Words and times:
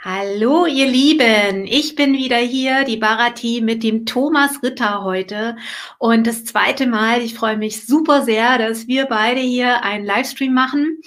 Hallo, 0.00 0.64
ihr 0.66 0.86
Lieben. 0.86 1.66
Ich 1.66 1.96
bin 1.96 2.12
wieder 2.12 2.36
hier, 2.36 2.84
die 2.84 2.98
Barati 2.98 3.60
mit 3.60 3.82
dem 3.82 4.06
Thomas 4.06 4.62
Ritter 4.62 5.02
heute. 5.02 5.56
Und 5.98 6.24
das 6.24 6.44
zweite 6.44 6.86
Mal, 6.86 7.20
ich 7.20 7.34
freue 7.34 7.56
mich 7.56 7.84
super 7.84 8.22
sehr, 8.22 8.58
dass 8.58 8.86
wir 8.86 9.06
beide 9.06 9.40
hier 9.40 9.82
einen 9.82 10.06
Livestream 10.06 10.54
machen. 10.54 11.00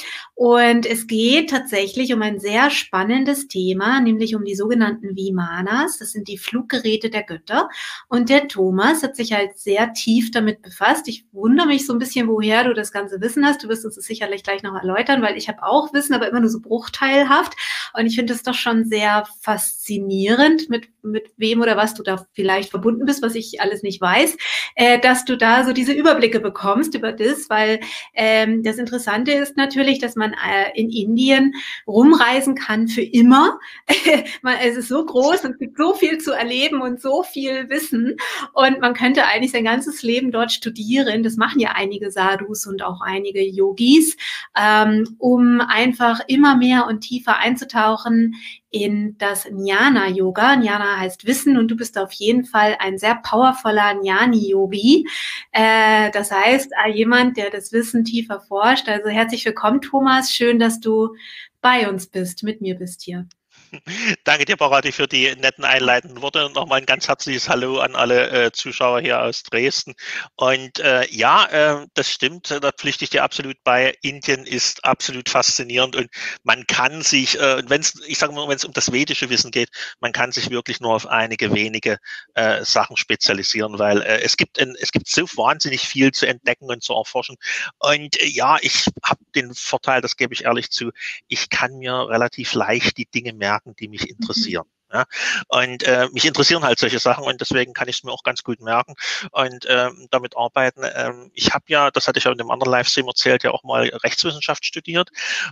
Und 0.44 0.88
es 0.88 1.06
geht 1.06 1.52
tatsächlich 1.52 2.16
um 2.16 2.24
ein 2.24 2.40
sehr 2.40 2.72
spannendes 2.72 3.48
Thema, 3.48 4.02
nämlich 4.02 4.34
um 4.34 4.44
die 4.44 4.56
sogenannten 4.56 5.16
Vimanas. 5.16 6.00
Das 6.00 6.14
sind 6.14 6.28
die 6.28 6.40
Fluggeräte 6.40 7.12
der 7.12 7.22
Götter. 7.22 7.70
Und 8.08 8.30
der 8.30 8.48
Thomas 8.48 9.04
hat 9.04 9.16
sich 9.16 9.34
halt 9.34 9.60
sehr 9.60 9.94
tief 9.94 10.32
damit 10.32 10.64
befasst. 10.64 11.08
Ich 11.08 11.28
wundere 11.32 11.68
mich 11.68 11.86
so 11.86 11.94
ein 11.94 12.00
bisschen, 12.00 12.28
woher 12.28 12.64
du 12.64 12.74
das 12.74 12.92
ganze 12.92 13.22
Wissen 13.22 13.46
hast. 13.46 13.64
Du 13.64 13.70
wirst 13.70 13.86
uns 13.86 13.94
das 13.94 14.06
sicherlich 14.06 14.42
gleich 14.42 14.64
noch 14.64 14.74
erläutern, 14.74 15.22
weil 15.22 15.38
ich 15.38 15.48
habe 15.48 15.62
auch 15.62 15.94
Wissen, 15.94 16.16
aber 16.16 16.28
immer 16.28 16.40
nur 16.40 16.50
so 16.50 16.60
bruchteilhaft. 16.60 17.54
Und 17.94 18.08
ich 18.08 18.16
finde 18.16 18.34
es 18.34 18.42
doch 18.42 18.56
schon 18.56 18.86
sehr 18.86 19.28
faszinierend, 19.42 20.72
mit, 20.72 20.90
mit 21.04 21.30
wem 21.38 21.62
oder 21.62 21.78
was 21.78 21.94
du 21.94 22.02
da 22.02 22.26
vielleicht 22.34 22.72
verbunden 22.72 23.06
bist, 23.06 23.22
was 23.22 23.36
ich 23.36 23.62
alles 23.62 23.84
nicht 23.84 24.02
weiß, 24.02 24.38
äh, 24.74 25.00
dass 25.00 25.24
du 25.24 25.38
da 25.38 25.64
so 25.64 25.72
diese 25.72 25.94
Überblicke 25.94 26.40
bekommst 26.40 26.96
über 26.96 27.12
das, 27.12 27.48
weil 27.48 27.80
ähm, 28.16 28.64
das 28.64 28.78
Interessante 28.78 29.34
ist 29.34 29.56
natürlich, 29.56 30.00
dass 30.00 30.16
man 30.16 30.31
äh, 30.34 30.80
in 30.80 30.90
Indien 30.90 31.54
rumreisen 31.88 32.56
kann 32.56 32.88
für 32.88 33.02
immer. 33.02 33.60
man, 34.42 34.56
es 34.64 34.78
ist 34.78 34.88
so 34.88 35.06
groß 35.06 35.46
und 35.46 35.52
es 35.52 35.60
gibt 35.60 35.78
so 35.78 35.94
viel 35.94 36.18
zu 36.18 36.32
erleben 36.32 36.82
und 36.82 37.02
so 37.02 37.24
viel 37.24 37.70
Wissen 37.70 38.16
und 38.54 38.80
man 38.80 38.94
könnte 38.94 39.26
eigentlich 39.26 39.52
sein 39.52 39.64
ganzes 39.64 40.04
Leben 40.04 40.32
dort 40.32 40.52
studieren. 40.52 41.24
Das 41.24 41.38
machen 41.38 41.60
ja 41.60 41.72
einige 41.76 42.12
Sadhus 42.12 42.66
und 42.66 42.84
auch 42.84 43.02
einige 43.02 43.42
Yogis, 43.44 44.18
ähm, 44.60 45.16
um 45.20 45.62
einfach 45.62 46.22
immer 46.28 46.56
mehr 46.56 46.88
und 46.88 47.02
tiefer 47.02 47.38
einzutauchen 47.38 48.36
in 48.72 49.18
das 49.18 49.46
Jnana-Yoga. 49.46 50.56
Jnana 50.56 50.98
heißt 50.98 51.26
Wissen 51.26 51.58
und 51.58 51.68
du 51.68 51.76
bist 51.76 51.98
auf 51.98 52.12
jeden 52.14 52.46
Fall 52.46 52.78
ein 52.80 52.98
sehr 52.98 53.16
powervoller 53.16 54.02
Jnani-Yogi. 54.02 55.08
Äh, 55.52 56.10
das 56.12 56.32
heißt, 56.32 56.72
äh, 56.86 56.90
jemand, 56.90 57.38
der 57.38 57.50
das 57.50 57.72
Wissen 57.72 58.06
tiefer 58.06 58.40
forscht. 58.40 58.88
Also 58.88 59.10
herzlich 59.10 59.46
willkommen, 59.46 59.82
Thomas. 59.82 60.32
Schön, 60.32 60.58
dass 60.58 60.80
du 60.80 61.16
bei 61.60 61.90
uns 61.90 62.08
bist, 62.08 62.44
mit 62.44 62.62
mir 62.62 62.76
bist 62.76 63.04
hier. 63.04 63.28
Danke 64.26 64.46
dir, 64.46 64.58
Barati, 64.58 64.92
für 64.92 65.08
die 65.08 65.34
netten 65.36 65.64
einleitenden 65.64 66.22
Worte 66.22 66.46
und 66.46 66.56
nochmal 66.56 66.80
ein 66.80 66.86
ganz 66.86 67.08
herzliches 67.08 67.48
Hallo 67.48 67.80
an 67.80 67.96
alle 67.96 68.30
äh, 68.30 68.52
Zuschauer 68.52 69.02
hier 69.02 69.22
aus 69.22 69.44
Dresden. 69.44 69.94
Und 70.36 70.80
äh, 70.80 71.08
ja, 71.10 71.46
äh, 71.46 71.88
das 71.94 72.10
stimmt, 72.10 72.52
da 72.52 72.72
pflichte 72.72 73.06
ich 73.06 73.10
dir 73.12 73.24
absolut 73.24 73.58
bei. 73.64 73.96
Indien 74.02 74.46
ist 74.46 74.84
absolut 74.84 75.30
faszinierend 75.30 75.96
und 75.96 76.10
man 76.44 76.66
kann 76.68 77.02
sich, 77.02 77.40
äh, 77.40 77.64
wenn 77.68 77.82
es, 77.82 78.02
ich 78.08 78.18
sage 78.18 78.34
mal, 78.34 78.48
wenn 78.48 78.58
es 78.58 78.66
um 78.66 78.74
das 78.74 78.92
vedische 78.92 79.30
Wissen 79.30 79.52
geht, 79.52 79.70
man 80.00 80.12
kann 80.12 80.32
sich 80.32 80.50
wirklich 80.50 80.80
nur 80.82 80.94
auf 80.94 81.08
einige 81.08 81.54
wenige 81.54 81.98
äh, 82.34 82.64
Sachen 82.66 82.98
spezialisieren, 82.98 83.80
weil 83.80 84.02
äh, 84.02 84.22
es 84.22 84.36
gibt 84.38 84.60
ein, 84.60 84.76
es 84.80 84.92
gibt 84.92 85.08
so 85.08 85.24
wahnsinnig 85.38 85.82
viel 85.88 86.12
zu 86.12 86.26
entdecken 86.26 86.66
und 86.66 86.84
zu 86.84 86.94
erforschen. 86.94 87.38
Und 87.80 88.20
äh, 88.22 88.28
ja, 88.28 88.58
ich 88.62 88.86
habe 89.04 89.22
den 89.36 89.54
Vorteil, 89.54 90.02
das 90.02 90.18
gebe 90.18 90.34
ich 90.34 90.44
ehrlich 90.44 90.72
zu, 90.72 90.92
ich 91.28 91.50
kann 91.50 91.78
mir 91.78 92.10
relativ 92.10 92.54
leicht 92.54 92.98
die 92.98 93.06
Dinge 93.06 93.34
merken 93.34 93.61
Fragen, 93.62 93.76
die 93.80 93.88
mich 93.88 94.02
mhm. 94.02 94.16
interessieren. 94.20 94.66
Ja, 94.94 95.06
und 95.48 95.84
äh, 95.84 96.10
mich 96.12 96.26
interessieren 96.26 96.66
halt 96.66 96.78
solche 96.78 97.00
Sachen 97.00 97.24
und 97.24 97.40
deswegen 97.40 97.72
kann 97.72 97.88
ich 97.88 98.00
es 98.00 98.04
mir 98.04 98.12
auch 98.12 98.24
ganz 98.24 98.44
gut 98.44 98.60
merken 98.60 98.96
und 99.32 99.66
ähm, 99.70 100.10
damit 100.12 100.36
arbeiten. 100.36 100.82
Ähm, 100.84 101.32
ich 101.34 101.54
habe 101.54 101.64
ja, 101.70 101.92
das 101.92 102.10
hatte 102.10 102.20
ich 102.20 102.26
ja 102.26 102.32
in 102.34 102.38
dem 102.38 102.52
anderen 102.52 102.74
Livestream 102.74 103.08
erzählt, 103.08 103.44
ja 103.44 103.52
auch 103.52 103.64
mal 103.64 103.88
Rechtswissenschaft 103.88 104.66
studiert. 104.66 105.10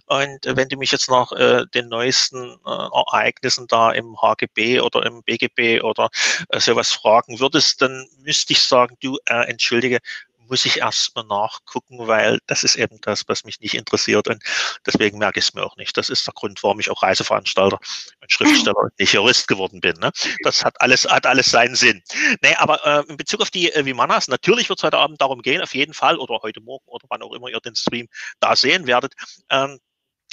Und 0.08 0.46
äh, 0.46 0.58
wenn 0.58 0.68
du 0.68 0.76
mich 0.76 0.92
jetzt 0.92 1.10
nach 1.10 1.32
äh, 1.32 1.66
den 1.74 1.88
neuesten 1.88 2.60
äh, 2.66 2.70
Ereignissen 2.70 3.66
da 3.68 3.94
im 3.94 4.22
HGB 4.22 4.82
oder 4.82 5.06
im 5.06 5.23
BGB 5.23 5.84
oder 5.84 6.10
äh, 6.50 6.60
sowas 6.60 6.92
fragen 6.92 7.40
würdest, 7.40 7.82
dann 7.82 8.10
müsste 8.18 8.52
ich 8.52 8.62
sagen, 8.62 8.98
du, 9.00 9.20
äh, 9.26 9.48
entschuldige, 9.48 10.00
muss 10.49 10.65
ich 10.65 10.80
erstmal 10.80 11.26
nachgucken, 11.26 12.08
weil 12.08 12.39
das 12.48 12.64
ist 12.64 12.76
eben 12.76 12.99
das, 13.02 13.23
was 13.27 13.43
mich 13.43 13.60
nicht 13.60 13.76
interessiert 13.76 14.27
und 14.27 14.43
deswegen 14.86 15.17
merke 15.17 15.39
ich 15.39 15.45
es 15.45 15.54
mir 15.54 15.64
auch 15.64 15.77
nicht. 15.77 15.95
Das 15.98 16.10
ist 16.10 16.26
der 16.27 16.33
Grund, 16.33 16.61
warum 16.64 16.80
ich 16.80 16.89
auch 16.89 17.04
Reiseveranstalter 17.04 17.80
und 18.21 18.32
Schriftsteller 18.32 18.77
und 18.77 18.99
nicht 18.99 19.14
Jurist 19.14 19.48
geworden 19.48 19.80
bin. 19.80 19.95
Ne? 19.99 20.11
Das 20.43 20.65
hat 20.65 20.80
alles, 20.82 21.05
hat 21.05 21.26
alles 21.26 21.52
seinen 21.52 21.76
Sinn. 21.76 22.02
Nee, 22.42 22.55
aber 22.55 22.86
äh, 22.86 23.04
in 23.09 23.17
Bezug 23.17 23.42
auf 23.42 23.52
die 23.52 23.71
äh, 23.71 23.86
Vimanas, 23.86 24.27
natürlich 24.27 24.70
wird 24.70 24.80
es 24.80 24.83
heute 24.83 24.98
Abend 24.98 25.21
darum 25.21 25.42
gehen, 25.42 25.61
auf 25.61 25.73
jeden 25.73 25.93
Fall, 25.93 26.17
oder 26.17 26.39
heute 26.42 26.61
Morgen 26.61 26.86
oder 26.88 27.05
wann 27.09 27.21
auch 27.21 27.33
immer 27.33 27.49
ihr 27.49 27.59
den 27.59 27.76
Stream 27.76 28.08
da 28.39 28.55
sehen 28.55 28.88
werdet, 28.88 29.14
ähm, 29.49 29.80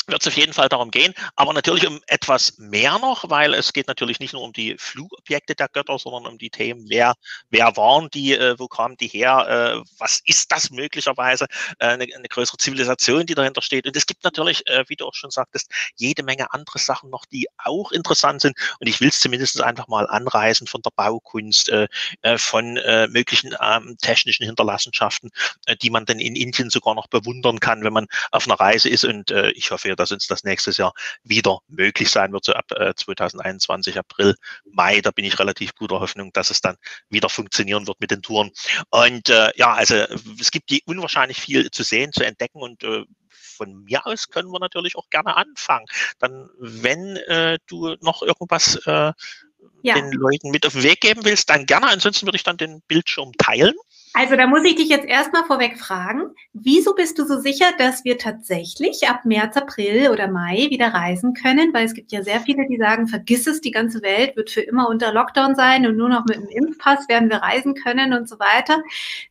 wird 0.06 0.22
es 0.22 0.28
auf 0.28 0.36
jeden 0.36 0.52
Fall 0.52 0.68
darum 0.68 0.90
gehen, 0.90 1.14
aber 1.34 1.52
natürlich 1.52 1.86
um 1.86 2.00
etwas 2.06 2.58
mehr 2.58 2.98
noch, 2.98 3.28
weil 3.28 3.54
es 3.54 3.72
geht 3.72 3.88
natürlich 3.88 4.20
nicht 4.20 4.32
nur 4.32 4.42
um 4.42 4.52
die 4.52 4.76
Flugobjekte 4.78 5.54
der 5.54 5.68
Götter, 5.68 5.98
sondern 5.98 6.26
um 6.26 6.38
die 6.38 6.50
Themen, 6.50 6.86
wer, 6.88 7.14
wer 7.50 7.76
waren 7.76 8.08
die, 8.10 8.34
äh, 8.34 8.58
wo 8.58 8.68
kamen 8.68 8.96
die 8.96 9.08
her, 9.08 9.82
äh, 9.82 9.88
was 9.98 10.20
ist 10.24 10.52
das 10.52 10.70
möglicherweise, 10.70 11.46
äh, 11.78 11.86
eine, 11.86 12.04
eine, 12.04 12.28
größere 12.28 12.58
Zivilisation, 12.58 13.26
die 13.26 13.34
dahinter 13.34 13.62
steht. 13.62 13.86
Und 13.86 13.96
es 13.96 14.06
gibt 14.06 14.22
natürlich, 14.22 14.66
äh, 14.68 14.84
wie 14.88 14.96
du 14.96 15.06
auch 15.06 15.14
schon 15.14 15.30
sagtest, 15.30 15.70
jede 15.96 16.22
Menge 16.22 16.52
andere 16.52 16.78
Sachen 16.78 17.10
noch, 17.10 17.24
die 17.26 17.48
auch 17.58 17.90
interessant 17.90 18.42
sind. 18.42 18.56
Und 18.80 18.86
ich 18.86 19.00
will 19.00 19.08
es 19.08 19.20
zumindest 19.20 19.60
einfach 19.60 19.88
mal 19.88 20.06
anreißen 20.06 20.66
von 20.66 20.82
der 20.82 20.90
Baukunst, 20.94 21.68
äh, 21.68 21.88
äh, 22.22 22.38
von 22.38 22.74
möglichen 23.08 23.54
ähm, 23.60 23.96
technischen 24.00 24.44
Hinterlassenschaften, 24.44 25.30
die 25.82 25.90
man 25.90 26.04
dann 26.04 26.18
in 26.18 26.36
Indien 26.36 26.70
sogar 26.70 26.94
noch 26.94 27.06
bewundern 27.06 27.60
kann, 27.60 27.82
wenn 27.84 27.92
man 27.92 28.06
auf 28.30 28.46
einer 28.46 28.58
Reise 28.58 28.88
ist. 28.88 29.04
Und 29.04 29.30
ich 29.30 29.70
hoffe, 29.70 29.85
dass 29.94 30.10
uns 30.10 30.26
das 30.26 30.42
nächstes 30.42 30.78
Jahr 30.78 30.92
wieder 31.22 31.60
möglich 31.68 32.10
sein 32.10 32.32
wird, 32.32 32.44
so 32.44 32.54
ab 32.54 32.72
äh, 32.72 32.94
2021, 32.94 33.98
April, 33.98 34.34
Mai. 34.64 35.00
Da 35.00 35.10
bin 35.10 35.24
ich 35.24 35.38
relativ 35.38 35.74
guter 35.74 36.00
Hoffnung, 36.00 36.32
dass 36.32 36.50
es 36.50 36.60
dann 36.60 36.76
wieder 37.08 37.28
funktionieren 37.28 37.86
wird 37.86 38.00
mit 38.00 38.10
den 38.10 38.22
Touren. 38.22 38.50
Und 38.90 39.28
äh, 39.28 39.50
ja, 39.56 39.74
also 39.74 39.94
es 40.40 40.50
gibt 40.50 40.70
die 40.70 40.82
unwahrscheinlich 40.86 41.40
viel 41.40 41.70
zu 41.70 41.82
sehen, 41.82 42.12
zu 42.12 42.24
entdecken 42.24 42.60
und 42.60 42.82
äh, 42.82 43.04
von 43.56 43.84
mir 43.84 44.06
aus 44.06 44.28
können 44.28 44.50
wir 44.50 44.60
natürlich 44.60 44.96
auch 44.96 45.08
gerne 45.10 45.36
anfangen. 45.36 45.86
Dann, 46.18 46.48
wenn 46.58 47.16
äh, 47.16 47.58
du 47.66 47.96
noch 48.00 48.22
irgendwas 48.22 48.76
äh, 48.86 49.12
ja. 49.82 49.94
den 49.94 50.10
Leuten 50.12 50.50
mit 50.50 50.66
auf 50.66 50.72
den 50.72 50.82
Weg 50.82 51.00
geben 51.00 51.24
willst, 51.24 51.48
dann 51.50 51.66
gerne. 51.66 51.88
Ansonsten 51.88 52.26
würde 52.26 52.36
ich 52.36 52.44
dann 52.44 52.56
den 52.56 52.82
Bildschirm 52.88 53.32
teilen. 53.38 53.74
Also 54.18 54.34
da 54.34 54.46
muss 54.46 54.64
ich 54.64 54.76
dich 54.76 54.88
jetzt 54.88 55.06
erstmal 55.06 55.44
vorweg 55.44 55.78
fragen, 55.78 56.30
wieso 56.54 56.94
bist 56.94 57.18
du 57.18 57.26
so 57.26 57.38
sicher, 57.38 57.66
dass 57.76 58.02
wir 58.02 58.16
tatsächlich 58.16 59.06
ab 59.08 59.26
März, 59.26 59.58
April 59.58 60.08
oder 60.08 60.26
Mai 60.26 60.68
wieder 60.70 60.88
reisen 60.88 61.34
können? 61.34 61.74
Weil 61.74 61.84
es 61.84 61.92
gibt 61.92 62.12
ja 62.12 62.22
sehr 62.22 62.40
viele, 62.40 62.66
die 62.66 62.78
sagen, 62.78 63.08
vergiss 63.08 63.46
es, 63.46 63.60
die 63.60 63.72
ganze 63.72 64.00
Welt 64.00 64.34
wird 64.34 64.48
für 64.48 64.62
immer 64.62 64.88
unter 64.88 65.12
Lockdown 65.12 65.54
sein 65.54 65.86
und 65.86 65.98
nur 65.98 66.08
noch 66.08 66.24
mit 66.24 66.36
dem 66.36 66.48
Impfpass 66.48 67.06
werden 67.10 67.28
wir 67.28 67.42
reisen 67.42 67.74
können 67.74 68.14
und 68.14 68.26
so 68.26 68.38
weiter. 68.38 68.82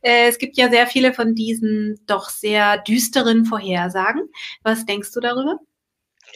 Äh, 0.02 0.28
es 0.28 0.38
gibt 0.38 0.56
ja 0.56 0.70
sehr 0.70 0.86
viele 0.86 1.12
von 1.12 1.34
diesen 1.34 1.98
doch 2.06 2.28
sehr 2.28 2.78
düsteren 2.78 3.44
Vorhersagen. 3.44 4.28
Was 4.62 4.86
denkst 4.86 5.10
du 5.12 5.18
darüber? 5.18 5.58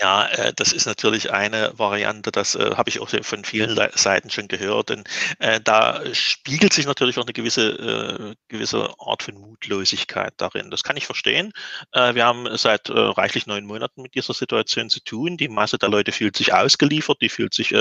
Ja, 0.00 0.26
äh, 0.28 0.52
das 0.56 0.72
ist 0.72 0.86
natürlich 0.86 1.30
eine 1.30 1.72
Variante, 1.78 2.30
das 2.32 2.54
äh, 2.54 2.74
habe 2.74 2.88
ich 2.88 3.00
auch 3.00 3.10
von 3.22 3.44
vielen 3.44 3.68
Le 3.70 3.90
Seiten 3.94 4.30
schon 4.30 4.48
gehört. 4.48 4.90
Und 4.90 5.06
äh, 5.40 5.60
da 5.60 6.02
spiegelt 6.14 6.72
sich 6.72 6.86
natürlich 6.86 7.18
auch 7.18 7.24
eine 7.24 7.34
gewisse, 7.34 8.32
äh, 8.32 8.34
gewisse 8.48 8.94
Art 8.98 9.22
von 9.22 9.34
Mutlosigkeit 9.34 10.32
darin. 10.38 10.70
Das 10.70 10.84
kann 10.84 10.96
ich 10.96 11.04
verstehen. 11.04 11.52
Äh, 11.92 12.14
wir 12.14 12.24
haben 12.24 12.48
seit 12.56 12.88
äh, 12.88 12.92
reichlich 12.98 13.46
neun 13.46 13.66
Monaten 13.66 14.00
mit 14.00 14.14
dieser 14.14 14.32
Situation 14.32 14.88
zu 14.88 15.00
tun. 15.00 15.36
Die 15.36 15.48
Masse 15.48 15.76
der 15.76 15.90
Leute 15.90 16.12
fühlt 16.12 16.34
sich 16.36 16.54
ausgeliefert, 16.54 17.18
die 17.20 17.28
fühlt 17.28 17.52
sich 17.54 17.74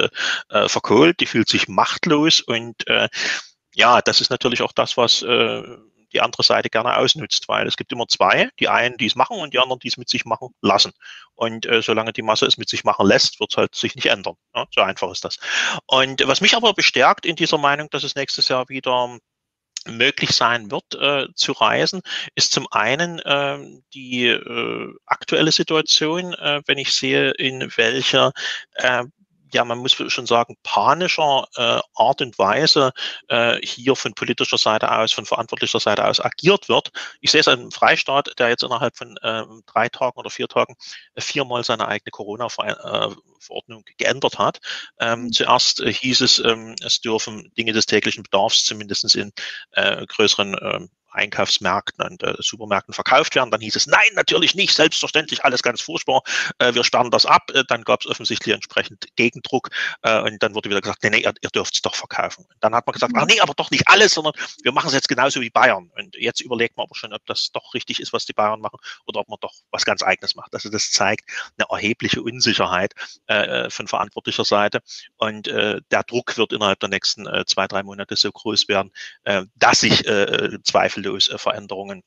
verkohlt, 0.49 1.19
die 1.19 1.25
fühlt 1.25 1.49
sich 1.49 1.67
machtlos 1.67 2.41
und 2.41 2.75
ja, 3.75 4.01
das 4.01 4.21
ist 4.21 4.29
natürlich 4.29 4.61
auch 4.61 4.71
das, 4.71 4.97
was 4.97 5.23
die 6.13 6.21
andere 6.21 6.43
Seite 6.43 6.69
gerne 6.69 6.97
ausnutzt, 6.97 7.47
weil 7.47 7.67
es 7.67 7.77
gibt 7.77 7.91
immer 7.91 8.07
zwei, 8.07 8.49
die 8.59 8.67
einen, 8.67 8.97
die 8.97 9.05
es 9.05 9.15
machen 9.15 9.37
und 9.37 9.53
die 9.53 9.59
anderen, 9.59 9.79
die 9.79 9.87
es 9.87 9.97
mit 9.97 10.09
sich 10.09 10.25
machen 10.25 10.49
lassen. 10.61 10.91
Und 11.35 11.65
äh, 11.65 11.81
solange 11.81 12.13
die 12.13 12.21
Masse 12.21 12.45
es 12.45 12.57
mit 12.57 12.69
sich 12.69 12.83
machen 12.83 13.07
lässt, 13.07 13.39
wird 13.39 13.51
es 13.51 13.57
halt 13.57 13.75
sich 13.75 13.95
nicht 13.95 14.07
ändern. 14.07 14.35
Ja, 14.55 14.65
so 14.73 14.81
einfach 14.81 15.11
ist 15.11 15.23
das. 15.23 15.37
Und 15.85 16.25
was 16.27 16.41
mich 16.41 16.55
aber 16.55 16.73
bestärkt 16.73 17.25
in 17.25 17.35
dieser 17.35 17.57
Meinung, 17.57 17.89
dass 17.89 18.03
es 18.03 18.15
nächstes 18.15 18.47
Jahr 18.47 18.69
wieder 18.69 19.19
möglich 19.87 20.31
sein 20.31 20.71
wird 20.71 20.95
äh, 20.95 21.33
zu 21.35 21.53
reisen, 21.53 22.01
ist 22.35 22.51
zum 22.51 22.67
einen 22.71 23.19
äh, 23.19 23.59
die 23.93 24.27
äh, 24.27 24.93
aktuelle 25.05 25.51
Situation, 25.51 26.33
äh, 26.33 26.61
wenn 26.65 26.77
ich 26.77 26.93
sehe, 26.93 27.31
in 27.31 27.71
welcher 27.77 28.33
äh, 28.73 29.03
ja, 29.53 29.65
man 29.65 29.79
muss 29.79 29.93
schon 29.93 30.25
sagen, 30.25 30.55
panischer 30.63 31.47
äh, 31.55 31.79
Art 31.95 32.21
und 32.21 32.37
Weise 32.37 32.91
äh, 33.27 33.59
hier 33.61 33.95
von 33.95 34.13
politischer 34.13 34.57
Seite 34.57 34.91
aus, 34.91 35.11
von 35.11 35.25
verantwortlicher 35.25 35.79
Seite 35.79 36.05
aus 36.05 36.19
agiert 36.19 36.69
wird. 36.69 36.91
Ich 37.21 37.31
sehe 37.31 37.41
es 37.41 37.47
einem 37.47 37.71
Freistaat, 37.71 38.31
der 38.37 38.49
jetzt 38.49 38.63
innerhalb 38.63 38.95
von 38.97 39.17
äh, 39.21 39.43
drei 39.65 39.89
Tagen 39.89 40.17
oder 40.17 40.29
vier 40.29 40.47
Tagen 40.47 40.75
viermal 41.17 41.63
seine 41.63 41.87
eigene 41.87 42.11
Corona-Verordnung 42.11 43.83
geändert 43.97 44.37
hat. 44.37 44.59
Ähm, 44.99 45.23
mhm. 45.23 45.31
Zuerst 45.31 45.81
hieß 45.83 46.21
es, 46.21 46.39
ähm, 46.39 46.75
es 46.81 47.01
dürfen 47.01 47.51
Dinge 47.57 47.73
des 47.73 47.85
täglichen 47.85 48.23
Bedarfs 48.23 48.65
zumindest 48.65 49.15
in 49.15 49.31
äh, 49.71 50.05
größeren 50.05 50.53
äh, 50.55 50.87
Einkaufsmärkten 51.11 52.05
und 52.05 52.23
äh, 52.23 52.35
Supermärkten 52.39 52.93
verkauft 52.93 53.35
werden. 53.35 53.51
Dann 53.51 53.61
hieß 53.61 53.75
es, 53.75 53.87
nein, 53.87 53.99
natürlich 54.15 54.55
nicht, 54.55 54.73
selbstverständlich, 54.73 55.43
alles 55.43 55.63
ganz 55.63 55.81
furchtbar, 55.81 56.21
äh, 56.59 56.73
wir 56.73 56.83
sperren 56.83 57.11
das 57.11 57.25
ab. 57.25 57.51
Äh, 57.53 57.63
dann 57.67 57.83
gab 57.83 58.01
es 58.01 58.07
offensichtlich 58.07 58.53
entsprechend 58.53 59.07
Gegendruck 59.15 59.69
äh, 60.01 60.21
und 60.21 60.41
dann 60.41 60.55
wurde 60.55 60.69
wieder 60.69 60.81
gesagt, 60.81 61.03
nee, 61.03 61.09
nee, 61.09 61.19
ihr, 61.19 61.33
ihr 61.41 61.49
dürft 61.49 61.75
es 61.75 61.81
doch 61.81 61.95
verkaufen. 61.95 62.45
Und 62.45 62.57
dann 62.59 62.73
hat 62.75 62.85
man 62.85 62.93
gesagt, 62.93 63.13
ach 63.15 63.25
nee, 63.25 63.39
aber 63.39 63.53
doch 63.53 63.71
nicht 63.71 63.87
alles, 63.87 64.13
sondern 64.13 64.33
wir 64.63 64.71
machen 64.71 64.87
es 64.87 64.93
jetzt 64.93 65.09
genauso 65.09 65.41
wie 65.41 65.49
Bayern. 65.49 65.91
Und 65.95 66.15
jetzt 66.15 66.41
überlegt 66.41 66.77
man 66.77 66.85
aber 66.85 66.95
schon, 66.95 67.13
ob 67.13 67.25
das 67.25 67.51
doch 67.51 67.73
richtig 67.73 67.99
ist, 67.99 68.13
was 68.13 68.25
die 68.25 68.33
Bayern 68.33 68.61
machen 68.61 68.79
oder 69.05 69.19
ob 69.21 69.29
man 69.29 69.39
doch 69.41 69.53
was 69.71 69.85
ganz 69.85 70.03
Eigenes 70.03 70.35
macht. 70.35 70.53
Also 70.53 70.69
das 70.69 70.91
zeigt 70.91 71.29
eine 71.57 71.67
erhebliche 71.69 72.21
Unsicherheit 72.21 72.93
äh, 73.27 73.69
von 73.69 73.87
verantwortlicher 73.87 74.45
Seite 74.45 74.81
und 75.17 75.47
äh, 75.47 75.81
der 75.91 76.03
Druck 76.03 76.37
wird 76.37 76.53
innerhalb 76.53 76.79
der 76.79 76.89
nächsten 76.89 77.27
äh, 77.27 77.45
zwei, 77.45 77.67
drei 77.67 77.83
Monate 77.83 78.15
so 78.15 78.31
groß 78.31 78.67
werden, 78.67 78.91
äh, 79.23 79.45
dass 79.55 79.81
sich 79.81 80.05
äh, 80.07 80.57
äh, 81.29 81.37
Veränderungen 81.37 82.01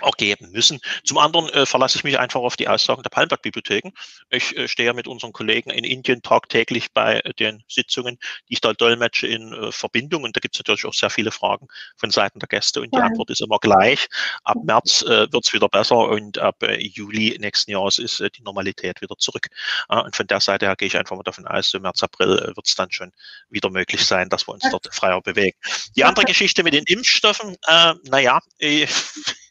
auch 0.00 0.16
geben 0.16 0.50
müssen. 0.50 0.80
Zum 1.04 1.18
anderen 1.18 1.48
äh, 1.50 1.66
verlasse 1.66 1.98
ich 1.98 2.04
mich 2.04 2.18
einfach 2.18 2.40
auf 2.40 2.56
die 2.56 2.68
Aussagen 2.68 3.02
der 3.02 3.10
Palmblatt-Bibliotheken. 3.10 3.92
Ich 4.30 4.56
äh, 4.56 4.68
stehe 4.68 4.92
mit 4.94 5.06
unseren 5.06 5.32
Kollegen 5.32 5.70
in 5.70 5.84
Indien 5.84 6.22
tagtäglich 6.22 6.92
bei 6.92 7.20
äh, 7.20 7.34
den 7.34 7.62
Sitzungen, 7.68 8.18
die 8.48 8.54
ich 8.54 8.60
da 8.60 8.72
dolmetsche 8.72 9.26
in 9.26 9.52
äh, 9.52 9.72
Verbindung. 9.72 10.24
Und 10.24 10.36
da 10.36 10.40
gibt 10.40 10.54
es 10.54 10.60
natürlich 10.60 10.84
auch 10.86 10.94
sehr 10.94 11.10
viele 11.10 11.30
Fragen 11.30 11.68
von 11.96 12.10
Seiten 12.10 12.38
der 12.38 12.48
Gäste. 12.48 12.80
Und 12.80 12.92
die 12.92 12.98
ja. 12.98 13.04
Antwort 13.04 13.30
ist 13.30 13.40
immer 13.40 13.58
gleich. 13.58 14.08
Ab 14.44 14.58
März 14.64 15.02
äh, 15.02 15.32
wird 15.32 15.44
es 15.44 15.52
wieder 15.52 15.68
besser 15.68 15.96
und 16.08 16.38
ab 16.38 16.62
äh, 16.62 16.80
Juli 16.80 17.36
nächsten 17.38 17.70
Jahres 17.70 17.98
ist 17.98 18.20
die 18.36 18.42
Normalität 18.42 19.00
wieder 19.00 19.16
zurück. 19.18 19.48
und 19.88 20.14
von 20.16 20.26
der 20.26 20.40
Seite 20.40 20.66
her 20.66 20.76
gehe 20.76 20.88
ich 20.88 20.96
einfach 20.96 21.16
mal 21.16 21.22
davon 21.22 21.46
aus, 21.46 21.70
so 21.70 21.78
März, 21.78 22.02
April 22.02 22.52
wird 22.54 22.66
es 22.66 22.74
dann 22.74 22.90
schon 22.90 23.12
wieder 23.50 23.70
möglich 23.70 24.04
sein, 24.04 24.28
dass 24.28 24.46
wir 24.46 24.54
uns 24.54 24.64
dort 24.70 24.88
freier 24.94 25.20
bewegen. 25.20 25.56
Die 25.96 26.04
andere 26.04 26.24
Geschichte 26.24 26.62
mit 26.62 26.74
den 26.74 26.84
Impfstoffen, 26.86 27.56
äh, 27.66 27.94
naja, 28.04 28.40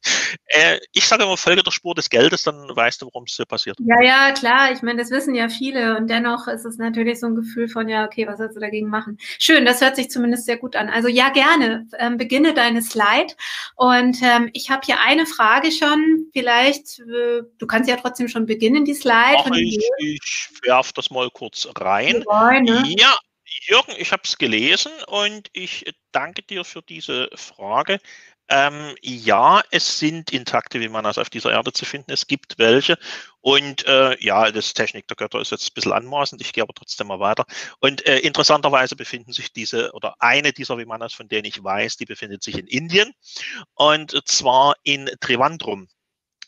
äh, 0.46 0.80
ich 0.94 1.08
sage 1.08 1.24
immer, 1.24 1.38
folge 1.38 1.64
der 1.64 1.72
Spur 1.72 1.96
des 1.96 2.10
Geldes, 2.10 2.44
dann 2.44 2.56
weißt 2.76 3.02
du, 3.02 3.08
warum 3.08 3.26
es 3.26 3.36
so 3.36 3.46
passiert. 3.46 3.78
Ja, 3.80 4.04
ja, 4.04 4.32
klar. 4.32 4.72
Ich 4.72 4.82
meine, 4.82 5.02
das 5.02 5.12
wissen 5.12 5.36
ja 5.36 5.50
viele. 5.50 5.98
Und 5.98 6.08
dennoch 6.08 6.48
ist 6.48 6.66
es 6.66 6.78
natürlich 6.78 7.20
so 7.20 7.28
ein 7.28 7.36
Gefühl 7.36 7.68
von, 7.68 7.88
ja, 7.88 8.06
okay, 8.06 8.28
was 8.28 8.38
sollst 8.38 8.56
du 8.56 8.60
dagegen 8.60 8.90
machen? 8.90 9.18
Schön, 9.40 9.66
das 9.66 9.82
hört 9.82 9.96
sich 9.96 10.10
zumindest 10.10 10.46
sehr 10.46 10.58
gut 10.58 10.76
an. 10.76 10.90
Also 10.90 11.08
ja, 11.08 11.30
gerne. 11.30 11.88
Ähm, 12.00 12.18
beginne 12.18 12.54
deine 12.54 12.82
Slide. 12.82 13.34
Und 13.76 14.18
ähm, 14.22 14.50
ich 14.54 14.70
habe 14.70 14.82
hier 14.86 15.00
eine 15.00 15.26
Frage 15.26 15.72
schon. 15.72 16.28
Vielleicht, 16.34 17.00
äh, 17.00 17.42
du 17.58 17.68
kannst 17.68 17.90
ja 17.90 17.98
trotzdem 17.98 18.28
schon 18.28 18.46
beginnen, 18.46 18.86
die 18.86 18.96
Slide. 18.96 19.38
Ach, 19.38 19.52
ich, 19.54 19.80
ich 20.00 20.50
werfe 20.64 20.92
das 20.96 21.10
mal 21.10 21.30
kurz 21.32 21.68
rein. 21.78 22.24
ne? 22.64 22.84
Ja, 22.98 23.16
Jürgen, 23.64 23.94
ich 23.98 24.12
habe 24.12 24.24
es 24.26 24.38
gelesen 24.38 24.92
und 25.08 25.50
ich 25.54 25.86
danke 26.12 26.42
dir 26.42 26.64
für 26.64 26.82
diese 26.82 27.30
Frage. 27.36 28.00
Ähm, 28.52 28.96
ja, 29.02 29.64
es 29.72 29.98
sind 29.98 30.34
intakte 30.34 30.82
Vimanas 30.82 31.18
auf 31.18 31.30
dieser 31.30 31.52
Erde 31.54 31.72
zu 31.72 31.86
finden. 31.86 32.12
Es 32.12 32.28
gibt 32.28 32.60
welche. 32.60 32.98
Und 33.40 33.88
äh, 33.88 34.22
ja, 34.22 34.52
das 34.52 34.74
Technik 34.74 35.08
der 35.08 35.16
Götter 35.16 35.40
ist 35.40 35.52
jetzt 35.52 35.72
ein 35.72 35.74
bisschen 35.74 35.94
anmaßend. 35.94 36.42
Ich 36.42 36.52
gehe 36.52 36.62
aber 36.62 36.74
trotzdem 36.74 37.08
mal 37.08 37.22
weiter. 37.22 37.46
Und 37.80 38.06
äh, 38.06 38.20
interessanterweise 38.20 38.98
befinden 38.98 39.32
sich 39.32 39.54
diese 39.54 39.94
oder 39.94 40.16
eine 40.20 40.52
dieser 40.52 40.78
Vimanas, 40.78 41.14
von 41.14 41.30
denen 41.30 41.46
ich 41.46 41.64
weiß, 41.64 41.96
die 41.96 42.06
befindet 42.06 42.44
sich 42.44 42.58
in 42.58 42.68
Indien. 42.68 43.14
Und 43.74 44.22
zwar 44.26 44.76
in 44.84 45.10
Trivandrum. 45.22 45.88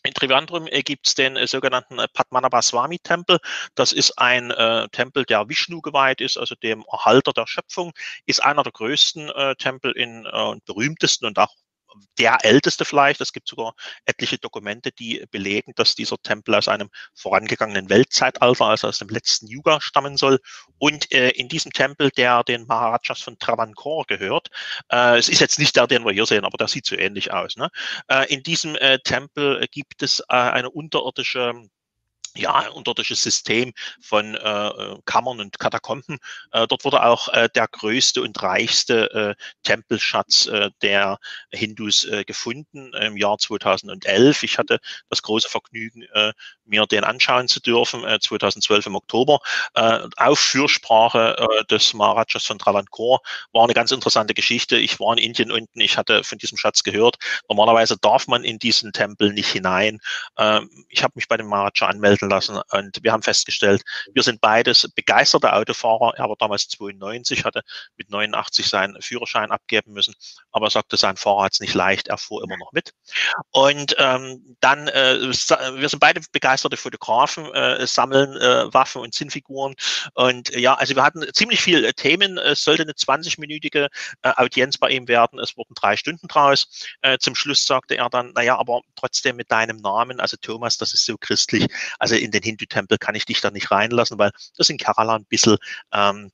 In 0.05 0.13
Trivandrum 0.13 0.67
äh, 0.67 0.83
gibt 0.83 1.07
es 1.07 1.15
den 1.15 1.37
äh, 1.37 1.47
sogenannten 1.47 1.99
äh, 1.99 2.09
Padmanabhaswamy-Tempel. 2.11 3.39
Das 3.75 3.93
ist 3.93 4.19
ein 4.19 4.51
äh, 4.51 4.89
Tempel, 4.89 5.23
der 5.23 5.47
Vishnu 5.47 5.79
geweiht 5.79 6.19
ist, 6.19 6.37
also 6.37 6.55
dem 6.55 6.83
Erhalter 6.91 7.31
der 7.31 7.47
Schöpfung, 7.47 7.93
ist 8.25 8.43
einer 8.43 8.63
der 8.63 8.73
größten 8.73 9.29
äh, 9.29 9.55
Tempel 9.55 9.93
in, 9.93 10.25
äh, 10.25 10.55
berühmtesten 10.65 11.27
und 11.27 11.39
auch 11.39 11.55
der 12.17 12.43
älteste 12.43 12.85
vielleicht. 12.85 13.21
Es 13.21 13.33
gibt 13.33 13.47
sogar 13.47 13.73
etliche 14.05 14.37
Dokumente, 14.37 14.91
die 14.91 15.25
belegen, 15.31 15.73
dass 15.75 15.95
dieser 15.95 16.17
Tempel 16.17 16.55
aus 16.55 16.67
einem 16.67 16.89
vorangegangenen 17.15 17.89
Weltzeitalter, 17.89 18.65
also 18.65 18.87
aus 18.87 18.99
dem 18.99 19.09
letzten 19.09 19.47
Yuga, 19.47 19.81
stammen 19.81 20.17
soll. 20.17 20.39
Und 20.77 21.11
äh, 21.11 21.29
in 21.29 21.47
diesem 21.47 21.71
Tempel, 21.71 22.09
der 22.11 22.43
den 22.43 22.65
Maharajas 22.65 23.21
von 23.21 23.37
Travancore 23.39 24.05
gehört, 24.07 24.49
äh, 24.89 25.17
es 25.17 25.29
ist 25.29 25.41
jetzt 25.41 25.59
nicht 25.59 25.75
der, 25.75 25.87
den 25.87 26.05
wir 26.05 26.13
hier 26.13 26.25
sehen, 26.25 26.45
aber 26.45 26.57
der 26.57 26.67
sieht 26.67 26.85
so 26.85 26.95
ähnlich 26.95 27.31
aus. 27.31 27.55
Ne? 27.55 27.69
Äh, 28.07 28.33
in 28.33 28.43
diesem 28.43 28.75
äh, 28.75 28.99
Tempel 28.99 29.65
gibt 29.71 30.03
es 30.03 30.19
äh, 30.29 30.35
eine 30.35 30.69
unterirdische 30.69 31.53
ja, 32.35 32.67
unterirdisches 32.69 33.21
System 33.21 33.73
von 34.01 34.35
äh, 34.35 34.67
äh, 34.67 34.97
Kammern 35.05 35.39
und 35.39 35.59
Katakomben. 35.59 36.17
Äh, 36.51 36.67
dort 36.67 36.83
wurde 36.83 37.03
auch 37.03 37.29
äh, 37.29 37.49
der 37.53 37.67
größte 37.67 38.21
und 38.21 38.41
reichste 38.41 39.35
äh, 39.37 39.43
Tempelschatz 39.63 40.47
äh, 40.47 40.71
der 40.81 41.19
Hindus 41.51 42.05
äh, 42.05 42.23
gefunden 42.23 42.93
im 42.93 43.17
Jahr 43.17 43.37
2011. 43.37 44.43
Ich 44.43 44.57
hatte 44.57 44.79
das 45.09 45.21
große 45.21 45.49
Vergnügen, 45.49 46.03
äh, 46.13 46.33
mir 46.65 46.85
den 46.85 47.03
anschauen 47.03 47.47
zu 47.47 47.59
dürfen, 47.59 48.03
äh, 48.03 48.19
2012 48.19 48.87
im 48.87 48.95
Oktober. 48.95 49.39
Äh, 49.75 49.99
auf 50.17 50.39
Fürsprache 50.39 51.37
äh, 51.37 51.65
des 51.65 51.93
Maharajas 51.93 52.45
von 52.45 52.57
Travancore 52.57 53.19
war 53.51 53.63
eine 53.63 53.73
ganz 53.73 53.91
interessante 53.91 54.33
Geschichte. 54.33 54.77
Ich 54.77 54.99
war 54.99 55.15
in 55.17 55.23
Indien 55.23 55.51
unten, 55.51 55.79
ich 55.79 55.97
hatte 55.97 56.23
von 56.23 56.37
diesem 56.37 56.57
Schatz 56.57 56.83
gehört. 56.83 57.17
Normalerweise 57.47 57.97
darf 57.97 58.27
man 58.27 58.43
in 58.43 58.59
diesen 58.59 58.91
Tempel 58.91 59.33
nicht 59.33 59.51
hinein. 59.51 59.99
Äh, 60.37 60.61
ich 60.89 61.03
habe 61.03 61.13
mich 61.15 61.27
bei 61.27 61.37
dem 61.37 61.47
Maharaja 61.47 61.87
anmelden 61.87 62.22
begleiten 62.23 62.29
lassen. 62.29 62.61
Und 62.71 63.03
wir 63.03 63.11
haben 63.11 63.23
festgestellt, 63.23 63.83
wir 64.13 64.23
sind 64.23 64.41
beides 64.41 64.89
begeisterte 64.95 65.53
Autofahrer. 65.53 66.13
Er 66.17 66.29
war 66.29 66.35
damals 66.37 66.67
92, 66.69 67.45
hatte 67.45 67.61
mit 67.97 68.09
89 68.09 68.67
seinen 68.67 69.01
Führerschein 69.01 69.51
abgeben 69.51 69.93
müssen, 69.93 70.13
aber 70.51 70.67
er 70.67 70.71
sagte, 70.71 70.97
sein 70.97 71.17
Fahrrad 71.17 71.53
ist 71.53 71.61
nicht 71.61 71.73
leicht, 71.73 72.07
er 72.07 72.17
fuhr 72.17 72.43
immer 72.43 72.57
noch 72.57 72.71
mit. 72.71 72.93
Und 73.51 73.95
ähm, 73.99 74.55
dann, 74.59 74.87
äh, 74.87 75.19
wir 75.21 75.89
sind 75.89 75.99
beide 75.99 76.21
begeisterte 76.31 76.77
Fotografen, 76.77 77.45
äh, 77.53 77.85
sammeln 77.85 78.35
äh, 78.37 78.73
Waffen 78.73 79.01
und 79.01 79.13
Zinnfiguren. 79.13 79.75
Und 80.13 80.49
ja, 80.55 80.75
also 80.75 80.95
wir 80.95 81.03
hatten 81.03 81.23
ziemlich 81.33 81.61
viele 81.61 81.87
äh, 81.87 81.93
Themen. 81.93 82.37
Es 82.37 82.63
sollte 82.63 82.83
eine 82.83 82.93
20-minütige 82.93 83.87
äh, 84.21 84.31
Audienz 84.35 84.77
bei 84.77 84.89
ihm 84.89 85.07
werden. 85.07 85.39
Es 85.39 85.57
wurden 85.57 85.73
drei 85.75 85.95
Stunden 85.97 86.27
draus. 86.27 86.87
Äh, 87.01 87.17
zum 87.17 87.35
Schluss 87.35 87.65
sagte 87.65 87.97
er 87.97 88.09
dann, 88.09 88.31
naja, 88.33 88.57
aber 88.57 88.81
trotzdem 88.95 89.35
mit 89.35 89.51
deinem 89.51 89.77
Namen, 89.77 90.19
also 90.19 90.37
Thomas, 90.37 90.77
das 90.77 90.93
ist 90.93 91.05
so 91.05 91.17
christlich. 91.17 91.67
Also 91.99 92.12
in 92.17 92.31
den 92.31 92.43
Hindu-Tempel 92.43 92.97
kann 92.97 93.15
ich 93.15 93.25
dich 93.25 93.41
da 93.41 93.51
nicht 93.51 93.71
reinlassen, 93.71 94.17
weil 94.17 94.31
das 94.57 94.69
in 94.69 94.77
Kerala 94.77 95.15
ein 95.15 95.25
bisschen 95.25 95.57
ähm, 95.93 96.31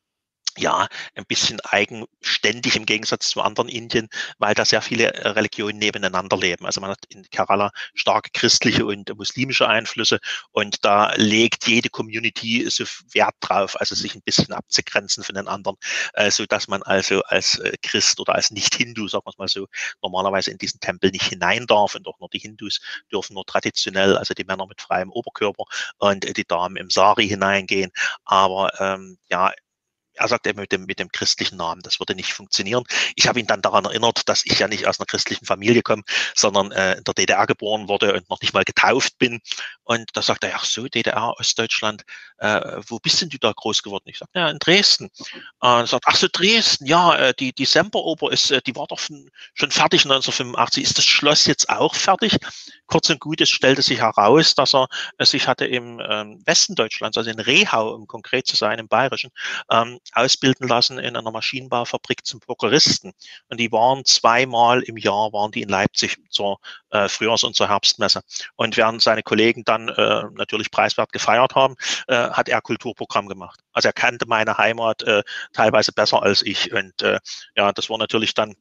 ja, 0.58 0.88
ein 1.16 1.26
bisschen 1.26 1.60
eigenständig 1.62 2.76
im 2.76 2.86
Gegensatz 2.86 3.30
zu 3.30 3.42
anderen 3.42 3.70
Indien, 3.70 4.10
weil 4.38 4.54
da 4.54 4.66
sehr 4.66 4.82
viele 4.82 5.14
äh, 5.14 5.30
Religionen 5.30 5.78
nebeneinander 5.78 6.38
leben. 6.38 6.66
Also 6.66 6.82
man 6.82 6.92
hat 6.92 7.06
in 7.10 7.24
Kerala 7.30 7.72
starke 7.94 8.30
christliche 8.34 8.86
und 8.86 9.16
muslimische 9.18 9.68
Einflüsse 9.68 10.20
und 10.52 10.84
da 10.84 11.14
legt 11.16 11.68
jede 11.68 11.90
Community 11.90 12.68
so 12.70 12.84
Wert 13.14 13.36
drauf, 13.42 13.80
also 13.80 13.96
sich 13.96 14.16
ein 14.16 14.22
bisschen 14.22 14.54
abzugrenzen 14.54 15.24
von 15.24 15.36
den 15.36 15.48
anderen, 15.48 15.78
äh, 16.14 16.32
so 16.32 16.46
dass 16.46 16.68
man 16.68 16.84
also 16.84 17.22
als 17.24 17.60
äh, 17.60 17.74
Christ 17.82 18.20
oder 18.20 18.36
als 18.36 18.52
Nicht-Hindu, 18.52 19.08
sagen 19.08 19.26
wir 19.26 19.32
es 19.32 19.38
mal 19.38 19.48
so, 19.48 19.68
normalerweise 20.02 20.52
in 20.52 20.58
diesen 20.58 20.80
Tempel 20.80 21.12
nicht 21.12 21.26
hinein 21.26 21.66
darf 21.68 21.96
und 21.96 22.08
auch 22.08 22.20
nur 22.20 22.30
die 22.30 22.40
Hindus 22.40 22.80
dürfen 23.12 23.34
nur 23.34 23.46
traditionell, 23.46 24.18
also 24.18 24.34
die 24.34 24.44
Männer 24.44 24.68
mit 24.68 24.82
freiem 24.82 25.12
Oberkörper 25.12 25.66
und 25.98 26.38
die 26.38 26.46
Damen 26.46 26.76
im 26.76 26.90
Sari 26.90 27.28
hineingehen. 27.28 27.92
Aber 28.26 28.72
ähm, 28.80 29.18
ja, 29.30 29.52
er 30.20 30.28
sagt 30.28 30.48
eben 30.48 30.60
mit 30.60 30.72
dem, 30.72 30.86
mit 30.86 31.00
dem 31.00 31.12
christlichen 31.12 31.58
Namen, 31.58 31.82
das 31.82 32.00
würde 32.00 32.16
nicht 32.16 32.34
funktionieren. 32.34 32.84
Ich 33.16 33.28
habe 33.28 33.40
ihn 33.40 33.48
dann 33.48 33.62
daran 33.62 33.86
erinnert, 33.86 34.28
dass 34.28 34.46
ich 34.46 34.60
ja 34.60 34.68
nicht 34.68 34.86
aus 34.86 35.00
einer 35.00 35.06
christlichen 35.06 35.46
Familie 35.46 35.82
komme, 35.82 36.04
sondern 36.36 36.72
äh, 36.72 36.98
in 36.98 37.04
der 37.04 37.14
DDR 37.14 37.48
geboren 37.48 37.88
wurde 37.88 38.14
und 38.14 38.30
noch 38.30 38.42
nicht 38.42 38.54
mal 38.54 38.64
getauft 38.66 39.18
bin. 39.18 39.42
Und 39.84 40.10
da 40.14 40.22
sagt 40.22 40.44
er, 40.44 40.56
ach 40.56 40.66
so, 40.66 40.88
DDR, 40.88 41.34
Ostdeutschland, 41.40 42.04
äh, 42.38 42.82
wo 42.88 43.00
bist 43.00 43.22
denn 43.22 43.30
du 43.30 43.38
da 43.38 43.52
groß 43.52 43.82
geworden? 43.82 44.04
Ich 44.08 44.18
sage, 44.18 44.32
ja, 44.36 44.50
in 44.50 44.60
Dresden. 44.60 45.10
Und 45.60 45.70
er 45.70 45.88
sagt, 45.88 46.06
ach 46.08 46.16
so, 46.16 46.28
Dresden, 46.32 46.86
ja, 46.86 47.16
äh, 47.16 47.34
die, 47.34 47.54
die 47.54 47.66
Semperoper 47.66 48.32
ist, 48.32 48.52
äh, 48.52 48.62
die 48.62 48.76
war 48.76 48.88
doch 48.88 49.00
schon 49.00 49.72
fertig 49.72 50.04
1985. 50.04 50.84
Ist 50.84 50.98
das 50.98 51.06
Schloss 51.06 51.46
jetzt 51.46 51.70
auch 51.70 51.96
fertig? 51.96 52.38
Kurz 52.88 53.10
und 53.10 53.20
gut, 53.20 53.42
es 53.42 53.50
stellte 53.50 53.82
sich 53.82 54.00
heraus, 54.00 54.56
dass 54.56 54.74
er 54.74 54.88
äh, 55.18 55.26
sich 55.26 55.48
hatte 55.48 55.66
im 55.66 56.00
ähm, 56.00 56.42
Westen 56.46 56.76
Deutschlands, 56.76 57.18
also 57.18 57.30
in 57.30 57.40
Rehau, 57.40 57.94
um 57.94 58.08
konkret 58.08 58.48
zu 58.48 58.56
sein, 58.56 58.80
im 58.80 58.88
Bayerischen, 58.88 59.32
ähm, 59.70 60.00
ausbilden 60.14 60.68
lassen 60.68 61.00
in 61.00 61.16
einer 61.16 61.32
Maschinenbaufabrik 61.32 62.26
zum 62.26 62.40
Prokuristen. 62.40 63.14
Und 63.50 63.60
die 63.60 63.72
waren 63.72 64.06
zweimal 64.06 64.82
im 64.84 64.98
Jahr, 64.98 65.34
waren 65.34 65.52
die 65.52 65.62
in 65.62 65.70
Leipzig 65.70 66.18
zur 66.30 66.60
äh, 66.92 67.08
Frühjahrs- 67.08 67.46
und 67.46 67.56
zur 67.56 67.70
Herbstmesse. 67.70 68.22
Und 68.56 68.78
während 68.78 69.02
seine 69.02 69.24
Kollegen 69.24 69.64
dann 69.64 69.90
äh, 69.90 70.24
natürlich 70.34 70.72
preiswert 70.72 71.12
gefeiert 71.12 71.56
haben, 71.56 71.76
äh, 72.08 72.30
hat 72.30 72.50
er 72.50 72.62
Kulturprogramm 72.62 73.28
gemacht. 73.28 73.60
Also 73.74 73.90
er 73.90 73.94
kannte 73.94 74.26
meine 74.28 74.58
Heimat 74.58 75.04
äh, 75.04 75.24
teilweise 75.54 75.92
besser 75.92 76.24
als 76.24 76.42
ich. 76.42 76.72
Und 76.72 77.02
äh, 77.02 77.20
ja, 77.56 77.72
das 77.72 77.90
war 77.90 77.98
natürlich 77.98 78.34
dann 78.34 78.56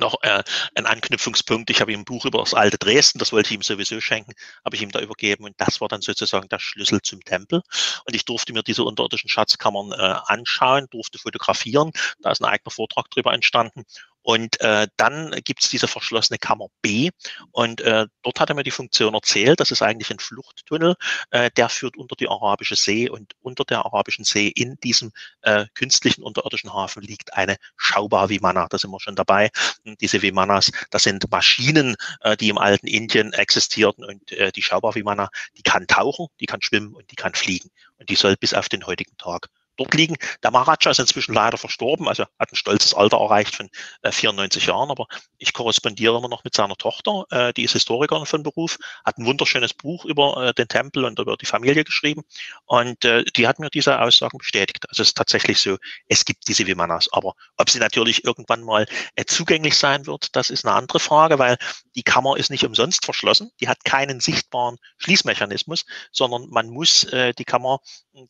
noch 0.00 0.22
äh, 0.22 0.42
ein 0.74 0.86
Anknüpfungspunkt. 0.86 1.70
Ich 1.70 1.80
habe 1.80 1.92
ihm 1.92 2.00
ein 2.00 2.04
Buch 2.04 2.24
über 2.24 2.38
das 2.38 2.54
alte 2.54 2.78
Dresden, 2.78 3.18
das 3.18 3.32
wollte 3.32 3.48
ich 3.48 3.54
ihm 3.54 3.62
sowieso 3.62 4.00
schenken, 4.00 4.32
habe 4.64 4.76
ich 4.76 4.82
ihm 4.82 4.90
da 4.90 5.00
übergeben 5.00 5.44
und 5.44 5.54
das 5.58 5.80
war 5.80 5.88
dann 5.88 6.00
sozusagen 6.00 6.48
der 6.48 6.58
Schlüssel 6.58 7.02
zum 7.02 7.22
Tempel. 7.22 7.62
Und 8.04 8.14
ich 8.14 8.24
durfte 8.24 8.52
mir 8.52 8.62
diese 8.62 8.84
unterirdischen 8.84 9.28
Schatzkammern 9.28 9.92
äh, 9.92 10.18
anschauen, 10.26 10.86
durfte 10.90 11.18
fotografieren. 11.18 11.92
Da 12.20 12.30
ist 12.30 12.40
ein 12.40 12.46
eigener 12.46 12.70
Vortrag 12.70 13.10
drüber 13.10 13.32
entstanden. 13.32 13.84
Und 14.26 14.60
äh, 14.60 14.88
dann 14.96 15.30
gibt 15.44 15.62
es 15.62 15.70
diese 15.70 15.86
verschlossene 15.86 16.36
Kammer 16.38 16.66
B. 16.82 17.10
Und 17.52 17.80
äh, 17.82 18.06
dort 18.22 18.40
hat 18.40 18.48
er 18.48 18.56
mir 18.56 18.64
die 18.64 18.72
Funktion 18.72 19.14
erzählt, 19.14 19.60
das 19.60 19.70
ist 19.70 19.82
eigentlich 19.82 20.10
ein 20.10 20.18
Fluchttunnel, 20.18 20.96
äh, 21.30 21.48
der 21.56 21.68
führt 21.68 21.96
unter 21.96 22.16
die 22.16 22.28
Arabische 22.28 22.74
See. 22.74 23.08
Und 23.08 23.34
unter 23.40 23.64
der 23.64 23.86
Arabischen 23.86 24.24
See 24.24 24.48
in 24.48 24.80
diesem 24.82 25.12
äh, 25.42 25.66
künstlichen 25.74 26.24
unterirdischen 26.24 26.74
Hafen 26.74 27.02
liegt 27.02 27.34
eine 27.34 27.54
Schaubar 27.76 28.28
Vimana, 28.28 28.66
da 28.68 28.78
sind 28.78 28.90
wir 28.90 28.98
schon 28.98 29.14
dabei. 29.14 29.48
Und 29.84 30.00
diese 30.00 30.20
Vimanas, 30.20 30.72
das 30.90 31.04
sind 31.04 31.30
Maschinen, 31.30 31.94
äh, 32.22 32.36
die 32.36 32.48
im 32.48 32.58
alten 32.58 32.88
Indien 32.88 33.32
existierten. 33.32 34.04
Und 34.04 34.32
äh, 34.32 34.50
die 34.50 34.62
Schaubar 34.62 34.96
Vimana, 34.96 35.28
die 35.56 35.62
kann 35.62 35.86
tauchen, 35.86 36.26
die 36.40 36.46
kann 36.46 36.60
schwimmen 36.62 36.94
und 36.94 37.12
die 37.12 37.16
kann 37.16 37.34
fliegen. 37.34 37.70
Und 37.98 38.08
die 38.08 38.16
soll 38.16 38.34
bis 38.36 38.54
auf 38.54 38.68
den 38.68 38.86
heutigen 38.86 39.16
Tag 39.18 39.50
dort 39.76 39.94
liegen. 39.94 40.16
Der 40.42 40.50
Maharaja 40.50 40.90
ist 40.90 40.98
inzwischen 40.98 41.34
leider 41.34 41.58
verstorben, 41.58 42.08
also 42.08 42.24
hat 42.38 42.52
ein 42.52 42.56
stolzes 42.56 42.94
Alter 42.94 43.18
erreicht 43.18 43.54
von 43.54 43.68
äh, 44.02 44.12
94 44.12 44.66
Jahren, 44.66 44.90
aber 44.90 45.06
ich 45.38 45.52
korrespondiere 45.52 46.16
immer 46.16 46.28
noch 46.28 46.44
mit 46.44 46.54
seiner 46.54 46.76
Tochter, 46.76 47.24
äh, 47.30 47.52
die 47.52 47.64
ist 47.64 47.72
Historikerin 47.72 48.26
von 48.26 48.42
Beruf, 48.42 48.78
hat 49.04 49.18
ein 49.18 49.26
wunderschönes 49.26 49.74
Buch 49.74 50.04
über 50.04 50.48
äh, 50.48 50.54
den 50.54 50.68
Tempel 50.68 51.04
und 51.04 51.18
über 51.18 51.36
die 51.36 51.46
Familie 51.46 51.84
geschrieben 51.84 52.22
und 52.64 53.04
äh, 53.04 53.24
die 53.24 53.46
hat 53.46 53.58
mir 53.58 53.70
diese 53.70 54.00
Aussagen 54.00 54.38
bestätigt. 54.38 54.88
Also 54.88 55.02
es 55.02 55.08
ist 55.08 55.16
tatsächlich 55.16 55.60
so, 55.60 55.76
es 56.08 56.24
gibt 56.24 56.48
diese 56.48 56.66
Vimanas, 56.66 57.08
aber 57.12 57.34
ob 57.56 57.70
sie 57.70 57.78
natürlich 57.78 58.24
irgendwann 58.24 58.62
mal 58.62 58.86
äh, 59.14 59.24
zugänglich 59.24 59.76
sein 59.76 60.06
wird, 60.06 60.34
das 60.36 60.50
ist 60.50 60.64
eine 60.64 60.74
andere 60.74 61.00
Frage, 61.00 61.38
weil 61.38 61.56
die 61.94 62.02
Kammer 62.02 62.36
ist 62.36 62.50
nicht 62.50 62.64
umsonst 62.64 63.04
verschlossen, 63.04 63.50
die 63.60 63.68
hat 63.68 63.84
keinen 63.84 64.20
sichtbaren 64.20 64.78
Schließmechanismus, 64.98 65.84
sondern 66.12 66.48
man 66.50 66.68
muss 66.68 67.04
äh, 67.04 67.32
die 67.34 67.44
Kammer, 67.44 67.80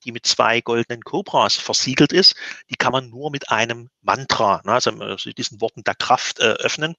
die 0.05 0.13
mit 0.13 0.27
zwei 0.27 0.61
goldenen 0.61 1.03
Cobra 1.03 1.47
Mantras 1.47 1.57
versiegelt 1.57 2.13
ist, 2.13 2.35
die 2.71 2.77
kann 2.77 2.93
man 2.93 3.11
nur 3.11 3.31
mit 3.31 3.51
einem 3.51 3.89
Mantra, 4.03 4.63
ne, 4.65 4.73
also 4.73 5.31
diesen 5.33 5.61
Worten 5.61 5.85
der 5.85 5.95
Kraft 5.95 6.41
äh, 6.41 6.55
öffnen. 6.59 6.97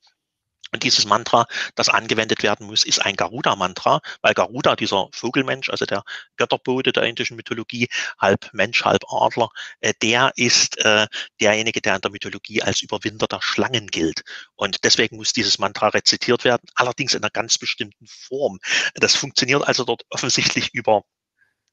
Und 0.74 0.84
dieses 0.84 1.06
Mantra, 1.06 1.48
das 1.76 1.88
angewendet 1.88 2.44
werden 2.44 2.68
muss, 2.68 2.84
ist 2.84 3.00
ein 3.00 3.16
Garuda-Mantra, 3.16 4.02
weil 4.22 4.34
Garuda, 4.34 4.76
dieser 4.76 5.08
Vogelmensch, 5.14 5.70
also 5.70 5.86
der 5.86 6.04
Götterbote 6.36 6.92
der 6.92 7.04
indischen 7.04 7.38
Mythologie, 7.38 7.88
halb 8.20 8.50
Mensch, 8.52 8.84
halb 8.84 9.04
Adler, 9.08 9.50
äh, 9.80 9.94
der 10.02 10.34
ist 10.36 10.78
äh, 10.84 11.08
derjenige, 11.40 11.80
der 11.80 11.96
in 11.96 12.02
der 12.02 12.12
Mythologie 12.12 12.62
als 12.64 12.82
Überwinder 12.82 13.28
der 13.28 13.42
Schlangen 13.42 13.88
gilt. 13.88 14.24
Und 14.56 14.84
deswegen 14.84 15.16
muss 15.16 15.32
dieses 15.32 15.58
Mantra 15.58 15.88
rezitiert 15.90 16.44
werden, 16.44 16.68
allerdings 16.76 17.14
in 17.14 17.24
einer 17.24 17.32
ganz 17.32 17.58
bestimmten 17.58 18.06
Form. 18.08 18.60
Das 18.96 19.16
funktioniert 19.16 19.66
also 19.68 19.86
dort 19.86 20.04
offensichtlich 20.10 20.74
über 20.74 21.04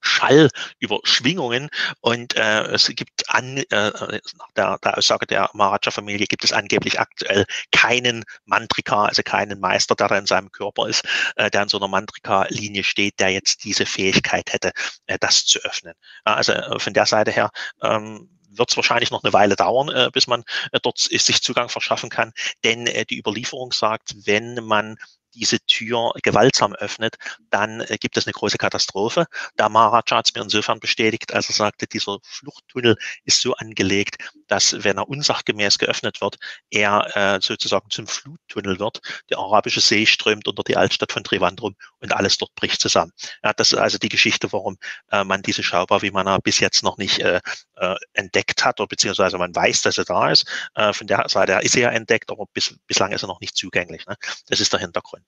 Schall, 0.04 0.50
über 0.78 1.00
Schwingungen 1.04 1.70
und 2.00 2.36
äh, 2.36 2.62
es 2.72 2.88
gibt 2.88 3.28
an, 3.28 3.58
äh, 3.58 3.90
nach 4.38 4.52
der, 4.56 4.78
der 4.78 4.98
Aussage 4.98 5.26
der 5.26 5.50
Maharaja-Familie 5.54 6.26
gibt 6.26 6.44
es 6.44 6.52
angeblich 6.52 7.00
aktuell 7.00 7.46
keinen 7.72 8.24
Mantrika, 8.44 9.06
also 9.06 9.22
keinen 9.22 9.60
Meister, 9.60 9.94
der 9.94 10.08
da 10.08 10.18
in 10.18 10.26
seinem 10.26 10.52
Körper 10.52 10.88
ist, 10.88 11.04
äh, 11.36 11.50
der 11.50 11.62
in 11.62 11.68
so 11.68 11.78
einer 11.78 11.88
Mantrika-Linie 11.88 12.84
steht, 12.84 13.18
der 13.18 13.30
jetzt 13.30 13.64
diese 13.64 13.86
Fähigkeit 13.86 14.52
hätte, 14.52 14.72
äh, 15.06 15.18
das 15.18 15.46
zu 15.46 15.58
öffnen. 15.60 15.94
Also 16.24 16.52
äh, 16.52 16.78
von 16.78 16.92
der 16.92 17.06
Seite 17.06 17.30
her 17.30 17.50
ähm, 17.82 18.28
wird 18.56 18.70
es 18.70 18.76
wahrscheinlich 18.76 19.10
noch 19.10 19.24
eine 19.24 19.32
Weile 19.32 19.56
dauern, 19.56 19.88
äh, 19.88 20.10
bis 20.12 20.26
man 20.26 20.44
äh, 20.72 20.80
dort 20.82 20.98
sich 20.98 21.42
Zugang 21.42 21.68
verschaffen 21.68 22.10
kann. 22.10 22.32
Denn 22.62 22.86
äh, 22.86 23.04
die 23.04 23.18
Überlieferung 23.18 23.72
sagt, 23.72 24.26
wenn 24.26 24.64
man 24.64 24.96
diese 25.34 25.58
Tür 25.66 26.12
gewaltsam 26.22 26.74
öffnet, 26.74 27.16
dann 27.50 27.80
äh, 27.80 27.96
gibt 27.98 28.16
es 28.16 28.26
eine 28.26 28.32
große 28.32 28.58
Katastrophe. 28.58 29.26
Der 29.58 29.68
Maharaja 29.68 30.18
hat 30.18 30.26
es 30.26 30.34
mir 30.34 30.42
insofern 30.42 30.80
bestätigt, 30.80 31.32
als 31.32 31.48
er 31.48 31.54
sagte, 31.54 31.86
dieser 31.86 32.18
Fluchttunnel 32.22 32.96
ist 33.24 33.40
so 33.40 33.54
angelegt, 33.54 34.16
dass 34.46 34.84
wenn 34.84 34.98
er 34.98 35.08
unsachgemäß 35.08 35.78
geöffnet 35.78 36.20
wird, 36.20 36.36
er 36.70 37.16
äh, 37.16 37.40
sozusagen 37.40 37.90
zum 37.90 38.06
Fluttunnel 38.06 38.78
wird. 38.78 39.00
Die 39.30 39.36
arabische 39.36 39.80
See 39.80 40.06
strömt 40.06 40.48
unter 40.48 40.62
die 40.62 40.76
Altstadt 40.76 41.12
von 41.12 41.24
Trivandrum 41.24 41.76
und 42.00 42.12
alles 42.12 42.38
dort 42.38 42.54
bricht 42.54 42.80
zusammen. 42.80 43.12
Ja, 43.42 43.52
das 43.52 43.72
ist 43.72 43.78
also 43.78 43.98
die 43.98 44.08
Geschichte, 44.08 44.52
warum 44.52 44.76
äh, 45.10 45.24
man 45.24 45.42
diese 45.42 45.62
Schaubar, 45.62 46.02
wie 46.02 46.10
man 46.10 46.40
bis 46.42 46.60
jetzt 46.60 46.82
noch 46.82 46.96
nicht 46.98 47.20
äh, 47.20 47.40
äh, 47.76 47.94
entdeckt 48.12 48.64
hat, 48.64 48.80
oder 48.80 48.88
beziehungsweise 48.88 49.38
man 49.38 49.54
weiß, 49.54 49.82
dass 49.82 49.98
er 49.98 50.04
da 50.04 50.30
ist. 50.30 50.46
Äh, 50.74 50.92
von 50.92 51.06
der 51.06 51.28
Seite 51.28 51.58
ist 51.62 51.76
er 51.76 51.92
entdeckt, 51.92 52.30
aber 52.30 52.46
bis, 52.52 52.76
bislang 52.86 53.12
ist 53.12 53.22
er 53.22 53.28
noch 53.28 53.40
nicht 53.40 53.56
zugänglich. 53.56 54.06
Ne? 54.06 54.16
Das 54.48 54.60
ist 54.60 54.72
der 54.72 54.80
Hintergrund. 54.80 55.23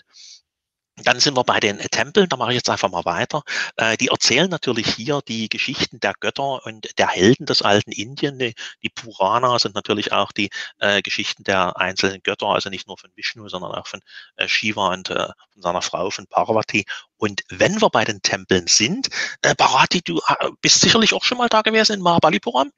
Dann 1.04 1.20
sind 1.20 1.36
wir 1.36 1.44
bei 1.44 1.60
den 1.60 1.78
Tempeln, 1.78 2.26
da 2.30 2.38
mache 2.38 2.52
ich 2.52 2.56
jetzt 2.56 2.70
einfach 2.70 2.90
mal 2.90 3.04
weiter. 3.04 3.42
Äh, 3.76 3.98
die 3.98 4.08
erzählen 4.08 4.48
natürlich 4.48 4.94
hier 4.94 5.20
die 5.28 5.50
Geschichten 5.50 6.00
der 6.00 6.14
Götter 6.18 6.64
und 6.64 6.88
der 6.98 7.08
Helden 7.08 7.44
des 7.44 7.60
alten 7.60 7.92
Indien. 7.92 8.38
Die, 8.38 8.54
die 8.82 8.88
Purana 8.88 9.58
sind 9.58 9.74
natürlich 9.74 10.12
auch 10.12 10.32
die 10.32 10.48
äh, 10.78 11.02
Geschichten 11.02 11.44
der 11.44 11.76
einzelnen 11.78 12.22
Götter, 12.22 12.46
also 12.46 12.70
nicht 12.70 12.86
nur 12.88 12.96
von 12.96 13.10
Vishnu, 13.14 13.46
sondern 13.50 13.72
auch 13.72 13.86
von 13.86 14.00
äh, 14.36 14.48
Shiva 14.48 14.88
und 14.94 15.10
äh, 15.10 15.28
von 15.52 15.62
seiner 15.62 15.82
Frau, 15.82 16.10
von 16.10 16.26
Parvati. 16.28 16.86
Und 17.18 17.42
wenn 17.50 17.80
wir 17.82 17.90
bei 17.90 18.04
den 18.04 18.22
Tempeln 18.22 18.66
sind, 18.66 19.08
äh, 19.42 19.54
Bharati, 19.54 20.00
du 20.00 20.18
äh, 20.28 20.48
bist 20.62 20.80
sicherlich 20.80 21.12
auch 21.12 21.24
schon 21.24 21.36
mal 21.36 21.48
da 21.50 21.60
gewesen 21.60 21.92
in 21.96 22.00
Mahabalipuram? 22.00 22.72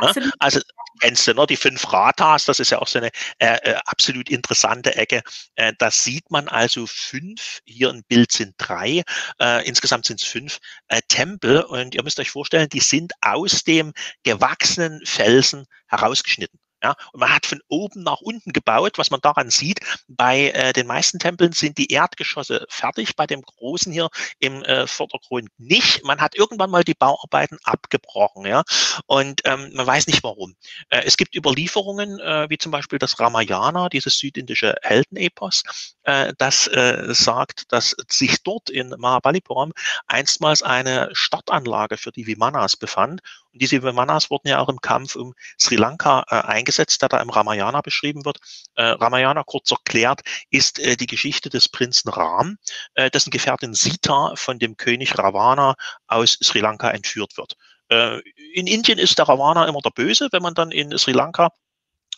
Ne? 0.00 0.08
Absolut. 0.08 0.32
Also 0.38 0.60
kennst 1.00 1.26
du, 1.26 1.34
ne, 1.34 1.46
die 1.46 1.56
fünf 1.56 1.92
Ratas, 1.92 2.44
das 2.44 2.60
ist 2.60 2.70
ja 2.70 2.78
auch 2.78 2.88
so 2.88 2.98
eine 2.98 3.10
äh, 3.38 3.56
äh, 3.62 3.74
absolut 3.86 4.28
interessante 4.28 4.94
Ecke. 4.96 5.22
Äh, 5.56 5.72
da 5.78 5.90
sieht 5.90 6.30
man 6.30 6.48
also 6.48 6.86
fünf, 6.86 7.60
hier 7.64 7.90
im 7.90 8.02
Bild 8.04 8.32
sind 8.32 8.54
drei, 8.58 9.02
äh, 9.40 9.66
insgesamt 9.66 10.06
sind 10.06 10.20
es 10.22 10.28
fünf 10.28 10.58
äh, 10.88 11.00
Tempel 11.08 11.62
und 11.62 11.94
ihr 11.94 12.02
müsst 12.02 12.18
euch 12.20 12.30
vorstellen, 12.30 12.68
die 12.68 12.80
sind 12.80 13.12
aus 13.20 13.64
dem 13.64 13.92
gewachsenen 14.22 15.00
Felsen 15.04 15.66
herausgeschnitten. 15.88 16.58
Ja, 16.84 16.94
und 17.14 17.20
man 17.20 17.34
hat 17.34 17.46
von 17.46 17.62
oben 17.68 18.02
nach 18.02 18.20
unten 18.20 18.52
gebaut, 18.52 18.98
was 18.98 19.10
man 19.10 19.22
daran 19.22 19.48
sieht. 19.48 19.80
Bei 20.06 20.50
äh, 20.50 20.74
den 20.74 20.86
meisten 20.86 21.18
Tempeln 21.18 21.52
sind 21.52 21.78
die 21.78 21.90
Erdgeschosse 21.90 22.66
fertig, 22.68 23.16
bei 23.16 23.26
dem 23.26 23.40
großen 23.40 23.90
hier 23.90 24.10
im 24.38 24.62
äh, 24.64 24.86
Vordergrund 24.86 25.48
nicht. 25.56 26.04
Man 26.04 26.20
hat 26.20 26.34
irgendwann 26.34 26.68
mal 26.68 26.84
die 26.84 26.92
Bauarbeiten 26.92 27.56
abgebrochen, 27.64 28.44
ja, 28.44 28.64
und 29.06 29.40
ähm, 29.46 29.70
man 29.72 29.86
weiß 29.86 30.08
nicht 30.08 30.22
warum. 30.22 30.56
Äh, 30.90 31.04
es 31.06 31.16
gibt 31.16 31.34
Überlieferungen, 31.34 32.20
äh, 32.20 32.50
wie 32.50 32.58
zum 32.58 32.70
Beispiel 32.70 32.98
das 32.98 33.18
Ramayana, 33.18 33.88
dieses 33.88 34.18
südindische 34.18 34.74
Heldenepos, 34.82 35.62
äh, 36.02 36.34
das 36.36 36.66
äh, 36.66 37.14
sagt, 37.14 37.72
dass 37.72 37.96
sich 38.10 38.42
dort 38.42 38.68
in 38.68 38.90
Mahabalipuram 38.98 39.72
einstmals 40.06 40.62
eine 40.62 41.08
Startanlage 41.14 41.96
für 41.96 42.12
die 42.12 42.26
Vimanas 42.26 42.76
befand 42.76 43.22
diese 43.54 43.82
Vimanas 43.82 44.30
wurden 44.30 44.48
ja 44.48 44.58
auch 44.60 44.68
im 44.68 44.80
Kampf 44.80 45.16
um 45.16 45.34
Sri 45.58 45.76
Lanka 45.76 46.24
äh, 46.28 46.36
eingesetzt, 46.36 47.00
der 47.02 47.08
da 47.08 47.20
im 47.20 47.30
Ramayana 47.30 47.80
beschrieben 47.80 48.24
wird. 48.24 48.38
Äh, 48.74 48.82
Ramayana, 48.84 49.44
kurz 49.44 49.70
erklärt, 49.70 50.20
ist 50.50 50.78
äh, 50.78 50.96
die 50.96 51.06
Geschichte 51.06 51.48
des 51.48 51.68
Prinzen 51.68 52.08
Ram, 52.10 52.58
äh, 52.94 53.10
dessen 53.10 53.30
Gefährtin 53.30 53.74
Sita 53.74 54.34
von 54.36 54.58
dem 54.58 54.76
König 54.76 55.16
Ravana 55.18 55.74
aus 56.06 56.38
Sri 56.42 56.60
Lanka 56.60 56.90
entführt 56.90 57.36
wird. 57.36 57.56
Äh, 57.88 58.20
in 58.54 58.66
Indien 58.66 58.98
ist 58.98 59.18
der 59.18 59.28
Ravana 59.28 59.66
immer 59.66 59.80
der 59.80 59.90
Böse. 59.90 60.28
Wenn 60.32 60.42
man 60.42 60.54
dann 60.54 60.70
in 60.70 60.96
Sri 60.98 61.12
Lanka 61.12 61.50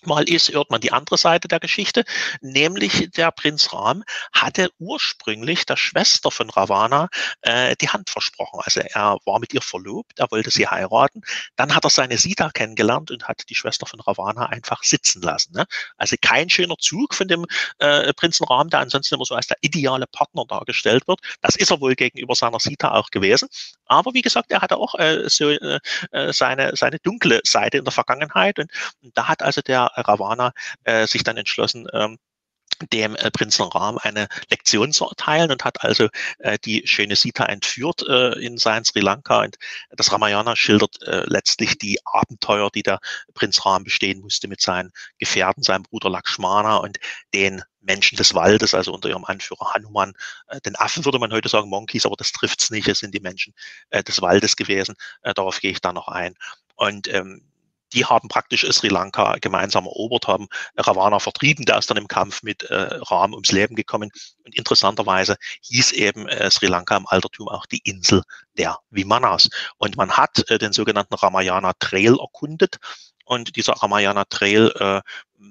mal 0.06 0.28
ist, 0.28 0.52
hört 0.52 0.70
man 0.70 0.80
die 0.80 0.92
andere 0.92 1.18
Seite 1.18 1.48
der 1.48 1.60
Geschichte, 1.60 2.04
nämlich 2.40 3.10
der 3.16 3.30
Prinz 3.30 3.72
Ram 3.72 4.04
hatte 4.32 4.70
ursprünglich 4.78 5.66
der 5.66 5.76
Schwester 5.76 6.30
von 6.30 6.50
Ravana 6.50 7.08
äh, 7.42 7.74
die 7.80 7.88
Hand 7.88 8.10
versprochen. 8.10 8.60
Also 8.62 8.80
er 8.80 9.18
war 9.24 9.38
mit 9.38 9.54
ihr 9.54 9.62
verlobt, 9.62 10.18
er 10.18 10.30
wollte 10.30 10.50
sie 10.50 10.66
heiraten. 10.66 11.22
Dann 11.56 11.74
hat 11.74 11.84
er 11.84 11.90
seine 11.90 12.18
Sita 12.18 12.50
kennengelernt 12.50 13.10
und 13.10 13.28
hat 13.28 13.42
die 13.48 13.54
Schwester 13.54 13.86
von 13.86 14.00
Ravana 14.00 14.46
einfach 14.46 14.82
sitzen 14.82 15.22
lassen. 15.22 15.52
Ne? 15.54 15.66
Also 15.96 16.16
kein 16.20 16.50
schöner 16.50 16.76
Zug 16.78 17.14
von 17.14 17.28
dem 17.28 17.46
äh, 17.78 18.12
Prinzen 18.14 18.44
Ram, 18.44 18.70
der 18.70 18.80
ansonsten 18.80 19.14
immer 19.14 19.24
so 19.24 19.34
als 19.34 19.46
der 19.46 19.58
ideale 19.60 20.06
Partner 20.06 20.44
dargestellt 20.46 21.06
wird. 21.08 21.20
Das 21.40 21.56
ist 21.56 21.70
er 21.70 21.80
wohl 21.80 21.94
gegenüber 21.94 22.34
seiner 22.34 22.60
Sita 22.60 22.92
auch 22.92 23.10
gewesen. 23.10 23.48
Aber 23.86 24.14
wie 24.14 24.22
gesagt, 24.22 24.50
er 24.50 24.60
hatte 24.62 24.76
auch 24.76 24.94
äh, 24.96 25.28
so 25.28 25.50
äh, 25.50 25.78
äh 26.12 26.32
seine, 26.32 26.76
seine 26.76 26.98
dunkle 26.98 27.40
Seite 27.44 27.78
in 27.78 27.84
der 27.84 27.92
Vergangenheit 27.92 28.58
und, 28.58 28.70
und 29.02 29.16
da 29.16 29.28
hat 29.28 29.42
also 29.42 29.60
der 29.60 29.95
Ravana 30.00 30.52
äh, 30.84 31.06
sich 31.06 31.22
dann 31.24 31.36
entschlossen, 31.36 31.86
ähm, 31.92 32.18
dem 32.92 33.16
äh, 33.16 33.30
Prinzen 33.30 33.62
Ram 33.62 33.98
eine 33.98 34.28
Lektion 34.50 34.92
zu 34.92 35.06
erteilen 35.06 35.50
und 35.50 35.64
hat 35.64 35.82
also 35.82 36.08
äh, 36.38 36.58
die 36.64 36.86
schöne 36.86 37.16
Sita 37.16 37.46
entführt 37.46 38.02
äh, 38.06 38.32
in 38.38 38.58
sein 38.58 38.84
Sri 38.84 39.00
Lanka. 39.00 39.42
Und 39.42 39.56
das 39.90 40.12
Ramayana 40.12 40.56
schildert 40.56 41.02
äh, 41.02 41.24
letztlich 41.26 41.78
die 41.78 41.98
Abenteuer, 42.04 42.70
die 42.70 42.82
der 42.82 43.00
Prinz 43.34 43.64
Ram 43.64 43.84
bestehen 43.84 44.20
musste 44.20 44.48
mit 44.48 44.60
seinen 44.60 44.92
Gefährten, 45.18 45.62
seinem 45.62 45.84
Bruder 45.84 46.10
Lakshmana 46.10 46.76
und 46.76 46.98
den 47.32 47.62
Menschen 47.80 48.16
des 48.16 48.34
Waldes, 48.34 48.74
also 48.74 48.92
unter 48.92 49.08
ihrem 49.08 49.24
Anführer 49.24 49.72
Hanuman. 49.74 50.12
Äh, 50.48 50.60
den 50.60 50.76
Affen 50.76 51.04
würde 51.04 51.18
man 51.18 51.32
heute 51.32 51.48
sagen 51.48 51.70
Monkeys, 51.70 52.04
aber 52.04 52.16
das 52.16 52.32
trifft's 52.32 52.70
nicht. 52.70 52.88
Es 52.88 52.98
sind 52.98 53.14
die 53.14 53.20
Menschen 53.20 53.54
äh, 53.90 54.02
des 54.02 54.20
Waldes 54.20 54.56
gewesen. 54.56 54.96
Äh, 55.22 55.34
darauf 55.34 55.60
gehe 55.60 55.70
ich 55.70 55.80
da 55.80 55.92
noch 55.92 56.08
ein. 56.08 56.34
Und 56.74 57.08
ähm, 57.08 57.42
die 57.92 58.04
haben 58.04 58.28
praktisch 58.28 58.66
Sri 58.70 58.88
Lanka 58.88 59.36
gemeinsam 59.40 59.86
erobert, 59.86 60.26
haben 60.26 60.48
Ravana 60.76 61.18
vertrieben, 61.18 61.64
der 61.64 61.78
ist 61.78 61.90
dann 61.90 61.96
im 61.96 62.08
Kampf 62.08 62.42
mit 62.42 62.64
äh, 62.64 62.74
Ram 62.74 63.32
ums 63.32 63.52
Leben 63.52 63.76
gekommen. 63.76 64.10
Und 64.44 64.54
interessanterweise 64.56 65.36
hieß 65.62 65.92
eben 65.92 66.28
äh, 66.28 66.50
Sri 66.50 66.66
Lanka 66.66 66.96
im 66.96 67.06
Altertum 67.06 67.48
auch 67.48 67.66
die 67.66 67.80
Insel 67.84 68.22
der 68.58 68.78
Vimanas. 68.90 69.48
Und 69.78 69.96
man 69.96 70.12
hat 70.12 70.48
äh, 70.50 70.58
den 70.58 70.72
sogenannten 70.72 71.14
Ramayana 71.14 71.72
Trail 71.78 72.18
erkundet 72.18 72.78
Und 73.24 73.56
dieser 73.56 73.74
Ramayana 73.74 74.24
Trail 74.24 74.72
äh, 74.78 75.00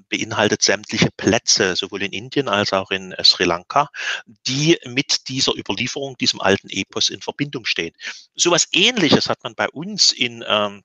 beinhaltet 0.08 0.62
sämtliche 0.62 1.10
Plätze, 1.16 1.76
sowohl 1.76 2.02
in 2.02 2.12
Indien 2.12 2.48
als 2.48 2.72
auch 2.72 2.90
in 2.90 3.12
äh, 3.12 3.24
Sri 3.24 3.44
Lanka, 3.44 3.88
die 4.46 4.78
mit 4.86 5.28
dieser 5.28 5.54
Überlieferung, 5.54 6.16
diesem 6.16 6.40
alten 6.40 6.68
Epos 6.70 7.10
in 7.10 7.20
Verbindung 7.20 7.66
stehen. 7.66 7.94
Sowas 8.34 8.68
ähnliches 8.72 9.28
hat 9.28 9.42
man 9.44 9.54
bei 9.54 9.68
uns 9.68 10.12
in, 10.12 10.44
ähm, 10.46 10.82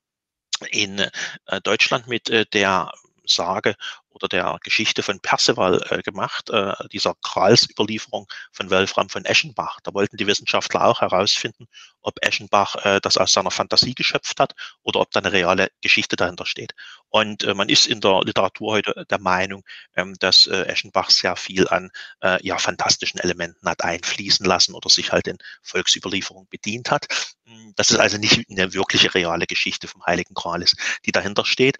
in 0.69 0.99
äh, 0.99 1.61
Deutschland 1.63 2.07
mit 2.07 2.29
äh, 2.29 2.45
der 2.45 2.91
Sage 3.25 3.75
oder 4.11 4.27
der 4.27 4.57
Geschichte 4.63 5.03
von 5.03 5.19
Perceval 5.19 5.81
äh, 5.89 6.01
gemacht, 6.01 6.49
äh, 6.49 6.73
dieser 6.91 7.15
Gralsüberlieferung 7.21 8.27
von 8.51 8.69
Wolfram 8.69 9.09
von 9.09 9.25
Eschenbach. 9.25 9.79
Da 9.83 9.93
wollten 9.93 10.17
die 10.17 10.27
Wissenschaftler 10.27 10.85
auch 10.85 11.01
herausfinden, 11.01 11.67
ob 12.01 12.15
Eschenbach 12.21 12.75
äh, 12.85 12.99
das 13.01 13.17
aus 13.17 13.31
seiner 13.31 13.51
Fantasie 13.51 13.93
geschöpft 13.93 14.39
hat 14.39 14.53
oder 14.83 14.99
ob 14.99 15.11
da 15.11 15.19
eine 15.19 15.31
reale 15.31 15.69
Geschichte 15.81 16.15
dahinter 16.15 16.45
steht. 16.45 16.73
Und 17.09 17.43
äh, 17.43 17.53
man 17.53 17.69
ist 17.69 17.87
in 17.87 18.01
der 18.01 18.21
Literatur 18.23 18.73
heute 18.73 19.05
der 19.09 19.19
Meinung, 19.19 19.63
ähm, 19.95 20.15
dass 20.19 20.47
äh, 20.47 20.63
Eschenbach 20.63 21.09
sehr 21.09 21.35
viel 21.35 21.67
an 21.67 21.89
äh, 22.21 22.45
ja, 22.45 22.57
fantastischen 22.57 23.19
Elementen 23.19 23.67
hat 23.67 23.83
einfließen 23.83 24.45
lassen 24.45 24.73
oder 24.73 24.89
sich 24.89 25.11
halt 25.11 25.27
in 25.27 25.37
Volksüberlieferung 25.61 26.47
bedient 26.49 26.91
hat. 26.91 27.07
Hm, 27.45 27.73
das 27.75 27.91
ist 27.91 27.99
also 27.99 28.17
nicht 28.17 28.49
eine 28.49 28.73
wirkliche 28.73 29.13
reale 29.13 29.45
Geschichte 29.45 29.87
vom 29.87 30.03
Heiligen 30.05 30.33
Gral 30.33 30.61
ist, 30.61 30.75
die 31.05 31.11
dahinter 31.11 31.45
steht. 31.45 31.77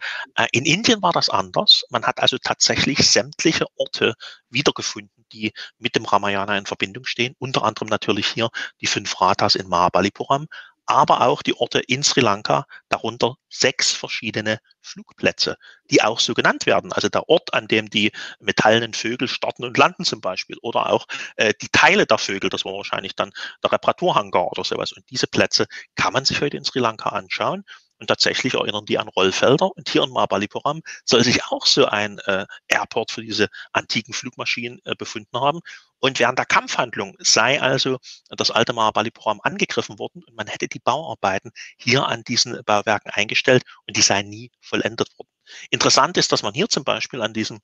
In 0.51 0.65
Indien 0.65 1.01
war 1.01 1.11
das 1.11 1.29
anders. 1.29 1.83
Man 1.89 2.03
hat 2.03 2.21
also 2.22 2.38
tatsächlich 2.38 3.10
sämtliche 3.10 3.66
Orte 3.75 4.13
wiedergefunden, 4.50 5.25
die 5.32 5.54
mit 5.78 5.96
dem 5.96 6.06
Ramayana 6.06 6.58
in 6.58 6.66
Verbindung 6.66 7.06
stehen. 7.06 7.36
Unter 7.40 7.63
anderem 7.63 7.88
natürlich 7.88 8.28
hier 8.28 8.50
die 8.82 8.88
fünf 8.88 9.20
Ratas 9.20 9.56
in 9.56 9.68
Mahabalipuram, 9.68 10.48
aber 10.86 11.22
auch 11.22 11.42
die 11.42 11.56
Orte 11.56 11.80
in 11.80 12.04
Sri 12.04 12.22
Lanka, 12.22 12.66
darunter 12.90 13.36
sechs 13.50 13.92
verschiedene 13.92 14.60
Flugplätze, 14.82 15.56
die 15.90 16.04
auch 16.04 16.20
so 16.20 16.34
genannt 16.34 16.66
werden. 16.66 16.92
Also 16.92 17.08
der 17.08 17.30
Ort, 17.30 17.54
an 17.54 17.68
dem 17.68 17.90
die 17.90 18.12
metallenen 18.40 18.94
Vögel 18.94 19.28
starten 19.28 19.63
und 19.63 19.78
landen 19.78 20.04
zum 20.04 20.22
Beispiel, 20.22 20.58
oder 20.62 20.90
auch 20.90 21.06
äh, 21.38 21.54
die 21.62 21.70
Teile 21.70 22.06
der 22.06 22.18
Vögel, 22.18 22.50
das 22.50 22.66
war 22.66 22.74
wahrscheinlich 22.74 23.16
dann 23.16 23.32
der 23.63 23.72
Reparaturhangar 23.72 24.51
oder 24.51 24.63
sowas. 24.63 24.92
Und 24.92 25.10
diese 25.10 25.28
Plätze 25.28 25.68
kann 25.96 26.13
man 26.13 26.25
sich 26.25 26.42
heute 26.42 26.58
in 26.58 26.66
Sri 26.66 26.80
Lanka 26.80 27.10
anschauen. 27.10 27.63
Und 28.01 28.08
tatsächlich 28.08 28.55
erinnern 28.55 28.86
die 28.86 28.98
an 28.98 29.08
Rollfelder. 29.10 29.70
Und 29.77 29.88
hier 29.88 30.01
in 30.01 30.10
Mahabalipuram 30.10 30.81
soll 31.05 31.24
sich 31.24 31.46
auch 31.46 31.67
so 31.67 31.86
ein 31.86 32.17
äh, 32.25 32.48
Airport 32.67 33.12
für 33.12 33.22
diese 33.22 33.48
antiken 33.74 34.12
Flugmaschinen 34.12 34.81
äh, 34.86 34.96
befunden 34.96 35.39
haben. 35.39 35.60
Und 36.00 36.17
während 36.17 36.39
der 36.39 36.48
Kampfhandlung 36.48 37.15
sei 37.20 37.62
also 37.62 38.00
das 38.29 38.50
alte 38.50 38.74
Mahabalipuram 38.74 39.39
angegriffen 39.43 40.00
worden 40.00 40.24
und 40.24 40.36
man 40.36 40.48
hätte 40.48 40.67
die 40.67 40.79
Bauarbeiten 40.79 41.51
hier 41.77 42.08
an 42.08 42.24
diesen 42.24 42.60
Bauwerken 42.65 43.12
eingestellt 43.12 43.62
und 43.86 43.96
die 43.96 44.01
seien 44.01 44.27
nie 44.27 44.50
vollendet 44.62 45.10
worden. 45.20 45.29
Interessant 45.70 46.17
ist, 46.17 46.31
dass 46.31 46.41
man 46.41 46.55
hier 46.55 46.70
zum 46.70 46.84
Beispiel 46.84 47.22
an 47.22 47.34
diesem 47.34 47.60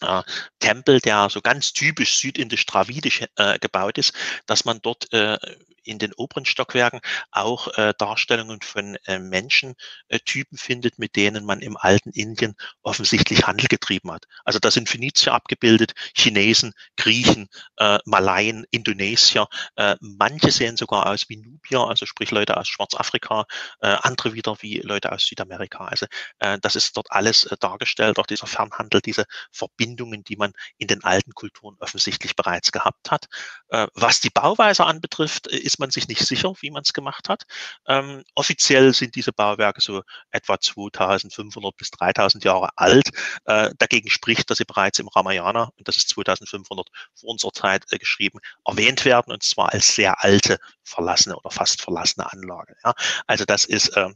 äh, 0.00 0.22
Tempel, 0.58 0.98
der 0.98 1.30
so 1.30 1.40
ganz 1.40 1.72
typisch 1.72 2.18
südindisch-dravidisch 2.18 3.24
äh, 3.36 3.60
gebaut 3.60 3.98
ist, 3.98 4.14
dass 4.46 4.64
man 4.64 4.80
dort 4.82 5.12
äh, 5.12 5.38
in 5.84 5.98
den 5.98 6.12
oberen 6.14 6.44
Stockwerken 6.44 7.00
auch 7.30 7.68
äh, 7.76 7.94
Darstellungen 7.98 8.60
von 8.62 8.96
äh, 9.06 9.18
Menschentypen 9.18 10.58
findet, 10.58 10.98
mit 10.98 11.16
denen 11.16 11.44
man 11.44 11.60
im 11.60 11.76
alten 11.76 12.10
Indien 12.10 12.54
offensichtlich 12.82 13.46
Handel 13.46 13.68
getrieben 13.68 14.12
hat. 14.12 14.24
Also 14.44 14.58
da 14.58 14.70
sind 14.70 14.88
Phönizier 14.88 15.32
abgebildet, 15.32 15.92
Chinesen, 16.16 16.72
Griechen, 16.96 17.48
äh, 17.76 17.98
Malayen, 18.04 18.64
Indonesier. 18.70 19.46
Äh, 19.76 19.96
manche 20.00 20.50
sehen 20.50 20.76
sogar 20.76 21.06
aus 21.06 21.28
wie 21.28 21.36
Nubier, 21.36 21.80
also 21.80 22.06
sprich 22.06 22.30
Leute 22.30 22.56
aus 22.56 22.68
Schwarzafrika, 22.68 23.46
äh, 23.80 23.96
andere 24.02 24.34
wieder 24.34 24.56
wie 24.60 24.78
Leute 24.78 25.12
aus 25.12 25.24
Südamerika. 25.24 25.84
Also 25.84 26.06
äh, 26.38 26.58
das 26.60 26.76
ist 26.76 26.96
dort 26.96 27.10
alles 27.10 27.44
äh, 27.44 27.56
dargestellt, 27.58 28.18
auch 28.18 28.26
dieser 28.26 28.46
Fernhandel, 28.46 29.00
diese 29.00 29.24
Verbindungen, 29.52 30.24
die 30.24 30.36
man 30.36 30.52
in 30.78 30.88
den 30.88 31.04
alten 31.04 31.32
Kulturen 31.34 31.76
offensichtlich 31.80 32.36
bereits 32.36 32.72
gehabt 32.72 33.10
hat. 33.10 33.26
Äh, 33.68 33.86
was 33.94 34.20
die 34.20 34.30
Bauweise 34.30 34.84
anbetrifft, 34.86 35.46
ist 35.46 35.69
man 35.78 35.90
sich 35.90 36.08
nicht 36.08 36.26
sicher, 36.26 36.52
wie 36.60 36.70
man 36.70 36.82
es 36.82 36.92
gemacht 36.92 37.28
hat. 37.28 37.44
Ähm, 37.86 38.22
offiziell 38.34 38.94
sind 38.94 39.14
diese 39.14 39.32
Bauwerke 39.32 39.80
so 39.80 40.02
etwa 40.30 40.58
2500 40.58 41.76
bis 41.76 41.90
3000 41.90 42.44
Jahre 42.44 42.70
alt. 42.76 43.10
Äh, 43.44 43.70
dagegen 43.78 44.10
spricht, 44.10 44.50
dass 44.50 44.58
sie 44.58 44.64
bereits 44.64 44.98
im 44.98 45.08
Ramayana, 45.08 45.70
und 45.76 45.88
das 45.88 45.96
ist 45.96 46.08
2500 46.10 46.88
vor 47.14 47.30
unserer 47.30 47.52
Zeit 47.52 47.84
äh, 47.90 47.98
geschrieben, 47.98 48.40
erwähnt 48.66 49.04
werden, 49.04 49.32
und 49.32 49.42
zwar 49.42 49.72
als 49.72 49.94
sehr 49.94 50.22
alte, 50.22 50.58
verlassene 50.82 51.36
oder 51.36 51.50
fast 51.50 51.82
verlassene 51.82 52.32
Anlage. 52.32 52.76
Ja. 52.84 52.94
Also 53.26 53.44
das 53.44 53.64
ist 53.64 53.96
äh, 53.96 54.10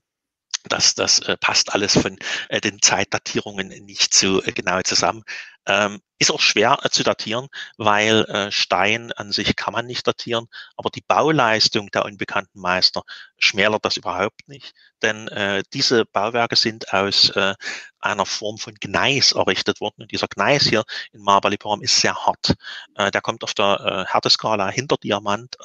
das, 0.68 0.94
das 0.94 1.18
äh, 1.20 1.36
passt 1.36 1.74
alles 1.74 1.92
von 1.98 2.18
äh, 2.48 2.60
den 2.60 2.80
Zeitdatierungen 2.80 3.68
nicht 3.68 4.14
so 4.14 4.42
äh, 4.42 4.52
genau 4.52 4.80
zusammen. 4.82 5.22
Ähm, 5.66 6.00
ist 6.18 6.30
auch 6.30 6.40
schwer 6.40 6.78
äh, 6.82 6.90
zu 6.90 7.02
datieren, 7.02 7.48
weil 7.76 8.24
äh, 8.24 8.50
Stein 8.52 9.12
an 9.12 9.32
sich 9.32 9.56
kann 9.56 9.72
man 9.72 9.86
nicht 9.86 10.06
datieren, 10.06 10.46
aber 10.76 10.90
die 10.90 11.02
Bauleistung 11.06 11.90
der 11.90 12.04
unbekannten 12.04 12.60
Meister 12.60 13.02
schmälert 13.38 13.84
das 13.84 13.96
überhaupt 13.96 14.48
nicht, 14.48 14.74
denn 15.02 15.28
äh, 15.28 15.62
diese 15.72 16.04
Bauwerke 16.06 16.56
sind 16.56 16.92
aus 16.92 17.30
äh, 17.30 17.54
einer 17.98 18.26
Form 18.26 18.58
von 18.58 18.74
Gneis 18.74 19.32
errichtet 19.32 19.80
worden. 19.80 20.02
Und 20.02 20.12
dieser 20.12 20.28
Gneis 20.28 20.64
hier 20.64 20.84
in 21.12 21.22
Mahabalipuram 21.22 21.82
ist 21.82 22.00
sehr 22.00 22.14
hart. 22.14 22.54
Äh, 22.96 23.10
der 23.10 23.22
kommt 23.22 23.42
auf 23.42 23.54
der 23.54 24.06
äh, 24.06 24.12
Härteskala 24.12 24.68
hinter 24.68 24.96
Diamant, 24.96 25.56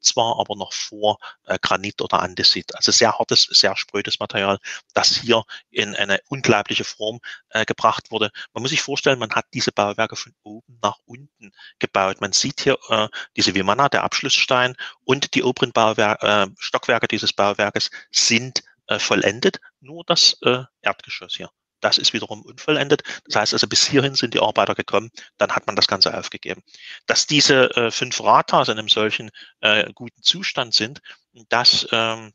zwar 0.00 0.40
aber 0.40 0.56
noch 0.56 0.72
vor 0.72 1.18
Granit 1.62 2.02
oder 2.02 2.20
Andesit. 2.20 2.74
Also 2.74 2.92
sehr 2.92 3.18
hartes, 3.18 3.42
sehr 3.42 3.76
sprödes 3.76 4.18
Material, 4.18 4.58
das 4.92 5.16
hier 5.16 5.44
in 5.70 5.94
eine 5.94 6.20
unglaubliche 6.28 6.84
Form 6.84 7.20
gebracht 7.66 8.10
wurde. 8.10 8.30
Man 8.52 8.62
muss 8.62 8.70
sich 8.70 8.82
vorstellen, 8.82 9.18
man 9.18 9.30
hat 9.30 9.43
diese 9.52 9.72
Bauwerke 9.72 10.16
von 10.16 10.34
oben 10.42 10.78
nach 10.82 10.98
unten 11.04 11.52
gebaut. 11.78 12.20
Man 12.20 12.32
sieht 12.32 12.60
hier 12.60 12.78
äh, 12.88 13.08
diese 13.36 13.54
Vimana, 13.54 13.88
der 13.88 14.04
Abschlussstein, 14.04 14.76
und 15.04 15.34
die 15.34 15.42
oberen 15.42 15.72
Bauwer 15.72 16.22
äh, 16.22 16.46
Stockwerke 16.58 17.08
dieses 17.08 17.32
Bauwerkes 17.32 17.90
sind 18.10 18.62
äh, 18.86 18.98
vollendet, 18.98 19.60
nur 19.80 20.04
das 20.06 20.36
äh, 20.42 20.64
Erdgeschoss 20.82 21.34
hier. 21.36 21.50
Das 21.80 21.98
ist 21.98 22.14
wiederum 22.14 22.42
unvollendet. 22.42 23.02
Das 23.26 23.36
heißt 23.36 23.52
also, 23.52 23.66
bis 23.66 23.86
hierhin 23.86 24.14
sind 24.14 24.32
die 24.32 24.40
Arbeiter 24.40 24.74
gekommen, 24.74 25.10
dann 25.36 25.52
hat 25.52 25.66
man 25.66 25.76
das 25.76 25.86
Ganze 25.86 26.16
aufgegeben. 26.16 26.62
Dass 27.06 27.26
diese 27.26 27.76
äh, 27.76 27.90
fünf 27.90 28.22
Ratas 28.22 28.68
in 28.68 28.78
einem 28.78 28.88
solchen 28.88 29.30
äh, 29.60 29.92
guten 29.92 30.22
Zustand 30.22 30.72
sind, 30.72 31.02
das 31.50 31.86
ähm, 31.92 32.32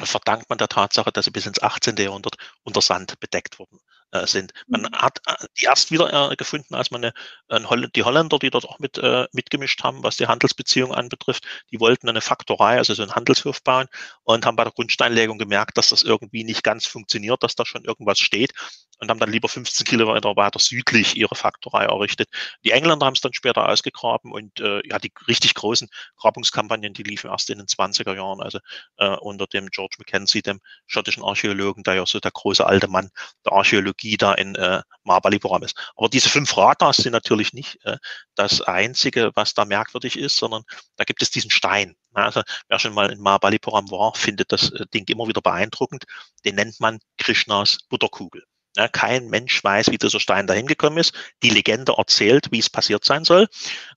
verdankt 0.00 0.48
man 0.48 0.56
der 0.56 0.68
Tatsache, 0.68 1.12
dass 1.12 1.26
sie 1.26 1.30
bis 1.30 1.44
ins 1.44 1.62
18. 1.62 1.96
Jahrhundert 1.96 2.36
unter 2.62 2.80
Sand 2.80 3.20
bedeckt 3.20 3.58
wurden 3.58 3.80
äh, 4.12 4.26
sind. 4.26 4.52
Man 4.66 4.82
mhm. 4.82 4.92
hat 4.92 5.20
äh, 5.26 5.46
die 5.58 5.64
erst 5.64 5.90
wieder 5.90 6.30
äh, 6.32 6.36
gefunden, 6.36 6.74
als 6.74 6.90
man 6.90 7.12
eine, 7.48 7.68
Holl 7.68 7.88
die 7.88 8.02
Holländer, 8.02 8.38
die 8.38 8.50
dort 8.50 8.64
auch 8.64 8.78
mit 8.78 8.98
äh, 8.98 9.26
mitgemischt 9.32 9.82
haben, 9.82 10.02
was 10.02 10.16
die 10.16 10.26
Handelsbeziehungen 10.26 10.94
anbetrifft, 10.94 11.44
die 11.70 11.80
wollten 11.80 12.08
eine 12.08 12.20
Faktorei, 12.20 12.78
also 12.78 12.94
so 12.94 13.02
einen 13.02 13.14
Handelshof 13.14 13.62
bauen 13.62 13.86
und 14.24 14.46
haben 14.46 14.56
bei 14.56 14.64
der 14.64 14.72
Grundsteinlegung 14.72 15.38
gemerkt, 15.38 15.78
dass 15.78 15.88
das 15.90 16.02
irgendwie 16.02 16.44
nicht 16.44 16.62
ganz 16.62 16.86
funktioniert, 16.86 17.42
dass 17.42 17.54
da 17.54 17.64
schon 17.64 17.84
irgendwas 17.84 18.18
steht 18.18 18.52
und 19.00 19.10
haben 19.10 19.18
dann 19.18 19.32
lieber 19.32 19.48
15 19.48 19.86
Kilometer 19.86 20.36
weiter 20.36 20.58
südlich 20.58 21.16
ihre 21.16 21.34
Faktorei 21.34 21.84
errichtet. 21.84 22.28
Die 22.64 22.70
Engländer 22.70 23.06
haben 23.06 23.14
es 23.14 23.20
dann 23.20 23.32
später 23.32 23.68
ausgegraben 23.68 24.32
und 24.32 24.60
äh, 24.60 24.86
ja, 24.86 24.98
die 24.98 25.12
richtig 25.26 25.54
großen 25.54 25.88
Grabungskampagnen, 26.16 26.92
die 26.92 27.02
liefen 27.02 27.30
erst 27.30 27.50
in 27.50 27.58
den 27.58 27.66
20er 27.66 28.14
Jahren, 28.14 28.40
also 28.40 28.58
äh, 28.98 29.16
unter 29.16 29.46
dem 29.46 29.68
George 29.70 29.96
Mackenzie, 29.98 30.42
dem 30.42 30.60
schottischen 30.86 31.24
Archäologen, 31.24 31.82
der 31.82 31.94
ja 31.94 32.06
so 32.06 32.20
der 32.20 32.30
große 32.30 32.64
alte 32.64 32.88
Mann 32.88 33.10
der 33.44 33.52
Archäologie 33.52 34.16
da 34.16 34.34
in 34.34 34.54
äh, 34.54 34.82
Mahabalipuram 35.04 35.62
ist. 35.62 35.76
Aber 35.96 36.08
diese 36.08 36.28
fünf 36.28 36.56
Ratas 36.56 36.98
sind 36.98 37.12
natürlich 37.12 37.52
nicht 37.52 37.78
äh, 37.84 37.96
das 38.34 38.60
Einzige, 38.60 39.32
was 39.34 39.54
da 39.54 39.64
merkwürdig 39.64 40.18
ist, 40.18 40.36
sondern 40.36 40.62
da 40.96 41.04
gibt 41.04 41.22
es 41.22 41.30
diesen 41.30 41.50
Stein. 41.50 41.96
Also 42.12 42.42
wer 42.68 42.78
schon 42.78 42.94
mal 42.94 43.10
in 43.10 43.20
Mahabalipuram 43.20 43.90
war, 43.90 44.14
findet 44.14 44.52
das 44.52 44.70
äh, 44.72 44.86
Ding 44.92 45.06
immer 45.08 45.28
wieder 45.28 45.40
beeindruckend. 45.40 46.04
Den 46.44 46.56
nennt 46.56 46.80
man 46.80 46.98
Krishnas 47.18 47.78
Butterkugel. 47.88 48.44
Ja, 48.76 48.86
kein 48.88 49.28
Mensch 49.28 49.62
weiß, 49.64 49.90
wie 49.90 49.98
dieser 49.98 50.20
Stein 50.20 50.46
dahin 50.46 50.66
gekommen 50.66 50.98
ist. 50.98 51.12
Die 51.42 51.50
Legende 51.50 51.94
erzählt, 51.98 52.52
wie 52.52 52.60
es 52.60 52.70
passiert 52.70 53.04
sein 53.04 53.24
soll. 53.24 53.48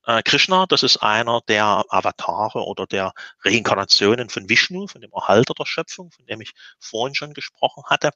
Äh, 0.06 0.24
Krishna, 0.24 0.66
das 0.68 0.82
ist 0.82 0.98
einer 0.98 1.42
der 1.48 1.86
Avatare 1.90 2.66
oder 2.66 2.88
der 2.88 3.14
Reinkarnationen 3.44 4.30
von 4.30 4.50
Vishnu, 4.50 4.88
von 4.88 5.02
dem 5.02 5.12
Erhalter 5.14 5.54
der 5.54 5.66
Schöpfung, 5.66 6.12
von 6.12 6.26
dem 6.26 6.42
ich 6.42 6.54
vorhin 6.80 7.14
schon 7.14 7.34
gesprochen 7.34 7.84
hatte 7.86 8.12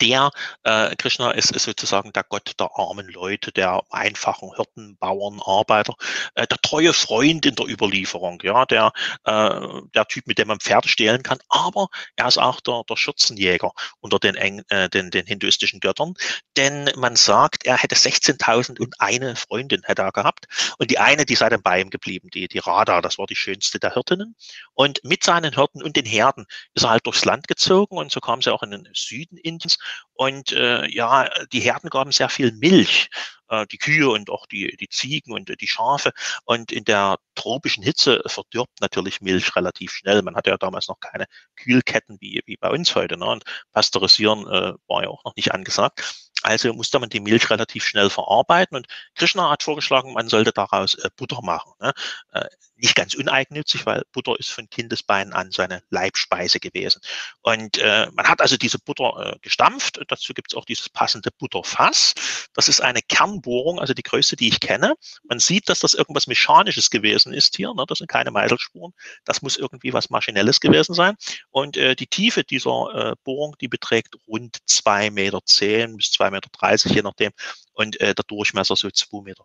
der 0.00 0.30
äh, 0.64 0.94
Krishna 0.96 1.30
ist, 1.32 1.50
ist 1.52 1.64
sozusagen 1.64 2.12
der 2.12 2.24
Gott 2.24 2.52
der 2.58 2.70
armen 2.74 3.08
Leute, 3.08 3.52
der 3.52 3.82
einfachen 3.90 4.50
Hirten, 4.54 4.96
Bauern, 4.98 5.40
Arbeiter, 5.44 5.94
äh, 6.34 6.46
der 6.46 6.58
treue 6.58 6.92
Freund 6.92 7.46
in 7.46 7.54
der 7.54 7.66
Überlieferung, 7.66 8.40
ja, 8.42 8.64
der, 8.66 8.92
äh, 9.24 9.60
der 9.94 10.06
Typ, 10.06 10.26
mit 10.26 10.38
dem 10.38 10.48
man 10.48 10.60
Pferde 10.60 10.88
stehlen 10.88 11.22
kann, 11.22 11.38
aber 11.48 11.88
er 12.16 12.28
ist 12.28 12.38
auch 12.38 12.60
der, 12.60 12.82
der 12.88 12.96
Schürzenjäger 12.96 13.72
unter 14.00 14.18
den, 14.18 14.34
äh, 14.36 14.88
den, 14.88 15.10
den 15.10 15.26
hinduistischen 15.26 15.80
Göttern, 15.80 16.14
denn 16.56 16.90
man 16.96 17.16
sagt, 17.16 17.64
er 17.66 17.76
hätte 17.76 17.94
16.000 17.94 18.80
und 18.80 18.94
eine 18.98 19.36
Freundin 19.36 19.82
hätte 19.84 20.02
er 20.02 20.12
gehabt. 20.12 20.46
Und 20.78 20.90
die 20.90 20.98
eine, 20.98 21.24
die 21.24 21.34
sei 21.34 21.48
dann 21.48 21.62
bei 21.62 21.80
ihm 21.80 21.90
geblieben, 21.90 22.28
die, 22.32 22.48
die 22.48 22.58
Radha, 22.58 23.00
das 23.00 23.18
war 23.18 23.26
die 23.26 23.36
schönste 23.36 23.78
der 23.78 23.94
Hirtinnen. 23.94 24.34
Und 24.74 25.00
mit 25.04 25.24
seinen 25.24 25.54
Hirten 25.54 25.82
und 25.82 25.96
den 25.96 26.06
Herden 26.06 26.46
ist 26.74 26.84
er 26.84 26.90
halt 26.90 27.06
durchs 27.06 27.24
Land 27.24 27.48
gezogen 27.48 27.96
und 27.96 28.10
so 28.10 28.20
kam 28.20 28.42
sie 28.42 28.52
auch 28.52 28.62
in 28.62 28.70
den 28.70 28.88
Süden 28.94 29.36
Indiens 29.36 29.67
meistens. 29.68 29.78
Und 30.14 30.52
äh, 30.52 30.86
ja, 30.88 31.28
die 31.52 31.60
Herden 31.60 31.90
gaben 31.90 32.10
sehr 32.12 32.28
viel 32.28 32.52
Milch 32.52 33.08
äh, 33.48 33.66
die 33.66 33.78
Kühe 33.78 34.10
und 34.10 34.30
auch 34.30 34.46
die, 34.46 34.76
die 34.76 34.88
Ziegen 34.88 35.32
und 35.32 35.48
die 35.60 35.68
Schafe. 35.68 36.10
Und 36.44 36.72
in 36.72 36.84
der 36.84 37.18
tropischen 37.34 37.84
Hitze 37.84 38.22
verdirbt 38.26 38.80
natürlich 38.80 39.20
Milch 39.20 39.54
relativ 39.54 39.92
schnell. 39.92 40.22
Man 40.22 40.34
hatte 40.36 40.50
ja 40.50 40.56
damals 40.56 40.88
noch 40.88 41.00
keine 41.00 41.26
Kühlketten 41.56 42.18
wie, 42.20 42.42
wie 42.46 42.56
bei 42.56 42.70
uns 42.70 42.94
heute. 42.94 43.16
Ne? 43.16 43.26
Und 43.26 43.44
Pasteurisieren 43.72 44.46
äh, 44.46 44.74
war 44.88 45.02
ja 45.02 45.08
auch 45.08 45.24
noch 45.24 45.36
nicht 45.36 45.52
angesagt. 45.52 46.27
Also 46.42 46.72
musste 46.72 46.98
man 46.98 47.08
die 47.08 47.20
Milch 47.20 47.50
relativ 47.50 47.84
schnell 47.84 48.10
verarbeiten 48.10 48.76
und 48.76 48.86
Krishna 49.14 49.50
hat 49.50 49.62
vorgeschlagen, 49.62 50.12
man 50.12 50.28
sollte 50.28 50.52
daraus 50.52 50.94
äh, 50.94 51.10
Butter 51.16 51.42
machen. 51.42 51.72
Ne? 51.80 51.92
Äh, 52.32 52.46
nicht 52.78 52.94
ganz 52.94 53.14
uneigennützig, 53.14 53.86
weil 53.86 54.02
Butter 54.12 54.38
ist 54.38 54.50
von 54.50 54.70
Kindesbeinen 54.70 55.32
an 55.32 55.50
seine 55.50 55.82
Leibspeise 55.90 56.60
gewesen. 56.60 57.00
Und 57.42 57.78
äh, 57.78 58.08
man 58.12 58.28
hat 58.28 58.40
also 58.40 58.56
diese 58.56 58.78
Butter 58.78 59.34
äh, 59.34 59.38
gestampft. 59.40 60.00
Dazu 60.08 60.32
gibt 60.32 60.52
es 60.52 60.56
auch 60.56 60.64
dieses 60.64 60.88
passende 60.88 61.30
Butterfass. 61.36 62.14
Das 62.54 62.68
ist 62.68 62.80
eine 62.80 63.00
Kernbohrung, 63.02 63.80
also 63.80 63.94
die 63.94 64.02
größte, 64.02 64.36
die 64.36 64.48
ich 64.48 64.60
kenne. 64.60 64.94
Man 65.28 65.40
sieht, 65.40 65.68
dass 65.68 65.80
das 65.80 65.94
irgendwas 65.94 66.26
Mechanisches 66.26 66.90
gewesen 66.90 67.32
ist 67.32 67.56
hier. 67.56 67.74
Ne? 67.74 67.84
Das 67.88 67.98
sind 67.98 68.08
keine 68.08 68.30
Meiselspuren. 68.30 68.92
Das 69.24 69.42
muss 69.42 69.56
irgendwie 69.56 69.92
was 69.92 70.10
Maschinelles 70.10 70.60
gewesen 70.60 70.94
sein. 70.94 71.16
Und 71.50 71.76
äh, 71.76 71.96
die 71.96 72.06
Tiefe 72.06 72.44
dieser 72.44 72.70
äh, 72.94 73.14
Bohrung, 73.24 73.56
die 73.60 73.68
beträgt 73.68 74.16
rund 74.26 74.58
zwei 74.66 75.10
Meter 75.10 75.40
zehn 75.44 75.96
bis 75.96 76.12
zwei 76.12 76.27
2,30 76.28 76.70
Meter, 76.70 76.94
je 76.94 77.02
nachdem. 77.02 77.32
Und 77.72 78.00
äh, 78.00 78.14
der 78.14 78.24
Durchmesser 78.24 78.76
so 78.76 78.88
2,50 78.88 79.22
Meter 79.22 79.44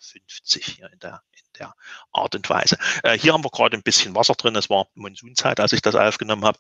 hier 0.52 0.91
in 0.91 1.00
der, 1.00 1.22
in 1.32 1.46
der 1.60 1.74
Art 2.12 2.36
und 2.36 2.50
Weise. 2.50 2.78
Äh, 3.04 3.17
hier 3.17 3.34
haben 3.34 3.43
wir 3.43 3.50
gerade 3.50 3.78
ein 3.78 3.84
bisschen 3.84 4.15
Wasser 4.15 4.34
drin. 4.34 4.56
Es 4.56 4.69
war 4.69 4.88
Monsunzeit, 4.96 5.60
als 5.60 5.74
ich 5.74 5.82
das 5.82 5.96
aufgenommen 5.96 6.46
habe. 6.46 6.60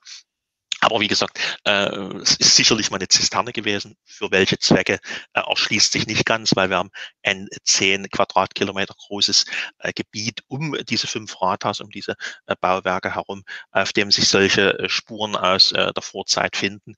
Aber 0.83 0.99
wie 0.99 1.07
gesagt, 1.07 1.39
äh, 1.63 1.87
es 2.21 2.35
ist 2.35 2.57
sicherlich 2.57 2.91
mal 2.91 2.97
eine 2.97 3.07
Zisterne 3.07 3.53
gewesen. 3.53 3.95
Für 4.03 4.31
welche 4.31 4.59
Zwecke 4.59 4.99
äh, 5.33 5.39
erschließt 5.39 5.93
sich 5.93 6.07
nicht 6.07 6.25
ganz, 6.25 6.55
weil 6.55 6.69
wir 6.69 6.77
haben 6.77 6.91
ein 7.23 7.47
zehn 7.63 8.09
Quadratkilometer 8.09 8.93
großes 9.07 9.45
äh, 9.79 9.93
Gebiet 9.93 10.43
um 10.47 10.75
diese 10.89 11.07
fünf 11.07 11.41
Rathaus, 11.41 11.79
um 11.79 11.89
diese 11.89 12.15
äh, 12.47 12.55
Bauwerke 12.59 13.15
herum, 13.15 13.43
auf 13.71 13.93
dem 13.93 14.11
sich 14.11 14.27
solche 14.27 14.77
äh, 14.77 14.89
Spuren 14.89 15.37
aus 15.37 15.71
äh, 15.71 15.93
der 15.93 16.03
Vorzeit 16.03 16.57
finden. 16.57 16.95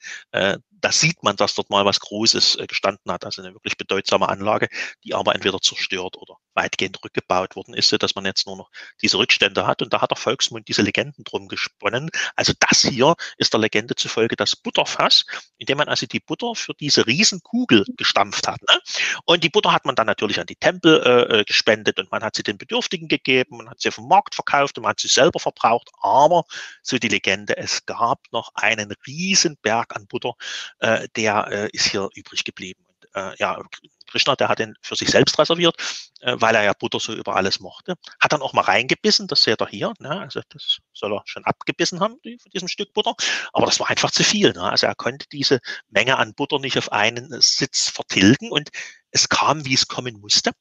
Da 0.81 0.91
sieht 0.91 1.23
man, 1.23 1.35
dass 1.35 1.55
dort 1.55 1.69
mal 1.69 1.85
was 1.85 1.99
Großes 1.99 2.57
äh, 2.57 2.67
gestanden 2.67 3.11
hat, 3.11 3.25
also 3.25 3.41
eine 3.41 3.53
wirklich 3.53 3.77
bedeutsame 3.77 4.29
Anlage, 4.29 4.67
die 5.03 5.13
aber 5.13 5.35
entweder 5.35 5.59
zerstört 5.61 6.17
oder 6.17 6.38
weitgehend 6.53 7.03
rückgebaut 7.03 7.55
worden 7.55 7.73
ist, 7.73 7.91
dass 8.01 8.15
man 8.15 8.25
jetzt 8.25 8.47
nur 8.47 8.57
noch 8.57 8.69
diese 9.01 9.17
Rückstände 9.17 9.67
hat. 9.67 9.81
Und 9.81 9.93
da 9.93 10.01
hat 10.01 10.11
der 10.11 10.17
Volksmund 10.17 10.67
diese 10.67 10.81
Legenden 10.81 11.23
drum 11.23 11.47
gesponnen. 11.47 12.09
Also 12.35 12.53
das 12.59 12.81
hier 12.81 13.15
ist 13.38 13.53
der 13.53 13.59
Legende 13.59 13.95
zufolge 13.95 14.35
das 14.35 14.55
Butterfass, 14.55 15.25
in 15.57 15.65
dem 15.65 15.77
man 15.77 15.88
also 15.88 16.05
die 16.05 16.19
Butter 16.19 16.55
für 16.55 16.73
diese 16.73 17.05
Riesenkugel 17.05 17.85
gestampft 17.97 18.47
hat. 18.47 18.61
Ne? 18.61 18.79
Und 19.25 19.43
die 19.43 19.49
Butter 19.49 19.71
hat 19.71 19.85
man 19.85 19.95
dann 19.95 20.07
natürlich 20.07 20.39
an 20.39 20.47
die 20.47 20.55
Tempel 20.55 21.01
äh, 21.03 21.39
äh, 21.39 21.43
gespendet 21.43 21.99
und 21.99 22.11
man 22.11 22.23
hat 22.23 22.35
sie 22.35 22.43
den 22.43 22.57
Bedürftigen 22.57 23.07
gegeben, 23.07 23.57
man 23.57 23.69
hat 23.69 23.81
sie 23.81 23.91
vom 23.91 24.07
Markt 24.07 24.35
verkauft 24.35 24.77
und 24.77 24.83
man 24.83 24.91
hat 24.91 24.99
sie 24.99 25.07
selber 25.07 25.39
verbraucht. 25.39 25.89
Aber, 26.01 26.45
so 26.81 26.97
die 26.97 27.07
Legende, 27.07 27.57
es 27.57 27.85
gab 27.85 28.19
noch 28.31 28.51
einen 28.55 28.93
riesen 29.05 29.57
Berg 29.61 29.95
an 29.95 30.07
Butter, 30.07 30.35
äh, 30.80 31.08
der 31.15 31.47
äh, 31.51 31.69
ist 31.71 31.88
hier 31.88 32.10
übrig 32.15 32.43
geblieben. 32.43 32.84
Und, 32.88 33.15
äh, 33.15 33.36
ja, 33.38 33.62
Krishna, 34.08 34.36
der 34.36 34.49
hat 34.49 34.60
den 34.60 34.75
für 34.82 34.95
sich 34.95 35.10
selbst 35.10 35.38
reserviert, 35.39 35.75
äh, 36.21 36.36
weil 36.39 36.56
er 36.56 36.63
ja 36.63 36.73
Butter 36.73 36.99
so 36.99 37.13
über 37.13 37.36
alles 37.36 37.60
mochte. 37.60 37.95
Hat 38.19 38.34
dann 38.34 38.41
auch 38.41 38.54
mal 38.54 38.62
reingebissen, 38.62 39.28
das 39.28 39.43
seht 39.43 39.62
ihr 39.62 39.67
hier. 39.67 39.93
Ne? 39.99 40.21
Also 40.21 40.41
das 40.49 40.80
soll 40.93 41.13
er 41.13 41.21
schon 41.25 41.43
abgebissen 41.45 41.99
haben 41.99 42.19
die, 42.23 42.38
von 42.39 42.51
diesem 42.51 42.67
Stück 42.67 42.93
Butter. 42.93 43.15
Aber 43.54 43.65
das 43.65 43.80
war 43.80 43.89
einfach 43.89 44.12
zu 44.12 44.23
viel. 44.23 44.54
Ne? 44.54 44.63
Also 44.63 44.88
er 44.88 44.95
konnte 44.95 45.25
diese 45.32 45.60
Menge 45.89 46.17
an 46.17 46.34
Butter 46.34 46.60
nicht 46.60 46.78
auf 46.78 46.91
einen 46.91 47.41
Sitz 47.41 47.89
vertilgen 47.89 48.51
und 48.51 48.69
es 49.12 49.30
kam, 49.30 49.65
wie 49.65 49.73
es 49.73 49.88
kommen 49.88 50.19
musste. 50.19 50.51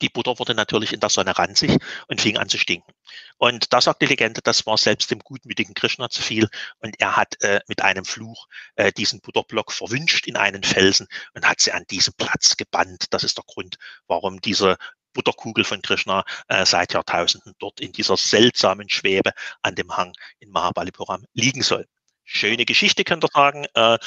Die 0.00 0.08
Butter 0.08 0.38
wurde 0.38 0.54
natürlich 0.54 0.92
in 0.92 1.00
der 1.00 1.10
Sonne 1.10 1.36
ranzig 1.38 1.76
und 2.08 2.20
fing 2.20 2.36
an 2.36 2.48
zu 2.48 2.58
stinken. 2.58 2.92
Und 3.36 3.72
da 3.72 3.80
sagt 3.80 4.02
die 4.02 4.06
Legende, 4.06 4.40
das 4.42 4.66
war 4.66 4.78
selbst 4.78 5.10
dem 5.10 5.20
gutmütigen 5.20 5.74
Krishna 5.74 6.10
zu 6.10 6.22
viel. 6.22 6.48
Und 6.78 6.96
er 7.00 7.16
hat 7.16 7.40
äh, 7.42 7.60
mit 7.68 7.82
einem 7.82 8.04
Fluch 8.04 8.46
äh, 8.76 8.92
diesen 8.92 9.20
Butterblock 9.20 9.72
verwünscht 9.72 10.26
in 10.26 10.36
einen 10.36 10.62
Felsen 10.62 11.06
und 11.34 11.48
hat 11.48 11.60
sie 11.60 11.72
an 11.72 11.84
diesem 11.90 12.14
Platz 12.14 12.56
gebannt. 12.56 13.06
Das 13.10 13.24
ist 13.24 13.38
der 13.38 13.44
Grund, 13.46 13.76
warum 14.06 14.40
diese 14.40 14.76
Butterkugel 15.12 15.64
von 15.64 15.82
Krishna 15.82 16.24
äh, 16.48 16.64
seit 16.64 16.92
Jahrtausenden 16.92 17.54
dort 17.58 17.80
in 17.80 17.92
dieser 17.92 18.16
seltsamen 18.16 18.88
Schwebe 18.88 19.32
an 19.62 19.74
dem 19.74 19.96
Hang 19.96 20.12
in 20.38 20.50
Mahabalipuram 20.50 21.24
liegen 21.32 21.62
soll. 21.62 21.86
Schöne 22.24 22.66
Geschichte, 22.66 23.04
könnt 23.04 23.24
ihr 23.24 23.30
sagen. 23.32 23.66
Äh, 23.74 23.98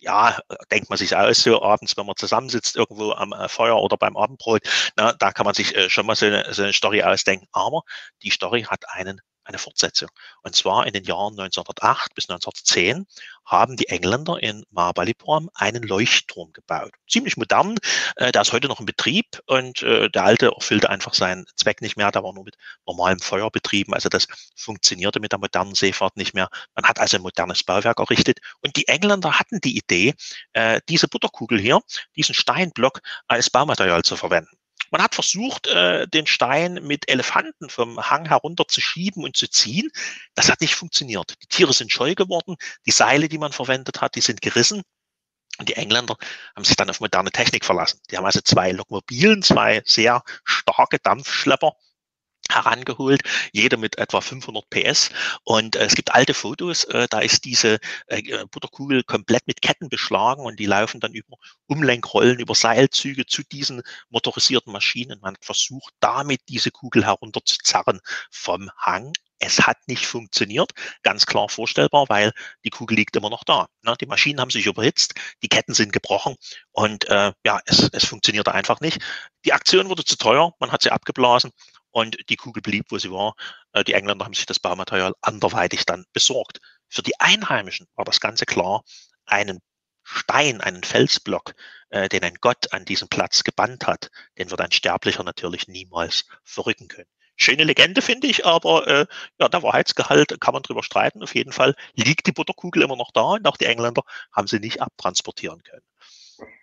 ja, 0.00 0.38
denkt 0.70 0.88
man 0.88 0.98
sich 0.98 1.14
aus, 1.14 1.42
so 1.42 1.62
abends, 1.62 1.96
wenn 1.96 2.06
man 2.06 2.16
zusammensitzt 2.16 2.76
irgendwo 2.76 3.12
am 3.12 3.32
äh, 3.32 3.48
Feuer 3.48 3.80
oder 3.80 3.96
beim 3.96 4.16
Abendbrot, 4.16 4.62
na, 4.96 5.12
da 5.12 5.32
kann 5.32 5.44
man 5.44 5.54
sich 5.54 5.76
äh, 5.76 5.90
schon 5.90 6.06
mal 6.06 6.16
so 6.16 6.26
eine, 6.26 6.52
so 6.52 6.62
eine 6.62 6.72
Story 6.72 7.02
ausdenken. 7.02 7.46
Aber 7.52 7.82
die 8.22 8.30
Story 8.30 8.62
hat 8.62 8.88
einen 8.88 9.20
eine 9.50 9.58
Fortsetzung. 9.58 10.08
Und 10.42 10.56
zwar 10.56 10.86
in 10.86 10.92
den 10.92 11.04
Jahren 11.04 11.38
1908 11.38 12.14
bis 12.14 12.28
1910 12.28 13.06
haben 13.44 13.76
die 13.76 13.88
Engländer 13.88 14.42
in 14.42 14.64
Mahabalipuram 14.70 15.50
einen 15.54 15.82
Leuchtturm 15.82 16.52
gebaut. 16.52 16.92
Ziemlich 17.08 17.36
modern, 17.36 17.76
äh, 18.16 18.32
der 18.32 18.42
ist 18.42 18.52
heute 18.52 18.68
noch 18.68 18.80
in 18.80 18.86
Betrieb 18.86 19.26
und 19.46 19.82
äh, 19.82 20.08
der 20.08 20.24
alte 20.24 20.52
erfüllte 20.54 20.88
einfach 20.88 21.14
seinen 21.14 21.44
Zweck 21.56 21.80
nicht 21.80 21.96
mehr, 21.96 22.10
der 22.10 22.22
war 22.22 22.32
nur 22.32 22.44
mit 22.44 22.56
normalem 22.86 23.18
Feuer 23.18 23.50
betrieben, 23.50 23.92
also 23.92 24.08
das 24.08 24.26
funktionierte 24.56 25.20
mit 25.20 25.32
der 25.32 25.40
modernen 25.40 25.74
Seefahrt 25.74 26.16
nicht 26.16 26.34
mehr. 26.34 26.48
Man 26.74 26.84
hat 26.86 26.98
also 27.00 27.16
ein 27.16 27.22
modernes 27.22 27.64
Bauwerk 27.64 27.98
errichtet 27.98 28.38
und 28.60 28.76
die 28.76 28.86
Engländer 28.86 29.38
hatten 29.38 29.60
die 29.60 29.76
Idee, 29.76 30.14
äh, 30.52 30.80
diese 30.88 31.08
Butterkugel 31.08 31.58
hier, 31.58 31.80
diesen 32.16 32.34
Steinblock 32.34 33.00
als 33.26 33.50
Baumaterial 33.50 34.02
zu 34.02 34.16
verwenden. 34.16 34.59
Man 34.90 35.02
hat 35.02 35.14
versucht, 35.14 35.68
äh, 35.68 36.06
den 36.08 36.26
Stein 36.26 36.74
mit 36.82 37.08
Elefanten 37.08 37.70
vom 37.70 37.98
Hang 38.10 38.26
herunter 38.26 38.66
zu 38.66 38.80
schieben 38.80 39.24
und 39.24 39.36
zu 39.36 39.48
ziehen. 39.48 39.90
Das 40.34 40.50
hat 40.50 40.60
nicht 40.60 40.74
funktioniert. 40.74 41.34
Die 41.42 41.46
Tiere 41.46 41.72
sind 41.72 41.92
scheu 41.92 42.14
geworden. 42.14 42.56
Die 42.86 42.90
Seile, 42.90 43.28
die 43.28 43.38
man 43.38 43.52
verwendet 43.52 44.00
hat, 44.00 44.16
die 44.16 44.20
sind 44.20 44.42
gerissen. 44.42 44.82
Und 45.58 45.68
die 45.68 45.76
Engländer 45.76 46.16
haben 46.56 46.64
sich 46.64 46.76
dann 46.76 46.90
auf 46.90 47.00
moderne 47.00 47.30
Technik 47.30 47.64
verlassen. 47.64 48.00
Die 48.10 48.16
haben 48.16 48.24
also 48.24 48.40
zwei 48.40 48.72
Lokomobilen, 48.72 49.42
zwei 49.42 49.82
sehr 49.84 50.22
starke 50.44 50.98
Dampfschlepper 50.98 51.74
herangeholt, 52.50 53.22
jeder 53.52 53.76
mit 53.76 53.98
etwa 53.98 54.20
500 54.20 54.68
PS. 54.70 55.10
Und 55.44 55.76
äh, 55.76 55.84
es 55.84 55.94
gibt 55.94 56.12
alte 56.14 56.34
Fotos, 56.34 56.84
äh, 56.84 57.06
da 57.10 57.20
ist 57.20 57.44
diese 57.44 57.78
äh, 58.06 58.18
äh, 58.20 58.44
Butterkugel 58.50 59.02
komplett 59.04 59.46
mit 59.46 59.62
Ketten 59.62 59.88
beschlagen 59.88 60.42
und 60.42 60.58
die 60.58 60.66
laufen 60.66 61.00
dann 61.00 61.14
über 61.14 61.36
Umlenkrollen, 61.66 62.38
über 62.38 62.54
Seilzüge 62.54 63.26
zu 63.26 63.42
diesen 63.44 63.82
motorisierten 64.08 64.72
Maschinen. 64.72 65.20
Man 65.20 65.36
versucht, 65.40 65.94
damit 66.00 66.40
diese 66.48 66.70
Kugel 66.70 67.04
herunterzuzerren 67.04 68.00
vom 68.30 68.70
Hang. 68.76 69.12
Es 69.42 69.66
hat 69.66 69.78
nicht 69.86 70.06
funktioniert, 70.06 70.72
ganz 71.02 71.24
klar 71.24 71.48
vorstellbar, 71.48 72.04
weil 72.08 72.32
die 72.62 72.68
Kugel 72.68 72.96
liegt 72.96 73.16
immer 73.16 73.30
noch 73.30 73.42
da. 73.42 73.68
Ne? 73.82 73.94
Die 73.98 74.06
Maschinen 74.06 74.38
haben 74.38 74.50
sich 74.50 74.66
überhitzt, 74.66 75.14
die 75.42 75.48
Ketten 75.48 75.72
sind 75.72 75.94
gebrochen 75.94 76.36
und 76.72 77.08
äh, 77.08 77.32
ja, 77.46 77.60
es, 77.64 77.88
es 77.90 78.04
funktionierte 78.04 78.52
einfach 78.52 78.80
nicht. 78.80 79.00
Die 79.46 79.54
Aktion 79.54 79.88
wurde 79.88 80.04
zu 80.04 80.16
teuer, 80.16 80.52
man 80.60 80.70
hat 80.72 80.82
sie 80.82 80.90
abgeblasen 80.90 81.52
und 81.90 82.16
die 82.28 82.36
Kugel 82.36 82.62
blieb, 82.62 82.86
wo 82.90 82.98
sie 82.98 83.10
war. 83.10 83.34
Äh, 83.72 83.84
die 83.84 83.94
Engländer 83.94 84.24
haben 84.24 84.34
sich 84.34 84.46
das 84.46 84.58
Baumaterial 84.58 85.14
anderweitig 85.20 85.84
dann 85.86 86.04
besorgt. 86.12 86.58
Für 86.88 87.02
die 87.02 87.18
Einheimischen 87.20 87.86
war 87.94 88.04
das 88.04 88.20
Ganze 88.20 88.46
klar, 88.46 88.82
einen 89.26 89.60
Stein, 90.02 90.60
einen 90.60 90.82
Felsblock, 90.82 91.54
äh, 91.90 92.08
den 92.08 92.24
ein 92.24 92.34
Gott 92.40 92.72
an 92.72 92.84
diesem 92.84 93.08
Platz 93.08 93.44
gebannt 93.44 93.86
hat, 93.86 94.10
den 94.38 94.50
wird 94.50 94.60
ein 94.60 94.72
Sterblicher 94.72 95.22
natürlich 95.22 95.68
niemals 95.68 96.24
verrücken 96.42 96.88
können. 96.88 97.08
Schöne 97.36 97.64
Legende 97.64 98.02
finde 98.02 98.26
ich, 98.26 98.44
aber 98.44 98.86
äh, 98.86 99.06
ja, 99.38 99.48
der 99.48 99.62
Wahrheitsgehalt 99.62 100.38
kann 100.40 100.52
man 100.52 100.62
drüber 100.62 100.82
streiten. 100.82 101.22
Auf 101.22 101.34
jeden 101.34 101.52
Fall 101.52 101.74
liegt 101.94 102.26
die 102.26 102.32
Butterkugel 102.32 102.82
immer 102.82 102.96
noch 102.96 103.12
da 103.12 103.22
und 103.22 103.46
auch 103.46 103.56
die 103.56 103.64
Engländer 103.64 104.02
haben 104.30 104.46
sie 104.46 104.58
nicht 104.58 104.82
abtransportieren 104.82 105.62
können. 105.62 105.84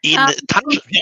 In 0.01 0.11
ja, 0.11 0.31
Tansch, 0.47 0.81
ja. 0.89 1.01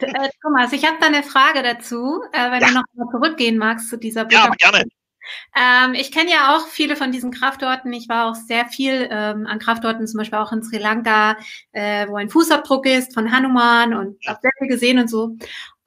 Äh, 0.00 0.28
Thomas, 0.42 0.72
ich 0.72 0.84
habe 0.84 0.96
da 1.00 1.06
eine 1.06 1.22
Frage 1.22 1.62
dazu, 1.62 2.22
äh, 2.32 2.50
wenn 2.50 2.60
ja. 2.60 2.68
du 2.68 2.74
noch 2.74 2.84
mal 2.94 3.10
zurückgehen 3.10 3.58
magst 3.58 3.88
zu 3.88 3.96
dieser 3.96 4.24
Butter. 4.24 4.50
Ja, 4.60 4.70
gerne. 4.70 4.84
Ähm, 5.54 5.94
ich 5.94 6.10
kenne 6.12 6.30
ja 6.30 6.56
auch 6.56 6.66
viele 6.66 6.96
von 6.96 7.12
diesen 7.12 7.30
Kraftorten. 7.30 7.92
Ich 7.92 8.08
war 8.08 8.30
auch 8.30 8.34
sehr 8.34 8.66
viel 8.66 9.08
ähm, 9.10 9.46
an 9.46 9.58
Kraftorten, 9.58 10.06
zum 10.06 10.18
Beispiel 10.18 10.38
auch 10.38 10.52
in 10.52 10.62
Sri 10.62 10.78
Lanka, 10.78 11.36
äh, 11.72 12.08
wo 12.08 12.16
ein 12.16 12.30
Fußabdruck 12.30 12.86
ist 12.86 13.14
von 13.14 13.30
Hanuman 13.30 13.94
und 13.94 14.26
habe 14.26 14.38
sehr 14.42 14.52
viel 14.58 14.68
gesehen 14.68 14.98
und 14.98 15.08
so. 15.08 15.36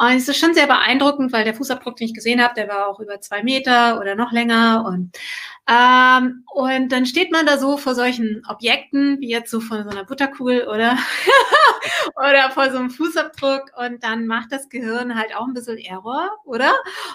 Und 0.02 0.16
es 0.16 0.28
ist 0.28 0.40
schon 0.40 0.56
sehr 0.56 0.66
beeindruckend, 0.66 1.32
weil 1.32 1.44
der 1.44 1.54
Fußabdruck, 1.54 1.96
den 1.96 2.08
ich 2.08 2.16
gesehen 2.16 2.42
habe, 2.42 2.56
der 2.56 2.68
war 2.68 2.88
auch 2.88 3.00
über 3.00 3.22
zwei 3.22 3.44
Meter 3.44 4.00
oder 4.00 4.16
noch 4.16 4.32
länger. 4.32 4.84
Und, 4.88 5.16
ähm, 5.70 6.44
und 6.52 6.92
dann 6.92 7.06
steht 7.06 7.32
man 7.32 7.46
da 7.46 7.60
so 7.60 7.78
vor 7.78 7.94
solchen 7.94 8.42
Objekten, 8.50 9.22
wie 9.22 9.30
jetzt 9.30 9.52
so 9.52 9.60
vor 9.60 9.84
so 9.84 9.92
einer 9.92 10.04
Butterkugel 10.04 10.68
oder, 10.68 10.98
oder 12.16 12.50
vor 12.50 12.72
so 12.72 12.80
einem 12.80 12.90
Fußabdruck. 12.90 13.74
Und 13.78 14.04
dann 14.04 14.26
macht 14.26 14.52
das 14.52 14.70
Gehirn 14.70 15.16
halt 15.16 15.36
auch 15.36 15.46
ein 15.46 15.54
bisschen 15.54 15.78
Error, 15.78 16.32
oder? 16.46 16.72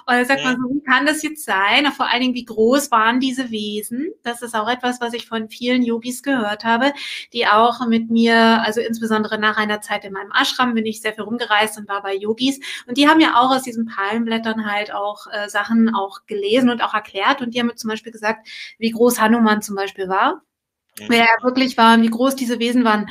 Und 0.06 0.14
dann 0.14 0.24
sagt 0.24 0.42
ja. 0.42 0.52
man 0.52 0.56
so, 0.56 0.68
wie 0.72 0.82
kann 0.84 1.06
das 1.06 1.24
jetzt 1.24 1.44
sein? 1.44 1.86
Und 1.86 1.92
vor 1.92 2.08
allen 2.08 2.20
Dingen, 2.20 2.34
wie 2.34 2.44
groß 2.44 2.92
waren 2.92 3.18
diese 3.18 3.50
Wesen? 3.50 4.12
Das 4.22 4.42
ist 4.42 4.54
auch 4.54 4.70
etwas, 4.70 5.00
was 5.00 5.12
ich 5.12 5.26
von 5.26 5.48
vielen 5.48 5.82
Yogis 5.82 6.22
gehört 6.22 6.62
habe, 6.62 6.92
die 7.32 7.48
auch 7.48 7.84
mit 7.88 8.12
mir, 8.12 8.62
also 8.62 8.80
insbesondere 8.80 9.40
nach 9.40 9.56
einer 9.56 9.80
Zeit 9.80 10.04
in 10.04 10.12
meinem 10.12 10.30
Ashram, 10.30 10.74
bin 10.74 10.86
ich 10.86 11.00
sehr 11.00 11.14
viel 11.14 11.24
rumgereist 11.24 11.78
und 11.78 11.88
war 11.88 12.00
bei 12.00 12.14
Yogis. 12.14 12.60
Und 12.86 12.96
die 12.96 13.08
haben 13.08 13.20
ja 13.20 13.40
auch 13.40 13.50
aus 13.54 13.62
diesen 13.62 13.86
Palmblättern 13.86 14.70
halt 14.70 14.92
auch 14.92 15.26
äh, 15.32 15.48
Sachen 15.48 15.94
auch 15.94 16.26
gelesen 16.26 16.70
und 16.70 16.82
auch 16.82 16.94
erklärt. 16.94 17.40
Und 17.42 17.54
die 17.54 17.60
haben 17.60 17.66
mir 17.66 17.76
zum 17.76 17.90
Beispiel 17.90 18.12
gesagt, 18.12 18.48
wie 18.78 18.90
groß 18.90 19.20
Hanuman 19.20 19.62
zum 19.62 19.76
Beispiel 19.76 20.08
war. 20.08 20.42
Mhm. 20.98 21.06
Wer 21.08 21.24
er 21.24 21.42
wirklich 21.44 21.76
war 21.76 21.94
und 21.94 22.02
wie 22.02 22.10
groß 22.10 22.36
diese 22.36 22.58
Wesen 22.58 22.84
waren. 22.84 23.08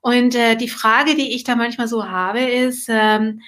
Und 0.00 0.34
äh, 0.34 0.56
die 0.56 0.68
Frage, 0.68 1.14
die 1.14 1.34
ich 1.34 1.44
da 1.44 1.56
manchmal 1.56 1.88
so 1.88 2.08
habe, 2.08 2.40
ist, 2.40 2.86
ähm, 2.88 3.40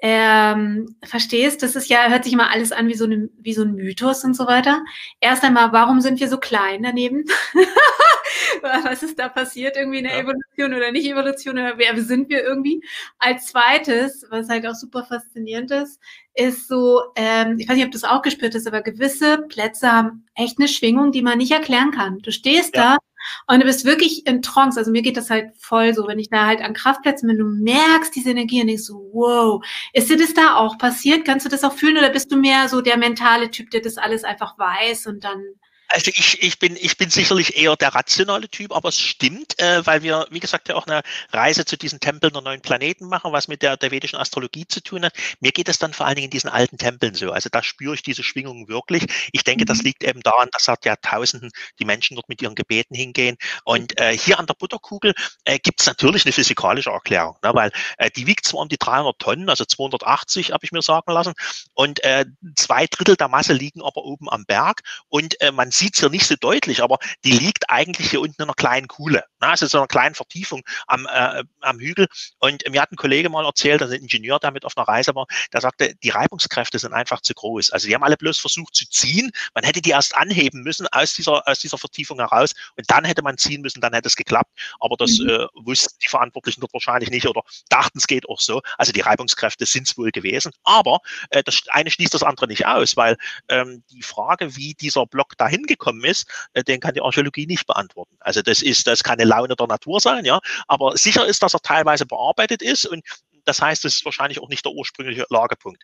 ähm, 0.00 0.96
verstehst, 1.04 1.62
das 1.62 1.74
ist 1.74 1.88
ja, 1.88 2.08
hört 2.08 2.24
sich 2.24 2.32
immer 2.32 2.50
alles 2.50 2.72
an 2.72 2.88
wie 2.88 2.94
so, 2.94 3.04
eine, 3.04 3.28
wie 3.38 3.52
so 3.52 3.62
ein 3.62 3.74
Mythos 3.74 4.24
und 4.24 4.34
so 4.34 4.46
weiter. 4.46 4.84
Erst 5.20 5.44
einmal, 5.44 5.72
warum 5.72 6.00
sind 6.00 6.20
wir 6.20 6.28
so 6.28 6.38
klein 6.38 6.82
daneben? 6.82 7.24
Was 8.62 9.02
ist 9.02 9.18
da 9.18 9.28
passiert? 9.28 9.76
Irgendwie 9.76 9.98
eine 9.98 10.10
ja. 10.10 10.18
Evolution 10.18 10.74
oder 10.74 10.90
nicht 10.90 11.06
Evolution 11.06 11.58
oder 11.58 11.78
wer 11.78 12.00
sind 12.02 12.28
wir 12.28 12.42
irgendwie? 12.42 12.82
Als 13.18 13.46
zweites, 13.46 14.26
was 14.30 14.48
halt 14.48 14.66
auch 14.66 14.74
super 14.74 15.04
faszinierend 15.04 15.70
ist, 15.70 16.00
ist 16.34 16.68
so, 16.68 17.02
ähm, 17.14 17.56
ich 17.58 17.68
weiß 17.68 17.76
nicht, 17.76 17.86
ob 17.86 17.92
du 17.92 17.98
es 17.98 18.04
auch 18.04 18.22
gespürt 18.22 18.54
hast, 18.54 18.66
aber 18.66 18.82
gewisse 18.82 19.38
Plätze 19.48 19.92
haben 19.92 20.26
echt 20.34 20.58
eine 20.58 20.68
Schwingung, 20.68 21.12
die 21.12 21.22
man 21.22 21.38
nicht 21.38 21.52
erklären 21.52 21.90
kann. 21.90 22.18
Du 22.18 22.32
stehst 22.32 22.74
ja. 22.76 22.94
da 22.94 22.98
und 23.46 23.60
du 23.60 23.66
bist 23.66 23.84
wirklich 23.84 24.26
in 24.26 24.42
Trance. 24.42 24.78
Also 24.78 24.90
mir 24.90 25.02
geht 25.02 25.16
das 25.16 25.30
halt 25.30 25.50
voll 25.58 25.94
so, 25.94 26.06
wenn 26.06 26.18
ich 26.18 26.30
da 26.30 26.46
halt 26.46 26.60
an 26.60 26.74
Kraftplätzen 26.74 27.28
bin, 27.28 27.38
du 27.38 27.44
merkst 27.44 28.14
diese 28.14 28.30
Energie 28.30 28.60
und 28.60 28.68
denkst 28.68 28.84
so, 28.84 29.10
wow, 29.12 29.64
ist 29.92 30.10
dir 30.10 30.16
das 30.16 30.34
da 30.34 30.56
auch 30.56 30.78
passiert? 30.78 31.24
Kannst 31.24 31.46
du 31.46 31.50
das 31.50 31.64
auch 31.64 31.72
fühlen 31.72 31.98
oder 31.98 32.10
bist 32.10 32.30
du 32.32 32.36
mehr 32.36 32.68
so 32.68 32.80
der 32.80 32.96
mentale 32.96 33.50
Typ, 33.50 33.70
der 33.70 33.80
das 33.80 33.98
alles 33.98 34.24
einfach 34.24 34.58
weiß 34.58 35.06
und 35.06 35.24
dann 35.24 35.42
also 35.88 36.10
ich, 36.14 36.42
ich, 36.42 36.58
bin, 36.58 36.76
ich 36.76 36.96
bin 36.96 37.10
sicherlich 37.10 37.56
eher 37.56 37.74
der 37.76 37.94
rationale 37.94 38.48
Typ, 38.48 38.72
aber 38.72 38.90
es 38.90 39.00
stimmt, 39.00 39.58
äh, 39.58 39.84
weil 39.86 40.02
wir, 40.02 40.26
wie 40.30 40.40
gesagt, 40.40 40.68
ja 40.68 40.74
auch 40.74 40.86
eine 40.86 41.02
Reise 41.32 41.64
zu 41.64 41.76
diesen 41.78 41.98
Tempeln 41.98 42.32
der 42.32 42.42
neuen 42.42 42.60
Planeten 42.60 43.08
machen, 43.08 43.32
was 43.32 43.48
mit 43.48 43.62
der, 43.62 43.76
der 43.76 43.90
vedischen 43.90 44.18
Astrologie 44.18 44.66
zu 44.66 44.82
tun 44.82 45.04
hat. 45.04 45.14
Mir 45.40 45.50
geht 45.50 45.68
es 45.68 45.78
dann 45.78 45.94
vor 45.94 46.06
allen 46.06 46.16
Dingen 46.16 46.26
in 46.26 46.30
diesen 46.30 46.50
alten 46.50 46.76
Tempeln 46.76 47.14
so. 47.14 47.32
Also 47.32 47.48
da 47.50 47.62
spüre 47.62 47.94
ich 47.94 48.02
diese 48.02 48.22
Schwingungen 48.22 48.68
wirklich. 48.68 49.06
Ich 49.32 49.44
denke, 49.44 49.64
das 49.64 49.78
mhm. 49.78 49.84
liegt 49.84 50.04
eben 50.04 50.20
daran, 50.20 50.48
dass 50.52 50.64
seit 50.64 50.84
Jahrtausenden 50.84 51.50
die 51.78 51.84
Menschen 51.86 52.16
dort 52.16 52.28
mit 52.28 52.42
ihren 52.42 52.54
Gebeten 52.54 52.94
hingehen. 52.94 53.36
Und 53.64 53.98
äh, 53.98 54.16
hier 54.16 54.38
an 54.38 54.46
der 54.46 54.54
Butterkugel 54.54 55.14
äh, 55.44 55.58
gibt 55.58 55.80
es 55.80 55.86
natürlich 55.86 56.26
eine 56.26 56.32
physikalische 56.32 56.90
Erklärung, 56.90 57.36
ne, 57.42 57.50
weil 57.54 57.72
äh, 57.96 58.10
die 58.10 58.26
wiegt 58.26 58.44
zwar 58.44 58.60
um 58.60 58.68
die 58.68 58.78
300 58.78 59.18
Tonnen, 59.18 59.48
also 59.48 59.64
280 59.64 60.52
habe 60.52 60.64
ich 60.64 60.72
mir 60.72 60.82
sagen 60.82 61.12
lassen, 61.12 61.32
und 61.72 62.04
äh, 62.04 62.26
zwei 62.56 62.86
Drittel 62.86 63.16
der 63.16 63.28
Masse 63.28 63.54
liegen 63.54 63.80
aber 63.82 64.04
oben 64.04 64.28
am 64.28 64.44
Berg 64.44 64.82
und 65.08 65.40
äh, 65.40 65.50
man 65.50 65.70
sieht 65.78 65.94
es 65.94 66.00
hier 66.00 66.10
nicht 66.10 66.26
so 66.26 66.34
deutlich, 66.36 66.82
aber 66.82 66.98
die 67.24 67.32
liegt 67.32 67.70
eigentlich 67.70 68.10
hier 68.10 68.20
unten 68.20 68.42
in 68.42 68.48
einer 68.48 68.54
kleinen 68.54 68.88
Kuhle, 68.88 69.24
ne? 69.40 69.48
also 69.48 69.66
so 69.66 69.78
einer 69.78 69.86
kleinen 69.86 70.14
Vertiefung 70.14 70.62
am, 70.86 71.06
äh, 71.06 71.44
am 71.60 71.78
Hügel. 71.78 72.06
Und 72.38 72.62
mir 72.68 72.82
hat 72.82 72.92
ein 72.92 72.96
Kollege 72.96 73.28
mal 73.28 73.44
erzählt, 73.44 73.82
also 73.82 73.94
ein 73.94 74.02
Ingenieur, 74.02 74.38
der 74.38 74.50
mit 74.50 74.64
auf 74.64 74.76
einer 74.76 74.88
Reise 74.88 75.14
war, 75.14 75.26
der 75.52 75.60
sagte, 75.60 75.94
die 76.02 76.10
Reibungskräfte 76.10 76.78
sind 76.78 76.92
einfach 76.92 77.20
zu 77.20 77.34
groß. 77.34 77.70
Also 77.70 77.86
die 77.88 77.94
haben 77.94 78.02
alle 78.02 78.16
bloß 78.16 78.38
versucht 78.38 78.74
zu 78.74 78.88
ziehen. 78.88 79.30
Man 79.54 79.64
hätte 79.64 79.80
die 79.80 79.90
erst 79.90 80.16
anheben 80.16 80.62
müssen 80.62 80.86
aus 80.88 81.14
dieser, 81.14 81.46
aus 81.46 81.60
dieser 81.60 81.78
Vertiefung 81.78 82.18
heraus 82.18 82.54
und 82.76 82.90
dann 82.90 83.04
hätte 83.04 83.22
man 83.22 83.38
ziehen 83.38 83.62
müssen, 83.62 83.80
dann 83.80 83.94
hätte 83.94 84.08
es 84.08 84.16
geklappt. 84.16 84.50
Aber 84.80 84.96
das 84.96 85.18
mhm. 85.18 85.28
äh, 85.28 85.46
wussten 85.54 85.96
die 86.02 86.08
Verantwortlichen 86.08 86.60
dort 86.60 86.72
wahrscheinlich 86.72 87.10
nicht 87.10 87.26
oder 87.26 87.42
dachten, 87.68 87.98
es 87.98 88.06
geht 88.06 88.28
auch 88.28 88.40
so. 88.40 88.60
Also 88.76 88.92
die 88.92 89.00
Reibungskräfte 89.00 89.66
sind 89.66 89.88
es 89.88 89.96
wohl 89.96 90.10
gewesen. 90.10 90.52
Aber 90.64 91.00
äh, 91.30 91.42
das 91.42 91.62
eine 91.70 91.90
schließt 91.90 92.14
das 92.14 92.22
andere 92.22 92.46
nicht 92.46 92.66
aus, 92.66 92.96
weil 92.96 93.16
ähm, 93.48 93.84
die 93.90 94.02
Frage, 94.02 94.56
wie 94.56 94.74
dieser 94.74 95.06
Block 95.06 95.36
dahin 95.36 95.62
gekommen 95.68 96.04
ist, 96.04 96.26
äh, 96.54 96.64
den 96.64 96.80
kann 96.80 96.94
die 96.94 97.02
Archäologie 97.02 97.46
nicht 97.46 97.66
beantworten. 97.66 98.16
Also 98.20 98.42
das 98.42 98.62
ist, 98.62 98.86
das 98.86 99.02
kann 99.02 99.18
eine 99.20 99.28
Laune 99.28 99.54
der 99.54 99.66
Natur 99.66 100.00
sein, 100.00 100.24
ja. 100.24 100.40
Aber 100.66 100.96
sicher 100.96 101.26
ist, 101.26 101.42
dass 101.42 101.54
er 101.54 101.60
teilweise 101.60 102.06
bearbeitet 102.06 102.62
ist 102.62 102.86
und 102.86 103.04
das 103.44 103.62
heißt, 103.62 103.84
es 103.84 103.96
ist 103.96 104.04
wahrscheinlich 104.04 104.40
auch 104.40 104.48
nicht 104.48 104.64
der 104.64 104.72
ursprüngliche 104.72 105.24
Lagerpunkt. 105.30 105.82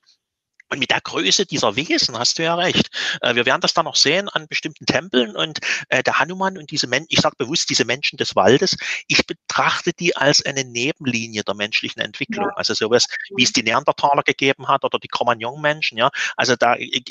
Und 0.71 0.79
mit 0.79 0.91
der 0.91 1.01
Größe 1.01 1.47
dieser 1.47 1.77
Wesen 1.77 2.19
hast 2.19 2.39
du 2.39 2.43
ja 2.43 2.55
recht. 2.55 2.91
Äh, 3.21 3.35
wir 3.35 3.47
werden 3.47 3.61
das 3.61 3.75
dann 3.75 3.85
noch 3.85 3.97
sehen 3.97 4.29
an 4.29 4.49
bestimmten 4.49 4.87
Tempeln 4.87 5.37
und 5.37 5.59
äh, 5.89 6.03
der 6.03 6.19
Hanuman 6.19 6.57
und 6.59 6.71
diese 6.71 6.87
Menschen, 6.87 7.07
ich 7.11 7.21
sage 7.21 7.37
bewusst 7.37 7.69
diese 7.71 7.85
Menschen 7.85 8.17
des 8.17 8.35
Waldes, 8.35 8.77
ich 9.07 9.27
betrachte 9.27 9.93
die 9.93 10.17
als 10.17 10.45
eine 10.45 10.65
Nebenlinie 10.65 11.45
der 11.45 11.55
menschlichen 11.55 12.01
Entwicklung. 12.01 12.47
Ja. 12.47 12.57
Also 12.57 12.75
sowas, 12.75 13.07
wie 13.37 13.43
es 13.43 13.53
die 13.53 13.63
Neandertaler 13.63 14.23
gegeben 14.23 14.69
hat 14.69 14.85
oder 14.85 14.99
die 14.99 15.09
Cro-Magnon-Menschen, 15.09 15.99
ja. 15.99 16.11
Also 16.37 16.57
da 16.57 16.75
äh, 16.75 17.03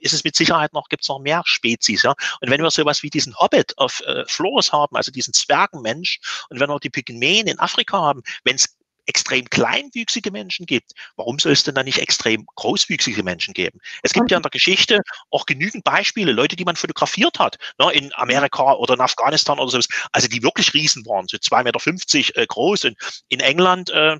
ist 0.00 0.14
es 0.14 0.24
mit 0.24 0.34
Sicherheit 0.34 0.72
noch, 0.72 0.88
gibt 0.88 1.02
es 1.02 1.08
noch 1.08 1.18
mehr 1.18 1.42
Spezies, 1.44 2.02
ja. 2.02 2.14
Und 2.40 2.50
wenn 2.50 2.62
wir 2.62 2.70
sowas 2.70 3.02
wie 3.02 3.10
diesen 3.10 3.36
Hobbit 3.36 3.76
auf 3.78 4.00
äh, 4.00 4.24
Flores 4.26 4.72
haben, 4.72 4.96
also 4.96 5.12
diesen 5.12 5.34
Zwergenmensch, 5.34 6.18
und 6.48 6.60
wenn 6.60 6.70
wir 6.70 6.80
die 6.80 6.90
Pygmäen 6.90 7.46
in 7.46 7.58
Afrika 7.58 7.98
haben, 8.00 8.22
wenn 8.44 8.56
es 8.56 8.76
extrem 9.06 9.48
kleinwüchsige 9.50 10.30
Menschen 10.30 10.66
gibt, 10.66 10.92
warum 11.16 11.38
soll 11.38 11.52
es 11.52 11.64
denn 11.64 11.74
dann 11.74 11.86
nicht 11.86 11.98
extrem 11.98 12.46
großwüchsige 12.56 13.22
Menschen 13.22 13.54
geben? 13.54 13.78
Es 14.02 14.12
gibt 14.12 14.30
ja 14.30 14.36
in 14.36 14.42
der 14.42 14.50
Geschichte 14.50 15.00
auch 15.30 15.46
genügend 15.46 15.84
Beispiele, 15.84 16.32
Leute, 16.32 16.56
die 16.56 16.64
man 16.64 16.76
fotografiert 16.76 17.38
hat, 17.38 17.58
ne, 17.78 17.92
in 17.92 18.12
Amerika 18.14 18.74
oder 18.74 18.94
in 18.94 19.00
Afghanistan 19.00 19.58
oder 19.58 19.70
so, 19.70 19.80
also 20.12 20.28
die 20.28 20.42
wirklich 20.42 20.74
riesen 20.74 21.04
waren, 21.06 21.26
so 21.28 21.36
2,50 21.36 22.16
Meter 22.18 22.38
äh, 22.40 22.46
groß. 22.46 22.84
Und 22.84 22.96
in 23.28 23.40
England 23.40 23.90
äh, 23.90 24.18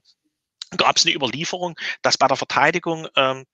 gab 0.76 0.96
es 0.96 1.06
eine 1.06 1.14
Überlieferung, 1.14 1.74
dass 2.02 2.18
bei 2.18 2.26
der 2.26 2.36
Verteidigung 2.36 3.06
ähm, 3.16 3.44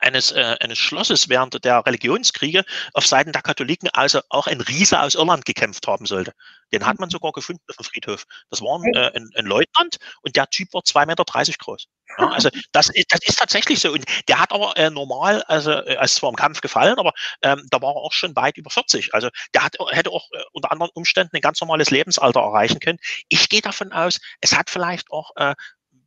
eines, 0.00 0.32
äh, 0.32 0.56
eines 0.60 0.78
Schlosses 0.78 1.28
während 1.28 1.64
der 1.64 1.84
Religionskriege 1.86 2.64
auf 2.92 3.06
Seiten 3.06 3.32
der 3.32 3.42
Katholiken 3.42 3.88
also 3.92 4.20
auch 4.30 4.46
ein 4.46 4.60
Riese 4.60 5.00
aus 5.00 5.14
Irland 5.14 5.44
gekämpft 5.44 5.86
haben 5.86 6.06
sollte. 6.06 6.32
Den 6.72 6.84
hat 6.84 6.98
man 6.98 7.10
sogar 7.10 7.32
gefunden 7.32 7.62
auf 7.68 7.76
dem 7.76 7.84
Friedhof. 7.84 8.24
Das 8.50 8.60
war 8.60 8.78
ein, 8.78 8.94
äh, 8.94 9.12
ein, 9.14 9.30
ein 9.36 9.46
Leutnant 9.46 9.98
und 10.22 10.34
der 10.34 10.48
Typ 10.48 10.72
war 10.74 10.82
2,30 10.82 11.06
Meter 11.06 11.24
groß. 11.58 11.86
Ja, 12.18 12.28
also 12.32 12.48
das, 12.72 12.90
das 13.08 13.20
ist 13.22 13.38
tatsächlich 13.38 13.80
so. 13.80 13.92
Und 13.92 14.04
der 14.28 14.40
hat 14.40 14.52
aber 14.52 14.76
äh, 14.76 14.90
normal, 14.90 15.42
also 15.44 15.70
er 15.70 16.02
ist 16.02 16.16
zwar 16.16 16.30
im 16.30 16.36
Kampf 16.36 16.60
gefallen, 16.60 16.98
aber 16.98 17.12
ähm, 17.42 17.66
da 17.70 17.80
war 17.80 17.94
er 17.94 18.00
auch 18.00 18.12
schon 18.12 18.34
weit 18.36 18.56
über 18.56 18.70
40. 18.70 19.14
Also 19.14 19.28
der 19.54 19.64
hat, 19.64 19.76
hätte 19.90 20.10
auch 20.10 20.28
äh, 20.32 20.42
unter 20.52 20.72
anderen 20.72 20.90
Umständen 20.94 21.36
ein 21.36 21.42
ganz 21.42 21.60
normales 21.60 21.90
Lebensalter 21.90 22.40
erreichen 22.40 22.80
können. 22.80 22.98
Ich 23.28 23.48
gehe 23.48 23.62
davon 23.62 23.92
aus, 23.92 24.18
es 24.40 24.56
hat 24.56 24.70
vielleicht 24.70 25.10
auch 25.10 25.30
äh, 25.36 25.54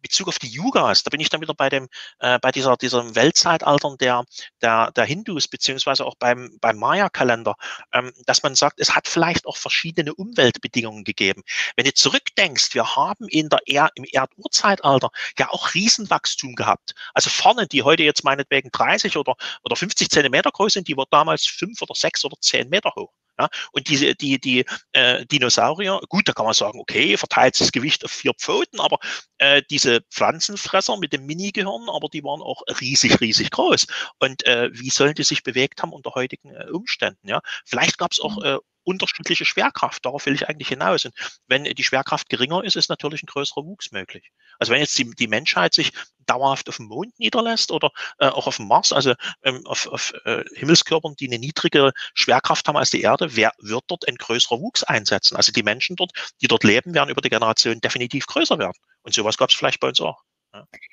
Bezug 0.02 0.28
auf 0.28 0.40
die 0.40 0.48
Yugas, 0.48 1.04
da 1.04 1.10
bin 1.10 1.20
ich 1.20 1.30
dann 1.30 1.42
wieder 1.42 1.54
bei 1.54 1.70
dem, 1.70 1.88
äh, 2.20 2.40
bei 2.40 2.52
dieser, 2.52 2.78
diesem 2.78 3.16
Weltzeitaltern 3.16 3.98
der, 3.98 4.24
der, 4.62 4.92
der 4.92 5.06
Hindus, 5.06 5.48
beziehungsweise 5.48 6.06
auch 6.06 6.16
beim, 6.16 6.58
beim 6.62 6.78
Maya-Kalender, 6.78 7.56
ähm, 7.94 8.12
dass 8.26 8.44
man 8.44 8.56
sagt, 8.56 8.80
es 8.80 8.96
hat 8.96 9.08
vielleicht 9.08 9.46
auch 9.46 9.58
verschiedene 9.58 10.14
Umweltbedingungen 10.14 11.04
gegeben. 11.04 11.44
Wenn 11.76 11.86
du 11.86 11.94
zurückdenkst, 11.94 12.74
wir 12.74 12.96
haben 12.96 13.28
in 13.28 13.50
der 13.50 13.60
er 13.66 13.90
im 13.96 14.04
Erdurzeitalter 14.04 15.10
ja 15.38 15.50
auch 15.50 15.74
Riesenwachstum 15.74 16.56
gehabt. 16.56 16.96
Also 17.14 17.30
vorne, 17.30 17.68
die 17.68 17.84
heute 17.84 18.04
jetzt 18.04 18.24
meinetwegen 18.24 18.70
30 18.72 19.18
oder, 19.18 19.36
oder 19.64 19.76
50 19.76 20.10
Zentimeter 20.10 20.52
groß 20.52 20.74
sind, 20.74 20.88
die 20.88 20.98
war 20.98 21.06
damals 21.10 21.46
fünf 21.46 21.82
oder 21.82 21.96
sechs 21.96 22.26
oder 22.26 22.38
zehn 22.42 22.70
Meter 22.70 22.94
hoch. 22.96 23.12
Ja, 23.40 23.48
und 23.72 23.88
diese, 23.88 24.16
die, 24.16 24.38
die 24.38 24.66
äh, 24.92 25.26
Dinosaurier, 25.26 26.02
gut, 26.10 26.28
da 26.28 26.34
kann 26.34 26.46
man 26.46 26.54
sagen, 26.54 26.80
okay, 26.80 27.16
verteilt 27.16 27.60
das 27.60 27.72
Gewicht 27.72 28.04
auf 28.04 28.12
vier 28.12 28.34
Pfoten, 28.34 28.82
aber 28.82 29.00
äh, 29.38 29.62
diese 29.70 30.02
Pflanzenfresser 30.12 30.98
mit 30.98 31.14
dem 31.14 31.26
Mini-Gehirn, 31.26 31.88
aber 31.90 32.10
die 32.10 32.24
waren 32.24 32.42
auch 32.42 32.62
riesig, 32.82 33.22
riesig 33.22 33.52
groß. 33.52 33.88
Und 34.20 34.46
äh, 34.46 34.70
wie 34.74 34.90
sollen 34.90 35.14
die 35.14 35.24
sich 35.24 35.44
bewegt 35.44 35.82
haben 35.82 35.94
unter 35.94 36.16
heutigen 36.16 36.54
äh, 36.54 36.66
Umständen? 36.72 37.30
Ja, 37.30 37.40
vielleicht 37.66 37.98
gab 37.98 38.12
es 38.12 38.20
auch 38.20 38.36
mhm. 38.38 38.44
äh, 38.44 38.58
unterschiedliche 38.90 39.46
Schwerkraft. 39.46 40.06
Darauf 40.06 40.26
will 40.26 40.34
ich 40.34 40.50
eigentlich 40.50 40.68
hinaus. 40.68 41.06
Und 41.06 41.14
wenn 41.48 41.64
die 41.64 41.84
Schwerkraft 41.84 42.30
geringer 42.30 42.64
ist, 42.64 42.76
ist 42.76 42.90
natürlich 42.90 43.24
ein 43.24 43.28
größerer 43.28 43.64
Wuchs 43.66 43.92
möglich. 43.92 44.32
Also 44.58 44.74
wenn 44.74 44.82
jetzt 44.82 44.98
die, 44.98 45.10
die 45.12 45.28
Menschheit 45.28 45.74
sich 45.74 45.92
dauerhaft 46.26 46.68
auf 46.70 46.78
dem 46.78 46.88
Mond 46.88 47.18
niederlässt 47.20 47.72
oder 47.72 47.92
äh, 48.20 48.28
auch 48.28 48.48
auf 48.48 48.58
dem 48.58 48.68
Mars, 48.68 48.92
also 48.92 49.14
ähm, 49.44 49.66
auf, 49.66 49.88
auf 49.88 50.14
äh, 50.26 50.44
Himmelskörpern, 50.56 51.16
die 51.20 51.28
eine 51.28 51.40
niedrigere 51.40 51.92
Schwerkraft 52.14 52.68
haben 52.68 52.78
als 52.78 52.90
die 52.90 53.02
Erde, 53.02 53.36
wer 53.36 53.52
wird 53.60 53.84
dort 53.88 54.08
ein 54.08 54.16
größerer 54.16 54.60
Wuchs 54.60 54.84
einsetzen? 54.84 55.36
Also 55.36 55.52
die 55.52 55.64
Menschen 55.64 55.96
dort, 55.96 56.12
die 56.42 56.48
dort 56.48 56.64
leben, 56.64 56.94
werden 56.94 57.10
über 57.10 57.22
die 57.22 57.30
Generation 57.30 57.80
definitiv 57.82 58.28
größer 58.28 58.60
werden. 58.60 58.78
Und 59.02 59.14
sowas 59.14 59.38
gab 59.38 59.50
es 59.50 59.56
vielleicht 59.56 59.80
bei 59.80 59.88
uns 59.88 60.02
auch. 60.02 60.22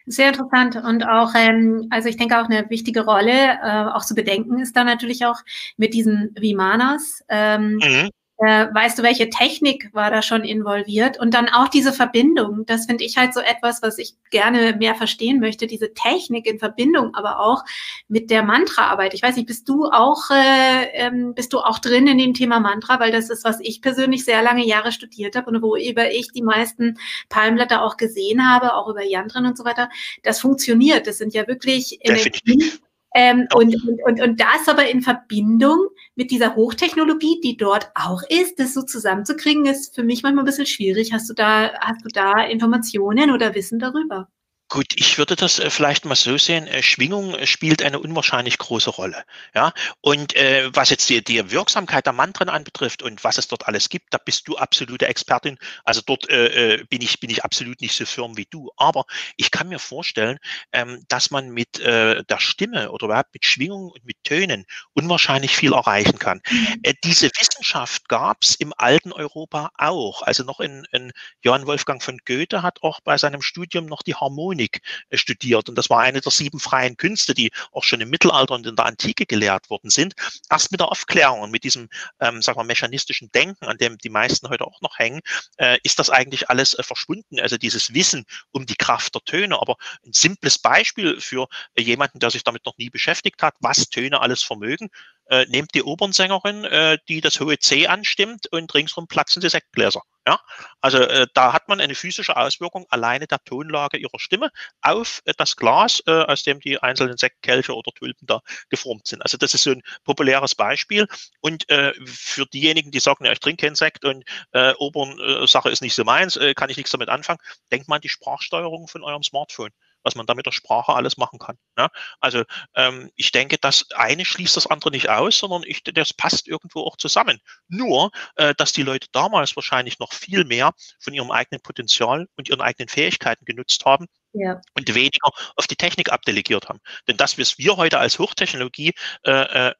Sehr 0.06 0.28
interessant 0.28 0.76
und 0.76 1.04
auch, 1.04 1.34
ähm, 1.34 1.88
also 1.90 2.08
ich 2.08 2.16
denke 2.16 2.40
auch 2.40 2.44
eine 2.44 2.68
wichtige 2.70 3.04
Rolle, 3.04 3.58
äh, 3.62 3.86
auch 3.92 4.04
zu 4.04 4.14
bedenken 4.14 4.60
ist 4.60 4.76
da 4.76 4.84
natürlich 4.84 5.24
auch 5.24 5.40
mit 5.76 5.94
diesen 5.94 6.34
Vimanas. 6.38 7.24
Ähm, 7.28 7.76
mhm. 7.76 8.10
Äh, 8.38 8.66
weißt 8.72 8.98
du, 8.98 9.02
welche 9.02 9.30
Technik 9.30 9.88
war 9.94 10.10
da 10.10 10.20
schon 10.20 10.44
involviert? 10.44 11.18
Und 11.18 11.32
dann 11.32 11.48
auch 11.48 11.68
diese 11.68 11.92
Verbindung, 11.92 12.66
das 12.66 12.86
finde 12.86 13.04
ich 13.04 13.16
halt 13.16 13.32
so 13.32 13.40
etwas, 13.40 13.82
was 13.82 13.98
ich 13.98 14.14
gerne 14.30 14.76
mehr 14.76 14.94
verstehen 14.94 15.40
möchte, 15.40 15.66
diese 15.66 15.94
Technik 15.94 16.46
in 16.46 16.58
Verbindung, 16.58 17.14
aber 17.14 17.40
auch 17.40 17.64
mit 18.08 18.30
der 18.30 18.42
Mantraarbeit. 18.42 19.14
Ich 19.14 19.22
weiß 19.22 19.36
nicht, 19.36 19.46
bist 19.46 19.68
du 19.68 19.86
auch, 19.86 20.30
äh, 20.30 20.84
ähm, 20.92 21.34
bist 21.34 21.52
du 21.54 21.60
auch 21.60 21.78
drin 21.78 22.06
in 22.06 22.18
dem 22.18 22.34
Thema 22.34 22.60
Mantra, 22.60 23.00
weil 23.00 23.10
das 23.10 23.30
ist, 23.30 23.44
was 23.44 23.58
ich 23.60 23.80
persönlich 23.80 24.24
sehr 24.24 24.42
lange 24.42 24.66
Jahre 24.66 24.92
studiert 24.92 25.34
habe 25.34 25.50
und 25.50 25.62
worüber 25.62 26.10
ich 26.10 26.30
die 26.32 26.42
meisten 26.42 26.98
Palmblätter 27.30 27.82
auch 27.82 27.96
gesehen 27.96 28.46
habe, 28.46 28.74
auch 28.74 28.88
über 28.88 29.02
Yantren 29.02 29.46
und 29.46 29.56
so 29.56 29.64
weiter. 29.64 29.88
Das 30.22 30.40
funktioniert. 30.40 31.06
Das 31.06 31.18
sind 31.18 31.32
ja 31.32 31.46
wirklich 31.48 31.98
Energien, 32.02 32.72
ähm, 33.18 33.48
und, 33.54 33.74
und, 33.88 34.02
und, 34.04 34.20
und 34.20 34.40
das 34.40 34.68
aber 34.68 34.90
in 34.90 35.00
Verbindung 35.00 35.88
mit 36.16 36.30
dieser 36.30 36.54
Hochtechnologie, 36.54 37.40
die 37.42 37.56
dort 37.56 37.90
auch 37.94 38.20
ist, 38.28 38.58
das 38.60 38.74
so 38.74 38.82
zusammenzukriegen, 38.82 39.64
ist 39.64 39.94
für 39.94 40.04
mich 40.04 40.22
manchmal 40.22 40.42
ein 40.42 40.46
bisschen 40.46 40.66
schwierig. 40.66 41.14
Hast 41.14 41.30
du 41.30 41.32
da, 41.32 41.72
hast 41.80 42.04
du 42.04 42.08
da 42.12 42.44
Informationen 42.44 43.30
oder 43.30 43.54
Wissen 43.54 43.78
darüber? 43.78 44.28
Gut, 44.68 44.94
ich 44.96 45.16
würde 45.16 45.36
das 45.36 45.60
äh, 45.60 45.70
vielleicht 45.70 46.04
mal 46.06 46.16
so 46.16 46.36
sehen. 46.38 46.66
Äh, 46.66 46.82
Schwingung 46.82 47.36
äh, 47.36 47.46
spielt 47.46 47.82
eine 47.82 48.00
unwahrscheinlich 48.00 48.58
große 48.58 48.90
Rolle. 48.90 49.24
Ja, 49.54 49.72
und 50.00 50.34
was 50.36 50.90
jetzt 50.90 51.08
die, 51.08 51.22
die 51.22 51.50
Wirksamkeit 51.50 52.06
der 52.06 52.12
Mantren 52.12 52.48
anbetrifft 52.48 53.02
und 53.02 53.22
was 53.22 53.38
es 53.38 53.48
dort 53.48 53.66
alles 53.68 53.88
gibt, 53.88 54.12
da 54.12 54.18
bist 54.18 54.48
du 54.48 54.56
absolute 54.56 55.06
Expertin. 55.06 55.58
Also 55.84 56.02
dort 56.04 56.26
bin 56.28 57.00
ich 57.00 57.20
bin 57.20 57.30
ich 57.30 57.44
absolut 57.44 57.80
nicht 57.80 57.94
so 57.94 58.04
firm 58.04 58.36
wie 58.36 58.46
du. 58.50 58.70
Aber 58.76 59.04
ich 59.36 59.50
kann 59.50 59.68
mir 59.68 59.78
vorstellen, 59.78 60.38
ähm, 60.72 61.04
dass 61.08 61.30
man 61.30 61.50
mit 61.50 61.78
der 61.78 62.38
Stimme 62.38 62.90
oder 62.90 63.06
überhaupt 63.06 63.34
mit 63.34 63.44
Schwingung 63.44 63.90
und 63.90 64.04
mit 64.04 64.22
Tönen 64.24 64.66
unwahrscheinlich 64.92 65.56
viel 65.56 65.72
erreichen 65.72 66.18
kann. 66.18 66.42
Mhm. 66.50 66.82
Diese 67.04 67.30
Wissenschaft 67.38 68.08
gab 68.08 68.38
es 68.42 68.54
im 68.56 68.72
alten 68.76 69.12
Europa 69.12 69.70
auch. 69.78 70.22
Also 70.22 70.44
noch 70.44 70.60
in, 70.60 70.86
in 70.92 71.12
Johann 71.42 71.66
Wolfgang 71.66 72.02
von 72.02 72.18
Goethe 72.24 72.62
hat 72.62 72.82
auch 72.82 73.00
bei 73.00 73.16
seinem 73.16 73.42
Studium 73.42 73.86
noch 73.86 74.02
die 74.02 74.14
Harmonie 74.14 74.55
Harmonik 74.56 74.80
äh, 75.10 75.16
studiert. 75.16 75.68
Und 75.68 75.76
das 75.76 75.90
war 75.90 76.00
eine 76.00 76.20
der 76.20 76.32
sieben 76.32 76.58
freien 76.58 76.96
Künste, 76.96 77.34
die 77.34 77.50
auch 77.72 77.84
schon 77.84 78.00
im 78.00 78.10
Mittelalter 78.10 78.54
und 78.54 78.66
in 78.66 78.76
der 78.76 78.86
Antike 78.86 79.26
gelehrt 79.26 79.70
worden 79.70 79.90
sind. 79.90 80.14
Erst 80.50 80.70
mit 80.70 80.80
der 80.80 80.88
Aufklärung 80.90 81.40
und 81.40 81.50
mit 81.50 81.64
diesem, 81.64 81.88
ähm, 82.20 82.42
sagen 82.42 82.58
wir, 82.58 82.64
mechanistischen 82.64 83.30
Denken, 83.32 83.66
an 83.66 83.76
dem 83.76 83.98
die 83.98 84.08
meisten 84.08 84.48
heute 84.48 84.66
auch 84.66 84.80
noch 84.80 84.98
hängen, 84.98 85.20
äh, 85.58 85.78
ist 85.82 85.98
das 85.98 86.10
eigentlich 86.10 86.48
alles 86.50 86.74
äh, 86.74 86.82
verschwunden. 86.82 87.38
Also 87.40 87.56
dieses 87.58 87.92
Wissen 87.94 88.24
um 88.50 88.66
die 88.66 88.76
Kraft 88.76 89.14
der 89.14 89.22
Töne. 89.22 89.60
Aber 89.60 89.76
ein 90.04 90.12
simples 90.12 90.58
Beispiel 90.58 91.20
für 91.20 91.48
äh, 91.74 91.82
jemanden, 91.82 92.18
der 92.18 92.30
sich 92.30 92.44
damit 92.44 92.64
noch 92.64 92.76
nie 92.78 92.90
beschäftigt 92.90 93.42
hat, 93.42 93.54
was 93.60 93.88
Töne 93.88 94.20
alles 94.20 94.42
vermögen. 94.42 94.88
Äh, 95.28 95.46
nehmt 95.46 95.74
die 95.74 95.82
Opernsängerin, 95.82 96.64
äh, 96.64 96.98
die 97.08 97.20
das 97.20 97.40
hohe 97.40 97.58
C 97.58 97.86
anstimmt 97.88 98.46
und 98.52 98.72
ringsrum 98.74 99.08
platzen 99.08 99.40
die 99.40 99.48
Sektgläser. 99.48 100.02
Ja, 100.26 100.40
also 100.80 100.98
äh, 100.98 101.26
da 101.34 101.52
hat 101.52 101.68
man 101.68 101.80
eine 101.80 101.94
physische 101.94 102.36
Auswirkung 102.36 102.84
alleine 102.90 103.26
der 103.28 103.38
Tonlage 103.44 103.96
ihrer 103.96 104.18
Stimme 104.18 104.50
auf 104.82 105.22
äh, 105.24 105.32
das 105.36 105.54
Glas, 105.56 106.02
äh, 106.06 106.10
aus 106.10 106.42
dem 106.42 106.58
die 106.60 106.80
einzelnen 106.82 107.16
Sektkelche 107.16 107.74
oder 107.74 107.92
Tulpen 107.92 108.26
da 108.26 108.40
geformt 108.68 109.06
sind. 109.06 109.22
Also 109.22 109.36
das 109.36 109.54
ist 109.54 109.62
so 109.62 109.70
ein 109.70 109.82
populäres 110.04 110.54
Beispiel. 110.56 111.06
Und 111.40 111.68
äh, 111.70 111.92
für 112.04 112.46
diejenigen, 112.46 112.90
die 112.90 113.00
sagen, 113.00 113.24
ja, 113.24 113.32
ich 113.32 113.40
trinke 113.40 113.66
keinen 113.66 113.76
Sekt 113.76 114.04
und 114.04 114.24
äh, 114.52 114.74
Opernsache 114.78 115.70
ist 115.70 115.82
nicht 115.82 115.94
so 115.94 116.04
meins, 116.04 116.36
äh, 116.36 116.54
kann 116.54 116.70
ich 116.70 116.76
nichts 116.76 116.90
damit 116.92 117.08
anfangen, 117.08 117.38
denkt 117.70 117.88
mal 117.88 117.96
an 117.96 118.02
die 118.02 118.08
Sprachsteuerung 118.08 118.88
von 118.88 119.04
eurem 119.04 119.22
Smartphone 119.22 119.70
was 120.06 120.14
man 120.14 120.24
da 120.24 120.34
mit 120.34 120.46
der 120.46 120.52
Sprache 120.52 120.94
alles 120.94 121.16
machen 121.16 121.38
kann. 121.38 121.58
Ja? 121.76 121.90
Also 122.20 122.44
ähm, 122.74 123.10
ich 123.16 123.32
denke, 123.32 123.58
das 123.60 123.90
eine 123.90 124.24
schließt 124.24 124.56
das 124.56 124.68
andere 124.68 124.92
nicht 124.92 125.10
aus, 125.10 125.38
sondern 125.38 125.64
ich, 125.66 125.82
das 125.82 126.14
passt 126.14 126.46
irgendwo 126.46 126.82
auch 126.82 126.96
zusammen. 126.96 127.40
Nur, 127.68 128.12
äh, 128.36 128.54
dass 128.54 128.72
die 128.72 128.84
Leute 128.84 129.08
damals 129.12 129.56
wahrscheinlich 129.56 129.98
noch 129.98 130.12
viel 130.12 130.44
mehr 130.44 130.72
von 131.00 131.12
ihrem 131.12 131.32
eigenen 131.32 131.60
Potenzial 131.60 132.28
und 132.36 132.48
ihren 132.48 132.60
eigenen 132.60 132.88
Fähigkeiten 132.88 133.44
genutzt 133.44 133.84
haben, 133.84 134.06
ja. 134.32 134.60
und 134.74 134.94
weniger 134.94 135.30
auf 135.56 135.66
die 135.66 135.76
Technik 135.76 136.12
abdelegiert 136.12 136.68
haben. 136.68 136.80
Denn 137.08 137.16
das, 137.16 137.38
was 137.38 137.58
wir 137.58 137.76
heute 137.76 137.98
als 137.98 138.18
Hochtechnologie 138.18 138.92
äh, 139.24 139.68
äh, 139.68 139.74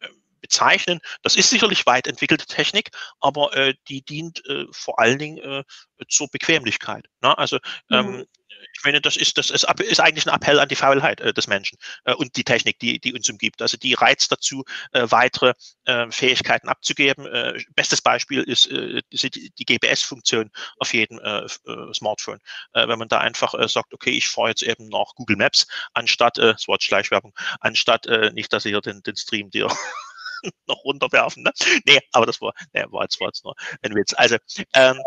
bezeichnen, 0.46 1.00
das 1.22 1.34
ist 1.34 1.50
sicherlich 1.50 1.86
weit 1.86 2.06
entwickelte 2.06 2.46
Technik, 2.46 2.90
aber 3.20 3.56
äh, 3.56 3.74
die 3.88 4.02
dient 4.02 4.44
äh, 4.46 4.66
vor 4.70 5.00
allen 5.00 5.18
Dingen 5.18 5.38
äh, 5.38 5.64
zur 6.08 6.28
Bequemlichkeit. 6.28 7.06
Ne? 7.20 7.36
Also 7.36 7.58
ähm, 7.90 8.06
mhm 8.06 8.26
ich 8.76 8.84
meine, 8.84 9.00
das 9.00 9.16
ist, 9.16 9.38
das 9.38 9.50
ist, 9.50 9.66
ist 9.80 10.00
eigentlich 10.00 10.26
ein 10.26 10.34
Appell 10.34 10.58
an 10.58 10.68
die 10.68 10.76
Faulheit 10.76 11.20
äh, 11.20 11.32
des 11.32 11.46
Menschen 11.46 11.78
äh, 12.04 12.14
und 12.14 12.36
die 12.36 12.44
Technik, 12.44 12.78
die, 12.78 12.98
die 12.98 13.12
uns 13.12 13.28
umgibt. 13.28 13.62
Also 13.62 13.76
die 13.76 13.94
reizt 13.94 14.30
dazu, 14.30 14.64
äh, 14.92 15.06
weitere 15.10 15.54
äh, 15.84 16.10
Fähigkeiten 16.10 16.68
abzugeben. 16.68 17.26
Bestes 17.74 18.02
Beispiel 18.02 18.42
ist 18.42 18.66
die, 18.66 19.52
die 19.58 19.64
GPS-Funktion 19.64 20.50
auf 20.78 20.92
jedem 20.92 21.20
Smartphone. 21.92 22.40
Wenn 22.72 22.98
man 22.98 23.08
da 23.08 23.18
einfach 23.18 23.54
sagt, 23.68 23.94
okay, 23.94 24.10
ich 24.10 24.28
fahre 24.28 24.50
jetzt 24.50 24.62
eben 24.62 24.88
nach 24.88 25.14
Google 25.14 25.36
Maps, 25.36 25.66
anstatt, 25.94 26.38
äh, 26.38 26.52
das 26.52 26.68
Wort 26.68 26.82
Schleichwerbung, 26.82 27.34
anstatt 27.60 28.06
nicht, 28.32 28.52
dass 28.52 28.64
ich 28.64 28.72
hier 28.72 28.80
den, 28.80 29.02
den 29.02 29.16
Stream 29.16 29.50
dir 29.50 29.68
noch 30.66 30.84
runterwerfen. 30.84 31.42
Ne? 31.42 31.52
Nee, 31.84 32.00
aber 32.12 32.26
das 32.26 32.40
war, 32.40 32.52
nee, 32.72 32.84
war, 32.90 33.02
jetzt, 33.02 33.20
war 33.20 33.28
jetzt 33.28 33.44
nur 33.44 33.54
ein 33.82 33.94
Witz. 33.94 34.14
Also 34.16 34.36
ähm, 34.74 35.00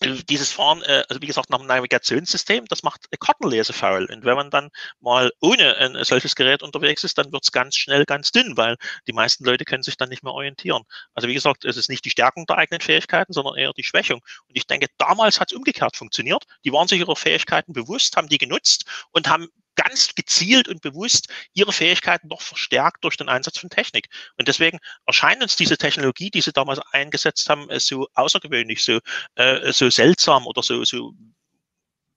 dieses 0.00 0.52
Fahren, 0.52 0.82
äh, 0.82 1.04
also 1.08 1.20
wie 1.20 1.26
gesagt, 1.26 1.50
nach 1.50 1.58
dem 1.58 1.66
Navigationssystem, 1.66 2.66
das 2.66 2.82
macht 2.82 3.06
Kartenlese 3.18 3.72
faul. 3.72 4.06
Und 4.06 4.24
wenn 4.24 4.36
man 4.36 4.50
dann 4.50 4.70
mal 5.00 5.32
ohne 5.40 5.76
ein 5.76 6.04
solches 6.04 6.34
Gerät 6.36 6.62
unterwegs 6.62 7.04
ist, 7.04 7.18
dann 7.18 7.32
wird 7.32 7.42
es 7.44 7.52
ganz 7.52 7.76
schnell 7.76 8.04
ganz 8.04 8.30
dünn, 8.30 8.56
weil 8.56 8.76
die 9.06 9.12
meisten 9.12 9.44
Leute 9.44 9.64
können 9.64 9.82
sich 9.82 9.96
dann 9.96 10.08
nicht 10.08 10.22
mehr 10.22 10.32
orientieren. 10.32 10.84
Also 11.14 11.28
wie 11.28 11.34
gesagt, 11.34 11.64
es 11.64 11.76
ist 11.76 11.88
nicht 11.88 12.04
die 12.04 12.10
Stärkung 12.10 12.46
der 12.46 12.58
eigenen 12.58 12.80
Fähigkeiten, 12.80 13.32
sondern 13.32 13.56
eher 13.56 13.72
die 13.72 13.84
Schwächung. 13.84 14.20
Und 14.48 14.56
ich 14.56 14.66
denke, 14.66 14.86
damals 14.98 15.40
hat 15.40 15.50
es 15.50 15.56
umgekehrt 15.56 15.96
funktioniert. 15.96 16.44
Die 16.64 16.72
waren 16.72 16.88
sich 16.88 17.00
ihrer 17.00 17.16
Fähigkeiten 17.16 17.72
bewusst, 17.72 18.16
haben 18.16 18.28
die 18.28 18.38
genutzt 18.38 18.84
und 19.10 19.28
haben 19.28 19.48
ganz 19.78 20.14
gezielt 20.14 20.68
und 20.68 20.82
bewusst 20.82 21.28
ihre 21.54 21.72
Fähigkeiten 21.72 22.28
noch 22.28 22.42
verstärkt 22.42 23.04
durch 23.04 23.16
den 23.16 23.28
Einsatz 23.28 23.58
von 23.58 23.70
Technik. 23.70 24.08
Und 24.36 24.48
deswegen 24.48 24.78
erscheint 25.06 25.40
uns 25.40 25.54
diese 25.54 25.78
Technologie, 25.78 26.30
die 26.30 26.40
sie 26.40 26.52
damals 26.52 26.80
eingesetzt 26.92 27.48
haben, 27.48 27.70
äh, 27.70 27.78
so 27.78 28.08
außergewöhnlich, 28.14 28.84
so, 28.84 28.98
äh, 29.36 29.72
so 29.72 29.88
seltsam 29.88 30.46
oder 30.46 30.62
so, 30.62 30.84
so 30.84 31.12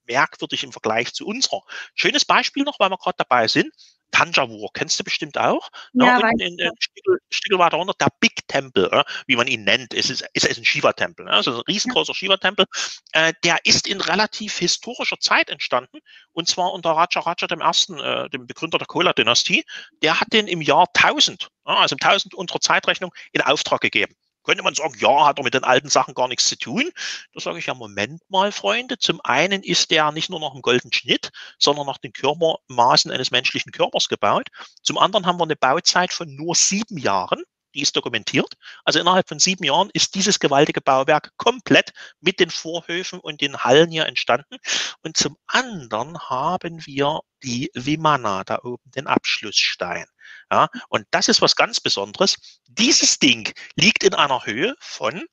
merkwürdig 0.07 0.63
im 0.63 0.71
Vergleich 0.71 1.13
zu 1.13 1.25
unserer. 1.25 1.61
Schönes 1.93 2.25
Beispiel 2.25 2.63
noch, 2.63 2.79
weil 2.79 2.89
wir 2.89 2.97
gerade 2.97 3.17
dabei 3.17 3.47
sind. 3.47 3.71
Tanjavur, 4.11 4.69
kennst 4.73 4.99
du 4.99 5.03
bestimmt 5.03 5.37
auch. 5.37 5.69
Ja, 5.93 6.19
ne? 6.19 6.31
in, 6.33 6.39
in, 6.39 6.59
in 6.59 6.71
Stickel, 6.79 7.19
Stickel 7.29 7.59
weiter 7.59 7.77
runter, 7.77 7.93
der 7.99 8.09
Big 8.19 8.47
Temple, 8.47 8.89
äh, 8.91 9.03
wie 9.27 9.35
man 9.35 9.47
ihn 9.47 9.63
nennt, 9.63 9.93
ist, 9.93 10.09
ist, 10.09 10.23
ist 10.33 10.57
ein 10.57 10.65
Shiva-Tempel. 10.65 11.25
Ne? 11.25 11.31
Also 11.31 11.55
ein 11.55 11.61
riesengroßer 11.67 12.11
ja. 12.11 12.15
Shiva-Tempel. 12.15 12.65
Äh, 13.13 13.33
der 13.43 13.59
ist 13.63 13.87
in 13.87 14.01
relativ 14.01 14.57
historischer 14.57 15.19
Zeit 15.19 15.49
entstanden, 15.49 15.99
und 16.33 16.47
zwar 16.47 16.73
unter 16.73 16.91
Raja 16.91 17.21
Raja 17.21 17.47
dem 17.47 17.61
Ersten, 17.61 17.99
äh, 17.99 18.29
dem 18.29 18.47
Begründer 18.47 18.77
der 18.77 18.87
Kola-Dynastie. 18.87 19.63
Der 20.01 20.19
hat 20.19 20.31
den 20.33 20.47
im 20.47 20.61
Jahr 20.61 20.87
1000, 20.93 21.49
also 21.63 21.95
im 21.95 21.99
1000 21.99 22.33
unserer 22.33 22.59
Zeitrechnung, 22.59 23.13
in 23.31 23.41
Auftrag 23.41 23.81
gegeben 23.81 24.15
könnte 24.43 24.63
man 24.63 24.75
sagen, 24.75 24.95
ja, 24.97 25.25
hat 25.25 25.39
er 25.39 25.43
mit 25.43 25.53
den 25.53 25.63
alten 25.63 25.89
Sachen 25.89 26.13
gar 26.13 26.27
nichts 26.27 26.47
zu 26.47 26.57
tun. 26.57 26.89
Da 27.33 27.39
sage 27.39 27.59
ich 27.59 27.67
ja, 27.67 27.73
Moment 27.73 28.21
mal, 28.29 28.51
Freunde. 28.51 28.97
Zum 28.97 29.21
einen 29.23 29.63
ist 29.63 29.91
der 29.91 30.11
nicht 30.11 30.29
nur 30.29 30.39
nach 30.39 30.53
dem 30.53 30.61
goldenen 30.61 30.93
Schnitt, 30.93 31.31
sondern 31.59 31.85
nach 31.85 31.97
den 31.97 32.13
Körpermaßen 32.13 33.11
eines 33.11 33.31
menschlichen 33.31 33.71
Körpers 33.71 34.07
gebaut. 34.09 34.49
Zum 34.81 34.97
anderen 34.97 35.25
haben 35.25 35.39
wir 35.39 35.43
eine 35.43 35.55
Bauzeit 35.55 36.13
von 36.13 36.33
nur 36.35 36.55
sieben 36.55 36.97
Jahren. 36.97 37.43
Die 37.73 37.81
ist 37.81 37.95
dokumentiert. 37.95 38.55
Also 38.83 38.99
innerhalb 38.99 39.29
von 39.29 39.39
sieben 39.39 39.63
Jahren 39.63 39.89
ist 39.93 40.15
dieses 40.15 40.39
gewaltige 40.39 40.81
Bauwerk 40.81 41.31
komplett 41.37 41.91
mit 42.19 42.39
den 42.39 42.49
Vorhöfen 42.49 43.19
und 43.19 43.39
den 43.39 43.63
Hallen 43.63 43.91
hier 43.91 44.05
entstanden. 44.07 44.57
Und 45.03 45.15
zum 45.15 45.37
anderen 45.47 46.19
haben 46.19 46.85
wir 46.85 47.21
die 47.43 47.71
Vimana 47.73 48.43
da 48.43 48.59
oben, 48.63 48.83
den 48.91 49.07
Abschlussstein. 49.07 50.05
Ja, 50.51 50.67
und 50.89 51.07
das 51.11 51.29
ist 51.29 51.41
was 51.41 51.55
ganz 51.55 51.79
Besonderes. 51.79 52.59
Dieses 52.67 53.19
Ding 53.19 53.53
liegt 53.75 54.03
in 54.03 54.13
einer 54.13 54.45
Höhe 54.45 54.75
von 54.79 55.23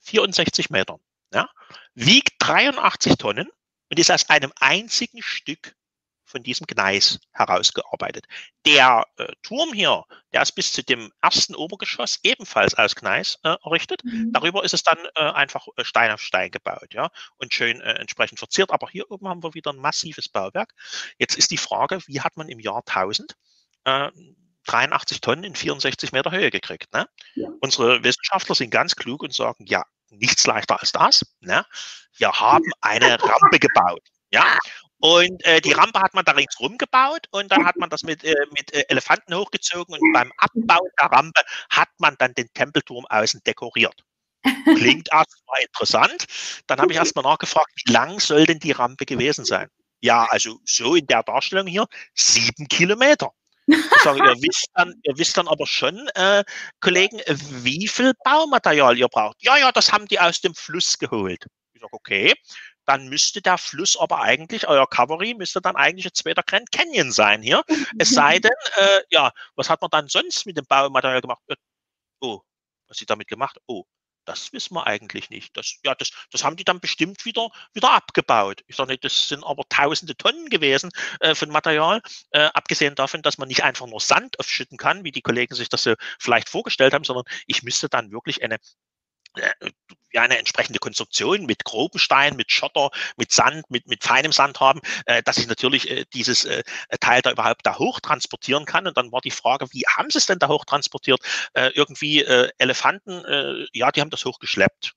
64 0.00 0.70
Metern, 0.70 0.98
ja, 1.32 1.48
wiegt 1.94 2.32
83 2.38 3.16
Tonnen 3.16 3.50
und 3.90 3.98
ist 3.98 4.10
aus 4.10 4.30
einem 4.30 4.52
einzigen 4.58 5.22
Stück 5.22 5.74
von 6.24 6.42
diesem 6.42 6.66
Gneis 6.66 7.18
herausgearbeitet. 7.32 8.26
Der 8.64 9.04
äh, 9.16 9.26
Turm 9.42 9.72
hier, 9.72 10.04
der 10.32 10.42
ist 10.42 10.52
bis 10.52 10.72
zu 10.72 10.82
dem 10.82 11.12
ersten 11.20 11.54
Obergeschoss 11.54 12.20
ebenfalls 12.22 12.74
aus 12.74 12.94
Gneis 12.94 13.38
äh, 13.42 13.56
errichtet. 13.64 14.04
Mhm. 14.04 14.32
Darüber 14.32 14.64
ist 14.64 14.72
es 14.72 14.84
dann 14.84 14.98
äh, 15.16 15.20
einfach 15.32 15.66
äh, 15.76 15.84
Stein 15.84 16.12
auf 16.12 16.22
Stein 16.22 16.50
gebaut, 16.52 16.94
ja, 16.94 17.10
und 17.36 17.52
schön 17.52 17.80
äh, 17.80 17.94
entsprechend 17.94 18.38
verziert. 18.38 18.70
Aber 18.70 18.88
hier 18.88 19.10
oben 19.10 19.28
haben 19.28 19.42
wir 19.42 19.54
wieder 19.54 19.72
ein 19.72 19.80
massives 19.80 20.28
Bauwerk. 20.28 20.72
Jetzt 21.18 21.36
ist 21.36 21.50
die 21.50 21.58
Frage, 21.58 21.98
wie 22.06 22.20
hat 22.20 22.36
man 22.36 22.48
im 22.48 22.60
Jahr 22.60 22.84
1000 22.86 23.36
83 23.84 25.16
äh, 25.16 25.20
Tonnen 25.20 25.44
in 25.44 25.54
64 25.54 26.12
Meter 26.12 26.30
Höhe 26.30 26.50
gekriegt. 26.50 26.92
Ne? 26.92 27.06
Ja. 27.34 27.48
Unsere 27.60 28.02
Wissenschaftler 28.04 28.54
sind 28.54 28.70
ganz 28.70 28.96
klug 28.96 29.22
und 29.22 29.34
sagen, 29.34 29.64
ja, 29.66 29.84
nichts 30.10 30.46
leichter 30.46 30.80
als 30.80 30.92
das. 30.92 31.24
Ne? 31.40 31.64
Wir 32.16 32.32
haben 32.32 32.70
eine 32.80 33.22
Rampe 33.22 33.58
gebaut. 33.58 34.02
Ja, 34.32 34.58
und 35.00 35.44
äh, 35.44 35.60
die 35.60 35.72
Rampe 35.72 36.00
hat 36.00 36.14
man 36.14 36.24
da 36.24 36.32
ringsrum 36.32 36.76
gebaut 36.76 37.26
und 37.30 37.50
dann 37.50 37.64
hat 37.64 37.76
man 37.76 37.88
das 37.88 38.02
mit, 38.02 38.22
äh, 38.22 38.34
mit 38.50 38.72
äh, 38.74 38.84
Elefanten 38.88 39.34
hochgezogen 39.34 39.94
und 39.94 40.12
beim 40.12 40.30
Abbau 40.36 40.86
der 41.00 41.10
Rampe 41.10 41.40
hat 41.70 41.88
man 41.98 42.16
dann 42.18 42.34
den 42.34 42.52
Tempelturm 42.52 43.06
außen 43.08 43.40
dekoriert. 43.46 44.04
Klingt 44.64 45.08
erstmal 45.12 45.62
interessant. 45.62 46.26
Dann 46.66 46.80
habe 46.80 46.92
ich 46.92 46.98
erstmal 46.98 47.24
nachgefragt, 47.24 47.70
wie 47.84 47.92
lang 47.92 48.20
soll 48.20 48.44
denn 48.44 48.58
die 48.58 48.72
Rampe 48.72 49.06
gewesen 49.06 49.46
sein? 49.46 49.68
Ja, 50.00 50.26
also 50.30 50.60
so 50.64 50.94
in 50.94 51.06
der 51.06 51.22
Darstellung 51.22 51.66
hier, 51.66 51.86
sieben 52.14 52.68
Kilometer. 52.68 53.32
Ich 53.70 54.02
sage, 54.02 54.18
ihr 54.18 54.36
wisst 54.36 54.68
dann, 54.74 54.94
ihr 55.02 55.18
wisst 55.18 55.36
dann 55.36 55.48
aber 55.48 55.66
schon, 55.66 56.08
äh, 56.14 56.44
Kollegen, 56.80 57.20
wie 57.62 57.88
viel 57.88 58.12
Baumaterial 58.24 58.98
ihr 58.98 59.08
braucht. 59.08 59.36
Ja, 59.42 59.56
ja, 59.56 59.72
das 59.72 59.92
haben 59.92 60.06
die 60.06 60.18
aus 60.18 60.40
dem 60.40 60.54
Fluss 60.54 60.98
geholt. 60.98 61.46
Ich 61.72 61.80
sage, 61.80 61.92
okay, 61.92 62.34
dann 62.84 63.08
müsste 63.08 63.40
der 63.40 63.58
Fluss 63.58 63.96
aber 63.96 64.20
eigentlich, 64.20 64.66
euer 64.66 64.88
Cavalry 64.88 65.34
müsste 65.34 65.60
dann 65.60 65.76
eigentlich 65.76 66.06
ein 66.06 66.14
zweiter 66.14 66.42
Grand 66.42 66.72
Canyon 66.72 67.12
sein 67.12 67.42
hier. 67.42 67.62
Es 67.98 68.10
sei 68.10 68.38
denn, 68.38 68.50
äh, 68.76 69.00
ja, 69.10 69.30
was 69.54 69.70
hat 69.70 69.80
man 69.80 69.90
dann 69.90 70.08
sonst 70.08 70.46
mit 70.46 70.56
dem 70.56 70.66
Baumaterial 70.66 71.20
gemacht? 71.20 71.42
Äh, 71.48 71.56
oh, 72.20 72.40
was 72.88 72.98
sie 72.98 73.06
damit 73.06 73.28
gemacht? 73.28 73.58
Oh, 73.66 73.84
das 74.24 74.52
wissen 74.52 74.74
wir 74.74 74.86
eigentlich 74.86 75.30
nicht. 75.30 75.56
Das, 75.56 75.76
ja, 75.84 75.94
das, 75.94 76.10
das 76.30 76.44
haben 76.44 76.56
die 76.56 76.64
dann 76.64 76.80
bestimmt 76.80 77.24
wieder, 77.24 77.50
wieder 77.72 77.92
abgebaut. 77.92 78.62
Ich 78.66 78.76
sage 78.76 78.92
nicht, 78.92 79.04
das 79.04 79.28
sind 79.28 79.44
aber 79.44 79.64
tausende 79.68 80.16
Tonnen 80.16 80.48
gewesen 80.48 80.90
äh, 81.20 81.34
von 81.34 81.50
Material, 81.50 82.00
äh, 82.30 82.50
abgesehen 82.54 82.94
davon, 82.94 83.22
dass 83.22 83.38
man 83.38 83.48
nicht 83.48 83.64
einfach 83.64 83.86
nur 83.86 84.00
Sand 84.00 84.38
aufschütten 84.38 84.78
kann, 84.78 85.04
wie 85.04 85.12
die 85.12 85.22
Kollegen 85.22 85.54
sich 85.54 85.68
das 85.68 85.82
so 85.82 85.94
vielleicht 86.18 86.48
vorgestellt 86.48 86.94
haben, 86.94 87.04
sondern 87.04 87.24
ich 87.46 87.62
müsste 87.62 87.88
dann 87.88 88.10
wirklich 88.12 88.42
eine 88.42 88.58
äh, 89.36 89.70
ja, 90.12 90.22
eine 90.22 90.38
entsprechende 90.38 90.78
Konstruktion 90.78 91.46
mit 91.46 91.64
groben 91.64 91.98
Stein, 91.98 92.36
mit 92.36 92.50
Schotter, 92.52 92.90
mit 93.16 93.32
Sand, 93.32 93.70
mit, 93.70 93.86
mit 93.88 94.04
feinem 94.04 94.32
Sand 94.32 94.60
haben, 94.60 94.80
äh, 95.06 95.22
dass 95.22 95.38
ich 95.38 95.46
natürlich 95.46 95.90
äh, 95.90 96.04
dieses 96.14 96.44
äh, 96.44 96.62
Teil 97.00 97.22
da 97.22 97.30
überhaupt 97.32 97.64
da 97.64 97.78
hoch 97.78 98.00
transportieren 98.00 98.64
kann. 98.64 98.86
Und 98.86 98.96
dann 98.96 99.12
war 99.12 99.20
die 99.20 99.30
Frage, 99.30 99.66
wie 99.72 99.84
haben 99.86 100.10
sie 100.10 100.18
es 100.18 100.26
denn 100.26 100.38
da 100.38 100.48
hoch 100.48 100.64
transportiert? 100.64 101.20
Äh, 101.54 101.70
irgendwie 101.74 102.22
äh, 102.22 102.50
Elefanten, 102.58 103.24
äh, 103.24 103.66
ja, 103.72 103.90
die 103.92 104.00
haben 104.00 104.10
das 104.10 104.24
hochgeschleppt. 104.24 104.92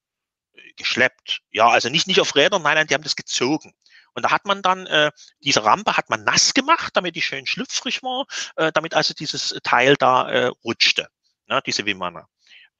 Geschleppt. 0.75 1.41
Ja, 1.51 1.67
also 1.69 1.89
nicht, 1.89 2.07
nicht 2.07 2.19
auf 2.19 2.35
Rädern, 2.35 2.61
nein, 2.63 2.75
nein, 2.75 2.87
die 2.87 2.93
haben 2.93 3.03
das 3.03 3.15
gezogen. 3.15 3.73
Und 4.13 4.25
da 4.25 4.31
hat 4.31 4.45
man 4.45 4.61
dann 4.61 4.85
äh, 4.87 5.11
diese 5.39 5.63
Rampe 5.63 5.97
hat 5.97 6.09
man 6.09 6.23
nass 6.23 6.53
gemacht, 6.53 6.91
damit 6.95 7.15
die 7.15 7.21
schön 7.21 7.45
schlüpfrig 7.45 8.03
war, 8.03 8.25
äh, 8.55 8.71
damit 8.71 8.93
also 8.93 9.13
dieses 9.13 9.57
Teil 9.63 9.95
da 9.97 10.29
äh, 10.29 10.45
rutschte, 10.63 11.07
ne, 11.47 11.61
diese 11.65 11.85
Wimana. 11.85 12.27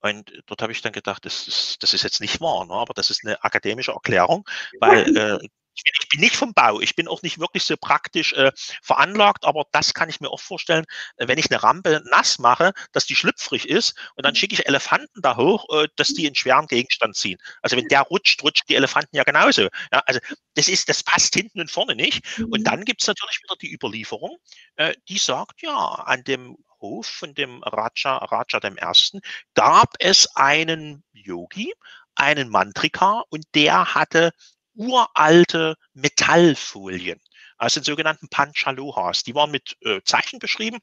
Und 0.04 0.30
dort 0.44 0.60
habe 0.60 0.70
ich 0.70 0.82
dann 0.82 0.92
gedacht, 0.92 1.24
das 1.24 1.48
ist, 1.48 1.82
das 1.82 1.94
ist 1.94 2.02
jetzt 2.02 2.20
nicht 2.20 2.38
wahr, 2.42 2.66
ne? 2.66 2.74
aber 2.74 2.92
das 2.92 3.08
ist 3.08 3.24
eine 3.24 3.42
akademische 3.42 3.92
Erklärung, 3.92 4.46
weil 4.78 5.16
äh, 5.16 5.38
ich 5.74 6.08
bin 6.10 6.20
nicht 6.20 6.36
vom 6.36 6.52
Bau, 6.52 6.78
ich 6.80 6.94
bin 6.94 7.08
auch 7.08 7.22
nicht 7.22 7.40
wirklich 7.40 7.64
so 7.64 7.74
praktisch 7.78 8.34
äh, 8.34 8.52
veranlagt, 8.82 9.44
aber 9.46 9.64
das 9.72 9.94
kann 9.94 10.10
ich 10.10 10.20
mir 10.20 10.28
auch 10.28 10.40
vorstellen, 10.40 10.84
äh, 11.16 11.26
wenn 11.26 11.38
ich 11.38 11.50
eine 11.50 11.62
Rampe 11.62 12.02
nass 12.10 12.38
mache, 12.38 12.74
dass 12.92 13.06
die 13.06 13.16
schlüpfrig 13.16 13.66
ist 13.66 13.94
und 14.14 14.26
dann 14.26 14.34
schicke 14.34 14.52
ich 14.54 14.66
Elefanten 14.66 15.22
da 15.22 15.38
hoch, 15.38 15.64
äh, 15.72 15.88
dass 15.96 16.08
die 16.08 16.26
einen 16.26 16.34
schweren 16.34 16.66
Gegenstand 16.66 17.16
ziehen. 17.16 17.38
Also 17.62 17.78
wenn 17.78 17.88
der 17.88 18.02
rutscht, 18.02 18.42
rutschen 18.42 18.66
die 18.68 18.76
Elefanten 18.76 19.16
ja 19.16 19.24
genauso. 19.24 19.62
Ja, 19.90 20.02
also 20.04 20.20
das 20.52 20.68
ist, 20.68 20.90
das 20.90 21.02
passt 21.02 21.34
hinten 21.34 21.62
und 21.62 21.70
vorne 21.70 21.94
nicht. 21.94 22.38
Und 22.38 22.60
mhm. 22.60 22.64
dann 22.64 22.84
gibt 22.84 23.00
es 23.00 23.08
natürlich 23.08 23.40
wieder 23.42 23.56
die 23.56 23.72
Überlieferung, 23.72 24.36
äh, 24.76 24.94
die 25.08 25.18
sagt, 25.18 25.62
ja, 25.62 25.74
an 25.74 26.24
dem 26.24 26.58
Hof 26.84 27.06
von 27.06 27.34
dem 27.34 27.62
Raja, 27.62 28.18
Raja 28.18 28.60
dem 28.60 28.76
Ersten, 28.76 29.20
gab 29.54 29.94
es 29.98 30.36
einen 30.36 31.02
Yogi, 31.12 31.72
einen 32.14 32.48
Mantrika 32.48 33.24
und 33.30 33.44
der 33.54 33.94
hatte 33.94 34.32
uralte 34.74 35.76
Metallfolien, 35.94 37.20
also 37.56 37.80
den 37.80 37.84
sogenannten 37.84 38.28
Panchalohas. 38.28 39.22
Die 39.22 39.34
waren 39.34 39.50
mit 39.50 39.76
äh, 39.80 40.00
Zeichen 40.04 40.38
beschrieben. 40.38 40.78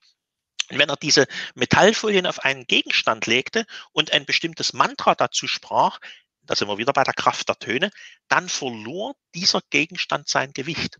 Und 0.69 0.79
wenn 0.79 0.89
er 0.89 0.95
diese 0.95 1.27
Metallfolien 1.55 2.25
auf 2.25 2.39
einen 2.39 2.65
Gegenstand 2.65 3.27
legte 3.27 3.65
und 3.91 4.13
ein 4.13 4.25
bestimmtes 4.25 4.73
Mantra 4.73 5.15
dazu 5.15 5.47
sprach, 5.47 5.99
da 6.43 6.55
sind 6.55 6.67
wir 6.67 6.77
wieder 6.77 6.93
bei 6.93 7.03
der 7.03 7.13
Kraft 7.13 7.49
der 7.49 7.59
Töne, 7.59 7.91
dann 8.27 8.49
verlor 8.49 9.15
dieser 9.35 9.61
Gegenstand 9.69 10.27
sein 10.27 10.53
Gewicht. 10.53 10.97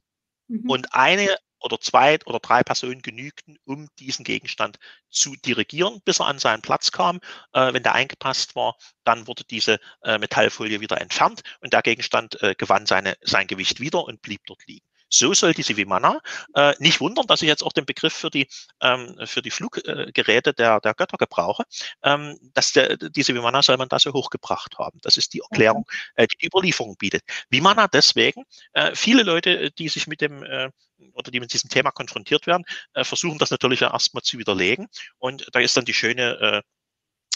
Mhm. 0.52 0.70
Und 0.70 0.94
eine 0.94 1.38
oder 1.60 1.80
zwei 1.80 2.20
oder 2.26 2.40
drei 2.40 2.64
Personen 2.64 3.02
genügten, 3.02 3.58
um 3.66 3.88
diesen 4.00 4.26
Gegenstand 4.26 4.80
zu 5.10 5.36
dirigieren, 5.36 6.02
bis 6.04 6.20
er 6.20 6.26
an 6.26 6.40
seinen 6.40 6.62
Platz 6.62 6.92
kam. 6.92 7.20
Äh, 7.54 7.74
wenn 7.74 7.84
der 7.84 7.94
eingepasst 7.94 8.56
war, 8.56 8.76
dann 9.04 9.28
wurde 9.28 9.44
diese 9.46 9.80
äh, 10.04 10.18
Metallfolie 10.18 10.82
wieder 10.82 11.00
entfernt 11.00 11.42
und 11.62 11.74
der 11.74 11.84
Gegenstand 11.84 12.42
äh, 12.42 12.56
gewann 12.58 12.86
seine, 12.86 13.16
sein 13.22 13.48
Gewicht 13.48 13.80
wieder 13.80 14.04
und 14.04 14.22
blieb 14.22 14.42
dort 14.46 14.66
liegen. 14.68 14.86
So 15.12 15.34
soll 15.34 15.54
diese 15.54 15.78
Vimana 15.78 16.20
äh, 16.56 16.74
nicht 16.80 17.02
wundern, 17.02 17.28
dass 17.28 17.42
ich 17.42 17.48
jetzt 17.48 17.64
auch 17.64 17.74
den 17.74 17.86
Begriff 17.86 18.14
für 18.14 18.30
die, 18.30 18.48
ähm, 18.82 19.16
für 19.26 19.42
die 19.42 19.52
Fluggeräte 19.52 20.54
der, 20.54 20.80
der 20.80 20.94
Götter 20.94 21.18
gebrauche. 21.18 21.64
Ähm, 22.04 22.38
dass 22.54 22.74
der, 22.74 22.98
diese 22.98 23.36
Vimana 23.36 23.62
soll 23.62 23.78
man 23.78 23.90
da 23.90 24.00
so 24.00 24.14
hochgebracht 24.14 24.78
haben. 24.80 25.00
Das 25.02 25.18
ist 25.18 25.34
die 25.34 25.42
Erklärung, 25.42 25.86
äh, 26.16 26.28
die 26.28 26.38
die 26.42 26.48
Überlieferung 26.48 26.96
bietet. 26.98 27.24
Vimana 27.50 27.88
deswegen, 27.88 28.44
äh, 28.74 28.96
viele 28.96 29.24
Leute, 29.24 29.72
die 29.72 29.90
sich 29.90 30.08
mit 30.08 30.22
dem 30.22 30.44
äh, 30.44 30.70
oder 31.14 31.32
die 31.32 31.40
mit 31.40 31.52
diesem 31.54 31.70
Thema 31.70 31.92
konfrontiert 31.92 32.48
werden, 32.48 32.64
äh, 32.94 33.04
versuchen 33.04 33.38
das 33.40 33.52
natürlich 33.52 33.82
ja 33.82 33.92
erstmal 33.92 34.24
zu 34.24 34.38
widerlegen. 34.38 34.88
Und 35.18 35.48
da 35.52 35.60
ist 35.60 35.76
dann 35.76 35.86
die 35.86 35.94
schöne 35.94 36.64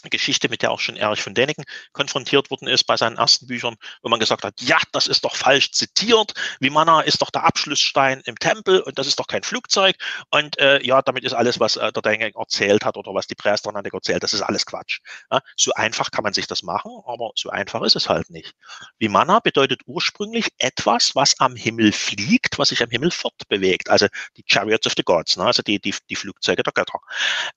Geschichte, 0.10 0.50
mit 0.50 0.62
der 0.62 0.72
auch 0.72 0.80
schon 0.80 0.96
Erich 0.96 1.22
von 1.22 1.34
Däniken 1.34 1.64
konfrontiert 1.94 2.50
worden 2.52 2.68
ist 2.68 2.86
bei 2.86 2.98
seinen 2.98 3.18
ersten 3.18 3.48
Büchern, 3.48 3.76
wo 4.02 4.10
man 4.10 4.20
gesagt 4.20 4.44
hat, 4.44 4.62
ja, 4.62 4.78
das 4.92 5.08
ist 5.08 5.26
doch 5.26 5.36
falsch 5.36 5.72
zitiert, 5.72 6.34
Vimana 6.60 7.02
ist 7.02 7.22
doch 7.22 7.30
der 7.30 7.44
Abschlussstein 7.44 8.22
im 8.26 8.38
Tempel 8.38 8.82
und 8.82 8.98
das 8.98 9.08
ist 9.08 9.20
doch 9.20 9.28
kein 9.28 9.44
Flugzeug 9.44 9.96
und 10.32 10.58
äh, 10.60 10.82
ja, 10.84 11.02
damit 11.02 11.24
ist 11.24 11.34
alles, 11.34 11.60
was 11.60 11.76
äh, 11.76 11.92
der 11.92 12.02
Däniken 12.02 12.40
erzählt 12.40 12.86
hat 12.86 12.98
oder 12.98 13.14
was 13.14 13.28
die 13.28 13.36
Prästernantik 13.36 13.94
erzählt, 13.94 14.24
das 14.24 14.34
ist 14.34 14.42
alles 14.42 14.66
Quatsch. 14.66 15.00
Ja, 15.32 15.42
so 15.56 15.74
einfach 15.74 16.12
kann 16.12 16.24
man 16.24 16.34
sich 16.34 16.48
das 16.48 16.64
machen, 16.64 16.92
aber 17.06 17.32
so 17.36 17.50
einfach 17.50 17.82
ist 17.84 17.96
es 17.96 18.10
halt 18.10 18.30
nicht. 18.30 18.54
Vimana 19.00 19.40
bedeutet 19.40 19.82
ursprünglich 19.86 20.50
etwas, 20.58 21.16
was 21.16 21.40
am 21.40 21.56
Himmel 21.56 21.92
fliegt, 21.92 22.58
was 22.60 22.70
sich 22.70 22.82
am 22.82 22.90
Himmel 22.90 23.12
fortbewegt, 23.12 23.90
also 23.90 24.08
die 24.38 24.44
Chariots 24.48 24.88
of 24.88 24.94
the 24.98 25.04
Gods, 25.04 25.38
ne, 25.38 25.46
also 25.46 25.62
die, 25.62 25.80
die, 25.80 25.94
die 26.10 26.16
Flugzeuge 26.16 26.64
der 26.64 26.74
Götter. 26.74 27.00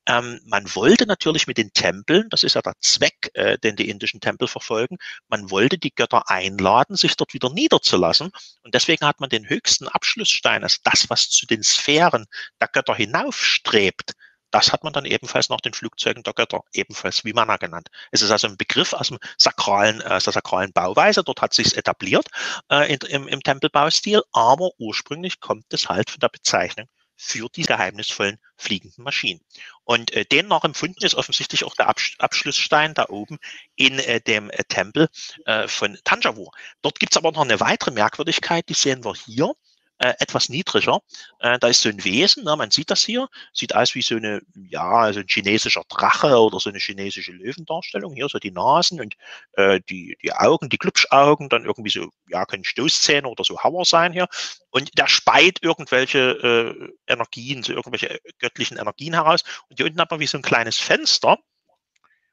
Ähm, 0.06 0.40
man 0.46 0.64
wollte 0.74 1.06
natürlich 1.06 1.46
mit 1.46 1.58
den 1.58 1.72
Tempeln, 1.72 2.28
das 2.38 2.44
ist 2.44 2.54
ja 2.54 2.62
der 2.62 2.74
Zweck, 2.80 3.30
äh, 3.34 3.58
den 3.58 3.76
die 3.76 3.88
indischen 3.88 4.20
Tempel 4.20 4.48
verfolgen. 4.48 4.96
Man 5.28 5.50
wollte 5.50 5.78
die 5.78 5.94
Götter 5.94 6.30
einladen, 6.30 6.96
sich 6.96 7.16
dort 7.16 7.34
wieder 7.34 7.50
niederzulassen. 7.50 8.30
Und 8.62 8.74
deswegen 8.74 9.06
hat 9.06 9.20
man 9.20 9.28
den 9.28 9.48
höchsten 9.48 9.88
Abschlussstein, 9.88 10.62
also 10.62 10.76
das, 10.84 11.10
was 11.10 11.30
zu 11.30 11.46
den 11.46 11.62
Sphären 11.62 12.26
der 12.60 12.68
Götter 12.68 12.94
hinaufstrebt, 12.94 14.12
das 14.50 14.72
hat 14.72 14.82
man 14.84 14.92
dann 14.92 15.04
ebenfalls 15.04 15.48
nach 15.50 15.60
den 15.60 15.74
Flugzeugen 15.74 16.22
der 16.22 16.32
Götter, 16.32 16.62
ebenfalls 16.72 17.24
Vimana 17.24 17.56
genannt. 17.56 17.88
Es 18.12 18.22
ist 18.22 18.30
also 18.30 18.46
ein 18.46 18.56
Begriff 18.56 18.94
aus, 18.94 19.08
dem 19.08 19.18
sakralen, 19.36 20.00
aus 20.00 20.24
der 20.24 20.32
sakralen 20.32 20.72
Bauweise, 20.72 21.22
dort 21.22 21.42
hat 21.42 21.52
sich 21.52 21.76
etabliert 21.76 22.26
äh, 22.70 22.94
in, 22.94 22.98
im, 23.08 23.28
im 23.28 23.42
Tempelbaustil, 23.42 24.22
aber 24.32 24.70
ursprünglich 24.78 25.40
kommt 25.40 25.66
es 25.72 25.88
halt 25.88 26.08
von 26.08 26.20
der 26.20 26.30
Bezeichnung 26.30 26.86
für 27.18 27.48
die 27.48 27.62
geheimnisvollen 27.62 28.38
fliegenden 28.56 29.02
Maschinen. 29.02 29.40
Und 29.84 30.12
äh, 30.12 30.24
den 30.24 30.46
nachempfunden 30.46 31.04
ist 31.04 31.16
offensichtlich 31.16 31.64
auch 31.64 31.74
der 31.74 31.88
Absch 31.88 32.16
Abschlussstein 32.18 32.94
da 32.94 33.06
oben 33.08 33.38
in 33.74 33.98
äh, 33.98 34.20
dem 34.20 34.50
äh, 34.50 34.64
Tempel 34.64 35.08
äh, 35.44 35.66
von 35.66 35.98
Tanjavur. 36.04 36.52
Dort 36.80 37.00
gibt 37.00 37.12
es 37.12 37.16
aber 37.16 37.32
noch 37.32 37.42
eine 37.42 37.60
weitere 37.60 37.90
Merkwürdigkeit, 37.90 38.68
die 38.68 38.74
sehen 38.74 39.04
wir 39.04 39.14
hier 39.14 39.52
äh, 39.98 40.14
etwas 40.18 40.48
niedriger. 40.48 41.00
Äh, 41.40 41.58
da 41.58 41.68
ist 41.68 41.82
so 41.82 41.88
ein 41.88 42.02
Wesen, 42.04 42.44
ne, 42.44 42.56
man 42.56 42.70
sieht 42.70 42.90
das 42.90 43.02
hier, 43.02 43.28
sieht 43.52 43.74
aus 43.74 43.94
wie 43.94 44.02
so 44.02 44.16
eine, 44.16 44.40
ja, 44.54 44.88
also 44.88 45.20
ein 45.20 45.26
chinesischer 45.28 45.82
Drache 45.88 46.38
oder 46.38 46.60
so 46.60 46.70
eine 46.70 46.78
chinesische 46.78 47.32
Löwendarstellung. 47.32 48.14
Hier 48.14 48.28
so 48.28 48.38
die 48.38 48.50
Nasen 48.50 49.00
und 49.00 49.14
äh, 49.52 49.80
die, 49.88 50.16
die 50.22 50.32
Augen, 50.32 50.68
die 50.68 50.78
Glubschaugen, 50.78 51.48
dann 51.48 51.64
irgendwie 51.64 51.90
so, 51.90 52.10
ja, 52.28 52.44
können 52.46 52.64
Stoßzähne 52.64 53.28
oder 53.28 53.44
so 53.44 53.62
Hauer 53.62 53.84
sein 53.84 54.12
hier. 54.12 54.28
Und 54.70 54.96
der 54.96 55.08
speit 55.08 55.58
irgendwelche 55.62 56.18
äh, 56.18 57.12
Energien, 57.12 57.62
so 57.62 57.72
irgendwelche 57.72 58.20
göttlichen 58.38 58.76
Energien 58.76 59.14
heraus. 59.14 59.42
Und 59.68 59.78
hier 59.78 59.86
unten 59.86 60.00
hat 60.00 60.10
man 60.10 60.20
wie 60.20 60.26
so 60.26 60.38
ein 60.38 60.42
kleines 60.42 60.76
Fenster. 60.76 61.38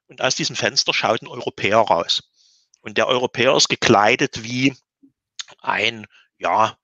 Und 0.07 0.21
aus 0.21 0.35
diesem 0.35 0.55
Fenster 0.55 0.93
schaut 0.93 1.21
ein 1.21 1.27
Europäer 1.27 1.79
raus. 1.79 2.21
Und 2.81 2.97
der 2.99 3.07
Europäer 3.07 3.55
ist 3.55 3.69
gekleidet 3.69 4.43
wie 4.43 4.75
ein, 5.61 6.05
ja, 6.37 6.77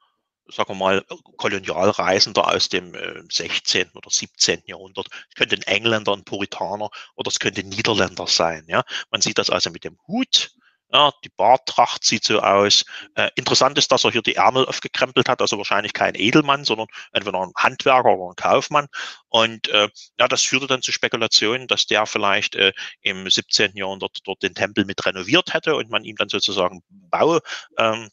sagen 0.52 0.70
wir 0.70 0.76
mal, 0.76 1.06
Kolonialreisender 1.38 2.48
aus 2.48 2.70
dem 2.70 2.94
äh, 2.94 3.22
16. 3.30 3.92
oder 3.94 4.10
17. 4.10 4.64
Jahrhundert. 4.66 5.08
Es 5.30 5.36
könnte 5.36 5.56
ein 5.56 5.64
Engländer, 5.64 6.14
ein 6.14 6.24
Puritaner 6.24 6.90
oder 7.16 7.30
es 7.30 7.40
könnte 7.40 7.62
ein 7.62 7.70
Niederländer 7.70 8.28
sein. 8.28 8.66
Ja? 8.68 8.84
Man 9.10 9.22
sieht 9.22 9.38
das 9.38 9.50
also 9.50 9.70
mit 9.70 9.84
dem 9.84 9.98
Hut. 10.08 10.52
Ja, 10.94 11.14
die 11.24 11.30
Barttracht 11.30 12.04
sieht 12.04 12.26
so 12.26 12.42
aus. 12.42 12.84
Äh, 13.16 13.30
interessant 13.36 13.78
ist, 13.78 13.94
dass 13.94 14.04
er 14.04 14.12
hier 14.12 14.22
die 14.22 14.36
Ärmel 14.36 14.66
aufgekrempelt 14.66 15.30
hat, 15.30 15.40
also 15.40 15.58
wahrscheinlich 15.58 15.94
kein 15.94 16.16
Edelmann, 16.16 16.66
sondern 16.66 16.88
entweder 17.14 17.40
ein 17.40 17.54
Handwerker 17.56 18.10
oder 18.18 18.32
ein 18.34 18.36
Kaufmann. 18.36 18.88
Und 19.30 19.70
äh, 19.70 19.88
ja, 20.20 20.28
das 20.28 20.42
führte 20.42 20.68
dann 20.68 20.82
zu 20.82 20.92
Spekulationen, 20.92 21.68
dass 21.68 21.86
der 21.86 22.06
vielleicht 22.06 22.56
äh, 22.56 22.74
im 23.02 23.30
17. 23.30 23.72
Jahrhundert 23.76 24.18
dort 24.26 24.44
den 24.44 24.54
Tempel 24.54 24.84
mit 24.84 25.06
renoviert 25.06 25.54
hätte 25.54 25.76
und 25.78 25.90
man 25.90 26.04
ihm 26.04 26.18
dann 26.18 26.28
sozusagen 26.28 26.84
Bau, 26.90 27.40
ähm, 27.78 28.10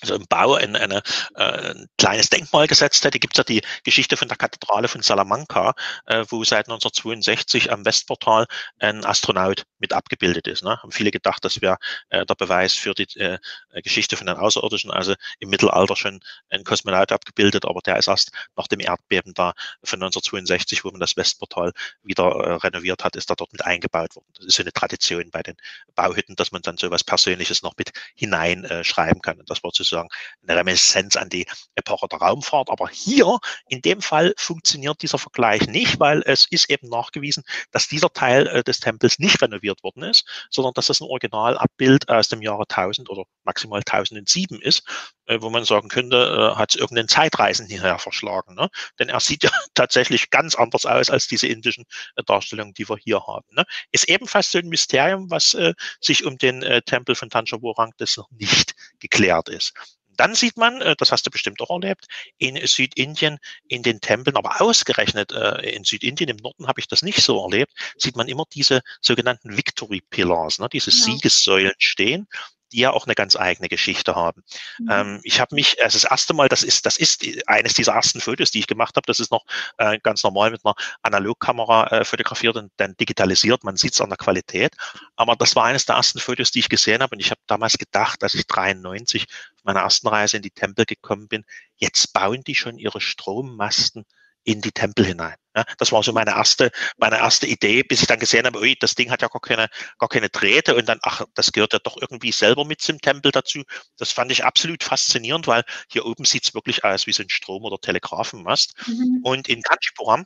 also 0.00 0.14
im 0.14 0.26
Bau 0.28 0.54
ein, 0.54 0.76
eine, 0.76 1.02
äh, 1.34 1.70
ein 1.70 1.86
kleines 1.98 2.30
Denkmal 2.30 2.66
gesetzt 2.66 3.04
hätte. 3.04 3.18
Gibt 3.18 3.34
es 3.34 3.38
ja 3.38 3.44
die 3.44 3.62
Geschichte 3.84 4.16
von 4.16 4.28
der 4.28 4.36
Kathedrale 4.36 4.88
von 4.88 5.02
Salamanca, 5.02 5.74
äh, 6.06 6.24
wo 6.28 6.44
seit 6.44 6.66
1962 6.68 7.72
am 7.72 7.84
Westportal 7.84 8.46
ein 8.78 9.04
Astronaut 9.04 9.64
mit 9.78 9.92
abgebildet 9.92 10.46
ist. 10.46 10.64
Ne? 10.64 10.80
Haben 10.82 10.92
viele 10.92 11.10
gedacht, 11.10 11.44
das 11.44 11.60
wäre 11.60 11.78
äh, 12.10 12.24
der 12.26 12.34
Beweis 12.34 12.74
für 12.74 12.94
die 12.94 13.08
äh, 13.18 13.38
Geschichte 13.82 14.16
von 14.16 14.26
den 14.26 14.36
Außerirdischen. 14.36 14.90
Also 14.90 15.14
im 15.38 15.50
Mittelalter 15.50 15.96
schon 15.96 16.20
ein 16.50 16.64
Kosmonaut 16.64 17.12
abgebildet, 17.12 17.64
aber 17.64 17.80
der 17.80 17.96
ist 17.96 18.08
erst 18.08 18.32
nach 18.56 18.66
dem 18.66 18.80
Erdbeben 18.80 19.34
da 19.34 19.54
von 19.82 19.98
1962, 20.02 20.84
wo 20.84 20.90
man 20.90 21.00
das 21.00 21.16
Westportal 21.16 21.72
wieder 22.02 22.24
äh, 22.24 22.52
renoviert 22.54 23.04
hat, 23.04 23.16
ist 23.16 23.30
da 23.30 23.34
dort 23.34 23.52
mit 23.52 23.64
eingebaut 23.64 24.16
worden. 24.16 24.26
Das 24.36 24.46
ist 24.46 24.56
so 24.56 24.62
eine 24.62 24.72
Tradition 24.72 25.30
bei 25.30 25.42
den 25.42 25.56
Bauhütten, 25.94 26.36
dass 26.36 26.52
man 26.52 26.62
dann 26.62 26.76
so 26.76 26.90
was 26.90 27.04
Persönliches 27.04 27.62
noch 27.62 27.74
mit 27.76 27.92
hineinschreiben 28.14 29.22
kann. 29.22 29.38
Und 29.38 29.50
das 29.50 29.62
war 29.62 29.72
sozusagen 29.88 30.08
eine 30.46 30.58
Reminiszenz 30.58 31.16
an 31.16 31.28
die 31.28 31.46
Epoche 31.74 32.08
der 32.08 32.18
Raumfahrt. 32.18 32.70
Aber 32.70 32.88
hier 32.88 33.38
in 33.68 33.80
dem 33.80 34.00
Fall 34.02 34.34
funktioniert 34.36 35.02
dieser 35.02 35.18
Vergleich 35.18 35.66
nicht, 35.66 36.00
weil 36.00 36.22
es 36.26 36.46
ist 36.50 36.70
eben 36.70 36.88
nachgewiesen, 36.88 37.44
dass 37.70 37.88
dieser 37.88 38.12
Teil 38.12 38.46
äh, 38.48 38.62
des 38.62 38.80
Tempels 38.80 39.18
nicht 39.18 39.40
renoviert 39.42 39.82
worden 39.82 40.02
ist, 40.04 40.24
sondern 40.50 40.74
dass 40.74 40.86
das 40.86 41.00
ein 41.00 41.08
Originalabbild 41.08 42.08
aus 42.08 42.28
dem 42.28 42.42
Jahre 42.42 42.64
1000 42.68 43.10
oder 43.10 43.24
maximal 43.44 43.80
1007 43.80 44.60
ist, 44.60 44.82
äh, 45.26 45.40
wo 45.40 45.50
man 45.50 45.64
sagen 45.64 45.88
könnte, 45.88 46.16
äh, 46.16 46.58
hat 46.58 46.70
es 46.70 46.76
irgendeinen 46.76 47.08
Zeitreisen 47.08 47.66
hierher 47.66 47.98
verschlagen. 47.98 48.54
Ne? 48.54 48.68
Denn 48.98 49.08
er 49.08 49.20
sieht 49.20 49.44
ja 49.44 49.50
tatsächlich 49.74 50.30
ganz 50.30 50.54
anders 50.54 50.86
aus 50.86 51.10
als 51.10 51.26
diese 51.26 51.46
indischen 51.46 51.84
Darstellungen, 52.26 52.74
die 52.74 52.88
wir 52.88 52.96
hier 52.96 53.26
haben. 53.26 53.46
Ne? 53.50 53.64
Ist 53.92 54.08
ebenfalls 54.08 54.50
so 54.50 54.58
ein 54.58 54.68
Mysterium, 54.68 55.30
was 55.30 55.56
sich 56.00 56.24
um 56.24 56.38
den 56.38 56.60
Tempel 56.84 57.14
von 57.14 57.30
Tanjavurang 57.30 57.92
das 57.98 58.16
noch 58.16 58.30
nicht 58.30 58.74
geklärt 59.00 59.48
ist. 59.48 59.72
Dann 60.18 60.34
sieht 60.34 60.58
man, 60.58 60.82
äh, 60.82 60.94
das 60.98 61.12
hast 61.12 61.26
du 61.26 61.30
bestimmt 61.30 61.60
auch 61.62 61.70
erlebt, 61.70 62.06
in 62.36 62.58
Südindien, 62.66 63.38
in 63.68 63.82
den 63.82 64.00
Tempeln, 64.00 64.36
aber 64.36 64.60
ausgerechnet 64.60 65.32
äh, 65.32 65.70
in 65.70 65.84
Südindien, 65.84 66.28
im 66.28 66.36
Norden 66.36 66.66
habe 66.66 66.80
ich 66.80 66.88
das 66.88 67.02
nicht 67.02 67.22
so 67.22 67.42
erlebt, 67.42 67.72
sieht 67.96 68.16
man 68.16 68.28
immer 68.28 68.44
diese 68.52 68.82
sogenannten 69.00 69.56
Victory 69.56 70.02
Pillars, 70.10 70.58
ne, 70.58 70.68
diese 70.70 70.90
ja. 70.90 70.96
Siegessäulen 70.96 71.72
stehen 71.78 72.28
die 72.72 72.80
ja 72.80 72.90
auch 72.92 73.06
eine 73.06 73.14
ganz 73.14 73.36
eigene 73.36 73.68
Geschichte 73.68 74.14
haben. 74.14 74.42
Mhm. 74.78 74.88
Ähm, 74.90 75.20
ich 75.22 75.40
habe 75.40 75.54
mich, 75.54 75.82
also 75.82 75.98
das 75.98 76.10
erste 76.10 76.34
Mal, 76.34 76.48
das 76.48 76.62
ist, 76.62 76.86
das 76.86 76.96
ist 76.96 77.24
eines 77.46 77.74
dieser 77.74 77.92
ersten 77.92 78.20
Fotos, 78.20 78.50
die 78.50 78.60
ich 78.60 78.66
gemacht 78.66 78.96
habe. 78.96 79.06
Das 79.06 79.20
ist 79.20 79.30
noch 79.30 79.44
äh, 79.78 79.98
ganz 80.02 80.22
normal 80.22 80.50
mit 80.50 80.64
einer 80.64 80.74
Analogkamera 81.02 81.86
äh, 81.88 82.04
fotografiert 82.04 82.56
und 82.56 82.72
dann 82.76 82.96
digitalisiert. 82.96 83.64
Man 83.64 83.76
sieht 83.76 83.94
es 83.94 84.00
an 84.00 84.10
der 84.10 84.18
Qualität. 84.18 84.74
Aber 85.16 85.36
das 85.36 85.56
war 85.56 85.64
eines 85.64 85.86
der 85.86 85.96
ersten 85.96 86.18
Fotos, 86.18 86.50
die 86.50 86.60
ich 86.60 86.68
gesehen 86.68 87.02
habe. 87.02 87.14
Und 87.14 87.20
ich 87.20 87.30
habe 87.30 87.40
damals 87.46 87.78
gedacht, 87.78 88.22
dass 88.22 88.34
ich 88.34 88.46
93 88.46 89.22
auf 89.22 89.57
meiner 89.68 89.80
ersten 89.80 90.08
Reise 90.08 90.38
in 90.38 90.42
die 90.42 90.50
Tempel 90.50 90.86
gekommen 90.86 91.28
bin. 91.28 91.44
Jetzt 91.76 92.14
bauen 92.14 92.42
die 92.42 92.54
schon 92.54 92.78
ihre 92.78 93.02
Strommasten 93.02 94.04
in 94.42 94.62
die 94.62 94.72
Tempel 94.72 95.04
hinein. 95.04 95.34
Ja, 95.54 95.64
das 95.76 95.92
war 95.92 96.02
so 96.02 96.12
meine 96.14 96.30
erste, 96.30 96.70
meine 96.96 97.18
erste 97.18 97.46
Idee, 97.46 97.82
bis 97.82 98.00
ich 98.00 98.06
dann 98.06 98.18
gesehen 98.18 98.46
habe, 98.46 98.58
ui, 98.58 98.76
das 98.80 98.94
Ding 98.94 99.10
hat 99.10 99.20
ja 99.20 99.28
gar 99.28 99.42
keine, 99.42 99.68
gar 99.98 100.08
keine 100.08 100.30
Drähte 100.30 100.74
und 100.74 100.88
dann, 100.88 101.00
ach, 101.02 101.26
das 101.34 101.52
gehört 101.52 101.74
ja 101.74 101.80
doch 101.80 101.98
irgendwie 102.00 102.32
selber 102.32 102.64
mit 102.64 102.80
zum 102.80 102.98
Tempel 102.98 103.30
dazu. 103.30 103.62
Das 103.98 104.10
fand 104.10 104.32
ich 104.32 104.44
absolut 104.44 104.82
faszinierend, 104.82 105.46
weil 105.46 105.64
hier 105.92 106.06
oben 106.06 106.24
sieht 106.24 106.46
es 106.46 106.54
wirklich 106.54 106.82
aus 106.82 107.06
wie 107.06 107.12
so 107.12 107.22
ein 107.22 107.28
Strom- 107.28 107.64
oder 107.64 107.78
Telegrafenmast. 107.78 108.72
Mhm. 108.86 109.20
Und 109.22 109.48
in 109.48 109.60
Kanchipuram, 109.60 110.24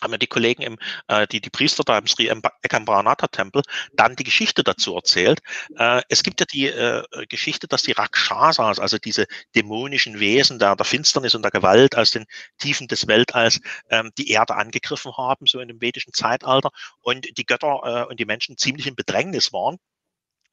haben 0.00 0.10
mir 0.10 0.18
die 0.18 0.26
Kollegen 0.26 0.62
im, 0.62 0.78
äh, 1.08 1.26
die, 1.26 1.40
die 1.40 1.50
Priester 1.50 1.84
da 1.84 1.98
im 1.98 2.06
Sri 2.06 2.30
Ekambranata 2.62 3.28
Tempel 3.28 3.62
dann 3.92 4.16
die 4.16 4.24
Geschichte 4.24 4.62
dazu 4.64 4.94
erzählt. 4.94 5.40
Äh, 5.76 6.02
es 6.08 6.22
gibt 6.22 6.40
ja 6.40 6.46
die 6.46 6.66
äh, 6.66 7.02
Geschichte, 7.28 7.66
dass 7.68 7.82
die 7.82 7.92
Rakshasas, 7.92 8.78
also 8.78 8.98
diese 8.98 9.26
dämonischen 9.54 10.20
Wesen 10.20 10.58
der, 10.58 10.76
der 10.76 10.86
Finsternis 10.86 11.34
und 11.34 11.42
der 11.42 11.50
Gewalt 11.50 11.96
aus 11.96 12.10
den 12.10 12.26
Tiefen 12.58 12.88
des 12.88 13.06
Weltalls, 13.06 13.60
ähm, 13.90 14.10
die 14.18 14.30
Erde 14.30 14.56
angegriffen 14.56 15.16
haben, 15.16 15.46
so 15.46 15.60
in 15.60 15.68
dem 15.68 15.80
vedischen 15.80 16.12
Zeitalter, 16.12 16.70
und 17.00 17.26
die 17.36 17.46
Götter 17.46 17.80
äh, 17.84 18.10
und 18.10 18.20
die 18.20 18.24
Menschen 18.24 18.56
ziemlich 18.56 18.86
in 18.86 18.94
Bedrängnis 18.94 19.52
waren. 19.52 19.78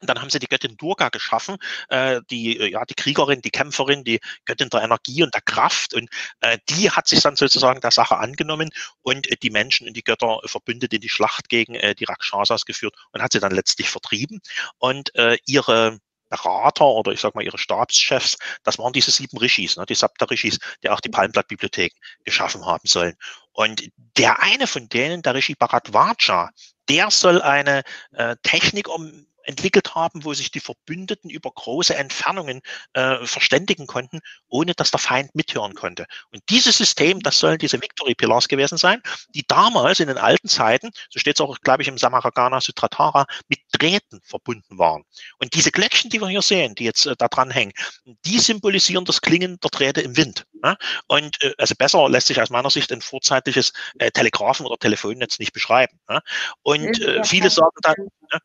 Dann 0.00 0.20
haben 0.20 0.30
sie 0.30 0.38
die 0.38 0.46
Göttin 0.46 0.76
Durga 0.76 1.08
geschaffen, 1.08 1.56
äh, 1.88 2.20
die, 2.30 2.58
äh, 2.58 2.70
ja, 2.70 2.84
die 2.84 2.94
Kriegerin, 2.94 3.42
die 3.42 3.50
Kämpferin, 3.50 4.04
die 4.04 4.20
Göttin 4.44 4.68
der 4.70 4.82
Energie 4.82 5.22
und 5.22 5.34
der 5.34 5.42
Kraft. 5.42 5.94
Und 5.94 6.08
äh, 6.40 6.58
die 6.68 6.90
hat 6.90 7.08
sich 7.08 7.20
dann 7.20 7.36
sozusagen 7.36 7.80
der 7.80 7.90
Sache 7.90 8.16
angenommen 8.18 8.70
und 9.02 9.30
äh, 9.30 9.36
die 9.36 9.50
Menschen 9.50 9.88
und 9.88 9.94
die 9.94 10.02
Götter 10.02 10.40
verbündet 10.44 10.92
in 10.92 11.00
die 11.00 11.08
Schlacht 11.08 11.48
gegen 11.48 11.74
äh, 11.74 11.94
die 11.94 12.04
Rakshasas 12.04 12.64
geführt 12.64 12.94
und 13.12 13.22
hat 13.22 13.32
sie 13.32 13.40
dann 13.40 13.52
letztlich 13.52 13.90
vertrieben. 13.90 14.40
Und 14.78 15.14
äh, 15.16 15.38
ihre 15.46 15.98
Berater 16.28 16.86
oder 16.86 17.12
ich 17.12 17.20
sag 17.20 17.34
mal 17.34 17.44
ihre 17.44 17.58
Stabschefs, 17.58 18.36
das 18.62 18.78
waren 18.78 18.92
diese 18.92 19.10
sieben 19.10 19.38
Rishis, 19.38 19.76
ne, 19.76 19.86
die 19.86 19.94
Sapta-Rishis, 19.94 20.58
die 20.82 20.90
auch 20.90 21.00
die 21.00 21.08
Palmblattbibliothek 21.08 21.94
geschaffen 22.24 22.66
haben 22.66 22.86
sollen. 22.86 23.14
Und 23.52 23.90
der 24.16 24.40
eine 24.42 24.66
von 24.66 24.88
denen, 24.88 25.22
der 25.22 25.34
Rishi 25.34 25.54
Bharadwaja, 25.54 26.50
der 26.88 27.10
soll 27.10 27.42
eine 27.42 27.82
äh, 28.12 28.36
Technik 28.42 28.88
um 28.88 29.26
entwickelt 29.48 29.94
haben, 29.94 30.24
wo 30.24 30.34
sich 30.34 30.50
die 30.50 30.60
Verbündeten 30.60 31.30
über 31.30 31.50
große 31.50 31.96
Entfernungen 31.96 32.60
äh, 32.92 33.24
verständigen 33.24 33.86
konnten, 33.86 34.20
ohne 34.48 34.74
dass 34.74 34.90
der 34.90 35.00
Feind 35.00 35.34
mithören 35.34 35.74
konnte. 35.74 36.06
Und 36.30 36.42
dieses 36.50 36.76
System, 36.76 37.20
das 37.20 37.38
sollen 37.38 37.58
diese 37.58 37.80
Victory 37.80 38.14
Pillars 38.14 38.48
gewesen 38.48 38.76
sein, 38.76 39.02
die 39.30 39.44
damals 39.48 40.00
in 40.00 40.08
den 40.08 40.18
alten 40.18 40.48
Zeiten, 40.48 40.90
so 41.08 41.18
steht 41.18 41.36
es 41.36 41.40
auch, 41.40 41.58
glaube 41.60 41.82
ich, 41.82 41.88
im 41.88 41.96
Samaragana 41.96 42.60
Sutratara, 42.60 43.26
mit 43.48 43.60
Drähten 43.72 44.20
verbunden 44.22 44.78
waren. 44.78 45.04
Und 45.38 45.54
diese 45.54 45.70
Glöckchen, 45.70 46.10
die 46.10 46.20
wir 46.20 46.28
hier 46.28 46.42
sehen, 46.42 46.74
die 46.74 46.84
jetzt 46.84 47.06
äh, 47.06 47.14
da 47.16 47.28
dran 47.28 47.50
hängen, 47.50 47.72
die 48.04 48.38
symbolisieren 48.38 49.06
das 49.06 49.22
Klingen 49.22 49.58
der 49.60 49.70
Drähte 49.70 50.02
im 50.02 50.16
Wind. 50.18 50.44
Ne? 50.62 50.76
Und 51.06 51.42
äh, 51.42 51.54
also 51.56 51.74
besser 51.74 52.06
lässt 52.10 52.26
sich 52.26 52.40
aus 52.40 52.50
meiner 52.50 52.70
Sicht 52.70 52.92
ein 52.92 53.00
vorzeitliches 53.00 53.72
äh, 53.98 54.10
Telegrafen- 54.10 54.66
oder 54.66 54.76
Telefonnetz 54.76 55.38
nicht 55.38 55.54
beschreiben. 55.54 55.98
Ne? 56.06 56.20
Und 56.62 57.00
äh, 57.00 57.24
viele 57.24 57.48
sagen 57.48 57.76
dann, 57.82 57.96
ne? 58.32 58.40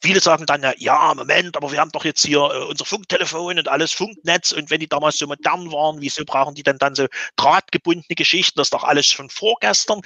Viele 0.00 0.20
sagen 0.20 0.46
dann 0.46 0.62
ja, 0.62 0.72
ja, 0.76 1.12
Moment, 1.14 1.56
aber 1.56 1.72
wir 1.72 1.80
haben 1.80 1.90
doch 1.90 2.04
jetzt 2.04 2.24
hier 2.24 2.38
äh, 2.38 2.64
unser 2.64 2.84
Funktelefon 2.84 3.58
und 3.58 3.68
alles 3.68 3.92
Funknetz 3.92 4.52
und 4.52 4.70
wenn 4.70 4.78
die 4.78 4.88
damals 4.88 5.18
so 5.18 5.26
modern 5.26 5.72
waren, 5.72 6.00
wieso 6.00 6.24
brauchen 6.24 6.54
die 6.54 6.62
denn 6.62 6.78
dann 6.78 6.94
so 6.94 7.06
drahtgebundene 7.36 8.14
Geschichten? 8.14 8.58
Das 8.58 8.68
ist 8.68 8.74
doch 8.74 8.84
alles 8.84 9.06
schon 9.06 9.28
vorgestern. 9.28 10.00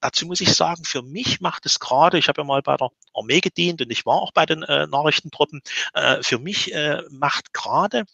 Dazu 0.00 0.26
muss 0.26 0.40
ich 0.40 0.54
sagen, 0.54 0.84
für 0.84 1.02
mich 1.02 1.40
macht 1.40 1.66
es 1.66 1.80
gerade, 1.80 2.18
ich 2.18 2.28
habe 2.28 2.40
ja 2.40 2.44
mal 2.44 2.62
bei 2.62 2.76
der 2.76 2.88
Armee 3.12 3.40
gedient 3.40 3.82
und 3.82 3.90
ich 3.90 4.06
war 4.06 4.22
auch 4.22 4.32
bei 4.32 4.46
den 4.46 4.62
äh, 4.62 4.86
Nachrichtentruppen, 4.86 5.60
äh, 5.92 6.22
für 6.22 6.38
mich 6.38 6.72
äh, 6.72 7.02
macht 7.10 7.52
gerade 7.52 8.04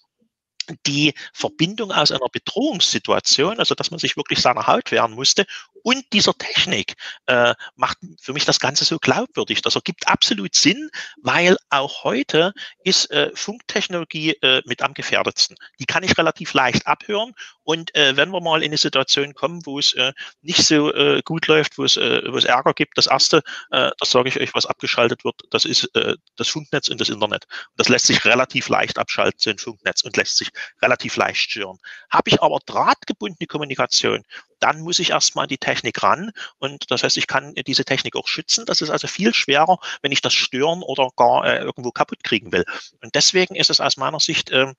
die 0.87 1.14
Verbindung 1.33 1.93
aus 1.93 2.12
einer 2.12 2.29
Bedrohungssituation, 2.31 3.59
also 3.59 3.75
dass 3.75 3.91
man 3.91 3.99
sich 3.99 4.16
wirklich 4.16 4.41
seiner 4.41 4.66
Haut 4.66 4.91
wehren 4.91 5.12
musste, 5.12 5.45
und 5.83 6.05
dieser 6.12 6.35
Technik 6.35 6.95
äh, 7.26 7.55
macht 7.76 7.99
für 8.20 8.33
mich 8.33 8.45
das 8.45 8.61
Ganze 8.61 8.85
so 8.85 8.99
glaubwürdig. 8.99 9.62
Das 9.62 9.74
ergibt 9.74 10.09
absolut 10.09 10.55
Sinn, 10.55 10.91
weil 11.22 11.57
auch 11.70 12.05
heute 12.05 12.53
ist 12.85 13.11
äh, 13.11 13.30
Funktechnologie 13.35 14.33
äh, 14.43 14.62
mit 14.64 14.83
am 14.83 14.95
gefährdetsten. 14.95 15.57
Die 15.78 15.87
kann 15.87 16.03
ich 16.03 16.16
relativ 16.18 16.53
leicht 16.55 16.87
abhören 16.87 17.33
und 17.64 17.95
äh, 17.95 18.16
wenn 18.16 18.30
wir 18.30 18.41
mal 18.41 18.62
in 18.62 18.70
eine 18.70 18.78
Situation 18.78 19.35
kommen, 19.35 19.64
wo 19.64 19.78
es 19.78 19.93
äh, 19.95 20.12
nicht 20.41 20.64
so 20.64 20.93
äh, 20.93 21.22
gut 21.24 21.47
läuft, 21.47 21.78
wo 21.78 21.85
es, 21.85 21.97
äh, 21.97 22.22
wo 22.30 22.37
es 22.37 22.45
Ärger 22.45 22.74
gibt, 22.74 22.99
das 22.99 23.07
erste, 23.07 23.43
äh, 23.70 23.91
das 23.99 24.11
sage 24.11 24.28
ich 24.28 24.41
euch, 24.41 24.55
was 24.55 24.66
abgeschaltet 24.66 25.24
wird, 25.24 25.37
das 25.51 25.64
ist 25.64 25.85
äh, 25.95 26.16
das 26.37 26.49
Funknetz 26.49 26.89
und 26.89 27.01
das 27.01 27.09
Internet. 27.09 27.47
das 27.76 27.89
lässt 27.89 28.07
sich 28.07 28.24
relativ 28.24 28.68
leicht 28.68 28.99
abschalten, 28.99 29.39
so 29.39 29.51
ein 29.51 29.59
Funknetz 29.59 30.03
und 30.03 30.16
lässt 30.16 30.39
sich 30.39 30.51
relativ 30.80 31.16
leicht 31.16 31.51
stören. 31.51 31.78
Habe 32.11 32.30
ich 32.30 32.43
aber 32.43 32.59
drahtgebundene 32.66 33.47
Kommunikation, 33.47 34.24
dann 34.62 34.80
muss 34.80 34.98
ich 34.98 35.10
erstmal 35.10 35.44
an 35.44 35.48
die 35.48 35.58
Technik 35.58 36.02
ran. 36.02 36.30
Und 36.58 36.90
das 36.90 37.02
heißt, 37.02 37.16
ich 37.16 37.26
kann 37.26 37.54
diese 37.54 37.84
Technik 37.84 38.16
auch 38.16 38.28
schützen. 38.28 38.64
Das 38.66 38.80
ist 38.80 38.90
also 38.90 39.08
viel 39.08 39.34
schwerer, 39.34 39.78
wenn 40.02 40.12
ich 40.12 40.22
das 40.22 40.34
stören 40.34 40.82
oder 40.82 41.10
gar 41.16 41.44
äh, 41.44 41.58
irgendwo 41.58 41.90
kaputt 41.90 42.22
kriegen 42.22 42.52
will. 42.52 42.64
Und 43.02 43.14
deswegen 43.14 43.56
ist 43.56 43.70
es 43.70 43.80
aus 43.80 43.96
meiner 43.96 44.20
Sicht 44.20 44.50
äh, 44.50 44.72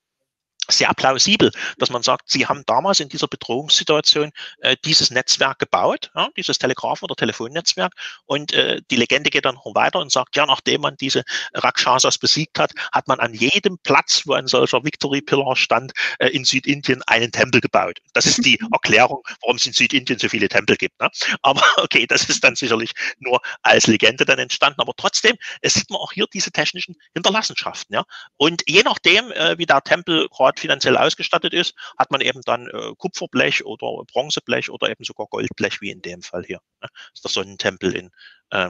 sehr 0.69 0.93
plausibel, 0.93 1.51
dass 1.77 1.89
man 1.89 2.03
sagt, 2.03 2.29
sie 2.29 2.45
haben 2.45 2.63
damals 2.65 2.99
in 2.99 3.09
dieser 3.09 3.27
Bedrohungssituation 3.27 4.31
äh, 4.59 4.75
dieses 4.85 5.11
Netzwerk 5.11 5.59
gebaut, 5.59 6.11
ja, 6.15 6.29
dieses 6.37 6.57
Telegraph- 6.57 7.03
oder 7.03 7.15
Telefonnetzwerk. 7.15 7.93
Und 8.25 8.53
äh, 8.53 8.81
die 8.89 8.95
Legende 8.95 9.29
geht 9.29 9.45
dann 9.45 9.55
noch 9.55 9.75
weiter 9.75 9.99
und 9.99 10.11
sagt, 10.11 10.35
ja, 10.35 10.45
nachdem 10.45 10.81
man 10.81 10.95
diese 10.97 11.23
Rakshasas 11.53 12.17
besiegt 12.17 12.59
hat, 12.59 12.71
hat 12.91 13.07
man 13.07 13.19
an 13.19 13.33
jedem 13.33 13.77
Platz, 13.83 14.23
wo 14.25 14.33
ein 14.33 14.47
solcher 14.47 14.83
Victory 14.83 15.21
Pillar 15.21 15.55
stand, 15.55 15.91
äh, 16.19 16.29
in 16.29 16.45
Südindien 16.45 17.01
einen 17.07 17.31
Tempel 17.31 17.61
gebaut. 17.61 17.99
Das 18.13 18.25
ist 18.25 18.45
die 18.45 18.59
Erklärung, 18.71 19.21
warum 19.41 19.57
es 19.57 19.65
in 19.65 19.73
Südindien 19.73 20.19
so 20.19 20.29
viele 20.29 20.47
Tempel 20.47 20.77
gibt. 20.77 20.99
Ne? 21.01 21.09
Aber 21.41 21.61
okay, 21.77 22.05
das 22.07 22.29
ist 22.29 22.43
dann 22.43 22.55
sicherlich 22.55 22.91
nur 23.19 23.41
als 23.63 23.87
Legende 23.87 24.25
dann 24.25 24.39
entstanden. 24.39 24.81
Aber 24.81 24.93
trotzdem, 24.95 25.35
es 25.61 25.73
sieht 25.73 25.89
man 25.89 25.99
auch 25.99 26.13
hier 26.13 26.25
diese 26.33 26.51
technischen 26.51 26.95
Hinterlassenschaften. 27.13 27.95
Ja? 27.95 28.05
Und 28.37 28.63
je 28.67 28.83
nachdem, 28.83 29.31
äh, 29.31 29.57
wie 29.57 29.65
der 29.65 29.81
Tempel 29.81 30.27
gerade 30.29 30.52
gerade 30.53 30.61
finanziell 30.61 30.97
ausgestattet 30.97 31.53
ist, 31.53 31.73
hat 31.97 32.11
man 32.11 32.21
eben 32.21 32.41
dann 32.45 32.67
äh, 32.67 32.93
Kupferblech 32.97 33.65
oder 33.65 34.03
Bronzeblech 34.11 34.69
oder 34.69 34.89
eben 34.89 35.03
sogar 35.03 35.27
Goldblech, 35.27 35.81
wie 35.81 35.91
in 35.91 36.01
dem 36.01 36.21
Fall 36.21 36.43
hier. 36.45 36.59
Ne? 36.81 36.89
Das 36.91 37.11
ist 37.15 37.23
der 37.25 37.31
Sonnentempel 37.31 37.95
in, 37.95 38.11
äh, 38.51 38.69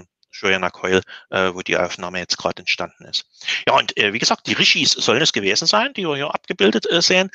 Coyle, 0.71 1.01
äh, 1.29 1.53
wo 1.53 1.61
die 1.61 1.77
Aufnahme 1.77 2.17
jetzt 2.17 2.37
gerade 2.37 2.59
entstanden 2.59 3.05
ist. 3.05 3.25
Ja, 3.67 3.77
und 3.77 3.95
äh, 3.97 4.13
wie 4.13 4.19
gesagt, 4.19 4.47
die 4.47 4.53
Rishis 4.53 4.91
sollen 4.91 5.21
es 5.21 5.31
gewesen 5.31 5.67
sein, 5.67 5.93
die 5.93 6.07
wir 6.07 6.15
hier 6.15 6.33
abgebildet 6.33 6.89
äh, 6.89 7.03
sehen, 7.03 7.29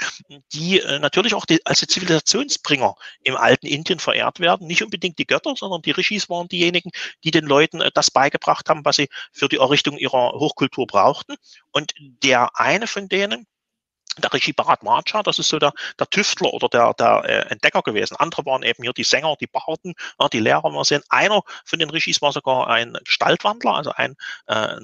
die 0.53 0.80
äh, 0.80 0.99
natürlich 0.99 1.34
auch 1.34 1.46
die, 1.46 1.64
als 1.64 1.78
die 1.78 1.86
Zivilisationsbringer 1.86 2.96
im 3.22 3.36
alten 3.36 3.66
Indien 3.66 4.01
verehrt 4.01 4.40
werden. 4.40 4.66
Nicht 4.66 4.82
unbedingt 4.82 5.18
die 5.18 5.26
Götter, 5.26 5.55
sondern 5.57 5.82
die 5.82 5.92
Rishis 5.92 6.28
waren 6.28 6.49
diejenigen, 6.49 6.90
die 7.22 7.30
den 7.30 7.46
Leuten 7.46 7.80
äh, 7.80 7.92
das 7.94 8.11
beigebracht 8.11 8.68
haben, 8.68 8.84
was 8.84 8.96
sie 8.96 9.09
für 9.32 9.49
die 9.49 9.59
Errichtung 9.59 9.96
ihrer 9.96 10.32
Hochkultur 10.32 10.86
brauchten. 10.88 11.36
Und 11.70 11.94
der 11.99 12.59
eine 12.59 12.88
von 12.88 13.09
denen, 13.09 13.46
der 14.22 14.32
Rishi 14.32 14.52
Bharadwaja, 14.52 15.22
das 15.22 15.38
ist 15.38 15.48
so 15.48 15.58
der, 15.58 15.72
der 15.98 16.08
Tüftler 16.08 16.52
oder 16.52 16.68
der, 16.68 16.94
der 16.94 17.24
äh, 17.24 17.50
Entdecker 17.50 17.82
gewesen. 17.82 18.16
Andere 18.16 18.44
waren 18.46 18.62
eben 18.62 18.82
hier 18.82 18.92
die 18.92 19.04
Sänger, 19.04 19.36
die 19.40 19.46
Barden, 19.46 19.94
ja, 20.20 20.28
die 20.28 20.40
Lehrer. 20.40 20.70
Wir 20.70 20.84
sehen, 20.84 21.02
einer 21.08 21.42
von 21.64 21.78
den 21.78 21.90
Rishis 21.90 22.22
war 22.22 22.32
sogar 22.32 22.68
ein 22.68 22.96
Gestaltwandler, 23.04 23.74
also 23.74 23.92
ein 23.92 24.16
äh, 24.46 24.76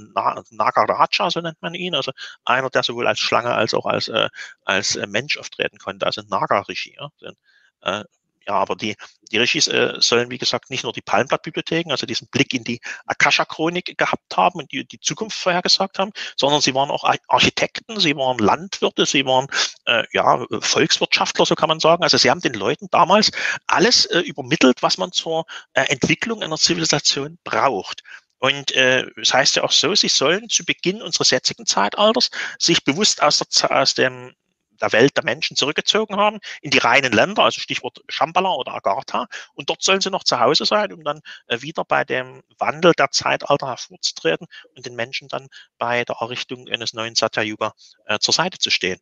Nagaraja, 0.51 1.30
so 1.30 1.41
nennt 1.41 1.61
man 1.62 1.74
ihn, 1.74 1.95
also 1.95 2.12
einer, 2.45 2.70
der 2.70 2.82
sowohl 2.82 3.07
als 3.07 3.20
Schlange 3.20 3.55
als 3.55 3.74
auch 3.74 3.87
als, 3.87 4.09
äh, 4.09 4.28
als 4.64 4.97
äh, 4.97 5.07
Mensch 5.07 5.37
auftreten 5.39 5.78
konnte, 5.78 6.07
also 6.07 6.22
Naga-Rishi. 6.28 6.97
Ja, 6.99 8.05
ja, 8.47 8.55
aber 8.55 8.76
die, 8.76 8.97
die 9.32 9.38
Rishis 9.38 9.68
äh, 9.68 9.95
sollen, 9.99 10.30
wie 10.30 10.38
gesagt, 10.38 10.70
nicht 10.70 10.84
nur 10.84 10.92
die 10.92 11.01
Palmblattbibliotheken, 11.01 11.90
also 11.90 12.07
diesen 12.07 12.28
Blick 12.28 12.55
in 12.55 12.64
die 12.64 12.80
Akasha-Chronik 13.07 13.97
gehabt 13.97 14.36
haben 14.36 14.61
und 14.61 14.72
die, 14.72 14.86
die 14.86 15.01
Zukunft 15.01 15.38
vorhergesagt 15.38 15.99
haben, 15.99 16.12
sondern 16.36 16.61
sie 16.61 16.74
waren 16.74 16.90
auch 16.90 17.05
Architekten, 17.28 17.99
sie 18.01 18.16
waren 18.16 18.38
Landwirte, 18.38 19.07
sie 19.07 19.24
waren 19.24 19.47
äh, 19.86 20.05
ja, 20.12 20.45
Volkswirtschaftler, 20.61 21.47
so 21.47 21.55
kann 21.55 21.68
man 21.68 21.80
sagen. 21.80 22.03
Also 22.03 22.18
sie 22.18 22.30
haben 22.30 22.40
den 22.40 22.55
Leuten 22.55 22.88
damals 22.90 23.30
alles 23.66 24.07
äh, 24.07 24.20
übermittelt, 24.20 24.82
was 24.82 24.99
man 24.99 25.12
zur 25.12 25.47
äh, 25.72 25.82
Entwicklung 25.88 26.42
einer 26.42 26.59
Zivilisation 26.59 27.38
braucht. 27.45 28.03
Und 28.38 28.72
äh, 28.72 29.07
das 29.16 29.32
heißt 29.32 29.57
ja 29.57 29.64
auch 29.64 29.72
so, 29.72 29.95
sie 29.95 30.09
sollen 30.09 30.51
zu 30.51 30.66
Beginn 30.66 31.01
unseres 31.01 31.30
jetzigen 31.30 31.64
Zeitalters 31.64 32.30
sich 32.59 32.84
bewusst 32.84 33.22
aus, 33.22 33.38
der, 33.38 33.70
aus 33.70 33.95
dem 33.95 34.34
der 34.81 34.93
Welt 34.93 35.16
der 35.16 35.25
Menschen 35.25 35.57
zurückgezogen 35.57 36.16
haben, 36.16 36.39
in 36.62 36.70
die 36.70 36.79
reinen 36.79 37.12
Länder, 37.12 37.45
also 37.45 37.61
Stichwort 37.61 38.01
Shambhala 38.09 38.53
oder 38.53 38.75
Agartha. 38.75 39.27
Und 39.55 39.70
dort 39.70 39.83
sollen 39.83 40.01
sie 40.01 40.11
noch 40.11 40.25
zu 40.25 40.41
Hause 40.41 40.64
sein, 40.64 40.93
um 40.93 41.05
dann 41.05 41.20
äh, 41.47 41.61
wieder 41.61 41.85
bei 41.85 42.05
dem 42.05 42.43
Wandel 42.59 42.93
der 42.93 43.11
Zeitalter 43.11 43.68
hervorzutreten 43.68 44.47
und 44.77 44.87
den 44.87 44.95
Menschen 44.95 45.29
dann 45.29 45.49
bei 45.79 46.05
der 46.05 46.16
Errichtung 46.20 46.68
eines 46.68 46.93
neuen 46.93 47.14
Satya-Yuga 47.14 47.72
äh, 48.07 48.18
zur 48.18 48.35
Seite 48.35 48.59
zu 48.59 48.70
stehen. 48.70 49.01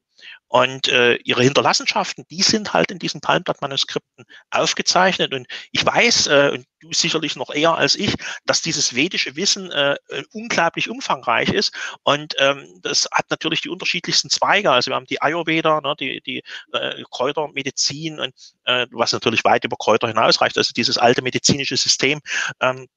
Und 0.49 0.89
äh, 0.89 1.15
ihre 1.25 1.43
Hinterlassenschaften, 1.43 2.27
die 2.31 2.43
sind 2.43 2.75
halt 2.75 2.91
in 2.91 2.99
diesen 2.99 3.21
Palmblatt-Manuskripten 3.21 4.25
aufgezeichnet. 4.51 5.33
Und 5.33 5.47
ich 5.71 5.85
weiß, 5.85 6.27
äh, 6.27 6.51
und 6.53 6.67
du 6.81 6.93
sicherlich 6.93 7.37
noch 7.37 7.51
eher 7.51 7.77
als 7.77 7.95
ich, 7.95 8.15
dass 8.45 8.61
dieses 8.61 8.95
vedische 8.95 9.35
Wissen 9.37 9.71
äh, 9.71 9.97
unglaublich 10.33 10.91
umfangreich 10.91 11.49
ist. 11.49 11.73
Und 12.03 12.35
ähm, 12.39 12.67
das 12.83 13.09
hat 13.13 13.31
natürlich 13.31 13.63
die 13.63 13.71
unterschiedlichsten 13.71 14.29
Zweige. 14.29 14.71
Also 14.71 14.91
wir 14.91 14.97
haben 14.97 15.07
die 15.07 15.23
Ayurveda, 15.23 15.81
ne, 15.81 15.95
die, 15.99 16.21
die 16.21 16.43
äh, 16.73 17.03
Kräutermedizin, 17.11 18.21
und, 18.21 18.35
äh, 18.65 18.87
was 18.91 19.13
natürlich 19.13 19.45
weit 19.45 19.65
über 19.65 19.77
Kräuter 19.79 20.09
hinausreicht. 20.09 20.59
Also 20.59 20.73
dieses 20.77 20.99
alte 20.99 21.23
medizinische 21.23 21.77
System. 21.77 22.21
Ähm, 22.61 22.89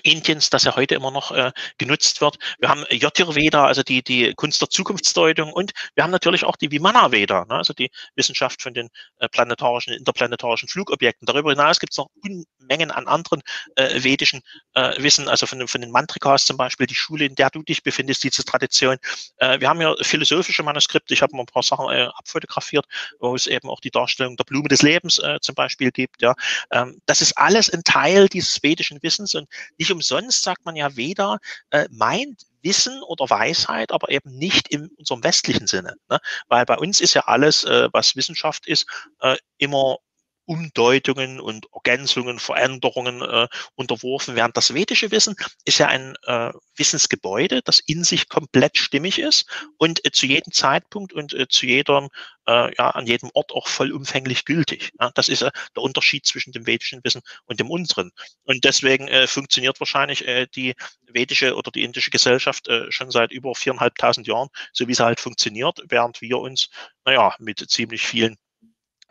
Indiens, 0.00 0.50
das 0.50 0.64
ja 0.64 0.76
heute 0.76 0.94
immer 0.94 1.10
noch 1.10 1.30
äh, 1.32 1.52
genutzt 1.78 2.20
wird. 2.20 2.38
Wir 2.58 2.68
haben 2.68 2.84
Jyotirveda, 2.90 3.66
also 3.66 3.82
die, 3.82 4.02
die 4.02 4.34
Kunst 4.34 4.60
der 4.60 4.70
Zukunftsdeutung 4.70 5.52
und 5.52 5.72
wir 5.94 6.04
haben 6.04 6.10
natürlich 6.10 6.44
auch 6.44 6.56
die 6.56 6.70
Vimana-Veda, 6.70 7.46
ne, 7.46 7.54
also 7.54 7.72
die 7.72 7.90
Wissenschaft 8.14 8.62
von 8.62 8.74
den 8.74 8.88
äh, 9.18 9.28
planetarischen, 9.28 9.94
interplanetarischen 9.94 10.68
Flugobjekten. 10.68 11.26
Darüber 11.26 11.50
hinaus 11.50 11.78
gibt 11.78 11.92
es 11.92 11.98
noch 11.98 12.08
Unmengen 12.22 12.90
an 12.90 13.06
anderen 13.06 13.42
äh, 13.76 14.02
vedischen 14.02 14.42
äh, 14.74 15.02
Wissen, 15.02 15.28
also 15.28 15.46
von, 15.46 15.66
von 15.68 15.80
den 15.80 15.90
Mantrikas 15.90 16.46
zum 16.46 16.56
Beispiel, 16.56 16.86
die 16.86 16.94
Schule, 16.94 17.24
in 17.24 17.34
der 17.34 17.50
du 17.50 17.62
dich 17.62 17.82
befindest, 17.82 18.24
diese 18.24 18.44
Tradition. 18.44 18.96
Äh, 19.38 19.60
wir 19.60 19.68
haben 19.68 19.80
ja 19.80 19.94
philosophische 20.00 20.62
Manuskripte, 20.62 21.14
ich 21.14 21.22
habe 21.22 21.34
mal 21.36 21.42
ein 21.42 21.46
paar 21.46 21.62
Sachen 21.62 21.88
äh, 21.90 22.08
abfotografiert, 22.14 22.86
wo 23.20 23.34
es 23.34 23.46
eben 23.46 23.68
auch 23.68 23.80
die 23.80 23.90
Darstellung 23.90 24.36
der 24.36 24.44
Blume 24.44 24.68
des 24.68 24.82
Lebens 24.82 25.18
äh, 25.18 25.38
zum 25.40 25.54
Beispiel 25.54 25.90
gibt. 25.90 26.22
Ja. 26.22 26.34
Ähm, 26.70 27.00
das 27.06 27.22
ist 27.22 27.36
alles 27.38 27.70
ein 27.70 27.82
Teil 27.84 28.28
dieses 28.28 28.62
vedischen 28.62 29.02
Wissens 29.02 29.34
und 29.34 29.48
nicht 29.78 29.85
nicht 29.86 29.92
umsonst 29.92 30.42
sagt 30.42 30.64
man 30.64 30.74
ja 30.74 30.96
weder 30.96 31.38
äh, 31.70 31.86
meint 31.90 32.42
Wissen 32.62 33.00
oder 33.04 33.30
Weisheit, 33.30 33.92
aber 33.92 34.10
eben 34.10 34.36
nicht 34.36 34.68
in 34.68 34.88
unserem 34.98 35.22
westlichen 35.22 35.68
Sinne. 35.68 35.94
Ne? 36.08 36.18
Weil 36.48 36.64
bei 36.64 36.76
uns 36.76 37.00
ist 37.00 37.14
ja 37.14 37.22
alles, 37.26 37.62
äh, 37.64 37.88
was 37.92 38.16
Wissenschaft 38.16 38.66
ist, 38.66 38.86
äh, 39.20 39.36
immer 39.58 39.98
Umdeutungen 40.46 41.40
und 41.40 41.66
Ergänzungen, 41.74 42.38
Veränderungen 42.38 43.20
äh, 43.22 43.48
unterworfen 43.74 44.36
werden. 44.36 44.52
Das 44.54 44.72
vedische 44.72 45.10
Wissen 45.10 45.36
ist 45.64 45.78
ja 45.78 45.88
ein 45.88 46.14
äh, 46.24 46.52
Wissensgebäude, 46.76 47.62
das 47.62 47.80
in 47.80 48.04
sich 48.04 48.28
komplett 48.28 48.78
stimmig 48.78 49.18
ist 49.18 49.46
und 49.76 50.04
äh, 50.04 50.12
zu 50.12 50.26
jedem 50.26 50.52
Zeitpunkt 50.52 51.12
und 51.12 51.34
äh, 51.34 51.48
zu 51.48 51.66
jedem, 51.66 52.08
äh, 52.46 52.74
ja, 52.76 52.90
an 52.90 53.06
jedem 53.06 53.30
Ort 53.34 53.52
auch 53.52 53.66
vollumfänglich 53.66 54.44
gültig. 54.44 54.92
Ja, 55.00 55.10
das 55.14 55.28
ist 55.28 55.42
äh, 55.42 55.50
der 55.74 55.82
Unterschied 55.82 56.26
zwischen 56.26 56.52
dem 56.52 56.66
vedischen 56.66 57.02
Wissen 57.02 57.22
und 57.46 57.60
dem 57.60 57.70
unseren. 57.70 58.12
Und 58.44 58.64
deswegen 58.64 59.08
äh, 59.08 59.26
funktioniert 59.26 59.80
wahrscheinlich 59.80 60.26
äh, 60.26 60.46
die 60.54 60.74
vedische 61.06 61.56
oder 61.56 61.70
die 61.70 61.82
indische 61.82 62.10
Gesellschaft 62.10 62.68
äh, 62.68 62.90
schon 62.90 63.10
seit 63.10 63.32
über 63.32 63.54
viereinhalbtausend 63.54 64.26
Jahren, 64.26 64.48
so 64.72 64.86
wie 64.86 64.94
sie 64.94 65.04
halt 65.04 65.20
funktioniert, 65.20 65.82
während 65.88 66.20
wir 66.20 66.38
uns, 66.38 66.68
naja, 67.04 67.34
mit 67.38 67.58
ziemlich 67.68 68.02
vielen 68.02 68.36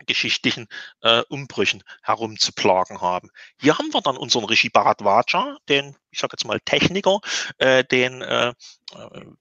geschichtlichen 0.04 0.68
äh, 1.00 1.22
Umbrüchen 1.28 1.82
herumzuplagen 2.02 3.00
haben. 3.00 3.30
Hier 3.60 3.78
haben 3.78 3.92
wir 3.92 4.00
dann 4.00 4.16
unseren 4.16 4.44
Rishi 4.44 4.68
Bharadwaja, 4.68 5.56
den, 5.68 5.96
ich 6.10 6.18
sage 6.18 6.34
jetzt 6.34 6.44
mal 6.44 6.60
Techniker, 6.60 7.20
äh, 7.58 7.84
den 7.84 8.22
äh, 8.22 8.48
äh 8.48 8.54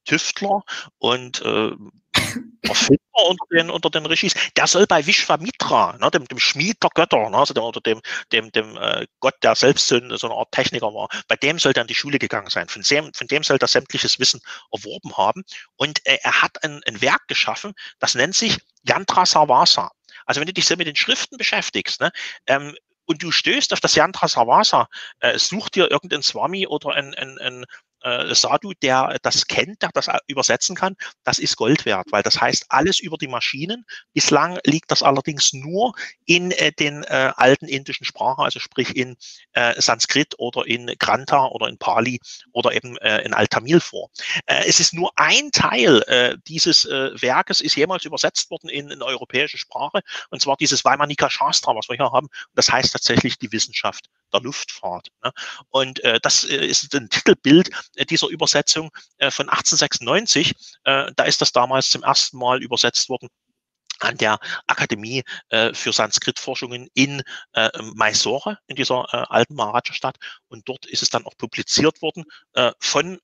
Tüftler 0.05 0.63
und 0.97 1.41
äh, 1.41 1.71
Erfinder 2.61 2.99
unter 3.27 3.45
den, 3.51 3.69
unter 3.69 3.89
den 3.89 4.05
Rishis, 4.05 4.33
der 4.55 4.67
soll 4.67 4.85
bei 4.87 5.05
Vishwamitra, 5.05 5.97
ne, 5.99 6.11
dem, 6.11 6.25
dem 6.27 6.39
Schmied 6.39 6.81
der 6.81 6.89
Götter, 6.93 7.29
ne, 7.29 7.37
also 7.37 7.53
dem, 7.53 7.63
oder 7.63 7.81
dem, 7.81 8.01
dem, 8.31 8.51
dem 8.51 8.77
äh, 8.77 9.07
Gott, 9.19 9.35
der 9.43 9.55
selbst 9.55 9.87
so, 9.87 9.99
so 10.17 10.27
eine 10.27 10.35
Art 10.35 10.51
Techniker 10.51 10.87
war, 10.87 11.09
bei 11.27 11.35
dem 11.35 11.59
soll 11.59 11.73
er 11.75 11.81
in 11.81 11.87
die 11.87 11.95
Schule 11.95 12.19
gegangen 12.19 12.49
sein. 12.49 12.67
Von 12.67 12.81
dem, 12.81 13.13
von 13.13 13.27
dem 13.27 13.43
soll 13.43 13.57
er 13.59 13.67
sämtliches 13.67 14.19
Wissen 14.19 14.41
erworben 14.71 15.17
haben. 15.17 15.43
Und 15.75 16.05
äh, 16.05 16.17
er 16.21 16.41
hat 16.41 16.63
ein, 16.63 16.81
ein 16.87 17.01
Werk 17.01 17.27
geschaffen, 17.27 17.73
das 17.99 18.15
nennt 18.15 18.35
sich 18.35 18.59
Yantra 18.83 19.25
Sarvasa. 19.25 19.91
Also 20.25 20.39
wenn 20.39 20.47
du 20.47 20.53
dich 20.53 20.65
so 20.65 20.75
mit 20.75 20.87
den 20.87 20.95
Schriften 20.95 21.37
beschäftigst, 21.37 22.01
ne, 22.01 22.11
ähm, 22.47 22.75
und 23.05 23.21
du 23.21 23.31
stößt 23.31 23.71
auf 23.73 23.79
das 23.79 23.95
Yantra 23.95 24.27
Sarvasa, 24.27 24.87
äh, 25.19 25.37
such 25.37 25.69
dir 25.69 25.91
irgendein 25.91 26.23
Swami 26.23 26.67
oder 26.67 26.93
ein, 26.93 27.13
ein, 27.13 27.37
ein 27.39 27.65
äh, 28.05 28.35
Sadhu, 28.35 28.73
der 28.81 29.17
das 29.21 29.47
kennt, 29.47 29.81
der 29.81 29.89
das 29.93 30.07
übersetzen 30.27 30.75
kann, 30.75 30.95
das 31.23 31.39
ist 31.39 31.57
Gold 31.57 31.85
wert, 31.85 32.07
weil 32.11 32.23
das 32.23 32.39
heißt 32.39 32.65
alles 32.69 32.99
über 32.99 33.17
die 33.17 33.27
Maschinen. 33.27 33.85
Bislang 34.13 34.59
liegt 34.65 34.91
das 34.91 35.03
allerdings 35.03 35.53
nur 35.53 35.93
in 36.25 36.51
äh, 36.51 36.71
den 36.71 37.03
äh, 37.03 37.31
alten 37.35 37.67
indischen 37.67 38.05
Sprachen, 38.05 38.43
also 38.43 38.59
sprich 38.59 38.95
in 38.95 39.15
äh, 39.53 39.81
Sanskrit 39.81 40.35
oder 40.37 40.65
in 40.67 40.93
Grantha 40.99 41.47
oder 41.47 41.67
in 41.67 41.77
Pali 41.77 42.19
oder 42.51 42.73
eben 42.73 42.97
äh, 42.97 43.21
in 43.21 43.33
Altamil 43.33 43.79
vor. 43.79 44.09
Äh, 44.45 44.65
es 44.67 44.79
ist 44.79 44.93
nur 44.93 45.11
ein 45.15 45.51
Teil 45.51 46.01
äh, 46.03 46.37
dieses 46.47 46.85
äh, 46.85 47.19
Werkes 47.21 47.61
ist 47.61 47.75
jemals 47.75 48.05
übersetzt 48.05 48.51
worden 48.51 48.69
in, 48.69 48.89
in 48.89 49.01
europäische 49.01 49.57
Sprache 49.57 50.01
und 50.29 50.41
zwar 50.41 50.57
dieses 50.57 50.85
Vaimanika 50.85 51.29
Shastra, 51.29 51.75
was 51.75 51.89
wir 51.89 51.95
hier 51.95 52.11
haben. 52.11 52.27
Das 52.53 52.71
heißt 52.71 52.93
tatsächlich 52.93 53.37
die 53.39 53.51
Wissenschaft 53.51 54.05
der 54.35 54.43
Luftfahrt. 54.43 55.07
Ne? 55.23 55.31
Und 55.69 56.03
äh, 56.03 56.19
das 56.21 56.43
äh, 56.43 56.65
ist 56.65 56.93
ein 56.95 57.09
Titelbild 57.09 57.69
äh, 57.95 58.05
dieser 58.05 58.27
Übersetzung 58.27 58.91
äh, 59.17 59.31
von 59.31 59.49
1896. 59.49 60.53
Äh, 60.83 61.11
da 61.15 61.23
ist 61.23 61.41
das 61.41 61.51
damals 61.51 61.89
zum 61.89 62.03
ersten 62.03 62.37
Mal 62.37 62.61
übersetzt 62.61 63.09
worden 63.09 63.29
an 63.99 64.17
der 64.17 64.39
Akademie 64.67 65.23
äh, 65.49 65.73
für 65.73 65.93
Sanskritforschungen 65.93 66.89
in 66.93 67.21
äh, 67.53 67.69
Mysore, 67.93 68.57
in 68.67 68.75
dieser 68.75 69.05
äh, 69.11 69.25
alten 69.29 69.55
Maharaja-Stadt. 69.55 70.17
Und 70.47 70.67
dort 70.67 70.85
ist 70.85 71.01
es 71.01 71.09
dann 71.09 71.25
auch 71.25 71.37
publiziert 71.37 72.01
worden 72.01 72.25
von 72.79 73.19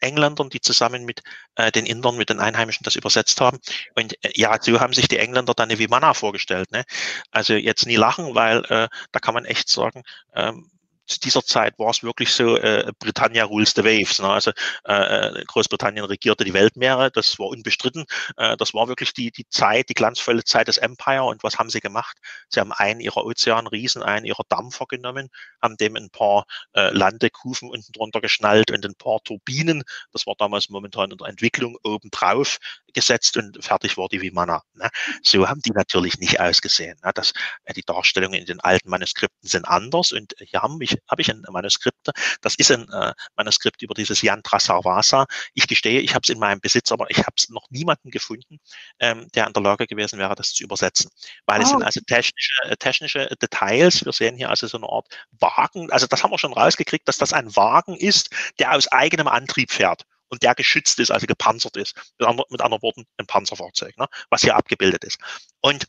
Engländern, 0.00 0.50
die 0.50 0.60
zusammen 0.60 1.04
mit 1.04 1.22
äh, 1.56 1.70
den 1.72 1.86
Indern, 1.86 2.16
mit 2.16 2.30
den 2.30 2.40
Einheimischen 2.40 2.84
das 2.84 2.96
übersetzt 2.96 3.40
haben. 3.40 3.58
Und 3.94 4.14
äh, 4.24 4.32
ja, 4.34 4.56
so 4.60 4.80
haben 4.80 4.92
sich 4.92 5.08
die 5.08 5.18
Engländer 5.18 5.54
dann 5.54 5.68
eine 5.70 5.78
Vimana 5.78 6.14
vorgestellt. 6.14 6.70
Ne? 6.72 6.84
Also 7.30 7.54
jetzt 7.54 7.86
nie 7.86 7.96
lachen, 7.96 8.34
weil 8.34 8.64
äh, 8.66 8.88
da 9.12 9.20
kann 9.20 9.34
man 9.34 9.44
echt 9.44 9.68
sagen, 9.68 10.02
ähm, 10.34 10.70
zu 11.08 11.18
dieser 11.20 11.42
Zeit 11.42 11.78
war 11.78 11.90
es 11.90 12.02
wirklich 12.02 12.32
so, 12.32 12.56
äh, 12.56 12.92
Britannia 12.98 13.44
rules 13.44 13.72
the 13.74 13.82
waves. 13.82 14.18
Ne? 14.18 14.28
Also 14.28 14.52
äh, 14.84 15.44
Großbritannien 15.46 16.04
regierte 16.04 16.44
die 16.44 16.52
Weltmeere, 16.52 17.10
das 17.10 17.38
war 17.38 17.48
unbestritten. 17.48 18.04
Äh, 18.36 18.56
das 18.56 18.74
war 18.74 18.88
wirklich 18.88 19.14
die, 19.14 19.30
die 19.30 19.48
Zeit, 19.48 19.88
die 19.88 19.94
glanzvolle 19.94 20.44
Zeit 20.44 20.68
des 20.68 20.76
Empire. 20.76 21.24
Und 21.24 21.42
was 21.42 21.58
haben 21.58 21.70
sie 21.70 21.80
gemacht? 21.80 22.18
Sie 22.48 22.60
haben 22.60 22.72
einen 22.72 23.00
ihrer 23.00 23.24
Ozeanriesen, 23.24 24.02
einen 24.02 24.26
ihrer 24.26 24.44
Dampfer 24.48 24.86
genommen, 24.86 25.30
haben 25.62 25.76
dem 25.76 25.96
ein 25.96 26.10
paar 26.10 26.44
äh, 26.74 26.90
Landekufen 26.90 27.70
unten 27.70 27.92
drunter 27.92 28.20
geschnallt 28.20 28.70
und 28.70 28.84
ein 28.84 28.94
paar 28.94 29.20
Turbinen, 29.24 29.84
das 30.12 30.26
war 30.26 30.34
damals 30.36 30.68
momentan 30.68 31.10
in 31.10 31.16
der 31.16 31.28
Entwicklung, 31.28 31.76
obendrauf 31.82 32.58
gesetzt 32.94 33.36
und 33.36 33.62
fertig 33.62 33.96
war 33.96 34.08
die 34.08 34.20
Vimana. 34.20 34.62
Ne? 34.74 34.88
So 35.22 35.48
haben 35.48 35.60
die 35.62 35.70
natürlich 35.70 36.18
nicht 36.18 36.40
ausgesehen. 36.40 36.98
Ne? 37.04 37.12
Das, 37.14 37.32
äh, 37.64 37.72
die 37.74 37.82
Darstellungen 37.82 38.40
in 38.40 38.46
den 38.46 38.60
alten 38.60 38.90
Manuskripten 38.90 39.48
sind 39.48 39.64
anders 39.66 40.12
und 40.12 40.34
hier 40.38 40.62
habe 40.62 40.82
ich, 40.82 40.96
hab 41.08 41.18
ich 41.18 41.30
ein 41.30 41.42
Manuskript, 41.48 42.10
das 42.40 42.54
ist 42.56 42.70
ein 42.70 42.88
äh, 42.90 43.12
Manuskript 43.36 43.82
über 43.82 43.94
dieses 43.94 44.22
Yantra 44.22 44.60
Sarvasa. 44.60 45.26
Ich 45.54 45.66
gestehe, 45.66 46.00
ich 46.00 46.14
habe 46.14 46.22
es 46.22 46.28
in 46.28 46.38
meinem 46.38 46.60
Besitz, 46.60 46.92
aber 46.92 47.10
ich 47.10 47.18
habe 47.18 47.34
es 47.36 47.48
noch 47.48 47.68
niemanden 47.70 48.10
gefunden, 48.10 48.58
ähm, 49.00 49.28
der 49.34 49.46
in 49.46 49.52
der 49.52 49.62
Lage 49.62 49.86
gewesen 49.86 50.18
wäre, 50.18 50.34
das 50.34 50.52
zu 50.52 50.64
übersetzen. 50.64 51.10
Weil 51.46 51.60
oh. 51.60 51.62
es 51.62 51.70
sind 51.70 51.82
also 51.82 52.00
technische, 52.06 52.62
äh, 52.64 52.76
technische 52.76 53.28
Details. 53.40 54.04
Wir 54.04 54.12
sehen 54.12 54.36
hier 54.36 54.50
also 54.50 54.66
so 54.66 54.78
eine 54.78 54.88
Art 54.88 55.06
Wagen. 55.38 55.90
Also 55.90 56.06
das 56.06 56.22
haben 56.22 56.30
wir 56.30 56.38
schon 56.38 56.52
rausgekriegt, 56.52 57.06
dass 57.08 57.18
das 57.18 57.32
ein 57.32 57.54
Wagen 57.56 57.96
ist, 57.96 58.30
der 58.58 58.72
aus 58.74 58.88
eigenem 58.88 59.28
Antrieb 59.28 59.70
fährt 59.70 60.04
und 60.28 60.42
der 60.42 60.54
geschützt 60.54 60.98
ist, 60.98 61.10
also 61.10 61.26
gepanzert 61.26 61.76
ist. 61.76 61.94
Mit, 62.18 62.28
andre, 62.28 62.44
mit 62.50 62.60
anderen 62.60 62.82
Worten 62.82 63.06
ein 63.16 63.26
Panzerfahrzeug, 63.26 63.96
ne, 63.98 64.06
was 64.30 64.42
hier 64.42 64.56
abgebildet 64.56 65.04
ist. 65.04 65.18
Und 65.60 65.86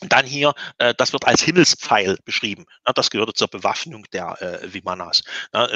dann 0.00 0.26
hier, 0.26 0.54
äh, 0.78 0.94
das 0.96 1.12
wird 1.12 1.26
als 1.26 1.42
Himmelspfeil 1.42 2.18
beschrieben. 2.24 2.66
Das 2.94 3.10
gehört 3.10 3.36
zur 3.36 3.48
Bewaffnung 3.48 4.04
der 4.12 4.40
äh, 4.42 4.72
Vimanas, 4.72 5.22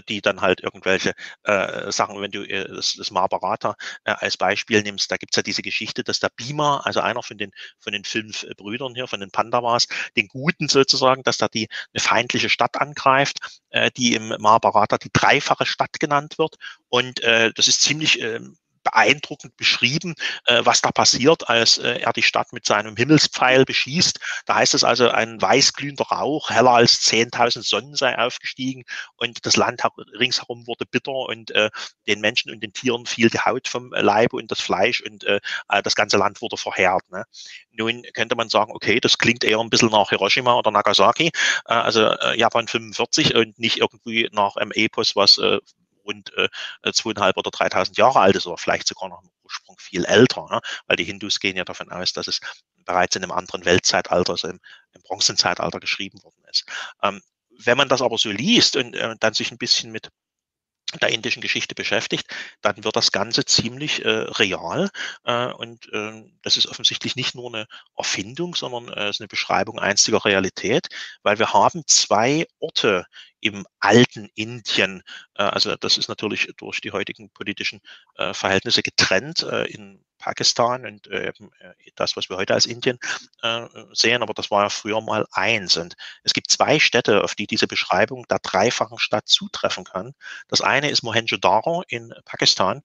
die 0.08 0.20
dann 0.20 0.40
halt 0.40 0.60
irgendwelche 0.60 1.14
äh, 1.44 1.90
Sachen, 1.90 2.20
wenn 2.20 2.30
du 2.30 2.42
äh, 2.42 2.68
das, 2.68 3.10
Mahabharata 3.10 3.76
äh, 4.04 4.12
als 4.12 4.36
Beispiel 4.36 4.82
nimmst, 4.82 5.10
da 5.10 5.16
gibt's 5.16 5.36
ja 5.36 5.42
diese 5.42 5.62
Geschichte, 5.62 6.04
dass 6.04 6.20
der 6.20 6.30
Bhima, 6.36 6.80
also 6.84 7.00
einer 7.00 7.22
von 7.22 7.38
den, 7.38 7.52
von 7.78 7.92
den 7.92 8.04
fünf 8.04 8.44
äh, 8.44 8.54
Brüdern 8.56 8.94
hier, 8.94 9.06
von 9.06 9.20
den 9.20 9.30
Pandavas, 9.30 9.86
den 10.16 10.28
Guten 10.28 10.68
sozusagen, 10.68 11.22
dass 11.22 11.38
da 11.38 11.48
die 11.48 11.68
eine 11.92 12.00
feindliche 12.00 12.50
Stadt 12.50 12.80
angreift, 12.80 13.38
äh, 13.70 13.90
die 13.96 14.14
im 14.14 14.28
Mahabharata 14.38 14.98
die 14.98 15.10
dreifache 15.12 15.66
Stadt 15.66 16.00
genannt 16.00 16.38
wird. 16.38 16.56
Und 16.88 17.20
äh, 17.22 17.52
das 17.54 17.68
ist 17.68 17.82
ziemlich 17.82 18.20
äh, 18.20 18.40
beeindruckend 18.82 19.56
beschrieben, 19.56 20.14
äh, 20.46 20.60
was 20.64 20.80
da 20.80 20.90
passiert, 20.90 21.48
als 21.48 21.78
äh, 21.78 22.00
er 22.00 22.12
die 22.12 22.22
Stadt 22.22 22.52
mit 22.52 22.66
seinem 22.66 22.96
Himmelspfeil 22.96 23.64
beschießt. 23.64 24.18
Da 24.46 24.56
heißt 24.56 24.74
es 24.74 24.84
also, 24.84 25.10
ein 25.10 25.40
weißglühender 25.40 26.04
Rauch, 26.04 26.50
heller 26.50 26.72
als 26.72 27.00
10.000 27.06 27.62
Sonnen 27.62 27.94
sei 27.94 28.18
aufgestiegen 28.18 28.84
und 29.16 29.44
das 29.46 29.56
Land 29.56 29.82
ringsherum 30.18 30.66
wurde 30.66 30.86
bitter 30.86 31.12
und 31.12 31.50
äh, 31.52 31.70
den 32.06 32.20
Menschen 32.20 32.50
und 32.50 32.60
den 32.62 32.72
Tieren 32.72 33.06
fiel 33.06 33.30
die 33.30 33.38
Haut 33.38 33.68
vom 33.68 33.92
Leibe 33.92 34.36
und 34.36 34.50
das 34.50 34.60
Fleisch 34.60 35.00
und 35.00 35.24
äh, 35.24 35.40
äh 35.68 35.82
das 35.82 35.94
ganze 35.94 36.16
Land 36.16 36.42
wurde 36.42 36.56
verheert. 36.56 37.02
Ne? 37.10 37.24
Nun 37.72 38.02
könnte 38.14 38.36
man 38.36 38.48
sagen, 38.48 38.72
okay, 38.74 39.00
das 39.00 39.18
klingt 39.18 39.44
eher 39.44 39.60
ein 39.60 39.70
bisschen 39.70 39.90
nach 39.90 40.10
Hiroshima 40.10 40.54
oder 40.54 40.70
Nagasaki, 40.70 41.30
äh, 41.66 41.72
also 41.72 42.14
Japan 42.34 42.68
45 42.68 43.34
und 43.34 43.58
nicht 43.58 43.78
irgendwie 43.78 44.28
nach 44.32 44.56
einem 44.56 44.72
Epos, 44.72 45.16
was 45.16 45.40
rund 46.08 46.32
äh, 46.36 46.48
zweieinhalb 46.92 47.36
oder 47.36 47.50
3.000 47.50 47.96
Jahre 47.98 48.20
alt 48.20 48.36
ist 48.36 48.46
oder 48.46 48.58
vielleicht 48.58 48.88
sogar 48.88 49.08
noch 49.08 49.22
im 49.22 49.30
Ursprung 49.44 49.76
viel 49.78 50.04
älter, 50.04 50.46
ne? 50.50 50.60
weil 50.86 50.96
die 50.96 51.04
Hindus 51.04 51.38
gehen 51.38 51.56
ja 51.56 51.64
davon 51.64 51.90
aus, 51.90 52.12
dass 52.12 52.26
es 52.26 52.40
bereits 52.84 53.14
in 53.16 53.22
einem 53.22 53.32
anderen 53.32 53.64
Weltzeitalter, 53.64 54.32
also 54.32 54.48
im, 54.48 54.60
im 54.92 55.02
Bronzenzeitalter 55.02 55.78
geschrieben 55.80 56.22
worden 56.22 56.42
ist. 56.50 56.64
Ähm, 57.02 57.20
wenn 57.60 57.76
man 57.76 57.88
das 57.88 58.02
aber 58.02 58.18
so 58.18 58.30
liest 58.30 58.76
und 58.76 58.94
äh, 58.94 59.14
dann 59.20 59.34
sich 59.34 59.50
ein 59.50 59.58
bisschen 59.58 59.92
mit 59.92 60.10
der 61.02 61.10
indischen 61.10 61.42
Geschichte 61.42 61.74
beschäftigt, 61.74 62.26
dann 62.62 62.82
wird 62.82 62.96
das 62.96 63.12
Ganze 63.12 63.44
ziemlich 63.44 64.04
äh, 64.04 64.08
real. 64.08 64.88
Äh, 65.24 65.48
und 65.52 65.92
äh, 65.92 66.24
das 66.42 66.56
ist 66.56 66.66
offensichtlich 66.66 67.14
nicht 67.14 67.34
nur 67.34 67.54
eine 67.54 67.66
Erfindung, 67.96 68.54
sondern 68.54 68.88
äh, 68.96 69.10
ist 69.10 69.20
eine 69.20 69.28
Beschreibung 69.28 69.78
einstiger 69.78 70.24
Realität, 70.24 70.88
weil 71.22 71.38
wir 71.38 71.52
haben 71.52 71.82
zwei 71.86 72.46
Orte 72.58 73.04
im 73.40 73.66
alten 73.80 74.28
Indien. 74.34 75.02
Äh, 75.34 75.44
also 75.44 75.76
das 75.76 75.98
ist 75.98 76.08
natürlich 76.08 76.48
durch 76.56 76.80
die 76.80 76.92
heutigen 76.92 77.30
politischen 77.30 77.80
äh, 78.16 78.34
Verhältnisse 78.34 78.82
getrennt 78.82 79.42
äh, 79.42 79.64
in 79.66 80.04
Pakistan 80.18 80.84
und 80.84 81.08
das, 81.94 82.16
was 82.16 82.28
wir 82.28 82.36
heute 82.36 82.52
als 82.52 82.66
Indien 82.66 82.98
sehen, 83.92 84.20
aber 84.20 84.34
das 84.34 84.50
war 84.50 84.64
ja 84.64 84.68
früher 84.68 85.00
mal 85.00 85.28
eins. 85.30 85.76
Und 85.76 85.94
es 86.24 86.32
gibt 86.32 86.50
zwei 86.50 86.80
Städte, 86.80 87.22
auf 87.22 87.36
die 87.36 87.46
diese 87.46 87.68
Beschreibung 87.68 88.26
der 88.28 88.40
dreifachen 88.40 88.98
Stadt 88.98 89.28
zutreffen 89.28 89.84
kann. 89.84 90.14
Das 90.48 90.60
eine 90.60 90.90
ist 90.90 91.04
Mohenjo-Daro 91.04 91.84
in 91.86 92.12
Pakistan. 92.24 92.82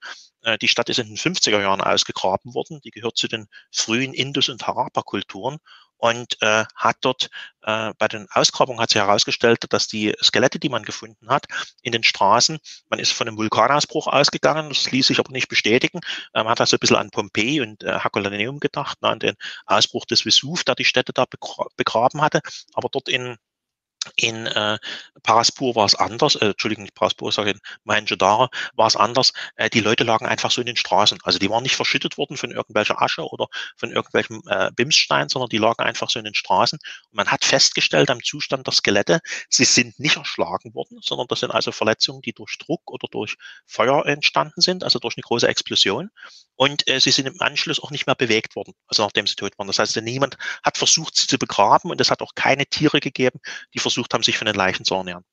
Die 0.62 0.68
Stadt 0.68 0.89
ist 0.89 0.99
in 0.99 1.08
den 1.08 1.18
50er 1.18 1.60
Jahren 1.60 1.82
ausgegraben 1.82 2.54
worden. 2.54 2.82
Die 2.82 2.91
gehört 2.91 3.18
zu 3.18 3.28
den 3.28 3.47
frühen 3.72 4.14
Indus- 4.14 4.49
und 4.49 4.68
Harappa-Kulturen 4.68 5.58
und 6.04 6.41
äh, 6.41 6.66
hat 6.76 6.97
dort 6.99 7.30
äh, 7.62 7.93
bei 7.97 8.10
den 8.10 8.28
Ausgrabungen 8.30 8.82
hat 8.82 8.89
sich 8.89 9.01
herausgestellt, 9.01 9.64
dass 9.70 9.88
die 9.88 10.14
Skelette, 10.22 10.60
die 10.60 10.68
man 10.68 10.84
gefunden 10.84 11.30
hat 11.30 11.45
in 11.82 11.93
den 11.93 12.04
Straßen, 12.04 12.60
man 12.89 12.99
ist 12.99 13.14
von 13.14 13.26
einem 13.26 13.38
Vulkanausbruch 13.38 14.08
ausgegangen, 14.08 14.68
das 14.68 14.91
ließ 14.91 15.08
sich 15.08 15.20
aber 15.20 15.32
nicht 15.32 15.47
bestätigen. 15.47 16.01
Äh, 16.34 16.43
man 16.43 16.49
hat 16.49 16.60
also 16.60 16.76
ein 16.76 16.80
bisschen 16.82 16.97
an 16.97 17.10
Pompeji 17.10 17.62
und 17.62 17.84
äh, 17.84 17.99
Herculaneum 18.01 18.60
gedacht, 18.60 19.01
ne, 19.01 19.08
an 19.08 19.20
den 19.20 19.36
Ausbruch 19.66 20.04
des 20.04 20.26
Vesuv, 20.26 20.66
der 20.66 20.76
die 20.76 20.84
Städte 20.84 21.14
da 21.14 21.26
begraben 21.78 22.22
hatte, 22.22 22.41
aber 22.74 22.89
dort 22.91 23.08
in 23.08 23.38
in 24.16 24.47
äh, 24.47 24.78
Paraspur 25.24 25.76
war 25.76 25.86
es 25.86 25.95
anders, 25.95 26.36
äh, 26.36 26.47
Entschuldigung, 26.47 26.84
nicht 26.84 26.95
Paraspur, 26.95 27.32
sage 27.32 27.51
ich 27.51 27.56
in 27.56 27.62
Mohenjo-Daro 27.86 28.49
war 28.76 28.88
es 28.88 28.95
anders. 28.95 29.34
Äh, 29.56 29.70
die 29.70 29.80
Leute 29.80 30.04
lagen 30.04 30.26
einfach 30.26 30.51
so 30.51 30.62
in 30.62 30.68
den 30.68 30.76
Straßen. 30.76 31.20
Also 31.24 31.39
die 31.39 31.49
waren 31.49 31.64
nicht 31.64 31.76
verschüttet 31.76 32.18
worden 32.18 32.38
von 32.38 32.51
irgendwelcher 32.51 33.01
Asche 33.01 33.24
oder 33.24 33.47
von 33.78 33.91
irgendwelchem 33.91 34.41
äh, 34.47 34.72
Bimsstein, 34.76 35.30
sondern 35.30 35.49
die 35.49 35.58
lagen 35.58 35.84
einfach 35.84 36.10
so 36.10 36.20
in 36.20 36.26
den 36.26 36.34
Straßen. 36.34 36.80
Und 37.12 37.16
man 37.16 37.28
hat 37.28 37.45
festgestellt 37.45 38.10
am 38.10 38.22
Zustand 38.24 38.68
der 38.68 38.74
Skelette, 38.74 39.20
sie 39.49 39.66
sind 39.66 39.99
nicht 39.99 40.18
erschlagen 40.18 40.74
worden, 40.74 40.99
sondern 41.01 41.28
das 41.28 41.39
sind 41.39 41.51
also 41.51 41.72
Verletzungen, 41.72 42.22
die 42.22 42.34
durch 42.34 42.58
Druck 42.58 42.91
oder 42.91 43.08
durch 43.10 43.36
Feuer 43.66 44.06
entstanden 44.06 44.62
sind, 44.62 44.84
also 44.84 44.99
durch 44.99 45.16
eine 45.18 45.24
große 45.24 45.47
Explosion. 45.47 46.10
Und 46.56 46.88
äh, 46.88 46.99
sie 46.99 47.12
sind 47.12 47.28
im 47.28 47.39
Anschluss 47.39 47.82
auch 47.82 47.91
nicht 47.91 48.06
mehr 48.06 48.16
bewegt 48.16 48.56
worden, 48.56 48.74
also 48.88 49.04
nachdem 49.04 49.26
sie 49.28 49.36
tot 49.36 49.58
waren. 49.58 49.68
Das 49.68 49.80
heißt, 49.80 49.95
niemand 50.01 50.38
hat 50.64 50.78
versucht, 50.78 51.16
sie 51.16 51.28
zu 51.28 51.38
begraben 51.38 51.89
und 51.89 51.99
es 51.99 52.12
hat 52.12 52.22
auch 52.22 52.36
keine 52.36 52.66
Tiere 52.66 52.99
gegeben, 52.99 53.39
die 53.74 53.80
versucht 53.80 53.93
versucht 53.94 54.14
haben, 54.14 54.24
sich 54.24 54.38
von 54.38 54.46
den 54.46 54.56
Leichen 54.56 54.86
zu 54.86 54.96
ernähren. 54.96 55.24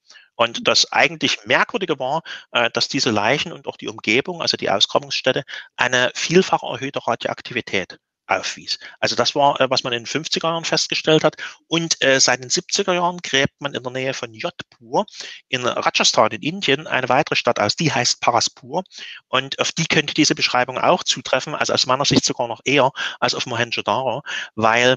Und 0.40 0.66
das 0.68 0.90
eigentlich 0.90 1.44
Merkwürdige 1.44 1.98
war, 1.98 2.22
äh, 2.52 2.70
dass 2.70 2.88
diese 2.88 3.10
Leichen 3.10 3.52
und 3.52 3.66
auch 3.66 3.76
die 3.76 3.88
Umgebung, 3.88 4.40
also 4.40 4.56
die 4.56 4.70
Ausgrabungsstätte, 4.70 5.42
eine 5.76 6.12
vielfach 6.14 6.62
erhöhte 6.62 7.06
Radioaktivität 7.06 7.98
aufwies. 8.26 8.78
Also 9.00 9.16
das 9.16 9.34
war, 9.34 9.60
äh, 9.60 9.68
was 9.68 9.84
man 9.84 9.92
in 9.92 10.04
den 10.04 10.06
50er 10.06 10.44
Jahren 10.46 10.64
festgestellt 10.64 11.24
hat. 11.24 11.36
Und 11.66 12.02
äh, 12.02 12.20
seit 12.20 12.42
den 12.42 12.48
70er 12.48 12.94
Jahren 12.94 13.18
gräbt 13.18 13.60
man 13.60 13.74
in 13.74 13.82
der 13.82 13.92
Nähe 13.92 14.14
von 14.14 14.32
Jodhpur 14.32 15.04
in 15.48 15.66
Rajasthan 15.66 16.30
in 16.30 16.40
Indien 16.40 16.86
eine 16.86 17.10
weitere 17.10 17.36
Stadt 17.36 17.60
aus, 17.60 17.76
die 17.76 17.92
heißt 17.92 18.20
Paraspur. 18.20 18.84
Und 19.28 19.58
auf 19.58 19.72
die 19.72 19.86
könnte 19.86 20.14
diese 20.14 20.34
Beschreibung 20.34 20.78
auch 20.78 21.04
zutreffen, 21.04 21.54
also 21.54 21.74
aus 21.74 21.84
meiner 21.84 22.06
Sicht 22.06 22.24
sogar 22.24 22.48
noch 22.48 22.60
eher 22.64 22.92
als 23.18 23.34
auf 23.34 23.44
Mohenjo-Daro, 23.44 24.22
weil 24.54 24.96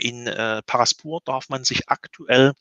in 0.00 0.24
Paraspur 0.66 1.20
darf 1.24 1.48
man 1.48 1.64
sich 1.64 1.88
aktuell 1.88 2.54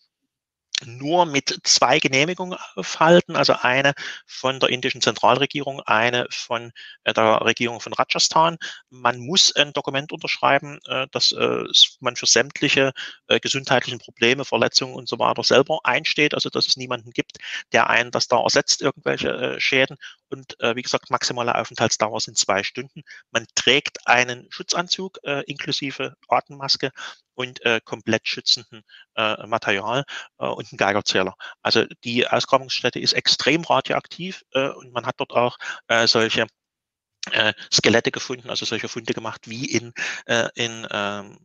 nur 0.83 1.25
mit 1.25 1.59
zwei 1.63 1.99
Genehmigungen 1.99 2.57
aufhalten, 2.75 3.35
also 3.35 3.53
eine 3.61 3.93
von 4.27 4.59
der 4.59 4.69
indischen 4.69 5.01
Zentralregierung, 5.01 5.81
eine 5.81 6.27
von 6.29 6.71
äh, 7.03 7.13
der 7.13 7.41
Regierung 7.41 7.79
von 7.79 7.93
Rajasthan. 7.93 8.57
Man 8.89 9.19
muss 9.19 9.55
ein 9.55 9.71
Dokument 9.73 10.11
unterschreiben, 10.11 10.79
äh, 10.87 11.07
dass 11.11 11.31
äh, 11.31 11.63
man 11.99 12.15
für 12.15 12.25
sämtliche 12.25 12.91
gesundheitlichen 13.41 13.99
Probleme, 13.99 14.45
Verletzungen 14.45 14.93
und 14.93 15.07
so 15.07 15.17
weiter 15.19 15.43
selber 15.43 15.79
einsteht, 15.83 16.33
also 16.33 16.49
dass 16.49 16.67
es 16.67 16.77
niemanden 16.77 17.11
gibt, 17.11 17.37
der 17.71 17.89
einen 17.89 18.11
das 18.11 18.27
da 18.27 18.41
ersetzt, 18.41 18.81
irgendwelche 18.81 19.59
Schäden. 19.59 19.97
Und 20.29 20.57
wie 20.59 20.81
gesagt, 20.81 21.09
maximale 21.09 21.55
Aufenthaltsdauer 21.55 22.19
sind 22.19 22.37
zwei 22.37 22.63
Stunden. 22.63 23.03
Man 23.31 23.45
trägt 23.55 24.07
einen 24.07 24.47
Schutzanzug 24.49 25.19
inklusive 25.45 26.15
Atemmaske 26.27 26.91
und 27.35 27.63
äh, 27.65 27.81
komplett 27.83 28.27
schützenden 28.27 28.83
äh, 29.15 29.45
Material 29.45 30.05
äh, 30.39 30.47
und 30.47 30.71
einen 30.71 30.77
Geigerzähler. 30.77 31.35
Also 31.61 31.85
die 32.03 32.27
Ausgrabungsstätte 32.27 32.99
ist 32.99 33.13
extrem 33.13 33.63
radioaktiv 33.63 34.43
äh, 34.53 34.69
und 34.69 34.93
man 34.93 35.05
hat 35.05 35.15
dort 35.17 35.33
auch 35.33 35.57
äh, 35.87 36.07
solche 36.07 36.47
äh, 37.31 37.53
Skelette 37.71 38.11
gefunden, 38.11 38.49
also 38.49 38.65
solche 38.65 38.87
Funde 38.87 39.13
gemacht 39.13 39.49
wie 39.49 39.65
in, 39.65 39.93
äh, 40.25 40.47
in 40.55 40.87
ähm, 40.89 41.37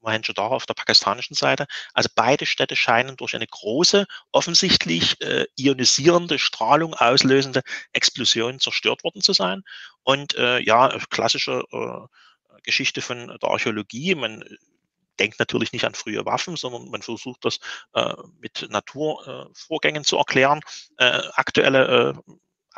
Mohenjo-Daro 0.00 0.56
auf 0.56 0.66
der 0.66 0.74
pakistanischen 0.74 1.34
Seite. 1.34 1.66
Also 1.94 2.08
beide 2.14 2.46
Städte 2.46 2.76
scheinen 2.76 3.16
durch 3.16 3.34
eine 3.34 3.46
große, 3.46 4.06
offensichtlich 4.32 5.20
äh, 5.20 5.46
ionisierende, 5.56 6.38
Strahlung 6.38 6.94
auslösende 6.94 7.62
Explosion 7.92 8.60
zerstört 8.60 9.04
worden 9.04 9.22
zu 9.22 9.32
sein. 9.32 9.62
Und 10.02 10.34
äh, 10.36 10.60
ja, 10.60 10.96
klassische 11.10 11.64
äh, 11.72 12.60
Geschichte 12.62 13.00
von 13.00 13.28
der 13.28 13.50
Archäologie. 13.50 14.14
Man 14.14 14.44
denkt 15.18 15.38
natürlich 15.38 15.72
nicht 15.72 15.84
an 15.84 15.94
frühe 15.94 16.24
Waffen, 16.24 16.56
sondern 16.56 16.90
man 16.90 17.02
versucht 17.02 17.44
das 17.44 17.58
äh, 17.94 18.14
mit 18.40 18.66
Naturvorgängen 18.70 20.02
äh, 20.02 20.04
zu 20.04 20.16
erklären. 20.16 20.60
Äh, 20.96 21.22
aktuelle 21.34 22.22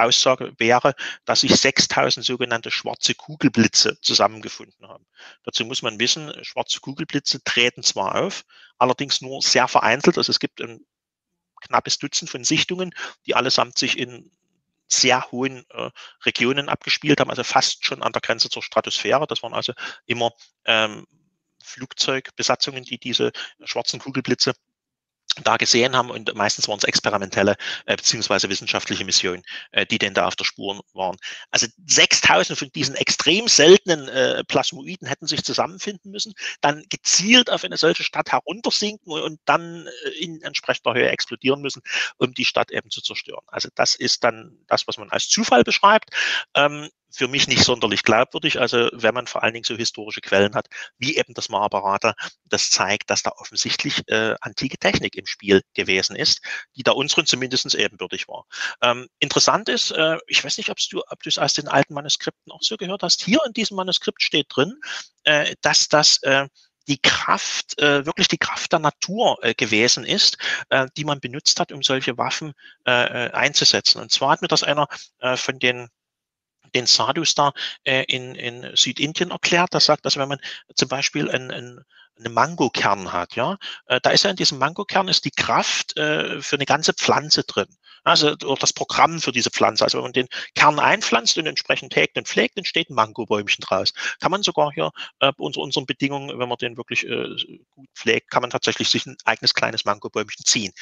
Aussage 0.01 0.53
wäre, 0.59 0.95
dass 1.25 1.41
sich 1.41 1.55
6000 1.55 2.25
sogenannte 2.25 2.71
schwarze 2.71 3.15
Kugelblitze 3.15 3.99
zusammengefunden 4.01 4.89
haben. 4.89 5.07
Dazu 5.45 5.65
muss 5.65 5.83
man 5.83 5.99
wissen, 5.99 6.33
schwarze 6.43 6.81
Kugelblitze 6.81 7.43
treten 7.45 7.83
zwar 7.83 8.17
auf, 8.17 8.45
allerdings 8.79 9.21
nur 9.21 9.43
sehr 9.43 9.69
vereinzelt. 9.69 10.19
Also 10.19 10.31
es 10.31 10.41
gibt 10.41 10.61
ein 10.61 10.85
knappes 11.61 11.99
Dutzend 11.99 12.31
von 12.31 12.45
Sichtungen, 12.45 12.95
die 13.27 13.35
allesamt 13.35 13.79
sich 13.79 13.99
in 13.99 14.31
sehr 14.87 15.31
hohen 15.31 15.65
äh, 15.71 15.91
Regionen 16.25 16.69
abgespielt 16.69 17.21
haben, 17.21 17.31
also 17.31 17.45
fast 17.45 17.85
schon 17.85 18.03
an 18.03 18.13
der 18.13 18.23
Grenze 18.23 18.51
zur 18.51 18.63
Stratosphäre. 18.63 19.27
Das 19.27 19.43
waren 19.43 19.55
also 19.55 19.73
immer 20.07 20.33
ähm, 20.65 21.07
Flugzeugbesatzungen, 21.63 22.85
die 22.85 22.99
diese 22.99 23.31
schwarzen 23.65 24.01
Kugelblitze 24.01 24.55
da 25.45 25.57
gesehen 25.57 25.97
haben 25.97 26.11
und 26.11 26.35
meistens 26.35 26.69
waren 26.69 26.79
es 26.79 26.85
experimentelle 26.85 27.57
äh, 27.87 27.97
beziehungsweise 27.97 28.49
wissenschaftliche 28.49 29.05
Missionen, 29.05 29.43
äh, 29.71 29.87
die 29.87 29.99
denn 29.99 30.15
da 30.15 30.27
auf 30.27 30.37
der 30.37 30.45
Spur 30.45 30.83
waren. 30.93 31.17
Also 31.51 31.67
6000 31.87 32.59
von 32.59 32.71
diesen 32.73 32.97
extrem 32.97 33.49
seltenen 33.49 34.09
äh, 34.09 34.43
Plasmoiden 34.45 35.07
hätten 35.07 35.27
sich 35.27 35.45
zusammenfinden 35.45 36.11
müssen, 36.11 36.35
dann 36.61 36.85
gezielt 36.89 37.51
auf 37.51 37.65
eine 37.65 37.77
solche 37.77 38.03
Stadt 38.03 38.33
heruntersinken 38.33 39.13
und 39.13 39.41
dann 39.45 39.87
äh, 39.87 40.09
in 40.19 40.43
entsprechender 40.43 40.95
Höhe 40.95 41.09
explodieren 41.09 41.61
müssen, 41.61 41.83
um 42.19 42.35
die 42.35 42.45
Stadt 42.45 42.71
eben 42.71 42.91
zu 42.91 43.01
zerstören. 43.01 43.45
Also 43.47 43.69
das 43.75 43.95
ist 43.95 44.25
dann 44.25 44.59
das, 44.67 44.87
was 44.87 44.99
man 44.99 45.11
als 45.11 45.29
Zufall 45.29 45.63
beschreibt. 45.63 46.11
Ähm, 46.55 46.89
für 47.11 47.29
mich 47.29 47.49
nicht 47.49 47.65
sonderlich 47.65 48.03
glaubwürdig. 48.03 48.61
Also 48.61 48.89
wenn 48.93 49.15
man 49.15 49.27
vor 49.27 49.43
allen 49.43 49.55
Dingen 49.55 49.65
so 49.65 49.77
historische 49.77 50.21
Quellen 50.21 50.55
hat, 50.55 50.69
wie 50.99 51.17
eben 51.17 51.35
das 51.35 51.49
Mahabharata, 51.49 52.15
das 52.45 52.71
zeigt, 52.71 53.11
dass 53.11 53.23
da 53.23 53.33
offensichtlich 53.37 54.03
äh, 54.09 54.35
antike 54.41 54.79
Technik 54.79 55.17
im 55.17 55.27
Spiel 55.27 55.63
gewesen 55.75 56.17
ist, 56.17 56.41
die 56.77 56.83
da 56.83 56.93
unseren 56.93 57.27
zumindest 57.27 57.75
ebenbürtig 57.75 58.29
war. 58.29 58.47
Ähm, 58.83 59.09
interessant 59.19 59.69
ist, 59.69 59.91
äh, 59.91 60.19
ich 60.27 60.45
weiß 60.45 60.59
nicht, 60.59 60.71
ob 60.71 60.79
du 60.91 61.03
ob 61.09 61.27
es 61.27 61.39
aus 61.39 61.53
den 61.53 61.69
alten 61.69 61.95
Manuskripten 61.95 62.53
auch 62.53 62.63
so 62.63 62.77
gehört 62.77 63.03
hast, 63.03 63.23
hier 63.23 63.41
in 63.47 63.53
diesem 63.53 63.77
Manuskript 63.77 64.23
steht 64.23 64.47
drin, 64.49 64.81
äh, 65.25 65.55
dass 65.61 65.89
das 65.89 66.23
äh, 66.23 66.49
die 66.89 66.99
Kraft, 66.99 67.79
äh, 67.81 68.05
wirklich 68.07 68.29
die 68.29 68.39
Kraft 68.39 68.73
der 68.73 68.81
Natur 68.81 69.39
äh, 69.43 69.55
gewesen 69.55 70.05
ist, 70.05 70.39
äh, 70.71 70.87
die 70.97 71.05
man 71.05 71.21
benutzt 71.21 71.61
hat, 71.61 71.73
um 71.73 71.83
solche 71.83 72.19
Waffen 72.19 72.53
äh, 72.87 73.27
äh 73.27 73.31
einzusetzen. 73.31 74.01
Und 74.01 74.11
zwar 74.11 74.33
hat 74.33 74.43
mir 74.43 74.49
das 74.49 74.63
einer 74.63 74.89
äh, 75.21 75.37
von 75.37 75.59
den 75.59 75.89
den 76.75 76.87
Sadhus 76.87 77.35
da 77.35 77.53
äh, 77.85 78.05
in, 78.05 78.35
in 78.35 78.71
Südindien 78.75 79.31
erklärt. 79.31 79.75
Das 79.75 79.87
sagt, 79.87 80.05
dass 80.05 80.17
wenn 80.17 80.29
man 80.29 80.41
zum 80.75 80.89
Beispiel 80.89 81.31
ein, 81.31 81.51
ein 81.51 81.85
einen 82.25 82.35
Mangokern 82.35 83.13
hat, 83.13 83.35
ja, 83.35 83.57
äh, 83.87 84.01
da 84.03 84.11
ist 84.11 84.25
ja 84.25 84.31
in 84.31 84.37
diesem 84.37 84.59
Mangokern 84.59 85.09
ist 85.09 85.25
die 85.25 85.31
Kraft 85.31 85.97
äh, 85.97 86.41
für 86.43 86.57
eine 86.57 86.67
ganze 86.67 86.93
Pflanze 86.93 87.45
drin. 87.45 87.69
Also 88.05 88.35
das 88.35 88.73
Programm 88.73 89.21
für 89.21 89.33
diese 89.33 89.51
Pflanze. 89.51 89.85
Also 89.85 89.99
wenn 89.99 90.05
man 90.05 90.13
den 90.13 90.29
Kern 90.55 90.79
einpflanzt 90.79 91.37
und 91.39 91.47
entsprechend 91.47 91.95
hegt 91.97 92.17
und 92.17 92.27
pflegt, 92.27 92.57
entsteht 92.57 92.91
ein 92.91 92.95
Mangobäumchen 92.95 93.63
draus. 93.63 93.93
Kann 94.21 94.31
man 94.31 94.43
sogar 94.43 94.73
hier 94.73 94.91
äh, 95.21 95.33
unter 95.37 95.61
unseren 95.61 95.87
Bedingungen, 95.87 96.39
wenn 96.39 96.49
man 96.49 96.59
den 96.59 96.77
wirklich 96.77 97.07
äh, 97.07 97.29
gut 97.75 97.89
pflegt, 97.95 98.31
kann 98.31 98.43
man 98.43 98.51
tatsächlich 98.51 98.89
sich 98.89 99.07
ein 99.07 99.17
eigenes 99.25 99.55
kleines 99.55 99.85
Mangobäumchen 99.85 100.45
ziehen. 100.45 100.73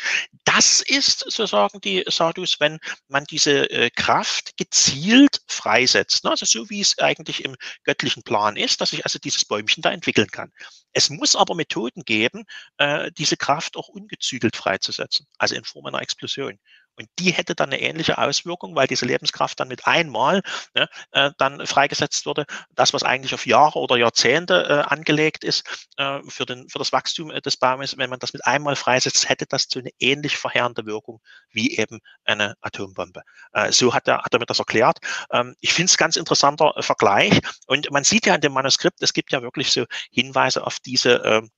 Das 0.44 0.80
ist, 0.80 1.24
so 1.30 1.46
sagen 1.46 1.80
die 1.80 2.04
Sadhus, 2.06 2.60
wenn 2.60 2.78
man 3.08 3.24
diese 3.24 3.70
äh, 3.70 3.90
Kraft 3.90 4.56
gezielt 4.56 5.40
freisetzt. 5.48 6.24
Ne? 6.24 6.30
Also 6.30 6.46
so 6.46 6.70
wie 6.70 6.80
es 6.80 6.98
eigentlich 6.98 7.44
im 7.44 7.56
göttlichen 7.84 8.22
Plan 8.22 8.56
ist, 8.56 8.80
dass 8.80 8.90
sich 8.90 9.04
also 9.04 9.18
dieses 9.18 9.44
Bäumchen 9.44 9.82
da 9.82 9.90
entwickeln 9.90 10.30
kann. 10.30 10.52
Es 10.92 11.10
muss 11.10 11.36
aber 11.36 11.54
Methoden 11.54 12.02
geben, 12.04 12.44
äh, 12.78 13.10
diese 13.12 13.36
Kraft 13.36 13.76
auch 13.76 13.88
ungezügelt 13.88 14.56
freizusetzen, 14.56 15.26
also 15.38 15.54
in 15.54 15.64
Form 15.64 15.86
einer 15.86 16.00
Explosion. 16.00 16.58
Und 16.98 17.08
die 17.18 17.30
hätte 17.30 17.54
dann 17.54 17.70
eine 17.70 17.80
ähnliche 17.80 18.18
Auswirkung, 18.18 18.74
weil 18.74 18.88
diese 18.88 19.06
Lebenskraft 19.06 19.58
dann 19.60 19.68
mit 19.68 19.86
einmal 19.86 20.42
ne, 20.74 20.88
äh, 21.12 21.30
dann 21.38 21.64
freigesetzt 21.66 22.26
würde. 22.26 22.44
Das, 22.74 22.92
was 22.92 23.04
eigentlich 23.04 23.34
auf 23.34 23.46
Jahre 23.46 23.78
oder 23.78 23.96
Jahrzehnte 23.96 24.66
äh, 24.68 24.92
angelegt 24.92 25.44
ist 25.44 25.64
äh, 25.96 26.20
für, 26.28 26.44
den, 26.44 26.68
für 26.68 26.78
das 26.78 26.92
Wachstum 26.92 27.30
äh, 27.30 27.40
des 27.40 27.56
Baumes, 27.56 27.96
wenn 27.96 28.10
man 28.10 28.18
das 28.18 28.32
mit 28.32 28.44
einmal 28.44 28.74
freisetzt, 28.74 29.28
hätte 29.28 29.46
das 29.48 29.66
so 29.70 29.78
eine 29.78 29.90
ähnlich 30.00 30.36
verheerende 30.36 30.86
Wirkung 30.86 31.20
wie 31.50 31.76
eben 31.76 32.00
eine 32.24 32.54
Atombombe. 32.60 33.22
Äh, 33.52 33.70
so 33.70 33.94
hat 33.94 34.08
er, 34.08 34.22
hat 34.22 34.34
er 34.34 34.40
mir 34.40 34.46
das 34.46 34.58
erklärt. 34.58 34.98
Ähm, 35.30 35.54
ich 35.60 35.72
finde 35.72 35.90
es 35.90 35.96
ganz 35.96 36.16
interessanter 36.16 36.76
äh, 36.76 36.82
Vergleich. 36.82 37.40
Und 37.66 37.90
man 37.92 38.02
sieht 38.02 38.26
ja 38.26 38.34
in 38.34 38.40
dem 38.40 38.52
Manuskript, 38.52 39.00
es 39.02 39.12
gibt 39.12 39.32
ja 39.32 39.42
wirklich 39.42 39.70
so 39.70 39.84
Hinweise 40.10 40.66
auf 40.66 40.80
diese 40.80 41.22
ähm, 41.24 41.50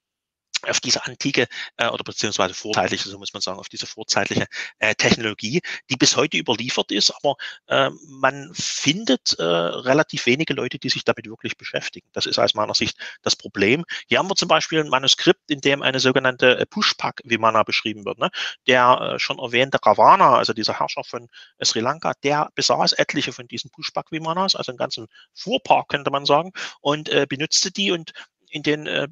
auf 0.69 0.81
diese 0.81 1.05
antike 1.05 1.47
äh, 1.77 1.89
oder 1.89 2.05
beziehungsweise 2.05 2.55
vorzeitliche, 2.55 3.09
so 3.09 3.19
muss 3.19 3.33
man 3.33 3.41
sagen, 3.41 3.59
auf 3.59 3.69
diese 3.69 3.87
vorzeitliche 3.87 4.47
äh, 4.79 4.95
Technologie, 4.95 5.61
die 5.91 5.97
bis 5.97 6.17
heute 6.17 6.37
überliefert 6.37 6.93
ist, 6.93 7.11
aber 7.11 7.37
äh, 7.67 7.91
man 8.09 8.51
findet 8.55 9.39
äh, 9.39 9.43
relativ 9.43 10.27
wenige 10.27 10.55
Leute, 10.55 10.79
die 10.79 10.89
sich 10.89 11.05
damit 11.05 11.27
wirklich 11.27 11.57
beschäftigen. 11.57 12.09
Das 12.13 12.27
ist 12.27 12.39
aus 12.39 12.55
meiner 12.55 12.75
Sicht 12.75 12.99
das 13.23 13.37
Problem. 13.37 13.85
Hier 14.09 14.19
haben 14.19 14.29
wir 14.29 14.37
zum 14.37 14.49
Beispiel 14.49 14.81
ein 14.81 14.89
Manuskript, 14.89 15.51
in 15.51 15.61
dem 15.61 15.83
eine 15.83 16.01
sogenannte 16.01 16.59
äh, 16.59 16.67
Pushpak-Vimana 16.67 17.63
beschrieben 17.63 18.05
wird. 18.05 18.19
Ne? 18.19 18.31
Der 18.67 19.15
äh, 19.15 19.19
schon 19.19 19.39
erwähnte 19.39 19.79
Ravana, 19.85 20.37
also 20.37 20.53
dieser 20.53 20.79
Herrscher 20.79 21.05
von 21.05 21.29
äh, 21.59 21.65
Sri 21.65 21.81
Lanka, 21.81 22.13
der 22.23 22.51
besaß 22.55 22.93
etliche 22.93 23.33
von 23.33 23.49
diesen 23.49 23.71
Pushpak-Vimanas, 23.71 24.55
also 24.55 24.73
einen 24.73 24.79
ganzen 24.79 25.07
Fuhrpark 25.35 25.89
könnte 25.89 26.11
man 26.11 26.27
sagen, 26.27 26.53
und 26.81 27.09
äh, 27.09 27.27
benutzte 27.29 27.71
die 27.71 27.91
und 27.91 28.13
in 28.51 28.63
den 28.63 28.87
äh, 28.87 29.09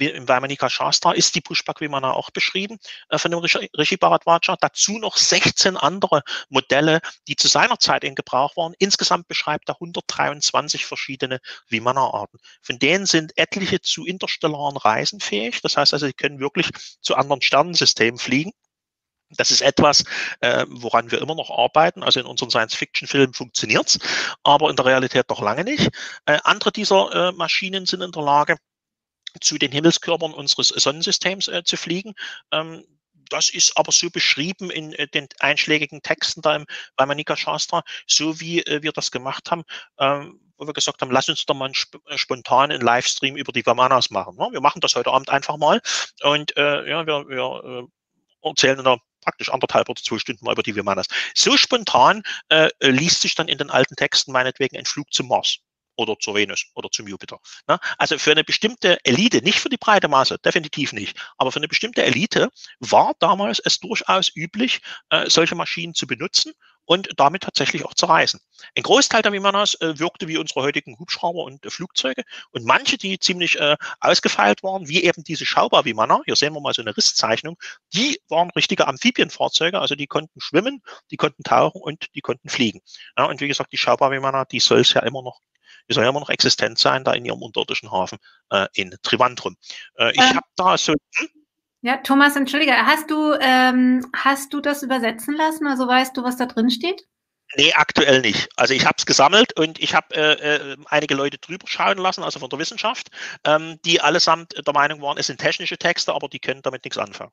Vaimanika 0.00 0.70
Shastra 0.70 1.12
ist 1.12 1.34
die 1.34 1.40
Pushpak 1.40 1.80
Vimana 1.80 2.12
auch 2.12 2.30
beschrieben 2.30 2.78
äh, 3.08 3.18
von 3.18 3.30
dem 3.30 3.40
Rishi 3.40 3.96
Bharadwaja. 3.96 4.56
Dazu 4.60 4.98
noch 4.98 5.16
16 5.16 5.76
andere 5.76 6.22
Modelle, 6.48 7.00
die 7.28 7.36
zu 7.36 7.48
seiner 7.48 7.78
Zeit 7.78 8.04
in 8.04 8.14
Gebrauch 8.14 8.56
waren. 8.56 8.74
Insgesamt 8.78 9.28
beschreibt 9.28 9.68
er 9.68 9.76
123 9.76 10.86
verschiedene 10.86 11.40
Vimana-Arten. 11.68 12.38
Von 12.62 12.78
denen 12.78 13.06
sind 13.06 13.36
etliche 13.36 13.80
zu 13.80 14.06
interstellaren 14.06 14.76
Reisen 14.76 15.20
fähig. 15.20 15.60
Das 15.62 15.76
heißt 15.76 15.92
also, 15.92 16.06
sie 16.06 16.12
können 16.12 16.40
wirklich 16.40 16.70
zu 17.00 17.14
anderen 17.16 17.42
Sternensystemen 17.42 18.18
fliegen. 18.18 18.52
Das 19.36 19.50
ist 19.50 19.60
etwas, 19.60 20.04
äh, 20.40 20.66
woran 20.68 21.10
wir 21.10 21.20
immer 21.20 21.36
noch 21.36 21.50
arbeiten. 21.50 22.02
Also 22.02 22.20
in 22.20 22.26
unseren 22.26 22.50
Science-Fiction-Filmen 22.50 23.32
funktioniert's, 23.32 23.98
aber 24.42 24.70
in 24.70 24.76
der 24.76 24.86
Realität 24.86 25.28
noch 25.28 25.40
lange 25.40 25.64
nicht. 25.64 25.88
Äh, 26.26 26.38
andere 26.42 26.72
dieser 26.72 27.28
äh, 27.28 27.32
Maschinen 27.32 27.86
sind 27.86 28.02
in 28.02 28.10
der 28.10 28.22
Lage, 28.22 28.56
zu 29.40 29.58
den 29.58 29.72
Himmelskörpern 29.72 30.32
unseres 30.32 30.68
Sonnensystems 30.68 31.48
äh, 31.48 31.62
zu 31.64 31.76
fliegen. 31.76 32.14
Ähm, 32.52 32.84
das 33.30 33.48
ist 33.48 33.76
aber 33.76 33.92
so 33.92 34.10
beschrieben 34.10 34.70
in 34.70 34.92
äh, 34.92 35.08
den 35.08 35.28
einschlägigen 35.38 36.02
Texten 36.02 36.42
da 36.42 36.56
im 36.56 36.66
Vaimanika 36.96 37.36
Shastra, 37.36 37.82
so 38.06 38.40
wie 38.40 38.60
äh, 38.60 38.82
wir 38.82 38.92
das 38.92 39.10
gemacht 39.10 39.50
haben, 39.50 39.62
ähm, 39.98 40.40
wo 40.58 40.66
wir 40.66 40.74
gesagt 40.74 41.00
haben, 41.00 41.10
lass 41.10 41.28
uns 41.28 41.46
doch 41.46 41.54
mal 41.54 41.70
sp 41.72 41.96
äh, 42.08 42.18
spontan 42.18 42.70
einen 42.70 42.82
Livestream 42.82 43.36
über 43.36 43.52
die 43.52 43.64
Vamanas 43.64 44.10
machen. 44.10 44.36
Ne? 44.36 44.48
Wir 44.52 44.60
machen 44.60 44.80
das 44.80 44.94
heute 44.94 45.10
Abend 45.10 45.30
einfach 45.30 45.56
mal 45.56 45.80
und 46.22 46.56
äh, 46.56 46.88
ja, 46.88 47.06
wir, 47.06 47.28
wir 47.28 47.88
äh, 48.44 48.48
erzählen 48.48 48.80
einer 48.80 48.98
praktisch 49.22 49.50
anderthalb 49.50 49.88
oder 49.88 50.02
zwei 50.02 50.18
Stunden 50.18 50.44
mal 50.44 50.52
über 50.52 50.62
die 50.62 50.74
Vimanas. 50.74 51.06
So 51.34 51.56
spontan 51.56 52.22
äh, 52.48 52.70
liest 52.80 53.20
sich 53.20 53.34
dann 53.34 53.48
in 53.48 53.58
den 53.58 53.70
alten 53.70 53.96
Texten 53.96 54.32
meinetwegen 54.32 54.76
ein 54.76 54.86
Flug 54.86 55.12
zum 55.12 55.28
Mars 55.28 55.58
oder 56.00 56.18
zur 56.18 56.34
Venus 56.34 56.64
oder 56.74 56.90
zum 56.90 57.06
Jupiter. 57.06 57.38
Ne? 57.68 57.78
Also 57.98 58.18
für 58.18 58.32
eine 58.32 58.44
bestimmte 58.44 58.98
Elite, 59.04 59.42
nicht 59.42 59.60
für 59.60 59.68
die 59.68 59.76
breite 59.76 60.08
Masse, 60.08 60.38
definitiv 60.38 60.92
nicht, 60.92 61.16
aber 61.38 61.52
für 61.52 61.58
eine 61.58 61.68
bestimmte 61.68 62.02
Elite 62.02 62.50
war 62.80 63.14
damals 63.18 63.60
es 63.60 63.78
durchaus 63.78 64.34
üblich, 64.34 64.80
äh, 65.10 65.28
solche 65.28 65.54
Maschinen 65.54 65.94
zu 65.94 66.06
benutzen 66.06 66.52
und 66.90 67.08
damit 67.16 67.44
tatsächlich 67.44 67.84
auch 67.84 67.94
zu 67.94 68.06
reisen. 68.06 68.40
Ein 68.76 68.82
Großteil 68.82 69.22
der 69.22 69.32
Vimanas 69.32 69.74
äh, 69.74 70.00
wirkte 70.00 70.26
wie 70.26 70.38
unsere 70.38 70.62
heutigen 70.62 70.98
Hubschrauber 70.98 71.44
und 71.44 71.64
äh, 71.64 71.70
Flugzeuge 71.70 72.24
und 72.50 72.64
manche, 72.64 72.98
die 72.98 73.16
ziemlich 73.20 73.60
äh, 73.60 73.76
ausgefeilt 74.00 74.64
waren, 74.64 74.88
wie 74.88 75.04
eben 75.04 75.22
diese 75.22 75.46
Schaubar-Vimana, 75.46 76.22
hier 76.24 76.34
sehen 76.34 76.52
wir 76.52 76.60
mal 76.60 76.74
so 76.74 76.82
eine 76.82 76.96
Risszeichnung, 76.96 77.56
die 77.94 78.20
waren 78.28 78.50
richtige 78.50 78.88
Amphibienfahrzeuge, 78.88 79.80
also 79.80 79.94
die 79.94 80.08
konnten 80.08 80.40
schwimmen, 80.40 80.82
die 81.12 81.16
konnten 81.16 81.44
tauchen 81.44 81.80
und 81.80 82.08
die 82.16 82.22
konnten 82.22 82.48
fliegen. 82.48 82.80
Ja, 83.16 83.26
und 83.26 83.40
wie 83.40 83.46
gesagt, 83.46 83.70
die 83.70 83.78
Schaubar-Vimana, 83.78 84.46
die 84.46 84.58
soll 84.58 84.80
es 84.80 84.92
ja 84.92 85.02
immer 85.02 85.22
noch 85.22 85.38
die 85.88 85.94
soll 85.94 86.04
ja 86.04 86.10
immer 86.10 86.20
noch 86.20 86.30
existent 86.30 86.78
sein, 86.78 87.04
da 87.04 87.12
in 87.12 87.24
ihrem 87.24 87.42
unterirdischen 87.42 87.90
Hafen 87.90 88.18
äh, 88.50 88.66
in 88.74 88.94
Trivandrum. 89.02 89.56
Äh, 89.96 90.12
ich 90.12 90.18
ähm, 90.18 90.36
habe 90.36 90.46
da 90.56 90.78
so. 90.78 90.92
Hm? 90.92 91.28
Ja, 91.82 91.96
Thomas, 91.96 92.36
entschuldige, 92.36 92.72
hast 92.72 93.10
du, 93.10 93.32
ähm, 93.40 94.06
hast 94.14 94.52
du 94.52 94.60
das 94.60 94.82
übersetzen 94.82 95.34
lassen? 95.34 95.66
Also 95.66 95.86
weißt 95.88 96.14
du, 96.16 96.22
was 96.22 96.36
da 96.36 96.46
drin 96.46 96.70
steht? 96.70 97.06
Nee, 97.56 97.72
aktuell 97.74 98.20
nicht. 98.20 98.48
Also 98.56 98.74
ich 98.74 98.84
habe 98.84 98.94
es 98.98 99.06
gesammelt 99.06 99.58
und 99.58 99.80
ich 99.80 99.94
habe 99.94 100.14
äh, 100.14 100.32
äh, 100.34 100.76
einige 100.86 101.14
Leute 101.14 101.38
drüber 101.38 101.66
schauen 101.66 101.98
lassen, 101.98 102.22
also 102.22 102.38
von 102.38 102.48
der 102.48 102.60
Wissenschaft, 102.60 103.08
ähm, 103.44 103.80
die 103.84 104.00
allesamt 104.00 104.54
der 104.64 104.72
Meinung 104.72 105.02
waren, 105.02 105.18
es 105.18 105.26
sind 105.26 105.40
technische 105.40 105.76
Texte, 105.76 106.14
aber 106.14 106.28
die 106.28 106.38
können 106.38 106.62
damit 106.62 106.84
nichts 106.84 106.96
anfangen. 106.96 107.32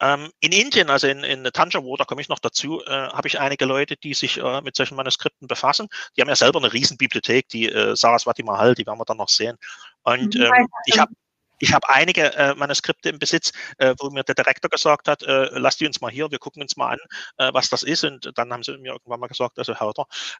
Ähm, 0.00 0.30
in 0.38 0.52
Indien, 0.52 0.90
also 0.90 1.08
in, 1.08 1.24
in 1.24 1.42
Tanjavur, 1.52 1.98
da 1.98 2.04
komme 2.04 2.20
ich 2.20 2.28
noch 2.28 2.38
dazu, 2.38 2.82
äh, 2.84 2.90
habe 2.90 3.26
ich 3.26 3.40
einige 3.40 3.64
Leute, 3.64 3.96
die 3.96 4.14
sich 4.14 4.38
äh, 4.38 4.60
mit 4.60 4.76
solchen 4.76 4.94
Manuskripten 4.94 5.48
befassen. 5.48 5.88
Die 6.16 6.20
haben 6.20 6.28
ja 6.28 6.36
selber 6.36 6.60
eine 6.60 6.72
Riesenbibliothek, 6.72 7.48
die 7.48 7.68
äh, 7.68 7.96
Saraswati 7.96 8.44
Mahal, 8.44 8.76
die 8.76 8.86
werden 8.86 8.98
wir 8.98 9.04
dann 9.04 9.16
noch 9.16 9.28
sehen. 9.28 9.56
Und 10.02 10.36
mhm. 10.36 10.42
ähm, 10.42 10.68
ich 10.86 11.00
habe 11.00 11.12
ich 11.58 11.72
habe 11.72 11.88
einige 11.88 12.34
äh, 12.34 12.54
Manuskripte 12.54 13.08
im 13.08 13.18
Besitz, 13.18 13.52
äh, 13.78 13.94
wo 13.98 14.10
mir 14.10 14.24
der 14.24 14.34
Direktor 14.34 14.70
gesagt 14.70 15.08
hat, 15.08 15.22
äh, 15.22 15.48
lass 15.52 15.76
die 15.76 15.86
uns 15.86 16.00
mal 16.00 16.10
hier, 16.10 16.30
wir 16.30 16.38
gucken 16.38 16.62
uns 16.62 16.76
mal 16.76 16.92
an, 16.92 16.98
äh, 17.38 17.52
was 17.52 17.68
das 17.68 17.82
ist. 17.82 18.04
Und 18.04 18.32
dann 18.36 18.52
haben 18.52 18.62
sie 18.62 18.76
mir 18.78 18.92
irgendwann 18.92 19.20
mal 19.20 19.26
gesagt, 19.26 19.58
also 19.58 19.74
Herr 19.74 19.92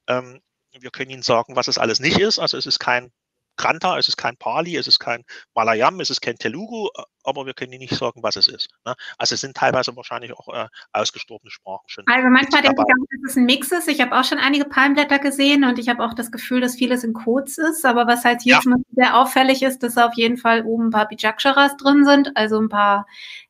ähm, 0.06 0.40
wir 0.72 0.90
können 0.90 1.10
Ihnen 1.10 1.22
sagen, 1.22 1.56
was 1.56 1.68
es 1.68 1.78
alles 1.78 2.00
nicht 2.00 2.18
ist. 2.18 2.38
Also 2.38 2.56
es 2.56 2.66
ist 2.66 2.78
kein 2.78 3.10
Granta, 3.56 3.98
es 3.98 4.08
ist 4.08 4.16
kein 4.16 4.36
Pali, 4.36 4.76
es 4.76 4.86
ist 4.86 5.00
kein 5.00 5.24
Malayam, 5.54 6.00
es 6.00 6.10
ist 6.10 6.20
kein 6.20 6.36
Telugu, 6.36 6.88
aber 7.28 7.46
wir 7.46 7.54
können 7.54 7.72
Ihnen 7.72 7.82
nicht 7.82 7.94
sagen, 7.94 8.22
was 8.22 8.36
es 8.36 8.48
ist. 8.48 8.68
Ne? 8.84 8.94
Also 9.18 9.34
es 9.34 9.40
sind 9.40 9.56
teilweise 9.56 9.94
wahrscheinlich 9.96 10.32
auch 10.32 10.48
äh, 10.48 10.66
ausgestorbene 10.92 11.50
Sprachen 11.50 11.84
schon. 11.86 12.04
Also 12.06 12.28
manchmal 12.28 12.62
denke 12.62 12.82
ich 12.86 12.94
auch, 12.94 13.06
dass 13.10 13.30
es 13.30 13.36
ein 13.36 13.44
Mix 13.44 13.70
ist. 13.70 13.88
Ich 13.88 14.00
habe 14.00 14.18
auch 14.18 14.24
schon 14.24 14.38
einige 14.38 14.64
Palmblätter 14.64 15.18
gesehen 15.18 15.64
und 15.64 15.78
ich 15.78 15.88
habe 15.88 16.04
auch 16.04 16.14
das 16.14 16.32
Gefühl, 16.32 16.60
dass 16.60 16.76
vieles 16.76 17.04
in 17.04 17.12
Codes 17.12 17.58
ist. 17.58 17.84
Aber 17.84 18.06
was 18.06 18.24
halt 18.24 18.42
hier 18.42 18.52
ja. 18.52 18.58
Beispiel 18.58 18.84
sehr 18.92 19.16
auffällig 19.18 19.62
ist, 19.62 19.82
dass 19.82 19.96
auf 19.98 20.14
jeden 20.14 20.38
Fall 20.38 20.64
oben 20.64 20.86
ein 20.86 20.90
paar 20.90 21.08
Bijaksharas 21.08 21.76
drin 21.76 22.04
sind, 22.04 22.36
also 22.36 22.58
ein 22.60 22.68
paar 22.68 23.06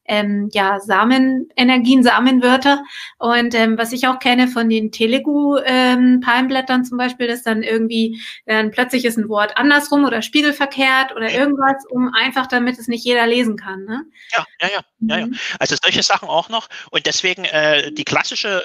ähm, 0.09 0.49
ja, 0.53 0.81
Samenenergien, 0.81 2.03
Samenwörter. 2.03 2.83
Und 3.19 3.55
ähm, 3.55 3.79
was 3.79 3.93
ich 3.93 4.09
auch 4.09 4.19
kenne 4.19 4.49
von 4.49 4.69
den 4.69 4.91
Telegu-Palmblättern 4.91 6.81
ähm, 6.81 6.85
zum 6.85 6.99
Beispiel, 6.99 7.29
dass 7.29 7.43
dann 7.43 7.63
irgendwie 7.63 8.21
dann 8.47 8.71
plötzlich 8.71 9.05
ist 9.05 9.19
ein 9.19 9.29
Wort 9.29 9.57
andersrum 9.57 10.05
oder 10.05 10.23
spiegelverkehrt 10.23 11.15
oder 11.15 11.31
irgendwas, 11.31 11.85
um 11.91 12.11
einfach, 12.15 12.47
damit 12.47 12.79
es 12.79 12.89
nicht 12.89 13.05
jeder 13.05 13.27
lesen 13.27 13.57
kann. 13.57 13.68
Ne? 13.77 14.05
Ja, 14.33 14.47
ja, 14.61 14.69
ja, 14.69 14.81
mhm. 14.99 15.09
ja, 15.09 15.19
ja. 15.19 15.27
Also 15.59 15.77
solche 15.83 16.03
Sachen 16.03 16.29
auch 16.29 16.49
noch. 16.49 16.69
Und 16.91 17.07
deswegen 17.07 17.45
äh, 17.45 17.93
die 17.93 18.05
klassische, 18.05 18.63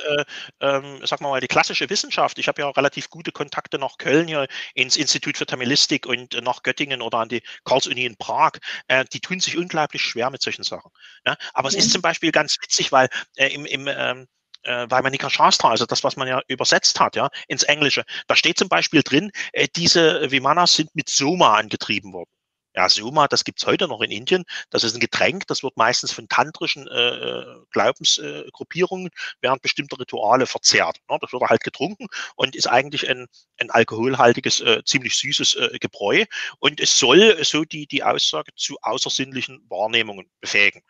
äh, 0.62 0.66
ähm, 0.66 1.00
sag 1.04 1.22
mal 1.22 1.30
mal, 1.30 1.42
die 1.42 1.48
klassische 1.48 1.90
Wissenschaft. 1.90 2.40
Ich 2.40 2.48
habe 2.48 2.62
ja 2.62 2.70
relativ 2.70 3.10
gute 3.10 3.32
Kontakte 3.32 3.78
nach 3.80 3.98
Köln 3.98 4.28
hier 4.28 4.48
ins 4.74 4.96
Institut 4.96 5.38
für 5.38 5.46
Tamilistik 5.46 6.06
und 6.06 6.34
äh, 6.34 6.42
nach 6.42 6.64
Göttingen 6.64 7.02
oder 7.02 7.20
an 7.20 7.30
die 7.30 7.44
Karls-Uni 7.66 8.06
in 8.06 8.18
Prag. 8.18 8.54
Äh, 8.88 9.06
die 9.12 9.20
tun 9.20 9.40
sich 9.40 9.58
unglaublich 9.58 10.02
schwer 10.02 10.30
mit 10.30 10.42
solchen 10.42 10.64
Sachen. 10.64 10.92
Ja? 11.26 11.36
Aber 11.54 11.70
mhm. 11.70 11.78
es 11.78 11.86
ist 11.86 11.92
zum 11.92 12.02
Beispiel 12.02 12.32
ganz 12.32 12.58
witzig, 12.62 12.92
weil 12.92 13.10
äh, 13.36 13.48
im, 13.48 13.66
im 13.66 13.88
ähm, 13.88 14.28
äh, 14.64 14.90
Weimanika 14.90 15.30
Shastra, 15.30 15.70
also 15.70 15.86
das, 15.86 16.04
was 16.04 16.16
man 16.16 16.28
ja 16.28 16.42
übersetzt 16.48 17.00
hat, 17.00 17.16
ja, 17.16 17.30
ins 17.48 17.64
Englische, 17.64 18.04
da 18.28 18.36
steht 18.36 18.58
zum 18.58 18.70
Beispiel 18.70 19.04
drin, 19.04 19.32
äh, 19.52 19.68
diese 19.76 20.32
Vimanas 20.32 20.74
sind 20.74 20.96
mit 20.96 21.10
Soma 21.10 21.56
angetrieben 21.58 22.14
worden. 22.14 22.30
Ja, 22.76 22.90
Soma, 22.90 23.28
das 23.28 23.44
gibt's 23.44 23.66
heute 23.66 23.88
noch 23.88 24.02
in 24.02 24.10
Indien. 24.10 24.46
Das 24.72 24.84
ist 24.84 24.96
ein 24.96 25.00
Getränk, 25.00 25.46
das 25.48 25.62
wird 25.62 25.78
meistens 25.78 26.12
von 26.12 26.28
tantrischen 26.28 26.88
äh, 26.88 27.10
äh 27.16 27.46
Glaubensgruppierungen 27.72 29.08
äh, 29.08 29.36
während 29.42 29.62
bestimmter 29.62 30.00
Rituale 30.00 30.48
verzehrt. 30.48 30.98
Ne? 31.10 31.18
Das 31.22 31.32
wird 31.32 31.44
halt 31.44 31.64
getrunken 31.64 32.08
und 32.36 32.56
ist 32.56 32.68
eigentlich 32.68 33.08
ein, 33.10 33.28
ein 33.60 33.70
alkoholhaltiges, 33.70 34.62
äh, 34.62 34.84
ziemlich 34.86 35.16
süßes 35.18 35.56
äh, 35.56 35.78
Gebräu. 35.80 36.26
Und 36.60 36.80
es 36.80 36.98
soll 36.98 37.44
so 37.44 37.64
die, 37.64 37.86
die 37.86 38.04
Aussage 38.04 38.52
zu 38.56 38.78
außersinnlichen 38.82 39.64
Wahrnehmungen 39.70 40.30
befähigen. 40.42 40.82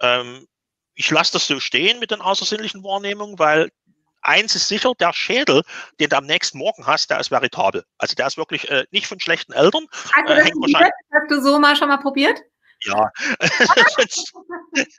Ähm, 0.00 0.46
ich 0.94 1.10
lasse 1.10 1.32
das 1.32 1.46
so 1.46 1.58
stehen 1.60 1.98
mit 2.00 2.10
den 2.10 2.20
außersinnlichen 2.20 2.84
Wahrnehmungen, 2.84 3.38
weil 3.38 3.70
eins 4.22 4.54
ist 4.54 4.68
sicher, 4.68 4.92
der 4.98 5.12
Schädel, 5.12 5.62
den 5.98 6.08
du 6.08 6.16
am 6.16 6.26
nächsten 6.26 6.58
Morgen 6.58 6.86
hast, 6.86 7.10
der 7.10 7.20
ist 7.20 7.30
veritabel. 7.30 7.84
Also 7.98 8.14
der 8.14 8.26
ist 8.26 8.36
wirklich 8.36 8.70
äh, 8.70 8.84
nicht 8.90 9.06
von 9.06 9.20
schlechten 9.20 9.52
Eltern. 9.52 9.86
Hast 9.92 10.28
du, 10.28 10.32
äh, 10.32 10.72
das 10.72 10.90
hast 11.12 11.30
du 11.30 11.42
so 11.42 11.58
mal 11.58 11.76
schon 11.76 11.88
mal 11.88 11.98
probiert? 11.98 12.40
Ja, 12.84 13.10
sonst, 13.96 14.32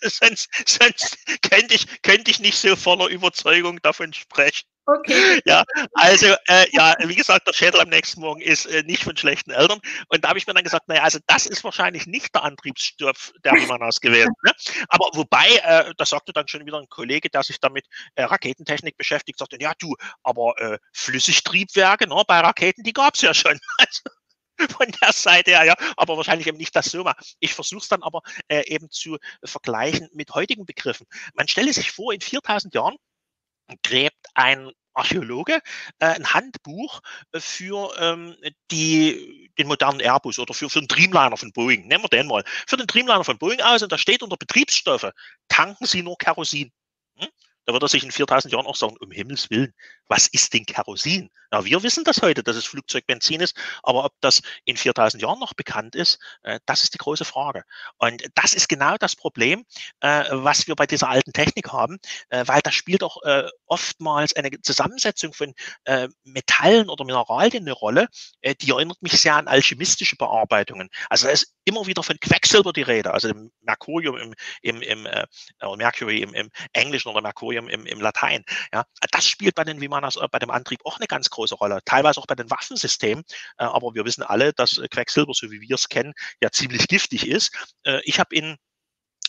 sonst, 0.01 0.49
sonst 0.67 1.17
könnte, 1.41 1.73
ich, 1.73 2.01
könnte 2.03 2.29
ich 2.29 2.39
nicht 2.39 2.59
so 2.59 2.75
voller 2.75 3.07
Überzeugung 3.07 3.81
davon 3.81 4.13
sprechen. 4.13 4.67
Okay. 4.85 5.41
Ja, 5.45 5.63
also 5.93 6.27
äh, 6.47 6.65
ja, 6.71 6.95
wie 6.99 7.15
gesagt, 7.15 7.47
der 7.47 7.53
Schädel 7.53 7.81
am 7.81 7.89
nächsten 7.89 8.19
Morgen 8.21 8.41
ist 8.41 8.65
äh, 8.65 8.83
nicht 8.83 9.03
von 9.03 9.15
schlechten 9.15 9.51
Eltern. 9.51 9.79
Und 10.09 10.23
da 10.23 10.29
habe 10.29 10.39
ich 10.39 10.47
mir 10.47 10.53
dann 10.53 10.63
gesagt, 10.63 10.87
naja, 10.87 11.03
also 11.03 11.19
das 11.27 11.45
ist 11.45 11.63
wahrscheinlich 11.63 12.07
nicht 12.07 12.33
der 12.33 12.43
Antriebsstoff 12.43 13.31
der 13.43 13.53
Limanas 13.53 14.01
gewesen. 14.01 14.33
Ne? 14.43 14.51
Aber 14.89 15.09
wobei, 15.13 15.47
äh, 15.63 15.93
da 15.95 16.05
sagte 16.05 16.33
dann 16.33 16.47
schon 16.47 16.65
wieder 16.65 16.79
ein 16.79 16.89
Kollege, 16.89 17.29
der 17.29 17.43
sich 17.43 17.59
damit 17.59 17.85
äh, 18.15 18.23
Raketentechnik 18.23 18.97
beschäftigt, 18.97 19.37
sagte, 19.37 19.57
ja 19.59 19.73
du, 19.77 19.95
aber 20.23 20.55
äh, 20.57 20.79
Flüssigtriebwerke 20.93 22.07
ne, 22.07 22.23
bei 22.27 22.39
Raketen, 22.39 22.83
die 22.83 22.93
gab 22.93 23.15
es 23.15 23.21
ja 23.21 23.33
schon. 23.33 23.59
Also, 23.77 24.01
von 24.77 24.91
der 25.01 25.11
Seite 25.11 25.51
her, 25.51 25.63
ja, 25.63 25.75
aber 25.97 26.17
wahrscheinlich 26.17 26.45
eben 26.45 26.57
nicht 26.57 26.75
das 26.75 26.87
Soma. 26.87 27.15
Ich 27.39 27.53
versuche 27.55 27.81
es 27.81 27.87
dann 27.87 28.03
aber 28.03 28.21
äh, 28.47 28.63
eben 28.67 28.91
zu 28.91 29.17
vergleichen 29.43 30.07
mit 30.13 30.31
heutigen 30.31 30.67
Begriffen. 30.67 31.07
Man 31.33 31.47
stelle 31.47 31.73
sich 31.73 31.91
vor, 31.91 32.13
in 32.13 32.21
4000 32.21 32.75
Jahren 32.75 32.95
gräbt 33.83 34.25
ein 34.33 34.71
Archäologe 34.93 35.61
äh, 35.99 36.05
ein 36.05 36.33
Handbuch 36.33 37.01
für 37.35 37.93
ähm, 37.97 38.35
die, 38.71 39.49
den 39.57 39.67
modernen 39.67 40.01
Airbus 40.01 40.39
oder 40.39 40.53
für, 40.53 40.69
für 40.69 40.79
den 40.79 40.87
Dreamliner 40.87 41.37
von 41.37 41.51
Boeing. 41.53 41.87
Nehmen 41.87 42.03
wir 42.03 42.09
den 42.09 42.27
mal. 42.27 42.43
Für 42.67 42.77
den 42.77 42.87
Dreamliner 42.87 43.23
von 43.23 43.37
Boeing 43.37 43.61
aus 43.61 43.83
und 43.83 43.91
da 43.91 43.97
steht 43.97 44.23
unter 44.23 44.37
Betriebsstoffe, 44.37 45.11
tanken 45.47 45.85
Sie 45.85 46.03
nur 46.03 46.17
Kerosin. 46.17 46.71
Hm? 47.17 47.29
Da 47.65 47.73
wird 47.73 47.83
er 47.83 47.89
sich 47.89 48.03
in 48.03 48.11
4000 48.11 48.51
Jahren 48.51 48.65
auch 48.65 48.75
sagen, 48.75 48.97
um 48.99 49.11
Himmels 49.11 49.49
Willen, 49.49 49.73
was 50.11 50.27
ist 50.27 50.53
denn 50.53 50.65
Kerosin? 50.65 51.29
Ja, 51.53 51.65
wir 51.65 51.83
wissen 51.83 52.03
das 52.03 52.21
heute, 52.21 52.43
dass 52.43 52.55
es 52.55 52.65
Flugzeugbenzin 52.65 53.41
ist, 53.41 53.57
aber 53.83 54.05
ob 54.05 54.13
das 54.21 54.41
in 54.65 54.77
4000 54.77 55.21
Jahren 55.21 55.39
noch 55.39 55.53
bekannt 55.53 55.95
ist, 55.95 56.19
äh, 56.43 56.59
das 56.65 56.83
ist 56.83 56.93
die 56.93 56.97
große 56.97 57.25
Frage. 57.25 57.63
Und 57.97 58.23
das 58.35 58.53
ist 58.53 58.69
genau 58.69 58.97
das 58.97 59.15
Problem, 59.15 59.65
äh, 60.01 60.25
was 60.31 60.67
wir 60.67 60.75
bei 60.75 60.85
dieser 60.85 61.09
alten 61.09 61.33
Technik 61.33 61.71
haben, 61.71 61.97
äh, 62.29 62.43
weil 62.47 62.61
da 62.61 62.71
spielt 62.71 63.03
auch 63.03 63.21
äh, 63.23 63.49
oftmals 63.67 64.35
eine 64.35 64.61
Zusammensetzung 64.61 65.33
von 65.33 65.53
äh, 65.85 66.07
Metallen 66.23 66.89
oder 66.89 67.05
Mineralien 67.05 67.63
eine 67.63 67.73
Rolle, 67.73 68.07
äh, 68.41 68.55
die 68.55 68.71
erinnert 68.71 69.01
mich 69.01 69.19
sehr 69.19 69.35
an 69.35 69.47
alchemistische 69.47 70.17
Bearbeitungen. 70.17 70.89
Also 71.09 71.27
da 71.27 71.33
ist 71.33 71.53
immer 71.65 71.85
wieder 71.85 72.03
von 72.03 72.17
Quecksilber 72.19 72.73
die 72.73 72.81
Rede, 72.81 73.13
also 73.13 73.29
dem 73.29 73.51
Mercurium 73.61 74.17
im, 74.17 74.33
im, 74.61 74.81
im 74.81 75.07
Mercury 75.77 76.21
im, 76.21 76.33
im 76.33 76.49
Englischen 76.73 77.09
oder 77.09 77.21
Mercurium 77.21 77.67
im, 77.67 77.85
im 77.85 78.01
Latein. 78.01 78.43
Ja, 78.73 78.85
das 79.11 79.27
spielt 79.27 79.55
bei 79.55 79.63
den, 79.63 79.79
wie 79.79 79.87
man 80.01 80.11
das 80.13 80.19
bei 80.31 80.39
dem 80.39 80.51
Antrieb 80.51 80.81
auch 80.85 80.97
eine 80.97 81.07
ganz 81.07 81.29
große 81.29 81.55
Rolle. 81.55 81.79
Teilweise 81.85 82.19
auch 82.19 82.27
bei 82.27 82.35
den 82.35 82.49
Waffensystemen. 82.49 83.23
Äh, 83.57 83.65
aber 83.65 83.93
wir 83.93 84.05
wissen 84.05 84.23
alle, 84.23 84.53
dass 84.53 84.77
äh, 84.77 84.87
Quecksilber, 84.87 85.33
so 85.33 85.49
wie 85.51 85.61
wir 85.61 85.75
es 85.75 85.89
kennen, 85.89 86.13
ja 86.41 86.51
ziemlich 86.51 86.87
giftig 86.87 87.27
ist. 87.27 87.53
Äh, 87.83 88.01
ich 88.03 88.19
habe 88.19 88.35
in 88.35 88.57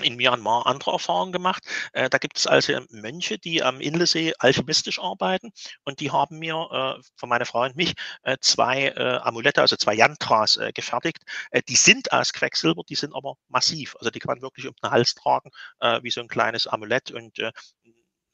in 0.01 0.17
Myanmar 0.17 0.67
andere 0.67 0.93
Erfahrungen 0.93 1.33
gemacht. 1.33 1.65
Da 1.93 2.09
gibt 2.17 2.39
es 2.39 2.47
also 2.47 2.73
Mönche, 2.89 3.39
die 3.39 3.63
am 3.63 3.79
Inlesee 3.83 4.33
alchemistisch 4.39 4.99
arbeiten 4.99 5.53
und 5.85 6.01
die 6.01 6.11
haben 6.11 6.39
mir 6.39 6.99
von 7.15 7.29
meiner 7.29 7.45
Frau 7.45 7.63
und 7.63 7.77
mich 7.77 7.93
zwei 8.41 8.97
Amulette, 8.97 9.61
also 9.61 9.77
zwei 9.77 9.95
Yantras 9.95 10.59
gefertigt. 10.75 11.19
Die 11.69 11.77
sind 11.77 12.11
aus 12.11 12.33
Quecksilber, 12.33 12.83
die 12.89 12.95
sind 12.95 13.15
aber 13.15 13.35
massiv. 13.49 13.95
Also 13.99 14.11
die 14.11 14.19
kann 14.19 14.31
man 14.31 14.43
wirklich 14.43 14.67
um 14.67 14.75
den 14.83 14.91
Hals 14.91 15.15
tragen, 15.15 15.51
wie 16.01 16.11
so 16.11 16.23
ein 16.23 16.29
kleines 16.29 16.67
Amulett 16.67 17.11
und 17.11 17.39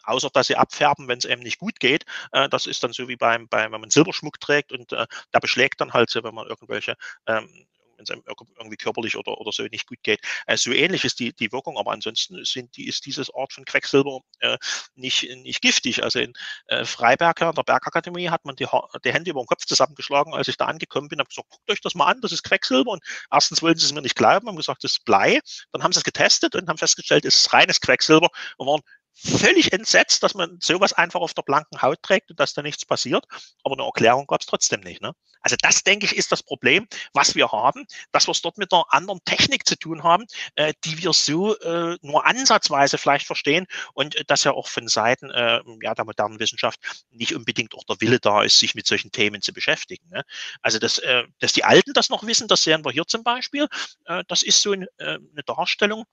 außer 0.05 0.31
dass 0.33 0.49
sie 0.49 0.57
abfärben, 0.57 1.09
wenn 1.09 1.19
es 1.19 1.25
eben 1.25 1.43
nicht 1.43 1.59
gut 1.59 1.81
geht. 1.81 2.05
Äh, 2.33 2.49
das 2.49 2.67
ist 2.67 2.83
dann 2.83 2.93
so 2.93 3.09
wie 3.09 3.17
beim, 3.17 3.49
beim, 3.49 3.73
wenn 3.73 3.81
man 3.81 3.91
Silberschmuck 3.91 4.41
trägt 4.41 4.73
und 4.73 4.93
äh, 4.93 5.07
der 5.35 5.41
beschlägt 5.41 5.81
dann 5.81 5.93
halt 5.93 6.11
so, 6.11 6.23
wenn 6.25 6.35
man 6.35 6.47
irgendwelche 6.47 6.97
ähm, 7.27 7.67
wenn 7.99 8.05
es 8.05 8.11
einem 8.11 8.23
irgendwie 8.59 8.77
körperlich 8.77 9.17
oder, 9.17 9.39
oder 9.39 9.53
so 9.53 9.65
nicht 9.65 9.87
gut 9.87 9.99
geht. 10.03 10.21
Äh, 10.47 10.57
so 10.57 10.73
ähnlich 10.73 11.05
ist 11.05 11.19
die, 11.19 11.33
die 11.33 11.53
Wirkung, 11.53 11.77
aber 11.79 11.93
ansonsten 11.93 12.43
sind 12.45 12.77
die, 12.77 12.87
ist 12.87 13.07
dieses 13.07 13.33
Art 13.35 13.53
von 13.53 13.65
Quecksilber 13.65 14.21
äh, 14.41 14.57
nicht, 14.95 15.29
nicht 15.43 15.61
giftig. 15.61 16.03
Also 16.03 16.21
in 16.21 16.33
äh, 16.69 16.85
Freiberg, 16.85 17.41
in 17.41 17.53
der 17.53 17.63
Bergakademie, 17.63 18.31
hat 18.31 18.45
man 18.45 18.57
die, 18.57 18.67
die 19.05 19.13
Hände 19.13 19.31
über 19.31 19.43
den 19.43 19.47
Kopf 19.47 19.67
zusammengeschlagen, 19.67 20.33
als 20.33 20.49
ich 20.49 20.57
da 20.57 20.67
angekommen 20.67 21.09
bin, 21.09 21.19
habe 21.19 21.29
gesagt, 21.29 21.49
guckt 21.51 21.71
euch 21.71 21.81
das 21.81 21.95
mal 21.95 22.07
an, 22.07 22.21
das 22.21 22.33
ist 22.33 22.45
Quecksilber. 22.45 22.93
Und 22.93 23.03
erstens 23.31 23.63
wollten 23.63 23.81
sie 23.81 23.87
es 23.87 23.93
mir 23.93 24.03
nicht 24.03 24.17
glauben, 24.17 24.49
haben 24.49 24.57
gesagt, 24.57 24.85
das 24.85 24.93
ist 24.93 25.05
Blei. 25.05 25.41
Dann 25.73 25.83
haben 25.83 25.93
sie 25.93 25.99
es 25.99 26.05
getestet 26.05 26.55
und 26.55 26.69
haben 26.69 26.79
festgestellt, 26.79 27.25
es 27.25 27.37
ist 27.37 27.53
reines 27.53 27.81
Quecksilber 27.81 28.29
und 28.57 28.67
waren 28.67 28.83
völlig 29.19 29.73
entsetzt, 29.73 30.23
dass 30.23 30.35
man 30.35 30.59
sowas 30.61 30.93
einfach 30.93 31.21
auf 31.21 31.35
der 31.35 31.43
blanken 31.43 31.83
Haut 31.83 32.03
trägt 32.03 32.31
und 32.31 32.39
dass 32.39 32.55
da 32.55 32.63
nichts 32.63 32.85
passiert. 32.85 33.25
Aber 33.65 33.75
eine 33.75 33.85
Erklärung 33.85 34.27
gab 34.27 34.41
es 34.41 34.47
trotzdem 34.47 34.81
nicht. 34.81 35.03
Ne? 35.03 35.13
Also 35.41 35.57
das, 35.61 35.83
denke 35.83 36.07
ich, 36.07 36.17
ist 36.17 36.31
das 36.31 36.43
Problem, 36.43 36.87
was 37.15 37.35
wir 37.35 37.51
haben, 37.51 37.87
dass 38.13 38.29
wir 38.29 38.33
es 38.33 38.43
dort 38.43 38.59
mit 38.59 38.73
einer 38.73 38.85
anderen 38.91 39.21
Technik 39.25 39.67
zu 39.67 39.77
tun 39.77 40.03
haben, 40.03 40.25
äh, 40.55 40.73
die 40.85 41.03
wir 41.03 41.13
so 41.13 41.59
äh, 41.59 41.97
nur 42.03 42.27
ansatzweise 42.27 42.99
vielleicht 42.99 43.27
verstehen 43.27 43.67
und 43.95 44.17
äh, 44.17 44.25
dass 44.25 44.45
ja 44.45 44.53
auch 44.53 44.69
von 44.69 44.89
Seiten 44.89 45.31
äh, 45.31 45.61
ja, 45.83 45.95
der 45.95 46.05
modernen 46.05 46.39
Wissenschaft 46.39 46.79
nicht 47.11 47.35
unbedingt 47.35 47.75
auch 47.75 47.85
der 47.85 48.01
Wille 48.01 48.21
da 48.21 48.43
ist, 48.43 48.59
sich 48.59 48.75
mit 48.75 48.87
solchen 48.87 49.11
Themen 49.11 49.43
zu 49.43 49.53
beschäftigen. 49.53 50.09
Ne? 50.11 50.23
Also 50.63 50.79
dass, 50.79 50.99
äh, 50.99 51.25
dass 51.41 51.53
die 51.53 51.65
Alten 51.65 51.93
das 51.93 52.09
noch 52.09 52.25
wissen, 52.25 52.49
das 52.49 52.63
sehen 52.63 52.85
wir 52.85 52.93
hier 52.93 53.07
zum 53.07 53.25
Beispiel. 53.25 53.67
Äh, 54.05 54.23
das 54.29 54.43
ist 54.43 54.63
so 54.63 54.73
ein, 54.73 54.87
äh, 54.99 55.19
eine 55.33 55.43
Darstellung, 55.45 56.05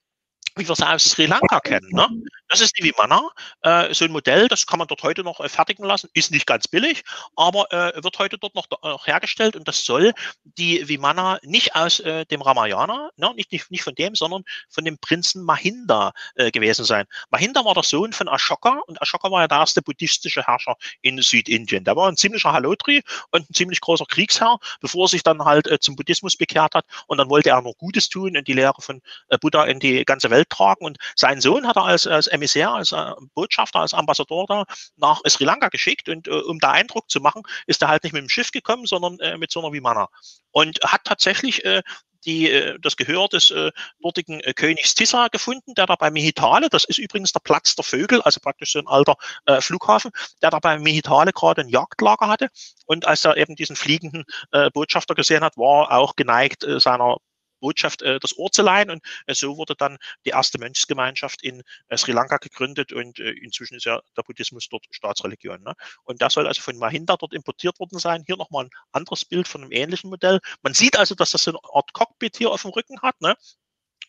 wie 0.55 0.67
wir 0.67 0.71
es 0.71 0.81
aus 0.81 1.03
Sri 1.03 1.25
Lanka 1.25 1.59
kennen. 1.59 1.89
Ne? 1.91 2.07
Das 2.47 2.61
ist 2.61 2.77
die 2.77 2.83
Vimana, 2.83 3.29
äh, 3.61 3.93
so 3.93 4.05
ein 4.05 4.11
Modell, 4.11 4.47
das 4.47 4.65
kann 4.65 4.79
man 4.79 4.87
dort 4.87 5.03
heute 5.03 5.23
noch 5.23 5.39
äh, 5.39 5.49
fertigen 5.49 5.83
lassen, 5.83 6.09
ist 6.13 6.31
nicht 6.31 6.45
ganz 6.45 6.67
billig, 6.67 7.03
aber 7.35 7.71
äh, 7.73 8.03
wird 8.03 8.17
heute 8.19 8.37
dort 8.37 8.55
noch, 8.55 8.67
noch, 8.69 9.07
hergestellt 9.07 9.55
und 9.55 9.67
das 9.67 9.83
soll 9.83 10.13
die 10.43 10.87
Vimana 10.87 11.39
nicht 11.43 11.75
aus 11.75 11.99
äh, 11.99 12.25
dem 12.25 12.41
Ramayana, 12.41 13.09
ne? 13.17 13.33
nicht, 13.35 13.51
nicht, 13.51 13.71
nicht 13.71 13.83
von 13.83 13.95
dem, 13.95 14.15
sondern 14.15 14.43
von 14.69 14.85
dem 14.85 14.97
Prinzen 14.97 15.43
Mahinda 15.43 16.13
äh, 16.35 16.51
gewesen 16.51 16.85
sein. 16.85 17.05
Mahinda 17.31 17.65
war 17.65 17.73
der 17.73 17.83
Sohn 17.83 18.13
von 18.13 18.29
Ashoka 18.29 18.79
und 18.87 19.01
Ashoka 19.01 19.29
war 19.31 19.41
ja 19.41 19.47
der 19.47 19.57
erste 19.57 19.81
buddhistische 19.81 20.43
Herrscher 20.43 20.77
in 21.01 21.21
Südindien. 21.21 21.83
Der 21.83 21.95
war 21.95 22.07
ein 22.07 22.15
ziemlicher 22.15 22.53
Halotri 22.53 23.03
und 23.31 23.49
ein 23.49 23.53
ziemlich 23.53 23.81
großer 23.81 24.05
Kriegsherr, 24.05 24.59
bevor 24.79 25.05
er 25.05 25.09
sich 25.09 25.23
dann 25.23 25.43
halt 25.43 25.67
äh, 25.67 25.79
zum 25.79 25.95
Buddhismus 25.95 26.37
bekehrt 26.37 26.75
hat 26.75 26.85
und 27.07 27.17
dann 27.17 27.29
wollte 27.29 27.49
er 27.49 27.61
noch 27.61 27.73
Gutes 27.77 28.07
tun 28.07 28.37
und 28.37 28.47
die 28.47 28.53
Lehre 28.53 28.81
von 28.81 29.01
Buddha 29.41 29.65
in 29.65 29.79
die 29.79 30.05
ganze 30.05 30.29
Welt 30.29 30.44
Tragen. 30.49 30.85
Und 30.85 30.97
sein 31.15 31.41
Sohn 31.41 31.67
hat 31.67 31.75
er 31.75 31.85
als, 31.85 32.07
als 32.07 32.27
Emissär, 32.27 32.71
als 32.71 32.91
äh, 32.91 33.11
Botschafter, 33.33 33.79
als 33.79 33.93
Ambassador 33.93 34.45
da 34.47 34.65
nach 34.95 35.21
Sri 35.27 35.43
Lanka 35.43 35.69
geschickt. 35.69 36.09
Und 36.09 36.27
äh, 36.27 36.31
um 36.31 36.59
da 36.59 36.71
Eindruck 36.71 37.09
zu 37.09 37.19
machen, 37.19 37.43
ist 37.67 37.81
er 37.81 37.87
halt 37.87 38.03
nicht 38.03 38.13
mit 38.13 38.21
dem 38.21 38.29
Schiff 38.29 38.51
gekommen, 38.51 38.85
sondern 38.85 39.19
äh, 39.19 39.37
mit 39.37 39.51
so 39.51 39.59
einer 39.59 39.73
Vimana. 39.73 40.07
Und 40.51 40.79
hat 40.83 41.03
tatsächlich 41.03 41.65
äh, 41.65 41.81
die, 42.25 42.49
äh, 42.49 42.77
das 42.79 42.97
Gehör 42.97 43.27
des 43.27 43.51
äh, 43.51 43.71
dortigen 44.01 44.39
äh, 44.41 44.53
Königs 44.53 44.95
Tissa 44.95 45.27
gefunden, 45.27 45.73
der 45.75 45.85
da 45.85 45.95
bei 45.95 46.11
Mehitale, 46.11 46.69
das 46.69 46.85
ist 46.85 46.97
übrigens 46.97 47.31
der 47.31 47.39
Platz 47.39 47.75
der 47.75 47.85
Vögel, 47.85 48.21
also 48.21 48.39
praktisch 48.39 48.73
so 48.73 48.79
ein 48.79 48.87
alter 48.87 49.15
äh, 49.45 49.61
Flughafen, 49.61 50.11
der 50.41 50.49
da 50.49 50.59
bei 50.59 50.77
Mehitale 50.79 51.31
gerade 51.31 51.61
ein 51.61 51.69
Jagdlager 51.69 52.27
hatte. 52.27 52.49
Und 52.85 53.05
als 53.05 53.25
er 53.25 53.37
eben 53.37 53.55
diesen 53.55 53.75
fliegenden 53.75 54.25
Botschafter 54.73 55.15
gesehen 55.15 55.43
hat, 55.43 55.57
war 55.57 55.91
auch 55.91 56.15
geneigt, 56.15 56.65
seiner 56.77 57.17
Botschaft 57.59 58.01
äh, 58.01 58.19
das 58.19 58.37
Ohr 58.37 58.51
zu 58.51 58.61
leihen. 58.61 58.89
Und 58.89 59.03
äh, 59.27 59.33
so 59.33 59.57
wurde 59.57 59.75
dann 59.75 59.97
die 60.25 60.29
erste 60.29 60.59
Mönchsgemeinschaft 60.59 61.43
in 61.43 61.63
äh, 61.87 61.97
Sri 61.97 62.11
Lanka 62.11 62.37
gegründet 62.37 62.93
und 62.93 63.19
äh, 63.19 63.31
inzwischen 63.31 63.75
ist 63.75 63.85
ja 63.85 64.01
der 64.17 64.23
Buddhismus 64.23 64.67
dort 64.69 64.85
Staatsreligion. 64.91 65.61
Ne? 65.63 65.73
Und 66.03 66.21
das 66.21 66.33
soll 66.33 66.47
also 66.47 66.61
von 66.61 66.77
Mahinda 66.77 67.15
dort 67.17 67.33
importiert 67.33 67.79
worden 67.79 67.99
sein. 67.99 68.23
Hier 68.25 68.37
nochmal 68.37 68.65
ein 68.65 68.69
anderes 68.91 69.25
Bild 69.25 69.47
von 69.47 69.61
einem 69.61 69.71
ähnlichen 69.71 70.09
Modell. 70.09 70.39
Man 70.61 70.73
sieht 70.73 70.97
also, 70.97 71.15
dass 71.15 71.31
das 71.31 71.43
so 71.43 71.51
eine 71.51 71.59
Art 71.73 71.93
Cockpit 71.93 72.37
hier 72.37 72.51
auf 72.51 72.61
dem 72.61 72.71
Rücken 72.71 73.01
hat. 73.01 73.19
Ne? 73.21 73.35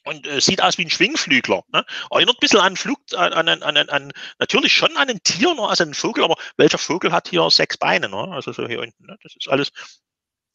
und 0.07 0.27
äh, 0.27 0.41
sieht 0.41 0.63
aus 0.63 0.79
wie 0.79 0.85
ein 0.85 0.91
Schwingflügler. 0.91 1.63
Ne? 1.73 1.85
Erinnert 2.11 2.37
ein 2.37 2.41
bisschen 2.41 2.61
an 2.61 2.77
Flug, 2.77 2.99
an, 3.15 3.49
an, 3.49 3.63
an, 3.63 3.77
an, 3.77 4.13
natürlich 4.39 4.73
schon 4.73 4.97
an 4.97 5.11
ein 5.11 5.23
Tier, 5.23 5.55
ne? 5.55 5.63
also 5.63 5.85
ein 5.85 5.95
Vogel, 5.95 6.25
aber 6.25 6.37
welcher 6.57 6.79
Vogel 6.79 7.13
hat 7.13 7.29
hier 7.29 7.51
sechs 7.51 7.77
Beine? 7.77 8.09
Ne? 8.09 8.29
Also 8.31 8.53
so 8.53 8.67
hier 8.67 8.81
unten. 8.81 9.05
Ne? 9.05 9.17
Das 9.23 9.35
ist 9.35 9.49
alles 9.49 9.73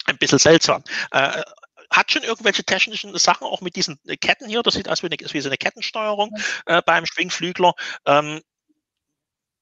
ein 0.06 0.18
bisschen 0.18 0.39
seltsam. 0.39 0.84
Äh, 1.12 1.44
hat 1.92 2.12
schon 2.12 2.24
irgendwelche 2.24 2.64
technischen 2.64 3.18
Sachen 3.18 3.46
auch 3.46 3.62
mit 3.62 3.76
diesen 3.76 4.00
äh, 4.08 4.18
Ketten 4.18 4.48
hier. 4.48 4.64
Das 4.64 4.74
sieht 4.74 4.89
aus 4.89 5.04
wie, 5.04 5.08
eine, 5.08 5.18
wie 5.20 5.42
so 5.42 5.50
eine 5.50 5.58
Kettensteuerung 5.58 6.36
äh, 6.66 6.82
beim 6.86 7.06
Schwingflügler. 7.06 7.74
Ähm, 8.06 8.42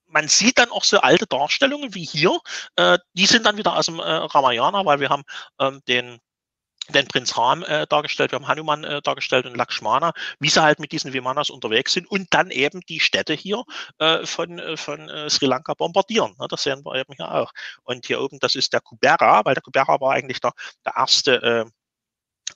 man 0.08 0.28
sieht 0.28 0.58
dann 0.58 0.72
auch 0.72 0.84
so 0.84 1.00
alte 1.00 1.28
Darstellungen 1.28 1.94
wie 1.94 2.06
hier. 2.06 2.40
Äh, 2.76 2.98
die 3.14 3.26
sind 3.26 3.46
dann 3.46 3.58
wieder 3.58 3.76
aus 3.76 3.88
dem 3.88 4.00
äh, 4.00 4.02
Ramayana, 4.02 4.86
weil 4.86 5.00
wir 5.00 5.10
haben 5.10 5.24
ähm, 5.60 5.82
den 5.88 6.20
den 6.94 7.08
Prinz 7.08 7.38
Ram 7.38 7.64
äh, 7.64 7.86
dargestellt, 7.88 8.32
wir 8.32 8.38
haben 8.38 8.48
Hanuman 8.48 8.84
äh, 8.84 9.02
dargestellt 9.02 9.46
und 9.46 9.56
Lakshmana, 9.56 10.12
wie 10.40 10.50
sie 10.50 10.62
halt 10.62 10.80
mit 10.80 10.92
diesen 10.92 11.14
Vimanas 11.14 11.50
unterwegs 11.50 11.94
sind 11.94 12.10
und 12.10 12.34
dann 12.34 12.50
eben 12.50 12.82
die 12.82 13.00
Städte 13.00 13.34
hier 13.34 13.64
äh, 14.00 14.26
von, 14.26 14.60
äh, 14.60 14.78
von 14.78 15.08
äh, 15.10 15.30
Sri 15.30 15.46
Lanka 15.46 15.74
bombardieren. 15.76 16.36
Ne? 16.40 16.48
Das 16.50 16.64
sehen 16.64 16.84
wir 16.84 16.96
eben 16.96 17.14
hier 17.16 17.32
auch. 17.32 17.52
Und 17.84 18.08
hier 18.08 18.22
oben, 18.22 18.40
das 18.40 18.56
ist 18.56 18.74
der 18.74 18.82
Kubera, 18.82 19.46
weil 19.46 19.54
der 19.54 19.62
Kubera 19.62 20.00
war 20.02 20.14
eigentlich 20.14 20.42
der, 20.42 20.54
der 20.86 20.96
erste 20.96 21.70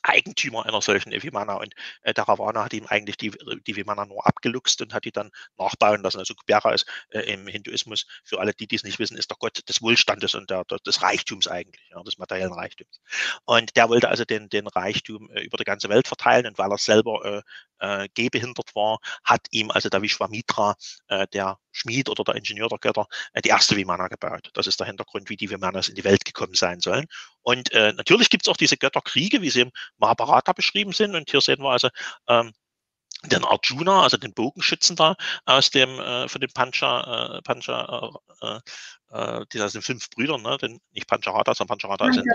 Eigentümer 0.03 0.65
einer 0.65 0.81
solchen 0.81 1.11
Vimana 1.11 1.55
und 1.55 1.73
äh, 2.01 2.13
der 2.13 2.25
Ravana 2.25 2.65
hat 2.65 2.73
ihm 2.73 2.85
eigentlich 2.87 3.17
die, 3.17 3.31
die 3.67 3.75
Vimana 3.75 4.05
nur 4.05 4.25
abgeluchst 4.25 4.81
und 4.81 4.93
hat 4.93 5.05
die 5.05 5.11
dann 5.11 5.31
nachbauen 5.57 6.03
lassen. 6.03 6.19
Also 6.19 6.33
Kubera 6.35 6.73
ist 6.73 6.85
äh, 7.09 7.21
im 7.21 7.47
Hinduismus, 7.47 8.05
für 8.23 8.39
alle, 8.39 8.53
die 8.53 8.67
dies 8.67 8.83
nicht 8.83 8.99
wissen, 8.99 9.17
ist 9.17 9.29
der 9.29 9.37
Gott 9.39 9.67
des 9.67 9.81
Wohlstandes 9.81 10.35
und 10.35 10.49
der, 10.49 10.63
der 10.65 10.79
des 10.79 11.01
Reichtums 11.01 11.47
eigentlich, 11.47 11.83
ja, 11.91 12.01
des 12.03 12.17
materiellen 12.17 12.53
Reichtums. 12.53 12.99
Und 13.45 13.75
der 13.75 13.89
wollte 13.89 14.09
also 14.09 14.25
den, 14.25 14.49
den 14.49 14.67
Reichtum 14.67 15.29
äh, 15.31 15.41
über 15.41 15.57
die 15.57 15.63
ganze 15.63 15.89
Welt 15.89 16.07
verteilen 16.07 16.45
und 16.47 16.57
weil 16.57 16.71
er 16.71 16.77
selber 16.77 17.43
äh, 17.79 18.03
äh, 18.03 18.09
gehbehindert 18.13 18.75
war, 18.75 18.99
hat 19.23 19.47
ihm 19.51 19.71
also 19.71 19.89
der 19.89 20.01
Vishwamitra, 20.01 20.75
äh, 21.07 21.27
der 21.33 21.57
Schmied 21.74 22.07
oder 22.07 22.24
der 22.24 22.36
Ingenieur 22.36 22.69
der 22.69 22.78
Götter, 22.78 23.07
äh, 23.34 23.41
die 23.41 23.49
erste 23.49 23.76
Vimana 23.76 24.07
gebaut. 24.07 24.49
Das 24.53 24.67
ist 24.67 24.80
der 24.80 24.88
Hintergrund, 24.88 25.30
wie 25.30 25.36
die 25.36 25.49
Vimanas 25.49 25.89
in 25.89 25.95
die 25.95 26.03
Welt 26.05 26.24
gekommen 26.24 26.53
sein 26.53 26.80
sollen. 26.80 27.05
Und 27.41 27.71
äh, 27.74 27.91
natürlich 27.93 28.30
gibt 28.30 28.47
es 28.47 28.51
auch 28.51 28.57
diese 28.57 28.78
Götterkriege, 28.78 29.41
wie 29.41 29.49
sie 29.49 29.61
im 29.61 29.71
Mahabharata 29.97 30.53
beschrieben 30.53 30.93
sind. 30.93 31.15
Und 31.15 31.30
hier 31.30 31.41
sehen 31.41 31.61
wir 31.61 31.71
also 31.71 31.89
ähm, 32.30 32.53
den 33.26 33.43
Arjuna, 33.45 34.03
also 34.03 34.17
den 34.17 34.34
Bogenschützen 34.34 34.95
da 34.95 35.15
aus 35.45 35.69
dem 35.69 35.99
äh, 35.99 36.28
von 36.28 36.41
den 36.41 36.51
Pancha, 36.51 37.38
äh, 37.38 37.41
Pancha 37.41 38.11
äh, 38.41 38.59
äh, 39.11 39.45
die 39.51 39.59
sind 39.69 39.83
fünf 39.83 40.09
Brüder, 40.09 40.37
ne? 40.37 40.57
Den, 40.57 40.79
nicht 40.91 41.07
Pancharata, 41.07 41.53
sondern 41.53 41.77
Pancharata 41.77 42.11
sind 42.11 42.25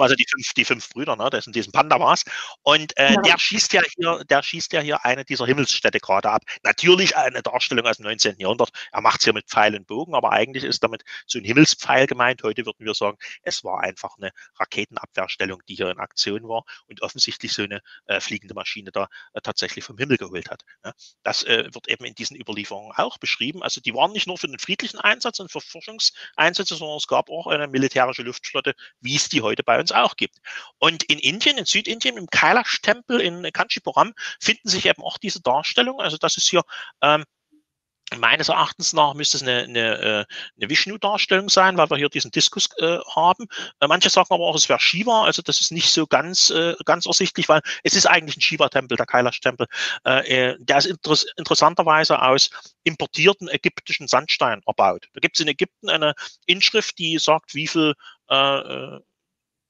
also 0.00 0.14
die 0.14 0.26
fünf, 0.28 0.54
die 0.54 0.64
fünf 0.64 0.88
Brüder, 0.88 1.16
ne? 1.16 1.28
Das 1.30 1.44
sind 1.44 1.54
diesen 1.54 1.72
Pandavas. 1.72 2.24
Und 2.62 2.96
äh, 2.96 3.14
ja. 3.14 3.20
der 3.22 3.38
schießt 3.38 3.72
ja 3.72 3.82
hier, 3.96 4.24
der 4.28 4.42
schießt 4.42 4.72
ja 4.72 4.80
hier 4.80 5.04
eine 5.04 5.24
dieser 5.24 5.46
Himmelsstädte 5.46 6.00
gerade 6.00 6.30
ab. 6.30 6.42
Natürlich 6.62 7.16
eine 7.16 7.42
Darstellung 7.42 7.86
aus 7.86 7.98
dem 7.98 8.04
19. 8.04 8.36
Jahrhundert. 8.38 8.70
Er 8.92 9.00
macht 9.00 9.20
es 9.20 9.24
hier 9.24 9.32
mit 9.32 9.48
Pfeil 9.48 9.74
und 9.74 9.86
Bogen, 9.86 10.14
aber 10.14 10.32
eigentlich 10.32 10.64
ist 10.64 10.82
damit 10.82 11.02
so 11.26 11.38
ein 11.38 11.44
Himmelspfeil 11.44 12.06
gemeint. 12.06 12.42
Heute 12.42 12.64
würden 12.66 12.84
wir 12.84 12.94
sagen, 12.94 13.18
es 13.42 13.64
war 13.64 13.80
einfach 13.80 14.16
eine 14.16 14.30
Raketenabwehrstellung, 14.58 15.62
die 15.68 15.74
hier 15.74 15.90
in 15.90 15.98
Aktion 15.98 16.48
war 16.48 16.64
und 16.86 17.02
offensichtlich 17.02 17.52
so 17.52 17.62
eine 17.62 17.80
äh, 18.06 18.20
fliegende 18.20 18.54
Maschine 18.54 18.90
da 18.90 19.08
äh, 19.34 19.40
tatsächlich 19.40 19.84
vom 19.84 19.98
Himmel 19.98 20.16
geholt 20.16 20.50
hat. 20.50 20.62
Ne? 20.84 20.92
Das 21.22 21.42
äh, 21.44 21.68
wird 21.72 21.88
eben 21.88 22.04
in 22.04 22.14
diesen 22.14 22.36
Überlieferungen 22.36 22.92
auch 22.96 23.18
beschrieben. 23.18 23.62
Also 23.62 23.80
die 23.80 23.94
waren 23.94 24.12
nicht 24.12 24.26
nur 24.26 24.38
für 24.38 24.48
den 24.48 24.58
friedlichen 24.58 24.98
Einsatz 24.98 25.40
und 25.40 25.50
für 25.50 25.60
Forschung 25.60 25.89
Forschungseinsätze, 25.90 26.74
sondern 26.74 26.96
es 26.96 27.06
gab 27.06 27.30
auch 27.30 27.46
eine 27.46 27.68
militärische 27.68 28.22
Luftflotte, 28.22 28.74
wie 29.00 29.16
es 29.16 29.28
die 29.28 29.42
heute 29.42 29.62
bei 29.62 29.78
uns 29.78 29.92
auch 29.92 30.16
gibt. 30.16 30.36
Und 30.78 31.02
in 31.04 31.18
Indien, 31.18 31.58
in 31.58 31.64
Südindien, 31.64 32.16
im 32.16 32.26
Kailash-Tempel 32.28 33.20
in 33.20 33.50
Kanchipuram 33.52 34.14
finden 34.40 34.68
sich 34.68 34.86
eben 34.86 35.02
auch 35.02 35.18
diese 35.18 35.40
Darstellungen. 35.40 36.00
Also 36.00 36.16
das 36.16 36.36
ist 36.36 36.48
hier 36.48 36.62
ähm, 37.02 37.24
meines 38.18 38.48
Erachtens 38.48 38.92
nach 38.92 39.14
müsste 39.14 39.36
es 39.36 39.42
eine, 39.42 39.62
eine, 39.62 39.98
äh, 39.98 40.24
eine 40.58 40.70
Vishnu-Darstellung 40.70 41.48
sein, 41.48 41.76
weil 41.76 41.90
wir 41.90 41.96
hier 41.96 42.08
diesen 42.08 42.30
Diskus 42.30 42.68
äh, 42.78 42.98
haben. 43.14 43.46
Äh, 43.80 43.86
manche 43.86 44.10
sagen 44.10 44.28
aber 44.30 44.44
auch, 44.44 44.56
es 44.56 44.68
wäre 44.68 44.80
Shiva, 44.80 45.24
also 45.24 45.42
das 45.42 45.60
ist 45.60 45.72
nicht 45.72 45.90
so 45.90 46.06
ganz, 46.06 46.50
äh, 46.50 46.74
ganz 46.84 47.06
ersichtlich, 47.06 47.48
weil 47.48 47.60
es 47.84 47.94
ist 47.94 48.06
eigentlich 48.06 48.36
ein 48.36 48.40
Shiva-Tempel, 48.40 48.96
der 48.96 49.06
Kailash-Tempel. 49.06 49.66
Äh, 50.04 50.50
äh, 50.50 50.56
der 50.58 50.78
ist 50.78 50.86
inter 50.86 51.16
interessanterweise 51.36 52.20
aus 52.20 52.50
importierten 52.84 53.48
ägyptischen 53.48 54.08
Sandstein 54.08 54.62
erbaut. 54.66 55.06
Da 55.14 55.20
gibt 55.20 55.36
es 55.36 55.40
in 55.40 55.48
Ägypten 55.48 55.88
eine 55.88 56.14
Inschrift, 56.46 56.98
die 56.98 57.18
sagt, 57.18 57.54
wie 57.54 57.66
viel 57.66 57.94
äh, 58.28 58.98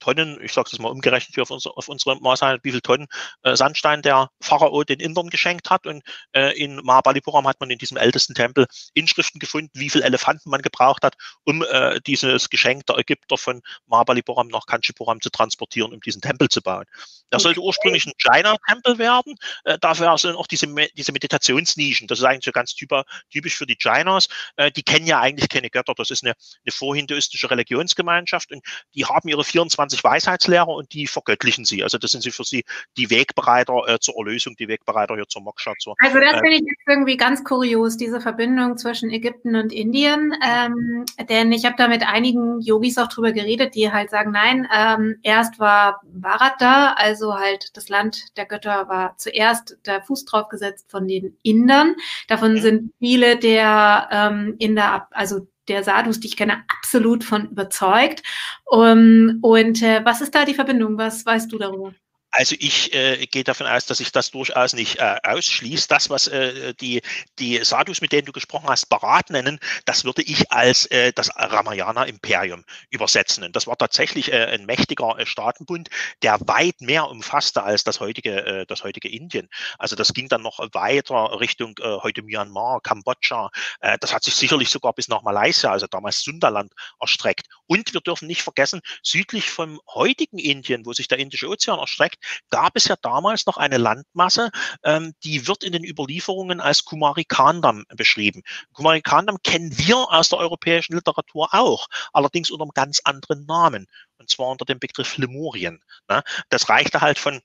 Tonnen, 0.01 0.39
ich 0.41 0.51
sage 0.51 0.69
es 0.71 0.79
mal 0.79 0.89
umgerechnet 0.89 1.35
hier 1.35 1.43
auf, 1.43 1.51
unser, 1.51 1.77
auf 1.77 1.87
unsere 1.87 2.19
Maßeinheit, 2.19 2.61
wie 2.63 2.71
viel 2.71 2.81
Tonnen 2.81 3.07
äh, 3.43 3.55
Sandstein 3.55 4.01
der 4.01 4.29
Pharao 4.41 4.83
den 4.83 4.99
Indern 4.99 5.29
geschenkt 5.29 5.69
hat. 5.69 5.87
Und 5.87 6.03
äh, 6.33 6.57
in 6.57 6.75
Mahabalipuram 6.77 7.47
hat 7.47 7.59
man 7.59 7.69
in 7.69 7.77
diesem 7.77 7.97
ältesten 7.97 8.33
Tempel 8.33 8.67
Inschriften 8.93 9.39
gefunden, 9.39 9.71
wie 9.73 9.89
viele 9.89 10.03
Elefanten 10.03 10.49
man 10.49 10.61
gebraucht 10.61 11.03
hat, 11.03 11.15
um 11.45 11.63
äh, 11.63 12.01
dieses 12.05 12.49
Geschenk 12.49 12.85
der 12.87 12.97
Ägypter 12.97 13.37
von 13.37 13.61
Mahabalipuram 13.85 14.47
nach 14.47 14.65
Kanchipuram 14.65 15.21
zu 15.21 15.29
transportieren, 15.29 15.93
um 15.93 16.01
diesen 16.01 16.21
Tempel 16.21 16.49
zu 16.49 16.61
bauen. 16.61 16.85
Der 17.31 17.37
okay. 17.37 17.43
sollte 17.43 17.61
ursprünglich 17.61 18.05
ein 18.05 18.13
Jaina-Tempel 18.17 18.97
werden. 18.97 19.35
Äh, 19.63 19.77
dafür 19.79 20.17
sind 20.17 20.35
auch 20.35 20.47
diese, 20.47 20.67
diese 20.97 21.11
Meditationsnischen. 21.11 22.07
Das 22.07 22.19
ist 22.19 22.25
eigentlich 22.25 22.45
so 22.45 22.51
ganz 22.51 22.75
typisch 22.75 23.55
für 23.55 23.65
die 23.65 23.77
Jainas. 23.79 24.27
Äh, 24.57 24.71
die 24.71 24.83
kennen 24.83 25.05
ja 25.05 25.19
eigentlich 25.21 25.47
keine 25.47 25.69
Götter. 25.69 25.93
Das 25.95 26.11
ist 26.11 26.23
eine, 26.23 26.33
eine 26.65 26.71
vorhinduistische 26.71 27.49
Religionsgemeinschaft 27.49 28.51
und 28.51 28.65
die 28.95 29.05
haben 29.05 29.29
ihre 29.29 29.43
24 29.43 29.90
20 29.91 30.03
Weisheitslehrer 30.03 30.67
und 30.67 30.93
die 30.93 31.07
vergöttlichen 31.07 31.65
sie. 31.65 31.83
Also 31.83 31.97
das 31.97 32.11
sind 32.11 32.21
sie 32.21 32.31
für 32.31 32.43
sie 32.43 32.63
die 32.97 33.09
Wegbereiter 33.09 33.87
äh, 33.87 33.99
zur 33.99 34.15
Erlösung, 34.17 34.55
die 34.57 34.67
Wegbereiter 34.67 35.15
hier 35.15 35.27
zur 35.27 35.41
Moksha. 35.41 35.73
Zur, 35.79 35.95
also 35.99 36.19
das 36.19 36.33
äh, 36.33 36.39
finde 36.39 36.53
ich 36.53 36.61
jetzt 36.61 36.87
irgendwie 36.87 37.17
ganz 37.17 37.43
kurios, 37.43 37.97
diese 37.97 38.21
Verbindung 38.21 38.77
zwischen 38.77 39.09
Ägypten 39.09 39.55
und 39.55 39.73
Indien. 39.73 40.33
Ähm, 40.45 41.05
denn 41.29 41.51
ich 41.51 41.65
habe 41.65 41.75
da 41.77 41.87
mit 41.87 42.07
einigen 42.07 42.61
Yogis 42.61 42.97
auch 42.97 43.07
drüber 43.07 43.31
geredet, 43.31 43.75
die 43.75 43.91
halt 43.91 44.09
sagen, 44.09 44.31
nein, 44.31 44.67
ähm, 44.75 45.17
erst 45.23 45.59
war 45.59 46.01
Bharat 46.03 46.55
da, 46.59 46.93
also 46.93 47.35
halt 47.35 47.75
das 47.75 47.89
Land 47.89 48.37
der 48.37 48.45
Götter 48.45 48.87
war 48.87 49.17
zuerst 49.17 49.77
der 49.85 50.01
Fuß 50.01 50.25
drauf 50.25 50.47
gesetzt 50.49 50.89
von 50.89 51.07
den 51.07 51.37
Indern. 51.43 51.95
Davon 52.27 52.53
mhm. 52.53 52.61
sind 52.61 52.93
viele 52.99 53.37
der 53.37 54.09
ähm, 54.11 54.55
Inder, 54.59 55.07
also 55.11 55.47
der 55.67 55.83
Sadhus, 55.83 56.19
die 56.19 56.27
ich 56.27 56.37
kenne, 56.37 56.63
absolut 56.67 57.23
von 57.23 57.49
überzeugt. 57.49 58.23
Um, 58.65 59.39
und 59.41 59.81
äh, 59.81 60.03
was 60.03 60.21
ist 60.21 60.33
da 60.35 60.45
die 60.45 60.53
Verbindung? 60.53 60.97
Was 60.97 61.25
weißt 61.25 61.51
du 61.51 61.57
darüber? 61.57 61.93
Also 62.31 62.55
ich 62.59 62.93
äh, 62.93 63.25
gehe 63.27 63.43
davon 63.43 63.67
aus, 63.67 63.85
dass 63.85 63.97
sich 63.97 64.13
das 64.13 64.31
durchaus 64.31 64.71
nicht 64.71 64.99
äh, 64.99 65.17
ausschließt. 65.23 65.91
Das, 65.91 66.09
was 66.09 66.27
äh, 66.27 66.73
die, 66.75 67.01
die 67.39 67.61
Sadhus, 67.63 67.99
mit 67.99 68.13
denen 68.13 68.25
du 68.25 68.31
gesprochen 68.31 68.69
hast, 68.69 68.87
Barat 68.87 69.29
nennen, 69.29 69.59
das 69.83 70.05
würde 70.05 70.21
ich 70.21 70.49
als 70.49 70.85
äh, 70.87 71.11
das 71.11 71.29
Ramayana-Imperium 71.35 72.63
übersetzen. 72.89 73.43
Und 73.43 73.55
das 73.57 73.67
war 73.67 73.77
tatsächlich 73.77 74.31
äh, 74.31 74.45
ein 74.45 74.65
mächtiger 74.65 75.19
äh, 75.19 75.25
Staatenbund, 75.25 75.89
der 76.21 76.39
weit 76.47 76.79
mehr 76.79 77.09
umfasste 77.09 77.63
als 77.63 77.83
das 77.83 77.99
heutige, 77.99 78.45
äh, 78.45 78.65
das 78.65 78.85
heutige 78.85 79.09
Indien. 79.09 79.49
Also 79.77 79.97
das 79.97 80.13
ging 80.13 80.29
dann 80.29 80.41
noch 80.41 80.59
weiter 80.71 81.37
Richtung 81.37 81.75
äh, 81.81 81.97
heute 82.01 82.21
Myanmar, 82.21 82.79
Kambodscha. 82.79 83.49
Äh, 83.81 83.97
das 83.99 84.13
hat 84.13 84.23
sich 84.23 84.35
sicherlich 84.35 84.69
sogar 84.69 84.93
bis 84.93 85.09
nach 85.09 85.21
Malaysia, 85.21 85.69
also 85.69 85.85
damals 85.85 86.21
Sundaland, 86.21 86.71
erstreckt. 87.01 87.47
Und 87.67 87.93
wir 87.93 87.99
dürfen 88.01 88.27
nicht 88.27 88.41
vergessen, 88.41 88.79
südlich 89.03 89.49
vom 89.49 89.81
heutigen 89.93 90.37
Indien, 90.37 90.85
wo 90.85 90.93
sich 90.93 91.09
der 91.09 91.19
Indische 91.19 91.49
Ozean 91.49 91.79
erstreckt, 91.79 92.20
gab 92.49 92.75
es 92.75 92.85
ja 92.85 92.95
damals 93.01 93.45
noch 93.45 93.57
eine 93.57 93.77
Landmasse, 93.77 94.51
ähm, 94.83 95.13
die 95.23 95.47
wird 95.47 95.63
in 95.63 95.73
den 95.73 95.83
Überlieferungen 95.83 96.59
als 96.59 96.85
Kumarikandam 96.85 97.85
beschrieben. 97.95 98.43
Kumarikandam 98.73 99.37
kennen 99.43 99.77
wir 99.77 99.97
aus 100.11 100.29
der 100.29 100.39
europäischen 100.39 100.93
Literatur 100.95 101.49
auch, 101.51 101.87
allerdings 102.13 102.49
unter 102.49 102.63
einem 102.63 102.71
ganz 102.73 103.01
anderen 103.03 103.45
Namen, 103.45 103.87
und 104.17 104.29
zwar 104.29 104.47
unter 104.47 104.65
dem 104.65 104.79
Begriff 104.79 105.17
Lemurien. 105.17 105.83
Ne? 106.09 106.23
Das 106.49 106.69
reichte 106.69 107.01
halt 107.01 107.19
von, 107.19 107.41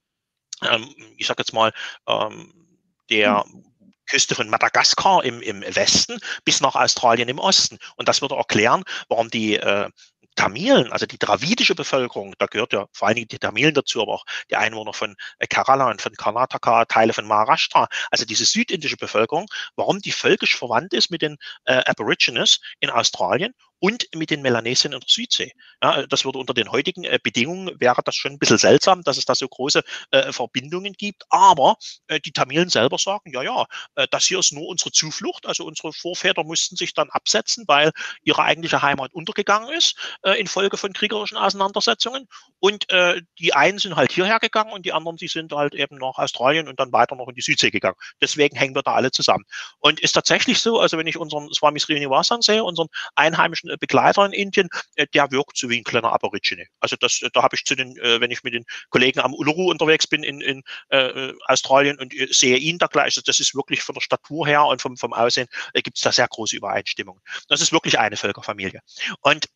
ähm, 0.63 0.95
ich 1.17 1.27
sag 1.27 1.39
jetzt 1.39 1.53
mal, 1.53 1.73
ähm, 2.07 2.53
der 3.11 3.45
mhm. 3.47 3.65
Küste 4.07 4.35
von 4.35 4.49
Madagaskar 4.49 5.25
im, 5.25 5.43
im 5.43 5.63
Westen 5.63 6.19
bis 6.45 6.61
nach 6.61 6.75
Australien 6.75 7.29
im 7.29 7.39
Osten. 7.39 7.79
Und 7.97 8.09
das 8.09 8.23
würde 8.23 8.37
erklären, 8.37 8.85
warum 9.09 9.31
die 9.31 9.57
äh, 9.57 9.91
Tamilen, 10.37 10.93
also 10.93 11.07
die 11.07 11.19
dravidische 11.19 11.75
Bevölkerung, 11.75 12.35
da 12.39 12.47
gehört 12.47 12.73
ja 12.73 12.87
vor 12.93 13.09
allen 13.09 13.17
Dingen 13.17 13.29
die 13.29 13.39
Tamilen 13.39 13.75
dazu, 13.75 14.03
aber 14.03 14.15
auch 14.15 14.25
die 14.51 14.57
Einwohner 14.57 14.93
von 14.93 15.17
äh, 15.39 15.47
Kerala 15.47 15.91
und 15.91 16.01
von 16.01 16.13
Karnataka, 16.13 16.85
Teile 16.85 17.13
von 17.13 17.27
Maharashtra, 17.27 17.89
also 18.11 18.25
diese 18.25 18.45
südindische 18.45 18.97
Bevölkerung, 18.97 19.47
warum 19.77 19.99
die 20.01 20.13
völkisch 20.13 20.57
verwandt 20.57 20.93
ist 20.93 21.11
mit 21.11 21.23
den 21.23 21.37
äh, 21.65 21.83
Aborigines 21.87 22.61
in 22.81 22.91
Australien 22.91 23.55
und 23.79 24.07
mit 24.15 24.31
den 24.31 24.43
Melanesien 24.43 24.93
in 24.93 25.01
der 25.01 25.09
Südsee. 25.09 25.53
Ja, 25.83 26.07
das 26.07 26.25
würde 26.25 26.39
unter 26.39 26.55
den 26.55 26.71
heutigen 26.71 27.05
äh, 27.05 27.19
Bedingungen 27.23 27.79
wäre 27.79 28.03
das 28.05 28.17
schon 28.17 28.33
ein 28.33 28.39
bisschen 28.39 28.59
seltsam, 28.59 29.03
dass 29.03 29.17
es 29.17 29.25
da 29.25 29.35
so 29.35 29.47
große 29.49 29.83
äh, 30.11 30.33
Verbindungen 30.33 30.93
gibt. 30.95 31.25
Aber 31.31 31.77
äh, 32.09 32.21
die 32.21 32.33
Tamilen 32.33 32.69
selber 32.69 32.99
sagen, 32.99 33.33
ja, 33.33 33.43
ja, 33.43 33.67
äh, 33.95 34.07
das 34.11 34.27
hier 34.27 34.39
ist 34.39 34.53
nur 34.53 34.67
unsere 34.67 34.93
Zuflucht. 34.93 35.47
Also 35.47 35.65
unsere 35.65 35.93
Vorväter 35.93 36.45
mussten 36.45 36.77
sich 36.77 36.95
dann 36.95 37.11
absetzen, 37.11 37.65
weil 37.67 37.93
ihre 38.23 38.43
eigentliche 38.43 38.83
Heimat 38.83 39.13
untergegangen 39.13 39.71
ist 39.71 39.97
äh, 40.23 40.41
infolge 40.41 40.77
von 40.77 40.93
kriegerischen 40.93 41.37
Auseinandersetzungen. 41.37 42.27
Und 42.59 42.91
äh, 42.91 43.23
die 43.39 43.55
einen 43.55 43.79
sind 43.79 43.97
halt 43.97 44.13
hierher 44.13 44.39
gegangen 44.39 44.73
und 44.73 44.87
die 44.87 44.93
anderen, 44.93 45.17
die 45.17 45.29
sind 45.29 45.53
halt 45.53 45.75
eben 45.75 45.99
nach 45.99 46.17
Australien 46.17 46.69
und 46.69 46.81
dann 46.81 46.93
weiter 46.93 47.17
noch 47.17 47.29
in 47.29 47.35
die 47.35 47.43
Südsee 47.43 47.71
gegangen. 47.71 47.97
Deswegen 48.21 48.57
hängen 48.57 48.75
wir 48.75 48.83
da 48.83 48.95
alle 48.95 49.11
zusammen. 49.11 49.45
Und 49.79 50.01
ist 50.01 50.13
tatsächlich 50.13 50.61
so, 50.61 50.81
also 50.81 50.99
wenn 50.99 51.07
ich 51.07 51.17
unseren 51.17 51.53
Swami 51.53 51.79
Srinivasan 51.79 52.43
sehe, 52.43 52.65
unseren 52.65 52.89
einheimischen 53.15 53.66
äh, 53.66 53.66
Begleiter 53.81 54.25
in 54.27 54.33
Indien, 54.33 54.69
äh, 54.97 55.07
der 55.13 55.31
wirkt 55.31 55.57
so 55.57 55.69
wie 55.69 55.79
ein 55.79 55.85
kleiner 55.85 56.13
Aborigine. 56.13 56.67
Also 56.81 56.97
das, 56.99 57.23
äh, 57.23 57.31
da 57.33 57.43
habe 57.43 57.57
ich 57.57 57.65
zu 57.65 57.75
den, 57.75 57.97
wenn 57.97 58.31
ich 58.31 58.43
mit 58.43 58.55
den 58.55 58.65
Kollegen 58.91 59.21
am 59.21 59.35
Uluru 59.35 59.71
unterwegs 59.71 60.07
bin 60.07 60.23
in, 60.23 60.41
in 60.41 60.63
äh, 60.89 61.33
Australien 61.47 61.99
und 61.99 62.15
sehe 62.31 62.57
ihn 62.57 62.79
da 62.79 62.87
gleich, 62.87 63.05
also 63.05 63.23
das 63.25 63.41
ist 63.41 63.55
wirklich 63.55 63.83
von 63.83 63.95
der 63.95 64.01
Statur 64.01 64.47
her 64.47 64.65
und 64.65 64.83
vom, 64.83 64.97
vom 64.97 65.13
Aussehen 65.13 65.49
äh, 65.73 65.83
gibt 65.83 65.97
es 65.97 66.03
da 66.03 66.13
sehr 66.13 66.29
große 66.29 66.57
Übereinstimmungen. 66.57 67.23
Das 67.49 67.61
ist 67.61 67.73
wirklich 67.73 67.99
eine 67.99 68.17
Völkerfamilie. 68.17 68.81
Und 69.21 69.47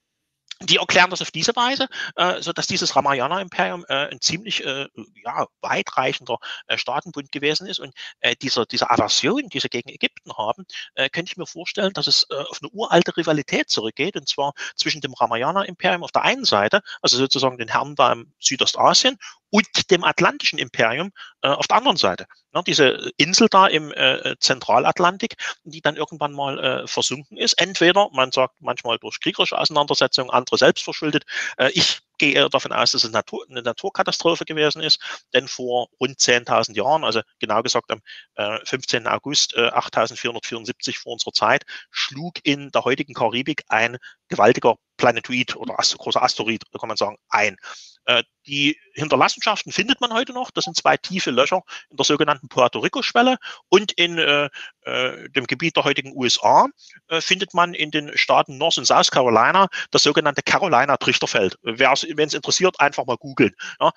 die 0.63 0.77
erklären 0.77 1.11
das 1.11 1.23
auf 1.23 1.31
diese 1.31 1.57
Weise, 1.57 1.89
äh, 2.17 2.43
so 2.43 2.53
dass 2.53 2.67
dieses 2.67 2.95
Ramayana-Imperium 2.95 3.85
äh, 3.89 4.11
ein 4.11 4.21
ziemlich 4.21 4.65
äh, 4.65 4.89
ja, 5.25 5.47
weitreichender 5.63 6.39
äh, 6.67 6.77
Staatenbund 6.77 7.33
gewesen 7.33 7.67
ist. 7.67 7.79
Und 7.79 7.95
äh, 8.21 8.37
dieser, 8.37 8.67
diese 8.67 8.91
Aversion, 8.91 9.49
die 9.49 9.61
sie 9.61 9.69
gegen 9.69 9.89
Ägypten 9.89 10.33
haben, 10.37 10.67
äh, 10.95 11.09
könnte 11.09 11.33
ich 11.33 11.37
mir 11.39 11.47
vorstellen, 11.47 11.93
dass 11.95 12.07
es 12.07 12.27
äh, 12.31 12.35
auf 12.35 12.61
eine 12.63 12.71
uralte 12.73 13.17
Rivalität 13.17 13.71
zurückgeht, 13.71 14.17
und 14.17 14.29
zwar 14.29 14.53
zwischen 14.77 15.01
dem 15.01 15.15
Ramayana-Imperium 15.15 16.05
auf 16.05 16.13
der 16.13 16.23
einen 16.23 16.45
Seite, 16.45 16.83
also 17.01 17.17
sozusagen 17.17 17.57
den 17.57 17.69
Herren 17.69 17.95
da 17.95 18.13
im 18.13 18.33
Südostasien, 18.39 19.17
und 19.51 19.91
dem 19.91 20.05
Atlantischen 20.05 20.59
Imperium 20.59 21.11
äh, 21.43 21.49
auf 21.49 21.67
der 21.67 21.77
anderen 21.77 21.97
Seite. 21.97 22.27
Ja, 22.55 22.63
diese 22.63 23.11
Insel 23.17 23.49
da 23.51 23.67
im 23.67 23.93
äh, 23.93 24.37
Zentralatlantik, 24.39 25.37
die 25.65 25.81
dann 25.81 25.97
irgendwann 25.97 26.33
mal 26.33 26.59
äh, 26.59 26.87
versunken 26.87 27.37
ist. 27.37 27.55
Entweder, 27.55 28.09
man 28.13 28.33
sagt 28.33 28.55
manchmal 28.61 28.99
durch 28.99 29.21
kriegerische 29.21 29.59
Auseinandersetzungen, 29.59 30.31
andere 30.31 30.59
selbst 30.59 30.83
verschuldet. 30.83 31.25
Äh, 31.59 31.71
ich 31.75 32.01
gehe 32.19 32.35
eher 32.35 32.49
davon 32.49 32.73
aus, 32.73 32.93
dass 32.93 33.03
es 33.03 33.11
Natur, 33.11 33.45
eine 33.49 33.63
Naturkatastrophe 33.63 34.45
gewesen 34.45 34.83
ist, 34.83 35.01
denn 35.33 35.49
vor 35.49 35.89
rund 36.01 36.19
10.000 36.19 36.77
Jahren, 36.77 37.03
also 37.03 37.23
genau 37.39 37.63
gesagt 37.63 37.91
am 37.91 38.01
äh, 38.35 38.59
15. 38.65 39.07
August 39.07 39.55
äh, 39.55 39.69
8474 39.69 40.99
vor 40.99 41.13
unserer 41.13 41.33
Zeit, 41.33 41.65
schlug 41.91 42.35
in 42.45 42.71
der 42.71 42.85
heutigen 42.85 43.15
Karibik 43.15 43.65
ein 43.69 43.97
gewaltiger 44.29 44.77
Planetoid 45.01 45.57
oder 45.57 45.79
ast 45.79 45.97
großer 45.97 46.23
Asteroid, 46.23 46.63
kann 46.79 46.89
man 46.89 46.97
sagen, 46.97 47.17
ein. 47.31 47.57
Äh, 48.05 48.23
die 48.47 48.79
Hinterlassenschaften 48.95 49.73
findet 49.73 50.01
man 50.01 50.13
heute 50.13 50.33
noch. 50.33 50.51
Das 50.51 50.65
sind 50.65 50.77
zwei 50.77 50.97
tiefe 50.97 51.31
Löcher 51.31 51.63
in 51.91 51.97
der 51.97 52.05
sogenannten 52.05 52.49
Puerto 52.49 52.81
Rico-Schwelle 52.81 53.39
und 53.69 53.93
in 53.93 54.19
äh, 54.19 54.49
äh, 54.83 55.29
dem 55.31 55.47
Gebiet 55.47 55.77
der 55.77 55.85
heutigen 55.85 56.13
USA 56.15 56.67
äh, 57.09 57.21
findet 57.21 57.55
man 57.55 57.73
in 57.73 57.91
den 57.91 58.17
Staaten 58.17 58.59
North 58.59 58.77
und 58.77 58.87
South 58.87 59.11
Carolina 59.11 59.69
das 59.91 60.03
sogenannte 60.03 60.43
Carolina-Trichterfeld. 60.43 61.57
Wenn 61.63 62.27
es 62.27 62.35
interessiert, 62.35 62.79
einfach 62.81 63.07
mal 63.07 63.17
googeln. 63.17 63.55
Ja, 63.81 63.93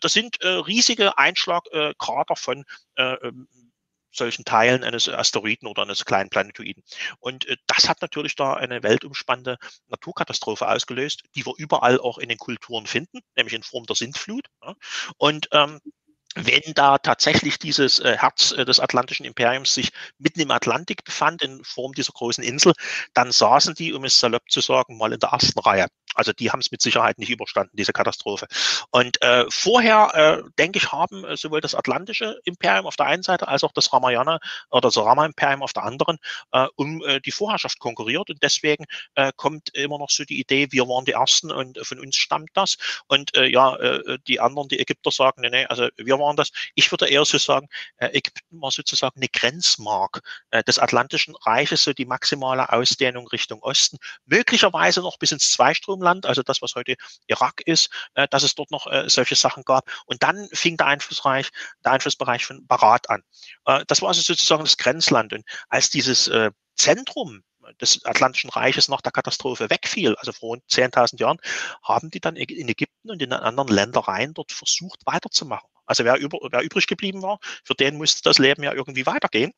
das 0.00 0.12
sind 0.12 0.38
riesige 0.44 1.16
Einschlagkrater 1.18 2.36
von 2.36 2.64
ähm, 2.96 3.48
solchen 4.16 4.44
Teilen 4.44 4.84
eines 4.84 5.08
Asteroiden 5.08 5.68
oder 5.68 5.82
eines 5.82 6.04
kleinen 6.04 6.30
Planetoiden. 6.30 6.82
Und 7.20 7.46
äh, 7.46 7.56
das 7.66 7.88
hat 7.88 8.02
natürlich 8.02 8.36
da 8.36 8.54
eine 8.54 8.82
weltumspannende 8.82 9.58
Naturkatastrophe 9.88 10.68
ausgelöst, 10.68 11.22
die 11.34 11.46
wir 11.46 11.54
überall 11.56 11.98
auch 12.00 12.18
in 12.18 12.28
den 12.28 12.38
Kulturen 12.38 12.86
finden, 12.86 13.20
nämlich 13.36 13.54
in 13.54 13.62
Form 13.62 13.84
der 13.86 13.96
Sintflut. 13.96 14.48
Und 15.18 15.48
ähm, 15.52 15.80
wenn 16.34 16.74
da 16.74 16.98
tatsächlich 16.98 17.58
dieses 17.58 18.00
äh, 18.00 18.16
Herz 18.18 18.52
äh, 18.52 18.64
des 18.64 18.80
Atlantischen 18.80 19.24
Imperiums 19.24 19.74
sich 19.74 19.92
mitten 20.18 20.40
im 20.40 20.50
Atlantik 20.50 21.04
befand, 21.04 21.42
in 21.42 21.62
Form 21.64 21.92
dieser 21.92 22.12
großen 22.12 22.42
Insel, 22.42 22.72
dann 23.12 23.30
saßen 23.30 23.74
die, 23.74 23.92
um 23.92 24.04
es 24.04 24.18
salopp 24.18 24.50
zu 24.50 24.60
sagen, 24.60 24.98
mal 24.98 25.12
in 25.12 25.20
der 25.20 25.30
ersten 25.30 25.58
Reihe. 25.60 25.86
Also 26.14 26.32
die 26.32 26.50
haben 26.50 26.60
es 26.60 26.70
mit 26.70 26.82
Sicherheit 26.82 27.18
nicht 27.18 27.30
überstanden, 27.30 27.76
diese 27.76 27.92
Katastrophe. 27.92 28.46
Und 28.90 29.20
äh, 29.22 29.44
vorher, 29.50 30.10
äh, 30.14 30.50
denke 30.58 30.78
ich, 30.78 30.92
haben 30.92 31.24
äh, 31.24 31.36
sowohl 31.36 31.60
das 31.60 31.74
Atlantische 31.74 32.40
Imperium 32.44 32.86
auf 32.86 32.96
der 32.96 33.06
einen 33.06 33.22
Seite 33.22 33.48
als 33.48 33.64
auch 33.64 33.72
das 33.72 33.92
Ramayana 33.92 34.38
oder 34.70 34.88
das 34.88 34.96
Rama-Imperium 34.96 35.62
auf 35.62 35.72
der 35.72 35.84
anderen 35.84 36.18
äh, 36.52 36.66
um 36.76 37.02
äh, 37.04 37.20
die 37.20 37.30
Vorherrschaft 37.30 37.78
konkurriert. 37.78 38.30
Und 38.30 38.42
deswegen 38.42 38.84
äh, 39.14 39.32
kommt 39.36 39.74
immer 39.74 39.98
noch 39.98 40.10
so 40.10 40.24
die 40.24 40.40
Idee, 40.40 40.68
wir 40.70 40.88
waren 40.88 41.04
die 41.04 41.12
Ersten 41.12 41.50
und 41.50 41.78
von 41.86 42.00
uns 42.00 42.16
stammt 42.16 42.50
das. 42.54 42.76
Und 43.08 43.34
äh, 43.36 43.46
ja, 43.46 43.76
äh, 43.76 44.18
die 44.26 44.40
anderen, 44.40 44.68
die 44.68 44.80
Ägypter 44.80 45.10
sagen, 45.10 45.42
nee, 45.42 45.50
nee, 45.50 45.66
also 45.66 45.88
wir 45.96 46.18
waren 46.18 46.36
das. 46.36 46.50
Ich 46.74 46.90
würde 46.90 47.08
eher 47.08 47.24
so 47.24 47.38
sagen, 47.38 47.68
äh, 47.96 48.08
Ägypten 48.08 48.60
war 48.60 48.70
sozusagen 48.70 49.16
eine 49.16 49.28
Grenzmark 49.28 50.22
äh, 50.50 50.62
des 50.64 50.78
Atlantischen 50.78 51.34
Reiches, 51.36 51.84
so 51.84 51.92
die 51.92 52.06
maximale 52.06 52.72
Ausdehnung 52.72 53.26
Richtung 53.28 53.62
Osten, 53.62 53.98
möglicherweise 54.26 55.00
noch 55.00 55.18
bis 55.18 55.32
ins 55.32 55.50
Zweistrom 55.50 56.00
Land, 56.04 56.26
also 56.26 56.42
das, 56.42 56.62
was 56.62 56.74
heute 56.74 56.94
Irak 57.26 57.62
ist, 57.66 57.90
äh, 58.14 58.28
dass 58.28 58.42
es 58.42 58.54
dort 58.54 58.70
noch 58.70 58.86
äh, 58.86 59.08
solche 59.08 59.34
Sachen 59.36 59.64
gab. 59.64 59.90
Und 60.06 60.22
dann 60.22 60.48
fing 60.52 60.76
der 60.76 60.86
Einflussbereich, 60.86 61.50
der 61.84 61.92
Einflussbereich 61.92 62.46
von 62.46 62.66
Barat 62.66 63.10
an. 63.10 63.22
Äh, 63.66 63.84
das 63.86 64.02
war 64.02 64.08
also 64.08 64.22
sozusagen 64.22 64.64
das 64.64 64.76
Grenzland. 64.76 65.32
Und 65.32 65.44
als 65.68 65.90
dieses 65.90 66.28
äh, 66.28 66.50
Zentrum 66.76 67.42
des 67.80 68.04
Atlantischen 68.04 68.50
Reiches 68.50 68.88
nach 68.88 69.00
der 69.00 69.12
Katastrophe 69.12 69.70
wegfiel, 69.70 70.14
also 70.16 70.32
vor 70.32 70.50
rund 70.50 70.62
10.000 70.70 71.18
Jahren, 71.18 71.38
haben 71.82 72.10
die 72.10 72.20
dann 72.20 72.36
in 72.36 72.68
Ägypten 72.68 73.10
und 73.10 73.22
in 73.22 73.32
anderen 73.32 73.68
Ländereien 73.68 74.34
dort 74.34 74.52
versucht 74.52 75.00
weiterzumachen. 75.06 75.68
Also 75.86 76.04
wer, 76.04 76.16
über, 76.16 76.38
wer 76.50 76.62
übrig 76.62 76.86
geblieben 76.86 77.22
war, 77.22 77.38
für 77.64 77.74
den 77.74 77.96
musste 77.96 78.22
das 78.22 78.38
Leben 78.38 78.62
ja 78.62 78.72
irgendwie 78.72 79.06
weitergehen 79.06 79.52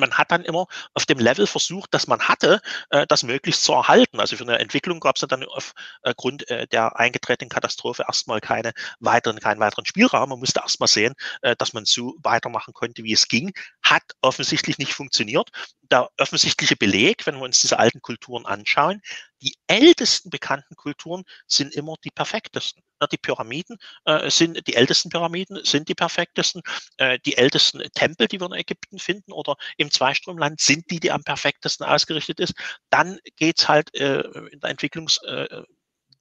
man 0.00 0.12
hat 0.12 0.30
dann 0.30 0.44
immer 0.44 0.66
auf 0.94 1.06
dem 1.06 1.18
Level 1.18 1.46
versucht, 1.46 1.92
dass 1.94 2.06
man 2.06 2.20
hatte, 2.20 2.60
äh, 2.90 3.06
das 3.06 3.22
möglichst 3.22 3.64
zu 3.64 3.72
erhalten. 3.72 4.20
Also 4.20 4.36
für 4.36 4.44
eine 4.44 4.58
Entwicklung 4.58 5.00
gab 5.00 5.16
es 5.16 5.26
dann 5.26 5.44
aufgrund 5.44 6.48
äh, 6.50 6.66
der 6.68 6.98
eingetretenen 6.98 7.50
Katastrophe 7.50 8.04
erstmal 8.06 8.40
keine 8.40 8.72
weiteren, 9.00 9.38
keinen 9.40 9.60
weiteren 9.60 9.86
Spielraum. 9.86 10.30
Man 10.30 10.38
musste 10.38 10.60
erstmal 10.60 10.88
sehen, 10.88 11.14
äh, 11.42 11.56
dass 11.56 11.72
man 11.72 11.84
so 11.84 12.14
weitermachen 12.22 12.72
konnte, 12.72 13.04
wie 13.04 13.12
es 13.12 13.28
ging. 13.28 13.52
Hat 13.82 14.02
offensichtlich 14.20 14.78
nicht 14.78 14.94
funktioniert. 14.94 15.50
Der 15.90 16.10
offensichtliche 16.18 16.76
Beleg, 16.76 17.26
wenn 17.26 17.36
wir 17.36 17.42
uns 17.42 17.60
diese 17.60 17.78
alten 17.78 18.00
Kulturen 18.00 18.46
anschauen, 18.46 19.02
die 19.42 19.54
ältesten 19.66 20.30
bekannten 20.30 20.76
Kulturen 20.76 21.24
sind 21.46 21.74
immer 21.74 21.96
die 22.04 22.10
perfektesten. 22.10 22.82
Die 23.10 23.18
Pyramiden 23.18 23.78
äh, 24.04 24.30
sind 24.30 24.64
die 24.68 24.76
ältesten 24.76 25.10
Pyramiden, 25.10 25.64
sind 25.64 25.88
die 25.88 25.94
perfektesten. 25.94 26.62
Äh, 26.98 27.18
die 27.26 27.36
ältesten 27.36 27.82
Tempel, 27.94 28.28
die 28.28 28.40
wir 28.40 28.46
in 28.46 28.52
Ägypten 28.52 29.00
finden 29.00 29.32
oder 29.32 29.56
im 29.76 29.90
Zweistromland, 29.90 30.60
sind 30.60 30.88
die, 30.90 31.00
die 31.00 31.10
am 31.10 31.24
perfektesten 31.24 31.84
ausgerichtet 31.84 32.38
ist. 32.38 32.54
Dann 32.90 33.18
geht's 33.36 33.68
halt 33.68 33.92
äh, 33.96 34.20
in 34.20 34.60
der 34.60 34.70
Entwicklungs 34.70 35.18
äh, 35.24 35.62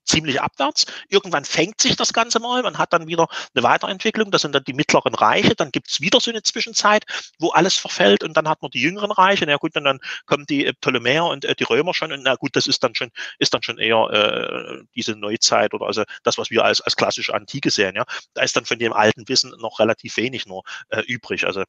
ziemlich 0.05 0.41
abwärts. 0.41 0.85
Irgendwann 1.09 1.45
fängt 1.45 1.81
sich 1.81 1.95
das 1.95 2.13
Ganze 2.13 2.39
mal, 2.39 2.63
man 2.63 2.77
hat 2.77 2.93
dann 2.93 3.07
wieder 3.07 3.27
eine 3.53 3.63
Weiterentwicklung, 3.63 4.31
das 4.31 4.41
sind 4.41 4.53
dann 4.53 4.63
die 4.63 4.73
mittleren 4.73 5.15
Reiche, 5.15 5.55
dann 5.55 5.71
gibt 5.71 5.89
es 5.89 6.01
wieder 6.01 6.19
so 6.19 6.31
eine 6.31 6.43
Zwischenzeit, 6.43 7.05
wo 7.39 7.49
alles 7.49 7.75
verfällt 7.75 8.23
und 8.23 8.35
dann 8.35 8.47
hat 8.47 8.61
man 8.61 8.71
die 8.71 8.81
jüngeren 8.81 9.11
Reiche, 9.11 9.45
na 9.45 9.57
gut, 9.57 9.75
und 9.75 9.83
dann 9.83 9.99
kommen 10.25 10.45
die 10.45 10.65
äh, 10.65 10.73
Ptolemäer 10.73 11.25
und 11.25 11.45
äh, 11.45 11.55
die 11.55 11.63
Römer 11.63 11.93
schon 11.93 12.11
und 12.11 12.23
na 12.23 12.35
gut, 12.35 12.55
das 12.55 12.67
ist 12.67 12.83
dann 12.83 12.95
schon, 12.95 13.09
ist 13.39 13.53
dann 13.53 13.63
schon 13.63 13.77
eher 13.77 14.09
äh, 14.11 14.83
diese 14.95 15.15
Neuzeit 15.15 15.73
oder 15.73 15.87
also 15.87 16.03
das, 16.23 16.37
was 16.37 16.49
wir 16.49 16.63
als, 16.63 16.81
als 16.81 16.95
klassische 16.95 17.33
Antike 17.33 17.71
sehen, 17.71 17.95
ja. 17.95 18.05
Da 18.33 18.43
ist 18.43 18.55
dann 18.55 18.65
von 18.65 18.79
dem 18.79 18.93
alten 18.93 19.27
Wissen 19.27 19.53
noch 19.59 19.79
relativ 19.79 20.17
wenig 20.17 20.45
nur 20.45 20.63
äh, 20.89 21.01
übrig. 21.01 21.45
Also 21.45 21.63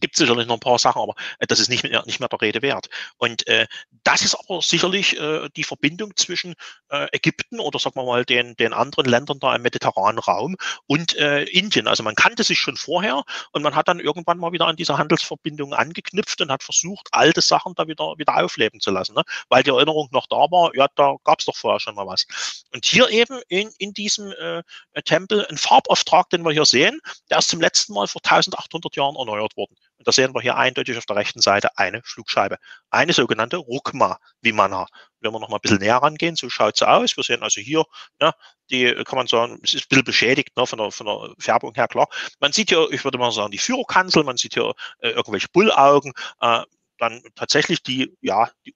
Gibt 0.00 0.16
sicherlich 0.16 0.46
noch 0.46 0.54
ein 0.56 0.60
paar 0.60 0.78
Sachen, 0.78 1.02
aber 1.02 1.14
äh, 1.38 1.46
das 1.46 1.60
ist 1.60 1.68
nicht 1.68 1.82
mehr, 1.82 2.02
nicht 2.06 2.20
mehr 2.20 2.28
der 2.28 2.40
Rede 2.40 2.62
wert. 2.62 2.88
Und 3.18 3.46
äh, 3.46 3.66
das 4.04 4.22
ist 4.22 4.34
aber 4.34 4.62
sicherlich 4.62 5.18
äh, 5.18 5.48
die 5.56 5.64
Verbindung 5.64 6.16
zwischen 6.16 6.54
äh, 6.88 7.08
Ägypten 7.12 7.60
oder 7.60 7.78
sagen 7.78 7.96
wir 7.96 8.04
mal 8.04 8.24
den, 8.24 8.56
den 8.56 8.72
anderen 8.72 9.04
Ländern 9.04 9.38
da 9.38 9.54
im 9.54 9.62
mediterranen 9.62 10.18
Raum 10.18 10.56
und 10.86 11.14
äh, 11.16 11.44
Indien. 11.44 11.86
Also 11.86 12.02
man 12.02 12.14
kannte 12.14 12.42
sich 12.42 12.58
schon 12.58 12.76
vorher 12.76 13.22
und 13.52 13.62
man 13.62 13.74
hat 13.74 13.88
dann 13.88 14.00
irgendwann 14.00 14.38
mal 14.38 14.52
wieder 14.52 14.66
an 14.66 14.76
diese 14.76 14.96
Handelsverbindungen 14.96 15.74
angeknüpft 15.74 16.40
und 16.40 16.50
hat 16.50 16.62
versucht, 16.62 17.08
alte 17.12 17.40
Sachen 17.40 17.74
da 17.74 17.86
wieder, 17.86 18.14
wieder 18.16 18.36
aufleben 18.36 18.80
zu 18.80 18.90
lassen. 18.90 19.14
Ne? 19.14 19.22
Weil 19.48 19.62
die 19.62 19.70
Erinnerung 19.70 20.08
noch 20.12 20.26
da 20.26 20.36
war, 20.36 20.74
ja, 20.74 20.88
da 20.94 21.16
gab 21.24 21.40
es 21.40 21.46
doch 21.46 21.56
vorher 21.56 21.80
schon 21.80 21.94
mal 21.94 22.06
was. 22.06 22.26
Und 22.72 22.86
hier 22.86 23.08
eben 23.10 23.40
in, 23.48 23.70
in 23.78 23.92
diesem 23.92 24.32
äh, 24.32 24.62
Tempel 25.04 25.46
ein 25.46 25.58
Farbauftrag, 25.58 26.30
den 26.30 26.42
wir 26.42 26.52
hier 26.52 26.64
sehen, 26.64 27.00
der 27.30 27.38
ist 27.38 27.48
zum 27.48 27.60
letzten 27.60 27.92
Mal 27.94 28.06
vor 28.06 28.22
1800 28.24 28.96
Jahren 28.96 29.16
erneuert 29.16 29.56
worden. 29.56 29.76
Und 29.98 30.08
da 30.08 30.12
sehen 30.12 30.34
wir 30.34 30.40
hier 30.40 30.56
eindeutig 30.56 30.98
auf 30.98 31.06
der 31.06 31.16
rechten 31.16 31.40
Seite 31.40 31.78
eine 31.78 32.02
Flugscheibe. 32.04 32.56
Eine 32.90 33.12
sogenannte 33.12 33.56
Rukma 33.56 34.18
Vimana. 34.40 34.86
Wenn 35.20 35.32
wir 35.32 35.38
noch 35.38 35.48
mal 35.48 35.58
ein 35.58 35.60
bisschen 35.60 35.78
näher 35.78 35.98
rangehen, 35.98 36.34
so 36.34 36.50
schaut 36.50 36.76
sie 36.76 36.88
aus. 36.88 37.16
Wir 37.16 37.22
sehen 37.22 37.42
also 37.42 37.60
hier, 37.60 37.84
ne, 38.20 38.32
die 38.70 38.92
kann 39.04 39.16
man 39.16 39.28
sagen, 39.28 39.60
es 39.62 39.74
ist 39.74 39.84
ein 39.84 39.88
bisschen 39.90 40.04
beschädigt 40.04 40.56
ne, 40.56 40.66
von, 40.66 40.78
der, 40.78 40.90
von 40.90 41.06
der 41.06 41.34
Färbung 41.38 41.74
her, 41.74 41.86
klar. 41.86 42.08
Man 42.40 42.52
sieht 42.52 42.70
hier, 42.70 42.88
ich 42.90 43.04
würde 43.04 43.18
mal 43.18 43.30
sagen, 43.30 43.52
die 43.52 43.58
Führerkanzel, 43.58 44.24
man 44.24 44.36
sieht 44.36 44.54
hier 44.54 44.74
äh, 44.98 45.10
irgendwelche 45.10 45.48
Bullaugen, 45.52 46.12
äh, 46.40 46.62
dann 46.98 47.22
tatsächlich 47.36 47.82
die, 47.82 48.16
ja, 48.20 48.50
die 48.66 48.74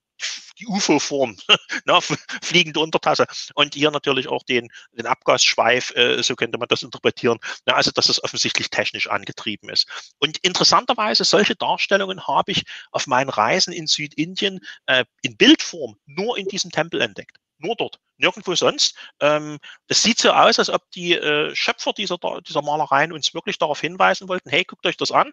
die 0.58 0.66
UFO-Form, 0.66 1.36
ne, 1.86 1.98
fliegende 2.42 2.80
Untertasse. 2.80 3.26
Und 3.54 3.74
hier 3.74 3.90
natürlich 3.90 4.28
auch 4.28 4.42
den, 4.42 4.68
den 4.92 5.06
Abgasschweif, 5.06 5.94
äh, 5.96 6.22
so 6.22 6.34
könnte 6.36 6.58
man 6.58 6.68
das 6.68 6.82
interpretieren. 6.82 7.38
Ne, 7.66 7.74
also, 7.74 7.90
dass 7.90 8.08
es 8.08 8.22
offensichtlich 8.22 8.70
technisch 8.70 9.08
angetrieben 9.08 9.68
ist. 9.68 10.14
Und 10.18 10.38
interessanterweise, 10.38 11.24
solche 11.24 11.56
Darstellungen 11.56 12.26
habe 12.26 12.52
ich 12.52 12.64
auf 12.92 13.06
meinen 13.06 13.30
Reisen 13.30 13.72
in 13.72 13.86
Südindien 13.86 14.60
äh, 14.86 15.04
in 15.22 15.36
Bildform 15.36 15.96
nur 16.06 16.38
in 16.38 16.48
diesem 16.48 16.70
Tempel 16.70 17.00
entdeckt. 17.00 17.38
Nur 17.58 17.74
dort, 17.74 18.00
nirgendwo 18.18 18.54
sonst. 18.54 18.96
Ähm, 19.20 19.58
das 19.86 20.02
sieht 20.02 20.18
so 20.18 20.30
aus, 20.30 20.58
als 20.58 20.68
ob 20.68 20.90
die 20.90 21.14
äh, 21.14 21.54
Schöpfer 21.54 21.92
dieser, 21.94 22.18
dieser 22.46 22.62
Malereien 22.62 23.12
uns 23.12 23.32
wirklich 23.32 23.58
darauf 23.58 23.80
hinweisen 23.80 24.28
wollten, 24.28 24.50
hey, 24.50 24.64
guckt 24.64 24.84
euch 24.86 24.96
das 24.96 25.10
an. 25.10 25.32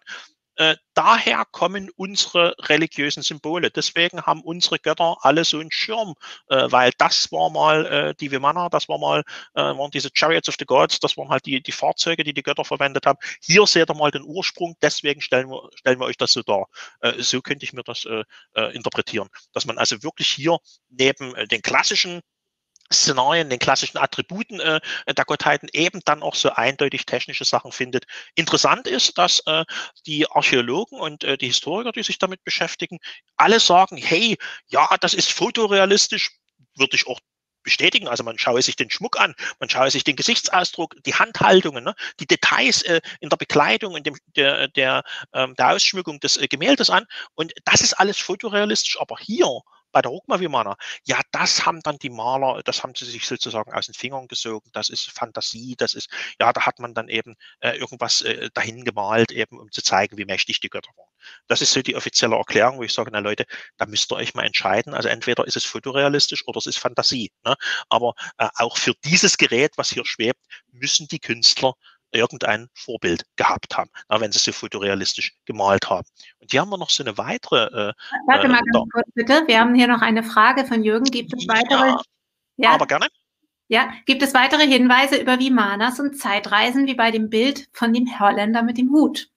Äh, 0.56 0.76
daher 0.94 1.44
kommen 1.50 1.90
unsere 1.96 2.54
religiösen 2.60 3.22
Symbole. 3.22 3.70
Deswegen 3.70 4.22
haben 4.22 4.40
unsere 4.42 4.78
Götter 4.78 5.16
alle 5.20 5.44
so 5.44 5.58
einen 5.58 5.72
Schirm, 5.72 6.14
äh, 6.48 6.70
weil 6.70 6.92
das 6.98 7.32
war 7.32 7.50
mal 7.50 7.86
äh, 7.86 8.14
die 8.14 8.30
Vimana, 8.30 8.68
das 8.68 8.88
war 8.88 8.98
mal, 8.98 9.22
äh, 9.54 9.62
waren 9.62 9.90
diese 9.90 10.10
Chariots 10.12 10.48
of 10.48 10.56
the 10.58 10.64
Gods, 10.64 11.00
das 11.00 11.16
waren 11.16 11.28
halt 11.28 11.46
die, 11.46 11.62
die 11.62 11.72
Fahrzeuge, 11.72 12.24
die 12.24 12.34
die 12.34 12.42
Götter 12.42 12.64
verwendet 12.64 13.06
haben. 13.06 13.18
Hier 13.40 13.66
seht 13.66 13.90
ihr 13.90 13.94
mal 13.94 14.10
den 14.10 14.22
Ursprung, 14.24 14.76
deswegen 14.80 15.20
stellen 15.20 15.50
wir, 15.50 15.68
stellen 15.74 15.98
wir 15.98 16.06
euch 16.06 16.16
das 16.16 16.32
so 16.32 16.42
dar. 16.42 16.66
Äh, 17.00 17.22
so 17.22 17.40
könnte 17.40 17.64
ich 17.64 17.72
mir 17.72 17.82
das 17.82 18.04
äh, 18.04 18.24
interpretieren. 18.74 19.28
Dass 19.52 19.66
man 19.66 19.78
also 19.78 20.02
wirklich 20.02 20.28
hier 20.28 20.58
neben 20.90 21.34
den 21.48 21.62
klassischen 21.62 22.20
Szenarien, 22.92 23.50
den 23.50 23.58
klassischen 23.58 23.98
Attributen 23.98 24.60
äh, 24.60 24.80
der 25.06 25.24
Gottheiten 25.24 25.68
eben 25.72 26.00
dann 26.04 26.22
auch 26.22 26.34
so 26.34 26.50
eindeutig 26.50 27.06
technische 27.06 27.44
Sachen 27.44 27.72
findet. 27.72 28.04
Interessant 28.34 28.86
ist, 28.86 29.18
dass 29.18 29.40
äh, 29.46 29.64
die 30.06 30.30
Archäologen 30.30 30.98
und 30.98 31.24
äh, 31.24 31.36
die 31.38 31.46
Historiker, 31.46 31.92
die 31.92 32.02
sich 32.02 32.18
damit 32.18 32.44
beschäftigen, 32.44 32.98
alle 33.36 33.60
sagen, 33.60 33.96
hey, 33.96 34.36
ja, 34.68 34.88
das 35.00 35.14
ist 35.14 35.32
fotorealistisch, 35.32 36.30
würde 36.76 36.96
ich 36.96 37.06
auch 37.06 37.20
bestätigen. 37.64 38.06
Also 38.06 38.22
man 38.22 38.38
schaue 38.38 38.62
sich 38.62 38.76
den 38.76 38.90
Schmuck 38.90 39.18
an, 39.18 39.34
man 39.58 39.68
schaue 39.68 39.90
sich 39.90 40.04
den 40.04 40.14
Gesichtsausdruck, 40.14 40.94
die 41.04 41.14
Handhaltungen, 41.14 41.82
ne, 41.82 41.94
die 42.20 42.26
Details 42.26 42.82
äh, 42.82 43.00
in 43.20 43.30
der 43.30 43.36
Bekleidung, 43.36 43.96
in 43.96 44.04
dem, 44.04 44.16
der, 44.36 44.68
der, 44.68 45.02
ähm, 45.32 45.56
der 45.56 45.70
Ausschmückung 45.70 46.20
des 46.20 46.36
äh, 46.36 46.46
Gemäldes 46.46 46.90
an. 46.90 47.06
Und 47.34 47.52
das 47.64 47.80
ist 47.80 47.94
alles 47.94 48.18
fotorealistisch. 48.18 49.00
Aber 49.00 49.16
hier 49.18 49.62
bei 49.94 50.02
der 50.02 50.10
Rukma-Vimana, 50.10 50.76
ja, 51.04 51.20
das 51.30 51.64
haben 51.64 51.80
dann 51.80 51.98
die 51.98 52.10
Maler, 52.10 52.62
das 52.64 52.82
haben 52.82 52.94
sie 52.96 53.04
sich 53.04 53.26
sozusagen 53.26 53.72
aus 53.72 53.86
den 53.86 53.94
Fingern 53.94 54.26
gesogen, 54.28 54.68
das 54.72 54.90
ist 54.90 55.10
Fantasie, 55.10 55.76
das 55.78 55.94
ist, 55.94 56.10
ja, 56.40 56.52
da 56.52 56.66
hat 56.66 56.80
man 56.80 56.94
dann 56.94 57.08
eben 57.08 57.36
äh, 57.60 57.78
irgendwas 57.78 58.20
äh, 58.22 58.50
dahin 58.52 58.84
gemalt, 58.84 59.30
eben 59.30 59.58
um 59.58 59.70
zu 59.70 59.82
zeigen, 59.82 60.18
wie 60.18 60.24
mächtig 60.24 60.60
die 60.60 60.68
Götter 60.68 60.90
waren. 60.96 61.08
Das 61.46 61.62
ist 61.62 61.72
so 61.72 61.80
die 61.80 61.96
offizielle 61.96 62.36
Erklärung, 62.36 62.78
wo 62.78 62.82
ich 62.82 62.92
sage, 62.92 63.10
na 63.12 63.20
Leute, 63.20 63.46
da 63.76 63.86
müsst 63.86 64.12
ihr 64.12 64.16
euch 64.16 64.34
mal 64.34 64.44
entscheiden. 64.44 64.94
Also 64.94 65.08
entweder 65.08 65.46
ist 65.46 65.56
es 65.56 65.64
fotorealistisch 65.64 66.46
oder 66.46 66.58
es 66.58 66.66
ist 66.66 66.78
Fantasie. 66.78 67.30
Ne? 67.44 67.54
Aber 67.88 68.14
äh, 68.38 68.48
auch 68.56 68.76
für 68.76 68.94
dieses 69.04 69.38
Gerät, 69.38 69.72
was 69.76 69.90
hier 69.90 70.04
schwebt, 70.04 70.40
müssen 70.72 71.08
die 71.08 71.20
Künstler 71.20 71.74
irgendein 72.14 72.68
Vorbild 72.74 73.24
gehabt 73.36 73.76
haben, 73.76 73.90
wenn 74.08 74.32
sie 74.32 74.38
so 74.38 74.52
fotorealistisch 74.52 75.36
gemalt 75.44 75.90
haben. 75.90 76.06
Und 76.40 76.50
hier 76.50 76.60
haben 76.60 76.70
wir 76.70 76.78
noch 76.78 76.90
so 76.90 77.02
eine 77.02 77.18
weitere. 77.18 77.64
Äh, 77.66 77.92
Warte 78.26 78.48
mal 78.48 78.58
äh, 78.58 78.72
ganz 78.72 78.90
kurz 78.92 79.08
bitte. 79.14 79.44
Wir 79.46 79.60
haben 79.60 79.74
hier 79.74 79.88
noch 79.88 80.00
eine 80.00 80.22
Frage 80.22 80.64
von 80.64 80.82
Jürgen. 80.84 81.04
Gibt 81.04 81.34
es 81.34 81.46
weitere? 81.48 81.88
Ja, 81.88 82.00
ja. 82.56 82.70
aber 82.70 82.86
gerne. 82.86 83.08
Ja, 83.68 83.92
gibt 84.06 84.22
es 84.22 84.34
weitere 84.34 84.66
Hinweise 84.66 85.16
über 85.16 85.38
Vimanas 85.38 85.98
und 85.98 86.18
Zeitreisen 86.18 86.86
wie 86.86 86.94
bei 86.94 87.10
dem 87.10 87.30
Bild 87.30 87.68
von 87.72 87.92
dem 87.92 88.18
Holländer 88.20 88.62
mit 88.62 88.76
dem 88.78 88.90
Hut? 88.92 89.28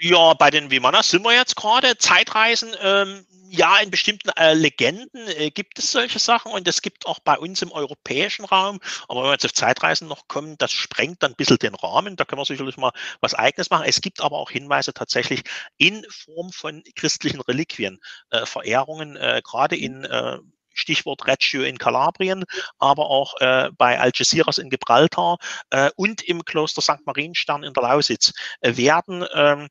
Ja, 0.00 0.34
bei 0.34 0.50
den 0.50 0.70
Vimanas 0.70 1.10
sind 1.10 1.24
wir 1.24 1.34
jetzt 1.34 1.56
gerade. 1.56 1.96
Zeitreisen, 1.96 2.74
ähm, 2.80 3.26
ja, 3.48 3.78
in 3.78 3.90
bestimmten 3.90 4.30
äh, 4.30 4.52
Legenden 4.54 5.28
äh, 5.28 5.50
gibt 5.50 5.78
es 5.78 5.92
solche 5.92 6.18
Sachen 6.18 6.50
und 6.52 6.66
es 6.66 6.82
gibt 6.82 7.06
auch 7.06 7.20
bei 7.20 7.38
uns 7.38 7.62
im 7.62 7.70
europäischen 7.70 8.44
Raum, 8.44 8.80
aber 9.08 9.20
wenn 9.20 9.28
wir 9.28 9.32
jetzt 9.32 9.44
auf 9.44 9.52
Zeitreisen 9.54 10.08
noch 10.08 10.26
kommen, 10.26 10.58
das 10.58 10.72
sprengt 10.72 11.22
dann 11.22 11.32
ein 11.32 11.36
bisschen 11.36 11.58
den 11.58 11.74
Rahmen, 11.76 12.16
da 12.16 12.24
können 12.24 12.40
wir 12.40 12.44
sicherlich 12.44 12.76
mal 12.76 12.90
was 13.20 13.34
eigenes 13.34 13.70
machen. 13.70 13.86
Es 13.86 14.00
gibt 14.00 14.20
aber 14.20 14.38
auch 14.38 14.50
Hinweise 14.50 14.92
tatsächlich 14.92 15.42
in 15.76 16.04
Form 16.10 16.50
von 16.50 16.82
christlichen 16.96 17.40
Reliquien, 17.40 18.00
äh, 18.30 18.44
Verehrungen, 18.46 19.16
äh, 19.16 19.40
gerade 19.44 19.76
in 19.76 20.04
äh, 20.04 20.38
Stichwort 20.74 21.26
Reggio 21.26 21.62
in 21.62 21.78
Kalabrien, 21.78 22.44
aber 22.78 23.08
auch 23.08 23.34
äh, 23.40 23.70
bei 23.76 23.98
Algeciras 23.98 24.58
in 24.58 24.70
Gibraltar 24.70 25.38
äh, 25.70 25.90
und 25.96 26.22
im 26.22 26.44
Kloster 26.44 26.82
St. 26.82 27.06
Marienstern 27.06 27.62
in 27.62 27.72
der 27.72 27.82
Lausitz 27.82 28.32
äh, 28.60 28.76
werden 28.76 29.24
ähm, 29.34 29.68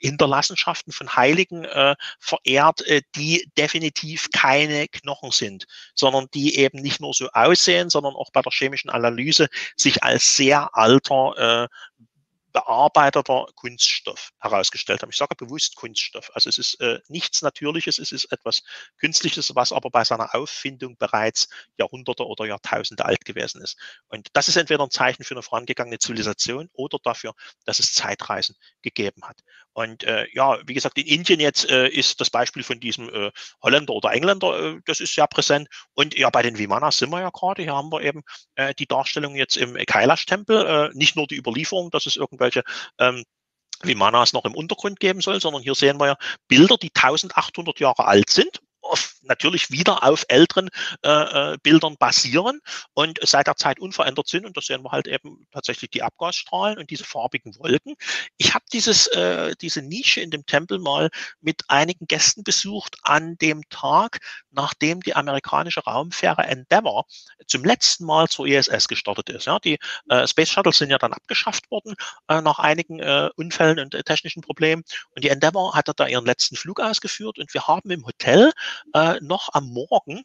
Hinterlassenschaften 0.00 0.92
von 0.92 1.16
Heiligen 1.16 1.64
äh, 1.64 1.94
verehrt, 2.18 2.86
äh, 2.86 3.02
die 3.14 3.50
definitiv 3.56 4.28
keine 4.32 4.88
Knochen 4.88 5.30
sind, 5.30 5.66
sondern 5.94 6.26
die 6.34 6.56
eben 6.56 6.80
nicht 6.82 7.00
nur 7.00 7.14
so 7.14 7.28
aussehen, 7.32 7.90
sondern 7.90 8.14
auch 8.14 8.30
bei 8.32 8.42
der 8.42 8.52
chemischen 8.52 8.90
Analyse 8.90 9.48
sich 9.76 10.02
als 10.02 10.36
sehr 10.36 10.76
alter 10.76 11.64
äh, 11.64 11.68
bearbeiteter 12.52 13.46
Kunststoff 13.54 14.30
herausgestellt 14.40 15.02
haben. 15.02 15.10
Ich 15.10 15.16
sage 15.16 15.34
bewusst 15.36 15.76
Kunststoff. 15.76 16.30
Also 16.34 16.48
es 16.48 16.58
ist 16.58 16.80
äh, 16.80 17.00
nichts 17.08 17.42
Natürliches, 17.42 17.98
es 17.98 18.12
ist 18.12 18.32
etwas 18.32 18.62
Künstliches, 18.98 19.54
was 19.54 19.72
aber 19.72 19.90
bei 19.90 20.04
seiner 20.04 20.34
Auffindung 20.34 20.96
bereits 20.96 21.48
Jahrhunderte 21.76 22.26
oder 22.26 22.46
Jahrtausende 22.46 23.04
alt 23.04 23.24
gewesen 23.24 23.62
ist. 23.62 23.78
Und 24.08 24.28
das 24.32 24.48
ist 24.48 24.56
entweder 24.56 24.84
ein 24.84 24.90
Zeichen 24.90 25.24
für 25.24 25.34
eine 25.34 25.42
vorangegangene 25.42 25.98
Zivilisation 25.98 26.68
oder 26.72 26.98
dafür, 27.02 27.34
dass 27.64 27.78
es 27.78 27.92
Zeitreisen 27.92 28.56
gegeben 28.82 29.22
hat. 29.24 29.40
Und 29.72 30.04
äh, 30.04 30.26
ja, 30.32 30.58
wie 30.66 30.74
gesagt, 30.74 30.98
in 30.98 31.06
Indien 31.06 31.40
jetzt 31.40 31.68
äh, 31.70 31.88
ist 31.88 32.20
das 32.20 32.30
Beispiel 32.30 32.62
von 32.62 32.80
diesem 32.80 33.08
äh, 33.08 33.30
Holländer 33.62 33.92
oder 33.92 34.12
Engländer, 34.12 34.76
äh, 34.76 34.80
das 34.84 35.00
ist 35.00 35.14
sehr 35.14 35.26
präsent. 35.26 35.68
Und 35.94 36.16
ja, 36.18 36.30
bei 36.30 36.42
den 36.42 36.58
Vimanas 36.58 36.98
sind 36.98 37.10
wir 37.10 37.20
ja 37.20 37.30
gerade. 37.30 37.62
Hier 37.62 37.74
haben 37.74 37.90
wir 37.92 38.02
eben 38.02 38.22
äh, 38.56 38.74
die 38.74 38.86
Darstellung 38.86 39.36
jetzt 39.36 39.56
im 39.56 39.74
Kailash-Tempel, 39.74 40.66
äh, 40.66 40.96
nicht 40.96 41.16
nur 41.16 41.26
die 41.26 41.36
Überlieferung, 41.36 41.90
dass 41.90 42.06
es 42.06 42.16
irgendwelche 42.16 42.62
ähm, 42.98 43.24
Vimanas 43.82 44.32
noch 44.32 44.44
im 44.44 44.54
Untergrund 44.54 45.00
geben 45.00 45.20
soll, 45.20 45.40
sondern 45.40 45.62
hier 45.62 45.74
sehen 45.74 45.98
wir 45.98 46.06
ja 46.06 46.16
Bilder, 46.48 46.76
die 46.76 46.90
1800 46.94 47.80
Jahre 47.80 48.06
alt 48.06 48.30
sind 48.30 48.60
auf, 48.82 49.16
natürlich 49.22 49.70
wieder 49.70 50.04
auf 50.04 50.24
älteren 50.28 50.68
äh, 51.04 51.10
äh, 51.52 51.58
Bildern 51.62 51.96
basieren 51.98 52.60
und 52.94 53.18
seit 53.22 53.46
der 53.46 53.56
Zeit 53.56 53.80
unverändert 53.80 54.28
sind. 54.28 54.46
Und 54.46 54.56
da 54.56 54.60
sehen 54.60 54.82
wir 54.82 54.90
halt 54.90 55.06
eben 55.06 55.46
tatsächlich 55.52 55.90
die 55.90 56.02
Abgasstrahlen 56.02 56.78
und 56.78 56.90
diese 56.90 57.04
farbigen 57.04 57.56
Wolken. 57.58 57.94
Ich 58.36 58.54
habe 58.54 58.64
dieses, 58.72 59.06
äh, 59.08 59.54
diese 59.60 59.82
Nische 59.82 60.20
in 60.20 60.30
dem 60.30 60.46
Tempel 60.46 60.78
mal 60.78 61.10
mit 61.40 61.62
einigen 61.68 62.06
Gästen 62.06 62.44
besucht 62.44 62.96
an 63.02 63.36
dem 63.38 63.68
Tag, 63.68 64.18
nachdem 64.50 65.00
die 65.00 65.14
amerikanische 65.14 65.80
Raumfähre 65.80 66.42
Endeavour 66.42 67.04
zum 67.46 67.64
letzten 67.64 68.04
Mal 68.04 68.28
zur 68.28 68.46
ISS 68.46 68.88
gestartet 68.88 69.30
ist. 69.30 69.46
Ja, 69.46 69.58
die 69.58 69.78
äh, 70.08 70.26
Space 70.26 70.50
Shuttles 70.50 70.78
sind 70.78 70.90
ja 70.90 70.98
dann 70.98 71.12
abgeschafft 71.12 71.70
worden 71.70 71.94
äh, 72.28 72.40
nach 72.40 72.58
einigen 72.58 73.00
äh, 73.00 73.30
Unfällen 73.36 73.78
und 73.78 73.94
äh, 73.94 74.02
technischen 74.02 74.42
Problemen. 74.42 74.82
Und 75.14 75.24
die 75.24 75.28
Endeavour 75.28 75.74
hatte 75.74 75.92
da 75.94 76.06
ihren 76.06 76.26
letzten 76.26 76.56
Flug 76.56 76.80
ausgeführt 76.80 77.38
und 77.38 77.52
wir 77.54 77.66
haben 77.66 77.90
im 77.90 78.06
Hotel 78.06 78.52
äh, 78.94 79.18
noch 79.20 79.50
am 79.52 79.68
Morgen 79.70 80.24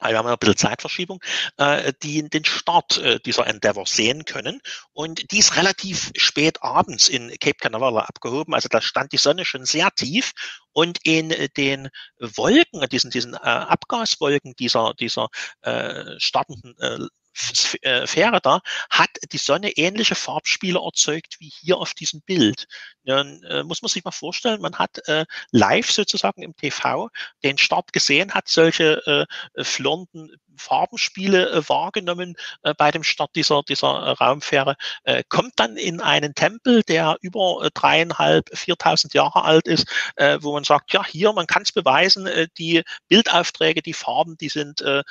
wir 0.00 0.18
haben 0.18 0.26
ein 0.26 0.38
bisschen 0.38 0.56
Zeitverschiebung, 0.56 1.22
äh, 1.56 1.92
die 2.02 2.28
den 2.28 2.44
Start 2.44 2.98
äh, 2.98 3.18
dieser 3.20 3.46
Endeavour 3.46 3.86
sehen 3.86 4.24
können. 4.24 4.60
Und 4.92 5.30
die 5.32 5.38
ist 5.38 5.56
relativ 5.56 6.10
spät 6.16 6.62
abends 6.62 7.08
in 7.08 7.30
Cape 7.40 7.56
Canaveral 7.58 8.04
abgehoben. 8.04 8.54
Also 8.54 8.68
da 8.68 8.82
stand 8.82 9.12
die 9.12 9.16
Sonne 9.16 9.44
schon 9.44 9.64
sehr 9.64 9.90
tief. 9.92 10.32
Und 10.72 10.98
in 11.04 11.30
den 11.56 11.88
Wolken, 12.18 12.86
diesen, 12.90 13.10
diesen 13.10 13.34
äh, 13.34 13.38
Abgaswolken 13.38 14.54
dieser, 14.58 14.92
dieser 14.94 15.28
äh, 15.62 16.18
startenden 16.18 16.76
äh, 16.78 17.06
Sphäre 17.36 18.40
da, 18.40 18.60
hat 18.90 19.10
die 19.32 19.38
Sonne 19.38 19.70
ähnliche 19.72 20.14
Farbspiele 20.14 20.80
erzeugt 20.82 21.36
wie 21.38 21.52
hier 21.52 21.78
auf 21.78 21.94
diesem 21.94 22.22
Bild. 22.22 22.66
Dann 23.04 23.42
äh, 23.44 23.62
muss 23.62 23.82
man 23.82 23.88
sich 23.88 24.04
mal 24.04 24.10
vorstellen, 24.10 24.60
man 24.60 24.78
hat 24.78 25.06
äh, 25.08 25.26
live 25.52 25.90
sozusagen 25.90 26.42
im 26.42 26.56
TV 26.56 27.10
den 27.44 27.58
Start 27.58 27.92
gesehen, 27.92 28.32
hat 28.32 28.48
solche 28.48 29.26
äh, 29.56 29.64
flirrenden 29.64 30.36
Farbenspiele 30.56 31.50
äh, 31.50 31.68
wahrgenommen 31.68 32.36
äh, 32.62 32.74
bei 32.74 32.90
dem 32.90 33.02
Start 33.02 33.30
dieser, 33.34 33.62
dieser 33.62 33.88
äh, 33.88 34.10
Raumfähre, 34.12 34.76
äh, 35.04 35.22
kommt 35.28 35.52
dann 35.56 35.76
in 35.76 36.00
einen 36.00 36.34
Tempel, 36.34 36.82
der 36.82 37.16
über 37.20 37.62
äh, 37.64 37.70
dreieinhalb, 37.72 38.48
viertausend 38.52 39.14
Jahre 39.14 39.42
alt 39.42 39.66
ist, 39.68 39.86
äh, 40.16 40.38
wo 40.40 40.52
man 40.52 40.64
sagt, 40.64 40.92
ja, 40.92 41.04
hier, 41.04 41.32
man 41.32 41.46
kann 41.46 41.62
es 41.62 41.72
beweisen, 41.72 42.26
äh, 42.26 42.48
die 42.58 42.82
Bildaufträge, 43.08 43.82
die 43.82 43.92
Farben, 43.92 44.36
die 44.38 44.48
sind 44.48 44.80
äh, 44.80 45.02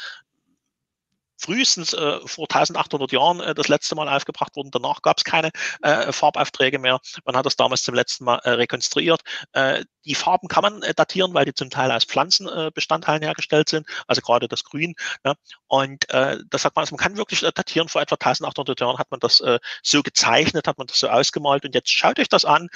frühestens 1.37 1.93
äh, 1.93 2.19
vor 2.25 2.47
1800 2.49 3.11
Jahren 3.11 3.39
äh, 3.39 3.53
das 3.53 3.67
letzte 3.67 3.95
Mal 3.95 4.07
aufgebracht 4.07 4.55
worden. 4.55 4.71
Danach 4.71 5.01
gab 5.01 5.17
es 5.17 5.23
keine 5.23 5.51
äh, 5.81 6.11
Farbaufträge 6.11 6.79
mehr. 6.79 6.99
Man 7.25 7.35
hat 7.35 7.45
das 7.45 7.55
damals 7.55 7.83
zum 7.83 7.95
letzten 7.95 8.25
Mal 8.25 8.37
äh, 8.43 8.51
rekonstruiert. 8.51 9.21
Äh, 9.53 9.83
die 10.05 10.15
Farben 10.15 10.47
kann 10.47 10.61
man 10.61 10.83
äh, 10.83 10.93
datieren, 10.93 11.33
weil 11.33 11.45
die 11.45 11.53
zum 11.53 11.69
Teil 11.69 11.91
aus 11.91 12.05
Pflanzenbestandteilen 12.05 13.23
hergestellt 13.23 13.69
sind, 13.69 13.87
also 14.07 14.21
gerade 14.21 14.47
das 14.47 14.63
Grün. 14.63 14.95
Ne? 15.23 15.33
Und 15.67 16.05
das 16.07 16.61
sagt 16.61 16.75
man, 16.75 16.83
also 16.83 16.95
man 16.95 17.03
kann 17.03 17.17
wirklich 17.17 17.41
datieren. 17.41 17.89
Vor 17.89 18.01
etwa 18.01 18.15
1800 18.15 18.79
Jahren 18.79 18.97
hat 18.97 19.09
man 19.11 19.19
das 19.19 19.43
so 19.83 20.03
gezeichnet, 20.03 20.67
hat 20.67 20.77
man 20.77 20.87
das 20.87 20.99
so 20.99 21.09
ausgemalt. 21.09 21.65
Und 21.65 21.73
jetzt 21.73 21.89
schaut 21.89 22.19
euch 22.19 22.29
das 22.29 22.45
an. 22.45 22.69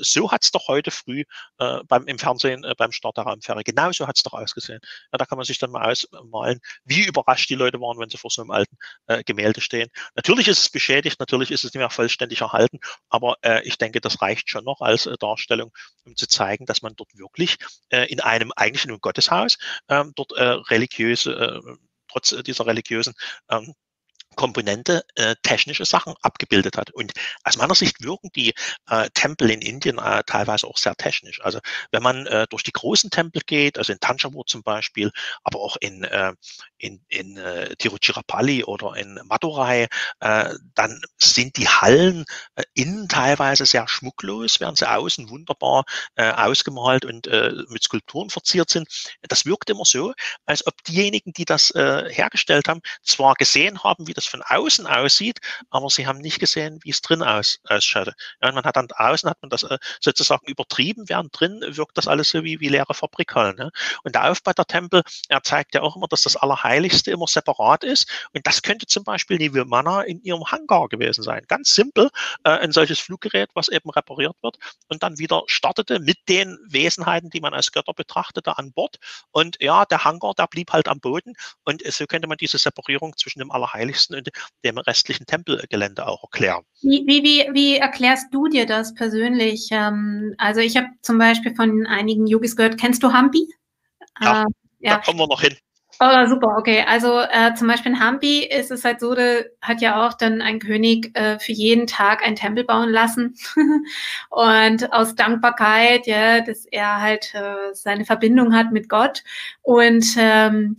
so 0.00 0.32
hat 0.32 0.44
es 0.44 0.50
doch 0.50 0.68
heute 0.68 0.90
früh 0.90 1.24
beim, 1.58 2.06
im 2.06 2.18
Fernsehen 2.18 2.66
beim 2.76 2.92
Start 2.92 3.16
der 3.16 3.24
Raumfähre, 3.24 3.62
genau 3.62 3.92
so 3.92 4.06
hat 4.06 4.16
es 4.16 4.22
doch 4.22 4.32
ausgesehen. 4.32 4.80
Ja, 5.12 5.18
da 5.18 5.26
kann 5.26 5.36
man 5.36 5.44
sich 5.44 5.58
dann 5.58 5.70
mal 5.70 5.90
ausmalen, 5.90 6.60
wie 6.84 7.04
überrascht 7.04 7.50
die 7.50 7.54
Leute 7.54 7.75
Leute 7.76 7.80
waren, 7.80 7.98
wenn 7.98 8.10
sie 8.10 8.18
vor 8.18 8.30
so 8.30 8.42
einem 8.42 8.50
alten 8.50 8.76
äh, 9.06 9.22
Gemälde 9.24 9.60
stehen. 9.60 9.88
Natürlich 10.14 10.48
ist 10.48 10.58
es 10.58 10.70
beschädigt, 10.70 11.20
natürlich 11.20 11.50
ist 11.50 11.64
es 11.64 11.72
nicht 11.72 11.80
mehr 11.80 11.90
vollständig 11.90 12.40
erhalten, 12.40 12.78
aber 13.08 13.36
äh, 13.42 13.62
ich 13.66 13.78
denke, 13.78 14.00
das 14.00 14.22
reicht 14.22 14.50
schon 14.50 14.64
noch 14.64 14.80
als 14.80 15.06
äh, 15.06 15.16
Darstellung, 15.18 15.72
um 16.04 16.16
zu 16.16 16.26
zeigen, 16.26 16.66
dass 16.66 16.82
man 16.82 16.94
dort 16.96 17.16
wirklich 17.16 17.56
äh, 17.90 18.06
in 18.10 18.20
einem 18.20 18.52
eigentlich 18.56 18.86
nur 18.86 18.98
Gotteshaus 18.98 19.58
ähm, 19.88 20.12
dort 20.16 20.32
äh, 20.32 20.42
religiöse, 20.42 21.32
äh, 21.32 21.76
trotz 22.08 22.34
dieser 22.44 22.66
religiösen 22.66 23.14
ähm, 23.50 23.74
Komponente 24.36 25.04
äh, 25.16 25.34
technische 25.42 25.84
Sachen 25.84 26.14
abgebildet 26.22 26.76
hat. 26.76 26.90
Und 26.90 27.12
aus 27.42 27.56
meiner 27.56 27.74
Sicht 27.74 28.02
wirken 28.02 28.30
die 28.36 28.54
äh, 28.88 29.08
Tempel 29.14 29.50
in 29.50 29.62
Indien 29.62 29.98
äh, 29.98 30.22
teilweise 30.24 30.66
auch 30.66 30.76
sehr 30.76 30.94
technisch. 30.94 31.40
Also 31.42 31.58
wenn 31.90 32.02
man 32.02 32.26
äh, 32.26 32.46
durch 32.48 32.62
die 32.62 32.72
großen 32.72 33.10
Tempel 33.10 33.42
geht, 33.44 33.78
also 33.78 33.92
in 33.92 34.00
Tanjavur 34.00 34.46
zum 34.46 34.62
Beispiel, 34.62 35.10
aber 35.42 35.60
auch 35.60 35.76
in, 35.80 36.04
äh, 36.04 36.32
in, 36.78 37.00
in 37.08 37.36
äh, 37.36 37.74
Tiruchirappalli 37.76 38.64
oder 38.64 38.94
in 38.96 39.18
Madurai, 39.24 39.88
äh, 40.20 40.54
dann 40.74 41.00
sind 41.18 41.56
die 41.56 41.68
Hallen 41.68 42.24
äh, 42.54 42.62
innen 42.74 43.08
teilweise 43.08 43.66
sehr 43.66 43.88
schmucklos, 43.88 44.60
während 44.60 44.78
sie 44.78 44.88
außen 44.88 45.30
wunderbar 45.30 45.84
äh, 46.16 46.30
ausgemalt 46.30 47.04
und 47.04 47.26
äh, 47.26 47.52
mit 47.68 47.82
Skulpturen 47.82 48.30
verziert 48.30 48.70
sind. 48.70 48.88
Das 49.22 49.46
wirkt 49.46 49.70
immer 49.70 49.84
so, 49.84 50.12
als 50.44 50.66
ob 50.66 50.82
diejenigen, 50.84 51.32
die 51.32 51.44
das 51.44 51.70
äh, 51.70 52.12
hergestellt 52.12 52.68
haben, 52.68 52.82
zwar 53.02 53.34
gesehen 53.34 53.82
haben, 53.82 54.06
wie 54.06 54.14
das 54.14 54.25
es 54.26 54.30
von 54.30 54.42
außen 54.42 54.86
aussieht, 54.86 55.40
aber 55.70 55.88
sie 55.90 56.06
haben 56.06 56.18
nicht 56.18 56.38
gesehen, 56.38 56.80
wie 56.82 56.90
es 56.90 57.00
drin 57.00 57.22
aus, 57.22 57.58
ausschaute. 57.64 58.14
Ja, 58.42 58.52
man 58.52 58.64
hat 58.64 58.76
dann 58.76 58.88
außen 58.94 59.28
hat 59.30 59.38
man 59.42 59.50
das 59.50 59.66
sozusagen 60.00 60.46
übertrieben, 60.46 61.08
während 61.08 61.38
drin 61.38 61.62
wirkt 61.66 61.96
das 61.96 62.08
alles 62.08 62.30
so 62.30 62.44
wie, 62.44 62.60
wie 62.60 62.68
leere 62.68 62.94
Fabrikhallen. 62.94 63.56
Ne? 63.56 63.70
Und 64.04 64.14
der 64.14 64.30
Aufbau 64.30 64.52
der 64.52 64.66
Tempel, 64.66 65.02
er 65.28 65.42
zeigt 65.42 65.74
ja 65.74 65.82
auch 65.82 65.96
immer, 65.96 66.08
dass 66.08 66.22
das 66.22 66.36
Allerheiligste 66.36 67.10
immer 67.10 67.26
separat 67.26 67.84
ist. 67.84 68.08
Und 68.32 68.46
das 68.46 68.62
könnte 68.62 68.86
zum 68.86 69.04
Beispiel 69.04 69.38
die 69.38 69.54
Vimana 69.54 70.02
in 70.02 70.20
ihrem 70.22 70.44
Hangar 70.44 70.88
gewesen 70.88 71.22
sein. 71.22 71.44
Ganz 71.48 71.74
simpel, 71.74 72.10
äh, 72.44 72.50
ein 72.50 72.72
solches 72.72 73.00
Fluggerät, 73.00 73.50
was 73.54 73.68
eben 73.68 73.90
repariert 73.90 74.36
wird 74.42 74.56
und 74.88 75.02
dann 75.02 75.18
wieder 75.18 75.42
startete 75.46 76.00
mit 76.00 76.18
den 76.28 76.58
Wesenheiten, 76.68 77.30
die 77.30 77.40
man 77.40 77.54
als 77.54 77.72
Götter 77.72 77.94
betrachtete, 77.94 78.58
an 78.58 78.72
Bord. 78.72 78.96
Und 79.30 79.56
ja, 79.60 79.84
der 79.84 80.04
Hangar, 80.04 80.34
der 80.34 80.46
blieb 80.46 80.72
halt 80.72 80.88
am 80.88 81.00
Boden. 81.00 81.34
Und 81.64 81.82
so 81.86 82.06
könnte 82.06 82.28
man 82.28 82.38
diese 82.38 82.58
Separierung 82.58 83.16
zwischen 83.16 83.40
dem 83.40 83.50
Allerheiligsten 83.50 84.15
dem 84.64 84.78
restlichen 84.78 85.26
Tempelgelände 85.26 86.06
auch 86.06 86.24
erklären. 86.24 86.62
Wie, 86.82 87.04
wie, 87.06 87.48
wie, 87.52 87.76
erklärst 87.76 88.32
du 88.32 88.48
dir 88.48 88.66
das 88.66 88.94
persönlich? 88.94 89.68
Ähm, 89.70 90.34
also 90.38 90.60
ich 90.60 90.76
habe 90.76 90.88
zum 91.02 91.18
Beispiel 91.18 91.54
von 91.54 91.86
einigen 91.86 92.26
Yogis 92.26 92.56
gehört, 92.56 92.78
kennst 92.78 93.02
du 93.02 93.12
Hampi? 93.12 93.48
Ja, 94.20 94.42
äh, 94.42 94.46
ja. 94.80 94.96
da 94.96 94.98
kommen 94.98 95.18
wir 95.18 95.26
noch 95.26 95.40
hin. 95.40 95.56
Oh, 95.98 96.26
super, 96.26 96.56
okay. 96.58 96.84
Also 96.86 97.20
äh, 97.20 97.54
zum 97.54 97.68
Beispiel 97.68 97.92
in 97.92 98.00
Hampi 98.00 98.44
ist 98.44 98.70
es 98.70 98.84
halt 98.84 99.00
so, 99.00 99.14
da 99.14 99.40
hat 99.62 99.80
ja 99.80 100.06
auch 100.06 100.12
dann 100.12 100.42
ein 100.42 100.58
König 100.58 101.16
äh, 101.16 101.38
für 101.38 101.52
jeden 101.52 101.86
Tag 101.86 102.22
einen 102.22 102.36
Tempel 102.36 102.64
bauen 102.64 102.90
lassen. 102.90 103.34
und 104.28 104.92
aus 104.92 105.14
Dankbarkeit, 105.14 106.06
ja, 106.06 106.42
dass 106.42 106.66
er 106.66 107.00
halt 107.00 107.34
äh, 107.34 107.72
seine 107.72 108.04
Verbindung 108.04 108.54
hat 108.54 108.72
mit 108.72 108.90
Gott. 108.90 109.22
Und 109.62 110.04
ähm, 110.18 110.76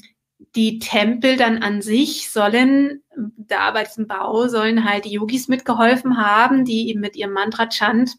die 0.56 0.80
Tempel 0.80 1.38
dann 1.38 1.64
an 1.64 1.82
sich 1.82 2.30
sollen, 2.30 3.04
da 3.38 3.72
bei 3.72 3.84
diesem 3.84 4.08
Bau 4.08 4.48
sollen 4.48 4.90
halt 4.90 5.06
die 5.06 5.14
Yogis 5.14 5.48
mitgeholfen 5.48 6.18
haben, 6.18 6.66
die 6.66 6.90
eben 6.90 7.00
mit 7.00 7.16
ihrem 7.16 7.34
Mantra 7.34 7.68
Chant 7.68 8.18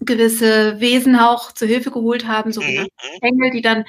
gewisse 0.00 0.78
Wesen 0.80 1.16
auch 1.16 1.52
zur 1.52 1.68
Hilfe 1.68 1.90
geholt 1.90 2.26
haben, 2.26 2.52
so 2.52 2.60
wie 2.60 2.80
mhm. 2.80 2.88
Engel, 3.22 3.50
die 3.50 3.62
dann 3.62 3.84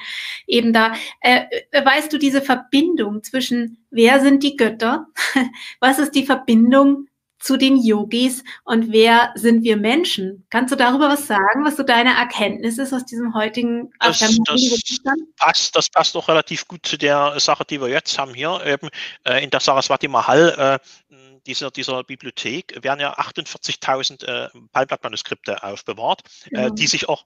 eben 0.46 0.72
da, 0.72 0.94
äh, 1.20 1.42
äh, 1.70 1.84
weißt 1.84 2.12
du, 2.12 2.18
diese 2.18 2.40
Verbindung 2.40 3.22
zwischen, 3.22 3.84
wer 3.90 4.20
sind 4.20 4.42
die 4.42 4.56
Götter, 4.56 5.06
was 5.80 5.98
ist 5.98 6.14
die 6.14 6.24
Verbindung 6.24 7.07
zu 7.38 7.56
den 7.56 7.76
Yogis 7.76 8.42
und 8.64 8.92
wer 8.92 9.32
sind 9.34 9.62
wir 9.62 9.76
Menschen? 9.76 10.46
Kannst 10.50 10.72
du 10.72 10.76
darüber 10.76 11.08
was 11.08 11.26
sagen, 11.26 11.64
was 11.64 11.76
so 11.76 11.82
deine 11.82 12.10
Erkenntnis 12.10 12.78
ist 12.78 12.92
aus 12.92 13.04
diesem 13.04 13.34
heutigen 13.34 13.90
das, 14.00 14.18
das 14.18 15.16
passt, 15.38 15.76
das 15.76 15.88
passt 15.88 16.14
doch 16.14 16.28
relativ 16.28 16.66
gut 16.66 16.84
zu 16.84 16.98
der 16.98 17.38
Sache, 17.38 17.64
die 17.64 17.80
wir 17.80 17.88
jetzt 17.88 18.18
haben 18.18 18.34
hier. 18.34 18.60
Eben, 18.64 18.88
äh, 19.24 19.42
in 19.42 19.50
der 19.50 19.60
Saraswati 19.60 20.08
Mahal, 20.08 20.80
äh, 21.10 21.14
dieser, 21.46 21.70
dieser 21.70 22.04
Bibliothek, 22.04 22.82
werden 22.82 23.00
ja 23.00 23.16
48.000 23.18 24.24
äh, 24.24 24.48
Palmblattmanuskripte 24.72 25.62
aufbewahrt, 25.62 26.22
äh, 26.46 26.50
genau. 26.50 26.70
die 26.70 26.86
sich 26.86 27.08
auch 27.08 27.24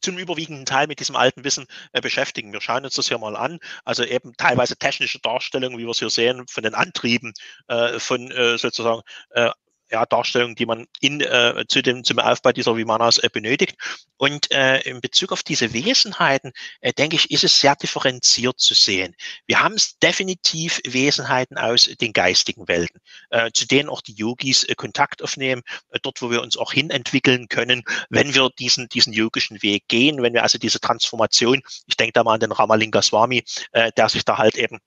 zum 0.00 0.18
überwiegenden 0.18 0.66
Teil 0.66 0.86
mit 0.86 1.00
diesem 1.00 1.16
alten 1.16 1.44
Wissen 1.44 1.66
äh, 1.92 2.00
beschäftigen. 2.00 2.52
Wir 2.52 2.60
schauen 2.60 2.84
uns 2.84 2.94
das 2.94 3.08
hier 3.08 3.18
mal 3.18 3.36
an. 3.36 3.58
Also 3.84 4.04
eben 4.04 4.32
teilweise 4.36 4.76
technische 4.76 5.20
Darstellungen, 5.20 5.78
wie 5.78 5.84
wir 5.84 5.90
es 5.90 5.98
hier 5.98 6.10
sehen, 6.10 6.46
von 6.48 6.62
den 6.62 6.74
Antrieben, 6.74 7.32
äh, 7.68 7.98
von 7.98 8.30
äh, 8.30 8.58
sozusagen 8.58 9.02
äh, 9.30 9.50
ja, 9.90 10.04
Darstellungen, 10.06 10.56
die 10.56 10.66
man 10.66 10.86
in, 11.00 11.20
äh, 11.20 11.64
zu 11.68 11.82
dem, 11.82 12.04
zum 12.04 12.18
Aufbau 12.18 12.52
dieser 12.52 12.76
Vimanas 12.76 13.18
äh, 13.18 13.28
benötigt. 13.32 13.76
Und 14.16 14.50
äh, 14.50 14.80
in 14.80 15.00
Bezug 15.00 15.32
auf 15.32 15.42
diese 15.42 15.72
Wesenheiten, 15.72 16.52
äh, 16.80 16.92
denke 16.92 17.16
ich, 17.16 17.30
ist 17.30 17.44
es 17.44 17.60
sehr 17.60 17.76
differenziert 17.76 18.58
zu 18.58 18.74
sehen. 18.74 19.14
Wir 19.46 19.60
haben 19.60 19.76
definitiv 20.02 20.80
Wesenheiten 20.86 21.58
aus 21.58 21.84
den 21.84 22.12
geistigen 22.12 22.66
Welten, 22.68 23.00
äh, 23.30 23.50
zu 23.52 23.66
denen 23.66 23.88
auch 23.88 24.00
die 24.00 24.14
Yogis 24.14 24.64
äh, 24.64 24.74
Kontakt 24.74 25.22
aufnehmen, 25.22 25.62
äh, 25.90 25.98
dort, 26.02 26.22
wo 26.22 26.30
wir 26.30 26.42
uns 26.42 26.56
auch 26.56 26.72
hinentwickeln 26.72 27.48
können, 27.48 27.82
wenn 28.10 28.34
wir 28.34 28.50
diesen, 28.58 28.88
diesen 28.88 29.12
yogischen 29.12 29.62
Weg 29.62 29.88
gehen, 29.88 30.22
wenn 30.22 30.34
wir 30.34 30.42
also 30.42 30.58
diese 30.58 30.80
Transformation, 30.80 31.62
ich 31.86 31.96
denke 31.96 32.12
da 32.12 32.24
mal 32.24 32.34
an 32.34 32.40
den 32.40 32.52
Ramalinga 32.52 33.02
Swami, 33.02 33.44
äh, 33.72 33.92
der 33.96 34.08
sich 34.08 34.24
da 34.24 34.38
halt 34.38 34.56
eben 34.56 34.80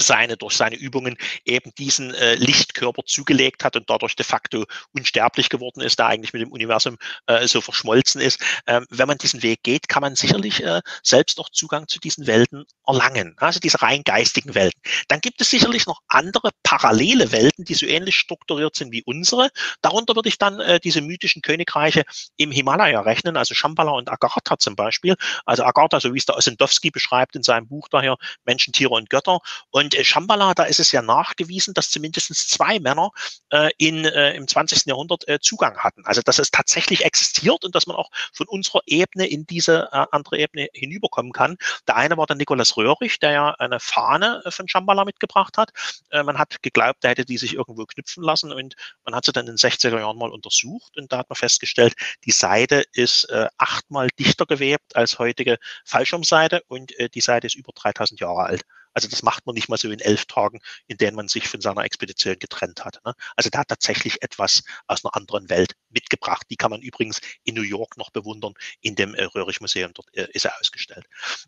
seine, 0.00 0.36
durch 0.36 0.56
seine 0.56 0.76
Übungen 0.76 1.16
eben 1.44 1.72
diesen 1.78 2.14
äh, 2.14 2.34
Lichtkörper 2.34 3.04
zugelegt 3.04 3.64
hat 3.64 3.76
und 3.76 3.88
dadurch 3.88 4.16
de 4.16 4.24
facto 4.24 4.64
unsterblich 4.92 5.48
geworden 5.48 5.80
ist, 5.80 5.98
der 5.98 6.06
eigentlich 6.06 6.32
mit 6.32 6.42
dem 6.42 6.52
Universum 6.52 6.98
äh, 7.26 7.46
so 7.46 7.60
verschmolzen 7.60 8.20
ist. 8.20 8.40
Ähm, 8.66 8.86
wenn 8.90 9.08
man 9.08 9.18
diesen 9.18 9.42
Weg 9.42 9.62
geht, 9.62 9.88
kann 9.88 10.00
man 10.00 10.16
sicherlich 10.16 10.62
äh, 10.62 10.80
selbst 11.02 11.38
auch 11.40 11.50
Zugang 11.50 11.88
zu 11.88 11.98
diesen 11.98 12.26
Welten 12.26 12.64
erlangen, 12.86 13.34
also 13.38 13.60
diese 13.60 13.82
rein 13.82 14.02
geistigen 14.04 14.54
Welten. 14.54 14.80
Dann 15.08 15.20
gibt 15.20 15.40
es 15.40 15.50
sicherlich 15.50 15.86
noch 15.86 16.00
andere 16.08 16.50
parallele 16.62 17.32
Welten, 17.32 17.64
die 17.64 17.74
so 17.74 17.86
ähnlich 17.86 18.16
strukturiert 18.16 18.76
sind 18.76 18.92
wie 18.92 19.02
unsere. 19.04 19.50
Darunter 19.82 20.14
würde 20.14 20.28
ich 20.28 20.38
dann 20.38 20.60
äh, 20.60 20.80
diese 20.80 21.00
mythischen 21.00 21.42
Königreiche 21.42 22.04
im 22.36 22.50
Himalaya 22.50 23.00
rechnen, 23.00 23.36
also 23.36 23.54
Shambhala 23.54 23.92
und 23.92 24.10
Agartha 24.10 24.58
zum 24.58 24.76
Beispiel. 24.76 25.16
Also 25.44 25.64
Agartha, 25.64 26.00
so 26.00 26.14
wie 26.14 26.18
es 26.18 26.26
der 26.26 26.36
Ossendowski 26.36 26.90
beschreibt 26.90 27.36
in 27.36 27.42
seinem 27.42 27.68
Buch 27.68 27.88
daher, 27.88 28.16
Menschen, 28.44 28.72
Tiere 28.72 28.94
und 28.94 29.10
Götter. 29.10 29.40
Und 29.70 29.85
und 29.86 29.94
äh, 29.94 30.02
Shambhala, 30.02 30.52
da 30.52 30.64
ist 30.64 30.80
es 30.80 30.90
ja 30.90 31.00
nachgewiesen, 31.00 31.72
dass 31.72 31.90
zumindest 31.90 32.34
zwei 32.50 32.80
Männer 32.80 33.12
äh, 33.50 33.70
in, 33.78 34.04
äh, 34.04 34.34
im 34.34 34.48
20. 34.48 34.86
Jahrhundert 34.86 35.28
äh, 35.28 35.38
Zugang 35.38 35.78
hatten. 35.78 36.04
Also 36.04 36.22
dass 36.22 36.40
es 36.40 36.50
tatsächlich 36.50 37.04
existiert 37.04 37.64
und 37.64 37.76
dass 37.76 37.86
man 37.86 37.94
auch 37.94 38.10
von 38.32 38.48
unserer 38.48 38.80
Ebene 38.86 39.28
in 39.28 39.46
diese 39.46 39.88
äh, 39.92 40.06
andere 40.10 40.38
Ebene 40.38 40.66
hinüberkommen 40.72 41.30
kann. 41.30 41.56
Der 41.86 41.94
eine 41.94 42.16
war 42.16 42.26
der 42.26 42.34
Nikolaus 42.34 42.76
Röhrig, 42.76 43.20
der 43.20 43.30
ja 43.30 43.50
eine 43.60 43.78
Fahne 43.78 44.42
äh, 44.44 44.50
von 44.50 44.66
Shambhala 44.66 45.04
mitgebracht 45.04 45.56
hat. 45.56 45.70
Äh, 46.10 46.24
man 46.24 46.36
hat 46.36 46.60
geglaubt, 46.62 47.04
er 47.04 47.10
hätte 47.10 47.24
die 47.24 47.38
sich 47.38 47.54
irgendwo 47.54 47.84
knüpfen 47.86 48.24
lassen 48.24 48.50
und 48.50 48.74
man 49.04 49.14
hat 49.14 49.24
sie 49.24 49.30
dann 49.30 49.46
in 49.46 49.54
den 49.54 49.70
60er 49.70 50.00
Jahren 50.00 50.18
mal 50.18 50.32
untersucht 50.32 50.96
und 50.96 51.12
da 51.12 51.18
hat 51.18 51.30
man 51.30 51.36
festgestellt, 51.36 51.94
die 52.24 52.32
Seite 52.32 52.82
ist 52.92 53.30
äh, 53.30 53.46
achtmal 53.56 54.08
dichter 54.18 54.46
gewebt 54.46 54.96
als 54.96 55.20
heutige 55.20 55.58
Fallschirmseite 55.84 56.64
und 56.66 56.98
äh, 56.98 57.08
die 57.08 57.20
Seite 57.20 57.46
ist 57.46 57.54
über 57.54 57.70
3000 57.72 58.18
Jahre 58.18 58.46
alt. 58.46 58.64
Also 58.96 59.08
das 59.08 59.22
macht 59.22 59.44
man 59.44 59.54
nicht 59.54 59.68
mal 59.68 59.76
so 59.76 59.90
in 59.90 60.00
elf 60.00 60.24
Tagen, 60.24 60.58
in 60.86 60.96
denen 60.96 61.16
man 61.16 61.28
sich 61.28 61.48
von 61.48 61.60
seiner 61.60 61.84
Expedition 61.84 62.38
getrennt 62.38 62.82
hat. 62.82 62.98
Ne? 63.04 63.12
Also 63.36 63.50
da 63.50 63.58
hat 63.58 63.68
tatsächlich 63.68 64.22
etwas 64.22 64.64
aus 64.86 65.04
einer 65.04 65.14
anderen 65.14 65.50
Welt 65.50 65.74
mitgebracht. 65.90 66.46
Die 66.48 66.56
kann 66.56 66.70
man 66.70 66.80
übrigens 66.80 67.20
in 67.44 67.56
New 67.56 67.62
York 67.62 67.98
noch 67.98 68.08
bewundern. 68.08 68.54
In 68.80 68.94
dem 68.94 69.14
äh, 69.14 69.24
Röhrig-Museum, 69.24 69.92
dort 69.92 70.08
äh, 70.14 70.28
ist 70.32 70.46
er 70.46 70.58
ausgestellt. 70.58 71.04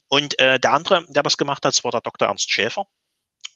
Und 0.09 0.39
äh, 0.39 0.61
der 0.61 0.75
andere, 0.75 1.07
der 1.09 1.23
das 1.23 1.39
gemacht 1.39 1.65
hat, 1.65 1.83
war 1.85 1.91
der 1.91 2.03
Dr. 2.03 2.29
Ernst 2.29 2.51
Schäfer. 2.51 2.87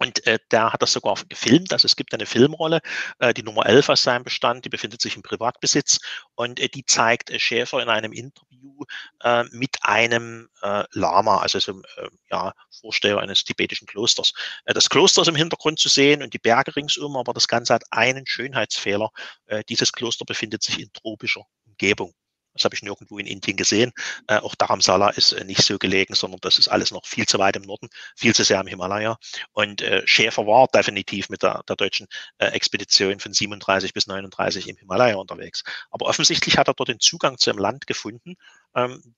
Und 0.02 0.26
äh, 0.26 0.40
der 0.50 0.72
hat 0.72 0.82
das 0.82 0.92
sogar 0.92 1.14
gefilmt. 1.28 1.72
Also 1.72 1.86
es 1.86 1.94
gibt 1.94 2.12
eine 2.12 2.26
Filmrolle, 2.26 2.80
äh, 3.20 3.32
die 3.32 3.44
Nummer 3.44 3.66
11 3.66 3.88
aus 3.88 4.02
seinem 4.02 4.24
Bestand, 4.24 4.64
die 4.64 4.68
befindet 4.68 5.00
sich 5.00 5.14
im 5.14 5.22
Privatbesitz 5.22 6.00
und 6.34 6.58
äh, 6.58 6.68
die 6.68 6.84
zeigt 6.84 7.30
äh, 7.30 7.38
Schäfer 7.38 7.80
in 7.80 7.88
einem 7.88 8.12
Interview 8.12 8.82
äh, 9.22 9.44
mit 9.52 9.76
einem 9.82 10.48
äh, 10.60 10.82
Lama, 10.90 11.38
also 11.38 11.60
so, 11.60 11.80
äh, 11.98 12.08
ja, 12.32 12.52
Vorsteher 12.80 13.18
eines 13.18 13.44
tibetischen 13.44 13.86
Klosters. 13.86 14.32
Äh, 14.64 14.74
das 14.74 14.90
Kloster 14.90 15.22
ist 15.22 15.28
im 15.28 15.36
Hintergrund 15.36 15.78
zu 15.78 15.88
sehen 15.88 16.20
und 16.20 16.34
die 16.34 16.40
Berge 16.40 16.74
ringsum, 16.74 17.16
aber 17.16 17.32
das 17.32 17.46
Ganze 17.46 17.72
hat 17.72 17.84
einen 17.92 18.26
Schönheitsfehler. 18.26 19.10
Äh, 19.46 19.62
dieses 19.68 19.92
Kloster 19.92 20.24
befindet 20.24 20.64
sich 20.64 20.80
in 20.80 20.92
tropischer 20.92 21.44
Umgebung. 21.64 22.12
Das 22.54 22.64
habe 22.64 22.74
ich 22.74 22.82
nirgendwo 22.82 23.18
in 23.18 23.26
Indien 23.26 23.56
gesehen. 23.56 23.92
Äh, 24.26 24.38
auch 24.38 24.54
Dharamsala 24.54 25.10
ist 25.10 25.32
äh, 25.32 25.44
nicht 25.44 25.62
so 25.62 25.78
gelegen, 25.78 26.14
sondern 26.14 26.40
das 26.40 26.58
ist 26.58 26.68
alles 26.68 26.90
noch 26.90 27.06
viel 27.06 27.26
zu 27.26 27.38
weit 27.38 27.56
im 27.56 27.62
Norden, 27.62 27.88
viel 28.16 28.34
zu 28.34 28.44
sehr 28.44 28.60
im 28.60 28.66
Himalaya. 28.66 29.16
Und 29.52 29.82
äh, 29.82 30.02
Schäfer 30.06 30.46
war 30.46 30.68
definitiv 30.68 31.28
mit 31.28 31.42
der, 31.42 31.62
der 31.68 31.76
deutschen 31.76 32.06
äh, 32.38 32.46
Expedition 32.46 33.20
von 33.20 33.32
37 33.32 33.92
bis 33.92 34.06
39 34.06 34.68
im 34.68 34.76
Himalaya 34.76 35.16
unterwegs. 35.16 35.64
Aber 35.90 36.06
offensichtlich 36.06 36.58
hat 36.58 36.68
er 36.68 36.74
dort 36.74 36.88
den 36.88 37.00
Zugang 37.00 37.38
zu 37.38 37.50
einem 37.50 37.58
Land 37.58 37.86
gefunden, 37.86 38.36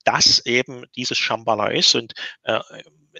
das 0.04 0.44
eben 0.46 0.84
dieses 0.96 1.18
Shambhala 1.18 1.68
ist. 1.68 1.94
Und 1.94 2.12
äh, 2.42 2.60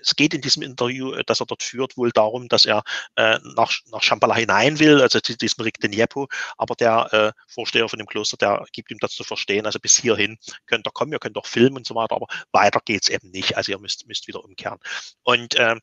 es 0.01 0.17
geht 0.17 0.35
in 0.35 0.41
diesem 0.41 0.63
Interview, 0.63 1.13
äh, 1.13 1.25
das 1.25 1.41
er 1.41 1.47
dort 1.47 1.63
führt, 1.63 1.97
wohl 1.97 2.11
darum, 2.11 2.49
dass 2.49 2.65
er 2.65 2.83
äh, 3.17 3.39
nach, 3.57 3.73
nach 3.91 4.03
Shambhala 4.03 4.35
hinein 4.35 4.79
will, 4.79 5.01
also 5.01 5.21
zu 5.21 5.37
diesem 5.37 5.63
Rigdenjepo, 5.63 6.29
aber 6.57 6.75
der 6.75 7.13
äh, 7.13 7.33
Vorsteher 7.49 7.89
von 7.89 7.99
dem 7.99 8.07
Kloster, 8.07 8.37
der 8.37 8.65
gibt 8.73 8.91
ihm 8.91 8.99
das 8.99 9.13
zu 9.13 9.25
verstehen, 9.25 9.67
also 9.67 9.79
bis 9.79 9.97
hierhin 9.97 10.39
könnt 10.67 10.87
ihr 10.87 10.93
kommen, 10.93 11.13
ihr 11.13 11.19
könnt 11.19 11.37
auch 11.37 11.47
filmen 11.47 11.79
und 11.79 11.87
so 11.87 11.95
weiter, 11.95 12.17
aber 12.17 12.27
weiter 12.53 12.81
geht's 12.85 13.09
eben 13.09 13.31
nicht, 13.31 13.57
also 13.57 13.73
ihr 13.73 13.79
müsst, 13.79 14.07
müsst 14.07 14.27
wieder 14.27 14.45
umkehren. 14.45 14.79
Und 15.23 15.55
äh, 15.57 15.77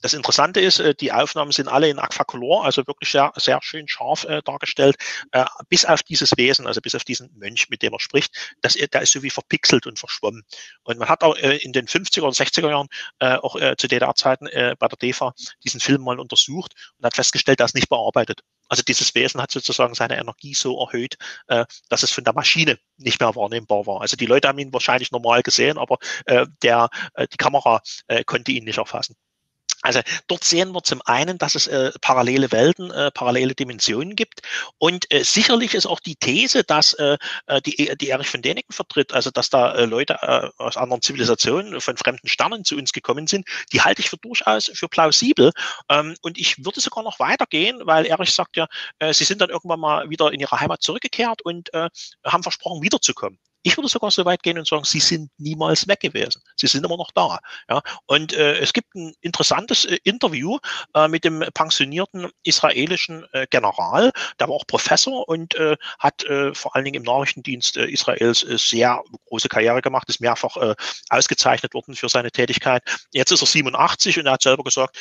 das 0.00 0.14
Interessante 0.14 0.60
ist, 0.60 0.78
äh, 0.78 0.94
die 0.94 1.12
Aufnahmen 1.12 1.52
sind 1.52 1.68
alle 1.68 1.88
in 1.88 1.98
Aquacolor, 1.98 2.64
also 2.64 2.86
wirklich 2.86 3.10
sehr, 3.10 3.32
sehr 3.36 3.58
schön 3.62 3.88
scharf 3.88 4.24
äh, 4.24 4.42
dargestellt, 4.44 4.96
äh, 5.32 5.44
bis 5.68 5.84
auf 5.84 6.02
dieses 6.02 6.36
Wesen, 6.36 6.66
also 6.66 6.80
bis 6.80 6.94
auf 6.94 7.04
diesen 7.04 7.30
Mönch, 7.36 7.68
mit 7.68 7.82
dem 7.82 7.92
er 7.92 8.00
spricht, 8.00 8.54
das, 8.60 8.74
der 8.74 9.02
ist 9.02 9.12
so 9.12 9.22
wie 9.22 9.30
verpixelt 9.30 9.86
und 9.86 9.98
verschwommen. 9.98 10.44
Und 10.84 10.98
man 10.98 11.08
hat 11.08 11.22
auch 11.22 11.36
äh, 11.36 11.56
in 11.58 11.72
den 11.72 11.86
50er 11.86 12.22
oder 12.22 12.32
60er 12.32 12.70
Jahren, 12.70 12.88
äh, 13.18 13.36
auch 13.36 13.56
äh, 13.56 13.76
zu 13.76 13.88
DDR-Zeiten 13.88 14.46
äh, 14.46 14.76
bei 14.78 14.88
der 14.88 14.98
DEFA, 14.98 15.34
diesen 15.64 15.80
Film 15.80 16.02
mal 16.02 16.20
untersucht 16.20 16.74
und 16.98 17.04
hat 17.04 17.16
festgestellt, 17.16 17.60
dass 17.60 17.74
nicht 17.74 17.88
bearbeitet. 17.88 18.42
Also 18.68 18.82
dieses 18.82 19.14
Wesen 19.14 19.40
hat 19.40 19.50
sozusagen 19.50 19.94
seine 19.94 20.18
Energie 20.18 20.54
so 20.54 20.78
erhöht, 20.80 21.16
äh, 21.48 21.64
dass 21.88 22.02
es 22.02 22.12
von 22.12 22.24
der 22.24 22.34
Maschine 22.34 22.78
nicht 22.98 23.20
mehr 23.20 23.34
wahrnehmbar 23.34 23.86
war. 23.86 24.02
Also 24.02 24.16
die 24.16 24.26
Leute 24.26 24.48
haben 24.48 24.58
ihn 24.58 24.72
wahrscheinlich 24.72 25.10
normal 25.10 25.42
gesehen, 25.42 25.78
aber 25.78 25.98
äh, 26.26 26.46
der, 26.62 26.90
äh, 27.14 27.26
die 27.32 27.38
Kamera 27.38 27.80
äh, 28.08 28.24
konnte 28.24 28.52
ihn 28.52 28.64
nicht 28.64 28.78
erfassen. 28.78 29.16
Also 29.82 30.00
dort 30.26 30.42
sehen 30.42 30.72
wir 30.72 30.82
zum 30.82 31.00
einen, 31.04 31.38
dass 31.38 31.54
es 31.54 31.68
äh, 31.68 31.92
parallele 32.00 32.50
Welten, 32.50 32.90
äh, 32.90 33.12
parallele 33.12 33.54
Dimensionen 33.54 34.16
gibt. 34.16 34.42
Und 34.78 35.12
äh, 35.12 35.22
sicherlich 35.22 35.74
ist 35.74 35.86
auch 35.86 36.00
die 36.00 36.16
These, 36.16 36.64
dass 36.64 36.94
äh, 36.94 37.16
äh 37.46 37.62
die, 37.62 37.96
die 37.96 38.08
Erich 38.08 38.28
von 38.28 38.42
Däniken 38.42 38.72
vertritt, 38.72 39.14
also 39.14 39.30
dass 39.30 39.50
da 39.50 39.74
äh, 39.74 39.84
Leute 39.84 40.18
äh, 40.20 40.50
aus 40.56 40.76
anderen 40.76 41.00
Zivilisationen, 41.00 41.80
von 41.80 41.96
fremden 41.96 42.26
Sternen 42.26 42.64
zu 42.64 42.76
uns 42.76 42.92
gekommen 42.92 43.28
sind, 43.28 43.46
die 43.72 43.80
halte 43.80 44.02
ich 44.02 44.10
für 44.10 44.16
durchaus 44.16 44.70
für 44.74 44.88
plausibel. 44.88 45.52
Ähm, 45.88 46.16
und 46.22 46.38
ich 46.38 46.64
würde 46.64 46.80
sogar 46.80 47.04
noch 47.04 47.20
weitergehen, 47.20 47.80
weil 47.84 48.06
Erich 48.06 48.32
sagt 48.32 48.56
ja, 48.56 48.66
sie 49.12 49.24
sind 49.24 49.40
dann 49.40 49.50
irgendwann 49.50 49.80
mal 49.80 50.10
wieder 50.10 50.32
in 50.32 50.40
ihre 50.40 50.60
Heimat 50.60 50.82
zurückgekehrt 50.82 51.42
und 51.42 51.70
haben 51.72 52.42
versprochen, 52.42 52.82
wiederzukommen. 52.82 53.38
Ich 53.68 53.76
würde 53.76 53.90
sogar 53.90 54.10
so 54.10 54.24
weit 54.24 54.42
gehen 54.42 54.58
und 54.58 54.66
sagen, 54.66 54.84
sie 54.84 54.98
sind 54.98 55.30
niemals 55.36 55.86
weg 55.86 56.00
gewesen. 56.00 56.40
Sie 56.56 56.66
sind 56.66 56.86
immer 56.86 56.96
noch 56.96 57.10
da. 57.10 57.38
Ja? 57.68 57.82
Und 58.06 58.32
äh, 58.32 58.56
es 58.60 58.72
gibt 58.72 58.94
ein 58.94 59.12
interessantes 59.20 59.84
äh, 59.84 59.98
Interview 60.04 60.56
äh, 60.94 61.06
mit 61.06 61.22
dem 61.22 61.44
pensionierten 61.52 62.30
israelischen 62.44 63.26
äh, 63.32 63.46
General, 63.50 64.10
der 64.40 64.48
war 64.48 64.54
auch 64.54 64.66
Professor 64.66 65.28
und 65.28 65.54
äh, 65.56 65.76
hat 65.98 66.24
äh, 66.24 66.54
vor 66.54 66.74
allen 66.74 66.86
Dingen 66.86 66.94
im 66.94 67.02
Nachrichtendienst 67.02 67.76
Israels 67.76 68.40
sehr 68.40 69.02
große 69.26 69.50
Karriere 69.50 69.82
gemacht, 69.82 70.08
ist 70.08 70.22
mehrfach 70.22 70.56
ausgezeichnet 71.10 71.74
worden 71.74 71.94
für 71.94 72.08
seine 72.08 72.30
Tätigkeit. 72.30 72.82
Jetzt 73.12 73.32
ist 73.32 73.42
er 73.42 73.46
87 73.46 74.18
und 74.18 74.26
er 74.26 74.32
hat 74.32 74.42
selber 74.42 74.64
gesagt, 74.64 74.96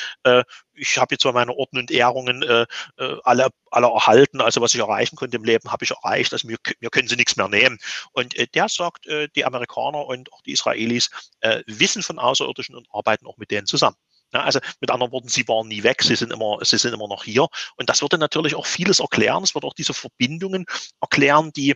ich 0.77 0.97
habe 0.97 1.13
jetzt 1.13 1.23
zwar 1.23 1.33
meine 1.33 1.53
Orden 1.53 1.77
und 1.79 1.91
Ehrungen 1.91 2.43
äh, 2.43 2.65
äh, 2.97 3.17
alle, 3.23 3.49
alle 3.71 3.87
erhalten, 3.87 4.41
also 4.41 4.61
was 4.61 4.73
ich 4.73 4.79
erreichen 4.79 5.15
konnte 5.15 5.37
im 5.37 5.43
Leben, 5.43 5.71
habe 5.71 5.83
ich 5.83 5.91
erreicht, 5.91 6.33
also 6.33 6.47
mir, 6.47 6.57
mir 6.79 6.89
können 6.89 7.07
sie 7.07 7.15
nichts 7.15 7.35
mehr 7.35 7.47
nehmen. 7.49 7.77
Und 8.11 8.35
äh, 8.35 8.47
der 8.47 8.69
sagt, 8.69 9.07
äh, 9.07 9.27
die 9.35 9.45
Amerikaner 9.45 10.05
und 10.05 10.31
auch 10.33 10.41
die 10.43 10.53
Israelis 10.53 11.09
äh, 11.41 11.63
wissen 11.67 12.03
von 12.03 12.19
Außerirdischen 12.19 12.75
und 12.75 12.87
arbeiten 12.91 13.25
auch 13.25 13.37
mit 13.37 13.51
denen 13.51 13.67
zusammen. 13.67 13.97
Ja, 14.33 14.43
also 14.43 14.59
mit 14.81 14.91
anderen 14.91 15.13
Worten, 15.13 15.29
sie 15.29 15.47
waren 15.47 15.69
nie 15.69 15.83
weg, 15.83 16.03
sie 16.03 16.15
sind 16.15 16.33
immer, 16.33 16.59
sie 16.61 16.77
sind 16.77 16.93
immer 16.93 17.07
noch 17.07 17.23
hier. 17.23 17.47
Und 17.77 17.89
das 17.89 18.01
würde 18.01 18.17
natürlich 18.17 18.55
auch 18.55 18.65
vieles 18.65 18.99
erklären. 18.99 19.43
Es 19.43 19.55
würde 19.55 19.67
auch 19.67 19.73
diese 19.73 19.93
Verbindungen 19.93 20.65
erklären, 20.99 21.51
die 21.55 21.75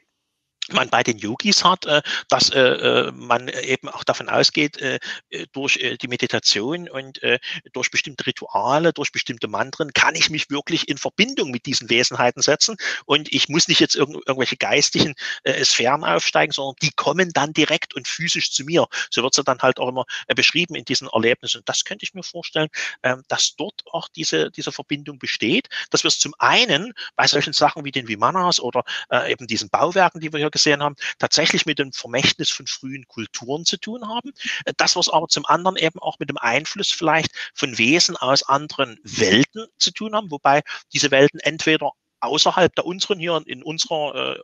man 0.69 0.89
bei 0.89 1.03
den 1.03 1.17
Yogis 1.17 1.63
hat, 1.63 1.85
äh, 1.85 2.01
dass 2.29 2.49
äh, 2.49 2.59
äh, 2.59 3.11
man 3.11 3.47
eben 3.47 3.89
auch 3.89 4.03
davon 4.03 4.29
ausgeht, 4.29 4.79
durch 5.53 5.79
die 6.01 6.07
Meditation 6.07 6.89
und 6.89 7.19
durch 7.73 7.91
bestimmte 7.91 8.25
Rituale, 8.25 8.93
durch 8.93 9.11
bestimmte 9.11 9.47
Mantren 9.47 9.93
kann 9.93 10.15
ich 10.15 10.29
mich 10.29 10.49
wirklich 10.49 10.87
in 10.87 10.97
Verbindung 10.97 11.51
mit 11.51 11.65
diesen 11.65 11.89
Wesenheiten 11.89 12.41
setzen 12.41 12.77
und 13.05 13.31
ich 13.31 13.49
muss 13.49 13.67
nicht 13.67 13.79
jetzt 13.79 13.95
irgendwelche 13.95 14.57
geistigen 14.57 15.15
Sphären 15.63 16.03
aufsteigen, 16.03 16.51
sondern 16.51 16.75
die 16.81 16.91
kommen 16.91 17.31
dann 17.33 17.53
direkt 17.53 17.95
und 17.95 18.07
physisch 18.07 18.51
zu 18.51 18.63
mir. 18.63 18.87
So 19.09 19.23
wird 19.23 19.37
es 19.37 19.43
dann 19.43 19.59
halt 19.59 19.79
auch 19.79 19.89
immer 19.89 20.05
beschrieben 20.35 20.75
in 20.75 20.85
diesen 20.85 21.07
Erlebnissen. 21.07 21.59
Und 21.59 21.69
das 21.69 21.83
könnte 21.83 22.03
ich 22.03 22.13
mir 22.13 22.23
vorstellen, 22.23 22.69
ähm, 23.03 23.23
dass 23.27 23.55
dort 23.55 23.81
auch 23.91 24.07
diese, 24.09 24.51
diese 24.51 24.71
Verbindung 24.71 25.19
besteht, 25.19 25.69
dass 25.89 26.03
wir 26.03 26.09
es 26.09 26.19
zum 26.19 26.33
einen 26.39 26.93
bei 27.15 27.27
solchen 27.27 27.53
Sachen 27.53 27.85
wie 27.85 27.91
den 27.91 28.07
Vimanas 28.07 28.59
oder 28.59 28.83
eben 29.27 29.47
diesen 29.47 29.69
Bauwerken, 29.69 30.21
die 30.21 30.31
wir 30.31 30.39
hier 30.39 30.50
gesehen 30.51 30.83
haben, 30.83 30.95
tatsächlich 31.19 31.65
mit 31.65 31.79
dem 31.79 31.91
Vermächtnis 31.93 32.49
von 32.49 32.67
frühen 32.67 33.07
Kulturen 33.07 33.65
zu 33.65 33.77
tun 33.77 34.07
haben. 34.07 34.31
Äh, 34.65 34.73
das, 34.77 34.95
was 34.95 35.09
aber 35.09 35.27
zum 35.27 35.45
anderen 35.45 35.77
eben 35.77 35.99
auch 35.99 36.19
mit 36.19 36.29
dem 36.29 36.37
Einfluss 36.37 36.91
vielleicht 36.91 37.31
von 37.53 37.77
Wesen 37.77 38.15
aus 38.17 38.43
anderen 38.43 38.99
Welten 39.03 39.67
zu 39.77 39.91
tun 39.91 40.15
haben, 40.15 40.31
wobei 40.31 40.61
diese 40.93 41.11
Welten 41.11 41.39
entweder 41.39 41.91
außerhalb 42.19 42.73
der 42.75 42.85
unseren 42.85 43.19
hier 43.19 43.41
in 43.45 43.63
unserer 43.63 44.35
äh, 44.35 44.39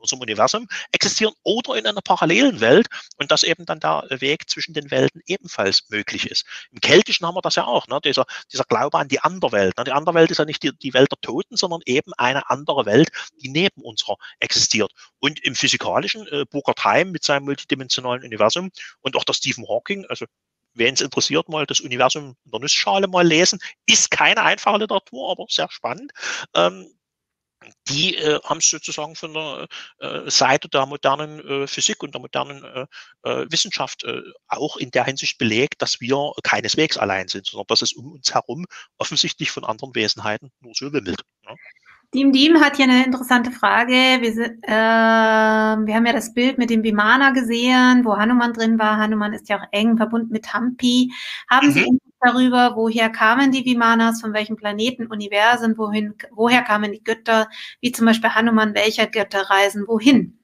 unserem 0.00 0.20
Universum 0.20 0.68
existieren 0.92 1.34
oder 1.42 1.76
in 1.76 1.86
einer 1.86 2.00
parallelen 2.00 2.60
Welt 2.60 2.88
und 3.16 3.30
dass 3.30 3.42
eben 3.42 3.66
dann 3.66 3.80
der 3.80 4.04
Weg 4.10 4.48
zwischen 4.48 4.74
den 4.74 4.90
Welten 4.90 5.22
ebenfalls 5.26 5.88
möglich 5.90 6.30
ist. 6.30 6.44
Im 6.72 6.80
Keltischen 6.80 7.26
haben 7.26 7.34
wir 7.34 7.42
das 7.42 7.54
ja 7.54 7.64
auch, 7.64 7.86
ne? 7.88 8.00
dieser, 8.02 8.26
dieser 8.52 8.64
Glaube 8.64 8.98
an 8.98 9.08
die 9.08 9.20
Anderwelt. 9.20 9.76
Ne? 9.76 9.84
Die 9.84 9.92
Anderwelt 9.92 10.30
ist 10.30 10.38
ja 10.38 10.44
nicht 10.44 10.62
die, 10.62 10.72
die 10.76 10.94
Welt 10.94 11.10
der 11.12 11.20
Toten, 11.20 11.56
sondern 11.56 11.80
eben 11.86 12.12
eine 12.14 12.48
andere 12.50 12.86
Welt, 12.86 13.10
die 13.42 13.48
neben 13.48 13.82
unserer 13.82 14.16
existiert. 14.40 14.92
Und 15.18 15.40
im 15.44 15.54
Physikalischen, 15.54 16.26
äh, 16.28 16.44
Burkhard 16.50 16.84
Heim 16.84 17.10
mit 17.10 17.24
seinem 17.24 17.44
multidimensionalen 17.44 18.24
Universum 18.24 18.70
und 19.00 19.16
auch 19.16 19.24
der 19.24 19.34
Stephen 19.34 19.68
Hawking, 19.68 20.06
also 20.06 20.26
wen 20.74 20.94
es 20.94 21.00
interessiert, 21.00 21.48
mal 21.48 21.66
das 21.66 21.80
Universum 21.80 22.36
in 22.44 22.50
der 22.50 22.60
Nussschale 22.60 23.08
mal 23.08 23.26
lesen. 23.26 23.58
Ist 23.86 24.10
keine 24.10 24.42
einfache 24.42 24.78
Literatur, 24.78 25.30
aber 25.30 25.46
sehr 25.48 25.70
spannend. 25.70 26.12
Ähm, 26.54 26.90
die 27.88 28.16
äh, 28.16 28.40
haben 28.44 28.58
es 28.58 28.70
sozusagen 28.70 29.14
von 29.16 29.34
der 29.34 29.68
äh, 29.98 30.30
Seite 30.30 30.68
der 30.68 30.86
modernen 30.86 31.40
äh, 31.40 31.66
Physik 31.66 32.02
und 32.02 32.14
der 32.14 32.20
modernen 32.20 32.64
äh, 32.64 32.86
äh, 33.22 33.46
Wissenschaft 33.50 34.04
äh, 34.04 34.22
auch 34.48 34.76
in 34.76 34.90
der 34.90 35.04
Hinsicht 35.04 35.38
belegt, 35.38 35.82
dass 35.82 36.00
wir 36.00 36.32
keineswegs 36.42 36.96
allein 36.96 37.28
sind, 37.28 37.46
sondern 37.46 37.66
dass 37.68 37.82
es 37.82 37.92
um 37.92 38.12
uns 38.12 38.32
herum 38.32 38.66
offensichtlich 38.98 39.50
von 39.50 39.64
anderen 39.64 39.94
Wesenheiten 39.94 40.50
nur 40.60 40.72
so 40.74 40.92
wimmelt. 40.92 41.22
Ja. 41.44 41.54
Dim 42.12 42.32
Dim 42.32 42.60
hat 42.60 42.76
hier 42.76 42.86
eine 42.86 43.04
interessante 43.04 43.52
Frage. 43.52 43.92
Wir, 43.92 44.32
äh, 44.62 45.86
wir 45.86 45.94
haben 45.94 46.06
ja 46.06 46.12
das 46.12 46.34
Bild 46.34 46.58
mit 46.58 46.68
dem 46.68 46.82
Vimana 46.82 47.30
gesehen, 47.30 48.04
wo 48.04 48.16
Hanuman 48.16 48.52
drin 48.52 48.80
war. 48.80 48.96
Hanuman 48.96 49.32
ist 49.32 49.48
ja 49.48 49.60
auch 49.60 49.66
eng 49.70 49.96
verbunden 49.96 50.32
mit 50.32 50.52
Hampi. 50.52 51.12
Haben 51.48 51.68
mhm. 51.68 51.72
Sie 51.72 51.98
darüber, 52.20 52.76
woher 52.76 53.10
kamen 53.10 53.52
die 53.52 53.64
Vimanas, 53.64 54.20
von 54.20 54.32
welchem 54.32 54.56
Planeten, 54.56 55.06
Universen, 55.06 55.78
wohin, 55.78 56.14
woher 56.32 56.62
kamen 56.62 56.92
die 56.92 57.04
Götter, 57.04 57.48
wie 57.80 57.92
zum 57.92 58.06
Beispiel 58.06 58.30
Hanuman, 58.34 58.74
welcher 58.74 59.06
Götter 59.06 59.42
reisen 59.50 59.86
wohin? 59.88 60.39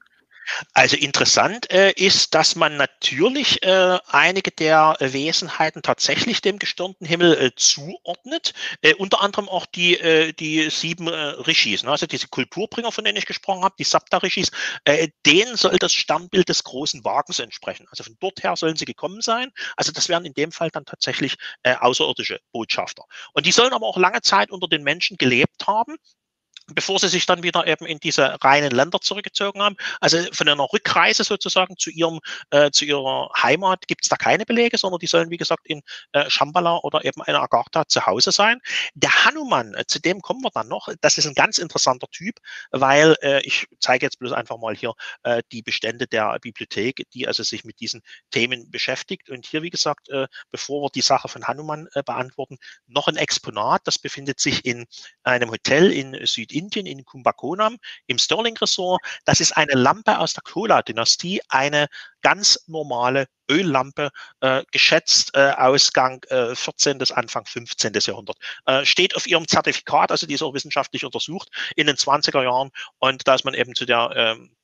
Also 0.72 0.96
interessant 0.96 1.70
äh, 1.70 1.92
ist, 1.92 2.34
dass 2.34 2.54
man 2.54 2.76
natürlich 2.76 3.62
äh, 3.62 3.98
einige 4.08 4.50
der 4.50 4.96
Wesenheiten 5.00 5.82
tatsächlich 5.82 6.40
dem 6.40 6.58
gestirnten 6.58 7.06
Himmel 7.06 7.34
äh, 7.34 7.50
zuordnet, 7.56 8.54
äh, 8.82 8.94
unter 8.94 9.20
anderem 9.20 9.48
auch 9.48 9.66
die, 9.66 9.98
äh, 9.98 10.32
die 10.32 10.70
sieben 10.70 11.08
Rishis, 11.08 11.82
ne? 11.82 11.90
also 11.90 12.06
diese 12.06 12.28
Kulturbringer, 12.28 12.92
von 12.92 13.04
denen 13.04 13.18
ich 13.18 13.26
gesprochen 13.26 13.64
habe, 13.64 13.74
die 13.78 13.84
Sapta-Rishis, 13.84 14.50
denen 15.24 15.56
soll 15.56 15.78
das 15.78 15.92
Sternbild 15.92 16.48
des 16.48 16.64
großen 16.64 17.04
Wagens 17.04 17.38
entsprechen. 17.38 17.86
Also 17.90 18.04
von 18.04 18.16
dort 18.20 18.42
her 18.42 18.56
sollen 18.56 18.76
sie 18.76 18.84
gekommen 18.84 19.20
sein. 19.20 19.50
Also 19.76 19.92
das 19.92 20.08
wären 20.08 20.24
in 20.24 20.34
dem 20.34 20.52
Fall 20.52 20.70
dann 20.70 20.84
tatsächlich 20.84 21.36
außerirdische 21.64 22.40
Botschafter. 22.52 23.04
Und 23.32 23.46
die 23.46 23.52
sollen 23.52 23.72
aber 23.72 23.86
auch 23.86 23.96
lange 23.96 24.22
Zeit 24.22 24.50
unter 24.50 24.68
den 24.68 24.82
Menschen 24.82 25.16
gelebt 25.16 25.66
haben 25.66 25.96
bevor 26.74 26.98
sie 26.98 27.08
sich 27.08 27.26
dann 27.26 27.42
wieder 27.42 27.66
eben 27.66 27.86
in 27.86 27.98
diese 27.98 28.36
reinen 28.42 28.70
Länder 28.70 29.00
zurückgezogen 29.00 29.62
haben. 29.62 29.76
Also 30.00 30.18
von 30.32 30.48
einer 30.48 30.66
Rückreise 30.72 31.24
sozusagen 31.24 31.76
zu 31.76 31.90
ihrem 31.90 32.20
äh, 32.50 32.70
zu 32.70 32.84
ihrer 32.84 33.30
Heimat 33.40 33.86
gibt 33.86 34.04
es 34.04 34.08
da 34.08 34.16
keine 34.16 34.44
Belege, 34.44 34.76
sondern 34.78 34.98
die 34.98 35.06
sollen 35.06 35.30
wie 35.30 35.36
gesagt 35.36 35.66
in 35.66 35.82
äh, 36.12 36.28
Shambhala 36.28 36.78
oder 36.82 37.04
eben 37.04 37.22
in 37.26 37.34
Agartha 37.34 37.86
zu 37.86 38.04
Hause 38.06 38.32
sein. 38.32 38.58
Der 38.94 39.24
Hanuman, 39.24 39.74
äh, 39.74 39.84
zu 39.86 40.00
dem 40.00 40.20
kommen 40.20 40.42
wir 40.42 40.50
dann 40.50 40.68
noch. 40.68 40.88
Das 41.00 41.18
ist 41.18 41.26
ein 41.26 41.34
ganz 41.34 41.58
interessanter 41.58 42.08
Typ, 42.08 42.36
weil 42.70 43.16
äh, 43.22 43.40
ich 43.42 43.66
zeige 43.78 44.06
jetzt 44.06 44.18
bloß 44.18 44.32
einfach 44.32 44.58
mal 44.58 44.74
hier 44.74 44.94
äh, 45.22 45.42
die 45.52 45.62
Bestände 45.62 46.06
der 46.06 46.38
Bibliothek, 46.40 47.06
die 47.12 47.28
also 47.28 47.42
sich 47.42 47.64
mit 47.64 47.80
diesen 47.80 48.02
Themen 48.30 48.70
beschäftigt. 48.70 49.30
Und 49.30 49.46
hier 49.46 49.62
wie 49.62 49.70
gesagt, 49.70 50.08
äh, 50.08 50.26
bevor 50.50 50.82
wir 50.82 50.90
die 50.90 51.00
Sache 51.00 51.28
von 51.28 51.46
Hanuman 51.46 51.86
äh, 51.94 52.02
beantworten, 52.02 52.58
noch 52.86 53.06
ein 53.06 53.16
Exponat. 53.16 53.82
Das 53.84 53.98
befindet 53.98 54.40
sich 54.40 54.64
in 54.64 54.86
einem 55.22 55.50
Hotel 55.50 55.92
in 55.92 56.26
Süd 56.26 56.55
Indien, 56.56 56.86
in 56.86 57.04
Kumbakonam, 57.04 57.78
im 58.06 58.18
Sterling 58.18 58.56
Resort. 58.58 59.00
Das 59.24 59.40
ist 59.40 59.56
eine 59.56 59.74
Lampe 59.74 60.18
aus 60.18 60.34
der 60.34 60.42
Chola-Dynastie, 60.42 61.40
eine 61.48 61.86
ganz 62.22 62.58
normale 62.66 63.26
Öllampe, 63.50 64.10
äh, 64.40 64.64
geschätzt 64.72 65.30
äh, 65.34 65.52
Ausgang 65.56 66.22
äh, 66.28 66.54
14. 66.54 66.98
bis 66.98 67.12
Anfang 67.12 67.44
15. 67.46 67.92
Jahrhundert. 67.94 68.36
Äh, 68.66 68.84
steht 68.84 69.14
auf 69.14 69.26
ihrem 69.26 69.46
Zertifikat, 69.46 70.10
also 70.10 70.26
die 70.26 70.34
ist 70.34 70.42
auch 70.42 70.54
wissenschaftlich 70.54 71.04
untersucht 71.04 71.48
in 71.76 71.86
den 71.86 71.96
20er 71.96 72.42
Jahren 72.42 72.70
und 72.98 73.26
da 73.28 73.34
ist 73.34 73.44
man 73.44 73.54
eben 73.54 73.74
zu 73.74 73.86
der 73.86 74.10
ähm, 74.14 74.56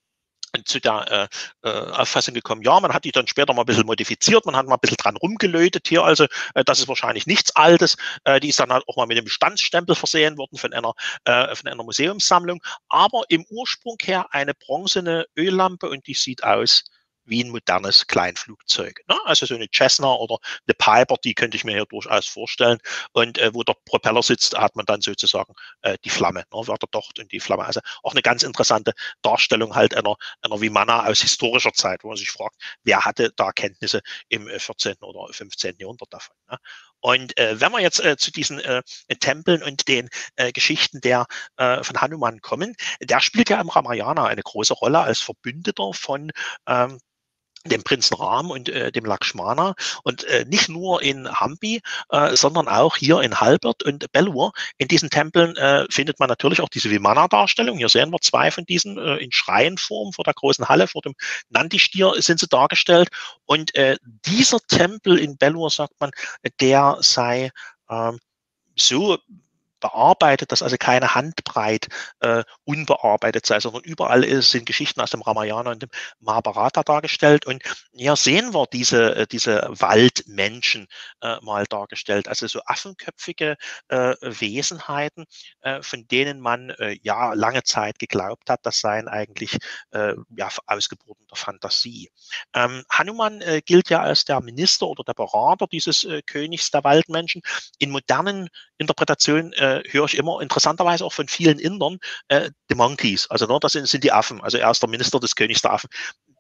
zu 0.65 0.81
der 0.81 1.29
äh, 1.63 1.69
äh, 1.69 1.91
Auffassung 1.93 2.35
gekommen, 2.35 2.63
ja, 2.63 2.79
man 2.79 2.93
hat 2.93 3.05
die 3.05 3.13
dann 3.13 3.27
später 3.27 3.55
mal 3.55 3.63
ein 3.63 3.67
bisschen 3.67 3.87
modifiziert, 3.87 4.45
man 4.45 4.57
hat 4.57 4.67
mal 4.67 4.75
ein 4.75 4.81
bisschen 4.81 4.99
dran 4.99 5.17
rumgelötet 5.17 5.89
hier, 5.89 6.05
also 6.05 6.25
äh, 6.55 6.65
das 6.65 6.79
ist 6.79 6.89
wahrscheinlich 6.89 7.27
nichts 7.27 7.55
Altes. 7.57 7.97
Äh, 8.25 8.41
die 8.41 8.51
ist 8.51 8.61
dann 8.61 8.73
halt 8.73 8.85
auch 8.87 8.97
mal 8.97 9.07
mit 9.07 9.17
dem 9.17 9.25
Bestandsstempel 9.25 9.95
versehen 9.95 10.37
worden 10.37 10.59
von 10.59 10.73
einer, 10.73 10.93
äh, 11.25 11.55
von 11.55 11.69
einer 11.69 11.83
Museumssammlung, 11.83 12.63
aber 12.89 13.23
im 13.29 13.45
Ursprung 13.49 13.97
her 14.03 14.27
eine 14.31 14.55
bronzene 14.55 15.27
Öllampe 15.37 15.89
und 15.89 16.07
die 16.07 16.15
sieht 16.15 16.45
aus 16.45 16.85
wie 17.25 17.45
ein 17.45 17.51
modernes 17.51 18.07
Kleinflugzeug. 18.07 19.01
Ne? 19.09 19.19
Also 19.25 19.47
so 19.47 19.55
eine 19.55 19.69
Cessna 19.73 20.13
oder 20.13 20.39
eine 20.67 20.75
Piper, 20.75 21.17
die 21.23 21.35
könnte 21.35 21.57
ich 21.57 21.65
mir 21.65 21.73
hier 21.73 21.87
durchaus 21.87 22.27
vorstellen. 22.27 22.79
Und 23.13 23.39
äh, 23.39 23.55
wo 23.55 23.63
der 23.63 23.77
Propeller 23.85 24.23
sitzt, 24.23 24.57
hat 24.57 24.77
man 24.77 24.87
dann 24.87 25.01
sozusagen 25.01 25.55
äh, 25.83 25.97
die 26.05 26.11
Flamme, 26.11 26.41
ne? 26.41 26.63
wer 26.67 26.79
der 26.79 26.89
Docht 26.91 27.19
und 27.19 27.31
die 27.33 27.41
Flamme. 27.41 27.65
Also 27.65 27.81
auch 28.03 28.13
eine 28.13 28.23
ganz 28.23 28.43
interessante 28.43 28.93
Darstellung 29.23 29.75
halt 29.75 29.95
einer, 29.95 30.17
einer 30.43 30.61
Vimana 30.61 31.07
aus 31.07 31.21
historischer 31.21 31.73
Zeit, 31.73 32.05
wo 32.05 32.09
man 32.09 32.17
sich 32.17 32.31
fragt, 32.31 32.57
wer 32.85 33.05
hatte 33.05 33.33
da 33.37 33.53
Kenntnisse 33.53 34.01
im 34.29 34.49
14. 34.49 34.93
Äh, 34.93 35.05
oder 35.05 35.33
15. 35.33 35.77
Jahrhundert 35.79 36.13
davon. 36.13 36.37
Ne? 36.51 36.59
Und 37.01 37.37
äh, 37.37 37.61
wenn 37.61 37.73
wir 37.73 37.81
jetzt 37.81 38.03
äh, 38.05 38.17
zu 38.17 38.31
diesen 38.31 38.61
äh, 38.61 38.83
Tempeln 39.19 39.63
und 39.63 39.89
den 39.89 40.09
äh, 40.37 40.53
Geschichten 40.53 41.01
der 41.01 41.27
äh, 41.57 41.83
von 41.83 42.01
Hanuman 42.01 42.41
kommen, 42.41 42.77
der 43.01 43.21
spielt 43.21 43.51
ja 43.51 43.61
im 43.61 43.69
Ramayana 43.69 44.27
eine 44.27 44.43
große 44.43 44.75
Rolle 44.75 45.01
als 45.01 45.21
Verbündeter 45.21 45.93
von 45.95 46.31
ähm, 46.69 46.99
dem 47.65 47.83
Prinzen 47.83 48.15
Ram 48.15 48.51
und 48.51 48.69
äh, 48.69 48.91
dem 48.91 49.05
Lakshmana 49.05 49.75
und 50.03 50.25
äh, 50.25 50.45
nicht 50.49 50.69
nur 50.69 51.03
in 51.03 51.29
Hampi, 51.29 51.81
äh, 52.11 52.37
sondern 52.37 52.69
auch 52.69 52.97
hier 52.97 53.21
in 53.21 53.41
Halbert 53.41 53.83
und 53.83 54.11
Bellur. 54.13 54.53
In 54.79 54.89
diesen 54.89 55.11
Tempeln 55.11 55.57
äh, 55.57 55.87
findet 55.91 56.19
man 56.19 56.29
natürlich 56.29 56.61
auch 56.61 56.69
diese 56.69 56.91
Vimana-Darstellung. 56.91 57.79
Hier 57.79 57.89
sehen 57.89 58.11
wir 58.11 58.21
zwei 58.21 58.51
von 58.51 58.65
diesen 58.65 58.99
äh, 58.99 59.17
in 59.17 59.33
Schreienform 59.33 60.13
vor 60.13 60.25
der 60.25 60.35
großen 60.35 60.69
Halle, 60.69 60.89
vor 60.89 61.03
dem 61.03 61.15
Nandi-Stier 61.51 62.15
sind 62.19 62.41
sie 62.41 62.49
dargestellt. 62.49 63.09
Und 63.47 63.75
äh, 63.75 63.97
dieser 64.27 64.61
Tempel 64.61 65.19
in 65.19 65.37
Bellur, 65.37 65.71
sagt 65.71 65.95
man, 66.01 66.11
der 66.61 66.99
sei 67.01 67.51
äh, 67.89 68.13
so 68.77 69.19
bearbeitet, 69.83 70.53
dass 70.53 70.63
also 70.63 70.77
keine 70.79 71.15
Handbreit 71.15 71.89
äh, 72.21 72.45
unbearbeitet 72.65 73.45
sei, 73.45 73.61
sondern 73.61 73.83
überall 73.83 74.25
ist, 74.25 74.53
sind 74.53 74.65
Geschichten 74.65 75.01
aus 75.03 75.11
dem 75.11 75.21
Ramayana 75.21 75.73
und 75.73 75.83
dem 75.83 75.91
Mahabharata 76.21 76.83
dargestellt. 76.83 77.45
Und 77.45 77.63
hier 77.93 78.17
sehen 78.17 78.55
wir 78.55 78.67
diese, 78.73 79.17
äh, 79.17 79.27
diese 79.27 79.69
Waldmenschen 79.69 80.87
äh, 81.21 81.37
mal 81.43 81.67
dargestellt, 81.67 82.29
also 82.29 82.47
so 82.47 82.61
affenköpfige 82.65 83.57
äh, 83.89 84.15
Wesenheiten, 84.23 85.27
äh, 85.61 85.83
von 85.83 86.07
denen 86.09 86.41
man 86.41 86.71
äh, 86.71 86.97
ja 87.03 87.35
lange 87.35 87.65
Zeit 87.65 87.99
geglaubt 87.99 88.49
hat, 88.49 88.61
das 88.63 88.81
seien 88.81 89.09
eigentlich 89.09 89.59
äh, 89.91 90.15
ja, 90.37 90.49
Ausgeburten 90.67 91.27
der 91.27 91.37
Fantasie. 91.37 92.11
Ähm, 92.55 92.85
Hanuman 92.89 93.41
äh, 93.41 93.61
gilt 93.65 93.91
ja 93.91 94.01
als 94.01 94.25
der 94.25 94.41
Minister 94.41 94.87
oder 94.87 95.03
der 95.03 95.15
Berater 95.15 95.67
dieses 95.67 96.05
äh, 96.05 96.23
Königs 96.23 96.71
der 96.71 96.85
Waldmenschen. 96.85 97.43
In 97.79 97.91
modernen 97.91 98.49
Interpretationen 98.83 99.53
äh, 99.55 99.73
äh, 99.73 99.83
höre 99.91 100.05
ich 100.05 100.17
immer 100.17 100.41
interessanterweise 100.41 101.05
auch 101.05 101.13
von 101.13 101.29
vielen 101.29 101.59
Indern, 101.59 101.99
äh, 102.29 102.51
The 102.69 102.75
Monkeys, 102.75 103.27
also 103.31 103.47
ne, 103.47 103.59
das 103.61 103.73
sind, 103.73 103.89
sind 103.89 104.05
die 104.05 104.13
Affen, 104.13 104.41
also 104.43 104.59
er 104.59 104.71
ist 104.71 104.83
der 104.83 104.89
Minister 104.89 105.21
des 105.21 105.35
Königs 105.35 105.63
der 105.63 105.73
Affen. 105.73 105.89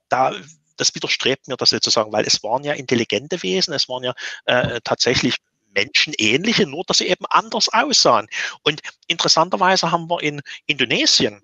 Da 0.08 0.34
das 0.76 0.94
widerstrebt 0.94 1.48
mir 1.48 1.56
das 1.56 1.70
sozusagen, 1.70 2.12
weil 2.12 2.24
es 2.26 2.42
waren 2.42 2.64
ja 2.64 2.72
intelligente 2.72 3.42
Wesen, 3.42 3.74
es 3.74 3.88
waren 3.88 4.04
ja 4.04 4.14
äh, 4.46 4.80
tatsächlich 4.82 5.36
menschenähnliche, 5.74 6.66
nur 6.66 6.84
dass 6.86 6.98
sie 6.98 7.08
eben 7.08 7.24
anders 7.28 7.68
aussahen. 7.68 8.26
Und 8.62 8.80
interessanterweise 9.06 9.90
haben 9.90 10.08
wir 10.10 10.22
in 10.22 10.40
Indonesien 10.66 11.42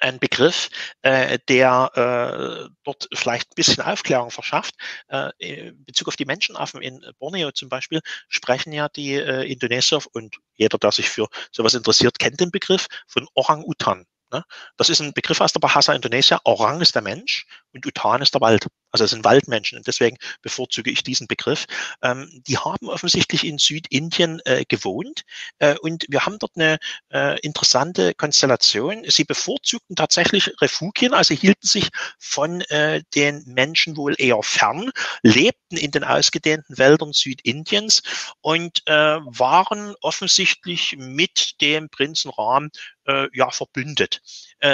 ein 0.00 0.18
Begriff, 0.18 0.70
äh, 1.02 1.38
der 1.48 2.68
äh, 2.68 2.70
dort 2.84 3.08
vielleicht 3.14 3.50
ein 3.50 3.54
bisschen 3.54 3.82
Aufklärung 3.82 4.30
verschafft. 4.30 4.74
Äh, 5.08 5.30
in 5.38 5.84
Bezug 5.84 6.08
auf 6.08 6.16
die 6.16 6.24
Menschenaffen 6.24 6.82
in 6.82 7.04
Borneo 7.18 7.50
zum 7.52 7.68
Beispiel 7.68 8.00
sprechen 8.28 8.72
ja 8.72 8.88
die 8.88 9.14
äh, 9.14 9.50
Indonesier 9.50 10.00
und 10.12 10.36
jeder, 10.54 10.78
der 10.78 10.92
sich 10.92 11.08
für 11.08 11.28
sowas 11.52 11.74
interessiert, 11.74 12.18
kennt 12.18 12.40
den 12.40 12.50
Begriff 12.50 12.86
von 13.06 13.26
Orang-Utan. 13.34 14.06
Ne? 14.32 14.44
Das 14.76 14.88
ist 14.88 15.00
ein 15.00 15.12
Begriff 15.12 15.40
aus 15.40 15.52
der 15.52 15.60
Bahasa 15.60 15.94
Indonesia. 15.94 16.40
Orang 16.44 16.80
ist 16.80 16.94
der 16.94 17.02
Mensch 17.02 17.46
und 17.72 17.86
Utan 17.86 18.22
ist 18.22 18.34
der 18.34 18.40
Wald. 18.40 18.66
Also 18.90 19.04
es 19.04 19.10
sind 19.10 19.24
Waldmenschen 19.24 19.78
und 19.78 19.86
deswegen 19.86 20.16
bevorzuge 20.40 20.90
ich 20.90 21.02
diesen 21.02 21.26
Begriff. 21.26 21.66
Ähm, 22.02 22.42
die 22.46 22.56
haben 22.56 22.88
offensichtlich 22.88 23.44
in 23.44 23.58
Südindien 23.58 24.40
äh, 24.46 24.64
gewohnt 24.66 25.22
äh, 25.58 25.76
und 25.78 26.06
wir 26.08 26.24
haben 26.24 26.38
dort 26.38 26.52
eine 26.56 26.78
äh, 27.12 27.38
interessante 27.40 28.14
Konstellation. 28.14 29.04
Sie 29.06 29.24
bevorzugten 29.24 29.94
tatsächlich 29.94 30.50
Refugien, 30.60 31.12
also 31.12 31.34
hielten 31.34 31.66
sich 31.66 31.88
von 32.18 32.62
äh, 32.62 33.02
den 33.14 33.42
Menschen 33.46 33.96
wohl 33.96 34.14
eher 34.18 34.42
fern, 34.42 34.90
lebten 35.22 35.76
in 35.76 35.90
den 35.90 36.04
ausgedehnten 36.04 36.78
Wäldern 36.78 37.12
Südindiens 37.12 38.02
und 38.40 38.82
äh, 38.86 38.92
waren 38.92 39.94
offensichtlich 40.00 40.96
mit 40.98 41.60
dem 41.60 41.90
Prinzen 41.90 42.30
Ram 42.30 42.70
äh, 43.08 43.28
ja 43.32 43.50
verbündet. 43.50 44.20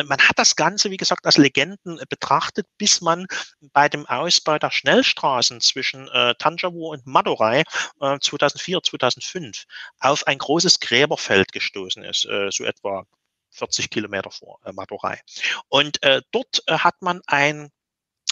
man 0.07 0.19
hat 0.19 0.39
das 0.39 0.57
Ganze, 0.57 0.91
wie 0.91 0.97
gesagt, 0.97 1.27
als 1.27 1.37
Legenden 1.37 2.01
betrachtet, 2.09 2.67
bis 2.79 3.01
man 3.01 3.27
bei 3.73 3.89
dem 3.89 4.07
Ausbau 4.07 4.59
der 4.59 4.71
Schnellstraßen 4.71 5.61
zwischen 5.61 6.09
äh, 6.09 6.35
Tanjavur 6.39 6.91
und 6.91 7.07
Madurai 7.07 7.65
äh, 8.01 8.19
2004, 8.19 8.83
2005 8.83 9.65
auf 10.01 10.27
ein 10.27 10.39
großes 10.39 10.81
Gräberfeld 10.81 11.53
gestoßen 11.53 12.03
ist, 12.03 12.25
äh, 12.27 12.51
so 12.51 12.65
etwa 12.65 13.07
40 13.55 13.91
Kilometer 13.91 14.31
vor 14.31 14.59
äh, 14.65 14.73
Madurai. 14.73 15.21
Und 15.69 16.03
äh, 16.03 16.23
dort 16.33 16.63
äh, 16.67 16.79
hat 16.79 17.01
man 17.01 17.21
ein 17.27 17.71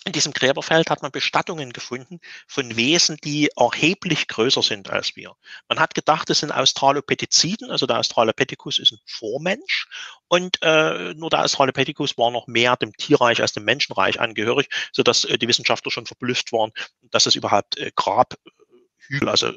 in 0.04 0.12
diesem 0.12 0.32
Gräberfeld 0.32 0.90
hat 0.90 1.02
man 1.02 1.12
Bestattungen 1.12 1.72
gefunden 1.72 2.20
von 2.46 2.76
Wesen, 2.76 3.18
die 3.22 3.50
erheblich 3.56 4.26
größer 4.26 4.62
sind 4.62 4.90
als 4.90 5.14
wir. 5.16 5.34
Man 5.68 5.78
hat 5.78 5.94
gedacht, 5.94 6.28
es 6.30 6.40
sind 6.40 6.50
Australopitheciden, 6.50 7.70
also 7.70 7.86
der 7.86 7.98
Australopithecus 7.98 8.78
ist 8.78 8.92
ein 8.92 9.00
Vormensch 9.06 9.86
und 10.28 10.58
äh, 10.62 11.14
nur 11.14 11.30
der 11.30 11.44
Australopithecus 11.44 12.18
war 12.18 12.30
noch 12.30 12.46
mehr 12.46 12.76
dem 12.76 12.92
Tierreich 12.96 13.40
als 13.40 13.52
dem 13.52 13.64
Menschenreich 13.64 14.20
angehörig, 14.20 14.68
sodass 14.92 15.24
äh, 15.24 15.38
die 15.38 15.48
Wissenschaftler 15.48 15.92
schon 15.92 16.06
verblüfft 16.06 16.52
waren, 16.52 16.72
dass 17.02 17.26
es 17.26 17.36
überhaupt 17.36 17.78
äh, 17.78 17.92
Grabhügel, 17.94 19.28
also 19.28 19.52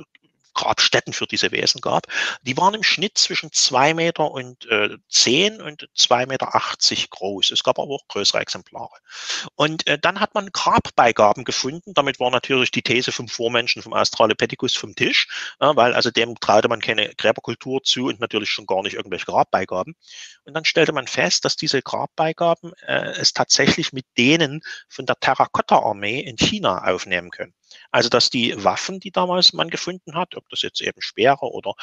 Grabstätten 0.56 1.14
für 1.14 1.28
diese 1.28 1.52
Wesen 1.52 1.82
gab. 1.82 2.08
Die 2.42 2.58
waren 2.58 2.74
im 2.74 2.84
Schnitt 2.84 3.18
zwischen 3.18 3.52
zwei 3.52 3.94
Meter 3.94 4.32
und 4.32 4.66
äh, 4.66 4.98
zehn 5.10 5.62
und 5.62 5.88
zwei 5.94 6.26
Meter 6.26 6.56
achtzig 6.56 7.10
groß. 7.12 7.52
Es 7.52 7.64
gab 7.64 7.78
aber 7.78 7.92
auch 7.92 8.08
größere 8.08 8.40
Exemplare. 8.40 8.96
Und 9.56 9.86
äh, 9.88 10.00
dann 10.00 10.20
hat 10.20 10.34
man 10.34 10.50
Grabbeigaben 10.52 11.44
gefunden. 11.44 11.94
Damit 11.94 12.20
war 12.20 12.32
natürlich 12.32 12.72
die 12.72 12.82
These 12.82 13.12
vom 13.12 13.28
Vormenschen, 13.28 13.84
vom 13.84 13.94
Australopithecus 13.94 14.76
vom 14.76 14.96
Tisch, 14.96 15.28
äh, 15.60 15.76
weil 15.76 15.94
also 15.94 16.10
dem 16.10 16.40
traute 16.40 16.68
man 16.68 16.82
keine 16.82 17.14
Gräberkultur 17.16 17.84
zu 17.84 18.06
und 18.06 18.20
natürlich 18.20 18.50
schon 18.50 18.66
gar 18.66 18.82
nicht 18.82 18.96
irgendwelche 18.96 19.26
Grabbeigaben. 19.26 19.96
Und 20.46 20.54
dann 20.54 20.66
stellte 20.66 20.94
man 20.94 21.08
fest, 21.08 21.46
dass 21.46 21.56
diese 21.56 21.82
Grabbeigaben 21.82 22.74
äh, 22.88 23.12
es 23.20 23.34
tatsächlich 23.34 23.94
mit 23.94 24.06
denen 24.18 24.62
von 24.90 25.06
der 25.06 25.20
Terrakotta-Armee 25.20 26.22
in 26.22 26.38
China 26.38 26.84
aufnehmen 26.86 27.30
können. 27.32 27.54
Also 27.92 28.10
dass 28.10 28.30
die 28.30 28.64
Waffen, 28.64 29.00
die 29.00 29.12
damals 29.12 29.54
man 29.54 29.70
gefunden 29.70 30.16
hat, 30.16 30.36
ob 30.36 30.48
das 30.50 30.62
jetzt 30.62 30.82
eben 30.82 31.02
Speere 31.02 31.52
oder 31.52 31.74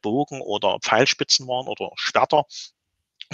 Bogen 0.00 0.40
oder 0.40 0.78
Pfeilspitzen 0.80 1.46
waren 1.48 1.68
oder 1.68 1.90
Schwerter 1.96 2.44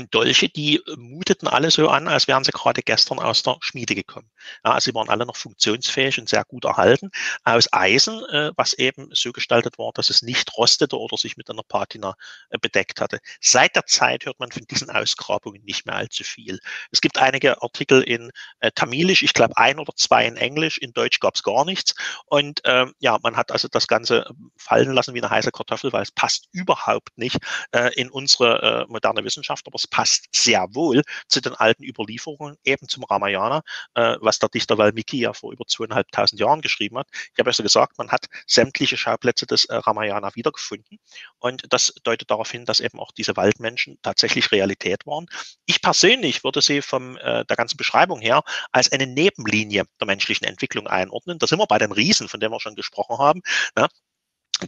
Dolche, 0.07 0.49
die 0.49 0.77
äh, 0.77 0.97
muteten 0.97 1.49
alle 1.49 1.71
so 1.71 1.89
an, 1.89 2.07
als 2.07 2.29
wären 2.29 2.45
sie 2.45 2.53
gerade 2.53 2.83
gestern 2.83 3.19
aus 3.19 3.43
der 3.43 3.57
Schmiede 3.61 3.95
gekommen. 3.95 4.31
Ja, 4.65 4.73
also 4.73 4.87
sie 4.91 4.95
waren 4.95 5.09
alle 5.09 5.27
noch 5.27 5.37
funktionsfähig 5.37 6.19
und 6.19 6.29
sehr 6.29 6.45
gut 6.45 6.65
erhalten 6.65 7.11
aus 7.45 7.73
Eisen, 7.73 8.25
äh, 8.27 8.53
was 8.57 8.75
eben 8.75 9.11
so 9.13 9.33
gestaltet 9.33 9.79
war, 9.79 9.91
dass 9.95 10.11
es 10.11 10.23
nicht 10.23 10.57
rostete 10.57 10.99
oder 10.99 11.17
sich 11.17 11.37
mit 11.37 11.51
einer 11.51 11.63
Patina 11.63 12.15
äh, 12.51 12.59
bedeckt 12.59 13.01
hatte. 13.01 13.19
Seit 13.41 13.75
der 13.75 13.87
Zeit 13.87 14.27
hört 14.27 14.39
man 14.39 14.53
von 14.53 14.65
diesen 14.71 14.91
Ausgrabungen 14.91 15.63
nicht 15.65 15.87
mehr 15.87 15.97
allzu 15.97 16.25
viel. 16.25 16.61
Es 16.93 17.01
gibt 17.01 17.19
einige 17.19 17.61
Artikel 17.63 18.03
in 18.03 18.31
äh, 18.61 18.71
Tamilisch, 18.73 19.23
ich 19.23 19.35
glaube 19.35 19.57
ein 19.57 19.79
oder 19.79 19.95
zwei 19.97 20.27
in 20.27 20.37
Englisch, 20.37 20.79
in 20.79 20.93
Deutsch 20.93 21.19
gab 21.21 21.35
es 21.35 21.43
gar 21.43 21.65
nichts. 21.65 21.95
Und 22.27 22.61
ähm, 22.65 22.95
ja, 23.01 23.19
man 23.23 23.37
hat 23.37 23.51
also 23.51 23.69
das 23.69 23.87
Ganze 23.89 24.27
ähm, 24.31 24.53
fallen 24.57 24.93
lassen 24.93 25.15
wie 25.15 25.23
eine 25.23 25.31
heiße 25.31 25.51
Kartoffel, 25.51 25.93
weil 25.93 26.03
es 26.03 26.13
passt 26.13 26.49
überhaupt 26.53 27.17
nicht 27.17 27.39
äh, 27.73 27.93
in 27.95 28.11
unsere 28.11 28.63
äh, 28.63 28.93
moderne 28.93 29.25
Wissenschaft, 29.25 29.67
aber 29.67 29.77
es 29.77 29.87
passt 29.91 30.27
sehr 30.35 30.67
wohl 30.75 31.03
zu 31.29 31.41
den 31.41 31.55
alten 31.55 31.85
Überlieferungen, 31.85 32.57
eben 32.65 32.89
zum 32.89 33.05
Ramayana, 33.05 33.63
äh, 33.95 34.17
was 34.21 34.39
der 34.39 34.49
Dichter 34.49 34.79
Valmiki 34.79 35.21
ja 35.21 35.33
vor 35.33 35.53
über 35.53 35.67
zweieinhalbtausend 35.67 36.41
Jahren 36.41 36.61
geschrieben 36.61 36.99
hat. 36.99 37.09
Ich 37.13 37.39
habe 37.39 37.51
ja 37.51 37.55
so 37.55 37.63
gesagt, 37.63 37.99
man 37.99 38.11
hat 38.11 38.27
sämtliche 38.47 38.97
Schauplätze 38.97 39.47
des 39.47 39.65
äh, 39.67 39.77
Ramayana 39.77 40.35
wiedergefunden 40.35 40.99
und 41.39 41.63
das 41.73 41.95
deutet 42.03 42.31
darauf 42.31 42.51
hin, 42.51 42.65
dass 42.65 42.81
eben 42.81 42.99
auch 43.01 43.13
diese 43.13 43.37
Waldmenschen 43.37 43.99
tatsächlich 44.03 44.53
Realität 44.53 45.07
waren. 45.07 45.27
Ich 45.67 45.81
persönlich 45.83 46.45
würde 46.45 46.63
sie 46.63 46.83
von 46.83 47.17
äh, 47.19 47.45
der 47.45 47.57
ganzen 47.57 47.77
Beschreibung 47.77 48.21
her 48.21 48.43
als 48.73 48.91
eine 48.93 49.07
Nebenlinie 49.07 49.85
der 50.01 50.07
menschlichen 50.07 50.47
Entwicklung 50.47 50.87
einordnen. 50.87 51.39
Da 51.39 51.47
sind 51.47 51.59
wir 51.59 51.67
bei 51.67 51.79
den 51.79 51.93
Riesen, 51.93 52.29
von 52.29 52.41
denen 52.41 52.53
wir 52.53 52.61
schon 52.61 52.75
gesprochen 52.75 53.19
haben. 53.19 53.43
Ne? 53.77 53.89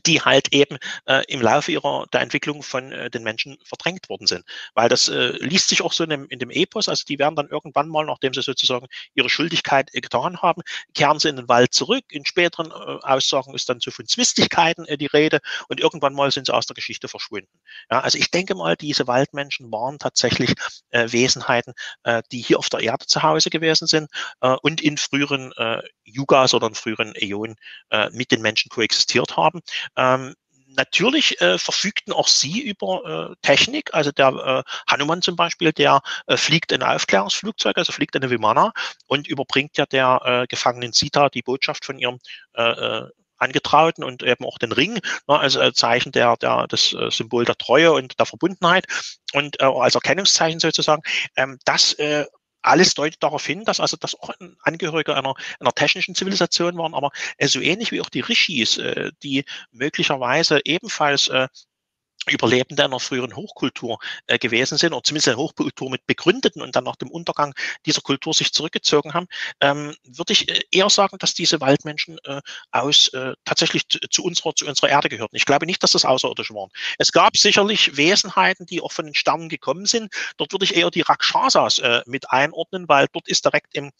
Die 0.06 0.20
halt 0.20 0.52
eben 0.52 0.78
äh, 1.06 1.24
im 1.28 1.40
Laufe 1.40 1.72
ihrer 1.72 2.06
der 2.12 2.20
Entwicklung 2.20 2.62
von 2.62 2.92
äh, 2.92 3.10
den 3.10 3.22
Menschen 3.22 3.58
verdrängt 3.64 4.08
worden 4.08 4.26
sind. 4.26 4.44
Weil 4.74 4.88
das 4.88 5.08
äh, 5.08 5.32
liest 5.38 5.68
sich 5.68 5.82
auch 5.82 5.92
so 5.92 6.04
in 6.04 6.10
dem, 6.10 6.26
in 6.28 6.38
dem 6.38 6.50
Epos, 6.50 6.88
also 6.88 7.04
die 7.06 7.18
werden 7.18 7.36
dann 7.36 7.48
irgendwann 7.48 7.88
mal, 7.88 8.04
nachdem 8.04 8.34
sie 8.34 8.42
sozusagen 8.42 8.86
ihre 9.14 9.28
Schuldigkeit 9.28 9.90
äh, 9.92 10.00
getan 10.00 10.42
haben, 10.42 10.62
kehren 10.94 11.18
sie 11.18 11.28
in 11.28 11.36
den 11.36 11.48
Wald 11.48 11.74
zurück. 11.74 12.04
In 12.10 12.24
späteren 12.24 12.70
äh, 12.70 12.98
Aussagen 13.02 13.54
ist 13.54 13.68
dann 13.68 13.80
so 13.80 13.90
von 13.90 14.06
Zwistigkeiten 14.06 14.86
äh, 14.86 14.96
die 14.96 15.06
Rede 15.06 15.40
und 15.68 15.80
irgendwann 15.80 16.14
mal 16.14 16.30
sind 16.30 16.46
sie 16.46 16.54
aus 16.54 16.66
der 16.66 16.74
Geschichte 16.74 17.08
verschwunden. 17.08 17.60
Ja, 17.90 18.00
also 18.00 18.18
ich 18.18 18.30
denke 18.30 18.54
mal, 18.54 18.76
diese 18.76 19.06
Waldmenschen 19.06 19.70
waren 19.72 19.98
tatsächlich 19.98 20.54
äh, 20.90 21.10
Wesenheiten, 21.10 21.74
äh, 22.04 22.22
die 22.32 22.40
hier 22.40 22.58
auf 22.58 22.68
der 22.68 22.80
Erde 22.80 23.06
zu 23.06 23.22
Hause 23.22 23.50
gewesen 23.50 23.86
sind 23.86 24.08
äh, 24.40 24.56
und 24.62 24.80
in 24.80 24.96
früheren 24.96 25.52
äh, 25.56 25.82
Yugas 26.04 26.54
oder 26.54 26.66
in 26.66 26.74
früheren 26.74 27.14
Äonen 27.14 27.56
äh, 27.90 28.10
mit 28.10 28.30
den 28.30 28.42
Menschen 28.42 28.68
koexistiert 28.68 29.36
haben. 29.36 29.60
Ähm, 29.96 30.34
natürlich 30.76 31.40
äh, 31.40 31.58
verfügten 31.58 32.12
auch 32.12 32.28
sie 32.28 32.60
über 32.60 33.30
äh, 33.32 33.36
Technik. 33.42 33.92
Also 33.92 34.12
der 34.12 34.28
äh, 34.66 34.70
Hanuman 34.90 35.22
zum 35.22 35.36
Beispiel, 35.36 35.72
der 35.72 36.00
äh, 36.26 36.36
fliegt 36.36 36.72
ein 36.72 36.82
Aufklärungsflugzeug, 36.82 37.76
also 37.76 37.92
fliegt 37.92 38.16
eine 38.16 38.30
Vimana 38.30 38.72
und 39.06 39.26
überbringt 39.26 39.76
ja 39.76 39.86
der 39.86 40.20
äh, 40.24 40.46
gefangenen 40.46 40.92
Sita 40.92 41.28
die 41.28 41.42
Botschaft 41.42 41.84
von 41.84 41.98
ihrem 41.98 42.18
äh, 42.54 42.62
äh 42.62 43.08
Angetrauten 43.40 44.04
und 44.04 44.22
eben 44.22 44.44
auch 44.44 44.58
den 44.58 44.70
Ring, 44.70 44.94
ne, 45.26 45.40
als 45.40 45.56
äh, 45.56 45.72
Zeichen 45.72 46.12
der, 46.12 46.36
der, 46.36 46.66
das 46.68 46.92
äh, 46.92 47.10
Symbol 47.10 47.46
der 47.46 47.56
Treue 47.56 47.92
und 47.92 48.18
der 48.18 48.26
Verbundenheit 48.26 48.84
und 49.32 49.58
äh, 49.60 49.64
als 49.64 49.94
Erkennungszeichen 49.94 50.60
sozusagen. 50.60 51.00
Ähm, 51.36 51.58
das 51.64 51.94
äh, 51.94 52.26
alles 52.62 52.94
deutet 52.94 53.22
darauf 53.22 53.44
hin, 53.46 53.64
dass 53.64 53.80
also 53.80 53.96
das 53.96 54.14
auch 54.14 54.30
ein 54.40 54.56
Angehöriger 54.62 55.16
einer, 55.16 55.34
einer 55.58 55.72
technischen 55.72 56.14
Zivilisation 56.14 56.76
waren, 56.76 56.94
aber 56.94 57.10
so 57.42 57.60
ähnlich 57.60 57.92
wie 57.92 58.00
auch 58.00 58.10
die 58.10 58.20
Rishis, 58.20 58.78
äh, 58.78 59.12
die 59.22 59.44
möglicherweise 59.72 60.60
ebenfalls 60.64 61.28
äh, 61.28 61.48
Überlebende 62.28 62.84
einer 62.84 63.00
früheren 63.00 63.34
Hochkultur 63.34 63.98
äh, 64.26 64.38
gewesen 64.38 64.76
sind, 64.76 64.92
oder 64.92 65.02
zumindest 65.02 65.28
eine 65.28 65.38
Hochkultur 65.38 65.90
mit 65.90 66.06
begründeten 66.06 66.60
und 66.60 66.76
dann 66.76 66.84
nach 66.84 66.96
dem 66.96 67.10
Untergang 67.10 67.54
dieser 67.86 68.02
Kultur 68.02 68.34
sich 68.34 68.52
zurückgezogen 68.52 69.14
haben, 69.14 69.26
ähm, 69.60 69.94
würde 70.04 70.34
ich 70.34 70.48
äh, 70.48 70.60
eher 70.70 70.90
sagen, 70.90 71.16
dass 71.18 71.32
diese 71.32 71.60
Waldmenschen 71.60 72.18
äh, 72.24 72.40
aus 72.72 73.08
äh, 73.08 73.34
tatsächlich 73.44 73.88
zu, 73.88 73.98
zu, 74.10 74.22
unserer, 74.22 74.54
zu 74.54 74.66
unserer 74.66 74.90
Erde 74.90 75.08
gehörten. 75.08 75.36
Ich 75.36 75.46
glaube 75.46 75.64
nicht, 75.66 75.82
dass 75.82 75.92
das 75.92 76.04
Außerirdische 76.04 76.54
waren. 76.54 76.70
Es 76.98 77.12
gab 77.12 77.36
sicherlich 77.36 77.96
Wesenheiten, 77.96 78.66
die 78.66 78.82
auch 78.82 78.92
von 78.92 79.06
den 79.06 79.14
Sternen 79.14 79.48
gekommen 79.48 79.86
sind. 79.86 80.12
Dort 80.36 80.52
würde 80.52 80.66
ich 80.66 80.76
eher 80.76 80.90
die 80.90 81.00
Rakshasas 81.02 81.78
äh, 81.78 82.02
mit 82.06 82.30
einordnen, 82.30 82.86
weil 82.88 83.06
dort 83.12 83.28
ist 83.28 83.44
direkt 83.46 83.74
im 83.74 83.92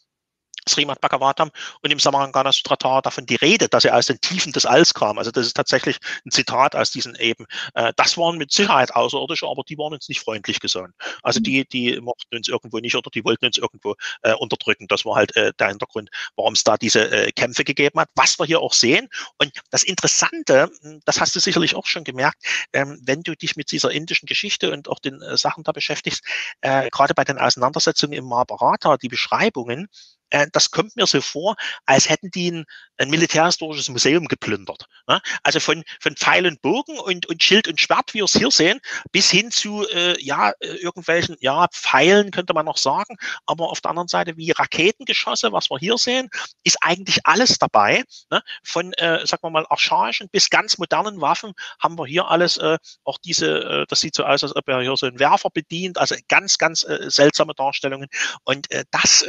Srimad 0.71 1.01
Bhagavatam 1.01 1.51
und 1.81 1.91
im 1.91 1.99
Samarangana 1.99 2.51
Sutratar 2.51 3.01
davon 3.01 3.25
die 3.25 3.35
Rede, 3.35 3.67
dass 3.69 3.85
er 3.85 3.95
aus 3.95 4.07
den 4.07 4.19
Tiefen 4.21 4.51
des 4.51 4.65
Alls 4.65 4.93
kam. 4.93 5.17
Also 5.17 5.31
das 5.31 5.47
ist 5.47 5.55
tatsächlich 5.55 5.97
ein 6.25 6.31
Zitat 6.31 6.75
aus 6.75 6.91
diesen 6.91 7.15
eben. 7.15 7.45
Äh, 7.73 7.93
das 7.95 8.17
waren 8.17 8.37
mit 8.37 8.51
Sicherheit 8.51 8.95
Außerirdische, 8.95 9.47
aber 9.47 9.63
die 9.63 9.77
waren 9.77 9.93
uns 9.93 10.09
nicht 10.09 10.21
freundlich 10.21 10.59
gesonnen. 10.59 10.93
Also 11.23 11.39
mhm. 11.39 11.43
die, 11.43 11.65
die 11.65 12.01
mochten 12.01 12.35
uns 12.35 12.47
irgendwo 12.47 12.79
nicht 12.79 12.95
oder 12.95 13.09
die 13.09 13.23
wollten 13.23 13.45
uns 13.45 13.57
irgendwo 13.57 13.95
äh, 14.23 14.33
unterdrücken. 14.33 14.87
Das 14.87 15.05
war 15.05 15.15
halt 15.15 15.35
äh, 15.35 15.53
der 15.59 15.69
Hintergrund, 15.69 16.09
warum 16.35 16.53
es 16.53 16.63
da 16.63 16.77
diese 16.77 17.11
äh, 17.11 17.31
Kämpfe 17.31 17.63
gegeben 17.63 17.99
hat, 17.99 18.09
was 18.15 18.39
wir 18.39 18.45
hier 18.45 18.61
auch 18.61 18.73
sehen. 18.73 19.09
Und 19.37 19.51
das 19.69 19.83
Interessante, 19.83 20.71
hm, 20.81 21.01
das 21.05 21.19
hast 21.19 21.35
du 21.35 21.39
sicherlich 21.39 21.75
auch 21.75 21.85
schon 21.85 22.03
gemerkt, 22.03 22.43
ähm, 22.73 23.01
wenn 23.05 23.23
du 23.23 23.35
dich 23.35 23.55
mit 23.55 23.71
dieser 23.71 23.91
indischen 23.91 24.25
Geschichte 24.25 24.71
und 24.71 24.87
auch 24.87 24.99
den 24.99 25.21
äh, 25.21 25.37
Sachen 25.37 25.63
da 25.63 25.71
beschäftigst, 25.71 26.23
gerade 26.61 27.13
bei 27.13 27.23
den 27.23 27.37
Auseinandersetzungen 27.37 28.13
im 28.13 28.25
Mahabharata, 28.25 28.97
die 28.97 29.07
Beschreibungen, 29.07 29.87
äh, 30.31 30.47
das 30.51 30.71
kommt 30.71 30.95
mir 30.95 31.07
so 31.07 31.21
vor, 31.21 31.55
als 31.85 32.09
hätten 32.09 32.31
die 32.31 32.51
ein, 32.51 32.65
ein 32.97 33.09
militärhistorisches 33.09 33.89
Museum 33.89 34.27
geplündert. 34.27 34.85
Ne? 35.07 35.21
Also 35.43 35.59
von, 35.59 35.83
von 35.99 36.15
Pfeil 36.15 36.45
und 36.45 36.61
Bogen 36.61 36.99
und, 36.99 37.27
und 37.27 37.41
Schild 37.41 37.67
und 37.67 37.79
Schwert, 37.79 38.13
wie 38.13 38.19
wir 38.19 38.25
es 38.25 38.33
hier 38.33 38.51
sehen, 38.51 38.79
bis 39.11 39.29
hin 39.29 39.51
zu 39.51 39.87
äh, 39.89 40.21
ja, 40.21 40.51
äh, 40.59 40.67
irgendwelchen 40.67 41.35
ja, 41.39 41.67
Pfeilen, 41.71 42.31
könnte 42.31 42.53
man 42.53 42.65
noch 42.65 42.77
sagen. 42.77 43.17
Aber 43.45 43.69
auf 43.69 43.81
der 43.81 43.91
anderen 43.91 44.07
Seite 44.07 44.37
wie 44.37 44.51
Raketengeschosse, 44.51 45.51
was 45.51 45.69
wir 45.69 45.77
hier 45.77 45.97
sehen, 45.97 46.29
ist 46.63 46.77
eigentlich 46.81 47.25
alles 47.25 47.57
dabei. 47.57 48.03
Ne? 48.29 48.41
Von, 48.63 48.93
äh, 48.93 49.25
sagen 49.25 49.43
wir 49.43 49.49
mal, 49.49 49.65
archaischen 49.69 50.29
bis 50.29 50.49
ganz 50.49 50.77
modernen 50.77 51.21
Waffen 51.21 51.53
haben 51.79 51.97
wir 51.97 52.05
hier 52.05 52.27
alles, 52.27 52.57
äh, 52.57 52.77
auch 53.03 53.17
diese, 53.17 53.63
äh, 53.63 53.85
das 53.87 54.01
sieht 54.01 54.15
so 54.15 54.23
aus, 54.23 54.43
als 54.43 54.55
ob 54.55 54.67
er 54.67 54.81
hier 54.81 54.95
so 54.95 55.05
einen 55.05 55.19
Werfer 55.19 55.49
bedient, 55.49 55.97
also 55.97 56.15
ganz, 56.27 56.57
ganz 56.57 56.83
äh, 56.83 57.09
seltsame 57.09 57.53
Darstellungen. 57.53 58.07
Und 58.43 58.67
das 58.91 59.25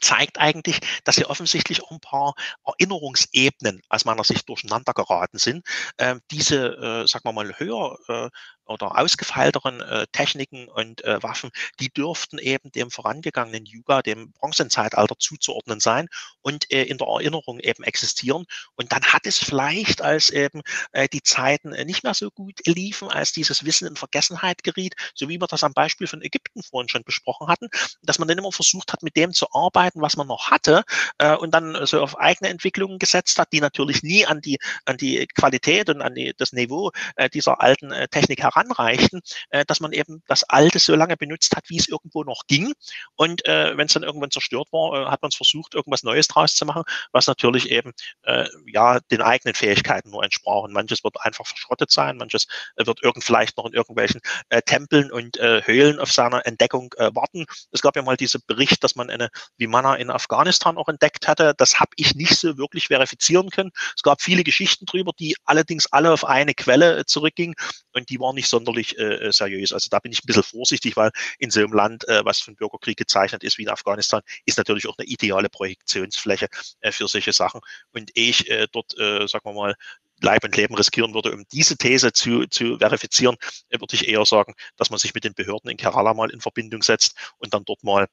zeigt 0.00 0.38
eigentlich, 0.38 0.80
dass 1.04 1.16
hier 1.16 1.30
offensichtlich 1.30 1.82
auch 1.82 1.90
ein 1.90 2.00
paar 2.00 2.34
Erinnerungsebenen 2.64 3.82
aus 3.88 4.04
meiner 4.04 4.24
Sicht 4.24 4.48
durcheinander 4.48 4.92
geraten 4.92 5.38
sind. 5.38 5.66
Ähm, 5.98 6.20
diese, 6.30 6.76
äh, 6.76 7.06
sagen 7.06 7.24
wir 7.24 7.32
mal, 7.32 7.58
höher 7.58 7.98
äh, 8.08 8.30
oder 8.66 8.98
ausgefeilteren 8.98 9.80
äh, 9.80 10.06
Techniken 10.12 10.68
und 10.68 11.04
äh, 11.04 11.22
Waffen, 11.22 11.50
die 11.80 11.90
dürften 11.90 12.38
eben 12.38 12.70
dem 12.72 12.90
vorangegangenen 12.90 13.66
Yuga, 13.66 14.02
dem 14.02 14.32
Bronzenzeitalter 14.32 15.16
zuzuordnen 15.18 15.80
sein 15.80 16.08
und 16.42 16.70
äh, 16.70 16.84
in 16.84 16.98
der 16.98 17.08
Erinnerung 17.08 17.58
eben 17.60 17.82
existieren. 17.84 18.44
Und 18.76 18.92
dann 18.92 19.02
hat 19.02 19.26
es 19.26 19.38
vielleicht, 19.38 20.02
als 20.02 20.30
eben 20.30 20.62
äh, 20.92 21.08
die 21.08 21.22
Zeiten 21.22 21.72
äh, 21.72 21.84
nicht 21.84 22.04
mehr 22.04 22.14
so 22.14 22.30
gut 22.30 22.60
liefen, 22.66 23.08
als 23.08 23.32
dieses 23.32 23.64
Wissen 23.64 23.88
in 23.88 23.96
Vergessenheit 23.96 24.62
geriet, 24.62 24.94
so 25.14 25.28
wie 25.28 25.40
wir 25.40 25.46
das 25.46 25.64
am 25.64 25.72
Beispiel 25.72 26.06
von 26.06 26.22
Ägypten 26.22 26.62
vorhin 26.62 26.88
schon 26.88 27.04
besprochen 27.04 27.48
hatten, 27.48 27.68
dass 28.02 28.18
man 28.18 28.28
dann 28.28 28.38
immer 28.38 28.52
versucht 28.52 28.92
hat, 28.92 29.02
mit 29.02 29.16
dem 29.16 29.32
zu 29.32 29.46
arbeiten, 29.52 30.00
was 30.00 30.16
man 30.16 30.26
noch 30.26 30.50
hatte 30.50 30.84
äh, 31.18 31.34
und 31.34 31.52
dann 31.52 31.86
so 31.86 32.00
auf 32.00 32.18
eigene 32.18 32.50
Entwicklungen 32.50 32.98
gesetzt 32.98 33.38
hat, 33.38 33.52
die 33.52 33.60
natürlich 33.60 34.02
nie 34.02 34.24
an 34.26 34.40
die, 34.40 34.58
an 34.84 34.96
die 34.96 35.26
Qualität 35.34 35.88
und 35.88 36.00
an 36.00 36.14
die, 36.14 36.32
das 36.36 36.52
Niveau 36.52 36.90
dieser 37.32 37.60
alten 37.60 37.92
Technik 38.10 38.42
heran 38.42 38.51
heranreichten, 38.54 39.20
äh, 39.50 39.64
dass 39.64 39.80
man 39.80 39.92
eben 39.92 40.22
das 40.26 40.44
Alte 40.44 40.78
so 40.78 40.94
lange 40.94 41.16
benutzt 41.16 41.56
hat, 41.56 41.68
wie 41.68 41.78
es 41.78 41.88
irgendwo 41.88 42.24
noch 42.24 42.46
ging. 42.46 42.72
Und 43.16 43.46
äh, 43.46 43.76
wenn 43.76 43.86
es 43.86 43.92
dann 43.92 44.02
irgendwann 44.02 44.30
zerstört 44.30 44.68
war, 44.72 44.94
äh, 44.94 45.10
hat 45.10 45.22
man 45.22 45.30
es 45.30 45.36
versucht, 45.36 45.74
irgendwas 45.74 46.02
Neues 46.02 46.28
draus 46.28 46.54
zu 46.54 46.64
machen, 46.64 46.82
was 47.12 47.26
natürlich 47.26 47.70
eben 47.70 47.92
äh, 48.22 48.46
ja 48.66 49.00
den 49.10 49.22
eigenen 49.22 49.54
Fähigkeiten 49.54 50.10
nur 50.10 50.24
entsprach. 50.24 50.62
Und 50.62 50.72
manches 50.72 51.04
wird 51.04 51.20
einfach 51.20 51.46
verschrottet 51.46 51.90
sein, 51.90 52.16
manches 52.16 52.46
äh, 52.76 52.86
wird 52.86 53.02
irgend 53.02 53.24
vielleicht 53.24 53.56
noch 53.56 53.66
in 53.66 53.72
irgendwelchen 53.72 54.20
äh, 54.48 54.62
Tempeln 54.62 55.10
und 55.10 55.36
äh, 55.38 55.62
Höhlen 55.64 55.98
auf 55.98 56.12
seiner 56.12 56.46
Entdeckung 56.46 56.92
äh, 56.96 57.10
warten. 57.14 57.46
Es 57.70 57.82
gab 57.82 57.96
ja 57.96 58.02
mal 58.02 58.16
diesen 58.16 58.42
Bericht, 58.46 58.82
dass 58.84 58.94
man 58.94 59.10
eine 59.10 59.28
Vimana 59.56 59.96
in 59.96 60.10
Afghanistan 60.10 60.76
auch 60.76 60.88
entdeckt 60.88 61.28
hatte. 61.28 61.54
Das 61.56 61.80
habe 61.80 61.90
ich 61.96 62.14
nicht 62.14 62.36
so 62.36 62.56
wirklich 62.58 62.88
verifizieren 62.88 63.50
können. 63.50 63.70
Es 63.96 64.02
gab 64.02 64.22
viele 64.22 64.44
Geschichten 64.44 64.86
drüber, 64.86 65.12
die 65.18 65.36
allerdings 65.44 65.86
alle 65.92 66.12
auf 66.12 66.24
eine 66.24 66.54
Quelle 66.54 66.98
äh, 66.98 67.04
zurückgingen 67.04 67.54
und 67.92 68.08
die 68.10 68.18
waren 68.20 68.34
nicht 68.34 68.41
sonderlich 68.48 68.98
äh, 68.98 69.28
äh, 69.28 69.32
seriös. 69.32 69.72
Also 69.72 69.88
da 69.90 69.98
bin 69.98 70.12
ich 70.12 70.22
ein 70.22 70.26
bisschen 70.26 70.42
vorsichtig, 70.42 70.96
weil 70.96 71.10
in 71.38 71.50
so 71.50 71.60
einem 71.60 71.72
Land, 71.72 72.08
äh, 72.08 72.24
was 72.24 72.40
von 72.40 72.56
Bürgerkrieg 72.56 72.96
gezeichnet 72.96 73.44
ist 73.44 73.58
wie 73.58 73.62
in 73.62 73.68
Afghanistan, 73.68 74.22
ist 74.44 74.58
natürlich 74.58 74.86
auch 74.86 74.96
eine 74.98 75.06
ideale 75.06 75.48
Projektionsfläche 75.48 76.48
äh, 76.80 76.92
für 76.92 77.08
solche 77.08 77.32
Sachen. 77.32 77.60
Und 77.92 78.10
ich 78.14 78.50
äh, 78.50 78.66
dort, 78.72 78.98
äh, 78.98 79.26
sagen 79.26 79.44
wir 79.44 79.52
mal, 79.54 79.74
Leib 80.20 80.44
und 80.44 80.56
Leben 80.56 80.74
riskieren 80.74 81.14
würde, 81.14 81.32
um 81.32 81.44
diese 81.52 81.76
These 81.76 82.12
zu, 82.12 82.46
zu 82.46 82.78
verifizieren, 82.78 83.36
äh, 83.70 83.80
würde 83.80 83.94
ich 83.94 84.08
eher 84.08 84.24
sagen, 84.24 84.54
dass 84.76 84.90
man 84.90 84.98
sich 84.98 85.14
mit 85.14 85.24
den 85.24 85.34
Behörden 85.34 85.70
in 85.70 85.76
Kerala 85.76 86.14
mal 86.14 86.30
in 86.30 86.40
Verbindung 86.40 86.82
setzt 86.82 87.16
und 87.38 87.52
dann 87.54 87.64
dort 87.64 87.82
mal 87.82 88.06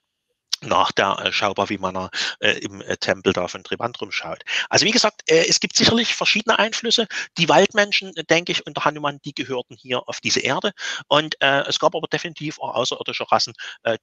nach 0.62 0.92
der 0.92 1.20
äh, 1.20 1.32
Schaubar, 1.32 1.70
wie 1.70 1.78
man 1.78 2.10
äh, 2.40 2.52
im 2.60 2.82
äh, 2.82 2.98
Tempel 2.98 3.34
da 3.34 3.48
von 3.48 3.64
Trivandrum 3.64 4.12
schaut. 4.12 4.44
Also 4.70 4.86
wie 4.86 4.92
gesagt, 4.92 5.22
äh, 5.30 5.46
es 5.48 5.60
gibt 5.60 5.76
sicherlich 5.76 6.16
verschiedene 6.16 6.60
Einflüsse. 6.60 7.08
Die 7.38 7.50
Waldmenschen, 7.50 8.16
äh, 8.16 8.24
denke 8.24 8.52
ich, 8.52 8.66
unter 8.66 8.86
Hanuman, 8.86 9.20
die 9.24 9.34
gehörten 9.34 9.76
hier 9.76 10.08
auf 10.08 10.20
diese 10.20 10.40
Erde. 10.42 10.72
Und 11.08 11.36
äh, 11.42 11.62
es 11.68 11.80
gab 11.80 11.96
aber 11.96 12.08
definitiv 12.08 12.60
auch 12.60 12.76
außerirdische 12.76 13.32
Rassen, 13.32 13.54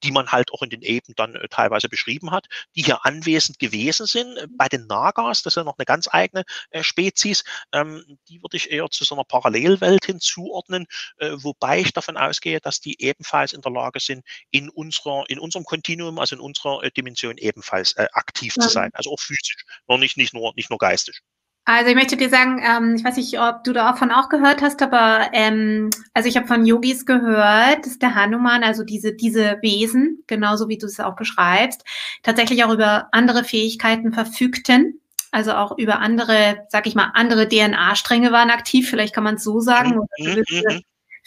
die 0.02 0.10
man 0.10 0.30
halt 0.32 0.52
auch 0.52 0.62
in 0.62 0.70
den 0.70 0.82
Eben 0.82 1.14
dann 1.16 1.38
teilweise 1.50 1.88
beschrieben 1.88 2.30
hat, 2.30 2.46
die 2.74 2.82
hier 2.82 3.04
anwesend 3.04 3.58
gewesen 3.58 4.06
sind. 4.06 4.38
Bei 4.56 4.68
den 4.68 4.86
Nagas, 4.86 5.42
das 5.42 5.52
ist 5.52 5.56
ja 5.56 5.64
noch 5.64 5.78
eine 5.78 5.84
ganz 5.84 6.08
eigene 6.10 6.44
Spezies, 6.80 7.44
ähm, 7.72 8.18
die 8.28 8.42
würde 8.42 8.56
ich 8.56 8.70
eher 8.70 8.88
zu 8.90 9.04
so 9.04 9.14
einer 9.14 9.24
Parallelwelt 9.24 10.04
hinzuordnen, 10.04 10.86
wobei 11.18 11.80
ich 11.80 11.92
davon 11.92 12.16
ausgehe, 12.16 12.60
dass 12.60 12.80
die 12.80 13.00
ebenfalls 13.00 13.52
in 13.52 13.60
der 13.60 13.72
Lage 13.72 14.00
sind, 14.00 14.24
in 14.50 14.68
unserer, 14.68 15.24
in 15.28 15.38
unserem 15.38 15.64
Kontinuum, 15.64 16.18
also 16.18 16.36
in 16.36 16.40
unserer 16.46 16.82
äh, 16.82 16.90
Dimension 16.90 17.36
ebenfalls 17.36 17.92
äh, 17.92 18.06
aktiv 18.12 18.54
ja. 18.56 18.62
zu 18.62 18.68
sein. 18.70 18.90
Also 18.94 19.10
auch 19.10 19.20
physisch, 19.20 19.56
noch 19.88 19.98
nicht, 19.98 20.16
nicht, 20.16 20.32
nur, 20.32 20.52
nicht 20.56 20.70
nur 20.70 20.78
geistig. 20.78 21.20
Also 21.68 21.90
ich 21.90 21.96
möchte 21.96 22.16
dir 22.16 22.30
sagen, 22.30 22.62
ähm, 22.64 22.94
ich 22.94 23.02
weiß 23.02 23.16
nicht, 23.16 23.40
ob 23.40 23.64
du 23.64 23.72
davon 23.72 24.12
auch 24.12 24.28
gehört 24.28 24.62
hast, 24.62 24.80
aber 24.82 25.30
ähm, 25.32 25.90
also 26.14 26.28
ich 26.28 26.36
habe 26.36 26.46
von 26.46 26.64
Yogis 26.64 27.04
gehört, 27.04 27.84
dass 27.84 27.98
der 27.98 28.14
Hanuman, 28.14 28.62
also 28.62 28.84
diese, 28.84 29.12
diese 29.12 29.58
Wesen, 29.62 30.22
genauso 30.28 30.68
wie 30.68 30.78
du 30.78 30.86
es 30.86 31.00
auch 31.00 31.16
beschreibst, 31.16 31.84
tatsächlich 32.22 32.62
auch 32.62 32.72
über 32.72 33.08
andere 33.10 33.42
Fähigkeiten 33.42 34.12
verfügten. 34.12 35.00
Also 35.32 35.54
auch 35.54 35.76
über 35.76 35.98
andere, 35.98 36.64
sag 36.68 36.86
ich 36.86 36.94
mal, 36.94 37.10
andere 37.14 37.48
DNA-Stränge 37.48 38.30
waren 38.30 38.50
aktiv, 38.50 38.88
vielleicht 38.88 39.12
kann 39.12 39.24
man 39.24 39.34
es 39.34 39.42
so 39.42 39.58
sagen. 39.58 39.98
Mhm, 40.18 40.44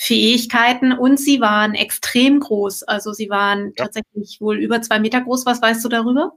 Fähigkeiten 0.02 0.94
und 0.94 1.20
sie 1.20 1.42
waren 1.42 1.76
extrem 1.76 2.40
groß. 2.40 2.84
Also 2.84 3.12
sie 3.12 3.30
waren 3.30 3.74
ja. 3.76 3.84
tatsächlich 3.84 4.40
wohl 4.40 4.58
über 4.58 4.82
zwei 4.82 4.98
Meter 4.98 5.20
groß. 5.20 5.46
Was 5.46 5.62
weißt 5.62 5.84
du 5.84 5.90
darüber? 5.90 6.32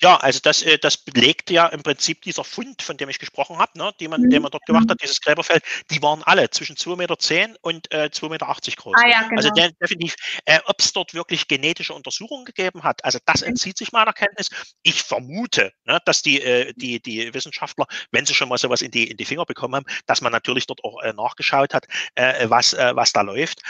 Ja, 0.00 0.16
also 0.16 0.40
das, 0.42 0.62
äh, 0.62 0.78
das 0.78 0.98
belegt 0.98 1.50
ja 1.50 1.66
im 1.66 1.82
Prinzip 1.82 2.22
dieser 2.22 2.44
Fund, 2.44 2.82
von 2.82 2.96
dem 2.96 3.08
ich 3.08 3.18
gesprochen 3.18 3.58
habe, 3.58 3.72
ne, 3.76 3.92
die 4.00 4.08
man, 4.08 4.22
mhm. 4.22 4.30
den 4.30 4.42
man 4.42 4.50
dort 4.50 4.64
gemacht 4.66 4.88
hat, 4.90 5.02
dieses 5.02 5.20
Gräberfeld, 5.20 5.62
die 5.90 6.02
waren 6.02 6.22
alle 6.24 6.50
zwischen 6.50 6.76
2,10 6.76 6.96
Meter 6.96 7.58
und 7.62 7.92
äh, 7.92 8.10
2,80 8.12 8.28
Meter 8.28 8.46
groß. 8.76 8.94
Ah, 8.96 9.08
ja, 9.08 9.22
genau. 9.22 9.36
Also 9.36 9.50
de 9.50 9.70
definitiv, 9.80 10.14
äh, 10.44 10.60
ob 10.66 10.80
es 10.80 10.92
dort 10.92 11.14
wirklich 11.14 11.48
genetische 11.48 11.94
Untersuchungen 11.94 12.44
gegeben 12.44 12.82
hat, 12.82 13.04
also 13.04 13.18
das 13.26 13.42
mhm. 13.42 13.48
entzieht 13.48 13.78
sich 13.78 13.92
meiner 13.92 14.12
Kenntnis. 14.12 14.48
Ich 14.82 15.02
vermute, 15.02 15.72
ne, 15.84 15.98
dass 16.04 16.22
die, 16.22 16.40
äh, 16.40 16.72
die, 16.76 17.00
die 17.00 17.32
Wissenschaftler, 17.32 17.86
wenn 18.10 18.26
sie 18.26 18.34
schon 18.34 18.48
mal 18.48 18.58
sowas 18.58 18.82
in 18.82 18.90
die, 18.90 19.10
in 19.10 19.16
die 19.16 19.24
Finger 19.24 19.44
bekommen 19.44 19.76
haben, 19.76 19.86
dass 20.06 20.20
man 20.20 20.32
natürlich 20.32 20.66
dort 20.66 20.82
auch 20.84 21.00
äh, 21.02 21.12
nachgeschaut 21.12 21.74
hat, 21.74 21.86
äh, 22.14 22.48
was, 22.48 22.72
äh, 22.72 22.94
was 22.94 23.12
da 23.12 23.22
läuft. 23.22 23.60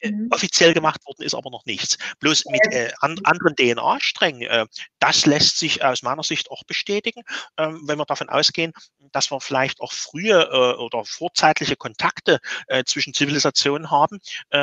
Äh, 0.00 0.10
mhm. 0.10 0.28
Offiziell 0.30 0.74
gemacht 0.74 1.00
worden 1.06 1.22
ist 1.22 1.34
aber 1.34 1.50
noch 1.50 1.64
nichts. 1.64 1.96
Bloß 2.20 2.44
mit 2.46 2.60
äh, 2.72 2.90
an, 3.00 3.18
anderen 3.24 3.54
DNA-Strängen, 3.56 4.42
äh, 4.42 4.66
das 4.98 5.24
lässt 5.24 5.58
sich 5.58 5.82
aus 5.84 6.02
meiner 6.02 6.22
Sicht 6.22 6.50
auch 6.50 6.64
bestätigen, 6.64 7.22
äh, 7.56 7.68
wenn 7.82 7.98
wir 7.98 8.04
davon 8.04 8.28
ausgehen, 8.28 8.72
dass 9.12 9.30
wir 9.30 9.40
vielleicht 9.40 9.80
auch 9.80 9.92
frühe 9.92 10.48
äh, 10.52 10.76
oder 10.76 11.04
vorzeitliche 11.04 11.76
Kontakte 11.76 12.40
äh, 12.66 12.84
zwischen 12.84 13.14
Zivilisationen 13.14 13.90
haben, 13.90 14.20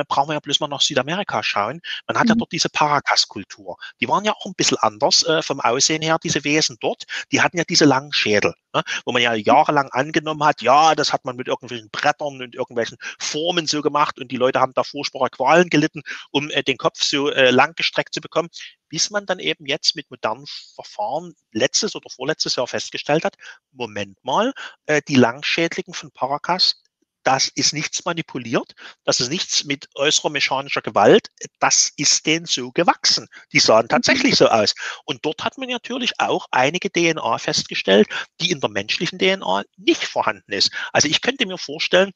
brauchen 0.08 0.30
wir 0.30 0.34
ja 0.34 0.40
bloß 0.40 0.60
mal 0.60 0.68
nach 0.68 0.82
Südamerika 0.82 1.44
schauen. 1.44 1.82
Man 2.08 2.18
hat 2.18 2.26
mhm. 2.26 2.30
ja 2.30 2.36
dort 2.36 2.52
diese 2.52 2.70
Paracas-Kultur. 2.70 3.78
Die 4.00 4.08
waren 4.08 4.26
ja 4.26 4.34
auch 4.34 4.46
ein 4.46 4.54
bisschen 4.56 4.78
anders 4.78 5.26
vom 5.42 5.60
Aussehen 5.60 6.02
her, 6.02 6.18
diese 6.22 6.44
Wesen 6.44 6.78
dort. 6.80 7.04
Die 7.32 7.42
hatten 7.42 7.58
ja 7.58 7.64
diese 7.64 7.86
langen 7.86 8.14
Schädel, 8.14 8.54
ne? 8.74 8.84
wo 9.06 9.12
man 9.12 9.22
ja 9.22 9.34
jahrelang 9.34 9.90
angenommen 9.92 10.44
hat, 10.44 10.62
ja, 10.62 10.96
das 10.96 11.14
hat 11.14 11.26
man 11.26 11.36
mit 11.36 11.48
irgendwelchen 11.48 11.90
Brettern 11.90 12.42
und 12.42 12.56
irgendwelchen 12.56 12.98
Formen 13.20 13.68
so 13.68 13.82
gemacht 13.82 14.20
und 14.20 14.32
die 14.32 14.38
Leute 14.38 14.60
haben 14.60 14.74
da 14.74 14.84
Vorsprung 14.84 15.23
furchtbarer 15.24 15.30
Qualen 15.30 15.70
gelitten, 15.70 16.02
um 16.32 16.50
äh, 16.50 16.64
den 16.64 16.78
Kopf 16.78 17.04
so 17.04 17.30
äh, 17.30 17.52
lang 17.52 17.74
gestreckt 17.76 18.14
zu 18.14 18.22
bekommen, 18.22 18.50
bis 18.90 19.10
man 19.10 19.26
dann 19.26 19.40
eben 19.40 19.66
jetzt 19.66 19.96
mit 19.96 20.10
modernen 20.10 20.46
Verfahren 20.76 21.34
letztes 21.52 21.96
oder 21.96 22.10
vorletztes 22.10 22.56
Jahr 22.56 22.68
festgestellt 22.68 23.26
hat, 23.26 23.36
Moment 23.72 24.18
mal, 24.24 24.54
äh, 24.86 25.02
die 25.08 25.16
Langschädligen 25.16 25.94
von 25.94 26.12
Paracas, 26.12 26.82
das 27.24 27.48
ist 27.48 27.74
nichts 27.74 28.04
manipuliert, 28.04 28.74
das 29.06 29.22
ist 29.22 29.30
nichts 29.30 29.64
mit 29.64 29.88
äußerer 29.96 30.30
mechanischer 30.30 30.82
Gewalt, 30.82 31.30
das 31.60 31.94
ist 31.96 32.26
denen 32.26 32.46
so 32.46 32.74
gewachsen. 32.74 33.30
Die 33.54 33.60
sahen 33.60 33.88
tatsächlich 33.88 34.36
so 34.36 34.48
aus. 34.50 34.76
Und 35.06 35.24
dort 35.26 35.42
hat 35.46 35.58
man 35.58 35.70
natürlich 35.70 36.20
auch 36.20 36.48
einige 36.52 36.92
DNA 36.92 37.38
festgestellt, 37.38 38.10
die 38.42 38.52
in 38.52 38.60
der 38.60 38.70
menschlichen 38.70 39.20
DNA 39.20 39.64
nicht 39.78 40.04
vorhanden 40.04 40.52
ist. 40.52 40.72
Also 40.92 41.08
ich 41.08 41.22
könnte 41.22 41.46
mir 41.46 41.58
vorstellen, 41.58 42.12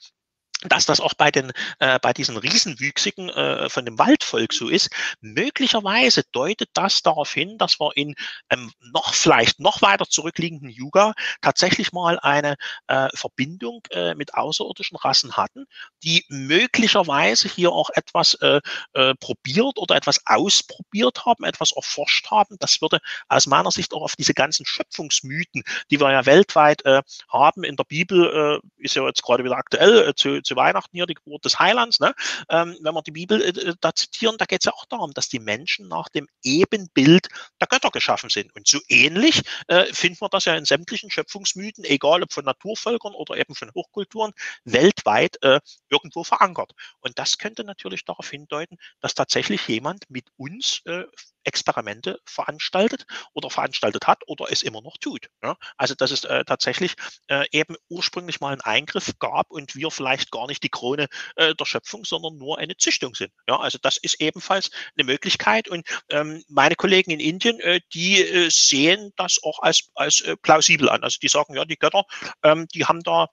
dass 0.63 0.85
das 0.85 0.99
auch 0.99 1.13
bei 1.13 1.29
den 1.29 1.51
äh, 1.79 1.99
bei 2.01 2.13
diesen 2.13 2.37
Riesenwüchsigen 2.37 3.29
äh, 3.29 3.69
von 3.69 3.85
dem 3.85 3.99
Waldvolk 3.99 4.53
so 4.53 4.69
ist. 4.69 4.89
Möglicherweise 5.21 6.23
deutet 6.31 6.69
das 6.73 7.03
darauf 7.03 7.31
hin, 7.31 7.57
dass 7.57 7.79
wir 7.79 7.95
in 7.95 8.15
ähm, 8.49 8.71
noch 8.79 9.13
vielleicht 9.13 9.59
noch 9.59 9.81
weiter 9.81 10.07
zurückliegenden 10.09 10.69
Yuga 10.69 11.13
tatsächlich 11.41 11.91
mal 11.91 12.19
eine 12.19 12.55
äh, 12.87 13.07
Verbindung 13.13 13.81
äh, 13.91 14.15
mit 14.15 14.33
außerirdischen 14.33 14.97
Rassen 14.97 15.37
hatten, 15.37 15.65
die 16.03 16.25
möglicherweise 16.29 17.47
hier 17.49 17.71
auch 17.71 17.91
etwas 17.93 18.33
äh, 18.35 18.59
äh, 18.93 19.13
probiert 19.19 19.77
oder 19.77 19.95
etwas 19.95 20.21
ausprobiert 20.25 21.25
haben, 21.25 21.43
etwas 21.43 21.71
erforscht 21.71 22.31
haben. 22.31 22.57
Das 22.59 22.81
würde 22.81 22.99
aus 23.27 23.45
meiner 23.45 23.71
Sicht 23.71 23.93
auch 23.93 24.01
auf 24.01 24.15
diese 24.15 24.33
ganzen 24.33 24.65
Schöpfungsmythen, 24.65 25.63
die 25.91 25.99
wir 25.99 26.11
ja 26.11 26.25
weltweit 26.25 26.83
äh, 26.85 27.03
haben 27.29 27.63
in 27.63 27.75
der 27.75 27.83
Bibel, 27.83 28.61
äh, 28.63 28.83
ist 28.83 28.95
ja 28.95 29.05
jetzt 29.05 29.21
gerade 29.21 29.43
wieder 29.43 29.57
aktuell 29.57 30.09
äh, 30.09 30.15
zu 30.15 30.41
zu 30.47 30.55
Weihnachten 30.55 30.95
hier, 30.95 31.05
die 31.05 31.13
Geburt 31.13 31.45
des 31.45 31.59
Heilands, 31.59 31.99
ne? 31.99 32.13
ähm, 32.49 32.77
wenn 32.81 32.93
wir 32.93 33.01
die 33.03 33.11
Bibel 33.11 33.41
äh, 33.41 33.49
äh 33.49 33.75
da 33.79 33.93
zitieren, 33.93 34.37
da 34.37 34.45
geht 34.45 34.61
es 34.61 34.65
ja 34.65 34.73
auch 34.73 34.85
darum, 34.85 35.13
dass 35.13 35.29
die 35.29 35.39
Menschen 35.39 35.87
nach 35.87 36.09
dem 36.09 36.27
Ebenbild 36.43 37.27
der 37.61 37.67
Götter 37.67 37.91
geschaffen 37.91 38.29
sind. 38.29 38.55
Und 38.55 38.67
so 38.67 38.79
ähnlich 38.87 39.43
äh, 39.67 39.85
finden 39.93 40.21
wir 40.21 40.29
das 40.29 40.45
ja 40.45 40.55
in 40.55 40.65
sämtlichen 40.65 41.11
Schöpfungsmythen, 41.11 41.83
egal 41.83 42.23
ob 42.23 42.33
von 42.33 42.45
Naturvölkern 42.45 43.13
oder 43.13 43.37
eben 43.37 43.55
von 43.55 43.71
Hochkulturen, 43.73 44.33
weltweit 44.63 45.37
äh, 45.43 45.59
irgendwo 45.89 46.23
verankert. 46.23 46.73
Und 46.99 47.19
das 47.19 47.37
könnte 47.37 47.63
natürlich 47.63 48.05
darauf 48.05 48.29
hindeuten, 48.29 48.77
dass 48.99 49.13
tatsächlich 49.13 49.67
jemand 49.67 50.09
mit 50.09 50.29
uns 50.37 50.81
äh, 50.85 51.03
Experimente 51.47 52.19
veranstaltet 52.25 53.05
oder 53.33 53.49
veranstaltet 53.49 54.05
hat 54.05 54.23
oder 54.27 54.51
es 54.51 54.63
immer 54.63 54.81
noch 54.81 54.97
tut. 54.97 55.29
Ja? 55.41 55.55
Also 55.77 55.95
dass 55.95 56.11
es 56.11 56.23
äh, 56.25 56.43
tatsächlich 56.45 56.93
äh, 57.27 57.45
eben 57.51 57.75
ursprünglich 57.89 58.41
mal 58.41 58.51
einen 58.51 58.61
Eingriff 58.61 59.13
gab 59.19 59.49
und 59.49 59.75
wir 59.75 59.89
vielleicht 59.89 60.29
gar 60.31 60.47
nicht 60.47 60.61
die 60.61 60.69
Krone 60.69 61.07
äh, 61.37 61.55
der 61.55 61.65
Schöpfung, 61.65 62.05
sondern 62.05 62.37
nur 62.37 62.57
eine 62.59 62.75
Züchtung 62.77 63.15
sind. 63.15 63.31
Ja? 63.47 63.59
Also 63.59 63.77
das 63.81 63.97
ist 63.97 64.19
ebenfalls 64.21 64.69
eine 64.97 65.05
Möglichkeit 65.05 65.69
und 65.69 65.87
ähm, 66.09 66.43
meine 66.49 66.75
Kollegen 66.75 67.11
in 67.11 67.19
Indien, 67.19 67.59
äh, 67.61 67.79
die 67.93 68.21
äh, 68.21 68.49
sehen 68.51 69.13
das 69.15 69.39
auch 69.41 69.59
als, 69.59 69.89
als 69.95 70.21
äh, 70.21 70.35
plausibel 70.35 70.89
an. 70.89 71.03
Also 71.03 71.17
die 71.21 71.29
sagen, 71.29 71.55
ja, 71.55 71.65
die 71.65 71.77
Götter, 71.77 72.05
ähm, 72.43 72.67
die 72.73 72.85
haben 72.85 73.01
da 73.03 73.27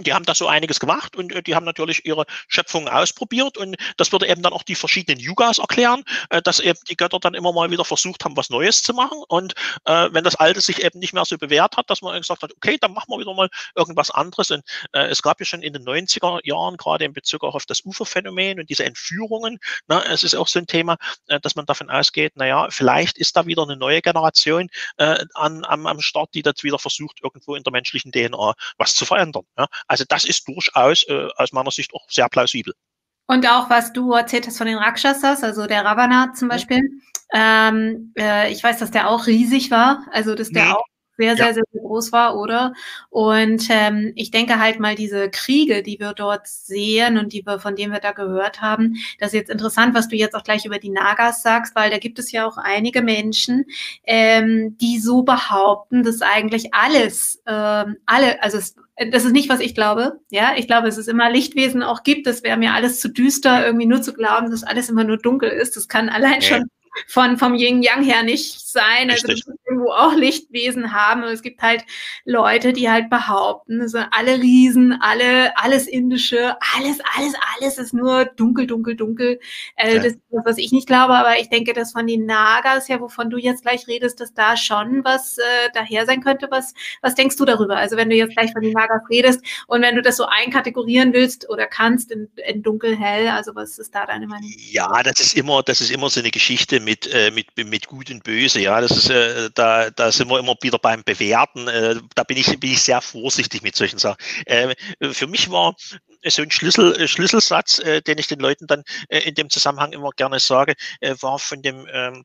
die 0.00 0.12
haben 0.12 0.24
da 0.24 0.34
so 0.34 0.46
einiges 0.46 0.80
gemacht 0.80 1.16
und 1.16 1.32
äh, 1.32 1.42
die 1.42 1.54
haben 1.54 1.64
natürlich 1.64 2.04
ihre 2.04 2.24
Schöpfungen 2.48 2.88
ausprobiert 2.88 3.56
und 3.56 3.76
das 3.96 4.12
würde 4.12 4.26
eben 4.28 4.42
dann 4.42 4.52
auch 4.52 4.62
die 4.62 4.74
verschiedenen 4.74 5.20
Yugas 5.20 5.58
erklären, 5.58 6.02
äh, 6.30 6.42
dass 6.42 6.60
eben 6.60 6.78
die 6.88 6.96
Götter 6.96 7.18
dann 7.20 7.34
immer 7.34 7.52
mal 7.52 7.70
wieder 7.70 7.84
versucht 7.84 8.24
haben, 8.24 8.36
was 8.36 8.50
Neues 8.50 8.82
zu 8.82 8.92
machen 8.94 9.22
und 9.28 9.54
äh, 9.84 10.08
wenn 10.12 10.24
das 10.24 10.36
Alte 10.36 10.60
sich 10.60 10.82
eben 10.82 10.98
nicht 10.98 11.12
mehr 11.12 11.24
so 11.24 11.38
bewährt 11.38 11.76
hat, 11.76 11.90
dass 11.90 12.02
man 12.02 12.20
gesagt 12.20 12.42
hat, 12.42 12.52
okay, 12.56 12.78
dann 12.80 12.92
machen 12.92 13.06
wir 13.08 13.18
wieder 13.18 13.34
mal 13.34 13.48
irgendwas 13.74 14.10
anderes 14.10 14.50
und 14.50 14.62
äh, 14.92 15.06
es 15.06 15.22
gab 15.22 15.40
ja 15.40 15.46
schon 15.46 15.62
in 15.62 15.72
den 15.72 15.84
90er 15.84 16.40
Jahren, 16.44 16.76
gerade 16.76 17.04
in 17.04 17.12
Bezug 17.12 17.44
auch 17.44 17.54
auf 17.54 17.66
das 17.66 17.84
Uferphänomen 17.84 18.60
und 18.60 18.70
diese 18.70 18.84
Entführungen, 18.84 19.58
na, 19.86 19.98
ne, 19.98 20.04
es 20.06 20.22
ist 20.22 20.34
auch 20.34 20.48
so 20.48 20.58
ein 20.58 20.66
Thema, 20.66 20.96
äh, 21.28 21.40
dass 21.40 21.56
man 21.56 21.66
davon 21.66 21.90
ausgeht, 21.90 22.36
naja, 22.36 22.68
vielleicht 22.70 23.18
ist 23.18 23.36
da 23.36 23.46
wieder 23.46 23.62
eine 23.62 23.76
neue 23.76 24.02
Generation 24.02 24.68
äh, 24.96 25.24
an, 25.34 25.64
am, 25.64 25.86
am 25.86 26.00
Start, 26.00 26.30
die 26.34 26.42
das 26.42 26.62
wieder 26.62 26.78
versucht, 26.78 27.20
irgendwo 27.22 27.54
in 27.54 27.62
der 27.62 27.72
menschlichen 27.72 28.12
DNA 28.12 28.54
was 28.78 28.94
zu 28.94 29.04
verändern. 29.06 29.44
Ja? 29.58 29.66
Also 29.86 30.04
das 30.08 30.24
ist 30.24 30.46
durchaus 30.48 31.04
äh, 31.08 31.28
aus 31.36 31.52
meiner 31.52 31.70
Sicht 31.70 31.92
auch 31.94 32.04
sehr 32.08 32.28
plausibel. 32.28 32.74
Und 33.26 33.46
auch 33.48 33.70
was 33.70 33.92
du 33.92 34.12
erzählt 34.12 34.46
hast 34.46 34.58
von 34.58 34.66
den 34.66 34.76
Rakshasas, 34.76 35.42
also 35.42 35.66
der 35.66 35.84
Ravana 35.84 36.32
zum 36.34 36.48
Beispiel. 36.48 36.82
Ähm, 37.32 38.12
äh, 38.18 38.52
ich 38.52 38.62
weiß, 38.62 38.78
dass 38.78 38.90
der 38.90 39.08
auch 39.08 39.26
riesig 39.26 39.70
war, 39.70 40.06
also 40.12 40.34
dass 40.34 40.50
der 40.50 40.66
mhm. 40.66 40.72
auch 40.72 40.84
sehr, 41.16 41.36
sehr, 41.36 41.46
ja. 41.46 41.54
sehr, 41.54 41.64
sehr 41.72 41.82
groß 41.82 42.12
war, 42.12 42.36
oder? 42.36 42.72
Und 43.10 43.68
ähm, 43.70 44.12
ich 44.16 44.30
denke 44.30 44.58
halt 44.58 44.80
mal 44.80 44.94
diese 44.94 45.30
Kriege, 45.30 45.82
die 45.82 45.98
wir 46.00 46.12
dort 46.12 46.46
sehen 46.46 47.18
und 47.18 47.32
die 47.32 47.44
wir, 47.46 47.58
von 47.58 47.76
denen 47.76 47.92
wir 47.92 48.00
da 48.00 48.12
gehört 48.12 48.60
haben, 48.60 48.94
das 49.18 49.28
ist 49.28 49.34
jetzt 49.34 49.50
interessant, 49.50 49.94
was 49.94 50.08
du 50.08 50.16
jetzt 50.16 50.34
auch 50.34 50.44
gleich 50.44 50.64
über 50.64 50.78
die 50.78 50.90
Nagas 50.90 51.42
sagst, 51.42 51.74
weil 51.74 51.90
da 51.90 51.98
gibt 51.98 52.18
es 52.18 52.32
ja 52.32 52.46
auch 52.46 52.56
einige 52.56 53.02
Menschen, 53.02 53.64
ähm, 54.04 54.76
die 54.78 54.98
so 54.98 55.22
behaupten, 55.22 56.02
dass 56.02 56.22
eigentlich 56.22 56.74
alles, 56.74 57.42
ähm, 57.46 57.96
alle, 58.06 58.42
also 58.42 58.58
es, 58.58 58.74
das 59.10 59.24
ist 59.24 59.32
nicht, 59.32 59.48
was 59.48 59.60
ich 59.60 59.74
glaube. 59.74 60.20
Ja, 60.30 60.52
ich 60.56 60.66
glaube, 60.66 60.86
es 60.88 60.98
ist 60.98 61.08
immer 61.08 61.30
Lichtwesen 61.30 61.82
auch 61.82 62.04
gibt. 62.04 62.26
Das 62.26 62.42
wäre 62.44 62.56
mir 62.56 62.74
alles 62.74 63.00
zu 63.00 63.08
düster, 63.08 63.66
irgendwie 63.66 63.86
nur 63.86 64.02
zu 64.02 64.12
glauben, 64.12 64.50
dass 64.50 64.62
alles 64.62 64.88
immer 64.88 65.04
nur 65.04 65.16
dunkel 65.16 65.50
ist. 65.50 65.76
Das 65.76 65.88
kann 65.88 66.08
allein 66.08 66.42
schon 66.42 66.64
von 67.06 67.36
vom 67.38 67.54
Yin 67.54 67.82
Yang 67.82 68.02
her 68.04 68.22
nicht 68.22 68.60
sein. 68.60 69.10
Also 69.10 69.28
Richtig. 69.28 69.46
Also 69.46 69.58
irgendwo 69.66 69.92
auch 69.92 70.14
Lichtwesen 70.14 70.92
haben. 70.92 71.22
Und 71.22 71.30
es 71.30 71.42
gibt 71.42 71.62
halt 71.62 71.84
Leute, 72.24 72.72
die 72.72 72.90
halt 72.90 73.10
behaupten, 73.10 73.80
also 73.80 73.98
alle 74.10 74.40
Riesen, 74.40 74.92
alle, 75.00 75.56
alles 75.56 75.86
Indische, 75.86 76.56
alles, 76.76 76.98
alles, 77.16 77.34
alles 77.56 77.78
ist 77.78 77.94
nur 77.94 78.24
dunkel, 78.24 78.66
dunkel, 78.66 78.96
dunkel. 78.96 79.40
Äh, 79.76 79.96
ja. 79.96 80.02
Das 80.02 80.12
ist 80.12 80.20
das, 80.30 80.44
was 80.44 80.58
ich 80.58 80.72
nicht 80.72 80.86
glaube, 80.86 81.14
aber 81.14 81.38
ich 81.38 81.48
denke, 81.48 81.72
dass 81.72 81.92
von 81.92 82.06
den 82.06 82.26
Nagas, 82.26 82.88
ja, 82.88 83.00
wovon 83.00 83.30
du 83.30 83.38
jetzt 83.38 83.62
gleich 83.62 83.86
redest, 83.86 84.20
dass 84.20 84.34
da 84.34 84.56
schon 84.56 85.04
was 85.04 85.38
äh, 85.38 85.70
daher 85.72 86.06
sein 86.06 86.22
könnte. 86.22 86.48
Was, 86.50 86.74
was 87.02 87.14
denkst 87.14 87.36
du 87.36 87.44
darüber? 87.44 87.76
Also 87.76 87.96
wenn 87.96 88.10
du 88.10 88.16
jetzt 88.16 88.34
gleich 88.36 88.52
von 88.52 88.62
den 88.62 88.72
Nagas 88.72 89.02
redest 89.10 89.42
und 89.66 89.82
wenn 89.82 89.96
du 89.96 90.02
das 90.02 90.16
so 90.16 90.26
einkategorieren 90.26 91.12
willst 91.12 91.48
oder 91.48 91.66
kannst 91.66 92.10
in, 92.10 92.28
in 92.46 92.62
dunkel, 92.62 92.96
hell, 92.96 93.28
also 93.28 93.54
was 93.54 93.78
ist 93.78 93.94
da 93.94 94.06
deine 94.06 94.26
Meinung? 94.26 94.50
Ja, 94.70 95.02
das 95.02 95.20
ist 95.20 95.36
immer, 95.36 95.62
das 95.62 95.80
ist 95.80 95.90
immer 95.90 96.10
so 96.10 96.20
eine 96.20 96.30
Geschichte 96.30 96.80
mit, 96.84 97.06
äh, 97.12 97.30
mit, 97.30 97.56
mit 97.56 97.86
Gut 97.86 98.10
und 98.10 98.22
Böse. 98.22 98.60
Ja, 98.60 98.80
das 98.80 98.92
ist, 98.92 99.10
äh, 99.10 99.50
da, 99.54 99.90
da 99.90 100.12
sind 100.12 100.28
wir 100.28 100.38
immer 100.38 100.54
wieder 100.60 100.78
beim 100.78 101.02
Bewerten. 101.02 101.68
Äh, 101.68 101.96
da 102.14 102.24
bin 102.24 102.36
ich, 102.36 102.58
bin 102.60 102.72
ich 102.72 102.82
sehr 102.82 103.00
vorsichtig 103.00 103.62
mit 103.62 103.76
solchen 103.76 103.98
Sachen. 103.98 104.18
Äh, 104.46 104.74
für 105.12 105.26
mich 105.26 105.50
war 105.50 105.74
so 106.24 106.42
ein 106.42 106.50
Schlüssel, 106.50 107.00
äh, 107.00 107.08
Schlüsselsatz, 107.08 107.78
äh, 107.80 108.02
den 108.02 108.18
ich 108.18 108.26
den 108.26 108.40
Leuten 108.40 108.66
dann 108.66 108.84
in 109.08 109.34
dem 109.34 109.50
Zusammenhang 109.50 109.92
immer 109.92 110.10
gerne 110.10 110.38
sage, 110.38 110.74
war 111.20 111.38
von 111.38 111.62
dem 111.62 111.86
ähm, 111.92 112.24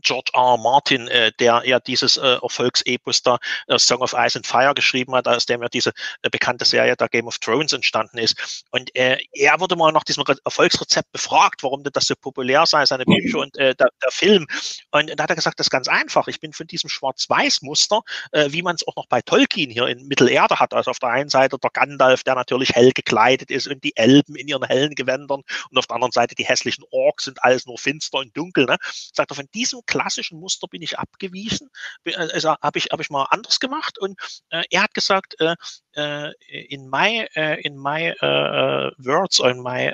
George 0.00 0.30
R. 0.34 0.44
R. 0.44 0.58
Martin, 0.58 1.08
äh, 1.08 1.32
der 1.38 1.62
ja 1.64 1.80
dieses 1.80 2.16
äh, 2.16 2.38
Erfolgsepos 2.42 3.22
da, 3.22 3.38
äh, 3.68 3.78
Song 3.78 4.00
of 4.02 4.14
Ice 4.16 4.36
and 4.36 4.46
Fire 4.46 4.74
geschrieben 4.74 5.14
hat, 5.14 5.26
aus 5.26 5.46
dem 5.46 5.62
ja 5.62 5.68
diese 5.68 5.90
äh, 6.22 6.30
bekannte 6.30 6.64
Serie 6.64 6.96
der 6.96 7.08
Game 7.08 7.26
of 7.26 7.38
Thrones 7.38 7.72
entstanden 7.72 8.18
ist. 8.18 8.64
Und 8.70 8.94
äh, 8.94 9.18
er 9.32 9.60
wurde 9.60 9.76
mal 9.76 9.92
nach 9.92 10.04
diesem 10.04 10.22
Re 10.24 10.36
Erfolgsrezept 10.44 11.10
befragt, 11.12 11.62
warum 11.62 11.82
denn 11.82 11.92
das 11.92 12.06
so 12.06 12.14
populär 12.16 12.66
sei, 12.66 12.84
seine 12.86 13.04
Bücher 13.04 13.38
und 13.38 13.56
äh, 13.56 13.74
der, 13.74 13.88
der 14.02 14.10
Film. 14.10 14.46
Und 14.90 15.12
da 15.16 15.22
hat 15.22 15.30
er 15.30 15.36
gesagt, 15.36 15.58
das 15.58 15.66
ist 15.66 15.70
ganz 15.70 15.88
einfach. 15.88 16.28
Ich 16.28 16.40
bin 16.40 16.52
von 16.52 16.66
diesem 16.66 16.90
Schwarz-Weiß-Muster, 16.90 18.02
äh, 18.32 18.50
wie 18.50 18.62
man 18.62 18.74
es 18.76 18.86
auch 18.86 18.96
noch 18.96 19.06
bei 19.06 19.22
Tolkien 19.22 19.70
hier 19.70 19.86
in 19.86 20.06
Mittelerde 20.06 20.58
hat. 20.58 20.74
Also 20.74 20.90
auf 20.90 20.98
der 20.98 21.10
einen 21.10 21.30
Seite 21.30 21.58
der 21.58 21.70
Gandalf, 21.70 22.24
der 22.24 22.34
natürlich 22.34 22.70
hell 22.74 22.92
gekleidet 22.92 23.50
ist 23.50 23.68
und 23.68 23.82
die 23.84 23.96
Elben 23.96 24.36
in 24.36 24.48
ihren 24.48 24.64
hellen 24.64 24.94
Gewändern 24.94 25.42
und 25.70 25.78
auf 25.78 25.86
der 25.86 25.94
anderen 25.96 26.12
Seite 26.12 26.34
die 26.34 26.44
hässlichen 26.44 26.84
Orks 26.90 27.24
sind 27.24 27.42
alles 27.42 27.66
nur 27.66 27.78
finster 27.78 28.18
und 28.18 28.36
dunkel. 28.36 28.66
Ne? 28.66 28.76
Sagt 28.82 29.30
er, 29.30 29.36
von 29.36 29.48
diesem 29.54 29.80
klassischen 29.86 30.40
Muster 30.40 30.66
bin 30.68 30.82
ich 30.82 30.98
abgewiesen, 30.98 31.70
also 32.16 32.56
habe 32.62 32.78
ich, 32.78 32.86
hab 32.90 33.00
ich 33.00 33.10
mal 33.10 33.26
anders 33.30 33.60
gemacht 33.60 33.98
und 33.98 34.18
äh, 34.50 34.62
er 34.70 34.82
hat 34.82 34.94
gesagt, 34.94 35.40
äh, 35.40 35.54
äh 35.96 36.32
in 36.68 36.88
my, 36.88 37.26
uh, 37.36 37.56
in 37.62 37.76
my 37.76 38.12
uh, 38.22 38.90
words 38.98 39.40
or 39.40 39.50
in 39.50 39.62
my, 39.62 39.92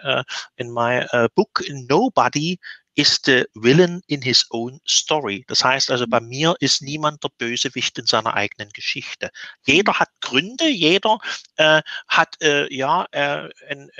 in 0.56 0.72
my 0.72 1.06
book, 1.34 1.62
nobody 1.68 2.58
is 2.96 3.20
the 3.24 3.46
villain 3.54 4.02
in 4.08 4.20
his 4.20 4.44
own 4.50 4.80
story. 4.86 5.44
Das 5.46 5.64
heißt 5.64 5.90
also, 5.90 6.06
bei 6.06 6.20
mir 6.20 6.54
ist 6.60 6.82
niemand 6.82 7.22
der 7.24 7.30
Bösewicht 7.38 7.98
in 7.98 8.06
seiner 8.06 8.34
eigenen 8.34 8.68
Geschichte. 8.70 9.30
Jeder 9.64 9.98
hat 9.98 10.08
Gründe, 10.20 10.68
jeder 10.68 11.18
äh, 11.56 11.82
hat 12.08 12.36
äh, 12.42 12.72
ja 12.74 13.06
äh, 13.12 13.48
ein, 13.68 13.90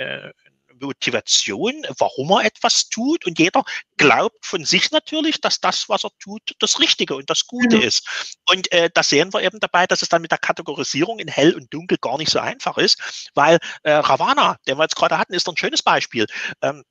Motivation, 0.81 1.73
warum 1.97 2.31
er 2.31 2.45
etwas 2.45 2.89
tut. 2.89 3.25
Und 3.25 3.39
jeder 3.39 3.63
glaubt 3.97 4.45
von 4.45 4.65
sich 4.65 4.91
natürlich, 4.91 5.41
dass 5.41 5.59
das, 5.59 5.87
was 5.89 6.03
er 6.03 6.11
tut, 6.19 6.55
das 6.59 6.79
Richtige 6.79 7.15
und 7.15 7.29
das 7.29 7.47
Gute 7.47 7.77
mhm. 7.77 7.83
ist. 7.83 8.35
Und 8.49 8.71
äh, 8.71 8.89
da 8.93 9.03
sehen 9.03 9.33
wir 9.33 9.41
eben 9.41 9.59
dabei, 9.59 9.87
dass 9.87 10.01
es 10.01 10.09
dann 10.09 10.21
mit 10.21 10.31
der 10.31 10.37
Kategorisierung 10.37 11.19
in 11.19 11.27
hell 11.27 11.53
und 11.53 11.73
dunkel 11.73 11.97
gar 11.99 12.17
nicht 12.17 12.31
so 12.31 12.39
einfach 12.39 12.77
ist, 12.77 13.31
weil 13.33 13.59
äh, 13.83 13.91
Ravana, 13.91 14.57
den 14.67 14.77
wir 14.77 14.83
jetzt 14.83 14.95
gerade 14.95 15.17
hatten, 15.17 15.33
ist 15.33 15.47
ein 15.47 15.57
schönes 15.57 15.83
Beispiel. 15.83 16.25
Ähm, 16.61 16.83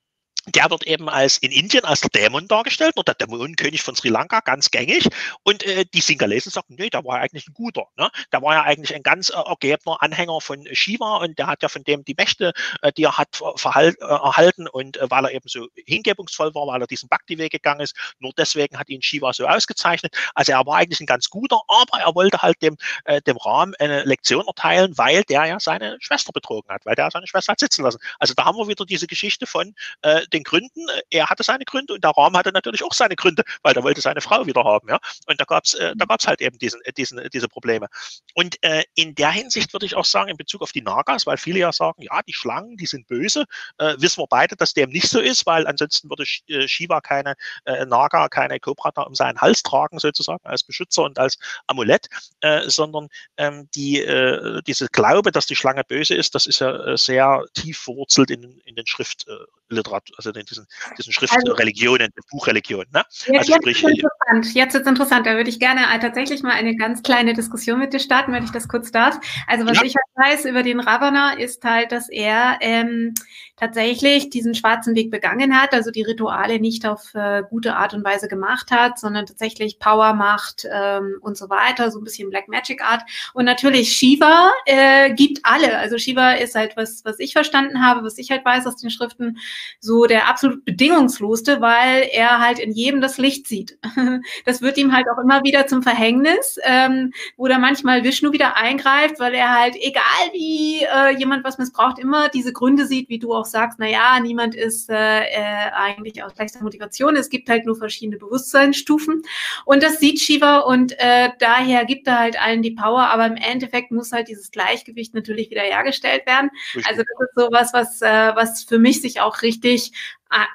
der 0.47 0.69
wird 0.71 0.83
eben 0.87 1.07
als 1.07 1.37
in 1.37 1.51
Indien 1.51 1.85
als 1.85 2.01
der 2.01 2.09
Dämon 2.09 2.47
dargestellt, 2.47 2.93
oder 2.95 3.13
der 3.13 3.27
Dämonenkönig 3.27 3.83
von 3.83 3.95
Sri 3.95 4.09
Lanka, 4.09 4.39
ganz 4.39 4.71
gängig. 4.71 5.07
Und 5.43 5.63
äh, 5.65 5.85
die 5.93 6.01
Singalesen 6.01 6.51
sagen, 6.51 6.75
nee, 6.77 6.89
der 6.89 7.05
war 7.05 7.17
ja 7.17 7.23
eigentlich 7.23 7.47
ein 7.47 7.53
guter. 7.53 7.85
Ne? 7.97 8.09
Der 8.33 8.41
war 8.41 8.55
ja 8.55 8.63
eigentlich 8.63 8.95
ein 8.95 9.03
ganz 9.03 9.29
äh, 9.29 9.33
ergebener 9.33 10.01
Anhänger 10.01 10.41
von 10.41 10.67
Shiva 10.71 11.17
und 11.17 11.37
der 11.37 11.47
hat 11.47 11.61
ja 11.61 11.69
von 11.69 11.83
dem 11.83 12.03
die 12.05 12.15
Mächte, 12.17 12.53
äh, 12.81 12.91
die 12.91 13.03
er 13.03 13.17
hat, 13.17 13.39
verhalt, 13.55 13.97
äh, 14.01 14.05
erhalten. 14.05 14.67
Und 14.67 14.97
äh, 14.97 15.09
weil 15.09 15.25
er 15.25 15.31
eben 15.31 15.47
so 15.47 15.67
hingebungsvoll 15.85 16.55
war, 16.55 16.65
weil 16.67 16.81
er 16.81 16.87
diesen 16.87 17.07
Bhakti-Weg 17.07 17.51
gegangen 17.51 17.81
ist, 17.81 17.95
nur 18.19 18.33
deswegen 18.35 18.79
hat 18.79 18.89
ihn 18.89 19.01
Shiva 19.01 19.33
so 19.33 19.45
ausgezeichnet. 19.45 20.15
Also 20.33 20.53
er 20.53 20.65
war 20.65 20.77
eigentlich 20.77 21.01
ein 21.01 21.05
ganz 21.05 21.29
guter, 21.29 21.61
aber 21.67 21.99
er 21.99 22.15
wollte 22.15 22.41
halt 22.41 22.61
dem, 22.63 22.77
äh, 23.05 23.21
dem 23.21 23.37
Rahmen 23.37 23.75
eine 23.79 24.03
Lektion 24.03 24.47
erteilen, 24.47 24.97
weil 24.97 25.23
der 25.23 25.45
ja 25.45 25.59
seine 25.59 25.97
Schwester 25.99 26.31
betrogen 26.31 26.73
hat, 26.73 26.85
weil 26.85 26.95
der 26.95 27.11
seine 27.11 27.27
Schwester 27.27 27.51
hat 27.51 27.59
sitzen 27.59 27.83
lassen. 27.83 27.99
Also 28.17 28.33
da 28.33 28.45
haben 28.45 28.57
wir 28.57 28.67
wieder 28.67 28.85
diese 28.85 29.05
Geschichte 29.05 29.45
von 29.45 29.75
äh, 30.01 30.21
den 30.33 30.43
Gründen. 30.43 30.85
Er 31.09 31.29
hatte 31.29 31.43
seine 31.43 31.65
Gründe 31.65 31.93
und 31.93 32.03
der 32.03 32.11
Raum 32.11 32.35
hatte 32.37 32.51
natürlich 32.51 32.83
auch 32.83 32.93
seine 32.93 33.15
Gründe, 33.15 33.43
weil 33.63 33.75
er 33.75 33.83
wollte 33.83 34.01
seine 34.01 34.21
Frau 34.21 34.45
wieder 34.45 34.63
haben. 34.63 34.89
Ja? 34.89 34.99
Und 35.27 35.39
da 35.39 35.45
gab 35.45 35.65
es 35.65 35.73
äh, 35.73 35.93
da 35.95 36.05
gab's 36.05 36.27
halt 36.27 36.41
eben 36.41 36.57
diesen, 36.57 36.81
äh, 36.83 36.93
diesen, 36.93 37.21
diese 37.33 37.47
Probleme. 37.47 37.87
Und 38.33 38.61
äh, 38.63 38.83
in 38.95 39.15
der 39.15 39.31
Hinsicht 39.31 39.73
würde 39.73 39.85
ich 39.85 39.95
auch 39.95 40.05
sagen, 40.05 40.29
in 40.29 40.37
Bezug 40.37 40.61
auf 40.61 40.71
die 40.71 40.81
Nagas, 40.81 41.25
weil 41.25 41.37
viele 41.37 41.59
ja 41.59 41.71
sagen, 41.71 42.01
ja, 42.01 42.21
die 42.27 42.33
Schlangen, 42.33 42.77
die 42.77 42.85
sind 42.85 43.07
böse, 43.07 43.45
äh, 43.77 43.95
wissen 43.97 44.21
wir 44.21 44.27
beide, 44.27 44.55
dass 44.55 44.73
dem 44.73 44.89
nicht 44.89 45.09
so 45.09 45.19
ist, 45.19 45.45
weil 45.45 45.67
ansonsten 45.67 46.09
würde 46.09 46.23
äh, 46.47 46.67
Shiva 46.67 47.01
keine 47.01 47.35
äh, 47.65 47.85
Naga, 47.85 48.29
keine 48.29 48.59
Cobra 48.59 48.91
um 49.03 49.15
seinen 49.15 49.39
Hals 49.39 49.63
tragen, 49.63 49.99
sozusagen, 49.99 50.45
als 50.45 50.63
Beschützer 50.63 51.03
und 51.03 51.19
als 51.19 51.37
Amulett, 51.67 52.07
äh, 52.41 52.69
sondern 52.69 53.07
ähm, 53.37 53.69
die, 53.75 53.99
äh, 54.01 54.61
diese 54.63 54.87
Glaube, 54.87 55.31
dass 55.31 55.45
die 55.45 55.55
Schlange 55.55 55.83
böse 55.83 56.15
ist, 56.15 56.35
das 56.35 56.45
ist 56.45 56.59
ja 56.59 56.71
äh, 56.85 56.97
sehr 56.97 57.45
tief 57.53 57.79
verwurzelt 57.79 58.31
in, 58.31 58.59
in 58.65 58.75
den 58.75 58.87
Schrift, 58.87 59.27
äh, 59.27 59.33
Literatur, 59.71 60.15
also 60.25 60.39
in 60.39 60.45
diesen, 60.45 60.65
diesen 60.97 61.13
Schriftreligionen, 61.13 62.11
also, 62.15 62.27
Buchreligionen. 62.31 62.87
Ne? 62.93 63.03
Also 63.37 63.53
jetzt 63.53 63.61
sprich, 63.61 63.83
ist 63.83 63.89
interessant. 63.89 64.53
Jetzt 64.53 64.75
ist 64.75 64.87
interessant. 64.87 65.25
Da 65.25 65.35
würde 65.35 65.49
ich 65.49 65.59
gerne 65.59 65.81
tatsächlich 65.99 66.43
mal 66.43 66.51
eine 66.51 66.75
ganz 66.75 67.03
kleine 67.03 67.33
Diskussion 67.33 67.79
mit 67.79 67.93
dir 67.93 67.99
starten, 67.99 68.31
wenn 68.33 68.43
ich 68.43 68.51
das 68.51 68.67
kurz 68.67 68.91
darf. 68.91 69.19
Also 69.47 69.65
was 69.65 69.77
ja. 69.77 69.83
ich 69.83 69.95
halt 69.95 70.35
weiß 70.35 70.45
über 70.45 70.63
den 70.63 70.79
Ravana 70.79 71.33
ist 71.33 71.63
halt, 71.63 71.91
dass 71.91 72.09
er 72.09 72.57
ähm, 72.61 73.13
tatsächlich 73.61 74.31
diesen 74.31 74.55
schwarzen 74.55 74.95
Weg 74.95 75.11
begangen 75.11 75.55
hat, 75.55 75.73
also 75.73 75.91
die 75.91 76.01
Rituale 76.01 76.59
nicht 76.59 76.83
auf 76.87 77.13
äh, 77.13 77.43
gute 77.47 77.75
Art 77.75 77.93
und 77.93 78.03
Weise 78.03 78.27
gemacht 78.27 78.71
hat, 78.71 78.97
sondern 78.97 79.27
tatsächlich 79.27 79.77
Power 79.77 80.15
macht 80.15 80.67
ähm, 80.69 81.17
und 81.21 81.37
so 81.37 81.47
weiter, 81.47 81.91
so 81.91 81.99
ein 81.99 82.03
bisschen 82.03 82.31
Black 82.31 82.47
Magic 82.47 82.83
Art. 82.83 83.03
Und 83.35 83.45
natürlich 83.45 83.91
Shiva 83.95 84.49
äh, 84.65 85.13
gibt 85.13 85.41
alle. 85.43 85.77
Also 85.77 85.99
Shiva 85.99 86.31
ist 86.31 86.55
halt 86.55 86.75
was, 86.75 87.05
was 87.05 87.19
ich 87.19 87.33
verstanden 87.33 87.85
habe, 87.85 88.03
was 88.03 88.17
ich 88.17 88.31
halt 88.31 88.43
weiß 88.43 88.65
aus 88.65 88.77
den 88.77 88.89
Schriften, 88.89 89.37
so 89.79 90.07
der 90.07 90.27
absolut 90.27 90.65
bedingungslosste, 90.65 91.61
weil 91.61 92.09
er 92.11 92.39
halt 92.39 92.57
in 92.57 92.71
jedem 92.71 92.99
das 92.99 93.19
Licht 93.19 93.47
sieht. 93.47 93.77
Das 94.45 94.61
wird 94.61 94.77
ihm 94.77 94.93
halt 94.93 95.05
auch 95.09 95.21
immer 95.21 95.43
wieder 95.43 95.67
zum 95.67 95.83
Verhängnis, 95.83 96.57
ähm, 96.63 97.11
wo 97.37 97.47
da 97.47 97.59
manchmal 97.59 98.03
Vishnu 98.03 98.31
wieder 98.31 98.57
eingreift, 98.57 99.19
weil 99.19 99.33
er 99.33 99.51
halt, 99.51 99.75
egal 99.75 100.03
wie 100.33 100.83
äh, 100.83 101.17
jemand 101.17 101.43
was 101.43 101.57
missbraucht, 101.57 101.99
immer 101.99 102.29
diese 102.29 102.53
Gründe 102.53 102.85
sieht, 102.85 103.09
wie 103.09 103.19
du 103.19 103.33
auch 103.33 103.45
sagst, 103.51 103.77
na 103.79 103.87
ja, 103.87 104.19
niemand 104.19 104.55
ist 104.55 104.89
äh, 104.89 104.95
äh, 104.95 105.71
eigentlich 105.73 106.23
aus 106.23 106.33
gleicher 106.33 106.61
Motivation. 106.63 107.15
Es 107.15 107.29
gibt 107.29 107.49
halt 107.49 107.65
nur 107.65 107.75
verschiedene 107.75 108.17
Bewusstseinsstufen. 108.17 109.21
Und 109.65 109.83
das 109.83 109.99
sieht 109.99 110.19
Shiva 110.19 110.59
und 110.59 110.93
äh, 110.97 111.29
daher 111.39 111.85
gibt 111.85 112.07
er 112.07 112.19
halt 112.19 112.41
allen 112.41 112.61
die 112.61 112.71
Power, 112.71 113.09
aber 113.09 113.27
im 113.27 113.35
Endeffekt 113.35 113.91
muss 113.91 114.11
halt 114.11 114.27
dieses 114.27 114.51
Gleichgewicht 114.51 115.13
natürlich 115.13 115.49
wieder 115.49 115.61
hergestellt 115.61 116.25
werden. 116.25 116.49
Richtig. 116.75 116.87
Also 116.87 117.03
das 117.03 117.27
ist 117.27 117.35
sowas, 117.35 117.69
was, 117.73 118.01
äh, 118.01 118.35
was 118.35 118.63
für 118.63 118.79
mich 118.79 119.01
sich 119.01 119.21
auch 119.21 119.41
richtig 119.41 119.91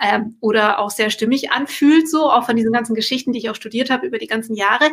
äh, 0.00 0.20
oder 0.40 0.78
auch 0.78 0.90
sehr 0.90 1.10
stimmig 1.10 1.50
anfühlt, 1.50 2.08
so 2.08 2.30
auch 2.30 2.46
von 2.46 2.56
diesen 2.56 2.72
ganzen 2.72 2.94
Geschichten, 2.94 3.32
die 3.32 3.38
ich 3.38 3.50
auch 3.50 3.54
studiert 3.54 3.90
habe 3.90 4.06
über 4.06 4.18
die 4.18 4.26
ganzen 4.26 4.54
Jahre. 4.54 4.90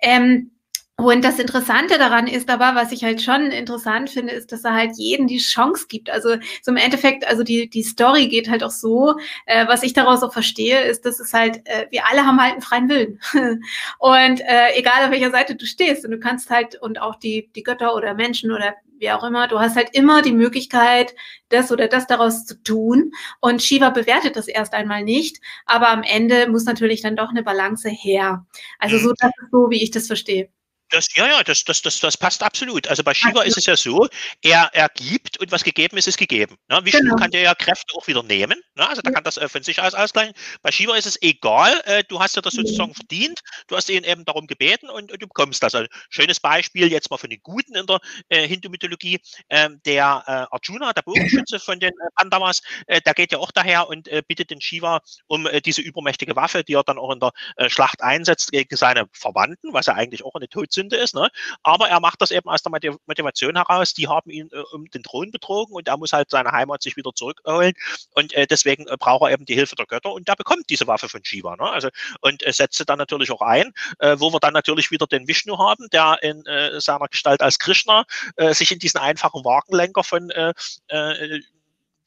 Ähm, 0.00 0.50
und 0.96 1.24
das 1.24 1.40
Interessante 1.40 1.98
daran 1.98 2.28
ist 2.28 2.48
aber, 2.48 2.76
was 2.76 2.92
ich 2.92 3.02
halt 3.02 3.20
schon 3.20 3.50
interessant 3.50 4.10
finde, 4.10 4.32
ist, 4.32 4.52
dass 4.52 4.64
er 4.64 4.74
halt 4.74 4.92
jeden 4.96 5.26
die 5.26 5.38
Chance 5.38 5.86
gibt. 5.88 6.08
Also 6.08 6.36
so 6.62 6.70
im 6.70 6.76
Endeffekt, 6.76 7.26
also 7.26 7.42
die, 7.42 7.68
die 7.68 7.82
Story 7.82 8.28
geht 8.28 8.48
halt 8.48 8.62
auch 8.62 8.70
so, 8.70 9.16
äh, 9.46 9.66
was 9.66 9.82
ich 9.82 9.92
daraus 9.92 10.22
auch 10.22 10.32
verstehe, 10.32 10.84
ist, 10.84 11.04
dass 11.04 11.18
es 11.18 11.34
halt, 11.34 11.60
äh, 11.64 11.88
wir 11.90 12.08
alle 12.08 12.24
haben 12.24 12.40
halt 12.40 12.52
einen 12.52 12.62
freien 12.62 12.88
Willen. 12.88 13.20
und 13.98 14.40
äh, 14.40 14.76
egal 14.76 15.04
auf 15.04 15.10
welcher 15.10 15.32
Seite 15.32 15.56
du 15.56 15.66
stehst, 15.66 16.04
und 16.04 16.12
du 16.12 16.20
kannst 16.20 16.48
halt, 16.48 16.80
und 16.80 17.00
auch 17.00 17.16
die, 17.16 17.50
die 17.56 17.64
Götter 17.64 17.96
oder 17.96 18.14
Menschen 18.14 18.52
oder 18.52 18.74
wie 18.98 19.10
auch 19.10 19.24
immer, 19.24 19.48
du 19.48 19.58
hast 19.58 19.74
halt 19.74 19.90
immer 19.94 20.22
die 20.22 20.32
Möglichkeit, 20.32 21.14
das 21.48 21.72
oder 21.72 21.88
das 21.88 22.06
daraus 22.06 22.46
zu 22.46 22.62
tun. 22.62 23.10
Und 23.40 23.62
Shiva 23.62 23.90
bewertet 23.90 24.36
das 24.36 24.46
erst 24.46 24.74
einmal 24.74 25.02
nicht, 25.02 25.40
aber 25.66 25.88
am 25.88 26.04
Ende 26.04 26.48
muss 26.48 26.64
natürlich 26.64 27.02
dann 27.02 27.16
doch 27.16 27.30
eine 27.30 27.42
Balance 27.42 27.88
her. 27.88 28.46
Also 28.78 28.98
so, 28.98 29.12
das 29.18 29.30
ist 29.42 29.50
so, 29.50 29.70
wie 29.70 29.82
ich 29.82 29.90
das 29.90 30.06
verstehe. 30.06 30.48
Das, 30.90 31.08
ja, 31.14 31.26
ja, 31.26 31.42
das, 31.42 31.64
das, 31.64 31.82
das, 31.82 31.98
das 32.00 32.16
passt 32.16 32.42
absolut. 32.42 32.86
Also 32.88 33.02
bei 33.02 33.14
Shiva 33.14 33.42
ist 33.42 33.56
es 33.56 33.66
ja 33.66 33.76
so, 33.76 34.08
er, 34.42 34.70
er 34.72 34.88
gibt 34.90 35.40
und 35.40 35.50
was 35.50 35.64
gegeben 35.64 35.96
ist, 35.96 36.06
ist 36.06 36.18
gegeben. 36.18 36.56
Ne? 36.68 36.80
Vishnu 36.84 37.00
genau. 37.00 37.16
kann 37.16 37.30
dir 37.30 37.40
ja 37.40 37.54
Kräfte 37.54 37.94
auch 37.96 38.06
wieder 38.06 38.22
nehmen. 38.22 38.60
Ne? 38.74 38.88
Also 38.88 39.02
da 39.02 39.10
kann 39.10 39.24
das 39.24 39.36
äh, 39.36 39.48
von 39.48 39.62
sich 39.62 39.80
aus 39.80 39.94
ausgleichen. 39.94 40.34
Bei 40.62 40.70
Shiva 40.70 40.94
ist 40.96 41.06
es 41.06 41.20
egal, 41.22 41.80
äh, 41.86 42.04
du 42.04 42.20
hast 42.20 42.36
ja 42.36 42.42
das 42.42 42.54
sozusagen 42.54 42.90
mhm. 42.90 42.94
verdient, 42.94 43.40
du 43.66 43.76
hast 43.76 43.88
ihn 43.88 44.04
eben 44.04 44.24
darum 44.24 44.46
gebeten 44.46 44.90
und, 44.90 45.10
und 45.10 45.22
du 45.22 45.26
bekommst 45.26 45.62
das. 45.62 45.74
Also, 45.74 45.88
schönes 46.10 46.38
Beispiel 46.38 46.90
jetzt 46.90 47.10
mal 47.10 47.16
von 47.16 47.30
den 47.30 47.40
Guten 47.42 47.74
in 47.74 47.86
der 47.86 47.98
äh, 48.28 48.46
Hindu-Mythologie. 48.46 49.20
Ähm, 49.48 49.80
der 49.84 50.22
äh, 50.26 50.54
Arjuna, 50.54 50.92
der 50.92 51.02
Bogenschütze 51.02 51.58
von 51.58 51.80
den 51.80 51.90
äh, 51.90 52.10
Pandamas, 52.14 52.62
äh, 52.86 53.00
der 53.00 53.14
geht 53.14 53.32
ja 53.32 53.38
auch 53.38 53.50
daher 53.50 53.88
und 53.88 54.08
bittet 54.28 54.50
den 54.50 54.60
Shiva 54.60 55.00
um 55.26 55.48
diese 55.64 55.80
übermächtige 55.80 56.36
Waffe, 56.36 56.62
die 56.62 56.74
er 56.74 56.84
dann 56.84 56.98
auch 56.98 57.10
in 57.12 57.20
der 57.20 57.32
Schlacht 57.68 58.02
einsetzt 58.02 58.52
gegen 58.52 58.76
seine 58.76 59.06
Verwandten, 59.12 59.72
was 59.72 59.86
ja 59.86 59.94
eigentlich 59.94 60.24
auch 60.24 60.34
eine 60.34 60.48
Todsünde 60.74 60.96
ist. 60.96 61.14
Ne? 61.14 61.28
Aber 61.62 61.88
er 61.88 62.00
macht 62.00 62.20
das 62.20 62.30
eben 62.30 62.48
aus 62.48 62.62
der 62.62 62.72
Motivation 63.06 63.56
heraus. 63.56 63.94
Die 63.94 64.08
haben 64.08 64.30
ihn 64.30 64.48
äh, 64.52 64.58
um 64.72 64.86
den 64.90 65.02
Thron 65.02 65.30
betrogen 65.30 65.74
und 65.74 65.88
er 65.88 65.96
muss 65.96 66.12
halt 66.12 66.30
seine 66.30 66.52
Heimat 66.52 66.82
sich 66.82 66.96
wieder 66.96 67.12
zurückholen. 67.14 67.72
Und 68.14 68.32
äh, 68.34 68.46
deswegen 68.46 68.86
äh, 68.88 68.96
braucht 68.98 69.22
er 69.22 69.32
eben 69.32 69.44
die 69.44 69.54
Hilfe 69.54 69.76
der 69.76 69.86
Götter 69.86 70.12
und 70.12 70.28
der 70.28 70.34
bekommt 70.34 70.68
diese 70.68 70.86
Waffe 70.86 71.08
von 71.08 71.24
Shiva. 71.24 71.56
Ne? 71.56 71.70
Also, 71.70 71.88
und 72.20 72.46
äh, 72.46 72.52
setzt 72.52 72.78
sie 72.78 72.84
dann 72.84 72.98
natürlich 72.98 73.30
auch 73.30 73.42
ein, 73.42 73.72
äh, 73.98 74.16
wo 74.18 74.32
wir 74.32 74.40
dann 74.40 74.54
natürlich 74.54 74.90
wieder 74.90 75.06
den 75.06 75.28
Vishnu 75.28 75.58
haben, 75.58 75.88
der 75.90 76.18
in 76.22 76.44
äh, 76.46 76.80
seiner 76.80 77.08
Gestalt 77.08 77.42
als 77.42 77.58
Krishna 77.58 78.04
sich 78.50 78.72
in 78.72 78.78
diesen 78.78 78.98
einfachen 78.98 79.44
Wagenlenker 79.44 80.02
von 80.02 80.30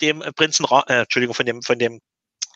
dem 0.02 0.20
Prinzen, 0.36 0.66
Ra 0.66 0.84
Entschuldigung, 0.88 1.36
von 1.36 1.46
dem, 1.46 1.62
von 1.62 1.80
dem 1.80 2.02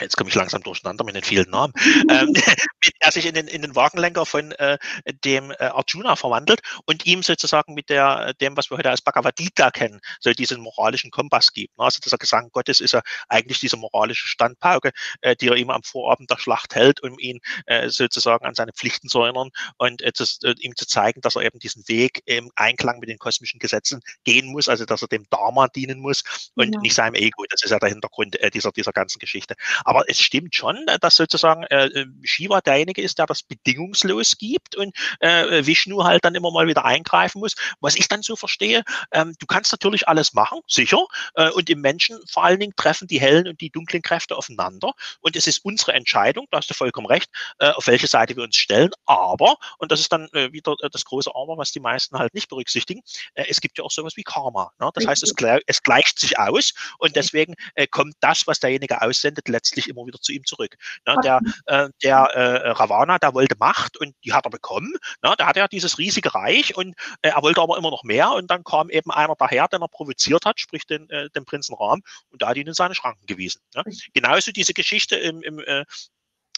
jetzt 0.02 0.18
komme 0.18 0.30
ich 0.30 0.36
langsam 0.36 0.62
durcheinander 0.64 1.04
mit 1.04 1.16
den 1.16 1.24
vielen 1.24 1.50
Namen, 1.50 1.74
ähm, 2.10 2.30
mit 2.32 2.94
der 3.02 3.12
sich 3.12 3.26
in 3.26 3.34
den, 3.34 3.48
in 3.48 3.62
den 3.62 3.76
Wagenlenker 3.76 4.26
von 4.26 4.52
äh, 4.54 4.78
dem 5.24 5.52
äh, 5.52 5.66
Arjuna 5.66 6.16
verwandelt 6.16 6.62
und 6.86 7.06
ihm 7.06 7.24
sozusagen 7.24 7.74
mit 7.74 7.90
der, 7.90 8.34
dem, 8.36 8.58
was 8.58 8.70
wir 8.70 8.78
heute 8.78 8.90
als 8.90 9.02
Bhagavad 9.02 9.36
Gita 9.36 9.72
kennen, 9.72 10.00
so 10.20 10.32
diesen 10.32 10.62
moralischen 10.62 11.12
Kompass 11.12 11.54
gibt. 11.54 11.78
Ne? 11.78 11.86
Also 11.86 12.00
dieser 12.04 12.18
Gesang 12.18 12.50
Gottes 12.52 12.80
ist 12.80 12.94
ja 12.94 13.02
eigentlich 13.30 13.60
diese 13.60 13.78
moralische 13.78 14.28
Standpauke, 14.28 14.92
äh, 15.22 15.36
die 15.36 15.48
er 15.48 15.56
ihm 15.56 15.70
am 15.70 15.84
Vorabend 15.84 16.30
der 16.30 16.38
Schlacht 16.38 16.76
hält, 16.76 17.02
um 17.04 17.18
ihn 17.20 17.40
äh, 17.66 17.90
sozusagen 17.90 18.46
an 18.46 18.56
seine 18.56 18.74
Pflichten 18.74 19.08
zu 19.08 19.22
erinnern 19.22 19.50
und 19.78 20.02
äh, 20.02 20.12
das, 20.16 20.40
äh, 20.44 20.56
ihm 20.60 20.76
zu 20.76 20.86
zeigen, 20.86 21.22
dass 21.22 21.36
er 21.36 21.44
eben 21.44 21.60
diesen 21.60 21.88
Weg 21.88 22.22
im 22.26 22.52
Einklang 22.56 23.00
mit 23.00 23.10
den 23.10 23.18
kosmischen 23.18 23.60
Gesetzen 23.60 24.02
gehen 24.24 24.48
muss, 24.48 24.70
also 24.70 24.86
dass 24.86 25.02
er 25.02 25.08
dem 25.08 25.26
Dharma 25.30 25.68
dienen 25.68 26.00
muss 26.00 26.24
und 26.56 26.74
ja. 26.74 26.82
nicht 26.82 26.96
seinem 26.96 27.16
Ego. 27.16 27.46
Das 27.50 27.64
ist 27.64 27.72
ja 27.72 27.80
der 27.80 27.90
Hintergrund 27.90 28.40
äh, 28.40 28.50
dieser, 28.50 28.72
dieser 28.72 28.92
ganzen 28.92 29.20
Geschichte. 29.20 29.56
Aber 29.84 29.91
es 30.08 30.20
stimmt 30.20 30.56
schon, 30.56 30.86
dass 31.02 31.16
sozusagen 31.16 31.64
äh, 31.64 31.86
äh, 31.88 32.06
Shiva 32.24 32.62
derjenige 32.62 33.02
ist, 33.02 33.20
der 33.20 33.26
das 33.26 33.44
bedingungslos 33.44 34.38
gibt 34.38 34.76
und 34.76 34.96
äh, 35.20 35.66
Vishnu 35.66 36.04
halt 36.04 36.26
dann 36.26 36.36
immer 36.36 36.52
mal 36.52 36.68
wieder 36.68 36.86
eingreifen 36.86 37.40
muss. 37.40 37.56
Was 37.80 37.96
ich 37.96 38.08
dann 38.08 38.22
so 38.22 38.36
verstehe, 38.36 38.84
ähm, 39.12 39.36
du 39.40 39.46
kannst 39.46 39.72
natürlich 39.72 40.08
alles 40.08 40.34
machen, 40.34 40.60
sicher, 40.68 41.06
äh, 41.36 41.50
und 41.52 41.70
im 41.70 41.82
Menschen 41.82 42.20
vor 42.30 42.44
allen 42.44 42.60
Dingen 42.60 42.74
treffen 42.76 43.08
die 43.08 43.20
hellen 43.20 43.48
und 43.48 43.62
die 43.62 43.70
dunklen 43.70 44.02
Kräfte 44.02 44.36
aufeinander. 44.36 44.94
Und 45.20 45.36
es 45.36 45.48
ist 45.48 45.64
unsere 45.64 45.94
Entscheidung, 45.94 46.48
da 46.52 46.58
hast 46.58 46.70
du 46.70 46.74
vollkommen 46.74 47.08
recht, 47.08 47.30
äh, 47.60 47.70
auf 47.70 47.88
welche 47.88 48.08
Seite 48.08 48.36
wir 48.36 48.44
uns 48.44 48.56
stellen. 48.56 48.92
Aber, 49.06 49.58
und 49.78 49.92
das 49.92 50.00
ist 50.00 50.12
dann 50.12 50.28
äh, 50.34 50.52
wieder 50.52 50.76
äh, 50.82 50.90
das 50.90 51.06
große 51.06 51.32
Aber, 51.34 51.58
was 51.58 51.72
die 51.72 51.80
meisten 51.80 52.18
halt 52.18 52.34
nicht 52.34 52.50
berücksichtigen, 52.50 53.02
äh, 53.34 53.46
es 53.50 53.62
gibt 53.62 53.78
ja 53.78 53.84
auch 53.84 53.92
sowas 53.92 54.16
wie 54.16 54.24
Karma. 54.24 54.72
Ne? 54.80 54.90
Das 54.94 55.06
heißt, 55.06 55.24
es, 55.24 55.34
es, 55.68 55.84
gleicht 55.84 56.20
sich 56.20 56.38
aus 56.38 56.74
und 57.00 57.16
deswegen 57.16 57.56
äh, 57.76 57.88
kommt 57.88 58.16
das, 58.20 58.48
was 58.48 58.60
derjenige 58.60 59.02
aussendet, 59.02 59.48
letztlich 59.48 59.81
letztlich 59.82 59.96
immer 59.96 60.06
wieder 60.06 60.20
zu 60.20 60.32
ihm 60.32 60.46
zurück. 60.46 60.76
Ne, 61.06 61.16
der 61.24 61.42
äh, 61.66 61.90
der 62.04 62.18
äh, 62.18 62.70
Ravana, 62.72 63.18
der 63.18 63.34
wollte 63.34 63.56
Macht 63.60 63.98
und 63.98 64.16
die 64.24 64.34
hat 64.34 64.46
er 64.46 64.52
bekommen. 64.52 64.94
Ne, 65.24 65.34
der 65.38 65.48
hatte 65.48 65.60
ja 65.60 65.68
dieses 65.68 65.98
riesige 65.98 66.34
Reich 66.34 66.76
und 66.76 66.96
äh, 67.22 67.30
er 67.30 67.42
wollte 67.42 67.62
aber 67.62 67.78
immer 67.78 67.92
noch 67.92 68.04
mehr 68.04 68.32
und 68.32 68.50
dann 68.50 68.64
kam 68.64 68.90
eben 68.90 69.12
einer 69.12 69.36
daher, 69.36 69.68
den 69.68 69.82
er 69.82 69.88
provoziert 69.88 70.46
hat, 70.46 70.60
sprich 70.60 70.86
den, 70.86 71.10
äh, 71.10 71.30
den 71.32 71.46
Prinzen 71.46 71.76
Ram 71.76 72.02
und 72.30 72.42
da 72.42 72.50
hat 72.50 72.58
ihn 72.58 72.68
in 72.68 72.74
seine 72.74 72.96
Schranken 72.96 73.26
gewiesen. 73.26 73.62
Ne. 73.76 73.84
Genauso 74.14 74.52
diese 74.52 74.74
Geschichte 74.74 75.16
im, 75.16 75.42
im 75.42 75.60
äh, 75.60 75.86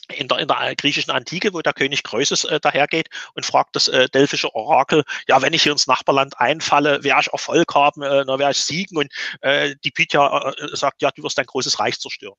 in 0.09 0.27
der, 0.27 0.39
in 0.39 0.47
der 0.47 0.75
griechischen 0.75 1.11
Antike, 1.11 1.53
wo 1.53 1.61
der 1.61 1.73
König 1.73 2.03
Kreuses 2.03 2.43
äh, 2.43 2.59
dahergeht 2.59 3.09
und 3.35 3.45
fragt 3.45 3.75
das 3.75 3.87
äh, 3.87 4.09
delphische 4.09 4.53
Orakel, 4.53 5.03
ja, 5.27 5.41
wenn 5.41 5.53
ich 5.53 5.63
hier 5.63 5.71
ins 5.71 5.87
Nachbarland 5.87 6.39
einfalle, 6.39 7.03
werde 7.03 7.21
ich 7.21 7.33
Erfolg 7.33 7.73
haben, 7.73 8.01
äh, 8.03 8.27
werde 8.27 8.51
ich 8.51 8.61
siegen 8.61 8.97
und 8.97 9.11
äh, 9.41 9.75
die 9.83 9.91
Pythia 9.91 10.49
äh, 10.49 10.75
sagt, 10.75 11.01
ja, 11.01 11.11
du 11.11 11.23
wirst 11.23 11.37
dein 11.37 11.45
großes 11.45 11.79
Reich 11.79 11.99
zerstören. 11.99 12.37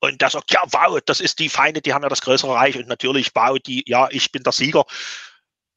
Und 0.00 0.20
der 0.20 0.30
sagt, 0.30 0.52
ja, 0.52 0.62
wow, 0.70 0.98
das 1.04 1.20
ist 1.20 1.38
die 1.38 1.48
Feinde, 1.48 1.80
die 1.80 1.94
haben 1.94 2.02
ja 2.02 2.08
das 2.08 2.20
größere 2.20 2.54
Reich. 2.54 2.76
Und 2.76 2.88
natürlich, 2.88 3.30
wow, 3.34 3.58
die, 3.58 3.84
ja, 3.86 4.08
ich 4.10 4.30
bin 4.30 4.42
der 4.42 4.52
Sieger. 4.52 4.84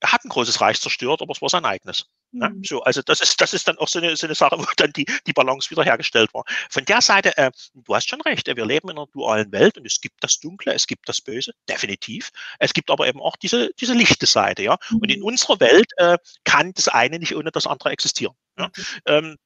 Er 0.02 0.12
hat 0.12 0.24
ein 0.24 0.30
großes 0.30 0.62
Reich 0.62 0.80
zerstört, 0.80 1.22
aber 1.22 1.32
es 1.32 1.42
war 1.42 1.50
sein 1.50 1.66
eigenes. 1.66 2.06
Ne? 2.32 2.50
Mhm. 2.50 2.64
So, 2.64 2.82
also 2.84 3.02
das 3.02 3.22
ist, 3.22 3.42
das 3.42 3.54
ist 3.54 3.68
dann 3.68 3.78
auch 3.78 3.88
so 3.88 4.00
eine, 4.00 4.16
so 4.16 4.28
eine 4.28 4.36
Sache, 4.36 4.58
wo 4.60 4.66
dann 4.78 4.92
die, 4.94 5.06
die 5.26 5.34
Balance 5.34 5.70
wiederhergestellt 5.70 6.34
war. 6.34 6.44
Von 6.70 6.86
der 6.86 7.02
Seite, 7.02 7.36
äh, 7.38 7.52
du 7.74 7.96
hast 7.96 8.10
schon 8.10 8.22
recht, 8.22 8.48
wir 8.48 8.66
leben 8.66 8.90
in 8.90 8.98
einer 8.98 9.08
dualen 9.08 9.52
Welt 9.52 9.78
und 9.78 9.86
es 9.86 10.00
gibt 10.00 10.24
das 10.24 10.40
Dunkle, 10.40 10.74
es 10.74 10.88
gibt 10.88 11.08
das 11.10 11.22
Böse, 11.22 11.54
definitiv. 11.68 12.30
Es 12.60 12.74
gibt 12.74 12.92
aber 12.92 13.08
eben 13.08 13.22
auch 13.22 13.36
diese, 13.36 13.72
diese 13.80 13.94
lichte 13.94 14.26
Seite, 14.26 14.64
ja. 14.64 14.78
Mhm. 14.90 14.98
Und 14.98 15.12
in 15.12 15.20
mhm. 15.20 15.26
unserer 15.26 15.60
Welt 15.60 15.92
äh, 15.98 16.18
kann 16.44 16.72
das 16.74 16.88
eine 16.88 17.20
nicht 17.20 17.36
ohne 17.36 17.52
das 17.52 17.68
andere 17.68 17.90
existieren. 17.90 18.36
Ja? 18.58 18.68
Mhm. 18.68 18.84
Ähm, 19.06 19.38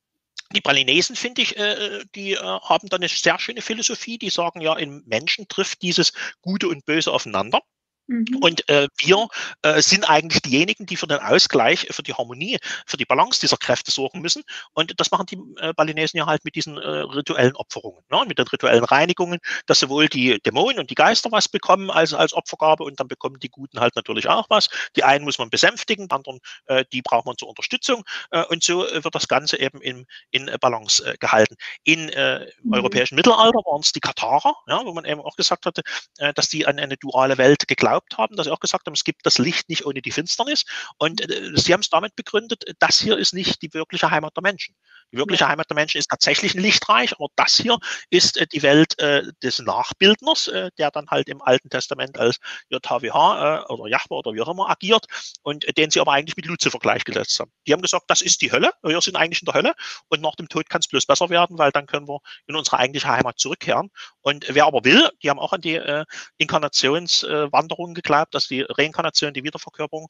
die 0.54 0.62
Balinesen, 0.62 1.16
finde 1.16 1.42
ich, 1.42 1.58
äh, 1.58 2.06
die 2.16 2.34
äh, 2.34 2.38
haben 2.38 2.88
da 2.90 2.98
eine 2.98 3.08
sehr 3.08 3.40
schöne 3.40 3.62
Philosophie. 3.62 4.18
Die 4.18 4.30
sagen 4.30 4.62
ja, 4.62 4.76
im 4.78 5.04
Menschen 5.06 5.48
trifft 5.48 5.82
dieses 5.82 6.14
Gute 6.42 6.68
und 6.68 6.86
Böse 6.86 7.12
aufeinander. 7.12 7.62
Mhm. 8.08 8.26
Und 8.42 8.70
äh, 8.70 8.88
wir 8.98 9.28
äh, 9.62 9.82
sind 9.82 10.10
eigentlich 10.10 10.42
diejenigen, 10.42 10.86
die 10.86 10.98
für 10.98 11.08
den 11.08 11.20
Ausgleich, 11.20 11.88
für 11.92 12.04
die 12.04 12.14
Harmonie, 12.14 12.58
für 12.86 12.98
die 12.98 13.06
Balance 13.06 13.40
dieser 13.40 13.58
Kräfte 13.58 13.92
sorgen 13.92 14.22
müssen. 14.22 14.44
Und 14.74 15.00
das 15.00 15.12
machen 15.12 15.26
die 15.28 15.40
äh, 15.62 15.74
Balinesen 15.74 16.18
ja 16.18 16.26
halt 16.26 16.44
mit 16.44 16.56
diesen 16.56 16.78
äh, 16.78 16.88
rituellen 16.88 17.56
Opferungen, 17.56 18.04
ne? 18.12 18.24
mit 18.28 18.38
den 18.40 18.48
rituellen 18.48 18.84
Reinigungen, 18.84 19.40
dass 19.66 19.80
sowohl 19.80 20.08
die 20.08 20.40
Dämonen 20.42 20.80
und 20.80 20.90
die 20.90 20.96
Geister 20.96 21.32
was 21.32 21.48
bekommen 21.48 21.90
als, 21.92 22.14
als 22.14 22.34
Opfergabe 22.34 22.84
und 22.84 23.00
dann 23.00 23.08
bekommen 23.08 23.40
die 23.40 23.50
Guten 23.50 23.80
halt 23.80 23.96
natürlich 23.96 24.28
auch 24.28 24.50
was. 24.50 24.70
Die 24.96 25.04
einen 25.04 25.24
muss 25.24 25.38
man 25.38 25.50
besänftigen, 25.50 26.08
die 26.08 26.16
anderen, 26.16 26.40
äh, 26.66 26.86
die 26.92 27.02
braucht 27.02 27.26
man 27.26 27.38
zur 27.38 27.50
Unterstützung. 27.50 28.04
Äh, 28.32 28.44
und 28.46 28.64
so 28.64 28.86
äh, 28.88 29.04
wird 29.04 29.16
das 29.16 29.28
Ganze 29.28 29.60
eben 29.60 29.82
in, 29.82 30.06
in 30.32 30.52
Balance 30.60 31.06
äh, 31.06 31.16
gehalten. 31.18 31.56
In 31.84 32.10
äh, 32.10 32.48
mhm. 32.64 32.74
europäischen 32.74 33.16
Mittelalter 33.16 33.60
waren 33.60 33.82
es 33.82 33.92
die 33.92 34.00
Katharer, 34.00 34.56
ja, 34.68 34.82
wo 34.86 34.94
man 34.94 35.06
eben 35.06 35.22
auch 35.22 35.36
gesagt 35.36 35.66
hatte, 35.66 35.82
äh, 36.18 36.34
dass 36.34 36.50
die 36.50 36.66
an 36.66 36.80
eine 36.80 36.98
duale 36.98 37.38
Welt 37.38 37.68
geglaubt 37.68 38.03
geglaubt 38.04 38.18
haben, 38.18 38.36
dass 38.36 38.46
sie 38.46 38.52
auch 38.52 38.60
gesagt 38.60 38.86
haben, 38.86 38.94
es 38.94 39.04
gibt 39.04 39.26
das 39.26 39.38
Licht 39.38 39.70
nicht 39.70 39.86
ohne 39.86 40.02
die 40.02 40.12
Finsternis. 40.12 40.66
Und 40.98 41.22
äh, 41.22 41.52
sie 41.56 41.74
haben 41.74 41.82
es 41.82 41.90
damit 41.90 42.16
begründet, 42.16 42.64
das 42.80 43.00
hier 43.00 43.18
ist 43.18 43.34
nicht 43.34 43.62
die 43.62 43.74
wirkliche 43.74 44.12
Heimat 44.12 44.36
der 44.36 44.44
Menschen. 44.44 44.76
Die 45.12 45.18
wirkliche 45.18 45.48
Heimat 45.48 45.70
der 45.70 45.76
Menschen 45.76 45.98
ist 45.98 46.10
tatsächlich 46.10 46.56
ein 46.56 46.62
Lichtreich, 46.62 47.14
aber 47.14 47.28
das 47.36 47.58
hier 47.58 47.78
ist 48.10 48.38
äh, 48.38 48.48
die 48.48 48.64
Welt 48.64 48.98
äh, 49.00 49.24
des 49.42 49.60
Nachbildners, 49.60 50.48
äh, 50.48 50.72
der 50.78 50.92
dann 50.92 51.08
halt 51.08 51.30
im 51.30 51.42
Alten 51.42 51.70
Testament 51.70 52.18
als 52.18 52.38
JHWH 52.70 53.66
äh, 53.68 53.72
oder 53.72 53.88
Jahwe 53.90 54.16
oder 54.16 54.34
wie 54.34 54.42
auch 54.42 54.50
immer 54.50 54.70
agiert 54.70 55.06
und 55.44 55.66
den 55.78 55.92
sie 55.92 56.00
aber 56.00 56.14
eigentlich 56.14 56.36
mit 56.36 56.46
Luzifer 56.46 56.80
gleichgesetzt 56.80 57.40
haben. 57.40 57.52
Die 57.68 57.74
haben 57.74 57.82
gesagt, 57.82 58.06
das 58.08 58.22
ist 58.22 58.42
die 58.42 58.52
Hölle, 58.52 58.72
wir 58.82 59.02
sind 59.02 59.16
eigentlich 59.16 59.42
in 59.42 59.46
der 59.46 59.54
Hölle 59.54 59.74
und 60.10 60.22
nach 60.22 60.36
dem 60.36 60.50
Tod 60.50 60.70
kann 60.70 60.80
es 60.80 60.88
bloß 60.88 61.06
besser 61.06 61.30
werden, 61.30 61.58
weil 61.58 61.72
dann 61.72 61.86
können 61.86 62.08
wir 62.08 62.20
in 62.48 62.56
unsere 62.56 62.78
eigentliche 62.78 63.08
Heimat 63.08 63.40
zurückkehren. 63.40 63.90
Und 64.24 64.46
wer 64.50 64.66
aber 64.66 64.84
will, 64.84 65.10
die 65.22 65.30
haben 65.30 65.40
auch 65.40 65.54
an 65.54 65.62
die 65.62 65.76
äh, 65.76 66.06
Inkarnationswanderung 66.38 67.94
geglaubt, 67.94 68.34
dass 68.34 68.48
die 68.48 68.62
Reinkarnation, 68.62 69.34
die 69.34 69.44
Wiederverkörperung 69.44 70.08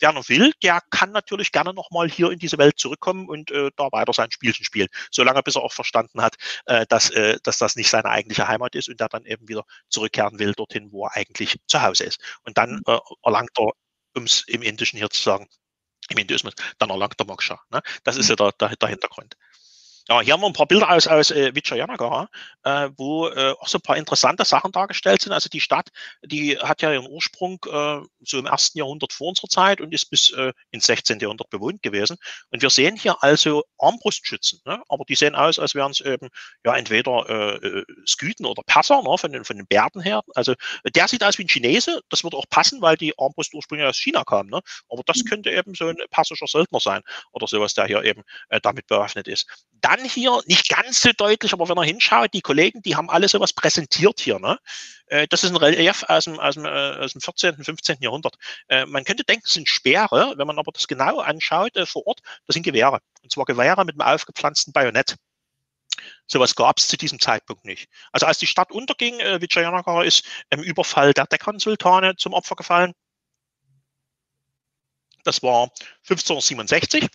wer 0.00 0.12
noch 0.12 0.28
will, 0.28 0.52
der 0.62 0.80
kann 0.90 1.12
natürlich 1.12 1.52
gerne 1.52 1.74
nochmal 1.74 2.08
hier 2.08 2.30
in 2.30 2.38
diese 2.38 2.58
Welt 2.58 2.78
zurückkommen 2.78 3.28
und 3.28 3.50
äh, 3.50 3.70
da 3.76 3.88
weiter 3.92 4.12
sein 4.12 4.30
Spielchen 4.30 4.64
spielen. 4.64 4.88
Solange 5.10 5.42
bis 5.42 5.56
er 5.56 5.62
auch 5.62 5.72
verstanden 5.72 6.22
hat, 6.22 6.36
äh, 6.66 6.86
dass, 6.88 7.10
äh, 7.10 7.38
dass 7.42 7.58
das 7.58 7.76
nicht 7.76 7.88
seine 7.88 8.08
eigentliche 8.08 8.48
Heimat 8.48 8.74
ist 8.74 8.88
und 8.88 9.00
der 9.00 9.08
dann 9.08 9.24
eben 9.24 9.48
wieder 9.48 9.64
zurückkehren 9.88 10.38
will 10.38 10.52
dorthin, 10.52 10.92
wo 10.92 11.06
er 11.06 11.16
eigentlich 11.16 11.58
zu 11.66 11.82
Hause 11.82 12.04
ist. 12.04 12.20
Und 12.44 12.58
dann 12.58 12.76
mhm. 12.76 12.82
äh, 12.86 12.98
erlangt 13.22 13.58
er, 13.58 13.72
um 14.14 14.24
es 14.24 14.44
im 14.46 14.62
Indischen 14.62 14.98
hier 14.98 15.10
zu 15.10 15.22
sagen, 15.22 15.46
im 16.10 16.16
Hinduismus, 16.16 16.54
dann 16.78 16.90
erlangt 16.90 17.14
er 17.18 17.26
Moksha. 17.26 17.60
Ne? 17.70 17.82
Das 18.04 18.16
ist 18.16 18.26
mhm. 18.26 18.36
ja 18.38 18.50
der, 18.50 18.52
der, 18.52 18.76
der 18.76 18.88
Hintergrund. 18.88 19.36
Ja, 20.10 20.22
hier 20.22 20.32
haben 20.32 20.40
wir 20.40 20.46
ein 20.46 20.54
paar 20.54 20.66
Bilder 20.66 20.88
aus, 20.88 21.06
aus 21.06 21.30
äh, 21.30 21.54
Vijayanagar, 21.54 22.30
äh, 22.62 22.88
wo 22.96 23.28
äh, 23.28 23.54
auch 23.60 23.68
so 23.68 23.76
ein 23.76 23.82
paar 23.82 23.98
interessante 23.98 24.42
Sachen 24.46 24.72
dargestellt 24.72 25.20
sind. 25.20 25.32
Also 25.32 25.50
die 25.50 25.60
Stadt, 25.60 25.90
die 26.24 26.58
hat 26.58 26.80
ja 26.80 26.90
ihren 26.90 27.06
Ursprung 27.06 27.58
äh, 27.70 28.00
so 28.24 28.38
im 28.38 28.46
ersten 28.46 28.78
Jahrhundert 28.78 29.12
vor 29.12 29.28
unserer 29.28 29.48
Zeit 29.48 29.82
und 29.82 29.92
ist 29.92 30.06
bis 30.08 30.30
äh, 30.30 30.54
ins 30.70 30.86
16. 30.86 31.18
Jahrhundert 31.18 31.50
bewohnt 31.50 31.82
gewesen. 31.82 32.16
Und 32.50 32.62
wir 32.62 32.70
sehen 32.70 32.96
hier 32.96 33.22
also 33.22 33.64
Armbrustschützen, 33.76 34.62
ne? 34.64 34.82
aber 34.88 35.04
die 35.04 35.14
sehen 35.14 35.34
aus, 35.34 35.58
als 35.58 35.74
wären 35.74 35.90
es 35.90 36.00
eben 36.00 36.30
ja 36.64 36.74
entweder 36.74 37.28
äh, 37.28 37.84
Skythen 38.06 38.46
oder 38.46 38.62
Perser 38.62 39.02
ne? 39.02 39.18
von, 39.18 39.30
den, 39.30 39.44
von 39.44 39.58
den 39.58 39.66
Bärten 39.66 40.00
her. 40.00 40.22
Also 40.34 40.54
der 40.94 41.06
sieht 41.06 41.22
aus 41.22 41.36
wie 41.36 41.44
ein 41.44 41.48
Chinese, 41.48 42.00
das 42.08 42.24
würde 42.24 42.38
auch 42.38 42.48
passen, 42.48 42.80
weil 42.80 42.96
die 42.96 43.12
Armbrust 43.18 43.52
ursprünglich 43.52 43.86
aus 43.86 43.98
China 43.98 44.24
kam. 44.24 44.46
Ne? 44.46 44.62
Aber 44.88 45.02
das 45.04 45.22
könnte 45.26 45.50
eben 45.50 45.74
so 45.74 45.88
ein 45.88 45.98
persischer 46.10 46.46
Söldner 46.46 46.80
sein 46.80 47.02
oder 47.32 47.46
sowas, 47.46 47.74
der 47.74 47.84
hier 47.84 48.02
eben 48.04 48.22
äh, 48.48 48.58
damit 48.58 48.86
bewaffnet 48.86 49.28
ist 49.28 49.46
Dann 49.80 50.04
hier, 50.04 50.40
nicht 50.46 50.68
ganz 50.68 51.02
so 51.02 51.12
deutlich, 51.12 51.52
aber 51.52 51.68
wenn 51.68 51.76
er 51.76 51.84
hinschaut, 51.84 52.34
die 52.34 52.40
Kollegen, 52.40 52.82
die 52.82 52.96
haben 52.96 53.10
alle 53.10 53.28
sowas 53.28 53.52
präsentiert 53.52 54.20
hier. 54.20 54.38
Ne? 54.38 54.58
Äh, 55.06 55.28
das 55.28 55.44
ist 55.44 55.50
ein 55.50 55.56
Relief 55.56 56.04
aus 56.08 56.24
dem, 56.24 56.38
aus 56.40 56.54
dem, 56.54 56.64
äh, 56.64 56.68
aus 56.68 57.12
dem 57.12 57.20
14., 57.20 57.62
15. 57.62 57.98
Jahrhundert. 58.00 58.36
Äh, 58.68 58.86
man 58.86 59.04
könnte 59.04 59.24
denken, 59.24 59.44
es 59.46 59.52
sind 59.54 59.68
Speere, 59.68 60.34
wenn 60.36 60.46
man 60.46 60.58
aber 60.58 60.72
das 60.72 60.88
genau 60.88 61.20
anschaut 61.20 61.72
vor 61.84 62.06
Ort, 62.06 62.20
das 62.46 62.54
sind 62.54 62.62
Gewehre. 62.62 63.00
Und 63.22 63.32
zwar 63.32 63.44
Gewehre 63.44 63.84
mit 63.84 64.00
einem 64.00 64.12
aufgepflanzten 64.12 64.72
Bajonett. 64.72 65.16
Sowas 66.26 66.54
gab 66.54 66.78
es 66.78 66.88
zu 66.88 66.96
diesem 66.96 67.18
Zeitpunkt 67.20 67.64
nicht. 67.64 67.88
Also 68.12 68.26
als 68.26 68.38
die 68.38 68.46
Stadt 68.46 68.70
unterging, 68.72 69.18
äh, 69.20 69.40
Vijayanagara 69.40 70.04
ist 70.04 70.24
im 70.50 70.62
Überfall 70.62 71.12
der 71.12 71.26
Deccan-Sultane 71.26 72.16
zum 72.16 72.34
Opfer 72.34 72.56
gefallen. 72.56 72.92
Das 75.24 75.42
war 75.42 75.70
1567. 76.04 77.08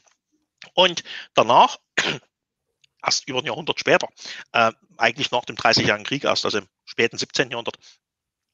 Und 0.73 1.03
danach, 1.33 1.77
erst 3.03 3.27
über 3.27 3.39
ein 3.39 3.45
Jahrhundert 3.45 3.79
später, 3.79 4.07
äh, 4.53 4.71
eigentlich 4.97 5.31
nach 5.31 5.45
dem 5.45 5.55
Dreißigjährigen 5.55 6.05
Krieg 6.05 6.23
erst, 6.23 6.45
also 6.45 6.59
im 6.59 6.67
späten 6.85 7.17
17. 7.17 7.51
Jahrhundert, 7.51 7.77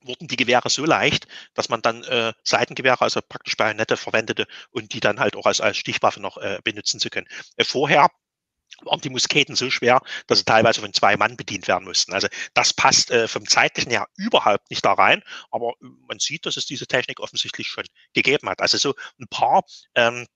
wurden 0.01 0.27
die 0.27 0.37
Gewehre 0.37 0.69
so 0.69 0.85
leicht, 0.85 1.27
dass 1.53 1.69
man 1.69 1.81
dann 1.81 2.03
äh, 2.03 2.33
Seitengewehre, 2.43 3.01
also 3.01 3.21
praktisch 3.21 3.57
Bajonette 3.57 3.97
verwendete 3.97 4.47
und 4.71 4.93
die 4.93 4.99
dann 4.99 5.19
halt 5.19 5.35
auch 5.35 5.45
als, 5.45 5.61
als 5.61 5.77
Stichwaffe 5.77 6.21
noch 6.21 6.37
äh, 6.37 6.59
benutzen 6.63 6.99
zu 6.99 7.09
können. 7.09 7.27
Äh, 7.57 7.65
vorher 7.65 8.09
waren 8.83 9.01
die 9.01 9.09
Musketen 9.09 9.55
so 9.55 9.69
schwer, 9.69 10.01
dass 10.27 10.39
sie 10.39 10.45
teilweise 10.45 10.81
von 10.81 10.93
zwei 10.93 11.17
Mann 11.17 11.35
bedient 11.35 11.67
werden 11.67 11.85
mussten. 11.85 12.13
Also 12.13 12.27
das 12.53 12.73
passt 12.73 13.11
äh, 13.11 13.27
vom 13.27 13.47
zeitlichen 13.47 13.91
her 13.91 14.07
überhaupt 14.15 14.69
nicht 14.69 14.85
da 14.85 14.93
rein, 14.93 15.23
aber 15.51 15.73
man 15.79 16.19
sieht, 16.19 16.45
dass 16.45 16.55
es 16.55 16.65
diese 16.65 16.87
Technik 16.87 17.19
offensichtlich 17.19 17.67
schon 17.67 17.85
gegeben 18.13 18.47
hat. 18.49 18.61
Also 18.61 18.77
so 18.77 18.93
ein 19.19 19.27
paar 19.27 19.63
ähm, 19.95 20.27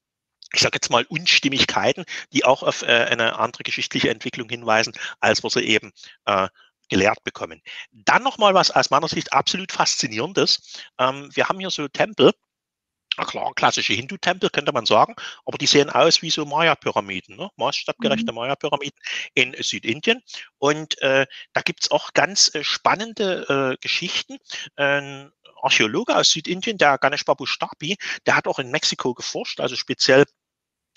ich 0.54 0.62
sage 0.62 0.76
jetzt 0.76 0.90
mal 0.90 1.06
Unstimmigkeiten, 1.10 2.06
die 2.32 2.46
auch 2.46 2.64
auf 2.64 2.84
äh, 2.84 2.86
eine 2.86 3.40
andere 3.40 3.64
geschichtliche 3.64 4.10
Entwicklung 4.10 4.48
hinweisen, 4.50 4.94
als 5.20 5.44
wir 5.44 5.50
sie 5.50 5.62
eben 5.62 5.92
äh, 6.26 6.48
gelehrt 6.90 7.24
bekommen. 7.24 7.62
Dann 7.92 8.24
nochmal 8.24 8.54
was 8.54 8.72
aus 8.72 8.90
meiner 8.90 9.08
Sicht 9.08 9.34
absolut 9.34 9.72
faszinierendes. 9.72 10.84
Ähm, 11.00 11.30
wir 11.34 11.50
haben 11.50 11.60
hier 11.60 11.72
so 11.72 11.88
Tempel, 11.88 12.34
na 13.18 13.26
klar, 13.26 13.54
klassische 13.56 13.94
Hindu-Tempel 13.94 14.50
könnte 14.50 14.72
man 14.72 14.86
sagen, 14.86 15.16
aber 15.46 15.58
die 15.58 15.68
sehen 15.68 15.90
aus 15.90 16.22
wie 16.22 16.32
so 16.32 16.46
Maya-Pyramiden, 16.46 17.36
ne? 17.36 17.50
maßstabgerechte 17.58 18.32
mhm. 18.32 18.36
Maya-Pyramiden 18.36 18.98
in 19.34 19.56
Südindien. 19.60 20.22
Und 20.58 21.00
äh, 21.02 21.28
da 21.54 21.62
gibt's 21.62 21.92
auch 21.92 22.14
ganz 22.14 22.54
äh, 22.56 22.64
spannende 22.64 23.74
äh, 23.74 23.78
Geschichten. 23.82 24.38
Ein 24.76 25.32
Archäologe 25.62 26.16
aus 26.16 26.32
Südindien, 26.32 26.78
der 26.78 26.98
Ganesh 26.98 27.26
Babu 27.26 27.46
Stapi, 27.46 27.98
der 28.26 28.36
hat 28.36 28.48
auch 28.48 28.60
in 28.60 28.72
Mexiko 28.72 29.14
geforscht, 29.14 29.60
also 29.60 29.76
speziell 29.76 30.26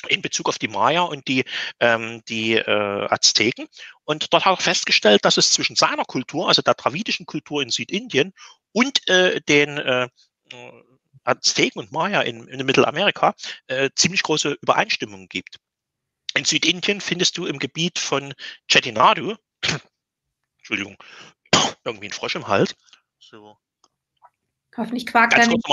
in 0.06 0.22
Bezug 0.22 0.48
auf 0.48 0.58
die 0.58 0.68
Maya 0.68 1.02
und 1.02 1.28
die, 1.28 1.44
ähm, 1.80 2.22
die 2.28 2.54
äh, 2.54 3.06
Azteken. 3.08 3.66
Und 4.04 4.32
dort 4.32 4.44
hat 4.44 4.58
er 4.58 4.62
festgestellt, 4.62 5.24
dass 5.24 5.36
es 5.36 5.52
zwischen 5.52 5.76
seiner 5.76 6.04
Kultur, 6.04 6.48
also 6.48 6.62
der 6.62 6.74
dravidischen 6.74 7.26
Kultur 7.26 7.62
in 7.62 7.70
Südindien 7.70 8.32
und 8.72 9.08
äh, 9.08 9.40
den 9.42 9.78
äh, 9.78 10.08
Azteken 11.24 11.80
und 11.80 11.92
Maya 11.92 12.22
in, 12.22 12.46
in 12.48 12.64
Mittelamerika 12.64 13.34
äh, 13.66 13.90
ziemlich 13.94 14.22
große 14.22 14.56
Übereinstimmungen 14.60 15.28
gibt. 15.28 15.58
In 16.34 16.44
Südindien 16.44 17.00
findest 17.00 17.38
du 17.38 17.46
im 17.46 17.58
Gebiet 17.58 17.98
von 17.98 18.34
Chettinadu, 18.68 19.34
Entschuldigung, 20.58 20.96
irgendwie 21.84 22.08
ein 22.08 22.12
Frosch 22.12 22.36
im 22.36 22.46
Hals. 22.46 22.74
So. 23.18 23.56
Hoffentlich 24.76 25.06
quakt 25.06 25.32
er 25.32 25.46
nicht. 25.46 25.64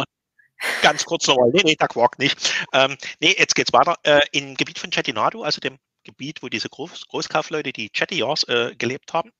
Ganz 0.81 1.05
kurz 1.05 1.27
nochmal, 1.27 1.49
nee, 1.53 1.61
nee, 1.63 1.75
da 1.77 1.87
quakt 1.87 2.19
nicht. 2.19 2.53
Ähm, 2.73 2.97
nee, 3.19 3.35
jetzt 3.37 3.55
geht's 3.55 3.73
weiter. 3.73 3.97
Äh, 4.03 4.21
Im 4.31 4.55
Gebiet 4.55 4.79
von 4.79 4.91
Chettinadu, 4.91 5.43
also 5.43 5.59
dem 5.59 5.77
Gebiet, 6.03 6.41
wo 6.41 6.49
diese 6.49 6.69
Groß 6.69 7.07
Großkaufleute, 7.07 7.71
die 7.71 7.89
Chettiars, 7.89 8.43
äh, 8.47 8.75
gelebt 8.77 9.13
haben, 9.13 9.31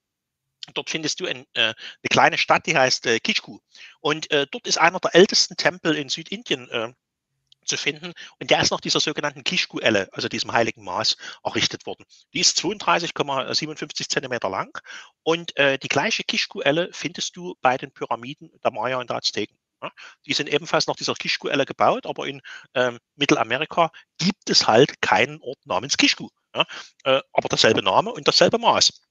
Dort 0.74 0.90
findest 0.90 1.20
du 1.20 1.26
ein, 1.26 1.46
äh, 1.56 1.62
eine 1.62 1.76
kleine 2.10 2.38
Stadt, 2.38 2.66
die 2.66 2.78
heißt 2.78 3.06
äh, 3.06 3.20
Kishku. 3.20 3.60
Und 4.00 4.32
äh, 4.32 4.48
dort 4.50 4.66
ist 4.66 4.78
einer 4.78 5.00
der 5.00 5.14
ältesten 5.14 5.58
Tempel 5.58 5.96
in 5.96 6.08
Südindien 6.08 6.70
äh, 6.70 6.94
zu 7.66 7.78
finden. 7.78 8.14
Und 8.40 8.50
der 8.50 8.62
ist 8.62 8.72
nach 8.72 8.80
dieser 8.80 9.00
sogenannten 9.00 9.44
Kishku-Elle, 9.44 10.10
also 10.14 10.30
diesem 10.30 10.54
heiligen 10.54 10.84
Maß, 10.84 11.18
errichtet 11.44 11.86
worden. 11.86 12.06
Die 12.34 12.40
ist 12.40 12.58
32,57 12.60 14.10
Zentimeter 14.10 14.50
lang. 14.50 14.78
Und 15.24 15.56
äh, 15.58 15.78
die 15.78 15.90
gleiche 15.90 16.24
Kishku-Elle 16.24 16.90
findest 16.94 17.36
du 17.36 17.56
bei 17.62 17.78
den 17.78 17.92
Pyramiden 17.92 18.52
der 18.64 18.72
Maya 18.72 19.00
und 19.00 19.10
der 19.10 19.18
Azteken. 19.18 19.58
Die 20.26 20.34
sind 20.34 20.50
ebenfalls 20.50 20.88
nach 20.88 20.96
dieser 20.96 21.14
Kishku-Elle 21.14 21.66
gebaut, 21.66 22.06
aber 22.06 22.28
in 22.28 22.42
ähm, 22.74 23.00
Mittelamerika 23.16 23.92
gibt 24.18 24.50
es 24.50 24.68
halt 24.68 25.02
keinen 25.02 25.42
Ort 25.42 25.66
namens 25.66 25.98
Kishku. 25.98 26.30
Ja? 26.56 26.66
Äh, 27.04 27.22
aber 27.34 27.50
derselbe 27.50 27.82
Name 27.82 28.12
und 28.12 28.28
dasselbe 28.28 28.58
Maß. 28.58 29.02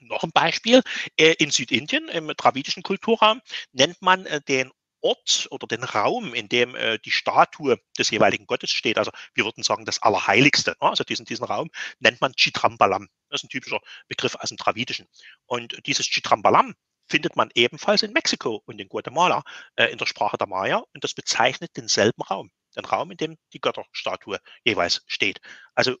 Noch 0.00 0.22
ein 0.22 0.32
Beispiel, 0.32 0.82
äh, 1.16 1.34
in 1.38 1.50
Südindien, 1.50 2.08
im 2.08 2.28
dravidischen 2.28 2.82
Kulturraum, 2.82 3.40
nennt 3.72 4.00
man 4.00 4.24
äh, 4.26 4.40
den 4.40 4.72
Ort 5.02 5.48
oder 5.50 5.66
den 5.66 5.84
Raum, 5.84 6.34
in 6.34 6.48
dem 6.48 6.74
äh, 6.74 6.98
die 6.98 7.10
Statue 7.10 7.78
des 7.98 8.10
jeweiligen 8.10 8.46
Gottes 8.46 8.70
steht, 8.70 8.98
also 8.98 9.10
wir 9.34 9.44
würden 9.44 9.62
sagen 9.62 9.84
das 9.84 10.02
Allerheiligste, 10.02 10.72
ne? 10.80 10.88
also 10.88 11.04
diesen, 11.04 11.24
diesen 11.24 11.44
Raum 11.44 11.70
nennt 12.00 12.20
man 12.20 12.32
Chitrambalam. 12.34 13.08
Das 13.28 13.40
ist 13.40 13.44
ein 13.44 13.48
typischer 13.48 13.80
Begriff 14.08 14.34
aus 14.36 14.48
dem 14.50 14.58
Dravidischen. 14.58 15.06
Und 15.46 15.86
dieses 15.86 16.06
Chitrambalam 16.06 16.74
findet 17.10 17.36
man 17.36 17.50
ebenfalls 17.54 18.02
in 18.02 18.12
Mexiko 18.12 18.62
und 18.66 18.80
in 18.80 18.88
Guatemala 18.88 19.42
äh, 19.76 19.86
in 19.86 19.98
der 19.98 20.06
Sprache 20.06 20.38
der 20.38 20.46
Maya 20.46 20.84
und 20.94 21.04
das 21.04 21.14
bezeichnet 21.14 21.76
denselben 21.76 22.22
Raum, 22.22 22.50
den 22.76 22.84
Raum, 22.84 23.10
in 23.10 23.16
dem 23.16 23.38
die 23.52 23.60
Götterstatue 23.60 24.38
jeweils 24.64 25.02
steht. 25.06 25.40
Also 25.74 25.96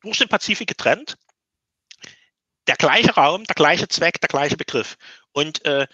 durch 0.00 0.18
den 0.18 0.28
Pazifik 0.28 0.68
getrennt, 0.68 1.18
der 2.66 2.76
gleiche 2.76 3.14
Raum, 3.14 3.44
der 3.44 3.54
gleiche 3.54 3.88
Zweck, 3.88 4.20
der 4.20 4.28
gleiche 4.28 4.56
Begriff 4.56 4.96
und 5.32 5.64
äh, 5.64 5.86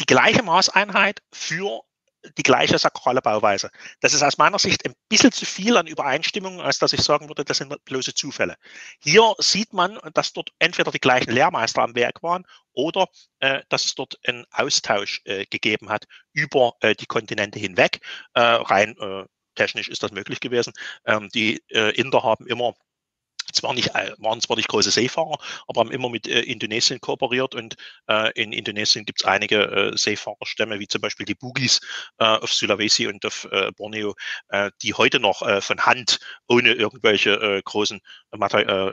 die 0.00 0.06
gleiche 0.06 0.42
Maßeinheit 0.42 1.22
für 1.32 1.82
die 2.38 2.42
gleiche 2.42 2.78
sakrale 2.78 3.20
Bauweise. 3.20 3.70
Das 4.00 4.14
ist 4.14 4.22
aus 4.22 4.38
meiner 4.38 4.58
Sicht 4.58 4.84
ein 4.84 4.94
bisschen 5.08 5.32
zu 5.32 5.44
viel 5.44 5.76
an 5.76 5.86
Übereinstimmung, 5.86 6.60
als 6.60 6.78
dass 6.78 6.92
ich 6.92 7.02
sagen 7.02 7.28
würde, 7.28 7.44
das 7.44 7.58
sind 7.58 7.84
bloße 7.84 8.14
Zufälle. 8.14 8.56
Hier 9.00 9.34
sieht 9.38 9.72
man, 9.72 9.98
dass 10.14 10.32
dort 10.32 10.50
entweder 10.58 10.90
die 10.90 11.00
gleichen 11.00 11.32
Lehrmeister 11.32 11.82
am 11.82 11.94
Werk 11.94 12.22
waren 12.22 12.46
oder 12.72 13.08
äh, 13.40 13.62
dass 13.68 13.84
es 13.84 13.94
dort 13.94 14.18
einen 14.26 14.46
Austausch 14.50 15.22
äh, 15.24 15.46
gegeben 15.46 15.88
hat 15.88 16.06
über 16.32 16.74
äh, 16.80 16.94
die 16.94 17.06
Kontinente 17.06 17.58
hinweg. 17.58 18.00
Äh, 18.34 18.40
rein 18.40 18.96
äh, 18.98 19.24
technisch 19.54 19.88
ist 19.88 20.02
das 20.02 20.12
möglich 20.12 20.40
gewesen. 20.40 20.72
Ähm, 21.04 21.28
die 21.34 21.62
äh, 21.68 21.90
Inder 21.98 22.22
haben 22.22 22.46
immer 22.46 22.74
zwar 23.52 23.74
nicht, 23.74 23.94
waren 24.18 24.40
zwar 24.40 24.56
nicht 24.56 24.68
große 24.68 24.90
Seefahrer, 24.90 25.38
aber 25.66 25.80
haben 25.80 25.90
immer 25.90 26.08
mit 26.08 26.26
äh, 26.26 26.40
Indonesien 26.40 27.00
kooperiert 27.00 27.54
und 27.54 27.74
äh, 28.08 28.30
in 28.40 28.52
Indonesien 28.52 29.04
gibt 29.04 29.22
es 29.22 29.26
einige 29.26 29.92
äh, 29.92 29.96
Seefahrerstämme, 29.96 30.78
wie 30.78 30.88
zum 30.88 31.00
Beispiel 31.00 31.26
die 31.26 31.34
Bugis 31.34 31.80
äh, 32.18 32.24
auf 32.24 32.52
Sulawesi 32.52 33.06
und 33.06 33.24
auf 33.24 33.46
äh, 33.50 33.70
Borneo, 33.72 34.14
äh, 34.48 34.70
die 34.82 34.94
heute 34.94 35.20
noch 35.20 35.42
von 35.62 35.84
Hand 35.84 36.18
ohne 36.48 36.72
irgendwelche 36.72 37.62
großen, 37.64 38.00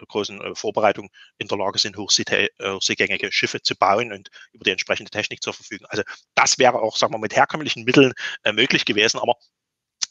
großen 0.07 0.55
Vorbereitungen 0.55 1.09
in 1.37 1.47
der 1.47 1.57
Lage 1.57 1.79
sind, 1.79 1.97
hochsee 1.97 2.23
hochseegängige 2.61 3.31
Schiffe 3.31 3.61
zu 3.61 3.75
bauen 3.75 4.11
und 4.11 4.29
über 4.51 4.63
die 4.63 4.71
entsprechende 4.71 5.11
Technik 5.11 5.43
zur 5.43 5.53
Verfügung. 5.53 5.87
Also 5.89 6.03
das 6.35 6.57
wäre 6.57 6.79
auch, 6.81 6.97
sagen 6.97 7.13
wir, 7.13 7.19
mit 7.19 7.35
herkömmlichen 7.35 7.83
Mitteln 7.83 8.13
möglich 8.53 8.85
gewesen, 8.85 9.19
aber 9.19 9.35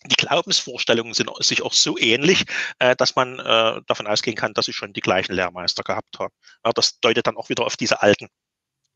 die 0.05 0.17
Glaubensvorstellungen 0.17 1.15
sind 1.15 1.31
sich 1.41 1.63
auch 1.63 1.73
so 1.73 1.99
ähnlich, 1.99 2.45
äh, 2.79 2.95
dass 2.97 3.17
man 3.17 3.39
äh, 3.39 3.81
davon 3.87 4.07
ausgehen 4.07 4.37
kann, 4.37 4.55
dass 4.55 4.67
sie 4.67 4.73
schon 4.73 4.93
die 4.93 5.01
gleichen 5.01 5.35
Lehrmeister 5.35 5.83
gehabt 5.83 6.19
haben. 6.19 6.33
Ja, 6.65 6.73
das 6.73 7.01
deutet 7.01 7.27
dann 7.27 7.37
auch 7.37 7.49
wieder 7.49 7.67
auf 7.67 7.77
diese 7.77 8.01
alten 8.03 8.29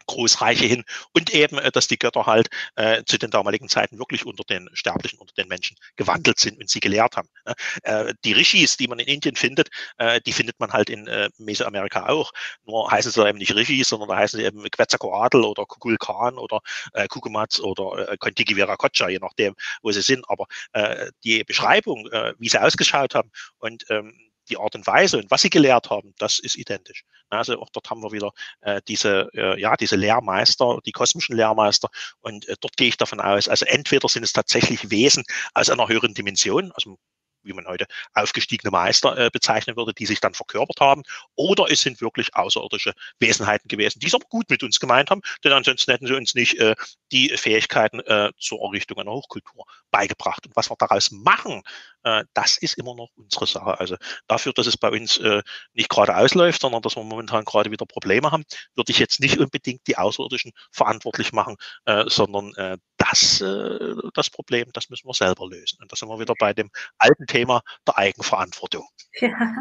Großreiche 0.06 0.64
hin 0.64 0.84
und 1.12 1.30
eben, 1.30 1.58
äh, 1.58 1.70
dass 1.70 1.88
die 1.88 1.98
Götter 1.98 2.26
halt 2.26 2.48
äh, 2.76 3.02
zu 3.04 3.18
den 3.18 3.30
damaligen 3.30 3.68
Zeiten 3.68 3.98
wirklich 3.98 4.26
unter 4.26 4.44
den 4.44 4.68
Sterblichen, 4.72 5.18
unter 5.18 5.34
den 5.34 5.48
Menschen 5.48 5.76
gewandelt 5.96 6.38
sind 6.38 6.58
und 6.58 6.68
sie 6.68 6.80
gelehrt 6.80 7.16
haben. 7.16 7.28
Ne? 7.46 7.54
Äh, 7.82 8.14
die 8.24 8.32
Rishis, 8.32 8.76
die 8.76 8.88
man 8.88 8.98
in 8.98 9.08
Indien 9.08 9.36
findet, 9.36 9.68
äh, 9.98 10.20
die 10.20 10.32
findet 10.32 10.58
man 10.60 10.72
halt 10.72 10.90
in 10.90 11.06
äh, 11.06 11.30
Mesoamerika 11.38 12.08
auch. 12.08 12.32
Nur 12.64 12.90
heißen 12.90 13.12
sie 13.12 13.28
eben 13.28 13.38
nicht 13.38 13.54
Rishis, 13.54 13.88
sondern 13.88 14.08
da 14.08 14.16
heißen 14.16 14.38
sie 14.38 14.46
eben 14.46 14.62
Quetzalcoatl 14.70 15.44
oder 15.44 15.64
Kukulkan 15.66 16.38
oder 16.38 16.60
äh, 16.92 17.06
Kukumats 17.08 17.60
oder 17.60 18.10
äh, 18.12 18.16
Kontiki 18.16 18.56
Viracocha, 18.56 19.08
je 19.08 19.18
nachdem, 19.20 19.54
wo 19.82 19.92
sie 19.92 20.02
sind. 20.02 20.24
Aber 20.28 20.46
äh, 20.72 21.10
die 21.24 21.44
Beschreibung, 21.44 22.08
wie 22.38 22.48
sie 22.48 22.60
ausgeschaut 22.60 23.14
haben 23.14 23.30
und 23.58 23.84
ähm, 23.90 24.31
die 24.52 24.58
Art 24.58 24.74
und 24.74 24.86
Weise 24.86 25.18
und 25.18 25.30
was 25.30 25.42
sie 25.42 25.50
gelehrt 25.50 25.90
haben, 25.90 26.14
das 26.18 26.38
ist 26.38 26.56
identisch. 26.56 27.04
Also 27.30 27.58
auch 27.60 27.70
dort 27.70 27.88
haben 27.88 28.02
wir 28.02 28.12
wieder 28.12 28.32
äh, 28.60 28.82
diese, 28.86 29.30
äh, 29.34 29.58
ja, 29.58 29.76
diese 29.76 29.96
Lehrmeister, 29.96 30.78
die 30.84 30.92
kosmischen 30.92 31.36
Lehrmeister. 31.36 31.88
Und 32.20 32.46
äh, 32.48 32.56
dort 32.60 32.76
gehe 32.76 32.88
ich 32.88 32.98
davon 32.98 33.20
aus, 33.20 33.48
also 33.48 33.64
entweder 33.64 34.08
sind 34.08 34.22
es 34.22 34.32
tatsächlich 34.32 34.90
Wesen 34.90 35.24
aus 35.54 35.70
einer 35.70 35.88
höheren 35.88 36.14
Dimension, 36.14 36.72
dem 36.84 36.98
wie 37.44 37.52
man 37.52 37.66
heute 37.66 37.86
aufgestiegene 38.14 38.70
Meister 38.70 39.16
äh, 39.16 39.30
bezeichnen 39.30 39.76
würde, 39.76 39.92
die 39.92 40.06
sich 40.06 40.20
dann 40.20 40.34
verkörpert 40.34 40.80
haben, 40.80 41.02
oder 41.34 41.70
es 41.70 41.82
sind 41.82 42.00
wirklich 42.00 42.34
außerirdische 42.34 42.92
Wesenheiten 43.18 43.68
gewesen, 43.68 44.00
die 44.00 44.06
es 44.06 44.14
aber 44.14 44.26
gut 44.28 44.50
mit 44.50 44.62
uns 44.62 44.80
gemeint 44.80 45.10
haben, 45.10 45.22
denn 45.44 45.52
ansonsten 45.52 45.90
hätten 45.90 46.06
sie 46.06 46.14
uns 46.14 46.34
nicht 46.34 46.58
äh, 46.58 46.74
die 47.10 47.28
Fähigkeiten 47.30 48.00
äh, 48.00 48.30
zur 48.38 48.60
Errichtung 48.62 48.98
einer 48.98 49.12
Hochkultur 49.12 49.64
beigebracht. 49.90 50.46
Und 50.46 50.56
was 50.56 50.70
wir 50.70 50.76
daraus 50.78 51.10
machen, 51.10 51.62
äh, 52.02 52.24
das 52.34 52.56
ist 52.58 52.78
immer 52.78 52.94
noch 52.94 53.10
unsere 53.16 53.46
Sache. 53.46 53.78
Also 53.78 53.96
dafür, 54.26 54.52
dass 54.52 54.66
es 54.66 54.76
bei 54.76 54.90
uns 54.90 55.18
äh, 55.18 55.42
nicht 55.72 55.88
gerade 55.88 56.16
ausläuft, 56.16 56.62
sondern 56.62 56.82
dass 56.82 56.96
wir 56.96 57.04
momentan 57.04 57.44
gerade 57.44 57.70
wieder 57.70 57.86
Probleme 57.86 58.30
haben, 58.30 58.44
würde 58.74 58.92
ich 58.92 58.98
jetzt 58.98 59.20
nicht 59.20 59.38
unbedingt 59.38 59.86
die 59.86 59.96
Außerirdischen 59.96 60.52
verantwortlich 60.70 61.32
machen, 61.32 61.56
äh, 61.84 62.04
sondern 62.08 62.52
das, 63.12 63.40
äh, 63.40 63.94
das 64.14 64.30
Problem, 64.30 64.66
das 64.72 64.88
müssen 64.90 65.06
wir 65.06 65.14
selber 65.14 65.46
lösen. 65.48 65.78
Und 65.80 65.92
da 65.92 65.96
sind 65.96 66.08
wir 66.08 66.18
wieder 66.18 66.34
bei 66.38 66.52
dem 66.54 66.70
alten 66.98 67.26
Thema 67.26 67.62
der 67.86 67.98
Eigenverantwortung. 67.98 68.86
Ja, 69.20 69.52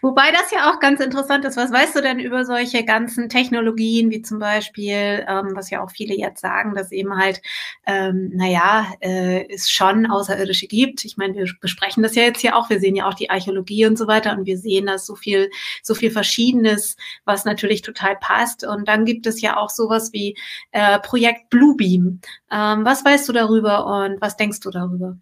wobei 0.00 0.30
das 0.30 0.50
ja 0.50 0.70
auch 0.70 0.80
ganz 0.80 1.00
interessant 1.00 1.44
ist. 1.44 1.58
Was 1.58 1.70
weißt 1.70 1.94
du 1.94 2.00
denn 2.00 2.18
über 2.18 2.46
solche 2.46 2.84
ganzen 2.84 3.28
Technologien, 3.28 4.10
wie 4.10 4.22
zum 4.22 4.38
Beispiel, 4.38 5.24
ähm, 5.28 5.50
was 5.52 5.68
ja 5.68 5.84
auch 5.84 5.90
viele 5.90 6.16
jetzt 6.16 6.40
sagen, 6.40 6.74
dass 6.74 6.90
eben 6.90 7.16
halt, 7.18 7.42
ähm, 7.86 8.30
naja, 8.34 8.86
äh, 9.00 9.46
es 9.52 9.70
schon 9.70 10.06
Außerirdische 10.06 10.66
gibt. 10.66 11.04
Ich 11.04 11.18
meine, 11.18 11.34
wir 11.34 11.46
besprechen 11.60 12.02
das 12.02 12.14
ja 12.14 12.22
jetzt 12.22 12.40
hier 12.40 12.56
auch. 12.56 12.70
Wir 12.70 12.80
sehen 12.80 12.96
ja 12.96 13.06
auch 13.06 13.14
die 13.14 13.28
Archäologie 13.28 13.84
und 13.84 13.98
so 13.98 14.06
weiter 14.06 14.32
und 14.32 14.46
wir 14.46 14.56
sehen 14.56 14.86
da 14.86 14.96
so 14.96 15.14
viel, 15.14 15.50
so 15.82 15.94
viel 15.94 16.10
Verschiedenes, 16.10 16.96
was 17.26 17.44
natürlich 17.44 17.82
total 17.82 18.16
passt. 18.16 18.64
Und 18.64 18.88
dann 18.88 19.04
gibt 19.04 19.26
es 19.26 19.42
ja 19.42 19.58
auch 19.58 19.68
sowas 19.68 20.14
wie 20.14 20.34
äh, 20.72 20.98
Projekt 21.00 21.50
Bluebeam. 21.50 22.20
Ähm, 22.50 22.84
was 22.84 22.93
weißt 23.02 23.26
du 23.28 23.32
darüber 23.32 23.86
und 23.86 24.20
was 24.20 24.36
denkst 24.36 24.60
du 24.60 24.70
darüber? 24.70 25.16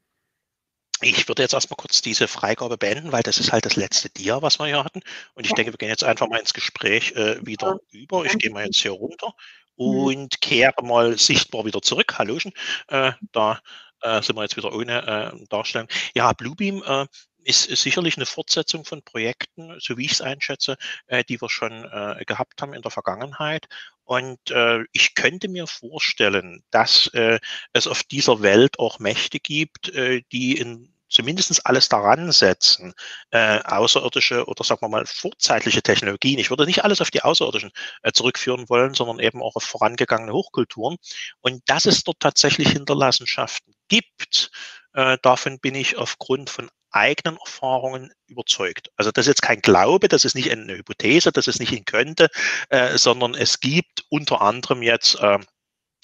Ich 1.01 1.27
würde 1.29 1.43
jetzt 1.43 1.55
erstmal 1.55 1.77
kurz 1.77 2.01
diese 2.01 2.29
Freigabe 2.29 2.79
beenden, 2.79 3.13
weil 3.13 3.23
das 3.23 3.39
ist 3.39 3.53
halt 3.53 3.67
das 3.67 3.77
letzte 3.77 4.09
Dia, 4.09 4.41
was 4.41 4.59
wir 4.59 4.67
hier 4.67 4.85
hatten. 4.85 5.01
Und 5.35 5.45
ich 5.45 5.51
ja. 5.51 5.57
denke, 5.57 5.73
wir 5.73 5.79
gehen 5.79 5.89
jetzt 5.89 6.05
einfach 6.05 6.29
mal 6.29 6.39
ins 6.39 6.55
Gespräch 6.55 7.13
äh, 7.13 7.45
wieder 7.45 7.79
ja. 7.91 8.01
über. 8.01 8.25
Ich 8.25 8.39
gehe 8.39 8.51
mal 8.51 8.65
jetzt 8.65 8.81
hier 8.81 8.93
runter 8.93 9.35
mhm. 9.77 9.85
und 9.85 10.41
kehre 10.41 10.83
mal 10.83 11.19
sichtbar 11.19 11.65
wieder 11.65 11.83
zurück. 11.83 12.19
Hallöchen. 12.19 12.53
Äh, 12.89 13.13
da 13.33 13.61
äh, 14.01 14.23
sind 14.23 14.37
wir 14.37 14.43
jetzt 14.43 14.57
wieder 14.57 14.73
ohne 14.73 15.33
äh, 15.35 15.47
Darstellung. 15.49 15.89
Ja, 16.15 16.33
Bluebeam 16.33 16.83
äh, 16.87 17.07
ist, 17.45 17.65
sicherlich 17.65 18.17
eine 18.17 18.27
Fortsetzung 18.27 18.85
von 18.85 19.03
Projekten, 19.03 19.77
so 19.81 19.97
wie 19.97 20.07
ich 20.07 20.13
es 20.13 20.21
einschätze, 20.21 20.77
äh, 21.07 21.25
die 21.25 21.41
wir 21.41 21.49
schon 21.49 21.85
äh, 21.85 22.25
gehabt 22.27 22.61
haben 22.63 22.75
in 22.75 22.83
der 22.83 22.91
Vergangenheit. 22.91 23.67
Und 24.05 24.51
äh, 24.51 24.85
ich 24.93 25.15
könnte 25.15 25.49
mir 25.49 25.67
vorstellen, 25.67 26.63
dass 26.71 27.07
äh, 27.09 27.39
es 27.73 27.87
auf 27.87 28.03
dieser 28.03 28.43
Welt 28.43 28.79
auch 28.79 28.99
Mächte 28.99 29.39
gibt, 29.41 29.89
äh, 29.91 30.23
die 30.33 30.59
in 30.59 30.93
zumindest 31.13 31.65
alles 31.67 31.89
daran 31.89 32.33
setzen, 32.33 32.95
äh, 33.31 33.61
außerirdische 33.63 34.47
oder 34.47 34.65
sagen 34.65 34.81
wir 34.81 34.89
mal 34.89 35.07
vorzeitliche 35.07 35.83
Technologien. 35.83 36.39
Ich 36.39 36.51
würde 36.51 36.65
nicht 36.65 36.85
alles 36.85 37.01
auf 37.01 37.11
die 37.11 37.23
Außerirdischen 37.23 37.71
äh, 38.03 38.13
zurückführen 38.13 38.69
wollen, 38.69 38.95
sondern 38.95 39.21
eben 39.21 39.43
auch 39.43 39.55
auf 39.55 39.63
vorangegangene 39.63 40.33
Hochkulturen. 40.33 40.97
Und 41.41 41.63
dass 41.67 41.87
es 41.87 42.03
dort 42.03 42.21
tatsächlich 42.21 42.71
Hinterlassenschaften 42.71 43.75
gibt, 43.89 44.51
äh, 44.95 45.19
davon 45.23 45.59
bin 45.61 45.75
ich 45.75 45.97
aufgrund 45.97 46.51
von 46.51 46.71
eigenen 46.91 47.39
Erfahrungen 47.39 48.13
überzeugt. 48.27 48.91
Also 48.97 49.11
das 49.11 49.25
ist 49.25 49.31
jetzt 49.31 49.43
kein 49.43 49.61
Glaube, 49.63 50.09
das 50.09 50.25
ist 50.25 50.35
nicht 50.35 50.51
eine 50.51 50.77
Hypothese, 50.77 51.33
dass 51.33 51.47
es 51.47 51.59
nicht 51.59 51.71
hin 51.71 51.85
könnte, 51.87 52.29
äh, 52.69 52.99
sondern 52.99 53.35
es 53.35 53.61
gibt 53.61 54.05
unter 54.11 54.43
anderem 54.43 54.83
jetzt 54.83 55.19
äh, 55.21 55.39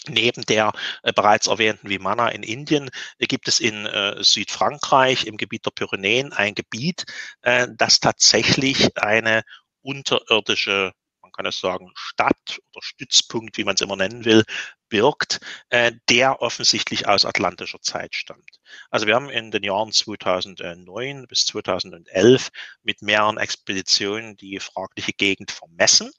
Neben 0.09 0.43
der 0.47 0.73
äh, 1.03 1.13
bereits 1.13 1.49
erwähnten 1.49 1.89
Vimana 1.89 2.29
in 2.29 2.43
Indien 2.43 2.91
äh, 3.19 3.27
gibt 3.27 3.49
es 3.49 3.61
in 3.61 3.87
äh, 3.87 4.23
Südfrankreich 4.23 5.27
im 5.27 5.37
Gebiet 5.37 5.67
der 5.67 5.71
Pyrenäen 5.71 6.33
ein 6.33 6.55
Gebiet, 6.55 7.05
äh, 7.43 7.69
das 7.77 8.01
tatsächlich 8.01 8.97
eine 8.97 9.43
unterirdische 9.83 10.93
kann 11.39 11.47
es 11.47 11.61
sagen, 11.61 11.93
Stadt 11.95 12.61
oder 12.73 12.83
Stützpunkt, 12.83 13.57
wie 13.59 13.65
man 13.65 13.77
es 13.77 13.81
immer 13.81 13.95
nennen 13.95 14.25
will, 14.25 14.43
birgt, 14.89 15.39
äh, 15.69 15.93
der 16.09 16.43
offensichtlich 16.43 17.07
aus 17.07 17.25
atlantischer 17.25 17.81
Zeit 17.81 18.17
stammt. 18.17 18.59
Also 18.91 19.07
wir 19.07 19.15
haben 19.15 19.31
in 19.31 19.53
den 19.53 19.63
Jahren 19.63 19.93
2009 19.93 21.29
bis 21.29 21.47
2011 21.47 22.49
mit 22.83 23.03
mehreren 23.03 23.39
Expeditionen 23.39 24.37
die 24.37 24.59
fragliche 24.59 25.13
Gegend 25.13 25.53
vermessen 25.53 26.11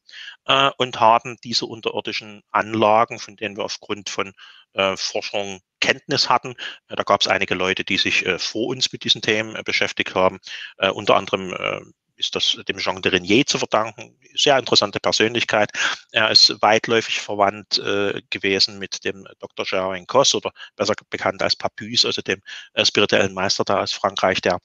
äh, 0.45 0.71
und 0.77 1.01
haben 1.01 1.35
diese 1.43 1.65
unterirdischen 1.65 2.41
Anlagen, 2.51 3.19
von 3.19 3.35
denen 3.35 3.57
wir 3.57 3.65
aufgrund 3.65 4.09
von 4.09 4.31
äh, 4.71 4.95
Forschung 4.95 5.59
Kenntnis 5.81 6.29
hatten. 6.29 6.55
Da 6.87 7.03
gab 7.03 7.19
es 7.19 7.27
einige 7.27 7.55
Leute, 7.55 7.83
die 7.83 7.97
sich 7.97 8.25
vor 8.37 8.67
uns 8.67 8.91
mit 8.91 9.05
diesen 9.05 9.21
Themen 9.21 9.61
beschäftigt 9.63 10.13
haben, 10.13 10.39
unter 10.77 11.15
anderem 11.15 11.93
ist 12.19 12.35
das 12.35 12.57
dem 12.67 12.77
Jean 12.77 13.01
de 13.01 13.11
Renier 13.11 13.45
zu 13.45 13.57
verdanken. 13.57 14.15
Sehr 14.35 14.57
interessante 14.59 14.99
Persönlichkeit. 14.99 15.71
Er 16.11 16.29
ist 16.29 16.61
weitläufig 16.61 17.19
verwandt 17.19 17.79
äh, 17.79 18.21
gewesen 18.29 18.77
mit 18.77 19.03
dem 19.05 19.25
Dr. 19.39 19.65
Gérard 19.65 20.05
Cos 20.05 20.35
oder 20.35 20.51
besser 20.75 20.93
bekannt 21.09 21.41
als 21.41 21.55
Papus, 21.55 22.05
also 22.05 22.21
dem 22.21 22.41
äh, 22.73 22.85
spirituellen 22.85 23.33
Meister 23.33 23.63
da 23.63 23.81
aus 23.81 23.93
Frankreich, 23.93 24.41
der 24.41 24.59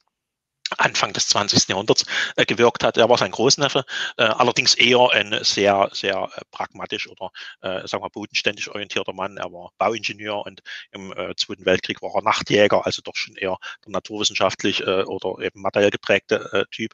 Anfang 0.77 1.13
des 1.13 1.27
20. 1.27 1.69
Jahrhunderts 1.69 2.05
äh, 2.35 2.45
gewirkt 2.45 2.83
hat. 2.83 2.97
Er 2.97 3.09
war 3.09 3.17
sein 3.17 3.31
Großneffe, 3.31 3.85
äh, 4.17 4.23
allerdings 4.23 4.75
eher 4.75 5.11
ein 5.11 5.37
sehr, 5.43 5.89
sehr 5.93 6.29
äh, 6.35 6.41
pragmatisch 6.51 7.07
oder 7.07 7.31
äh, 7.61 7.87
sagen 7.87 8.03
wir 8.03 8.09
bodenständig 8.09 8.69
orientierter 8.69 9.13
Mann. 9.13 9.37
Er 9.37 9.51
war 9.51 9.71
Bauingenieur 9.77 10.45
und 10.45 10.61
im 10.91 11.11
äh, 11.13 11.35
Zweiten 11.35 11.65
Weltkrieg 11.65 12.01
war 12.01 12.15
er 12.15 12.23
Nachtjäger, 12.23 12.85
also 12.85 13.01
doch 13.03 13.15
schon 13.15 13.35
eher 13.35 13.57
der 13.85 13.91
naturwissenschaftlich 13.91 14.81
äh, 14.81 15.03
oder 15.03 15.43
eben 15.43 15.61
materiell 15.61 15.91
geprägte 15.91 16.67
Typ. 16.71 16.93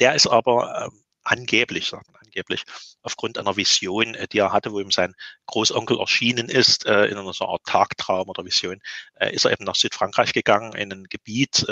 Der 0.00 0.14
ist 0.14 0.26
aber 0.26 0.90
äh, 0.92 0.96
angeblich, 1.22 1.86
sagt 1.88 2.12
man 2.12 2.25
angeblich, 2.36 2.64
aufgrund 3.02 3.38
einer 3.38 3.56
Vision, 3.56 4.14
äh, 4.14 4.28
die 4.28 4.38
er 4.38 4.52
hatte, 4.52 4.72
wo 4.72 4.80
ihm 4.80 4.90
sein 4.90 5.14
Großonkel 5.46 5.98
erschienen 5.98 6.48
ist, 6.48 6.84
äh, 6.86 7.06
in 7.06 7.16
einer 7.16 7.32
so 7.32 7.46
Art 7.46 7.64
Tagtraum 7.64 8.28
oder 8.28 8.44
Vision, 8.44 8.80
äh, 9.14 9.32
ist 9.34 9.46
er 9.46 9.52
eben 9.52 9.64
nach 9.64 9.74
Südfrankreich 9.74 10.32
gegangen, 10.32 10.74
in 10.74 10.92
ein 10.92 11.04
Gebiet, 11.04 11.66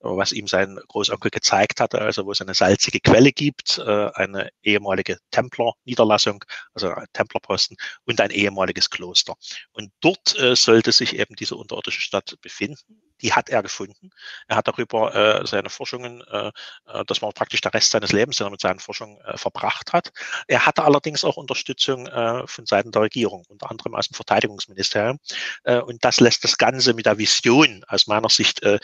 was 0.00 0.32
ihm 0.32 0.46
sein 0.46 0.78
Großonkel 0.88 1.30
gezeigt 1.30 1.80
hatte, 1.80 2.00
also 2.00 2.26
wo 2.26 2.32
es 2.32 2.40
eine 2.40 2.54
salzige 2.54 3.00
Quelle 3.00 3.32
gibt, 3.32 3.80
eine 3.80 4.50
ehemalige 4.62 5.18
Templer-Niederlassung, 5.30 6.44
also 6.74 6.94
Templerposten 7.12 7.76
und 8.04 8.20
ein 8.20 8.30
ehemaliges 8.30 8.90
Kloster. 8.90 9.34
Und 9.72 9.90
dort 10.00 10.36
sollte 10.54 10.92
sich 10.92 11.18
eben 11.18 11.34
diese 11.36 11.56
unterirdische 11.56 12.00
Stadt 12.00 12.36
befinden 12.40 13.02
die 13.24 13.32
hat 13.32 13.48
er 13.48 13.62
gefunden. 13.62 14.10
Er 14.48 14.56
hat 14.56 14.68
darüber 14.68 15.14
äh, 15.14 15.46
seine 15.46 15.70
Forschungen, 15.70 16.22
äh, 16.30 16.48
äh, 16.86 17.04
das 17.06 17.22
war 17.22 17.32
praktisch 17.32 17.62
der 17.62 17.72
Rest 17.72 17.90
seines 17.90 18.12
Lebens, 18.12 18.38
mit 18.38 18.60
seinen 18.60 18.80
Forschungen 18.80 19.18
äh, 19.22 19.38
verbracht 19.38 19.94
hat. 19.94 20.12
Er 20.46 20.66
hatte 20.66 20.84
allerdings 20.84 21.24
auch 21.24 21.38
Unterstützung 21.38 22.06
äh, 22.06 22.46
von 22.46 22.66
Seiten 22.66 22.92
der 22.92 23.02
Regierung, 23.02 23.44
unter 23.48 23.70
anderem 23.70 23.94
aus 23.94 24.08
dem 24.08 24.14
Verteidigungsministerium. 24.14 25.18
Äh, 25.64 25.78
und 25.78 26.04
das 26.04 26.20
lässt 26.20 26.44
das 26.44 26.58
Ganze 26.58 26.92
mit 26.92 27.06
der 27.06 27.16
Vision 27.16 27.82
aus 27.88 28.06
meiner 28.06 28.28
Sicht 28.28 28.62
äh, 28.62 28.78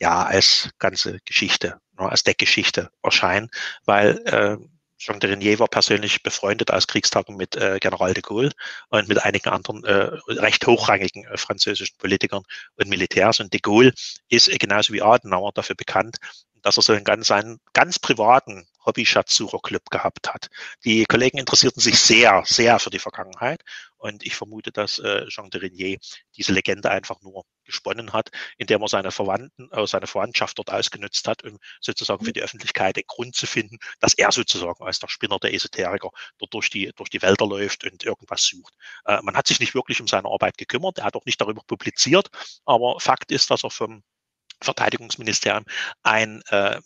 ja 0.00 0.24
als 0.24 0.68
ganze 0.80 1.20
Geschichte, 1.24 1.80
ne, 1.96 2.10
als 2.10 2.24
Deckgeschichte 2.24 2.90
erscheinen, 3.02 3.50
weil 3.84 4.18
äh, 4.26 4.56
Jean 4.98 5.20
de 5.20 5.30
Renier 5.30 5.58
war 5.58 5.68
persönlich 5.68 6.22
befreundet 6.22 6.70
aus 6.70 6.86
Kriegstagen 6.86 7.36
mit 7.36 7.56
äh, 7.56 7.78
General 7.80 8.14
de 8.14 8.22
Gaulle 8.22 8.52
und 8.88 9.08
mit 9.08 9.22
einigen 9.24 9.50
anderen 9.50 9.84
äh, 9.84 10.10
recht 10.28 10.66
hochrangigen 10.66 11.24
äh, 11.26 11.36
französischen 11.36 11.96
Politikern 11.98 12.42
und 12.76 12.88
Militärs. 12.88 13.40
Und 13.40 13.52
de 13.52 13.60
Gaulle 13.60 13.92
ist 14.28 14.48
äh, 14.48 14.56
genauso 14.56 14.92
wie 14.92 15.02
Adenauer 15.02 15.52
dafür 15.52 15.76
bekannt, 15.76 16.16
dass 16.62 16.78
er 16.78 16.82
so 16.82 16.92
einen 16.92 17.04
ganz, 17.04 17.30
einen 17.30 17.60
ganz 17.74 17.98
privaten 17.98 18.66
Hobby-Schatzsucher-Club 18.84 19.90
gehabt 19.90 20.32
hat. 20.32 20.48
Die 20.84 21.04
Kollegen 21.04 21.38
interessierten 21.38 21.80
sich 21.80 21.98
sehr, 21.98 22.42
sehr 22.46 22.78
für 22.78 22.90
die 22.90 22.98
Vergangenheit 22.98 23.62
und 23.98 24.24
ich 24.24 24.34
vermute, 24.34 24.72
dass 24.72 24.98
äh, 24.98 25.26
Jean 25.26 25.50
de 25.50 25.60
Renier 25.60 25.98
diese 26.36 26.52
Legende 26.52 26.90
einfach 26.90 27.20
nur 27.22 27.44
gesponnen 27.66 28.12
hat, 28.12 28.30
indem 28.56 28.82
er 28.82 28.88
seine 28.88 29.10
Verwandten, 29.10 29.68
äh, 29.72 29.86
seine 29.86 30.06
Verwandtschaft 30.06 30.58
dort 30.58 30.70
ausgenutzt 30.70 31.28
hat, 31.28 31.44
um 31.44 31.58
sozusagen 31.80 32.24
für 32.24 32.32
die 32.32 32.42
Öffentlichkeit 32.42 32.96
den 32.96 33.04
Grund 33.06 33.34
zu 33.34 33.46
finden, 33.46 33.78
dass 34.00 34.14
er 34.14 34.32
sozusagen 34.32 34.82
als 34.84 34.98
der 34.98 35.08
Spinner 35.08 35.38
der 35.38 35.52
Esoteriker 35.54 36.10
dort 36.38 36.54
durch 36.54 36.70
die, 36.70 36.92
durch 36.96 37.10
die 37.10 37.22
Wälder 37.22 37.46
läuft 37.46 37.84
und 37.84 38.04
irgendwas 38.04 38.42
sucht. 38.42 38.74
Äh, 39.04 39.20
man 39.22 39.36
hat 39.36 39.46
sich 39.46 39.60
nicht 39.60 39.74
wirklich 39.74 40.00
um 40.00 40.08
seine 40.08 40.28
Arbeit 40.28 40.58
gekümmert, 40.58 40.98
er 40.98 41.04
hat 41.04 41.16
auch 41.16 41.26
nicht 41.26 41.40
darüber 41.40 41.62
publiziert, 41.66 42.28
aber 42.64 43.00
Fakt 43.00 43.30
ist, 43.30 43.50
dass 43.50 43.64
er 43.64 43.70
vom 43.70 44.02
Verteidigungsministerium 44.62 45.64
ein 46.02 46.42
äh, 46.48 46.80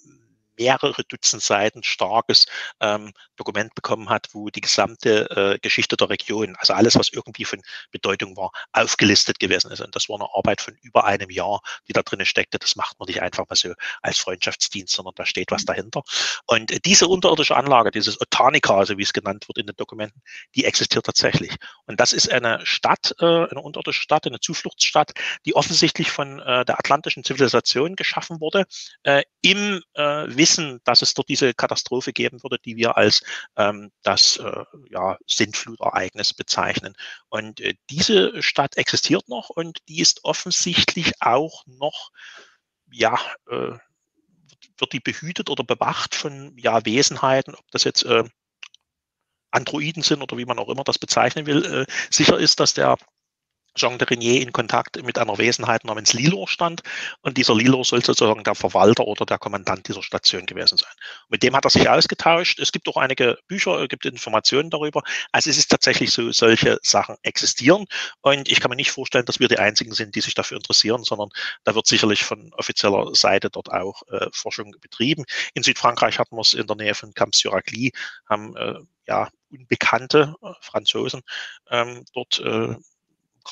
mehrere 0.61 1.03
Dutzend 1.05 1.43
Seiten 1.43 1.83
starkes 1.83 2.47
ähm, 2.81 3.13
Dokument 3.37 3.75
bekommen 3.75 4.11
hat, 4.11 4.29
wo 4.33 4.51
die 4.51 4.61
gesamte 4.61 5.31
äh, 5.31 5.59
Geschichte 5.61 5.97
der 5.97 6.11
Region, 6.11 6.55
also 6.57 6.75
alles, 6.75 6.95
was 6.97 7.09
irgendwie 7.09 7.47
von 7.47 7.63
Bedeutung 7.91 8.37
war, 8.37 8.51
aufgelistet 8.73 9.41
gewesen 9.41 9.71
ist. 9.71 9.81
Und 9.81 9.97
das 9.97 10.09
war 10.09 10.17
eine 10.17 10.29
Arbeit 10.35 10.61
von 10.61 10.75
über 10.83 11.05
einem 11.05 11.31
Jahr, 11.31 11.61
die 11.89 11.95
da 11.95 12.03
drin 12.03 12.25
steckte. 12.27 12.59
Das 12.59 12.77
macht 12.77 12.99
man 12.99 13.07
nicht 13.07 13.23
einfach 13.23 13.49
mal 13.49 13.57
so 13.57 13.73
als 14.03 14.19
Freundschaftsdienst, 14.19 14.95
sondern 14.95 15.15
da 15.17 15.25
steht 15.25 15.51
was 15.51 15.65
dahinter. 15.65 16.03
Und 16.47 16.85
diese 16.85 17.09
unterirdische 17.09 17.57
Anlage, 17.57 17.91
dieses 17.91 18.21
Otanica, 18.21 18.77
also 18.77 18.99
wie 18.99 19.03
es 19.03 19.15
genannt 19.15 19.49
wird 19.49 19.59
in 19.59 19.67
den 19.67 19.77
Dokumenten, 19.77 20.21
die 20.55 20.67
existiert 20.67 21.07
tatsächlich. 21.07 21.57
Und 21.87 21.99
das 21.99 22.13
ist 22.13 22.31
eine 22.31 22.65
Stadt, 22.67 23.15
äh, 23.21 23.25
eine 23.25 23.63
unterirdische 23.63 24.03
Stadt, 24.03 24.27
eine 24.27 24.41
Zufluchtsstadt, 24.41 25.13
die 25.47 25.55
offensichtlich 25.57 26.11
von 26.11 26.41
äh, 26.41 26.67
der 26.67 26.79
atlantischen 26.79 27.25
Zivilisation 27.25 27.97
geschaffen 27.97 28.41
wurde, 28.41 28.67
äh, 29.05 29.23
im 29.41 29.83
äh, 29.95 30.27
Wissen, 30.51 30.81
dass 30.85 31.03
es 31.03 31.15
dort 31.15 31.29
diese 31.29 31.55
Katastrophe 31.55 32.13
geben 32.13 32.43
würde, 32.43 32.59
die 32.59 32.77
wir 32.77 32.97
als 32.97 33.23
ähm, 33.57 33.93
das 34.03 34.37
äh, 34.39 34.65
ja, 34.91 35.17
Sintflutereignis 35.27 36.35
bezeichnen. 36.35 36.95
Und 37.29 37.61
äh, 37.61 37.75
diese 37.89 38.43
Stadt 38.43 38.77
existiert 38.77 39.29
noch 39.29 39.51
und 39.51 39.79
die 39.89 40.01
ist 40.01 40.25
offensichtlich 40.25 41.13
auch 41.21 41.65
noch, 41.67 42.11
ja, 42.91 43.19
äh, 43.49 43.79
wird 44.79 44.93
die 44.93 45.01
behütet 45.01 45.51
oder 45.51 45.63
bewacht 45.63 46.17
von 46.17 46.57
ja, 46.59 46.85
Wesenheiten, 46.85 47.55
ob 47.55 47.71
das 47.71 47.85
jetzt 47.85 48.05
äh, 48.05 48.25
Androiden 49.53 50.03
sind 50.03 50.23
oder 50.23 50.37
wie 50.37 50.47
man 50.47 50.59
auch 50.59 50.69
immer 50.69 50.85
das 50.85 50.99
bezeichnen 50.99 51.47
will. 51.47 51.65
Äh, 51.65 51.87
sicher 52.11 52.39
ist, 52.39 52.59
dass 52.59 52.75
der 52.75 52.97
Jean 53.75 53.99
de 53.99 54.09
Renier 54.09 54.43
in 54.43 54.53
Kontakt 54.53 55.03
mit 55.03 55.19
einer 55.19 55.39
Wesenheit 55.39 55.85
namens 55.85 56.13
Lilor 56.13 56.49
stand. 56.49 56.83
Und 57.23 57.37
dieser 57.37 57.55
Lilor 57.55 57.85
soll 57.85 58.05
sozusagen 58.05 58.45
der 58.45 58.55
Verwalter 58.55 59.07
oder 59.07 59.25
der 59.27 59.39
Kommandant 59.39 59.89
dieser 59.89 60.03
Station 60.03 60.47
gewesen 60.47 60.79
sein. 60.79 60.93
Mit 61.29 61.43
dem 61.43 61.55
hat 61.55 61.65
er 61.65 61.71
sich 61.71 61.89
ausgetauscht. 61.89 62.59
Es 62.59 62.73
gibt 62.73 62.89
auch 62.89 62.97
einige 62.97 63.39
Bücher, 63.47 63.81
es 63.81 63.89
gibt 63.89 64.05
Informationen 64.07 64.71
darüber. 64.71 65.03
Also 65.33 65.51
es 65.51 65.59
ist 65.59 65.71
tatsächlich 65.71 66.13
so, 66.13 66.33
solche 66.33 66.79
Sachen 66.83 67.17
existieren. 67.23 67.87
Und 68.21 68.51
ich 68.51 68.61
kann 68.61 68.71
mir 68.71 68.77
nicht 68.77 68.91
vorstellen, 68.91 69.25
dass 69.25 69.41
wir 69.41 69.49
die 69.49 69.59
Einzigen 69.59 69.93
sind, 69.93 70.15
die 70.15 70.21
sich 70.21 70.35
dafür 70.35 70.57
interessieren, 70.57 71.05
sondern 71.05 71.31
da 71.65 71.75
wird 71.75 71.87
sicherlich 71.87 72.25
von 72.25 72.53
offizieller 72.55 73.15
Seite 73.15 73.51
dort 73.51 73.71
auch 73.71 74.03
äh, 74.11 74.29
Forschung 74.33 74.75
betrieben. 74.81 75.25
In 75.55 75.63
Südfrankreich 75.63 76.19
hatten 76.19 76.37
wir 76.37 76.43
es 76.43 76.55
in 76.55 76.67
der 76.67 76.77
Nähe 76.77 76.95
von 76.95 77.15
Camp 77.15 77.35
Syracli, 77.35 77.93
haben 78.29 78.57
äh, 78.57 78.75
ja, 79.07 79.29
unbekannte 79.51 80.35
äh, 80.43 80.53
Franzosen 80.61 81.23
ähm, 81.71 82.05
dort 82.15 82.39
äh, 82.39 82.77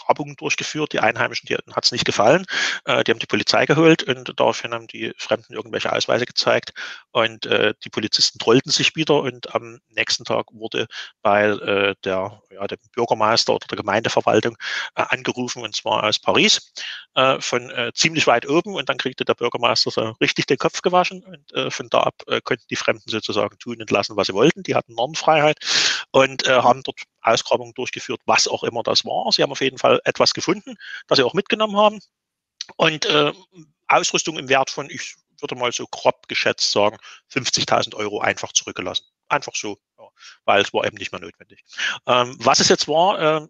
Grabungen 0.05 0.37
durchgeführt. 0.37 0.93
Die 0.93 1.01
Einheimischen, 1.01 1.49
hat 1.73 1.85
es 1.85 1.93
nicht 1.93 2.05
gefallen. 2.05 2.47
Äh, 2.85 3.05
die 3.05 3.13
haben 3.13 3.19
die 3.19 3.27
Polizei 3.27 3.67
geholt 3.67 4.03
und 4.03 4.33
daraufhin 4.39 4.73
haben 4.73 4.87
die 4.87 5.13
Fremden 5.17 5.55
irgendwelche 5.55 5.93
Ausweise 5.93 6.27
gezeigt 6.27 6.73
und 7.11 7.47
äh, 7.47 7.75
die 7.85 7.91
Polizisten 7.91 8.39
trollten 8.39 8.71
sich 8.71 8.97
wieder 8.97 9.21
und 9.21 9.55
am 9.55 9.81
nächsten 9.91 10.25
Tag 10.25 10.47
wurde 10.53 10.87
bei 11.23 11.47
äh, 11.47 11.95
der, 12.05 12.43
ja, 12.51 12.67
dem 12.67 12.79
Bürgermeister 12.93 13.55
oder 13.55 13.67
der 13.67 13.77
Gemeindeverwaltung 13.77 14.57
äh, 14.95 15.03
angerufen 15.09 15.63
und 15.63 15.75
zwar 15.75 16.05
aus 16.05 16.19
Paris 16.19 16.73
äh, 17.15 17.41
von 17.41 17.71
äh, 17.71 17.93
ziemlich 17.95 18.27
weit 18.27 18.49
oben 18.49 18.75
und 18.75 18.89
dann 18.89 18.99
kriegte 18.99 19.25
der 19.25 19.35
Bürgermeister 19.35 19.91
so 19.91 20.15
richtig 20.21 20.47
den 20.47 20.59
Kopf 20.59 20.83
gewaschen 20.83 21.25
und 21.25 21.73
von 21.73 21.89
da 21.89 22.01
ab 22.01 22.15
konnten 22.45 22.65
die 22.71 22.77
Fremden 22.77 23.09
sozusagen 23.09 23.59
tun 23.59 23.81
und 23.81 23.91
lassen, 23.91 24.17
was 24.17 24.27
sie 24.27 24.35
wollten. 24.35 24.63
Die 24.63 24.75
hatten 24.75 24.95
Normfreiheit 24.95 25.59
und 26.11 26.49
haben 26.49 26.83
dort 26.83 27.03
Ausgrabungen 27.21 27.75
durchgeführt, 27.75 28.21
was 28.25 28.49
auch 28.49 28.65
immer 28.65 28.83
das 28.83 29.05
war. 29.05 29.31
Sie 29.33 29.43
haben 29.43 29.53
auf 29.53 29.61
jeden 29.61 29.79
Fall 29.79 30.01
etwas 30.05 30.35
gefunden, 30.35 30.77
das 31.07 31.19
sie 31.19 31.25
auch 31.25 31.35
mitgenommen 31.35 31.77
haben. 31.77 32.01
Und 32.77 33.07
äh, 33.07 33.33
Ausrüstung 33.89 34.39
im 34.39 34.49
Wert 34.49 34.71
von, 34.71 34.89
ich 34.91 35.17
würde 35.41 35.55
mal 35.55 35.73
so 35.73 35.87
grob 35.87 36.29
geschätzt 36.29 36.71
sagen, 36.73 36.99
50.000 37.33 37.95
Euro 37.95 38.21
einfach 38.21 38.53
zurückgelassen. 38.53 39.05
Einfach 39.29 39.55
so, 39.55 39.79
ja, 39.99 40.05
weil 40.45 40.63
es 40.63 40.73
war 40.73 40.85
eben 40.85 40.97
nicht 40.97 41.13
mehr 41.13 41.21
notwendig. 41.21 41.65
Ähm, 42.07 42.37
was 42.41 42.61
es 42.61 42.69
jetzt 42.69 42.89
war, 42.89 43.19
äh, 43.21 43.49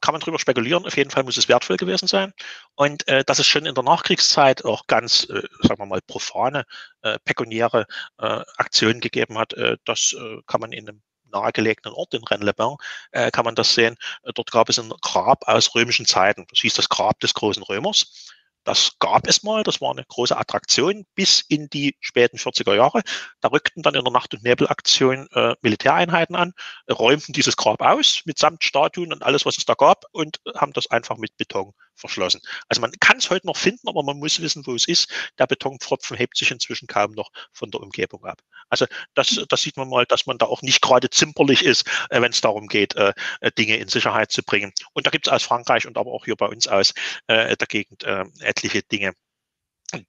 kann 0.00 0.12
man 0.12 0.20
drüber 0.20 0.38
spekulieren. 0.38 0.86
Auf 0.86 0.96
jeden 0.96 1.10
Fall 1.10 1.24
muss 1.24 1.36
es 1.36 1.48
wertvoll 1.48 1.76
gewesen 1.76 2.06
sein. 2.06 2.32
Und 2.74 3.08
äh, 3.08 3.24
dass 3.24 3.38
es 3.38 3.46
schon 3.46 3.66
in 3.66 3.74
der 3.74 3.84
Nachkriegszeit 3.84 4.64
auch 4.64 4.86
ganz, 4.86 5.24
äh, 5.24 5.42
sagen 5.62 5.80
wir 5.80 5.86
mal, 5.86 6.02
profane, 6.02 6.64
äh, 7.02 7.18
pekuniäre 7.24 7.86
äh, 8.18 8.42
Aktionen 8.56 9.00
gegeben 9.00 9.38
hat, 9.38 9.54
äh, 9.54 9.76
das 9.84 10.14
äh, 10.18 10.42
kann 10.46 10.60
man 10.60 10.72
in 10.72 10.88
einem 10.88 11.02
nahegelegenen 11.30 11.94
Ort 11.94 12.14
in 12.14 12.24
Rennes-les-Bains 12.24 12.76
äh, 13.12 13.30
kann 13.30 13.44
man 13.44 13.54
das 13.54 13.74
sehen. 13.74 13.96
Äh, 14.22 14.32
dort 14.34 14.50
gab 14.50 14.68
es 14.68 14.78
ein 14.78 14.92
Grab 15.00 15.46
aus 15.48 15.74
römischen 15.74 16.06
Zeiten. 16.06 16.46
Das 16.50 16.60
hieß 16.60 16.74
das 16.74 16.88
Grab 16.88 17.20
des 17.20 17.34
großen 17.34 17.62
Römers. 17.62 18.32
Das 18.66 18.98
gab 18.98 19.28
es 19.28 19.44
mal, 19.44 19.62
das 19.62 19.80
war 19.80 19.92
eine 19.92 20.04
große 20.04 20.36
Attraktion 20.36 21.06
bis 21.14 21.40
in 21.40 21.68
die 21.68 21.96
späten 22.00 22.36
40er 22.36 22.74
Jahre. 22.74 23.02
Da 23.40 23.48
rückten 23.48 23.82
dann 23.84 23.94
in 23.94 24.02
der 24.02 24.12
Nacht- 24.12 24.34
und 24.34 24.42
Nebelaktion 24.42 25.28
äh, 25.34 25.54
Militäreinheiten 25.62 26.34
an, 26.34 26.52
räumten 26.90 27.32
dieses 27.32 27.56
Grab 27.56 27.80
aus 27.80 28.22
mitsamt 28.24 28.64
Statuen 28.64 29.12
und 29.12 29.22
alles, 29.22 29.46
was 29.46 29.56
es 29.56 29.66
da 29.66 29.74
gab 29.74 30.04
und 30.10 30.40
haben 30.56 30.72
das 30.72 30.90
einfach 30.90 31.16
mit 31.16 31.36
Beton 31.36 31.74
verschlossen. 31.96 32.40
Also 32.68 32.80
man 32.80 32.92
kann 33.00 33.18
es 33.18 33.30
heute 33.30 33.46
noch 33.46 33.56
finden, 33.56 33.88
aber 33.88 34.02
man 34.02 34.18
muss 34.18 34.40
wissen, 34.40 34.66
wo 34.66 34.74
es 34.74 34.86
ist. 34.86 35.10
Der 35.38 35.46
Betonpfropfen 35.46 36.16
hebt 36.16 36.36
sich 36.36 36.50
inzwischen 36.50 36.86
kaum 36.86 37.12
noch 37.12 37.30
von 37.52 37.70
der 37.70 37.80
Umgebung 37.80 38.24
ab. 38.24 38.40
Also 38.68 38.86
das, 39.14 39.44
das 39.48 39.62
sieht 39.62 39.76
man 39.76 39.88
mal, 39.88 40.06
dass 40.06 40.26
man 40.26 40.38
da 40.38 40.46
auch 40.46 40.62
nicht 40.62 40.82
gerade 40.82 41.10
zimperlich 41.10 41.64
ist, 41.64 41.86
äh, 42.10 42.20
wenn 42.20 42.32
es 42.32 42.40
darum 42.40 42.68
geht, 42.68 42.94
äh, 42.96 43.12
äh, 43.40 43.50
Dinge 43.52 43.76
in 43.76 43.88
Sicherheit 43.88 44.30
zu 44.32 44.42
bringen. 44.42 44.72
Und 44.92 45.06
da 45.06 45.10
gibt 45.10 45.26
es 45.26 45.32
aus 45.32 45.42
Frankreich 45.42 45.86
und 45.86 45.96
aber 45.98 46.12
auch 46.12 46.24
hier 46.24 46.36
bei 46.36 46.46
uns 46.46 46.66
aus 46.66 46.92
äh, 47.26 47.56
der 47.56 47.66
Gegend 47.66 48.04
äh, 48.04 48.24
etliche 48.40 48.82
Dinge, 48.82 49.14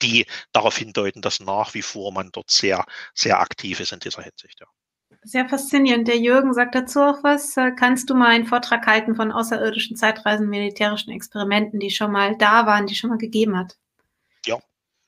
die 0.01 0.25
darauf 0.53 0.77
hindeuten, 0.77 1.21
dass 1.21 1.39
nach 1.39 1.73
wie 1.73 1.81
vor 1.81 2.11
man 2.11 2.31
dort 2.31 2.49
sehr, 2.49 2.85
sehr 3.13 3.39
aktiv 3.39 3.79
ist 3.79 3.91
in 3.91 3.99
dieser 3.99 4.23
Hinsicht. 4.23 4.59
Ja. 4.59 4.67
Sehr 5.23 5.47
faszinierend. 5.47 6.07
Der 6.07 6.17
Jürgen 6.17 6.53
sagt 6.53 6.75
dazu 6.75 7.01
auch 7.01 7.23
was. 7.23 7.57
Äh, 7.57 7.71
kannst 7.71 8.09
du 8.09 8.15
mal 8.15 8.29
einen 8.29 8.45
Vortrag 8.45 8.85
halten 8.87 9.15
von 9.15 9.31
außerirdischen 9.31 9.97
Zeitreisen, 9.97 10.49
militärischen 10.49 11.11
Experimenten, 11.11 11.79
die 11.79 11.89
schon 11.89 12.11
mal 12.11 12.37
da 12.37 12.65
waren, 12.65 12.87
die 12.87 12.95
schon 12.95 13.09
mal 13.09 13.17
gegeben 13.17 13.57
hat? 13.57 13.77
Ja, 14.45 14.57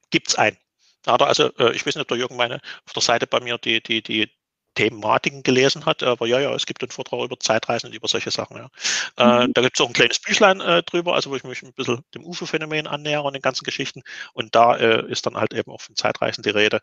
gibt 0.10 0.30
es 0.30 0.36
einen. 0.36 0.58
also, 1.06 1.52
äh, 1.58 1.74
ich 1.74 1.86
weiß 1.86 1.96
nicht, 1.96 2.02
ob 2.02 2.08
der 2.08 2.18
Jürgen 2.18 2.36
meine 2.36 2.60
auf 2.86 2.94
der 2.94 3.02
Seite 3.02 3.28
bei 3.28 3.40
mir 3.40 3.58
die, 3.58 3.82
die, 3.82 4.02
die 4.02 4.30
Thematiken 4.80 5.44
gelesen 5.44 5.86
hat. 5.86 6.04
Aber 6.04 6.26
ja, 6.26 6.40
ja, 6.40 6.54
es 6.56 6.66
gibt 6.66 6.82
einen 6.82 6.92
Vortrag 6.92 7.20
über 7.22 7.40
Zeitreisen 7.40 7.88
und 7.88 7.96
über 7.96 8.08
solche 8.08 8.32
Sachen. 8.32 8.58
Ja. 8.58 8.70
Äh, 9.18 9.48
mhm. 9.48 9.54
da 9.54 9.62
gibt 9.62 9.78
es 9.78 9.82
auch 9.84 9.88
ein 9.88 9.94
kleines 9.94 10.20
Büchlein 10.20 10.62
äh, 10.62 10.84
drüber, 10.84 11.16
also 11.16 11.30
wo 11.32 11.36
ich 11.36 11.44
mich 11.44 11.62
ein 11.64 11.74
bisschen 11.74 12.04
dem 12.16 12.26
UFO-Phänomen 12.26 12.88
annähere 12.88 13.24
und 13.24 13.34
den 13.34 13.42
ganzen 13.42 13.66
Geschichten. 13.66 14.02
Und 14.34 14.56
da 14.56 14.78
äh, 14.78 15.12
ist 15.12 15.26
dann 15.26 15.36
halt 15.36 15.54
eben 15.54 15.72
auch 15.72 15.82
von 15.82 15.96
Zeitreisen 15.96 16.44
die 16.44 16.50
Rede, 16.50 16.80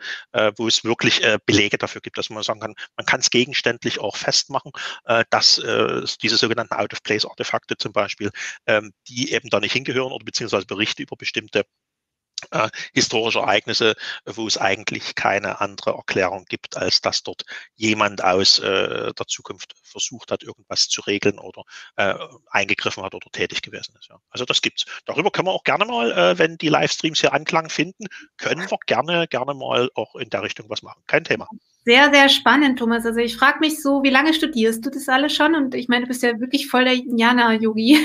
wo 0.57 0.69
es 0.69 0.85
wirklich 0.85 1.23
Belege 1.47 1.79
dafür 1.79 2.01
gibt, 2.01 2.19
dass 2.19 2.31
man 2.31 2.43
sagen 2.43 2.61
kann, 2.61 2.75
man 2.97 3.07
kann 3.07 3.21
es 3.21 3.31
gegenständlich 3.31 4.01
auch 4.01 4.17
festmachen, 4.17 4.73
dass 5.31 5.61
diese 6.23 6.37
sogenannten 6.37 6.75
Out-of-Place-Artefakte 6.75 7.77
zum 7.77 7.93
Beispiel, 7.93 8.31
ähm, 8.67 8.93
die 9.09 9.33
eben 9.33 9.49
da 9.51 9.61
nicht 9.61 9.73
hingehören 9.73 10.13
oder 10.13 10.25
beziehungsweise 10.25 10.67
Berichte 10.67 11.03
über 11.03 11.17
bestimmte 11.17 11.65
äh, 12.51 12.69
historische 12.93 13.41
Ereignisse, 13.41 13.95
wo 14.25 14.47
es 14.47 14.59
eigentlich 14.59 15.15
keine 15.15 15.61
andere 15.61 15.93
Erklärung 15.93 16.45
gibt, 16.49 16.77
als 16.77 17.01
dass 17.01 17.23
dort 17.23 17.45
jemand 17.75 18.23
aus 18.23 18.59
äh, 18.59 19.13
der 19.13 19.27
Zukunft 19.27 19.75
versucht 19.83 20.31
hat, 20.31 20.43
irgendwas 20.43 20.89
zu 20.89 21.01
regeln 21.03 21.39
oder 21.39 21.63
äh, 21.97 22.15
eingegriffen 22.51 23.03
hat 23.03 23.15
oder 23.15 23.31
tätig 23.31 23.63
gewesen 23.63 23.95
ist. 23.99 24.09
Ja. 24.09 24.19
Also 24.31 24.45
das 24.45 24.63
gibt's. 24.63 24.85
Darüber 25.05 25.31
können 25.31 25.49
wir 25.49 25.53
auch 25.53 25.65
gerne 25.65 25.85
mal, 25.85 26.13
äh, 26.13 26.39
wenn 26.39 26.59
die 26.59 26.69
Livestreams 26.69 27.21
hier 27.21 27.33
Anklang 27.33 27.69
finden, 27.71 28.07
können 28.37 28.71
wir 28.71 28.79
gerne, 28.87 29.27
gerne 29.29 29.55
mal 29.55 29.91
auch 29.95 30.17
in 30.17 30.31
der 30.31 30.43
Richtung 30.43 30.69
was 30.69 30.83
machen. 30.83 31.03
Kein 31.07 31.25
Thema. 31.25 31.49
Sehr, 31.85 32.13
sehr 32.13 32.29
spannend, 32.29 32.81
Thomas. 32.81 33.07
Also 33.07 33.21
ich 33.21 33.37
frage 33.37 33.61
mich 33.61 33.81
so, 33.81 34.03
wie 34.03 34.11
lange 34.11 34.35
studierst 34.35 34.85
du 34.85 34.91
das 34.91 35.09
alles 35.09 35.33
schon? 35.35 35.55
Und 35.55 35.75
ich 35.75 35.87
meine, 35.87 36.03
du 36.03 36.09
bist 36.09 36.23
ja 36.23 36.41
wirklich 36.41 36.69
voll 36.69 36.85
der 36.85 36.95
Jana-Yogi. 36.95 38.05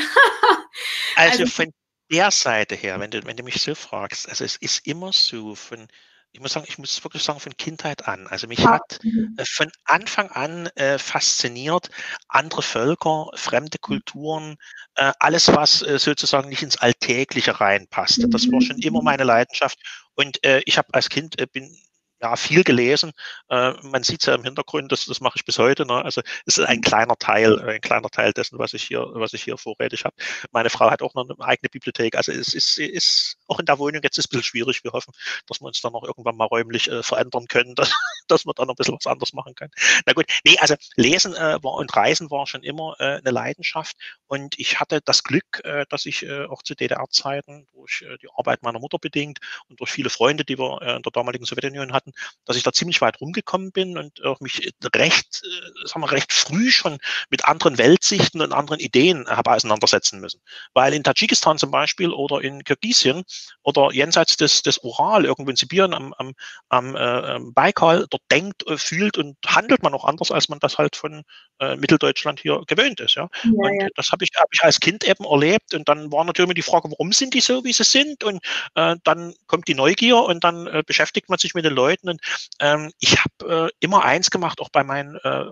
also, 1.16 1.44
also 1.44 1.46
von 1.48 1.74
der 2.12 2.32
Seite 2.32 2.76
her, 2.76 3.00
wenn 3.00 3.12
du, 3.12 3.24
wenn 3.26 3.38
du 3.38 3.44
mich 3.44 3.62
so 3.62 3.74
fragst, 3.74 4.28
also 4.30 4.44
es 4.44 4.58
ist 4.58 4.86
immer 4.86 5.14
so 5.14 5.56
von, 5.56 5.88
ich 6.34 6.40
muss 6.40 6.54
sagen, 6.54 6.66
ich 6.70 6.78
muss 6.78 7.04
wirklich 7.04 7.24
sagen, 7.24 7.40
von 7.40 7.56
Kindheit 7.58 8.08
an. 8.08 8.28
Also 8.28 8.48
mich 8.48 8.66
hat 8.66 9.00
mhm. 9.04 9.36
äh, 9.38 9.46
von 9.46 9.72
Anfang 9.86 10.30
an 10.30 10.68
äh, 10.76 10.98
fasziniert 10.98 11.90
andere 12.28 12.62
Völker, 12.62 13.30
fremde 13.36 13.78
mhm. 13.78 13.82
Kulturen, 13.82 14.56
äh, 14.96 15.12
alles, 15.20 15.48
was 15.48 15.82
äh, 15.82 16.00
sozusagen 16.00 16.50
nicht 16.50 16.64
ins 16.64 16.78
Alltägliche 16.78 17.60
reinpasste. 17.60 18.30
Das 18.30 18.50
war 18.52 18.62
schon 18.62 18.80
immer 18.80 19.00
mhm. 19.00 19.06
meine 19.06 19.24
Leidenschaft. 19.24 19.80
Und 20.16 20.44
äh, 20.46 20.62
ich 20.66 20.78
habe 20.78 20.94
als 20.94 21.10
Kind 21.10 21.40
äh, 21.40 21.48
bin 21.48 21.76
ja, 22.22 22.36
viel 22.36 22.64
gelesen. 22.64 23.12
Äh, 23.50 23.74
man 23.82 24.04
sieht 24.04 24.22
es 24.22 24.28
ja 24.28 24.36
im 24.36 24.44
Hintergrund, 24.44 24.92
das, 24.92 25.06
das 25.06 25.22
mache 25.22 25.38
ich 25.38 25.46
bis 25.46 25.58
heute. 25.58 25.86
Ne? 25.86 26.06
Also 26.06 26.22
es 26.46 26.58
ist 26.58 26.66
ein 26.66 26.78
mhm. 26.78 26.82
kleiner 26.82 27.18
Teil, 27.18 27.60
ein 27.62 27.82
kleiner 27.82 28.10
Teil 28.10 28.32
dessen, 28.32 28.60
was 28.60 28.74
ich 28.74 28.84
hier, 28.84 29.06
was 29.14 29.34
ich 29.34 29.44
hier 29.44 29.58
vorrätig 29.58 30.06
habe. 30.06 30.16
Meine 30.52 30.70
Frau 30.70 30.92
hat 30.92 31.02
auch 31.02 31.16
noch 31.16 31.28
eine 31.28 31.40
eigene 31.40 31.70
Bibliothek. 31.70 32.16
Also 32.16 32.32
es 32.32 32.54
ist, 32.54 32.78
ist 32.78 33.38
auch 33.48 33.60
in 33.60 33.66
der 33.66 33.80
Wohnung 33.80 34.02
jetzt 34.04 34.18
ist 34.20 34.28
ein 34.28 34.30
bisschen 34.30 34.44
schwierig. 34.44 34.84
Wir 34.84 34.92
hoffen, 34.92 35.14
dass 35.48 35.62
wir 35.62 35.66
uns 35.66 35.82
dann 35.82 35.94
noch 35.94 36.04
irgendwann 36.04 36.38
mal 36.38 36.46
räumlich 36.46 36.90
äh, 36.90 37.02
verändern 37.02 37.48
können, 37.48 37.74
dass, 37.76 37.92
dass 38.28 38.46
wir 38.46 38.54
dann 38.54 38.68
noch 38.68 38.76
ein 38.76 38.78
bisschen 38.78 38.96
was 38.96 39.08
anderes 39.08 39.34
machen 39.34 39.56
können. 39.56 39.72
Na 40.06 40.14
gut, 40.14 40.26
nee, 40.46 40.58
also 40.60 40.76
Lesen 40.96 41.34
äh, 41.34 41.64
war 41.64 41.74
und 41.74 41.96
Reisen 41.96 42.30
war 42.30 42.46
schon 42.46 42.64
immer 42.64 42.96
äh, 43.00 43.18
eine 43.18 43.32
Leidenschaft. 43.32 43.96
Und 44.28 44.60
ich 44.60 44.80
hatte 44.80 45.02
das 45.04 45.24
Glück, 45.24 45.62
äh, 45.64 45.86
dass 45.90 46.06
ich 46.06 46.24
äh, 46.24 46.46
auch 46.46 46.62
zu 46.62 46.76
DDR-Zeiten 46.76 47.68
durch 47.74 48.06
die 48.22 48.28
Arbeit 48.36 48.62
meiner 48.62 48.80
Mutter 48.80 49.00
bedingt 49.00 49.40
und 49.68 49.80
durch 49.80 49.92
viele 49.92 50.10
Freunde, 50.10 50.46
die 50.46 50.58
wir 50.58 50.82
in 50.82 51.02
der 51.02 51.12
damaligen 51.12 51.46
Sowjetunion 51.46 51.94
hatten, 51.94 52.11
behaupten, 52.12 52.42
dass 52.46 52.58
ich 52.58 52.64
da 52.64 52.72
ziemlich 52.72 53.02
weit 53.02 53.22
rumgekommen 53.22 53.72
bin 53.72 53.98
und 53.98 54.24
auch 54.24 54.40
mich 54.40 54.74
recht, 54.96 55.42
äh, 55.44 55.88
sagen 55.88 56.02
wir, 56.02 56.12
recht 56.12 56.34
früh 56.34 56.72
schon 56.72 56.98
mit 57.30 57.46
anderen 57.46 57.78
Weltsichten 57.78 58.42
und 58.42 58.54
anderen 58.54 58.80
Ideen 58.80 59.28
habe 59.28 59.52
auseinandersetzen 59.52 60.20
müssen. 60.20 60.42
Weil 60.74 60.94
in 60.94 61.04
Tadschikistan 61.04 61.58
zum 61.58 61.72
Beispiel 61.72 62.12
oder 62.12 62.42
in 62.42 62.64
Kirgisien 62.64 63.24
oder 63.64 63.92
jenseits 63.92 64.38
des, 64.38 64.62
des 64.64 64.80
Ural, 64.80 65.26
irgendwo 65.26 65.50
in 65.50 65.56
Sibirien 65.56 65.94
am, 65.94 66.14
am, 66.14 66.34
am 66.70 66.96
äh, 66.96 67.40
Baikal, 67.54 68.08
dort 68.10 68.24
denkt, 68.32 68.68
äh, 68.68 68.78
fühlt 68.78 69.18
und 69.18 69.38
handelt 69.46 69.84
man 69.84 69.94
auch 69.94 70.06
anders, 70.06 70.32
als 70.32 70.50
man 70.50 70.60
das 70.60 70.78
halt 70.78 70.96
von 70.96 71.24
äh, 71.60 71.76
Mitteldeutschland 71.76 72.40
hier 72.40 72.62
gewöhnt 72.68 73.00
ist. 73.00 73.16
Ja? 73.16 73.30
ja 73.44 73.52
und 73.52 73.82
ja. 73.82 73.88
das 73.96 74.12
habe 74.12 74.24
ich, 74.24 74.32
hab 74.36 74.48
ich 74.52 74.64
als 74.64 74.80
Kind 74.80 75.08
eben 75.08 75.26
erlebt 75.26 75.74
und 75.74 75.88
dann 75.88 76.12
war 76.12 76.24
natürlich 76.24 76.48
immer 76.48 76.54
die 76.54 76.62
Frage, 76.62 76.90
warum 76.92 77.12
sind 77.14 77.34
die 77.34 77.42
so, 77.42 77.64
wie 77.64 77.74
sie 77.74 77.84
sind 77.84 78.24
und 78.24 78.44
äh, 78.76 78.96
dann 79.04 79.34
kommt 79.48 79.68
die 79.68 79.76
Neugier 79.76 80.18
und 80.18 80.44
dann 80.44 80.68
äh, 80.68 80.84
beschäftigt 80.86 81.30
man 81.30 81.40
sich 81.40 81.54
mit 81.54 81.66
den 81.66 81.74
Leuten 81.74 82.01
und 82.10 82.22
ähm, 82.60 82.92
ich 83.00 83.18
habe 83.20 83.68
äh, 83.68 83.70
immer 83.80 84.04
eins 84.04 84.32
gemacht, 84.32 84.60
auch 84.62 84.70
bei 84.70 84.84
meinen 84.84 85.16
äh, 85.24 85.46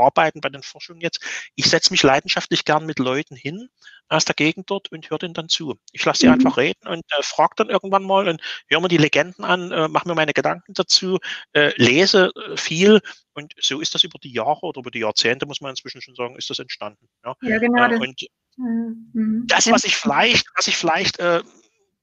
Arbeiten, 0.00 0.40
bei 0.40 0.48
den 0.48 0.62
Forschungen 0.62 1.00
jetzt. 1.00 1.20
Ich 1.54 1.66
setze 1.66 1.92
mich 1.92 2.02
leidenschaftlich 2.02 2.64
gern 2.64 2.86
mit 2.86 2.98
Leuten 2.98 3.36
hin 3.36 3.68
aus 4.08 4.24
der 4.24 4.34
Gegend 4.34 4.70
dort 4.70 4.90
und 4.90 5.08
höre 5.08 5.18
denen 5.18 5.34
dann 5.34 5.48
zu. 5.48 5.76
Ich 5.92 6.04
lasse 6.04 6.20
sie 6.20 6.26
mhm. 6.26 6.34
einfach 6.34 6.56
reden 6.56 6.88
und 6.88 7.04
äh, 7.10 7.22
frage 7.22 7.54
dann 7.56 7.70
irgendwann 7.70 8.02
mal 8.02 8.28
und 8.28 8.42
höre 8.68 8.80
mir 8.80 8.88
die 8.88 8.96
Legenden 8.96 9.44
an, 9.44 9.70
äh, 9.70 9.88
mache 9.88 10.08
mir 10.08 10.14
meine 10.14 10.32
Gedanken 10.32 10.74
dazu, 10.74 11.18
äh, 11.52 11.72
lese 11.76 12.32
äh, 12.34 12.56
viel 12.56 13.00
und 13.34 13.54
so 13.60 13.80
ist 13.80 13.94
das 13.94 14.02
über 14.02 14.18
die 14.18 14.32
Jahre 14.32 14.62
oder 14.62 14.80
über 14.80 14.90
die 14.90 15.00
Jahrzehnte, 15.00 15.46
muss 15.46 15.60
man 15.60 15.70
inzwischen 15.70 16.02
schon 16.02 16.14
sagen, 16.14 16.36
ist 16.36 16.50
das 16.50 16.58
entstanden. 16.58 17.08
Ja, 17.24 17.36
ja 17.42 17.58
genau. 17.58 17.88
Äh, 17.88 17.98
und 17.98 18.26
mhm. 18.56 19.44
das, 19.46 19.70
was 19.70 19.84
ich 19.84 19.96
vielleicht, 19.96 20.46
was 20.56 20.66
ich 20.66 20.76
vielleicht 20.76 21.20
äh, 21.20 21.42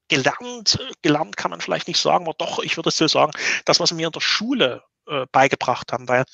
gelernt, 0.07 0.79
gelernt 1.01 1.37
kann 1.37 1.51
man 1.51 1.61
vielleicht 1.61 1.87
nicht 1.87 1.99
sagen, 1.99 2.25
aber 2.25 2.35
doch, 2.37 2.59
ich 2.59 2.77
würde 2.77 2.89
es 2.89 2.97
so 2.97 3.07
sagen, 3.07 3.31
das, 3.65 3.79
was 3.79 3.91
mir 3.93 4.07
in 4.07 4.11
der 4.11 4.21
Schule 4.21 4.83
äh, 5.07 5.25
beigebracht 5.31 5.91
haben, 5.91 6.07
weil 6.07 6.25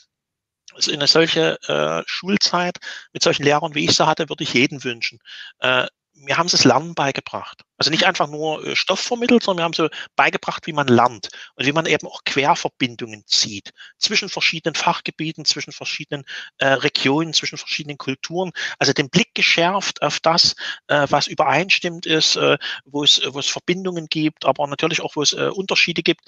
also 0.73 0.91
eine 0.91 1.07
solche 1.07 1.59
äh, 1.67 2.03
Schulzeit 2.05 2.77
mit 3.11 3.23
solchen 3.23 3.43
Lehrern, 3.43 3.75
wie 3.75 3.85
ich 3.85 3.95
sie 3.95 4.07
hatte, 4.07 4.29
würde 4.29 4.43
ich 4.43 4.53
jeden 4.53 4.83
wünschen. 4.83 5.19
Äh, 5.59 5.87
mir 6.23 6.37
haben 6.37 6.47
sie 6.47 6.57
das 6.57 6.65
Lernen 6.65 6.95
beigebracht. 6.95 7.61
Also 7.77 7.91
nicht 7.91 8.05
einfach 8.05 8.27
nur 8.27 8.65
äh, 8.65 8.75
Stoff 8.75 8.99
vermittelt, 8.99 9.43
sondern 9.43 9.61
wir 9.61 9.65
haben 9.65 9.73
so 9.73 9.89
beigebracht, 10.15 10.67
wie 10.67 10.73
man 10.73 10.87
lernt 10.87 11.29
und 11.55 11.65
wie 11.65 11.71
man 11.71 11.85
eben 11.85 12.07
auch 12.07 12.23
Querverbindungen 12.25 13.23
zieht 13.27 13.71
zwischen 13.97 14.29
verschiedenen 14.29 14.75
Fachgebieten, 14.75 15.45
zwischen 15.45 15.73
verschiedenen 15.73 16.23
äh, 16.59 16.67
Regionen, 16.67 17.33
zwischen 17.33 17.57
verschiedenen 17.57 17.97
Kulturen. 17.97 18.51
Also 18.79 18.93
den 18.93 19.09
Blick 19.09 19.33
geschärft 19.33 20.01
auf 20.01 20.19
das, 20.19 20.55
äh, 20.87 21.07
was 21.09 21.27
übereinstimmt 21.27 22.05
ist, 22.05 22.35
äh, 22.35 22.57
wo 22.85 23.03
es, 23.03 23.21
wo 23.25 23.39
es 23.39 23.47
Verbindungen 23.47 24.07
gibt, 24.07 24.45
aber 24.45 24.65
natürlich 24.67 25.01
auch, 25.01 25.15
wo 25.15 25.21
es 25.21 25.33
äh, 25.33 25.49
Unterschiede 25.49 26.03
gibt. 26.03 26.21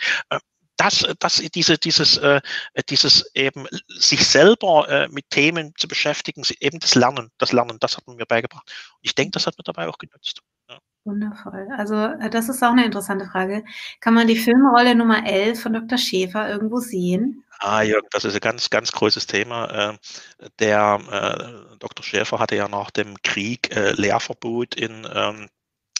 Äh, 0.77 0.83
das, 0.85 1.05
das, 1.19 1.35
diese, 1.53 1.77
dieses, 1.77 2.17
äh, 2.17 2.41
dieses 2.89 3.33
eben 3.35 3.67
sich 3.87 4.25
selber 4.27 4.87
äh, 4.89 5.07
mit 5.09 5.29
Themen 5.29 5.73
zu 5.77 5.87
beschäftigen, 5.87 6.43
eben 6.59 6.79
das 6.79 6.95
Lernen, 6.95 7.31
das 7.37 7.51
Lernen, 7.51 7.77
das 7.79 7.97
hat 7.97 8.07
man 8.07 8.17
mir 8.17 8.25
beigebracht. 8.25 8.69
Und 8.93 8.99
ich 9.01 9.15
denke, 9.15 9.31
das 9.31 9.47
hat 9.47 9.57
mir 9.57 9.63
dabei 9.63 9.87
auch 9.87 9.97
genützt. 9.97 10.41
Ja. 10.69 10.79
Wundervoll. 11.05 11.67
Also 11.77 11.95
äh, 11.95 12.29
das 12.29 12.49
ist 12.49 12.63
auch 12.63 12.71
eine 12.71 12.85
interessante 12.85 13.25
Frage. 13.25 13.63
Kann 13.99 14.13
man 14.13 14.27
die 14.27 14.37
Filmrolle 14.37 14.95
Nummer 14.95 15.25
11 15.25 15.61
von 15.61 15.73
Dr. 15.73 15.97
Schäfer 15.97 16.49
irgendwo 16.49 16.79
sehen? 16.79 17.43
Ah, 17.59 17.81
Jürgen, 17.81 18.07
das 18.11 18.25
ist 18.25 18.33
ein 18.33 18.41
ganz, 18.41 18.69
ganz 18.69 18.91
großes 18.91 19.27
Thema. 19.27 19.71
Ähm, 19.71 19.99
der 20.59 20.99
äh, 21.71 21.77
Dr. 21.79 22.03
Schäfer 22.03 22.39
hatte 22.39 22.55
ja 22.55 22.67
nach 22.67 22.91
dem 22.91 23.15
Krieg 23.23 23.73
äh, 23.75 23.91
Lehrverbot 23.91 24.75
in 24.75 25.07
ähm, 25.13 25.47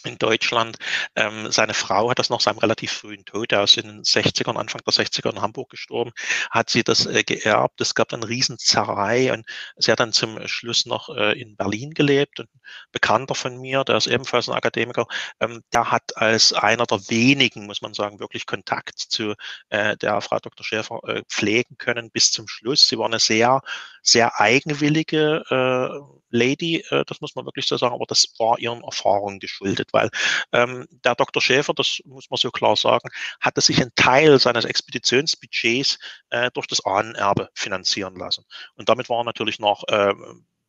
in 0.06 0.18
Deutschland. 0.18 0.78
Ähm, 1.16 1.52
seine 1.52 1.74
Frau 1.74 2.10
hat 2.10 2.20
das 2.20 2.30
nach 2.30 2.42
seinem 2.42 2.60
relativ 2.60 2.92
frühen 2.92 3.26
Tod, 3.26 3.52
er 3.52 3.64
ist 3.64 3.78
in 3.78 3.88
den 3.88 4.04
60ern, 4.04 4.58
Anfang 4.58 4.82
der 4.86 4.94
60er 4.94 5.32
in 5.32 5.42
Hamburg 5.42 5.70
gestorben, 5.70 6.12
hat 6.50 6.70
sie 6.70 6.84
das 6.84 7.06
äh, 7.06 7.24
geerbt. 7.24 7.82
Es 7.82 7.96
gab 7.96 8.10
dann 8.10 8.24
Riesenzerrei 8.24 9.34
und 9.34 9.46
sie 9.78 9.92
hat 9.92 10.00
dann 10.00 10.14
zum 10.14 10.46
Schluss 10.48 10.86
noch 10.86 11.10
äh, 11.16 11.40
in 11.40 11.56
Berlin 11.56 11.92
gelebt. 11.92 12.40
Und 12.40 12.54
ein 12.54 12.60
Bekannter 12.92 13.36
von 13.36 13.58
mir, 13.58 13.84
der 13.84 13.98
ist 13.98 14.08
ebenfalls 14.08 14.50
ein 14.50 14.56
Akademiker, 14.56 15.08
ähm, 15.40 15.64
der 15.74 15.92
hat 15.92 16.18
als 16.18 16.54
einer 16.54 16.86
der 16.86 17.00
wenigen, 17.10 17.66
muss 17.66 17.82
man 17.82 17.94
sagen, 17.94 18.20
wirklich 18.20 18.46
Kontakt 18.46 19.00
zu 19.00 19.36
äh, 19.70 19.98
der 19.98 20.22
Frau 20.22 20.40
Dr. 20.40 20.66
Schäfer 20.66 21.00
äh, 21.08 21.24
pflegen 21.30 21.78
können 21.78 22.12
bis 22.12 22.32
zum 22.32 22.48
Schluss. 22.48 22.88
Sie 22.88 22.98
war 22.98 23.06
eine 23.06 23.20
sehr, 23.20 23.62
sehr 24.02 24.40
eigenwillige 24.40 25.44
äh, 25.50 26.16
Lady, 26.36 26.84
äh, 26.90 27.04
das 27.06 27.22
muss 27.22 27.36
man 27.36 27.46
wirklich 27.46 27.68
so 27.68 27.78
sagen, 27.78 27.96
aber 27.96 28.06
das 28.08 28.28
war 28.38 28.60
ihren 28.60 28.84
Erfahrungen 28.84 29.40
geschuldet 29.40 29.94
weil 29.96 30.10
ähm, 30.52 30.86
der 30.90 31.16
Dr. 31.16 31.42
Schäfer, 31.42 31.74
das 31.74 32.02
muss 32.06 32.30
man 32.30 32.38
so 32.38 32.52
klar 32.52 32.76
sagen, 32.76 33.10
hatte 33.40 33.62
sich 33.62 33.82
einen 33.82 33.96
Teil 33.96 34.40
seines 34.40 34.66
Expeditionsbudgets 34.66 35.98
äh, 36.30 36.52
durch 36.54 36.68
das 36.68 36.86
Ahnenerbe 36.86 37.50
finanzieren 37.54 38.16
lassen. 38.16 38.46
Und 38.76 38.90
damit 38.90 39.10
war 39.10 39.22
er 39.22 39.24
natürlich 39.24 39.58
nach 39.60 39.84
äh, 39.88 40.14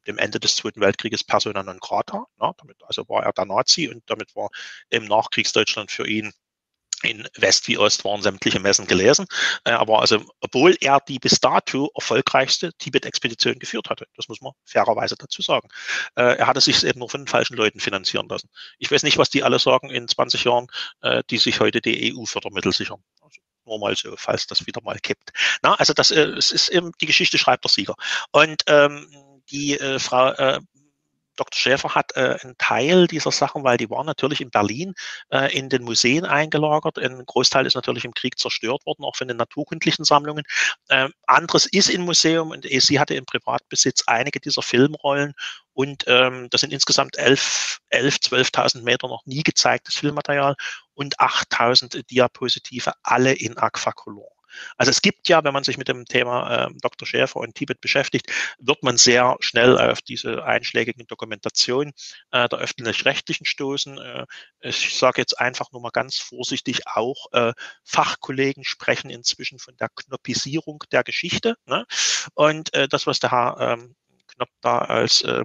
dem 0.07 0.19
Ende 0.19 0.39
des 0.39 0.55
Zweiten 0.57 0.81
Weltkrieges 0.81 1.24
persona 1.24 1.65
non 1.65 1.81
grata. 1.81 2.27
Ja, 2.40 2.53
damit, 2.59 2.77
also 2.85 3.09
war 3.09 3.24
er 3.24 3.32
der 3.32 3.47
Nazi 3.47 3.89
und 3.89 4.09
damit 4.09 4.36
war 4.36 4.48
im 4.90 5.05
Nachkriegsdeutschland 5.07 5.90
für 5.90 6.07
ihn 6.07 6.32
in 7.02 7.28
West 7.36 7.68
wie 7.68 7.78
Ost 7.78 8.05
waren 8.05 8.23
sämtliche 8.23 8.60
Messen 8.60 8.86
gelesen. 8.86 9.27
Äh, 9.64 9.73
aber 9.73 10.01
also, 10.01 10.24
obwohl 10.40 10.77
er 10.81 11.01
die 11.01 11.18
bis 11.18 11.40
dato 11.40 11.90
erfolgreichste 11.94 12.73
Tibet-Expedition 12.74 13.59
geführt 13.59 13.90
hatte, 13.90 14.06
das 14.16 14.28
muss 14.28 14.40
man 14.40 14.52
fairerweise 14.64 15.16
dazu 15.16 15.43
sagen. 15.43 15.68
Äh, 16.14 16.36
er 16.36 16.47
hatte 16.47 16.60
sich 16.60 16.82
eben 16.85 16.98
nur 16.98 17.10
von 17.10 17.23
den 17.23 17.28
falschen 17.28 17.56
Leuten 17.56 17.81
finanzieren 17.81 18.28
lassen. 18.28 18.48
Ich 18.78 18.90
weiß 18.90 19.02
nicht, 19.02 19.18
was 19.18 19.31
die 19.31 19.43
alle 19.43 19.59
sagen 19.59 19.90
in 19.90 20.09
20 20.09 20.44
Jahren, 20.44 20.66
äh, 21.02 21.23
die 21.31 21.39
sich 21.39 21.60
heute 21.60 21.81
die 21.81 22.14
EU-Fördermittel 22.14 22.73
sichern. 22.73 23.02
Also, 23.20 23.40
nur 23.64 23.78
mal 23.78 23.97
so, 23.97 24.14
falls 24.16 24.47
das 24.47 24.66
wieder 24.66 24.81
mal 24.82 24.98
kippt. 24.98 25.32
Na, 25.62 25.74
also 25.74 25.93
das 25.93 26.10
ist 26.10 26.68
eben, 26.68 26.93
die 27.01 27.06
Geschichte 27.06 27.36
schreibt 27.36 27.64
der 27.64 27.70
Sieger. 27.70 27.97
Und 28.31 28.62
ähm, 28.68 29.09
die 29.51 29.78
äh, 29.78 29.98
Frau 29.98 30.31
äh, 30.32 30.60
Dr. 31.37 31.57
Schäfer 31.57 31.95
hat 31.95 32.17
äh, 32.17 32.39
einen 32.43 32.57
Teil 32.59 33.07
dieser 33.07 33.31
Sachen, 33.31 33.65
weil 33.65 33.77
die 33.77 33.91
waren 33.91 34.07
natürlich 34.07 34.41
in 34.41 34.51
Berlin 34.51 34.95
äh, 35.31 35.57
in 35.57 35.69
den 35.69 35.83
Museen 35.83 36.25
eingelagert. 36.25 36.99
Ein 36.99 37.25
Großteil 37.25 37.67
ist 37.67 37.75
natürlich 37.75 38.05
im 38.05 38.15
Krieg 38.15 38.39
zerstört 38.39 38.85
worden, 38.87 39.05
auch 39.05 39.17
von 39.17 39.29
den 39.29 39.37
naturkundlichen 39.37 40.05
Sammlungen. 40.05 40.45
Ähm, 40.91 41.13
anderes 41.27 41.67
ist 41.67 41.89
im 41.89 42.03
Museum 42.03 42.51
und 42.51 42.67
sie 42.67 43.01
hatte 43.01 43.15
im 43.15 43.27
Privatbesitz 43.27 44.05
einige 44.07 44.41
dieser 44.41 44.63
Filmrollen 44.63 45.35
und 45.73 46.05
ähm, 46.07 46.49
das 46.51 46.63
sind 46.63 46.73
insgesamt 46.73 47.19
11, 47.19 47.81
11 47.91 48.17
12.000 48.17 48.83
Meter 48.83 49.09
noch 49.09 49.27
nie 49.27 49.43
gezeigtes 49.43 49.97
Filmmaterial 49.97 50.57
und 50.95 51.19
8.000 51.21 52.07
Diapositive, 52.07 52.93
alle 53.03 53.35
in 53.35 53.59
Aquacolor. 53.59 54.36
Also 54.77 54.91
es 54.91 55.03
gibt 55.03 55.28
ja, 55.28 55.43
wenn 55.45 55.53
man 55.53 55.65
sich 55.65 55.78
mit 55.78 55.89
dem 55.89 56.05
Thema 56.05 56.66
äh, 56.66 56.70
Dr. 56.81 57.07
Schäfer 57.07 57.41
und 57.41 57.55
Tibet 57.55 57.81
beschäftigt, 57.81 58.33
wird 58.59 58.83
man 58.83 58.97
sehr 58.97 59.37
schnell 59.41 59.78
auf 59.78 60.03
diese 60.03 60.45
einschlägigen 60.45 61.07
Dokumentationen 61.07 61.93
äh, 62.31 62.49
der 62.49 62.59
öffentlich-rechtlichen 62.59 63.47
stoßen. 63.47 63.99
Äh, 63.99 64.27
ich 64.61 64.97
sage 64.97 65.20
jetzt 65.20 65.41
einfach 65.41 65.73
nur 65.73 65.81
mal 65.81 65.91
ganz 65.91 66.19
vorsichtig, 66.19 66.87
auch 66.87 67.33
äh, 67.33 67.53
Fachkollegen 67.85 68.65
sprechen 68.65 69.11
inzwischen 69.11 69.59
von 69.59 69.77
der 69.77 69.89
Knoppisierung 69.95 70.85
der 70.93 71.05
Geschichte. 71.05 71.57
Ne? 71.66 71.87
Und 72.35 72.73
äh, 72.74 72.89
das, 72.89 73.07
was 73.07 73.20
der 73.20 73.31
Herr 73.31 73.57
ähm, 73.61 73.97
Knopp 74.28 74.49
da 74.61 74.78
als 74.78 75.23
äh, 75.23 75.45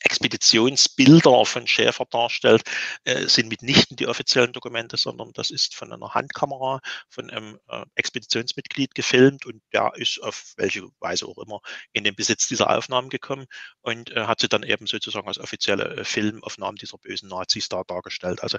Expeditionsbilder 0.00 1.44
von 1.44 1.66
Schäfer 1.66 2.06
darstellt, 2.10 2.62
äh, 3.04 3.26
sind 3.26 3.48
mitnichten 3.48 3.96
die 3.96 4.06
offiziellen 4.06 4.52
Dokumente, 4.52 4.96
sondern 4.96 5.32
das 5.34 5.50
ist 5.50 5.74
von 5.74 5.92
einer 5.92 6.14
Handkamera 6.14 6.80
von 7.08 7.30
einem 7.30 7.58
äh, 7.68 7.84
Expeditionsmitglied 7.94 8.94
gefilmt 8.94 9.46
und 9.46 9.62
der 9.72 9.92
ist 9.96 10.22
auf 10.22 10.54
welche 10.56 10.88
Weise 11.00 11.26
auch 11.26 11.38
immer 11.38 11.60
in 11.92 12.04
den 12.04 12.14
Besitz 12.14 12.48
dieser 12.48 12.70
Aufnahmen 12.70 13.10
gekommen 13.10 13.46
und 13.82 14.10
äh, 14.10 14.26
hat 14.26 14.40
sie 14.40 14.48
dann 14.48 14.62
eben 14.62 14.86
sozusagen 14.86 15.28
als 15.28 15.38
offizielle 15.38 16.04
Filmaufnahmen 16.04 16.76
dieser 16.76 16.98
bösen 16.98 17.28
Nazis 17.28 17.68
da 17.68 17.82
dargestellt. 17.84 18.42
Also 18.42 18.58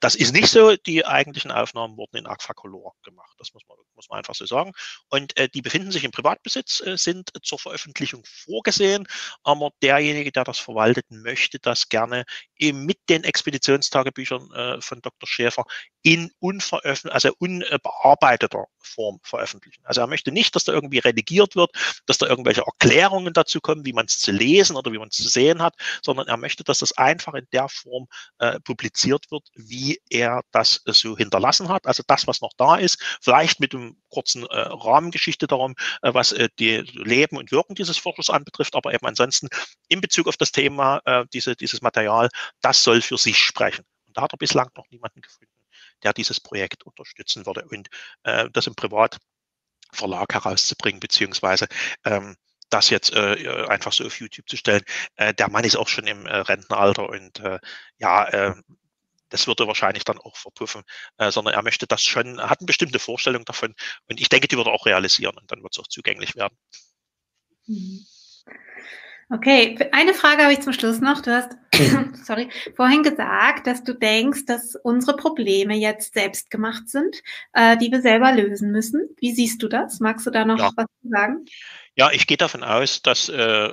das 0.00 0.14
ist 0.14 0.32
nicht 0.32 0.48
so, 0.48 0.76
die 0.76 1.04
eigentlichen 1.04 1.50
Aufnahmen 1.50 1.96
wurden 1.96 2.16
in 2.16 2.26
Aquacolor 2.26 2.94
gemacht, 3.02 3.34
das 3.38 3.52
muss 3.54 3.62
man, 3.68 3.76
muss 3.94 4.08
man 4.08 4.18
einfach 4.18 4.34
so 4.34 4.46
sagen. 4.46 4.72
Und 5.08 5.34
die 5.54 5.62
befinden 5.62 5.90
sich 5.90 6.04
im 6.04 6.10
Privatbesitz, 6.10 6.82
sind 6.96 7.30
zur 7.42 7.58
Veröffentlichung 7.58 8.22
vorgesehen, 8.24 9.06
aber 9.42 9.70
derjenige, 9.82 10.32
der 10.32 10.44
das 10.44 10.58
verwaltet, 10.58 10.77
möchte 11.22 11.58
das 11.58 11.88
gerne 11.88 12.24
mit 12.60 12.98
den 13.08 13.24
Expeditionstagebüchern 13.24 14.50
äh, 14.52 14.80
von 14.80 15.00
Dr. 15.02 15.26
Schäfer 15.26 15.64
in 16.02 16.30
unveröffentlicht, 16.38 17.14
also 17.14 17.32
unbearbeiteter 17.38 18.66
Form 18.78 19.20
veröffentlichen. 19.22 19.82
Also 19.84 20.00
er 20.00 20.06
möchte 20.06 20.32
nicht, 20.32 20.54
dass 20.54 20.64
da 20.64 20.72
irgendwie 20.72 20.98
redigiert 20.98 21.56
wird, 21.56 21.70
dass 22.06 22.18
da 22.18 22.26
irgendwelche 22.26 22.62
Erklärungen 22.62 23.32
dazu 23.32 23.60
kommen, 23.60 23.84
wie 23.84 23.92
man 23.92 24.06
es 24.06 24.18
zu 24.18 24.32
lesen 24.32 24.76
oder 24.76 24.92
wie 24.92 24.98
man 24.98 25.08
es 25.08 25.16
zu 25.16 25.28
sehen 25.28 25.60
hat, 25.60 25.74
sondern 26.02 26.28
er 26.28 26.36
möchte, 26.36 26.64
dass 26.64 26.78
das 26.78 26.92
einfach 26.96 27.34
in 27.34 27.46
der 27.52 27.68
Form 27.68 28.06
äh, 28.38 28.60
publiziert 28.60 29.30
wird, 29.30 29.48
wie 29.54 30.00
er 30.08 30.42
das 30.52 30.82
äh, 30.86 30.92
so 30.92 31.16
hinterlassen 31.16 31.68
hat. 31.68 31.86
Also 31.86 32.02
das, 32.06 32.26
was 32.26 32.40
noch 32.40 32.52
da 32.56 32.76
ist, 32.76 33.02
vielleicht 33.20 33.60
mit 33.60 33.74
einem 33.74 33.96
kurzen 34.08 34.44
äh, 34.44 34.56
Rahmengeschichte 34.56 35.46
darum, 35.46 35.74
äh, 36.02 36.14
was 36.14 36.32
äh, 36.32 36.48
die 36.58 36.78
Leben 36.78 37.36
und 37.36 37.50
Wirken 37.50 37.74
dieses 37.74 37.98
Forschers 37.98 38.30
anbetrifft, 38.30 38.74
aber 38.76 38.94
eben 38.94 39.06
ansonsten 39.06 39.48
in 39.88 40.00
Bezug 40.00 40.28
auf 40.28 40.36
das 40.36 40.52
Thema, 40.52 41.00
äh, 41.04 41.24
diese, 41.32 41.56
dieses 41.56 41.82
Material, 41.82 42.28
das 42.60 42.82
soll 42.82 43.02
für 43.02 43.18
sich 43.18 43.38
sprechen. 43.38 43.84
Und 44.06 44.16
da 44.16 44.22
hat 44.22 44.32
er 44.32 44.38
bislang 44.38 44.70
noch 44.76 44.88
niemanden 44.90 45.20
gefunden 45.20 45.57
der 46.02 46.12
dieses 46.12 46.40
Projekt 46.40 46.84
unterstützen 46.84 47.46
würde. 47.46 47.64
Und 47.70 47.88
äh, 48.24 48.48
das 48.52 48.66
im 48.66 48.74
Privatverlag 48.74 50.32
herauszubringen, 50.32 51.00
beziehungsweise 51.00 51.68
ähm, 52.04 52.36
das 52.70 52.90
jetzt 52.90 53.12
äh, 53.12 53.66
einfach 53.68 53.92
so 53.92 54.04
auf 54.04 54.20
YouTube 54.20 54.48
zu 54.48 54.56
stellen. 54.56 54.82
Äh, 55.16 55.34
der 55.34 55.50
Mann 55.50 55.64
ist 55.64 55.76
auch 55.76 55.88
schon 55.88 56.06
im 56.06 56.26
äh, 56.26 56.36
Rentenalter 56.36 57.08
und 57.08 57.40
äh, 57.40 57.58
ja, 57.98 58.28
äh, 58.28 58.54
das 59.30 59.46
würde 59.46 59.66
wahrscheinlich 59.66 60.04
dann 60.04 60.18
auch 60.18 60.36
verpuffen, 60.36 60.82
äh, 61.18 61.30
sondern 61.30 61.54
er 61.54 61.62
möchte 61.62 61.86
das 61.86 62.02
schon, 62.02 62.40
hat 62.40 62.60
eine 62.60 62.66
bestimmte 62.66 62.98
Vorstellung 62.98 63.44
davon 63.44 63.74
und 64.06 64.20
ich 64.20 64.28
denke, 64.28 64.48
die 64.48 64.56
würde 64.56 64.70
auch 64.70 64.86
realisieren 64.86 65.36
und 65.36 65.50
dann 65.50 65.62
wird 65.62 65.74
es 65.74 65.78
auch 65.78 65.88
zugänglich 65.88 66.34
werden. 66.36 66.56
Mhm. 67.66 68.06
Okay, 69.30 69.78
eine 69.92 70.14
Frage 70.14 70.42
habe 70.42 70.54
ich 70.54 70.60
zum 70.60 70.72
Schluss 70.72 71.00
noch. 71.00 71.20
Du 71.20 71.30
hast 71.30 71.56
sorry, 72.24 72.48
vorhin 72.76 73.02
gesagt, 73.02 73.66
dass 73.66 73.84
du 73.84 73.92
denkst, 73.94 74.46
dass 74.46 74.74
unsere 74.74 75.16
Probleme 75.16 75.76
jetzt 75.76 76.14
selbst 76.14 76.50
gemacht 76.50 76.88
sind, 76.88 77.22
äh, 77.52 77.76
die 77.76 77.90
wir 77.90 78.00
selber 78.00 78.32
lösen 78.32 78.72
müssen. 78.72 79.08
Wie 79.18 79.32
siehst 79.32 79.62
du 79.62 79.68
das? 79.68 80.00
Magst 80.00 80.26
du 80.26 80.30
da 80.30 80.46
noch 80.46 80.58
ja. 80.58 80.70
was 80.76 80.86
sagen? 81.02 81.44
Ja, 81.98 82.12
ich 82.12 82.28
gehe 82.28 82.36
davon 82.36 82.62
aus, 82.62 83.02
dass 83.02 83.28
äh, 83.28 83.70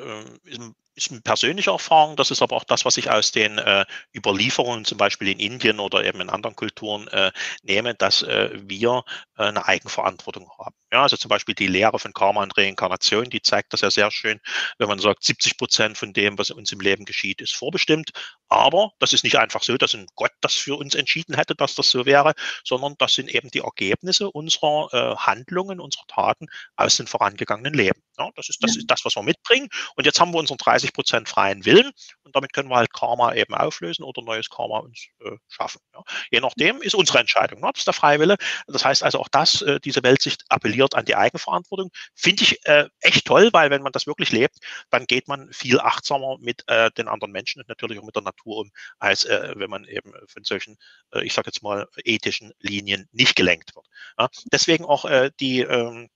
ist 0.96 1.12
eine 1.12 1.22
persönliche 1.22 1.72
Erfahrung, 1.72 2.16
das 2.16 2.32
ist 2.32 2.42
aber 2.42 2.56
auch 2.56 2.64
das, 2.64 2.86
was 2.86 2.98
ich 2.98 3.12
aus 3.12 3.32
den 3.32 3.58
äh, 3.58 3.86
Überlieferungen 4.16 4.86
zum 4.86 4.98
Beispiel 4.98 5.28
in 5.28 5.40
Indien 5.40 5.80
oder 5.80 6.04
eben 6.06 6.22
in 6.22 6.30
anderen 6.30 6.56
Kulturen 6.56 7.08
äh, 7.10 7.32
nehme, 7.64 7.94
dass 7.96 8.24
äh, 8.24 8.50
wir 8.54 9.04
äh, 9.38 9.44
eine 9.44 9.66
Eigenverantwortung 9.68 10.50
haben. 10.58 10.74
Ja, 10.92 11.04
also 11.04 11.18
zum 11.18 11.30
Beispiel 11.30 11.54
die 11.54 11.68
Lehre 11.68 12.00
von 12.00 12.14
Karma 12.14 12.42
und 12.44 12.58
Reinkarnation, 12.58 13.30
die 13.30 13.42
zeigt 13.42 13.74
das 13.74 13.82
ja 13.82 13.92
sehr 13.92 14.10
schön, 14.10 14.40
wenn 14.78 14.88
man 14.88 15.00
sagt, 15.00 15.24
70 15.24 15.58
Prozent 15.58 15.98
von 15.98 16.14
dem, 16.14 16.38
was 16.38 16.50
uns 16.50 16.72
im 16.72 16.80
Leben 16.80 17.04
geschieht, 17.06 17.42
ist 17.42 17.54
vorbestimmt. 17.54 18.12
Aber 18.48 18.92
das 19.00 19.12
ist 19.12 19.24
nicht 19.24 19.38
einfach 19.38 19.64
so, 19.64 19.76
dass 19.78 19.94
ein 19.94 20.08
Gott 20.16 20.32
das 20.42 20.54
für 20.54 20.76
uns 20.76 20.96
entschieden 20.96 21.36
hätte, 21.36 21.56
dass 21.56 21.76
das 21.76 21.90
so 21.92 22.06
wäre, 22.06 22.34
sondern 22.64 22.96
das 22.98 23.16
sind 23.16 23.30
eben 23.30 23.50
die 23.50 23.60
Ergebnisse 23.60 24.32
unserer 24.32 24.88
äh, 24.94 25.16
Handlungen, 25.18 25.82
unserer 25.82 26.08
Taten 26.08 26.48
aus 26.78 26.96
den 26.98 27.08
vorangegangenen 27.08 27.74
Leben. 27.74 28.02
Ja, 28.18 28.30
das 28.36 28.50
ist 28.50 28.64
das, 28.64 28.78
ist 28.78 28.90
das, 28.90 29.04
was 29.04 29.16
wir 29.16 29.24
mitbringen. 29.24 29.68
Und 29.96 30.06
jetzt 30.06 30.20
haben 30.20 30.34
wir 30.34 30.40
unseren 30.40 30.58
30 30.58 30.94
Prozent 30.94 31.30
freien 31.30 31.66
Willen 31.66 31.92
und 32.24 32.36
damit 32.36 32.54
können 32.54 32.70
wir 32.70 32.78
halt 32.78 32.94
Karma 32.94 33.34
eben 33.34 33.54
auflösen 33.54 34.04
oder 34.04 34.22
neues 34.22 34.50
Karma 34.50 34.80
uns 34.80 35.08
äh, 35.20 35.38
schaffen. 35.48 35.80
Ja. 35.94 36.04
Je 36.32 36.40
nachdem 36.40 36.82
ist 36.82 36.96
unsere 36.96 37.20
Entscheidung. 37.20 37.60
Ne? 37.60 37.70
Das 37.72 37.82
ist 37.82 37.88
der 37.88 37.94
Freiwille. 37.94 38.36
Das 38.68 38.86
heißt 38.86 39.04
also 39.04 39.20
auch 39.20 39.28
das, 39.30 39.62
äh, 39.62 39.80
diese 39.80 40.04
Weltsicht 40.04 40.44
appelliert 40.50 40.96
an 40.96 41.06
die 41.06 41.16
Eigenverantwortung. 41.16 41.92
Finde 42.16 42.44
ich 42.44 42.66
äh, 42.66 42.88
echt 43.02 43.26
toll, 43.26 43.50
weil 43.52 43.70
wenn 43.70 43.82
man 43.82 43.92
das 43.92 44.08
wirklich 44.08 44.32
lebt, 44.32 44.58
dann 44.90 45.06
geht 45.06 45.28
man 45.28 45.52
viel 45.52 45.80
achtsamer 45.80 46.38
mit 46.40 46.64
äh, 46.68 46.92
den 46.92 47.08
anderen 47.08 47.32
Menschen 47.32 47.62
und 47.62 47.70
natürlich 47.70 48.00
auch 48.00 48.06
mit 48.06 48.16
der 48.16 48.24
Natur 48.24 48.58
um, 48.58 48.72
als 49.00 49.26
äh, 49.26 49.54
wenn 49.56 49.70
man 49.70 49.86
eben 49.86 50.14
von 50.28 50.44
solchen, 50.44 50.78
äh, 51.12 51.24
ich 51.26 51.34
sage 51.34 51.50
jetzt 51.50 51.64
mal, 51.64 51.88
ethischen 52.04 52.54
Linien 52.60 53.08
nicht 53.12 53.36
gelenkt 53.36 53.76
wird. 53.76 53.86
Ja. 54.18 54.30
Deswegen 54.52 54.86
auch 54.86 55.06
die 55.40 55.62
ähm, 55.62 56.10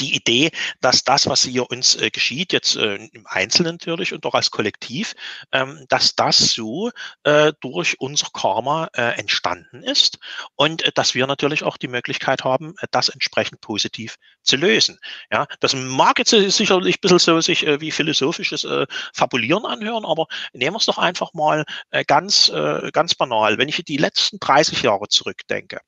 die 0.00 0.14
Idee, 0.14 0.50
dass 0.80 1.04
das, 1.04 1.26
was 1.26 1.42
hier 1.44 1.70
uns 1.70 1.96
äh, 1.96 2.10
geschieht, 2.10 2.52
jetzt 2.52 2.76
äh, 2.76 2.96
im 3.12 3.26
Einzelnen 3.26 3.78
natürlich 3.82 4.12
und 4.12 4.24
auch 4.26 4.34
als 4.34 4.50
Kollektiv, 4.50 5.14
ähm, 5.52 5.84
dass 5.88 6.14
das 6.14 6.38
so 6.52 6.90
äh, 7.24 7.52
durch 7.60 8.00
unser 8.00 8.28
Karma 8.32 8.88
äh, 8.94 9.18
entstanden 9.18 9.82
ist 9.82 10.18
und 10.56 10.82
äh, 10.82 10.92
dass 10.94 11.14
wir 11.14 11.26
natürlich 11.26 11.64
auch 11.64 11.76
die 11.76 11.88
Möglichkeit 11.88 12.44
haben, 12.44 12.74
äh, 12.80 12.86
das 12.90 13.08
entsprechend 13.08 13.60
positiv 13.60 14.16
zu 14.42 14.56
lösen. 14.56 14.98
Ja, 15.30 15.46
das 15.60 15.74
mag 15.74 16.18
jetzt 16.18 16.30
sicherlich 16.30 16.96
ein 16.96 17.00
bisschen 17.00 17.18
so 17.18 17.40
sich 17.40 17.62
wie 17.62 17.92
philosophisches 17.92 18.66
Fabulieren 19.14 19.64
anhören, 19.64 20.04
aber 20.04 20.26
nehmen 20.52 20.74
wir 20.74 20.78
es 20.78 20.86
doch 20.86 20.98
einfach 20.98 21.32
mal 21.32 21.64
ganz, 22.08 22.50
ganz 22.92 23.14
banal. 23.14 23.58
Wenn 23.58 23.68
ich 23.68 23.82
die 23.84 23.96
letzten 23.96 24.40
30 24.40 24.82
Jahre 24.82 25.06
zurückdenke, 25.08 25.80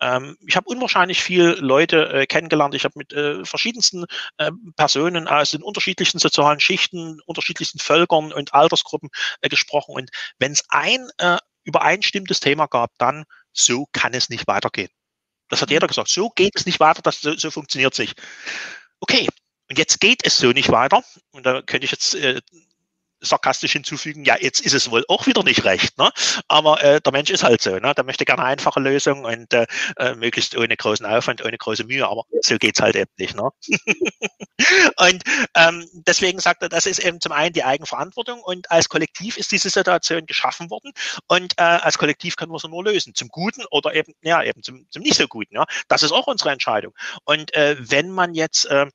ähm, 0.00 0.36
ich 0.46 0.56
habe 0.56 0.68
unwahrscheinlich 0.68 1.22
viele 1.22 1.54
Leute 1.54 2.26
kennengelernt, 2.28 2.74
ich 2.74 2.84
habe 2.84 2.98
mit 2.98 3.14
verschiedensten 3.44 4.04
äh, 4.38 4.50
Personen 4.76 5.28
aus 5.28 5.50
den 5.50 5.62
unterschiedlichsten 5.62 6.18
sozialen 6.18 6.60
Schichten, 6.60 7.20
unterschiedlichsten 7.26 7.78
Völkern 7.78 8.32
und 8.32 8.54
Altersgruppen 8.54 9.10
äh, 9.40 9.48
gesprochen. 9.48 9.94
Und 9.94 10.10
wenn 10.38 10.52
es 10.52 10.64
ein 10.68 11.08
äh, 11.18 11.38
übereinstimmtes 11.64 12.40
Thema 12.40 12.66
gab, 12.66 12.90
dann 12.98 13.24
so 13.52 13.86
kann 13.92 14.14
es 14.14 14.28
nicht 14.28 14.46
weitergehen. 14.46 14.90
Das 15.48 15.60
hat 15.60 15.68
mhm. 15.68 15.74
jeder 15.74 15.86
gesagt. 15.86 16.08
So 16.08 16.30
geht 16.30 16.56
es 16.56 16.66
nicht 16.66 16.80
weiter, 16.80 17.02
das, 17.02 17.20
so, 17.20 17.36
so 17.36 17.50
funktioniert 17.50 17.92
es 17.92 17.98
nicht. 17.98 18.20
Okay, 19.00 19.28
und 19.68 19.78
jetzt 19.78 20.00
geht 20.00 20.24
es 20.24 20.36
so 20.36 20.48
nicht 20.52 20.70
weiter. 20.70 21.02
Und 21.30 21.46
da 21.46 21.62
könnte 21.62 21.84
ich 21.84 21.90
jetzt 21.90 22.14
äh, 22.14 22.40
sarkastisch 23.22 23.72
hinzufügen, 23.72 24.24
ja, 24.24 24.36
jetzt 24.38 24.60
ist 24.60 24.74
es 24.74 24.90
wohl 24.90 25.04
auch 25.08 25.26
wieder 25.26 25.42
nicht 25.42 25.64
recht. 25.64 25.96
Ne? 25.98 26.10
Aber 26.48 26.82
äh, 26.82 27.00
der 27.00 27.12
Mensch 27.12 27.30
ist 27.30 27.42
halt 27.42 27.62
so. 27.62 27.78
Ne? 27.78 27.94
Der 27.94 28.04
möchte 28.04 28.24
gerne 28.24 28.44
einfache 28.44 28.80
Lösungen 28.80 29.24
und 29.24 29.52
äh, 29.54 29.66
äh, 29.96 30.14
möglichst 30.14 30.56
ohne 30.56 30.76
großen 30.76 31.06
Aufwand, 31.06 31.44
ohne 31.44 31.56
große 31.56 31.84
Mühe. 31.84 32.06
Aber 32.06 32.24
so 32.42 32.56
geht's 32.56 32.80
halt 32.80 32.96
eben 32.96 33.10
nicht. 33.16 33.34
Ne? 33.36 33.48
und 34.96 35.22
ähm, 35.54 35.88
deswegen 36.06 36.40
sagt 36.40 36.62
er, 36.62 36.68
das 36.68 36.86
ist 36.86 36.98
eben 36.98 37.20
zum 37.20 37.32
einen 37.32 37.52
die 37.52 37.64
Eigenverantwortung 37.64 38.42
und 38.42 38.70
als 38.70 38.88
Kollektiv 38.88 39.36
ist 39.36 39.52
diese 39.52 39.70
Situation 39.70 40.26
geschaffen 40.26 40.70
worden 40.70 40.92
und 41.28 41.54
äh, 41.58 41.62
als 41.62 41.98
Kollektiv 41.98 42.36
können 42.36 42.52
wir 42.52 42.58
sie 42.58 42.68
nur 42.68 42.84
lösen. 42.84 43.14
Zum 43.14 43.28
Guten 43.28 43.64
oder 43.70 43.94
eben, 43.94 44.12
ja, 44.22 44.42
eben 44.42 44.62
zum, 44.62 44.86
zum 44.90 45.02
nicht 45.02 45.16
so 45.16 45.28
Guten. 45.28 45.54
Ja? 45.54 45.64
Das 45.88 46.02
ist 46.02 46.12
auch 46.12 46.26
unsere 46.26 46.50
Entscheidung. 46.50 46.94
Und 47.24 47.54
äh, 47.54 47.76
wenn 47.78 48.10
man 48.10 48.34
jetzt 48.34 48.66
äh, 48.66 48.86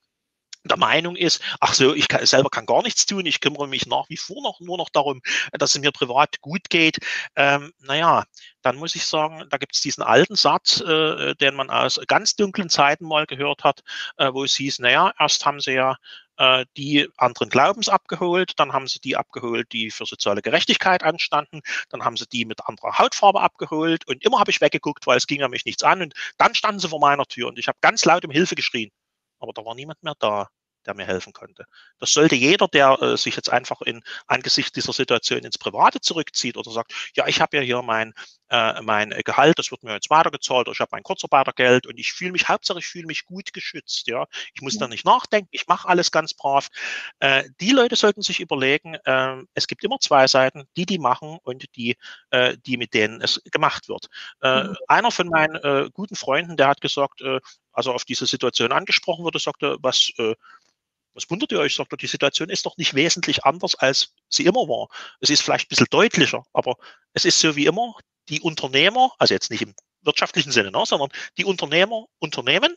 der 0.68 0.78
Meinung 0.78 1.16
ist, 1.16 1.42
ach 1.60 1.74
so, 1.74 1.94
ich 1.94 2.08
kann, 2.08 2.26
selber 2.26 2.50
kann 2.50 2.66
gar 2.66 2.82
nichts 2.84 3.06
tun, 3.06 3.26
ich 3.26 3.40
kümmere 3.40 3.68
mich 3.68 3.86
nach 3.88 4.10
wie 4.10 4.18
vor 4.18 4.42
noch 4.42 4.60
nur 4.60 4.78
noch 4.78 4.90
darum, 4.90 5.22
dass 5.54 5.76
es 5.76 5.82
mir 5.82 5.92
privat 5.92 6.42
gut 6.42 6.70
geht. 6.70 7.00
Ähm, 7.36 7.74
naja, 7.80 8.24
dann 8.62 8.78
muss 8.78 8.96
ich 8.96 9.06
sagen, 9.06 9.46
da 9.50 9.58
gibt 9.58 9.76
es 9.76 9.82
diesen 9.82 10.04
alten 10.04 10.36
Satz, 10.36 10.82
äh, 10.82 11.36
den 11.36 11.56
man 11.56 11.70
aus 11.70 12.00
ganz 12.08 12.36
dunklen 12.36 12.70
Zeiten 12.70 13.06
mal 13.06 13.26
gehört 13.26 13.64
hat, 13.64 13.82
äh, 14.18 14.32
wo 14.34 14.44
es 14.44 14.56
hieß, 14.56 14.80
naja, 14.80 15.14
erst 15.20 15.46
haben 15.46 15.60
sie 15.60 15.74
ja 15.74 15.96
äh, 16.38 16.66
die 16.78 17.08
anderen 17.18 17.50
Glaubens 17.50 17.90
abgeholt, 17.90 18.54
dann 18.58 18.74
haben 18.74 18.88
sie 18.88 19.00
die 19.00 19.16
abgeholt, 19.18 19.72
die 19.72 19.92
für 19.92 20.06
soziale 20.06 20.42
Gerechtigkeit 20.42 21.04
anstanden, 21.04 21.62
dann 21.90 22.04
haben 22.04 22.18
sie 22.18 22.28
die 22.28 22.46
mit 22.46 22.66
anderer 22.68 22.98
Hautfarbe 22.98 23.42
abgeholt 23.42 24.08
und 24.08 24.24
immer 24.24 24.40
habe 24.40 24.52
ich 24.52 24.62
weggeguckt, 24.62 25.08
weil 25.08 25.18
es 25.18 25.28
ging 25.28 25.42
ja 25.42 25.48
mich 25.48 25.66
nichts 25.66 25.84
an 25.84 26.02
und 26.02 26.14
dann 26.38 26.56
standen 26.56 26.80
sie 26.80 26.90
vor 26.90 27.00
meiner 27.00 27.26
Tür 27.26 27.48
und 27.48 27.60
ich 27.60 27.68
habe 27.68 27.78
ganz 27.82 28.06
laut 28.06 28.26
um 28.26 28.32
Hilfe 28.32 28.56
geschrien 28.56 28.92
aber 29.40 29.54
da 29.54 29.66
war 29.66 29.76
niemand 29.76 30.02
mehr 30.04 30.16
da 30.20 30.50
der 30.88 30.96
mir 30.96 31.06
helfen 31.06 31.34
konnte. 31.34 31.66
Das 32.00 32.12
sollte 32.12 32.36
jeder, 32.36 32.68
der 32.68 33.02
äh, 33.02 33.18
sich 33.18 33.36
jetzt 33.36 33.52
einfach 33.52 33.82
in 33.82 34.02
angesichts 34.26 34.72
dieser 34.72 34.94
Situation 34.94 35.40
ins 35.40 35.58
Private 35.58 36.02
zurückzieht 36.02 36.58
oder 36.58 36.72
sagt, 36.72 36.94
ja, 37.16 37.28
ich 37.28 37.42
habe 37.42 37.58
ja 37.58 37.64
hier 37.64 37.82
mein, 37.82 38.14
äh, 38.50 38.82
mein 38.82 39.10
Gehalt, 39.26 39.60
das 39.60 39.72
wird 39.72 39.84
mir 39.84 39.94
jetzt 39.94 40.10
weitergezahlt, 40.10 40.68
oder 40.68 40.72
ich 40.72 40.80
habe 40.80 40.90
mein 40.94 41.04
Kurzarbeitergeld 41.04 41.86
und 41.86 42.00
ich 42.00 42.14
fühle 42.14 42.32
mich, 42.32 42.48
hauptsächlich 42.48 42.86
ich 42.86 42.92
fühle 42.92 43.08
mich 43.08 43.26
gut 43.26 43.54
geschützt. 43.54 44.08
Ja, 44.08 44.26
Ich 44.54 44.62
muss 44.62 44.76
ja. 44.76 44.82
da 44.82 44.88
nicht 44.88 45.06
nachdenken, 45.06 45.50
ich 45.52 45.68
mache 45.68 45.88
alles 45.88 46.12
ganz 46.12 46.34
brav. 46.34 46.70
Äh, 47.20 47.44
die 47.60 47.72
Leute 47.72 47.96
sollten 47.96 48.22
sich 48.22 48.40
überlegen, 48.40 48.96
äh, 49.06 49.44
es 49.54 49.68
gibt 49.68 49.84
immer 49.84 50.00
zwei 50.00 50.28
Seiten, 50.28 50.64
die, 50.78 50.86
die 50.86 51.00
machen 51.00 51.38
und 51.44 51.66
die, 51.76 51.98
äh, 52.30 52.58
die 52.66 52.78
mit 52.78 52.94
denen 52.94 53.22
es 53.22 53.42
gemacht 53.52 53.90
wird. 53.90 54.08
Äh, 54.42 54.64
mhm. 54.64 54.78
Einer 54.88 55.12
von 55.12 55.28
meinen 55.28 55.56
äh, 55.56 55.90
guten 55.92 56.16
Freunden, 56.16 56.58
der 56.58 56.68
hat 56.68 56.82
gesagt, 56.82 57.22
als 57.78 57.86
er 57.86 57.94
auf 57.94 58.06
diese 58.06 58.26
Situation 58.26 58.72
angesprochen 58.72 59.24
wurde, 59.24 59.40
sagte, 59.40 59.78
was, 59.82 60.10
äh, 60.18 60.36
was 61.18 61.30
wundert 61.30 61.52
ihr 61.52 61.60
euch? 61.60 61.76
Sagt 61.76 61.92
er, 61.92 61.98
die 61.98 62.08
Situation 62.08 62.50
ist 62.50 62.66
doch 62.66 62.78
nicht 62.78 62.94
wesentlich 62.94 63.44
anders, 63.44 63.76
als 63.76 64.14
sie 64.30 64.46
immer 64.46 64.68
war. 64.70 64.88
Es 65.20 65.30
ist 65.30 65.42
vielleicht 65.42 65.66
ein 65.66 65.70
bisschen 65.70 65.88
deutlicher, 65.90 66.44
aber 66.54 66.76
es 67.14 67.26
ist 67.26 67.40
so 67.40 67.56
wie 67.56 67.66
immer, 67.66 67.96
die 68.30 68.40
Unternehmer, 68.40 69.12
also 69.18 69.34
jetzt 69.34 69.50
nicht 69.50 69.64
im 69.64 69.74
wirtschaftlichen 70.04 70.52
Sinne, 70.52 70.72
ne, 70.72 70.84
sondern 70.86 71.10
die 71.38 71.46
Unternehmer 71.46 72.06
unternehmen 72.20 72.76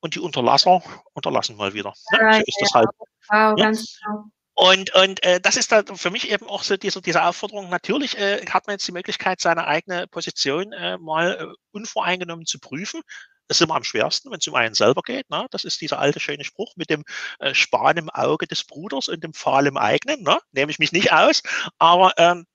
und 0.00 0.14
die 0.14 0.20
Unterlasser 0.20 0.82
unterlassen 1.12 1.56
mal 1.56 1.74
wieder. 1.74 1.92
Ne? 2.12 2.18
Ja, 2.20 2.32
so 2.34 2.42
ist 2.46 2.58
das 2.60 2.70
halt. 2.72 2.88
Wow, 3.28 3.58
ja. 3.58 3.70
Genau. 3.70 4.30
Und, 4.58 4.94
und 4.94 5.22
äh, 5.22 5.38
das 5.38 5.56
ist 5.56 5.70
da 5.70 5.82
für 5.84 6.10
mich 6.10 6.30
eben 6.30 6.46
auch 6.48 6.62
so 6.62 6.78
diese, 6.78 7.02
diese 7.02 7.22
Aufforderung. 7.22 7.68
Natürlich 7.68 8.16
äh, 8.16 8.46
hat 8.46 8.66
man 8.66 8.74
jetzt 8.74 8.88
die 8.88 8.92
Möglichkeit, 8.92 9.40
seine 9.40 9.66
eigene 9.66 10.06
Position 10.06 10.72
äh, 10.72 10.96
mal 10.96 11.36
äh, 11.38 11.54
unvoreingenommen 11.72 12.46
zu 12.46 12.58
prüfen. 12.58 13.02
Ist 13.48 13.60
immer 13.60 13.76
am 13.76 13.84
schwersten, 13.84 14.30
wenn 14.30 14.38
es 14.38 14.48
um 14.48 14.54
einen 14.54 14.74
selber 14.74 15.02
geht. 15.02 15.30
Ne? 15.30 15.46
Das 15.50 15.64
ist 15.64 15.80
dieser 15.80 15.98
alte 15.98 16.20
schöne 16.20 16.44
Spruch 16.44 16.74
mit 16.76 16.90
dem 16.90 17.04
äh, 17.38 17.54
Span 17.54 17.96
im 17.96 18.10
Auge 18.10 18.46
des 18.46 18.64
Bruders 18.64 19.08
und 19.08 19.22
dem 19.22 19.34
Pfahl 19.34 19.66
im 19.66 19.76
eigenen. 19.76 20.22
Ne? 20.22 20.38
Nehme 20.52 20.70
ich 20.70 20.78
mich 20.78 20.92
nicht 20.92 21.12
aus. 21.12 21.42
Aber 21.78 22.12
ähm, 22.16 22.46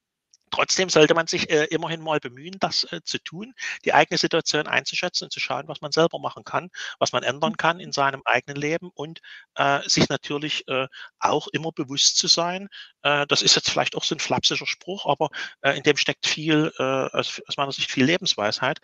Trotzdem 0.52 0.90
sollte 0.90 1.14
man 1.14 1.28
sich 1.28 1.50
äh, 1.50 1.66
immerhin 1.66 2.02
mal 2.02 2.20
bemühen, 2.20 2.58
das 2.60 2.84
äh, 2.92 3.02
zu 3.04 3.20
tun, 3.20 3.54
die 3.86 3.94
eigene 3.94 4.18
Situation 4.18 4.68
einzuschätzen 4.68 5.26
und 5.26 5.32
zu 5.32 5.40
schauen, 5.40 5.70
was 5.70 5.80
man 5.80 5.94
selber 5.94 6.20
machen 6.20 6.44
kann, 6.44 6.70
was 7.00 7.14
man 7.14 7.24
ändern 7.24 7.56
kann 7.56 7.80
in 7.80 7.94
seinem 7.94 8.22
eigenen 8.26 8.58
Leben 8.62 8.92
und 8.94 9.22
äh, 9.56 9.80
sich 9.88 10.10
natürlich 10.10 10.68
äh, 10.68 10.88
auch 11.20 11.48
immer 11.48 11.72
bewusst 11.72 12.18
zu 12.18 12.28
sein. 12.28 12.68
Äh, 13.02 13.26
das 13.28 13.42
ist 13.42 13.56
jetzt 13.56 13.70
vielleicht 13.70 13.96
auch 13.96 14.04
so 14.04 14.14
ein 14.14 14.20
flapsischer 14.20 14.68
Spruch, 14.68 15.06
aber 15.06 15.30
äh, 15.62 15.78
in 15.78 15.84
dem 15.84 15.96
steckt 15.98 16.28
viel, 16.28 16.72
aus 16.82 17.42
meiner 17.58 17.72
Sicht 17.72 17.90
viel 17.90 18.04
Lebensweisheit. 18.06 18.82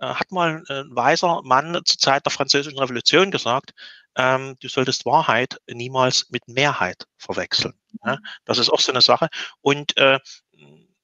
Äh, 0.00 0.14
hat 0.14 0.32
mal 0.32 0.62
ein 0.68 0.86
weiser 0.90 1.42
Mann 1.42 1.80
zur 1.84 1.98
Zeit 1.98 2.24
der 2.24 2.32
Französischen 2.32 2.78
Revolution 2.78 3.30
gesagt, 3.30 3.72
ähm, 4.16 4.56
du 4.60 4.68
solltest 4.68 5.04
Wahrheit 5.06 5.58
niemals 5.68 6.30
mit 6.30 6.48
Mehrheit 6.48 7.06
verwechseln. 7.18 7.74
Ja? 8.04 8.18
Das 8.44 8.58
ist 8.58 8.70
auch 8.70 8.80
so 8.80 8.92
eine 8.92 9.02
Sache. 9.02 9.28
Und 9.60 9.96
äh, 9.98 10.18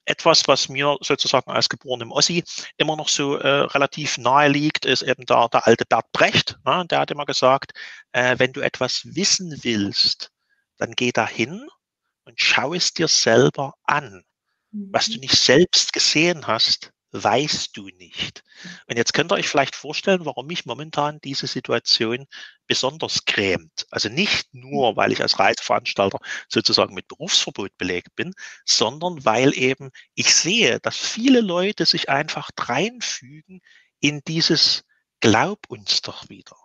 etwas, 0.07 0.47
was 0.47 0.69
mir 0.69 0.97
sozusagen 1.03 1.51
als 1.51 1.69
geborenem 1.69 2.13
Ossi 2.13 2.45
immer 2.77 2.97
noch 2.97 3.09
so 3.09 3.37
äh, 3.37 3.49
relativ 3.49 4.19
nahe 4.19 4.49
liegt, 4.49 4.87
ist 4.87 5.03
eben 5.03 5.27
der, 5.27 5.49
der 5.49 5.67
alte 5.67 5.85
Bert 5.85 6.07
Brecht. 6.13 6.59
Ne? 6.65 6.87
Der 6.91 7.01
hat 7.01 7.11
immer 7.11 7.27
gesagt, 7.27 7.73
äh, 8.13 8.39
wenn 8.39 8.53
du 8.53 8.61
etwas 8.61 9.03
wissen 9.05 9.59
willst, 9.63 10.31
dann 10.79 10.93
geh 10.93 11.13
dahin 11.13 11.69
und 12.25 12.41
schau 12.41 12.73
es 12.73 12.95
dir 12.95 13.09
selber 13.09 13.75
an. 13.85 14.25
Was 14.71 15.07
du 15.07 15.15
mhm. 15.15 15.21
nicht 15.21 15.37
selbst 15.37 15.93
gesehen 15.93 16.47
hast, 16.47 16.93
weißt 17.13 17.77
du 17.77 17.89
nicht. 17.89 18.43
Und 18.89 18.97
jetzt 18.97 19.15
könnt 19.15 19.33
ihr 19.33 19.37
euch 19.37 19.49
vielleicht 19.49 19.77
vorstellen, 19.77 20.25
warum 20.25 20.47
mich 20.47 20.67
momentan 20.67 21.21
diese 21.21 21.47
Situation 21.47 22.27
besonders 22.67 23.25
grämt. 23.25 23.87
Also 23.91 24.09
nicht 24.09 24.53
nur, 24.53 24.97
weil 24.97 25.13
ich 25.13 25.23
als 25.23 25.39
Reiseveranstalter 25.39 26.19
sozusagen 26.49 26.95
mit 26.95 27.09
Berufsverbot 27.09 27.77
belegt 27.79 28.15
bin, 28.17 28.35
sondern 28.65 29.25
weil 29.25 29.57
eben 29.57 29.91
ich 30.15 30.35
sehe, 30.35 30.81
dass 30.81 30.97
viele 30.97 31.41
Leute 31.41 31.87
sich 31.87 32.09
einfach 32.09 32.51
reinfügen 32.59 33.61
in 34.01 34.23
dieses 34.27 34.85
Glaub 35.21 35.67
uns 35.69 36.03
doch 36.03 36.29
wieder. 36.29 36.57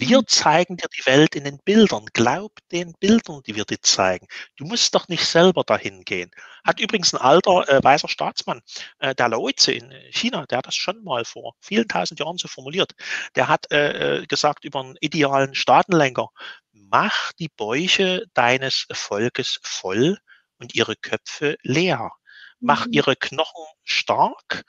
Wir 0.00 0.18
mhm. 0.18 0.26
zeigen 0.28 0.76
dir 0.76 0.86
die 0.96 1.04
Welt 1.06 1.34
in 1.34 1.42
den 1.42 1.58
Bildern. 1.58 2.06
Glaub 2.12 2.52
den 2.70 2.92
Bildern, 3.00 3.42
die 3.44 3.56
wir 3.56 3.64
dir 3.64 3.80
zeigen. 3.82 4.28
Du 4.56 4.64
musst 4.64 4.94
doch 4.94 5.08
nicht 5.08 5.26
selber 5.26 5.64
dahin 5.64 6.04
gehen. 6.04 6.30
Hat 6.64 6.78
übrigens 6.78 7.12
ein 7.12 7.20
alter 7.20 7.68
äh, 7.68 7.82
weißer 7.82 8.06
Staatsmann, 8.06 8.62
äh, 9.00 9.16
der 9.16 9.28
Laozi 9.28 9.72
in 9.72 9.92
China, 10.12 10.46
der 10.46 10.58
hat 10.58 10.68
das 10.68 10.76
schon 10.76 11.02
mal 11.02 11.24
vor 11.24 11.54
vielen 11.60 11.88
tausend 11.88 12.20
Jahren 12.20 12.38
so 12.38 12.46
formuliert. 12.46 12.92
Der 13.34 13.48
hat 13.48 13.72
äh, 13.72 14.20
äh 14.20 14.26
gesagt 14.26 14.64
über 14.64 14.80
einen 14.80 14.96
idealen 15.00 15.56
Staatenlenker, 15.56 16.28
mach 16.70 17.32
die 17.32 17.48
Bäuche 17.48 18.24
deines 18.34 18.86
Volkes 18.92 19.58
voll 19.64 20.16
und 20.58 20.76
ihre 20.76 20.94
Köpfe 20.94 21.56
leer. 21.62 22.12
Mach 22.60 22.86
mhm. 22.86 22.92
ihre 22.92 23.16
Knochen 23.16 23.66
stark 23.82 24.62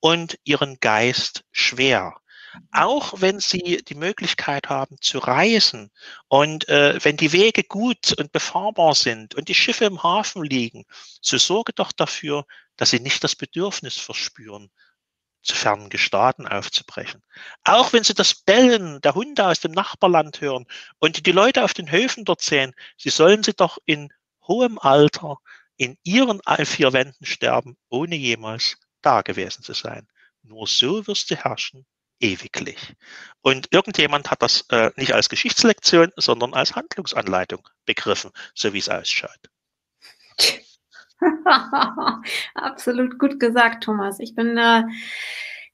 und 0.00 0.38
ihren 0.44 0.76
Geist 0.78 1.42
schwer 1.52 2.14
auch 2.72 3.20
wenn 3.20 3.40
sie 3.40 3.82
die 3.86 3.94
Möglichkeit 3.94 4.68
haben 4.68 4.96
zu 5.00 5.18
reisen 5.18 5.90
und 6.28 6.68
äh, 6.68 6.98
wenn 7.02 7.16
die 7.16 7.32
Wege 7.32 7.64
gut 7.64 8.12
und 8.18 8.32
befahrbar 8.32 8.94
sind 8.94 9.34
und 9.34 9.48
die 9.48 9.54
Schiffe 9.54 9.84
im 9.84 10.02
Hafen 10.02 10.44
liegen, 10.44 10.84
so 11.20 11.38
sorge 11.38 11.72
doch 11.72 11.92
dafür, 11.92 12.44
dass 12.76 12.90
sie 12.90 13.00
nicht 13.00 13.22
das 13.24 13.36
Bedürfnis 13.36 13.96
verspüren, 13.96 14.70
zu 15.42 15.54
fernen 15.54 15.90
Gestaden 15.90 16.48
aufzubrechen. 16.48 17.22
Auch 17.64 17.92
wenn 17.92 18.02
sie 18.02 18.14
das 18.14 18.34
Bellen 18.34 19.00
der 19.02 19.14
Hunde 19.14 19.46
aus 19.46 19.60
dem 19.60 19.72
Nachbarland 19.72 20.40
hören 20.40 20.66
und 20.98 21.26
die 21.26 21.32
Leute 21.32 21.64
auf 21.64 21.74
den 21.74 21.90
Höfen 21.90 22.24
dort 22.24 22.40
sehen, 22.40 22.72
sie 22.96 23.10
sollen 23.10 23.42
sie 23.42 23.52
doch 23.52 23.78
in 23.84 24.10
hohem 24.46 24.78
Alter 24.78 25.38
in 25.76 25.98
ihren 26.02 26.40
vier 26.64 26.92
Wänden 26.92 27.26
sterben, 27.26 27.76
ohne 27.88 28.16
jemals 28.16 28.76
da 29.02 29.22
gewesen 29.22 29.62
zu 29.62 29.74
sein. 29.74 30.08
Nur 30.42 30.66
so 30.66 31.06
wirst 31.06 31.30
du 31.30 31.36
herrschen 31.36 31.86
ewiglich. 32.24 32.94
Und 33.42 33.72
irgendjemand 33.72 34.30
hat 34.30 34.42
das 34.42 34.64
äh, 34.70 34.90
nicht 34.96 35.12
als 35.12 35.28
Geschichtslektion, 35.28 36.10
sondern 36.16 36.54
als 36.54 36.74
Handlungsanleitung 36.74 37.68
begriffen, 37.84 38.30
so 38.54 38.72
wie 38.72 38.78
es 38.78 38.88
ausschaut. 38.88 39.50
Absolut 42.54 43.18
gut 43.18 43.38
gesagt, 43.38 43.84
Thomas. 43.84 44.18
Ich 44.20 44.34
bin 44.34 44.56
äh, 44.56 44.84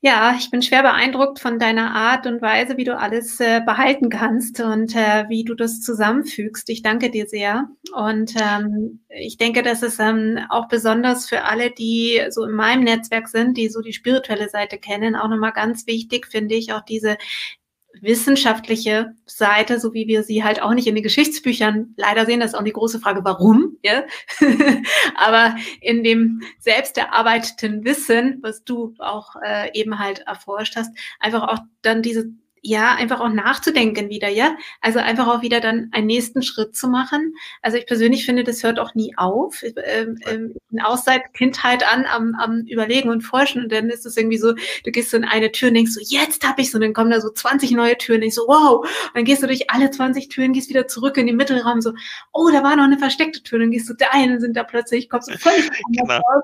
ja, 0.03 0.35
ich 0.39 0.51
bin 0.51 0.62
schwer 0.62 0.83
beeindruckt 0.83 1.41
von 1.41 1.59
deiner 1.59 1.95
Art 1.95 2.27
und 2.27 2.41
Weise, 2.41 2.79
wie 2.79 2.85
du 2.85 2.97
alles 2.97 3.39
äh, 3.39 3.61
behalten 3.61 4.09
kannst 4.09 4.59
und 4.61 4.97
äh, 4.97 5.29
wie 5.29 5.45
du 5.45 5.55
das 5.55 5.83
zusammenfügst. 5.83 6.70
Ich 6.70 6.83
danke 6.83 7.11
dir 7.11 7.27
sehr. 7.27 7.69
Und 7.95 8.35
ähm, 8.41 9.05
ich 9.09 9.37
denke, 9.37 9.62
dass 9.62 9.83
es 9.83 9.99
ähm, 9.99 10.39
auch 10.49 10.69
besonders 10.69 11.29
für 11.29 11.43
alle, 11.45 11.70
die 11.70 12.19
so 12.31 12.45
in 12.45 12.53
meinem 12.53 12.85
Netzwerk 12.85 13.29
sind, 13.29 13.59
die 13.59 13.69
so 13.69 13.83
die 13.83 13.93
spirituelle 13.93 14.49
Seite 14.49 14.79
kennen, 14.79 15.17
auch 15.17 15.29
nochmal 15.29 15.53
ganz 15.53 15.87
wichtig, 15.87 16.27
finde 16.29 16.55
ich, 16.55 16.73
auch 16.73 16.83
diese 16.83 17.19
wissenschaftliche 18.01 19.15
Seite, 19.27 19.81
so 19.81 19.93
wie 19.94 20.07
wir 20.07 20.23
sie 20.23 20.44
halt 20.44 20.62
auch 20.62 20.73
nicht 20.73 20.86
in 20.86 20.94
den 20.94 21.05
Geschichtsbüchern 21.05 21.94
leider 21.97 22.27
sehen, 22.27 22.41
das 22.41 22.52
ist 22.52 22.59
auch 22.59 22.65
die 22.65 22.73
große 22.73 23.01
Frage, 23.01 23.25
warum, 23.25 23.77
ja? 23.83 24.05
aber 25.17 25.57
in 25.81 26.02
dem 26.05 26.43
selbst 26.59 26.97
erarbeiteten 26.99 27.85
Wissen, 27.85 28.39
was 28.43 28.65
du 28.65 28.94
auch 28.99 29.36
äh, 29.44 29.70
eben 29.78 29.99
halt 29.99 30.20
erforscht 30.20 30.77
hast, 30.77 30.97
einfach 31.19 31.49
auch 31.49 31.59
dann 31.83 32.02
diese 32.02 32.31
ja, 32.63 32.95
einfach 32.95 33.21
auch 33.21 33.31
nachzudenken 33.31 34.11
wieder, 34.11 34.29
ja. 34.29 34.57
Also 34.81 34.99
einfach 34.99 35.27
auch 35.29 35.43
wieder 35.43 35.61
dann 35.61 35.89
einen 35.93 36.07
nächsten 36.07 36.43
Schritt 36.43 36.77
zu 36.77 36.89
machen. 36.89 37.35
Also 37.63 37.79
ich 37.79 37.87
persönlich 37.87 38.27
finde, 38.27 38.45
das 38.45 38.63
hört 38.63 38.79
auch 38.79 38.95
nie 38.95 39.15
auf. 39.17 39.63
Ähm, 39.63 40.19
ähm, 40.27 40.55
aus 40.83 41.05
seit 41.05 41.33
Kindheit 41.35 41.83
an 41.91 42.05
am, 42.05 42.35
am 42.39 42.67
Überlegen 42.67 43.09
und 43.09 43.23
Forschen 43.23 43.63
und 43.63 43.73
dann 43.73 43.89
ist 43.89 44.05
es 44.05 44.17
irgendwie 44.17 44.39
so, 44.39 44.53
du 44.85 44.91
gehst 44.91 45.11
so 45.11 45.17
in 45.17 45.25
eine 45.25 45.53
Tür 45.53 45.69
und 45.69 45.75
denkst 45.75 45.93
so, 45.93 46.01
jetzt 46.03 46.47
hab 46.47 46.59
ich 46.59 46.71
so, 46.71 46.77
und 46.77 46.83
dann 46.83 46.93
kommen 46.93 47.11
da 47.11 47.21
so 47.21 47.31
20 47.31 47.71
neue 47.73 47.97
Türen, 47.97 48.23
ich 48.23 48.35
so, 48.35 48.43
wow. 48.47 48.81
Und 48.81 49.11
dann 49.15 49.25
gehst 49.25 49.43
du 49.43 49.47
durch 49.47 49.71
alle 49.71 49.91
20 49.91 50.29
Türen, 50.29 50.53
gehst 50.53 50.69
wieder 50.69 50.87
zurück 50.87 51.17
in 51.17 51.27
den 51.27 51.37
Mittelraum, 51.37 51.81
so, 51.81 51.93
oh, 52.33 52.51
da 52.53 52.63
war 52.63 52.77
noch 52.77 52.85
eine 52.85 52.99
versteckte 52.99 53.43
Tür, 53.43 53.61
dann 53.61 53.71
gehst 53.71 53.89
du 53.89 53.95
da 53.95 54.07
ein 54.13 54.33
und 54.33 54.41
sind 54.41 54.57
da 54.57 54.65
plötzlich, 54.65 55.09
kommst 55.09 55.31
du 55.31 55.39
völlig 55.39 55.71
genau. 55.93 56.15
raus. 56.15 56.43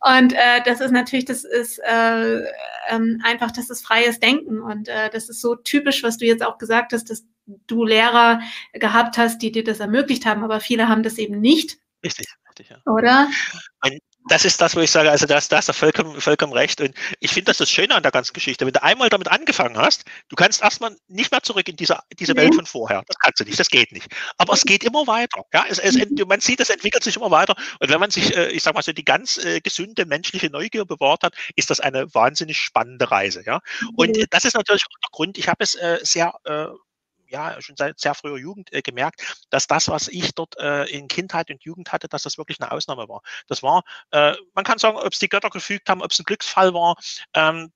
Und 0.00 0.32
äh, 0.32 0.62
das 0.64 0.80
ist 0.80 0.90
natürlich, 0.90 1.24
das 1.24 1.44
ist 1.44 1.78
äh, 1.78 2.40
ähm, 2.88 3.20
einfach, 3.22 3.50
das 3.50 3.70
ist 3.70 3.86
freies 3.86 4.20
Denken. 4.20 4.60
Und 4.60 4.88
äh, 4.88 5.10
das 5.10 5.28
ist 5.28 5.40
so 5.40 5.56
typisch, 5.56 6.02
was 6.02 6.18
du 6.18 6.26
jetzt 6.26 6.44
auch 6.44 6.58
gesagt 6.58 6.92
hast, 6.92 7.10
dass 7.10 7.24
du 7.66 7.84
Lehrer 7.84 8.40
gehabt 8.72 9.18
hast, 9.18 9.38
die 9.38 9.52
dir 9.52 9.64
das 9.64 9.80
ermöglicht 9.80 10.26
haben, 10.26 10.42
aber 10.42 10.60
viele 10.60 10.88
haben 10.88 11.02
das 11.02 11.18
eben 11.18 11.40
nicht. 11.40 11.78
Richtig, 12.04 12.26
richtig, 12.48 12.70
ja. 12.70 12.78
Oder? 12.90 13.28
Ein, 13.80 13.98
das 14.28 14.44
ist 14.44 14.60
das, 14.60 14.74
wo 14.74 14.80
ich 14.80 14.90
sage, 14.90 15.10
also 15.10 15.26
da 15.26 15.36
hast 15.36 15.68
du 15.68 15.72
vollkommen, 15.72 16.20
vollkommen 16.20 16.52
recht. 16.52 16.80
Und 16.80 16.94
ich 17.20 17.30
finde 17.30 17.50
das 17.50 17.58
das 17.58 17.70
Schöne 17.70 17.94
an 17.94 18.02
der 18.02 18.12
ganzen 18.12 18.32
Geschichte. 18.32 18.66
Wenn 18.66 18.72
du 18.72 18.82
einmal 18.82 19.08
damit 19.08 19.28
angefangen 19.28 19.76
hast, 19.78 20.04
du 20.28 20.36
kannst 20.36 20.62
erstmal 20.62 20.96
nicht 21.08 21.30
mehr 21.30 21.42
zurück 21.42 21.68
in 21.68 21.76
diese, 21.76 21.98
diese 22.18 22.32
mhm. 22.32 22.38
Welt 22.38 22.54
von 22.54 22.66
vorher. 22.66 23.02
Das 23.06 23.16
kannst 23.18 23.40
du 23.40 23.44
nicht, 23.44 23.58
das 23.58 23.68
geht 23.68 23.92
nicht. 23.92 24.08
Aber 24.38 24.54
es 24.54 24.64
geht 24.64 24.84
immer 24.84 25.06
weiter. 25.06 25.42
Ja, 25.52 25.64
es, 25.68 25.78
es, 25.78 25.96
mhm. 25.96 26.26
man 26.26 26.40
sieht, 26.40 26.60
es 26.60 26.70
entwickelt 26.70 27.04
sich 27.04 27.16
immer 27.16 27.30
weiter. 27.30 27.54
Und 27.80 27.88
wenn 27.88 28.00
man 28.00 28.10
sich, 28.10 28.36
äh, 28.36 28.48
ich 28.48 28.62
sag 28.62 28.74
mal 28.74 28.82
so, 28.82 28.92
die 28.92 29.04
ganz 29.04 29.36
äh, 29.38 29.60
gesunde 29.60 30.06
menschliche 30.06 30.50
Neugier 30.50 30.84
bewahrt 30.84 31.22
hat, 31.22 31.34
ist 31.54 31.70
das 31.70 31.80
eine 31.80 32.12
wahnsinnig 32.14 32.58
spannende 32.58 33.10
Reise. 33.10 33.42
Ja. 33.46 33.60
Und 33.94 34.16
mhm. 34.16 34.24
das 34.30 34.44
ist 34.44 34.54
natürlich 34.54 34.82
auch 34.84 35.00
der 35.04 35.10
Grund, 35.12 35.38
ich 35.38 35.48
habe 35.48 35.62
es 35.62 35.74
äh, 35.76 35.98
sehr 36.02 36.34
ja 37.28 37.60
schon 37.60 37.76
seit 37.76 37.98
sehr 37.98 38.14
früher 38.14 38.38
Jugend 38.38 38.72
äh, 38.72 38.82
gemerkt, 38.82 39.46
dass 39.50 39.66
das, 39.66 39.88
was 39.88 40.08
ich 40.08 40.34
dort 40.34 40.58
äh, 40.58 40.84
in 40.84 41.08
Kindheit 41.08 41.50
und 41.50 41.62
Jugend 41.64 41.92
hatte, 41.92 42.08
dass 42.08 42.22
das 42.22 42.38
wirklich 42.38 42.60
eine 42.60 42.72
Ausnahme 42.72 43.08
war. 43.08 43.22
Das 43.46 43.62
war, 43.62 43.82
äh, 44.10 44.34
man 44.54 44.64
kann 44.64 44.78
sagen, 44.78 44.96
ob 44.96 45.12
es 45.12 45.18
die 45.18 45.28
Götter 45.28 45.50
gefügt 45.50 45.88
haben, 45.88 46.02
ob 46.02 46.10
es 46.10 46.18
ein 46.18 46.24
Glücksfall 46.24 46.74
war. 46.74 46.96
Ähm, 47.34 47.72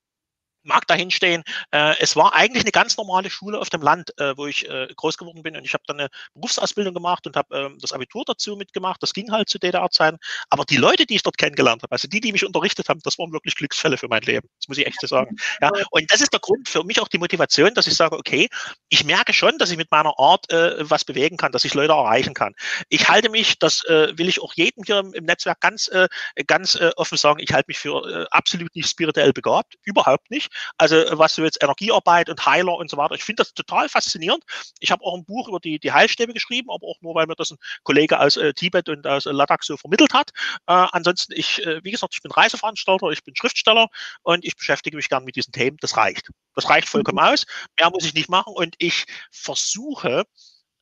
mag 0.62 0.86
dahinstehen. 0.86 1.42
Äh, 1.70 1.94
es 2.00 2.16
war 2.16 2.34
eigentlich 2.34 2.64
eine 2.64 2.72
ganz 2.72 2.96
normale 2.96 3.30
Schule 3.30 3.58
auf 3.58 3.70
dem 3.70 3.82
Land, 3.82 4.12
äh, 4.18 4.36
wo 4.36 4.46
ich 4.46 4.68
äh, 4.68 4.88
groß 4.94 5.16
geworden 5.16 5.42
bin. 5.42 5.56
Und 5.56 5.64
ich 5.64 5.74
habe 5.74 5.84
dann 5.86 6.00
eine 6.00 6.08
Berufsausbildung 6.34 6.94
gemacht 6.94 7.26
und 7.26 7.36
habe 7.36 7.56
ähm, 7.56 7.78
das 7.80 7.92
Abitur 7.92 8.24
dazu 8.26 8.56
mitgemacht. 8.56 9.02
Das 9.02 9.12
ging 9.12 9.30
halt 9.30 9.48
zu 9.48 9.58
DDR-Zeiten. 9.58 10.18
Aber 10.50 10.64
die 10.64 10.76
Leute, 10.76 11.06
die 11.06 11.16
ich 11.16 11.22
dort 11.22 11.38
kennengelernt 11.38 11.82
habe, 11.82 11.92
also 11.92 12.08
die, 12.08 12.20
die 12.20 12.32
mich 12.32 12.44
unterrichtet 12.44 12.88
haben, 12.88 13.00
das 13.04 13.18
waren 13.18 13.32
wirklich 13.32 13.54
Glücksfälle 13.54 13.96
für 13.96 14.08
mein 14.08 14.22
Leben. 14.22 14.48
Das 14.60 14.68
muss 14.68 14.78
ich 14.78 14.86
echt 14.86 15.00
so 15.00 15.06
sagen. 15.06 15.36
Ja, 15.60 15.70
und 15.90 16.10
das 16.10 16.20
ist 16.20 16.32
der 16.32 16.40
Grund 16.40 16.68
für 16.68 16.84
mich 16.84 17.00
auch 17.00 17.08
die 17.08 17.18
Motivation, 17.18 17.74
dass 17.74 17.86
ich 17.86 17.94
sage, 17.94 18.16
okay, 18.16 18.48
ich 18.88 19.04
merke 19.04 19.32
schon, 19.32 19.58
dass 19.58 19.70
ich 19.70 19.76
mit 19.76 19.90
meiner 19.90 20.18
Art 20.18 20.50
äh, 20.50 20.88
was 20.88 21.04
bewegen 21.04 21.36
kann, 21.36 21.52
dass 21.52 21.64
ich 21.64 21.74
Leute 21.74 21.92
erreichen 21.92 22.34
kann. 22.34 22.54
Ich 22.88 23.08
halte 23.08 23.30
mich, 23.30 23.58
das 23.58 23.84
äh, 23.84 24.16
will 24.16 24.28
ich 24.28 24.40
auch 24.42 24.52
jedem 24.54 24.84
hier 24.84 24.98
im, 24.98 25.14
im 25.14 25.24
Netzwerk 25.24 25.60
ganz, 25.60 25.88
äh, 25.88 26.08
ganz 26.46 26.78
offen 26.96 27.16
sagen, 27.16 27.40
ich 27.40 27.52
halte 27.52 27.66
mich 27.68 27.78
für 27.78 28.28
absolut 28.30 28.74
nicht 28.74 28.88
spirituell 28.88 29.32
begabt. 29.32 29.74
Überhaupt 29.84 30.30
nicht. 30.30 30.49
Also 30.78 30.96
was 31.12 31.34
so 31.34 31.44
jetzt 31.44 31.62
Energiearbeit 31.62 32.28
und 32.28 32.44
Heiler 32.46 32.74
und 32.74 32.90
so 32.90 32.96
weiter. 32.96 33.14
Ich 33.14 33.24
finde 33.24 33.42
das 33.42 33.54
total 33.54 33.88
faszinierend. 33.88 34.44
Ich 34.80 34.90
habe 34.90 35.04
auch 35.04 35.16
ein 35.16 35.24
Buch 35.24 35.48
über 35.48 35.60
die, 35.60 35.78
die 35.78 35.92
Heilstäbe 35.92 36.32
geschrieben, 36.32 36.70
aber 36.70 36.86
auch 36.86 37.00
nur, 37.00 37.14
weil 37.14 37.26
mir 37.26 37.36
das 37.36 37.50
ein 37.50 37.58
Kollege 37.82 38.20
aus 38.20 38.36
äh, 38.36 38.52
Tibet 38.54 38.88
und 38.88 39.06
aus 39.06 39.26
äh, 39.26 39.32
Ladakh 39.32 39.64
so 39.64 39.76
vermittelt 39.76 40.12
hat. 40.14 40.30
Äh, 40.66 40.86
ansonsten, 40.92 41.32
ich, 41.34 41.64
äh, 41.64 41.82
wie 41.84 41.90
gesagt, 41.90 42.14
ich 42.14 42.22
bin 42.22 42.32
Reiseveranstalter, 42.32 43.10
ich 43.10 43.22
bin 43.24 43.36
Schriftsteller 43.36 43.88
und 44.22 44.44
ich 44.44 44.56
beschäftige 44.56 44.96
mich 44.96 45.08
gern 45.08 45.24
mit 45.24 45.36
diesen 45.36 45.52
Themen. 45.52 45.76
Das 45.80 45.96
reicht. 45.96 46.30
Das 46.54 46.68
reicht 46.68 46.88
vollkommen 46.88 47.18
mhm. 47.18 47.32
aus. 47.32 47.46
Mehr 47.78 47.90
muss 47.90 48.04
ich 48.04 48.14
nicht 48.14 48.28
machen 48.28 48.52
und 48.54 48.74
ich 48.78 49.06
versuche, 49.30 50.24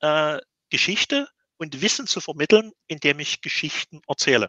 äh, 0.01 0.39
Geschichte 0.71 1.29
und 1.57 1.81
Wissen 1.81 2.07
zu 2.07 2.21
vermitteln, 2.21 2.73
indem 2.87 3.21
ich 3.21 3.41
Geschichten 3.41 4.01
erzähle. 4.09 4.49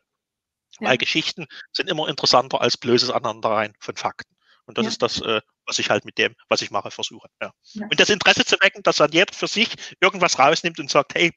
Ja. 0.79 0.89
Weil 0.89 0.97
Geschichten 0.97 1.47
sind 1.71 1.89
immer 1.89 2.07
interessanter 2.07 2.61
als 2.61 2.77
bloßes 2.77 3.09
Aneinanderreihen 3.09 3.73
von 3.79 3.95
Fakten. 3.95 4.35
Und 4.69 4.77
das 4.77 4.85
ja. 4.85 4.89
ist 4.89 5.01
das, 5.01 5.19
äh, 5.21 5.41
was 5.65 5.79
ich 5.79 5.89
halt 5.89 6.05
mit 6.05 6.19
dem, 6.19 6.35
was 6.47 6.61
ich 6.61 6.69
mache, 6.69 6.91
versuche. 6.91 7.27
Ja. 7.41 7.51
ja. 7.73 7.87
Und 7.89 7.99
das 7.99 8.09
Interesse 8.09 8.45
zu 8.45 8.55
wecken, 8.61 8.83
dass 8.83 8.97
dann 8.97 9.11
jeder 9.11 9.33
für 9.33 9.47
sich 9.47 9.69
irgendwas 9.99 10.37
rausnimmt 10.37 10.79
und 10.79 10.91
sagt, 10.91 11.15
hey, 11.15 11.31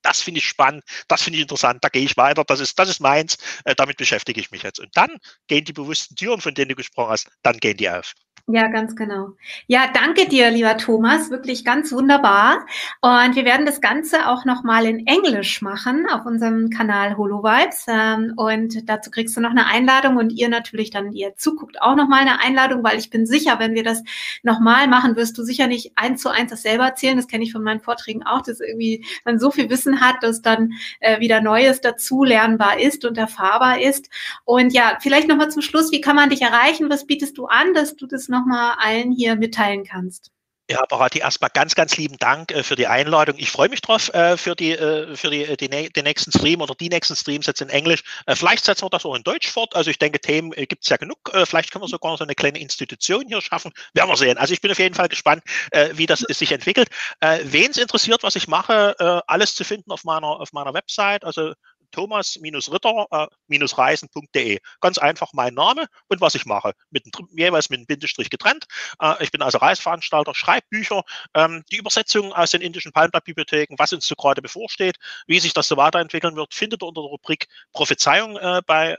das 0.00 0.22
finde 0.22 0.38
ich 0.38 0.48
spannend, 0.48 0.82
das 1.06 1.22
finde 1.22 1.36
ich 1.36 1.42
interessant, 1.42 1.84
da 1.84 1.90
gehe 1.90 2.04
ich 2.04 2.16
weiter, 2.16 2.44
das 2.44 2.60
ist, 2.60 2.78
das 2.78 2.88
ist 2.88 3.00
meins, 3.00 3.36
äh, 3.64 3.74
damit 3.74 3.98
beschäftige 3.98 4.40
ich 4.40 4.50
mich 4.50 4.62
jetzt. 4.62 4.80
Und 4.80 4.88
dann 4.96 5.18
gehen 5.48 5.66
die 5.66 5.74
bewussten 5.74 6.16
Türen, 6.16 6.40
von 6.40 6.54
denen 6.54 6.70
du 6.70 6.76
gesprochen 6.76 7.10
hast, 7.10 7.28
dann 7.42 7.58
gehen 7.58 7.76
die 7.76 7.90
auf. 7.90 8.14
Ja, 8.48 8.68
ganz 8.68 8.94
genau. 8.94 9.30
Ja, 9.66 9.90
danke 9.92 10.28
dir, 10.28 10.52
lieber 10.52 10.76
Thomas, 10.76 11.30
wirklich 11.30 11.64
ganz 11.64 11.90
wunderbar. 11.90 12.64
Und 13.00 13.34
wir 13.34 13.44
werden 13.44 13.66
das 13.66 13.80
Ganze 13.80 14.28
auch 14.28 14.44
nochmal 14.44 14.86
in 14.86 15.04
Englisch 15.04 15.62
machen 15.62 16.06
auf 16.08 16.24
unserem 16.26 16.70
Kanal 16.70 17.16
HoloVibes. 17.16 17.86
Ähm, 17.88 18.34
und 18.36 18.88
dazu 18.88 19.10
kriegst 19.10 19.36
du 19.36 19.40
noch 19.40 19.50
eine 19.50 19.66
Einladung 19.66 20.16
und 20.16 20.30
ihr 20.30 20.48
natürlich 20.48 20.90
dann, 20.90 21.12
ihr 21.12 21.34
zuguckt, 21.34 21.82
auch 21.82 21.96
nochmal 21.96 22.20
eine 22.20 22.38
Einladung, 22.40 22.84
weil 22.84 23.00
ich 23.00 23.10
bin 23.10 23.26
sicher, 23.26 23.58
wenn 23.58 23.74
wir 23.74 23.82
das 23.82 24.04
nochmal 24.44 24.86
machen, 24.86 25.16
wirst 25.16 25.36
du 25.36 25.42
sicher 25.42 25.66
nicht 25.66 25.90
eins 25.96 26.22
zu 26.22 26.28
eins 26.28 26.52
das 26.52 26.62
selber 26.62 26.84
erzählen. 26.84 27.16
Das 27.16 27.26
kenne 27.26 27.42
ich 27.42 27.50
von 27.50 27.64
meinen 27.64 27.80
Vorträgen 27.80 28.22
auch, 28.22 28.42
dass 28.42 28.60
irgendwie 28.60 29.04
man 29.24 29.40
so 29.40 29.50
viel 29.50 29.68
Wissen 29.70 30.00
hat, 30.00 30.22
dass 30.22 30.40
dann 30.40 30.74
äh, 31.00 31.18
wieder 31.18 31.40
Neues 31.40 31.80
dazu 31.80 32.22
lernbar 32.22 32.78
ist 32.78 33.04
und 33.04 33.18
erfahrbar 33.18 33.80
ist. 33.80 34.08
Und 34.44 34.72
ja, 34.72 34.98
vielleicht 35.00 35.26
nochmal 35.26 35.50
zum 35.50 35.62
Schluss, 35.62 35.90
wie 35.90 36.00
kann 36.00 36.14
man 36.14 36.30
dich 36.30 36.42
erreichen? 36.42 36.88
Was 36.90 37.08
bietest 37.08 37.36
du 37.38 37.46
an, 37.46 37.74
dass 37.74 37.96
du 37.96 38.06
das 38.06 38.28
nochmal 38.38 38.76
allen 38.78 39.12
hier 39.12 39.36
mitteilen 39.36 39.84
kannst. 39.84 40.30
Ja, 40.68 40.84
Barati, 40.84 41.20
erstmal 41.20 41.50
ganz, 41.54 41.76
ganz 41.76 41.96
lieben 41.96 42.16
Dank 42.18 42.50
äh, 42.50 42.64
für 42.64 42.74
die 42.74 42.88
Einladung. 42.88 43.36
Ich 43.38 43.52
freue 43.52 43.68
mich 43.68 43.82
drauf 43.82 44.12
äh, 44.12 44.36
für, 44.36 44.56
die, 44.56 44.72
äh, 44.72 45.14
für 45.14 45.30
die, 45.30 45.56
die, 45.56 45.68
den 45.68 46.04
nächsten 46.04 46.32
Stream 46.32 46.60
oder 46.60 46.74
die 46.74 46.88
nächsten 46.88 47.14
Streams 47.14 47.46
jetzt 47.46 47.60
in 47.60 47.68
Englisch. 47.68 48.02
Vielleicht 48.34 48.64
setzen 48.64 48.84
wir 48.84 48.90
das 48.90 49.04
auch 49.04 49.14
in 49.14 49.22
Deutsch 49.22 49.48
fort. 49.48 49.76
Also 49.76 49.90
ich 49.90 49.98
denke, 50.00 50.18
Themen 50.18 50.50
gibt 50.50 50.82
es 50.82 50.88
ja 50.88 50.96
genug. 50.96 51.18
vielleicht 51.44 51.70
können 51.70 51.84
wir 51.84 51.88
sogar 51.88 52.16
so 52.16 52.24
eine 52.24 52.34
kleine 52.34 52.58
Institution 52.58 53.28
hier 53.28 53.40
schaffen. 53.40 53.72
Werden 53.94 54.10
wir 54.10 54.16
sehen. 54.16 54.38
Also 54.38 54.54
ich 54.54 54.60
bin 54.60 54.72
auf 54.72 54.78
jeden 54.80 54.94
Fall 54.94 55.08
gespannt, 55.08 55.44
wie 55.92 56.06
das 56.06 56.20
sich 56.20 56.50
entwickelt. 56.50 56.88
Wen 57.20 57.70
es 57.70 57.76
interessiert, 57.76 58.22
was 58.22 58.36
ich 58.36 58.48
mache, 58.48 58.96
alles 59.28 59.54
zu 59.54 59.64
finden 59.64 59.92
auf 59.92 60.04
meiner, 60.04 60.40
auf 60.40 60.52
meiner 60.52 60.74
Website. 60.74 61.24
Also 61.24 61.52
thomas-ritter-reisen.de. 61.96 64.54
Äh, 64.54 64.60
Ganz 64.80 64.98
einfach 64.98 65.32
mein 65.32 65.54
Name 65.54 65.86
und 66.08 66.20
was 66.20 66.34
ich 66.34 66.44
mache. 66.44 66.72
Mit, 66.90 67.04
jeweils 67.36 67.70
mit 67.70 67.78
einem 67.78 67.86
Bindestrich 67.86 68.28
getrennt. 68.30 68.66
Äh, 69.00 69.14
ich 69.20 69.30
bin 69.30 69.42
also 69.42 69.58
Reisveranstalter, 69.58 70.34
schreibe 70.34 70.66
Bücher, 70.68 71.04
ähm, 71.34 71.62
die 71.72 71.76
Übersetzung 71.76 72.34
aus 72.34 72.50
den 72.50 72.60
indischen 72.60 72.92
Palmblattbibliotheken, 72.92 73.76
was 73.78 73.92
uns 73.92 74.06
so 74.06 74.14
gerade 74.14 74.42
bevorsteht, 74.42 74.96
wie 75.26 75.40
sich 75.40 75.54
das 75.54 75.68
so 75.68 75.76
weiterentwickeln 75.76 76.36
wird, 76.36 76.54
findet 76.54 76.82
ihr 76.82 76.86
unter 76.86 77.00
der 77.00 77.10
Rubrik 77.10 77.48
Prophezeiung 77.72 78.36
äh, 78.36 78.60
bei 78.66 78.96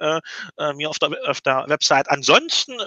mir 0.75 0.89
auf 0.89 0.99
der, 0.99 1.11
auf 1.27 1.41
der 1.41 1.65
Website. 1.67 2.09
Ansonsten 2.09 2.77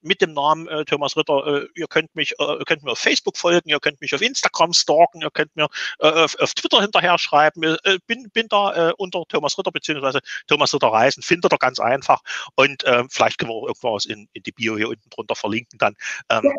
mit 0.00 0.20
dem 0.20 0.32
Namen 0.32 0.68
Thomas 0.86 1.16
Ritter, 1.16 1.66
ihr 1.74 1.86
könnt 1.86 2.14
mich, 2.14 2.34
ihr 2.38 2.64
könnt 2.66 2.82
mir 2.82 2.92
auf 2.92 2.98
Facebook 2.98 3.36
folgen, 3.36 3.68
ihr 3.68 3.80
könnt 3.80 4.00
mich 4.00 4.14
auf 4.14 4.22
Instagram 4.22 4.72
stalken, 4.72 5.20
ihr 5.20 5.30
könnt 5.30 5.54
mir 5.54 5.68
auf, 5.98 6.34
auf, 6.38 6.54
Twitter 6.54 6.80
hinterher 6.80 7.18
schreiben. 7.18 7.76
bin, 8.06 8.30
bin 8.30 8.48
da 8.48 8.92
unter 8.96 9.24
Thomas 9.28 9.43
Ritter 9.58 9.70
beziehungsweise 9.70 10.20
Thomas 10.46 10.72
Ritter 10.72 10.88
Reisen, 10.88 11.22
findet 11.22 11.52
ihr 11.52 11.58
ganz 11.58 11.78
einfach. 11.80 12.20
Und 12.54 12.82
ähm, 12.86 13.08
vielleicht 13.10 13.38
können 13.38 13.50
wir 13.50 13.56
auch 13.56 13.68
irgendwas 13.68 14.04
in, 14.06 14.28
in 14.32 14.42
die 14.42 14.52
Bio 14.52 14.76
hier 14.76 14.88
unten 14.88 15.10
drunter 15.10 15.34
verlinken 15.34 15.78
dann. 15.78 15.94
Ähm, 16.30 16.44
ja. 16.44 16.52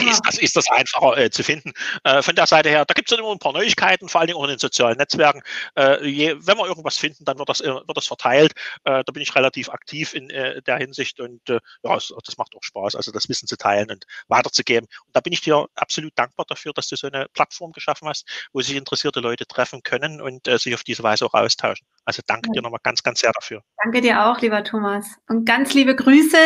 Ist 0.00 0.22
das, 0.24 0.38
ist 0.38 0.56
das 0.56 0.70
einfacher 0.70 1.18
äh, 1.18 1.30
zu 1.30 1.42
finden. 1.42 1.72
Äh, 2.04 2.22
von 2.22 2.36
der 2.36 2.46
Seite 2.46 2.68
her, 2.68 2.84
da 2.84 2.94
gibt 2.94 3.10
es 3.10 3.16
dann 3.16 3.24
immer 3.24 3.32
ein 3.32 3.40
paar 3.40 3.52
Neuigkeiten, 3.52 4.08
vor 4.08 4.20
allen 4.20 4.28
Dingen 4.28 4.38
auch 4.38 4.44
in 4.44 4.50
den 4.50 4.58
sozialen 4.58 4.96
Netzwerken. 4.96 5.42
Äh, 5.76 6.06
je, 6.06 6.36
wenn 6.38 6.56
wir 6.56 6.66
irgendwas 6.66 6.98
finden, 6.98 7.24
dann 7.24 7.38
wird 7.38 7.48
das, 7.48 7.60
äh, 7.60 7.66
wird 7.66 7.96
das 7.96 8.06
verteilt. 8.06 8.52
Äh, 8.84 9.02
da 9.04 9.12
bin 9.12 9.22
ich 9.22 9.34
relativ 9.34 9.70
aktiv 9.70 10.14
in 10.14 10.30
äh, 10.30 10.62
der 10.62 10.78
Hinsicht 10.78 11.18
und 11.20 11.40
ja, 11.48 11.58
das, 11.82 12.12
das, 12.24 12.36
macht 12.38 12.54
auch 12.54 12.62
Spaß, 12.62 12.94
also 12.94 13.10
das 13.10 13.28
Wissen 13.28 13.46
zu 13.48 13.56
teilen 13.56 13.90
und 13.90 14.04
weiterzugeben. 14.28 14.88
Und 15.06 15.16
da 15.16 15.20
bin 15.20 15.32
ich 15.32 15.40
dir 15.40 15.66
absolut 15.74 16.12
dankbar 16.16 16.46
dafür, 16.48 16.72
dass 16.72 16.88
du 16.88 16.96
so 16.96 17.08
eine 17.08 17.26
Plattform 17.32 17.72
geschaffen 17.72 18.08
hast, 18.08 18.26
wo 18.52 18.60
sich 18.60 18.76
interessierte 18.76 19.20
Leute 19.20 19.46
treffen 19.46 19.82
können 19.82 20.20
und 20.20 20.46
sich 20.46 20.74
auf 20.74 20.84
diese 20.84 21.02
Weise 21.02 21.26
auch 21.26 21.34
austauschen. 21.34 21.86
Also 22.04 22.22
danke 22.26 22.48
ja. 22.48 22.54
dir 22.54 22.62
nochmal 22.62 22.80
ganz, 22.82 23.02
ganz 23.02 23.20
sehr 23.20 23.32
dafür. 23.32 23.62
Danke 23.82 24.00
dir 24.00 24.26
auch, 24.26 24.40
lieber 24.40 24.62
Thomas. 24.64 25.06
Und 25.28 25.44
ganz 25.44 25.74
liebe 25.74 25.94
Grüße. 25.94 26.38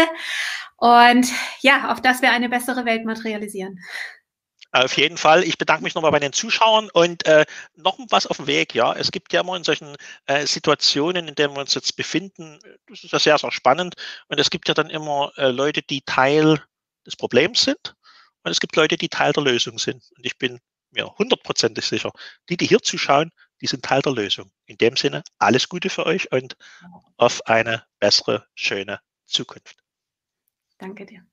Und 0.76 1.26
ja, 1.60 1.90
auf 1.90 2.00
dass 2.00 2.22
wir 2.22 2.30
eine 2.32 2.48
bessere 2.48 2.84
Welt 2.84 3.04
materialisieren. 3.04 3.78
Auf 4.72 4.96
jeden 4.98 5.16
Fall. 5.16 5.42
Ich 5.44 5.56
bedanke 5.56 5.84
mich 5.84 5.94
nochmal 5.94 6.10
bei 6.10 6.18
den 6.18 6.34
Zuschauern 6.34 6.90
und 6.92 7.24
äh, 7.24 7.46
noch 7.76 7.98
was 8.10 8.26
auf 8.26 8.36
dem 8.36 8.46
Weg. 8.46 8.74
Ja, 8.74 8.92
es 8.92 9.10
gibt 9.10 9.32
ja 9.32 9.40
immer 9.40 9.56
in 9.56 9.64
solchen 9.64 9.96
äh, 10.26 10.46
Situationen, 10.46 11.28
in 11.28 11.34
denen 11.34 11.54
wir 11.54 11.60
uns 11.60 11.74
jetzt 11.74 11.96
befinden, 11.96 12.58
das 12.86 13.02
ist 13.02 13.12
ja 13.12 13.18
sehr, 13.18 13.38
sehr 13.38 13.52
spannend. 13.52 13.94
Und 14.28 14.38
es 14.38 14.50
gibt 14.50 14.68
ja 14.68 14.74
dann 14.74 14.90
immer 14.90 15.32
äh, 15.36 15.48
Leute, 15.48 15.82
die 15.82 16.02
Teil 16.02 16.62
des 17.06 17.16
Problems 17.16 17.62
sind 17.62 17.94
und 18.42 18.50
es 18.50 18.60
gibt 18.60 18.76
Leute, 18.76 18.96
die 18.96 19.08
Teil 19.08 19.32
der 19.32 19.44
Lösung 19.44 19.78
sind. 19.78 20.04
Und 20.16 20.26
ich 20.26 20.36
bin 20.36 20.60
mir 20.90 21.06
hundertprozentig 21.16 21.86
sicher, 21.86 22.10
die, 22.48 22.56
die 22.56 22.66
hier 22.66 22.82
zuschauen, 22.82 23.30
die 23.60 23.66
sind 23.66 23.84
Teil 23.84 24.02
der 24.02 24.12
Lösung. 24.12 24.50
In 24.66 24.76
dem 24.76 24.96
Sinne, 24.96 25.22
alles 25.38 25.68
Gute 25.68 25.88
für 25.88 26.04
euch 26.04 26.30
und 26.32 26.56
auf 27.16 27.46
eine 27.46 27.84
bessere, 27.98 28.46
schöne 28.54 29.00
Zukunft. 29.24 29.85
Danke 30.80 31.06
dir. 31.06 31.26